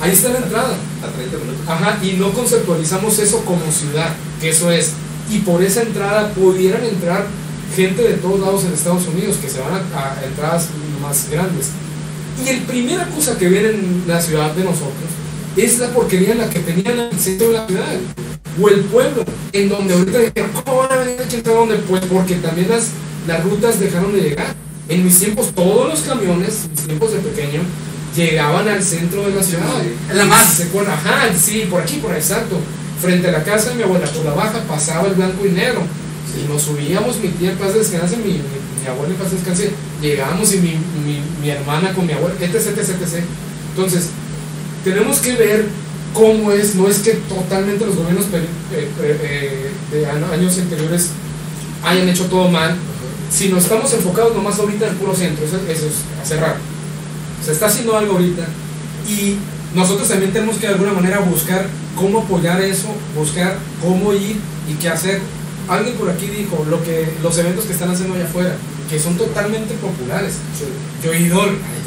Ahí 0.00 0.12
está 0.12 0.28
la 0.30 0.38
entrada. 0.38 0.74
A 1.02 1.06
30 1.14 1.36
minutos. 1.36 1.68
Ajá, 1.68 1.98
y 2.02 2.12
no 2.12 2.32
conceptualizamos 2.32 3.18
eso 3.18 3.44
como 3.44 3.60
ciudad, 3.70 4.14
que 4.40 4.48
eso 4.50 4.70
es. 4.70 4.92
Y 5.30 5.38
por 5.40 5.62
esa 5.62 5.82
entrada 5.82 6.32
pudieran 6.32 6.84
entrar 6.84 7.26
gente 7.76 8.02
de 8.02 8.14
todos 8.14 8.40
lados 8.40 8.64
en 8.64 8.72
Estados 8.72 9.06
Unidos, 9.06 9.36
que 9.36 9.48
se 9.48 9.60
van 9.60 9.74
a, 9.74 10.20
a 10.20 10.24
entradas 10.24 10.68
más 11.02 11.28
grandes. 11.30 11.68
Y 12.44 12.48
el 12.48 12.60
primera 12.62 13.06
cosa 13.08 13.36
que 13.36 13.48
viene 13.48 13.70
en 13.70 14.04
la 14.06 14.20
ciudad 14.20 14.52
de 14.52 14.64
nosotros 14.64 15.10
es 15.56 15.78
la 15.78 15.88
porquería 15.90 16.32
en 16.32 16.38
la 16.38 16.48
que 16.48 16.60
tenían 16.60 16.98
el 16.98 17.18
centro 17.18 17.48
de 17.48 17.54
la 17.54 17.66
ciudad. 17.66 17.86
O 18.60 18.68
el 18.68 18.80
pueblo, 18.80 19.24
en 19.52 19.68
donde 19.68 19.94
ahorita 19.94 20.18
dijeron, 20.18 20.50
¿cómo 20.64 20.78
van 20.78 20.92
a 20.92 20.96
venir 20.96 21.20
a 21.20 21.50
dónde? 21.50 21.76
Pues 21.76 22.04
porque 22.06 22.34
también 22.36 22.68
las, 22.68 22.88
las 23.26 23.44
rutas 23.44 23.78
dejaron 23.78 24.12
de 24.12 24.20
llegar. 24.20 24.54
En 24.88 25.04
mis 25.04 25.18
tiempos, 25.18 25.52
todos 25.54 25.90
los 25.90 26.00
camiones, 26.00 26.64
en 26.64 26.70
mis 26.70 26.80
tiempos 26.80 27.12
de 27.12 27.18
pequeño, 27.18 27.60
llegaban 28.16 28.68
al 28.68 28.82
centro 28.82 29.22
de 29.22 29.34
la 29.34 29.42
ciudad. 29.42 29.64
La 30.12 30.24
más. 30.24 30.54
Se 30.54 30.64
acuerda, 30.64 30.94
ajá, 30.94 31.28
sí, 31.38 31.66
por 31.70 31.82
aquí, 31.82 31.96
por 31.96 32.10
ahí, 32.10 32.18
exacto. 32.18 32.58
Frente 33.00 33.28
a 33.28 33.32
la 33.32 33.44
casa 33.44 33.70
de 33.70 33.76
mi 33.76 33.82
abuela, 33.82 34.06
por 34.06 34.24
la 34.24 34.32
baja, 34.32 34.60
pasaba 34.68 35.08
el 35.08 35.14
blanco 35.14 35.46
y 35.46 35.50
negro. 35.50 35.82
Y 36.36 36.48
nos 36.52 36.62
subíamos, 36.62 37.18
mi 37.18 37.28
tía 37.28 37.52
en 37.52 37.58
paz 37.58 37.74
descanse, 37.74 38.16
mi, 38.16 38.32
mi, 38.32 38.42
mi 38.82 38.88
abuela 38.88 39.14
en 39.14 39.20
paz 39.20 39.32
descanse, 39.32 39.70
llegábamos 40.00 40.52
y 40.54 40.58
mi, 40.58 40.70
mi, 41.04 41.22
mi 41.40 41.50
hermana 41.50 41.92
con 41.92 42.06
mi 42.06 42.12
abuela, 42.12 42.34
etc, 42.40 42.54
etc, 42.54 42.78
etc. 42.78 43.24
Entonces, 43.74 44.08
tenemos 44.84 45.18
que 45.18 45.34
ver 45.36 45.66
cómo 46.12 46.52
es, 46.52 46.74
no 46.74 46.88
es 46.88 46.98
que 46.98 47.12
totalmente 47.12 47.86
los 47.86 47.96
gobiernos 47.96 48.26
eh, 48.26 48.46
eh, 48.72 48.90
eh, 49.02 49.70
de 49.92 50.06
años 50.06 50.58
anteriores 50.58 51.10
hayan 51.84 52.08
hecho 52.08 52.26
todo 52.26 52.48
mal, 52.48 52.76
sino 53.30 53.58
estamos 53.58 53.92
enfocados 53.92 54.34
nomás 54.34 54.58
ahorita 54.58 54.86
en 54.86 54.92
el 54.92 54.96
puro 54.98 55.14
centro, 55.14 55.44
eso, 55.44 55.56
eso 55.68 55.86
es 55.86 55.94
a 56.20 56.24
cerrar. 56.24 56.56
Se 57.44 57.52
está 57.52 57.66
haciendo 57.66 57.96
algo 57.96 58.14
ahorita 58.14 58.46
y 59.06 59.36
nosotros 59.74 60.08
también 60.08 60.32
tenemos 60.32 60.56
que 60.56 60.66
de 60.66 60.74
alguna 60.74 60.92
manera 60.92 61.18
buscar 61.20 61.66
cómo 61.96 62.20
apoyar 62.20 62.60
eso, 62.60 62.88
buscar 63.14 63.56
cómo 63.82 64.12
ir 64.12 64.36
y 64.68 64.74
qué 64.80 64.88
hacer. 64.88 65.20
Alguien 65.68 65.96
por 65.96 66.08
aquí 66.10 66.26
dijo 66.26 66.64
lo 66.70 66.82
que 66.82 67.08
los 67.22 67.36
eventos 67.38 67.64
que 67.66 67.72
están 67.74 67.90
haciendo 67.90 68.14
allá 68.14 68.24
afuera, 68.24 68.56
que 68.88 68.98
son 68.98 69.16
totalmente 69.18 69.74
populares. 69.74 70.34
Yo 71.04 71.12
he 71.12 71.20
ido, 71.20 71.42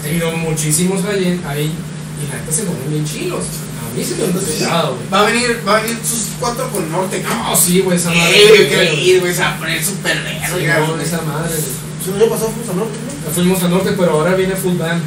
he 0.05 0.15
ido 0.15 0.31
muchísimos 0.33 1.03
ahí, 1.05 1.41
ahí 1.47 1.71
y 2.21 2.27
la 2.27 2.35
gente 2.37 2.51
se 2.51 2.63
ponen 2.63 2.89
bien 2.89 3.05
chilos. 3.05 3.43
A 3.81 3.97
mí 3.97 4.03
se 4.05 4.15
me 4.15 4.25
han 4.25 4.31
pegado, 4.33 4.95
güey. 4.95 5.09
Va 5.11 5.21
a 5.21 5.31
venir, 5.31 5.59
va 5.67 5.77
a 5.77 5.81
venir 5.81 5.97
sus 6.05 6.27
cuatro 6.39 6.69
con 6.69 6.89
norte, 6.91 7.23
No, 7.27 7.55
sí, 7.55 7.81
güey, 7.81 7.97
esa 7.97 8.09
madre. 8.11 8.37
Eh, 8.37 8.47
yo 8.47 8.55
güey. 8.55 8.67
quiero 8.69 8.93
ir, 8.93 9.19
güey, 9.21 9.33
se 9.33 9.41
va 9.41 9.49
a 9.55 9.57
poner 9.57 9.83
súper 9.83 10.17
Sí, 10.17 10.63
esa 10.63 11.21
madre. 11.23 11.49
güey. 11.49 11.61
Si 12.05 12.09
no, 12.11 12.17
yo 12.19 12.29
pasado 12.29 12.51
fuimos 12.51 12.69
a 12.69 12.73
norte, 12.73 12.97
¿no? 13.25 13.31
Fuimos 13.33 13.63
al 13.63 13.69
norte, 13.71 13.91
pero 13.97 14.11
ahora 14.11 14.35
viene 14.35 14.55
full 14.55 14.77
band. 14.77 15.01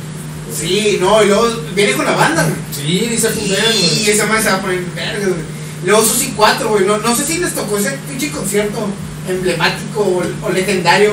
Sí, 0.59 0.99
no, 1.01 1.23
y 1.23 1.27
luego 1.27 1.49
viene 1.75 1.93
con 1.95 2.05
la 2.07 2.13
banda, 2.13 2.43
güey. 2.45 2.55
Sí, 2.73 3.07
dice 3.11 3.29
band, 3.29 3.41
Y 3.41 3.49
güey. 3.49 4.11
esa 4.11 4.27
madre 4.27 4.43
se 4.43 4.49
va 4.51 4.55
a 4.57 4.61
poner 4.61 4.81
verga, 4.95 5.27
güey. 5.29 5.41
Luego 5.85 6.03
Susi 6.05 6.33
4, 6.37 6.69
güey. 6.69 6.85
No, 6.87 6.99
no 6.99 7.17
sé 7.17 7.25
si 7.27 7.39
les 7.39 7.55
tocó 7.55 7.77
ese 7.79 7.91
pinche 8.09 8.31
concierto 8.31 8.87
emblemático 9.29 10.01
o, 10.01 10.23
o 10.47 10.51
legendario 10.51 11.13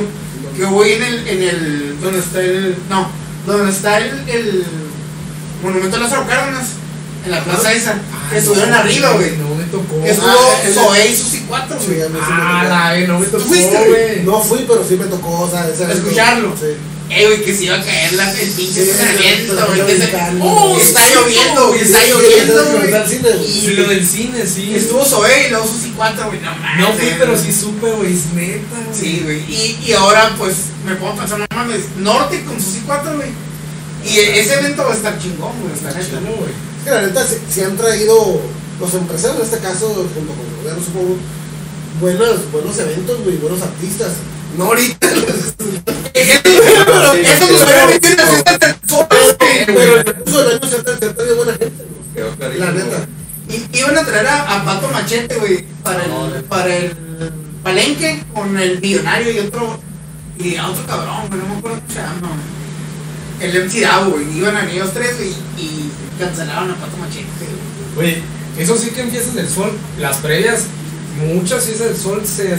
que 0.56 0.66
hubo 0.66 0.84
ahí 0.84 0.94
en 0.94 1.04
el, 1.04 1.28
en 1.28 1.44
el. 1.44 2.00
donde 2.02 2.20
está 2.20 2.42
el. 2.42 2.76
No, 2.90 3.10
donde 3.46 3.72
está 3.72 3.98
el, 3.98 4.30
el 4.30 4.66
monumento 5.64 5.98
a 5.98 6.00
Lázaro 6.02 6.28
Cárdenas. 6.28 6.68
En 7.26 7.32
la 7.32 7.44
plaza 7.44 7.72
esa. 7.74 8.00
Que 8.32 8.38
estuvieron 8.38 8.74
arriba, 8.74 9.12
güey. 9.12 9.38
No 9.38 9.54
me 9.56 9.64
tocó. 9.66 10.02
Que 10.02 10.10
estuvo 10.10 10.28
Ah, 10.30 10.70
Zoe 10.74 11.08
y 11.12 11.16
Susi 11.16 11.46
4, 11.48 11.78
Sí, 11.80 11.86
güey. 11.96 12.02
Ah, 12.22 12.66
la 12.68 12.94
ve, 12.94 13.08
no 13.08 13.20
me 13.20 13.26
tocó, 13.28 13.44
fuiste, 13.44 13.78
güey. 13.88 14.24
No 14.24 14.42
fui, 14.42 14.66
pero 14.68 14.84
sí 14.88 14.96
me 14.96 15.06
tocó, 15.06 15.42
o 15.42 15.50
sea, 15.50 15.68
Escucharlo. 15.70 16.56
Sí. 16.58 16.68
Eh, 17.14 17.26
güey, 17.28 17.44
que 17.44 17.54
se 17.54 17.66
iba 17.66 17.76
a 17.76 17.84
caer 17.84 18.14
la, 18.14 18.32
el 18.32 18.50
pinche 18.52 18.84
Sí, 18.86 18.90
estacionamiento, 18.90 19.54
está 19.54 19.66
güey. 19.66 19.86
que 19.86 19.98
se- 19.98 20.12
¡Oh! 20.40 20.70
güey. 20.70 20.82
Está 20.82 21.10
lloviendo, 21.14 21.68
güey. 21.68 21.82
Está 21.82 22.08
lloviendo, 22.08 22.64
sí, 23.08 23.18
güey. 23.22 23.48
Sí, 23.48 23.68
lo 23.74 23.90
del 23.90 24.08
cine, 24.08 24.48
sí. 24.48 24.74
Estuvo 24.76 25.04
Zoe 25.04 25.48
y 25.48 25.50
luego 25.50 25.68
Susi 25.68 25.92
4, 25.96 26.28
güey. 26.28 26.40
No 26.40 26.56
mames. 26.56 26.80
No 26.80 26.94
fui, 26.94 27.14
pero 27.20 27.38
sí 27.38 27.52
supe, 27.52 27.92
güey, 27.92 28.14
es 28.14 28.26
neta, 28.34 28.78
güey. 28.86 28.98
Sí, 29.00 29.20
güey. 29.26 29.40
Y, 29.40 29.80
y 29.88 29.94
ahora, 29.94 30.34
pues, 30.38 30.56
me 30.86 30.96
puedo 30.96 31.16
pensar, 31.18 31.40
no 31.40 31.46
mames, 31.54 31.82
Norte 31.98 32.44
con 32.46 32.56
sus 32.62 32.78
4, 32.86 33.16
güey. 33.18 33.30
Y 34.06 34.18
ese 34.20 34.54
evento 34.56 34.84
va 34.86 34.94
a 34.94 34.96
estar 34.96 35.20
chingón, 35.20 35.52
güey. 35.62 35.74
Está 35.74 35.92
chingón. 35.92 36.24
güey. 36.38 36.52
Es 36.80 36.86
que 36.86 36.92
la 36.92 37.02
neta, 37.02 37.28
si, 37.28 37.36
si 37.54 37.62
han 37.62 37.76
traído 37.76 38.42
los 38.80 38.94
empresarios, 38.94 39.38
en 39.40 39.44
este 39.54 39.60
caso, 39.60 39.88
junto 40.16 40.34
con 40.34 40.46
el 40.48 40.56
gobierno, 40.62 40.84
supongo, 40.84 41.18
buenos, 42.00 42.52
buenos 42.52 42.78
eventos, 42.80 43.22
güey, 43.24 43.36
buenos 43.38 43.62
artistas. 43.62 44.14
No 44.58 44.66
ahorita, 44.66 45.08
Pero 46.12 46.42
eso 46.42 47.46
pero 49.66 50.02
el 50.02 50.10
del 50.10 50.48
año 50.48 50.70
se 50.70 50.76
ha 50.78 50.98
se 50.98 51.06
ha 51.06 51.16
traído 51.16 51.36
buena 51.38 51.54
gente. 51.54 51.86
La 52.60 52.72
neta. 52.72 53.08
Y 53.50 53.78
iban 53.78 53.98
a 53.98 54.04
traer 54.04 54.28
a, 54.28 54.64
Pato 54.64 54.88
Machete, 54.90 55.36
güey, 55.36 55.66
para 55.84 56.04
el, 56.04 56.44
para 56.44 56.76
el 56.76 56.96
palenque 57.64 58.24
con 58.34 58.58
el 58.58 58.80
millonario 58.80 59.32
y 59.32 59.40
otro, 59.40 59.80
y 60.38 60.56
a 60.56 60.68
otro 60.70 60.86
cabrón, 60.86 61.28
güey, 61.28 61.40
no 61.40 61.48
me 61.48 61.58
acuerdo 61.58 61.80
cómo 61.80 61.94
se 61.94 62.00
llama. 62.00 62.32
El 63.40 63.66
MC 63.66 63.82
Davo, 63.82 64.12
güey. 64.12 64.38
Iban 64.38 64.56
a 64.56 64.70
ellos 64.70 64.92
tres, 64.94 65.18
güey, 65.18 65.34
y 65.58 65.90
cancelaron 66.20 66.72
a 66.72 66.76
Pato 66.76 66.98
Machete, 66.98 67.26
güey. 67.96 68.08
Oye, 68.08 68.24
eso 68.58 68.78
sí 68.78 68.92
que 68.92 69.02
en 69.02 69.12
fiestas 69.12 69.36
del 69.36 69.50
sol, 69.50 69.72
las 70.00 70.18
previas, 70.18 70.66
muchas 71.18 71.66
fiestas 71.66 71.88
del 71.88 71.98
sol 71.98 72.22
se 72.26 72.50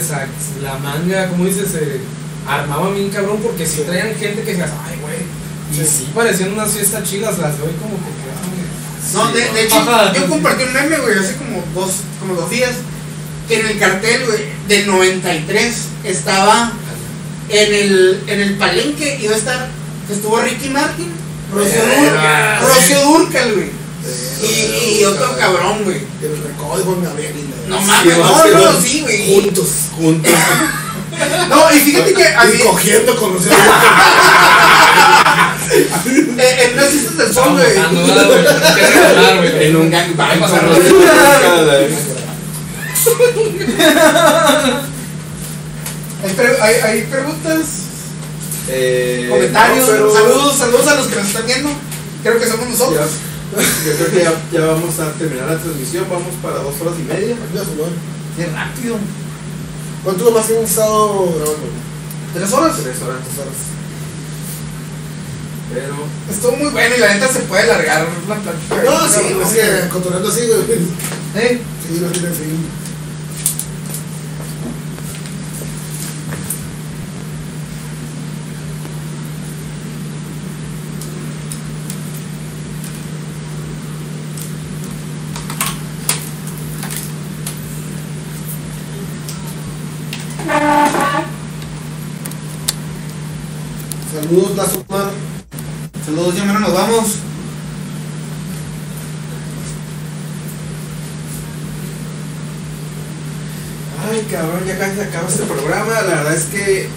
la 0.61 0.77
manga, 0.77 1.29
como 1.29 1.45
dices, 1.45 1.69
se 1.71 1.99
armaban 2.47 2.93
bien 2.95 3.09
cabrón 3.09 3.39
porque 3.41 3.65
si 3.65 3.81
traían 3.81 4.15
gente 4.15 4.41
que 4.43 4.51
decías, 4.51 4.71
ay, 4.85 4.97
güey. 5.01 5.17
Y 5.71 5.85
sí, 5.85 6.09
parecían 6.13 6.53
unas 6.53 6.71
fiestas 6.71 7.03
chidas, 7.03 7.39
las 7.39 7.57
de 7.57 7.63
hoy 7.63 7.73
como 7.81 7.95
que 7.97 8.11
quedaban. 8.21 8.33
No, 9.13 9.31
de, 9.33 9.51
de 9.51 9.63
hecho, 9.65 9.75
Ajá. 9.77 10.13
yo 10.13 10.27
compartí 10.27 10.63
un 10.63 10.73
meme, 10.73 10.97
güey, 10.97 11.17
hace 11.17 11.35
como 11.35 11.63
dos, 11.73 11.95
como 12.19 12.35
dos 12.35 12.49
días, 12.49 12.71
que 13.47 13.59
en 13.59 13.65
el 13.67 13.79
cartel, 13.79 14.25
güey, 14.25 14.39
del 14.67 14.87
93 14.87 15.75
estaba 16.03 16.71
en 17.49 17.73
el, 17.73 18.23
en 18.27 18.39
el 18.39 18.55
palenque, 18.55 19.19
iba 19.21 19.33
a 19.33 19.37
estar, 19.37 19.69
estuvo 20.11 20.39
Ricky 20.39 20.69
Martin, 20.69 21.11
Rocío 21.53 21.81
Verga, 21.85 22.59
Durcal, 22.61 22.81
sí. 22.81 22.93
Rocío 22.93 23.05
Durcal, 23.05 23.53
güey, 23.53 23.69
y, 24.41 24.99
y 24.99 25.05
otro 25.05 25.35
cabrón, 25.37 25.83
güey. 25.83 25.99
Recodo 26.21 26.83
con 26.85 27.03
Gabriel. 27.03 27.35
y 27.37 27.69
la- 27.69 27.75
No 27.77 27.81
mames, 27.81 28.17
no, 28.17 28.71
no, 28.71 28.81
sí, 28.81 29.01
güey. 29.01 29.33
Juntos. 29.35 29.67
Juntos. 29.97 30.31
No, 31.47 31.71
y 31.71 31.79
fíjate 31.79 32.11
que 32.15 32.27
a 32.27 32.43
mí, 32.45 32.57
cogiendo 32.57 33.15
con 33.15 33.35
los 33.35 33.43
en 33.45 33.51
las 36.75 37.17
del 37.17 37.33
sol. 37.33 37.59
En 39.61 39.75
un 39.75 39.91
gangbang, 39.91 40.39
los-. 40.39 40.49
¿Hay, 46.61 46.75
hay, 46.75 47.01
preguntas? 47.03 47.65
Eh, 48.69 49.27
comentarios, 49.29 49.87
no, 49.87 49.93
pero- 49.93 50.13
saludos, 50.13 50.57
saludos 50.57 50.87
a 50.87 50.95
los 50.95 51.07
que 51.07 51.15
nos 51.17 51.27
están 51.27 51.45
viendo. 51.45 51.69
Creo 52.23 52.39
que 52.39 52.47
somos 52.47 52.69
nosotros. 52.69 53.09
Yo 53.61 53.95
creo 53.95 54.11
que 54.11 54.23
ya, 54.23 54.33
ya 54.51 54.65
vamos 54.67 54.99
a 54.99 55.11
terminar 55.13 55.47
la 55.47 55.57
transmisión. 55.57 56.05
Vamos 56.09 56.33
para 56.41 56.59
dos 56.59 56.79
horas 56.81 56.95
y 56.99 57.03
media. 57.03 57.35
Qué 58.37 58.45
rápido. 58.47 58.97
¿Cuánto 60.03 60.31
más 60.31 60.49
hemos 60.49 60.69
estado 60.69 61.25
grabando? 61.35 61.67
¿Tres 62.33 62.51
horas? 62.51 62.75
Tres 62.81 63.01
horas. 63.01 63.17
Tres 63.23 63.39
horas. 63.39 63.59
Pero 65.73 65.95
Estuvo 66.29 66.55
muy 66.57 66.69
bueno 66.69 66.95
y 66.95 66.99
la 66.99 67.13
neta 67.13 67.27
se 67.27 67.39
puede 67.41 67.63
alargar 67.63 68.07
la 68.27 68.35
plática. 68.35 68.83
No, 68.83 69.07
sí, 69.07 69.33
pues 69.35 69.49
que 69.49 69.89
controlando 69.89 70.29
así, 70.29 70.41
güey. 70.47 70.79
¿Eh? 71.35 71.61
Sí, 71.87 71.99
no 71.99 72.07
tiene 72.09 72.29
fin. 72.29 72.82
Saludos, 94.33 94.57
Lazo 94.57 94.83
Mar. 94.89 95.11
Saludos, 96.03 96.35
ya 96.35 96.43
menos 96.45 96.61
nos 96.61 96.73
vamos. 96.73 97.05
Ay, 104.09 104.27
cabrón, 104.31 104.65
ya 104.65 104.79
casi 104.79 104.95
se 104.95 105.03
acaba 105.03 105.29
este 105.29 105.43
programa. 105.43 105.91
La 105.93 106.01
verdad 106.01 106.33
es 106.33 106.45
que. 106.45 106.89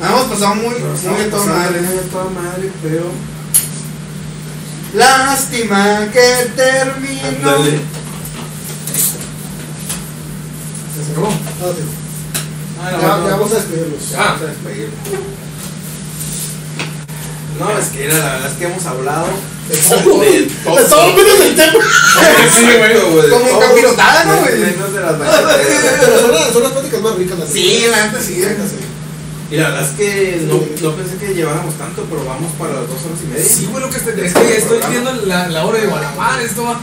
Nos 0.00 0.10
hemos 0.10 0.24
pasado 0.24 0.54
muy, 0.56 0.74
muy 0.74 1.22
de 1.22 1.30
toda 1.30 1.46
madre. 1.46 1.80
de 1.80 1.98
toda 2.10 2.24
madre, 2.24 2.70
pero. 2.82 3.04
Lástima 4.92 6.08
que 6.12 6.50
terminó. 6.54 7.56
¿Se 10.94 11.12
acabó? 11.12 11.28
Ah. 11.28 11.72
Ah, 12.84 12.90
Ya, 12.90 12.98
ya 13.00 13.36
vamos 13.36 13.52
a 13.52 13.54
despedirnos. 13.54 14.10
Ya, 14.10 14.18
vamos 14.18 14.42
a 14.42 14.46
despedirnos. 14.46 15.41
No, 17.62 17.78
es 17.78 17.86
que 17.88 18.04
era 18.04 18.18
la 18.18 18.32
verdad 18.34 18.50
es 18.50 18.56
que 18.58 18.64
hemos 18.64 18.86
hablado 18.86 19.26
De 19.68 19.76
todo. 19.76 20.20
de 20.20 20.30
De 20.82 20.84
todo 20.88 21.12
menos 21.14 21.38
del 21.38 21.56
tema. 21.56 21.84
Sí, 22.52 22.66
güey. 22.78 23.30
Como 23.30 23.60
capirotada, 23.60 24.24
¿no, 24.24 24.36
güey? 24.40 24.58
Menos 24.58 24.92
de 24.92 25.00
las. 25.00 25.12
Pero 26.00 26.52
son 26.52 26.62
las, 26.62 26.72
pláticas 26.72 27.00
más 27.00 27.14
ricas, 27.16 27.38
Sí, 27.52 27.86
la 27.90 28.06
neta 28.06 28.20
sí. 28.20 28.42
Y 29.50 29.56
la 29.56 29.68
verdad 29.68 29.82
es 29.82 29.96
que 29.98 30.46
no, 30.48 30.54
no 30.54 30.96
pensé 30.96 31.16
que 31.18 31.34
lleváramos 31.34 31.76
tanto, 31.76 32.06
pero 32.08 32.24
vamos 32.24 32.50
para 32.58 32.72
las 32.72 32.88
dos 32.88 33.04
horas 33.04 33.18
y 33.22 33.26
media. 33.26 33.44
Sí, 33.44 33.68
güey, 33.70 33.84
lo 33.84 33.90
que 33.90 33.98
es 33.98 34.32
que 34.32 34.56
estoy 34.56 34.78
viendo 34.90 35.12
la, 35.26 35.48
la 35.48 35.66
hora 35.66 35.78
de 35.78 35.88
Guadalajara, 35.88 36.42
esto 36.42 36.64
va. 36.64 36.80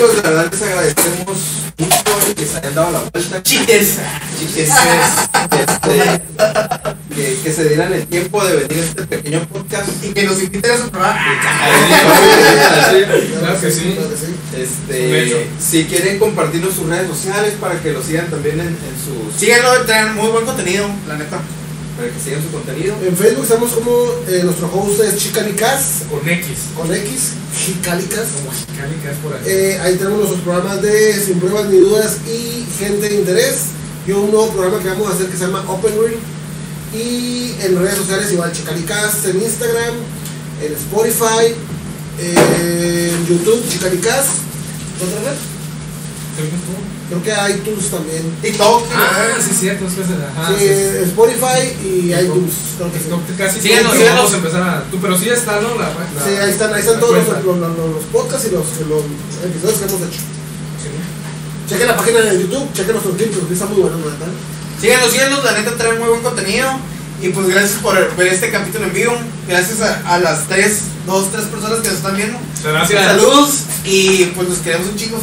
Chicos, 0.00 0.16
la 0.24 0.30
verdad 0.30 0.50
les 0.50 0.62
agradecemos 0.62 1.38
mucho 1.76 2.34
que 2.34 2.46
se 2.46 2.56
hayan 2.56 2.74
dado 2.74 2.90
la 2.90 3.00
vuelta. 3.00 3.42
Chiques. 3.42 3.98
Chiques, 4.38 4.70
este, 4.70 6.22
que, 7.14 7.38
que 7.44 7.52
se 7.52 7.68
dieran 7.68 7.92
el 7.92 8.06
tiempo 8.06 8.42
de 8.42 8.56
venir 8.56 8.78
a 8.78 8.86
este 8.86 9.02
pequeño 9.02 9.46
podcast. 9.48 9.90
Y 10.02 10.14
que 10.14 10.22
nos 10.22 10.42
inviten 10.42 10.70
a 10.70 10.78
su 10.78 10.90
programa. 10.90 11.20
Claro 13.40 13.60
que 13.60 13.70
sí. 13.70 13.98
Este, 14.56 15.46
si 15.60 15.84
quieren 15.84 16.18
compartirnos 16.18 16.72
sus 16.72 16.86
redes 16.88 17.06
sociales 17.06 17.52
para 17.60 17.78
que 17.82 17.92
lo 17.92 18.02
sigan 18.02 18.30
también 18.30 18.58
en, 18.58 18.68
en 18.68 18.76
sus 19.04 19.38
Síganlo, 19.38 19.84
traen 19.84 20.14
muy 20.14 20.28
buen 20.28 20.46
contenido, 20.46 20.88
la 21.08 21.18
neta. 21.18 21.42
Para 22.00 22.12
que 22.12 22.20
sigan 22.20 22.42
su 22.42 22.50
contenido. 22.50 22.96
En 23.04 23.14
Facebook 23.14 23.42
estamos 23.42 23.72
como 23.72 23.92
eh, 24.26 24.40
nuestro 24.42 24.72
host 24.72 25.00
es 25.00 25.16
Chicalicas 25.18 26.04
Con 26.10 26.26
X. 26.26 26.48
con 26.74 26.94
X, 26.94 27.32
Chicalicas. 27.54 28.28
Como 28.36 28.50
Chicánica 28.56 29.10
es 29.10 29.18
por 29.18 29.34
ahí. 29.34 29.42
Eh, 29.44 29.78
ahí 29.82 29.96
tenemos 29.96 30.18
nuestros 30.20 30.40
programas 30.40 30.80
de 30.80 31.12
Sin 31.12 31.38
Pruebas 31.38 31.66
ni 31.66 31.76
Dudas 31.78 32.16
y 32.26 32.66
Gente 32.78 33.08
de 33.08 33.16
Interés. 33.16 33.56
Y 34.06 34.12
un 34.12 34.30
nuevo 34.30 34.48
programa 34.48 34.82
que 34.82 34.88
vamos 34.88 35.10
a 35.10 35.14
hacer 35.14 35.26
que 35.26 35.36
se 35.36 35.44
llama 35.44 35.62
Open 35.68 35.92
Reel. 36.00 36.18
Y 36.94 37.54
en 37.60 37.78
redes 37.78 37.98
sociales 37.98 38.32
igual 38.32 38.50
Chicalicas 38.52 39.24
en 39.26 39.42
Instagram, 39.42 39.94
en 40.62 40.72
Spotify, 40.72 41.54
en 42.18 43.26
YouTube 43.26 43.62
Chicalicas. 43.68 44.26
¿Otra 45.02 45.30
red? 45.30 45.59
Creo 47.08 47.22
que 47.24 47.52
iTunes 47.52 47.90
también. 47.90 48.22
TikTok. 48.40 48.84
Ah, 48.94 49.34
sí, 49.42 49.50
cierto, 49.58 49.84
es 49.86 49.92
ajá. 49.98 50.54
sí. 50.56 50.64
Spotify 51.10 51.60
y 51.82 52.12
iTunes. 52.14 52.52
Creo 52.78 52.92
que 52.92 52.98
sí. 53.00 53.06
No, 53.10 53.20
casi 53.36 53.60
Síganos, 53.60 53.92
síganos. 53.96 54.16
vamos 54.16 54.32
a 54.32 54.36
empezar 54.36 54.62
a. 54.62 54.84
Tú, 54.90 54.98
pero 55.00 55.18
sí 55.18 55.24
ya 55.26 55.34
está, 55.34 55.60
¿no? 55.60 55.74
La, 55.74 55.88
la- 55.90 56.24
Sí, 56.24 56.30
ahí 56.40 56.50
están, 56.50 56.72
ahí 56.72 56.80
están 56.80 57.00
todos 57.00 57.16
los, 57.16 58.04
podcasts 58.12 58.46
y 58.48 58.54
los, 58.54 58.64
los 58.88 59.02
episodios 59.44 59.78
que 59.80 59.84
hemos 59.86 60.00
hecho. 60.06 60.20
Sí. 60.80 60.88
Chequen 61.68 61.88
la 61.88 61.96
página 61.96 62.20
de 62.20 62.40
YouTube, 62.42 62.72
chequen 62.74 62.92
nuestros 62.92 63.16
clips, 63.16 63.36
porque 63.38 63.54
está 63.54 63.66
muy 63.66 63.80
bueno, 63.82 63.96
¿verdad? 63.98 64.28
Síganos, 64.80 65.10
síganos, 65.10 65.44
la 65.44 65.52
neta 65.52 65.74
traen 65.76 65.98
muy 65.98 66.08
buen 66.08 66.22
contenido. 66.22 66.68
Y 67.22 67.28
pues 67.30 67.48
gracias 67.48 67.80
por 67.82 67.94
ver 68.16 68.28
este 68.28 68.50
capítulo 68.50 68.86
en 68.86 68.92
vivo. 68.94 69.12
Gracias 69.46 69.80
a, 69.82 70.14
a 70.14 70.18
las 70.20 70.46
tres, 70.46 70.82
dos, 71.06 71.30
tres 71.32 71.44
personas 71.46 71.80
que 71.80 71.88
nos 71.88 71.96
están 71.98 72.16
viendo. 72.16 72.38
Gracias. 72.64 73.04
Saludos 73.04 73.50
y 73.84 74.24
pues 74.36 74.48
los 74.48 74.58
queremos 74.58 74.88
un 74.88 74.96
chingo, 74.96 75.18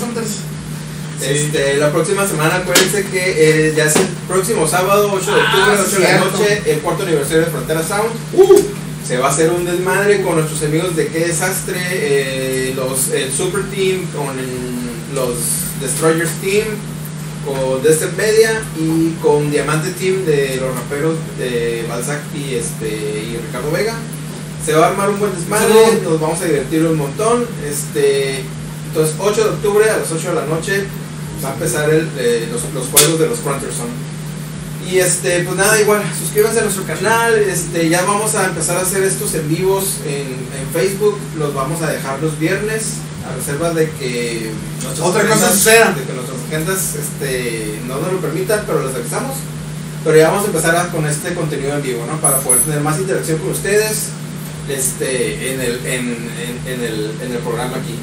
Este, 1.22 1.78
la 1.78 1.92
próxima 1.92 2.28
semana 2.28 2.58
acuérdense 2.58 3.04
que 3.06 3.68
eh, 3.70 3.74
ya 3.76 3.86
es 3.86 3.96
el 3.96 4.06
próximo 4.28 4.68
sábado 4.68 5.10
8 5.14 5.26
de 5.36 5.42
octubre, 5.42 5.46
Ah, 5.78 5.84
8 5.88 5.96
de 6.00 6.04
la 6.04 6.20
noche, 6.20 6.62
el 6.68 6.80
cuarto 6.80 7.04
aniversario 7.04 7.40
de 7.46 7.52
Frontera 7.52 7.82
Sound. 7.84 8.12
Se 9.08 9.18
va 9.18 9.28
a 9.28 9.32
hacer 9.32 9.50
un 9.52 9.64
desmadre 9.66 10.22
con 10.22 10.36
nuestros 10.36 10.62
amigos 10.64 10.96
de 10.96 11.08
Qué 11.08 11.20
Desastre, 11.20 11.78
eh, 11.92 12.74
los, 12.76 13.10
el 13.14 13.32
Super 13.32 13.64
Team, 13.72 14.06
con 14.16 14.38
el- 14.38 15.16
los 15.16 15.36
Destroyers 15.82 16.30
Team, 16.42 16.66
con 17.46 17.82
Desert 17.82 18.16
Media 18.18 18.62
y 18.78 19.12
con 19.22 19.50
Diamante 19.50 19.92
Team 19.92 20.26
de 20.26 20.58
los 20.62 20.76
raperos 20.76 21.16
de 21.40 21.86
Balzac 21.88 22.20
y, 22.36 22.56
este, 22.56 22.88
y 22.88 23.40
Ricardo 23.48 23.72
Vega. 23.72 23.96
Se 24.66 24.74
va 24.74 24.88
a 24.88 24.90
armar 24.90 25.10
un 25.10 25.20
buen 25.20 25.34
desmadre, 25.34 26.02
nos 26.04 26.20
vamos 26.20 26.42
a 26.42 26.46
divertir 26.46 26.86
un 26.86 26.98
montón. 26.98 27.46
Este, 27.66 28.42
entonces, 28.90 29.16
8 29.20 29.44
de 29.46 29.50
octubre 29.52 29.90
a 29.90 29.98
las 29.98 30.12
8 30.12 30.30
de 30.30 30.36
la 30.36 30.46
noche 30.46 30.84
va 31.44 31.50
a 31.50 31.54
empezar 31.54 31.90
el, 31.90 32.08
eh, 32.18 32.48
los, 32.52 32.62
los 32.74 32.88
juegos 32.88 33.20
de 33.20 33.28
los 33.28 33.40
Fronterson. 33.40 33.88
Y 34.90 35.00
este, 35.00 35.42
pues 35.44 35.58
nada, 35.58 35.80
igual, 35.82 36.02
suscríbanse 36.18 36.60
a 36.60 36.64
nuestro 36.64 36.84
canal. 36.86 37.34
Este, 37.38 37.90
ya 37.90 38.04
vamos 38.06 38.36
a 38.36 38.46
empezar 38.46 38.78
a 38.78 38.82
hacer 38.82 39.04
estos 39.04 39.34
en 39.36 39.50
vivos 39.50 39.98
en, 40.06 40.28
en 40.58 40.68
Facebook. 40.74 41.18
Los 41.38 41.54
vamos 41.54 41.82
a 41.82 41.92
dejar 41.92 42.22
los 42.22 42.40
viernes, 42.40 42.84
a 43.30 43.36
reserva 43.36 43.74
de 43.74 43.90
que 43.92 44.52
Otra 45.02 45.24
cosa 45.24 45.34
agendas- 45.34 45.52
suceda. 45.54 45.92
De 45.92 46.04
que 46.04 46.14
nuestras 46.14 46.38
agendas 46.48 46.96
este, 46.96 47.80
no 47.86 48.00
nos 48.00 48.14
lo 48.14 48.20
permitan, 48.20 48.64
pero 48.66 48.86
les 48.88 48.96
avisamos. 48.96 49.36
Pero 50.06 50.16
ya 50.18 50.30
vamos 50.30 50.44
a 50.46 50.48
empezar 50.48 50.76
a- 50.78 50.88
con 50.90 51.06
este 51.06 51.34
contenido 51.34 51.76
en 51.76 51.84
vivo, 51.84 52.06
¿no? 52.10 52.22
Para 52.22 52.38
poder 52.40 52.62
tener 52.62 52.80
más 52.80 52.98
interacción 52.98 53.40
con 53.40 53.50
ustedes 53.52 54.08
este, 54.70 55.54
en, 55.54 55.60
el, 55.62 55.86
en, 55.86 56.08
en, 56.08 56.74
en 56.74 56.84
el, 56.84 57.12
en 57.22 57.32
el 57.34 57.40
programa 57.40 57.76
aquí. 57.78 57.96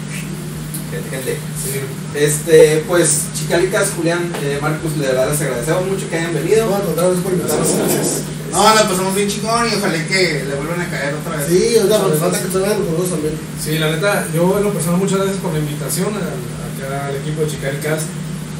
Gente, 0.94 1.10
gente. 1.10 1.32
Sí. 1.58 1.80
Este, 2.14 2.84
pues, 2.86 3.22
Chicalicas, 3.36 3.90
Julián, 3.96 4.30
eh, 4.42 4.58
Marcus, 4.62 4.98
de 4.98 5.06
verdad 5.08 5.28
les 5.30 5.40
agradecemos 5.40 5.86
mucho 5.86 6.08
que 6.08 6.16
hayan 6.16 6.34
venido. 6.34 6.66
No, 6.66 6.76
al 6.76 6.82
contrario, 6.82 7.10
gracias 7.10 7.24
por 7.24 7.32
invitarnos. 7.32 7.68
Gracias. 7.76 8.22
No, 8.52 8.62
la 8.74 8.88
pasamos 8.88 9.14
bien 9.16 9.28
chingón 9.28 9.66
y 9.66 9.74
ojalá 9.74 10.06
que 10.06 10.44
le 10.48 10.54
vuelvan 10.54 10.80
a 10.80 10.88
caer 10.88 11.14
otra 11.14 11.36
vez. 11.36 11.46
Sí, 11.48 11.76
ahorita 11.76 11.98
nos 11.98 12.18
falta 12.18 12.40
que 12.40 12.48
traigan 12.48 12.78
los 12.86 12.98
dos 12.98 13.10
también. 13.10 13.34
Sí, 13.62 13.78
la 13.78 13.90
neta, 13.90 14.28
yo 14.32 14.56
en 14.58 14.64
lo 14.64 14.72
personal 14.72 15.00
muchas 15.00 15.18
gracias 15.18 15.38
por 15.38 15.52
la 15.52 15.58
invitación 15.58 16.08
a- 16.14 17.08
al 17.08 17.16
equipo 17.16 17.40
de 17.42 17.48
Chicaricas. 17.48 18.02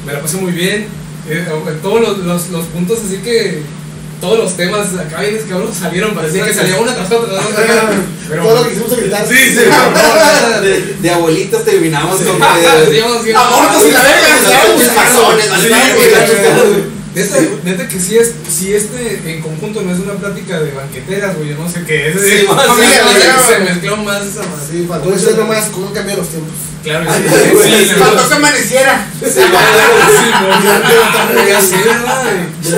Me 0.05 0.11
la 0.13 0.19
pasé 0.21 0.37
muy 0.37 0.51
bien. 0.51 0.87
Eh, 1.29 1.45
en 1.67 1.79
todos 1.79 2.01
los, 2.01 2.17
los, 2.19 2.49
los 2.49 2.65
puntos, 2.67 2.99
así 3.05 3.17
que 3.17 3.61
todos 4.21 4.37
los 4.39 4.57
temas 4.57 4.87
acá 4.95 5.21
vienes 5.21 5.43
que 5.43 5.53
ahora 5.53 5.67
salieron, 5.77 6.13
parecía 6.15 6.45
que 6.45 6.53
salía 6.53 6.77
una 6.77 6.93
tras 6.95 7.11
otra. 7.11 7.33
tras 7.33 7.45
otra. 7.45 7.89
Pero, 8.27 8.43
Todo 8.43 8.55
lo 8.55 8.67
que 8.67 8.73
hicimos 8.73 8.91
evitar. 8.97 9.27
Sí, 9.27 9.35
sí, 9.35 9.59
no, 9.69 9.91
no, 9.91 10.61
De, 10.65 10.95
de 10.99 11.09
abuelitos 11.11 11.63
terminamos 11.63 12.19
con 12.21 12.35
digamos 12.91 13.23
que- 13.23 13.35
Abortos 13.35 13.85
y 13.87 13.91
la 13.91 14.01
verga, 14.01 14.27
ya, 14.49 14.63
Neta, 17.15 17.37
neta 17.63 17.87
que 17.87 17.97
si 17.97 18.17
es, 18.17 18.33
si 18.49 18.73
este 18.73 19.21
en 19.25 19.41
conjunto 19.41 19.81
no 19.81 19.93
es 19.93 19.99
una 19.99 20.15
plática 20.15 20.59
de 20.59 20.71
banqueteras, 20.71 21.37
güey, 21.37 21.49
yo 21.49 21.55
no 21.55 21.69
sé 21.69 21.85
qué 21.85 22.09
es. 22.09 22.13
Sí, 22.13 22.45
más, 22.45 22.67
se, 22.75 22.83
sí, 22.83 22.89
se 23.47 23.59
mezcló 23.59 23.97
más 23.97 24.25
esa 24.25 24.41
madre. 24.41 24.65
Sí, 24.69 24.85
faltó 24.85 25.09
decir 25.11 25.37
nomás 25.37 25.69
cómo 25.69 25.87
han 25.87 25.93
cambiado 25.93 26.21
los 26.21 26.29
tiempos. 26.29 26.51
Claro, 26.83 27.09
sí, 27.13 27.93
Faltó 27.97 28.27
que 28.27 28.35
amaneciera. 28.35 29.07
Sí. 29.23 29.39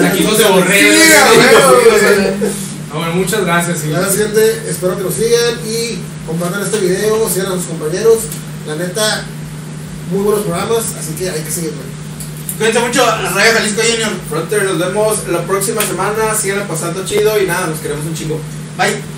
Aquí 0.05 0.23
no 0.23 0.35
se 0.35 0.43
borré. 0.43 0.79
Sí, 0.79 0.85
güey. 0.85 2.51
Bueno, 2.93 3.13
muchas 3.15 3.41
gracias. 3.41 3.83
Gracias, 3.83 4.17
gente. 4.17 4.61
Espero 4.69 4.97
que 4.97 5.03
nos 5.03 5.15
sigan 5.15 5.59
y 5.65 5.97
compartan 6.27 6.61
este 6.61 6.79
video, 6.79 7.27
sigan 7.27 7.53
a 7.53 7.55
sus 7.55 7.65
compañeros. 7.65 8.19
La 8.67 8.75
neta, 8.75 9.25
muy 10.11 10.23
buenos 10.23 10.45
programas, 10.45 10.83
así 10.99 11.13
que 11.17 11.27
hay 11.27 11.41
que 11.41 11.51
seguirlo. 11.51 11.81
Cuídense 12.57 12.79
mucho, 12.79 13.05
Radio 13.05 13.53
Jalisco 13.53 13.81
Junior. 13.83 14.09
Frontier, 14.29 14.63
nos 14.63 14.79
vemos 14.79 15.27
la 15.27 15.43
próxima 15.43 15.81
semana. 15.83 16.33
Sigan 16.33 16.67
pasando 16.67 17.05
chido 17.05 17.39
y 17.39 17.45
nada, 17.45 17.67
nos 17.67 17.79
queremos 17.79 18.03
un 18.05 18.15
chingo. 18.15 18.39
Bye. 18.77 19.16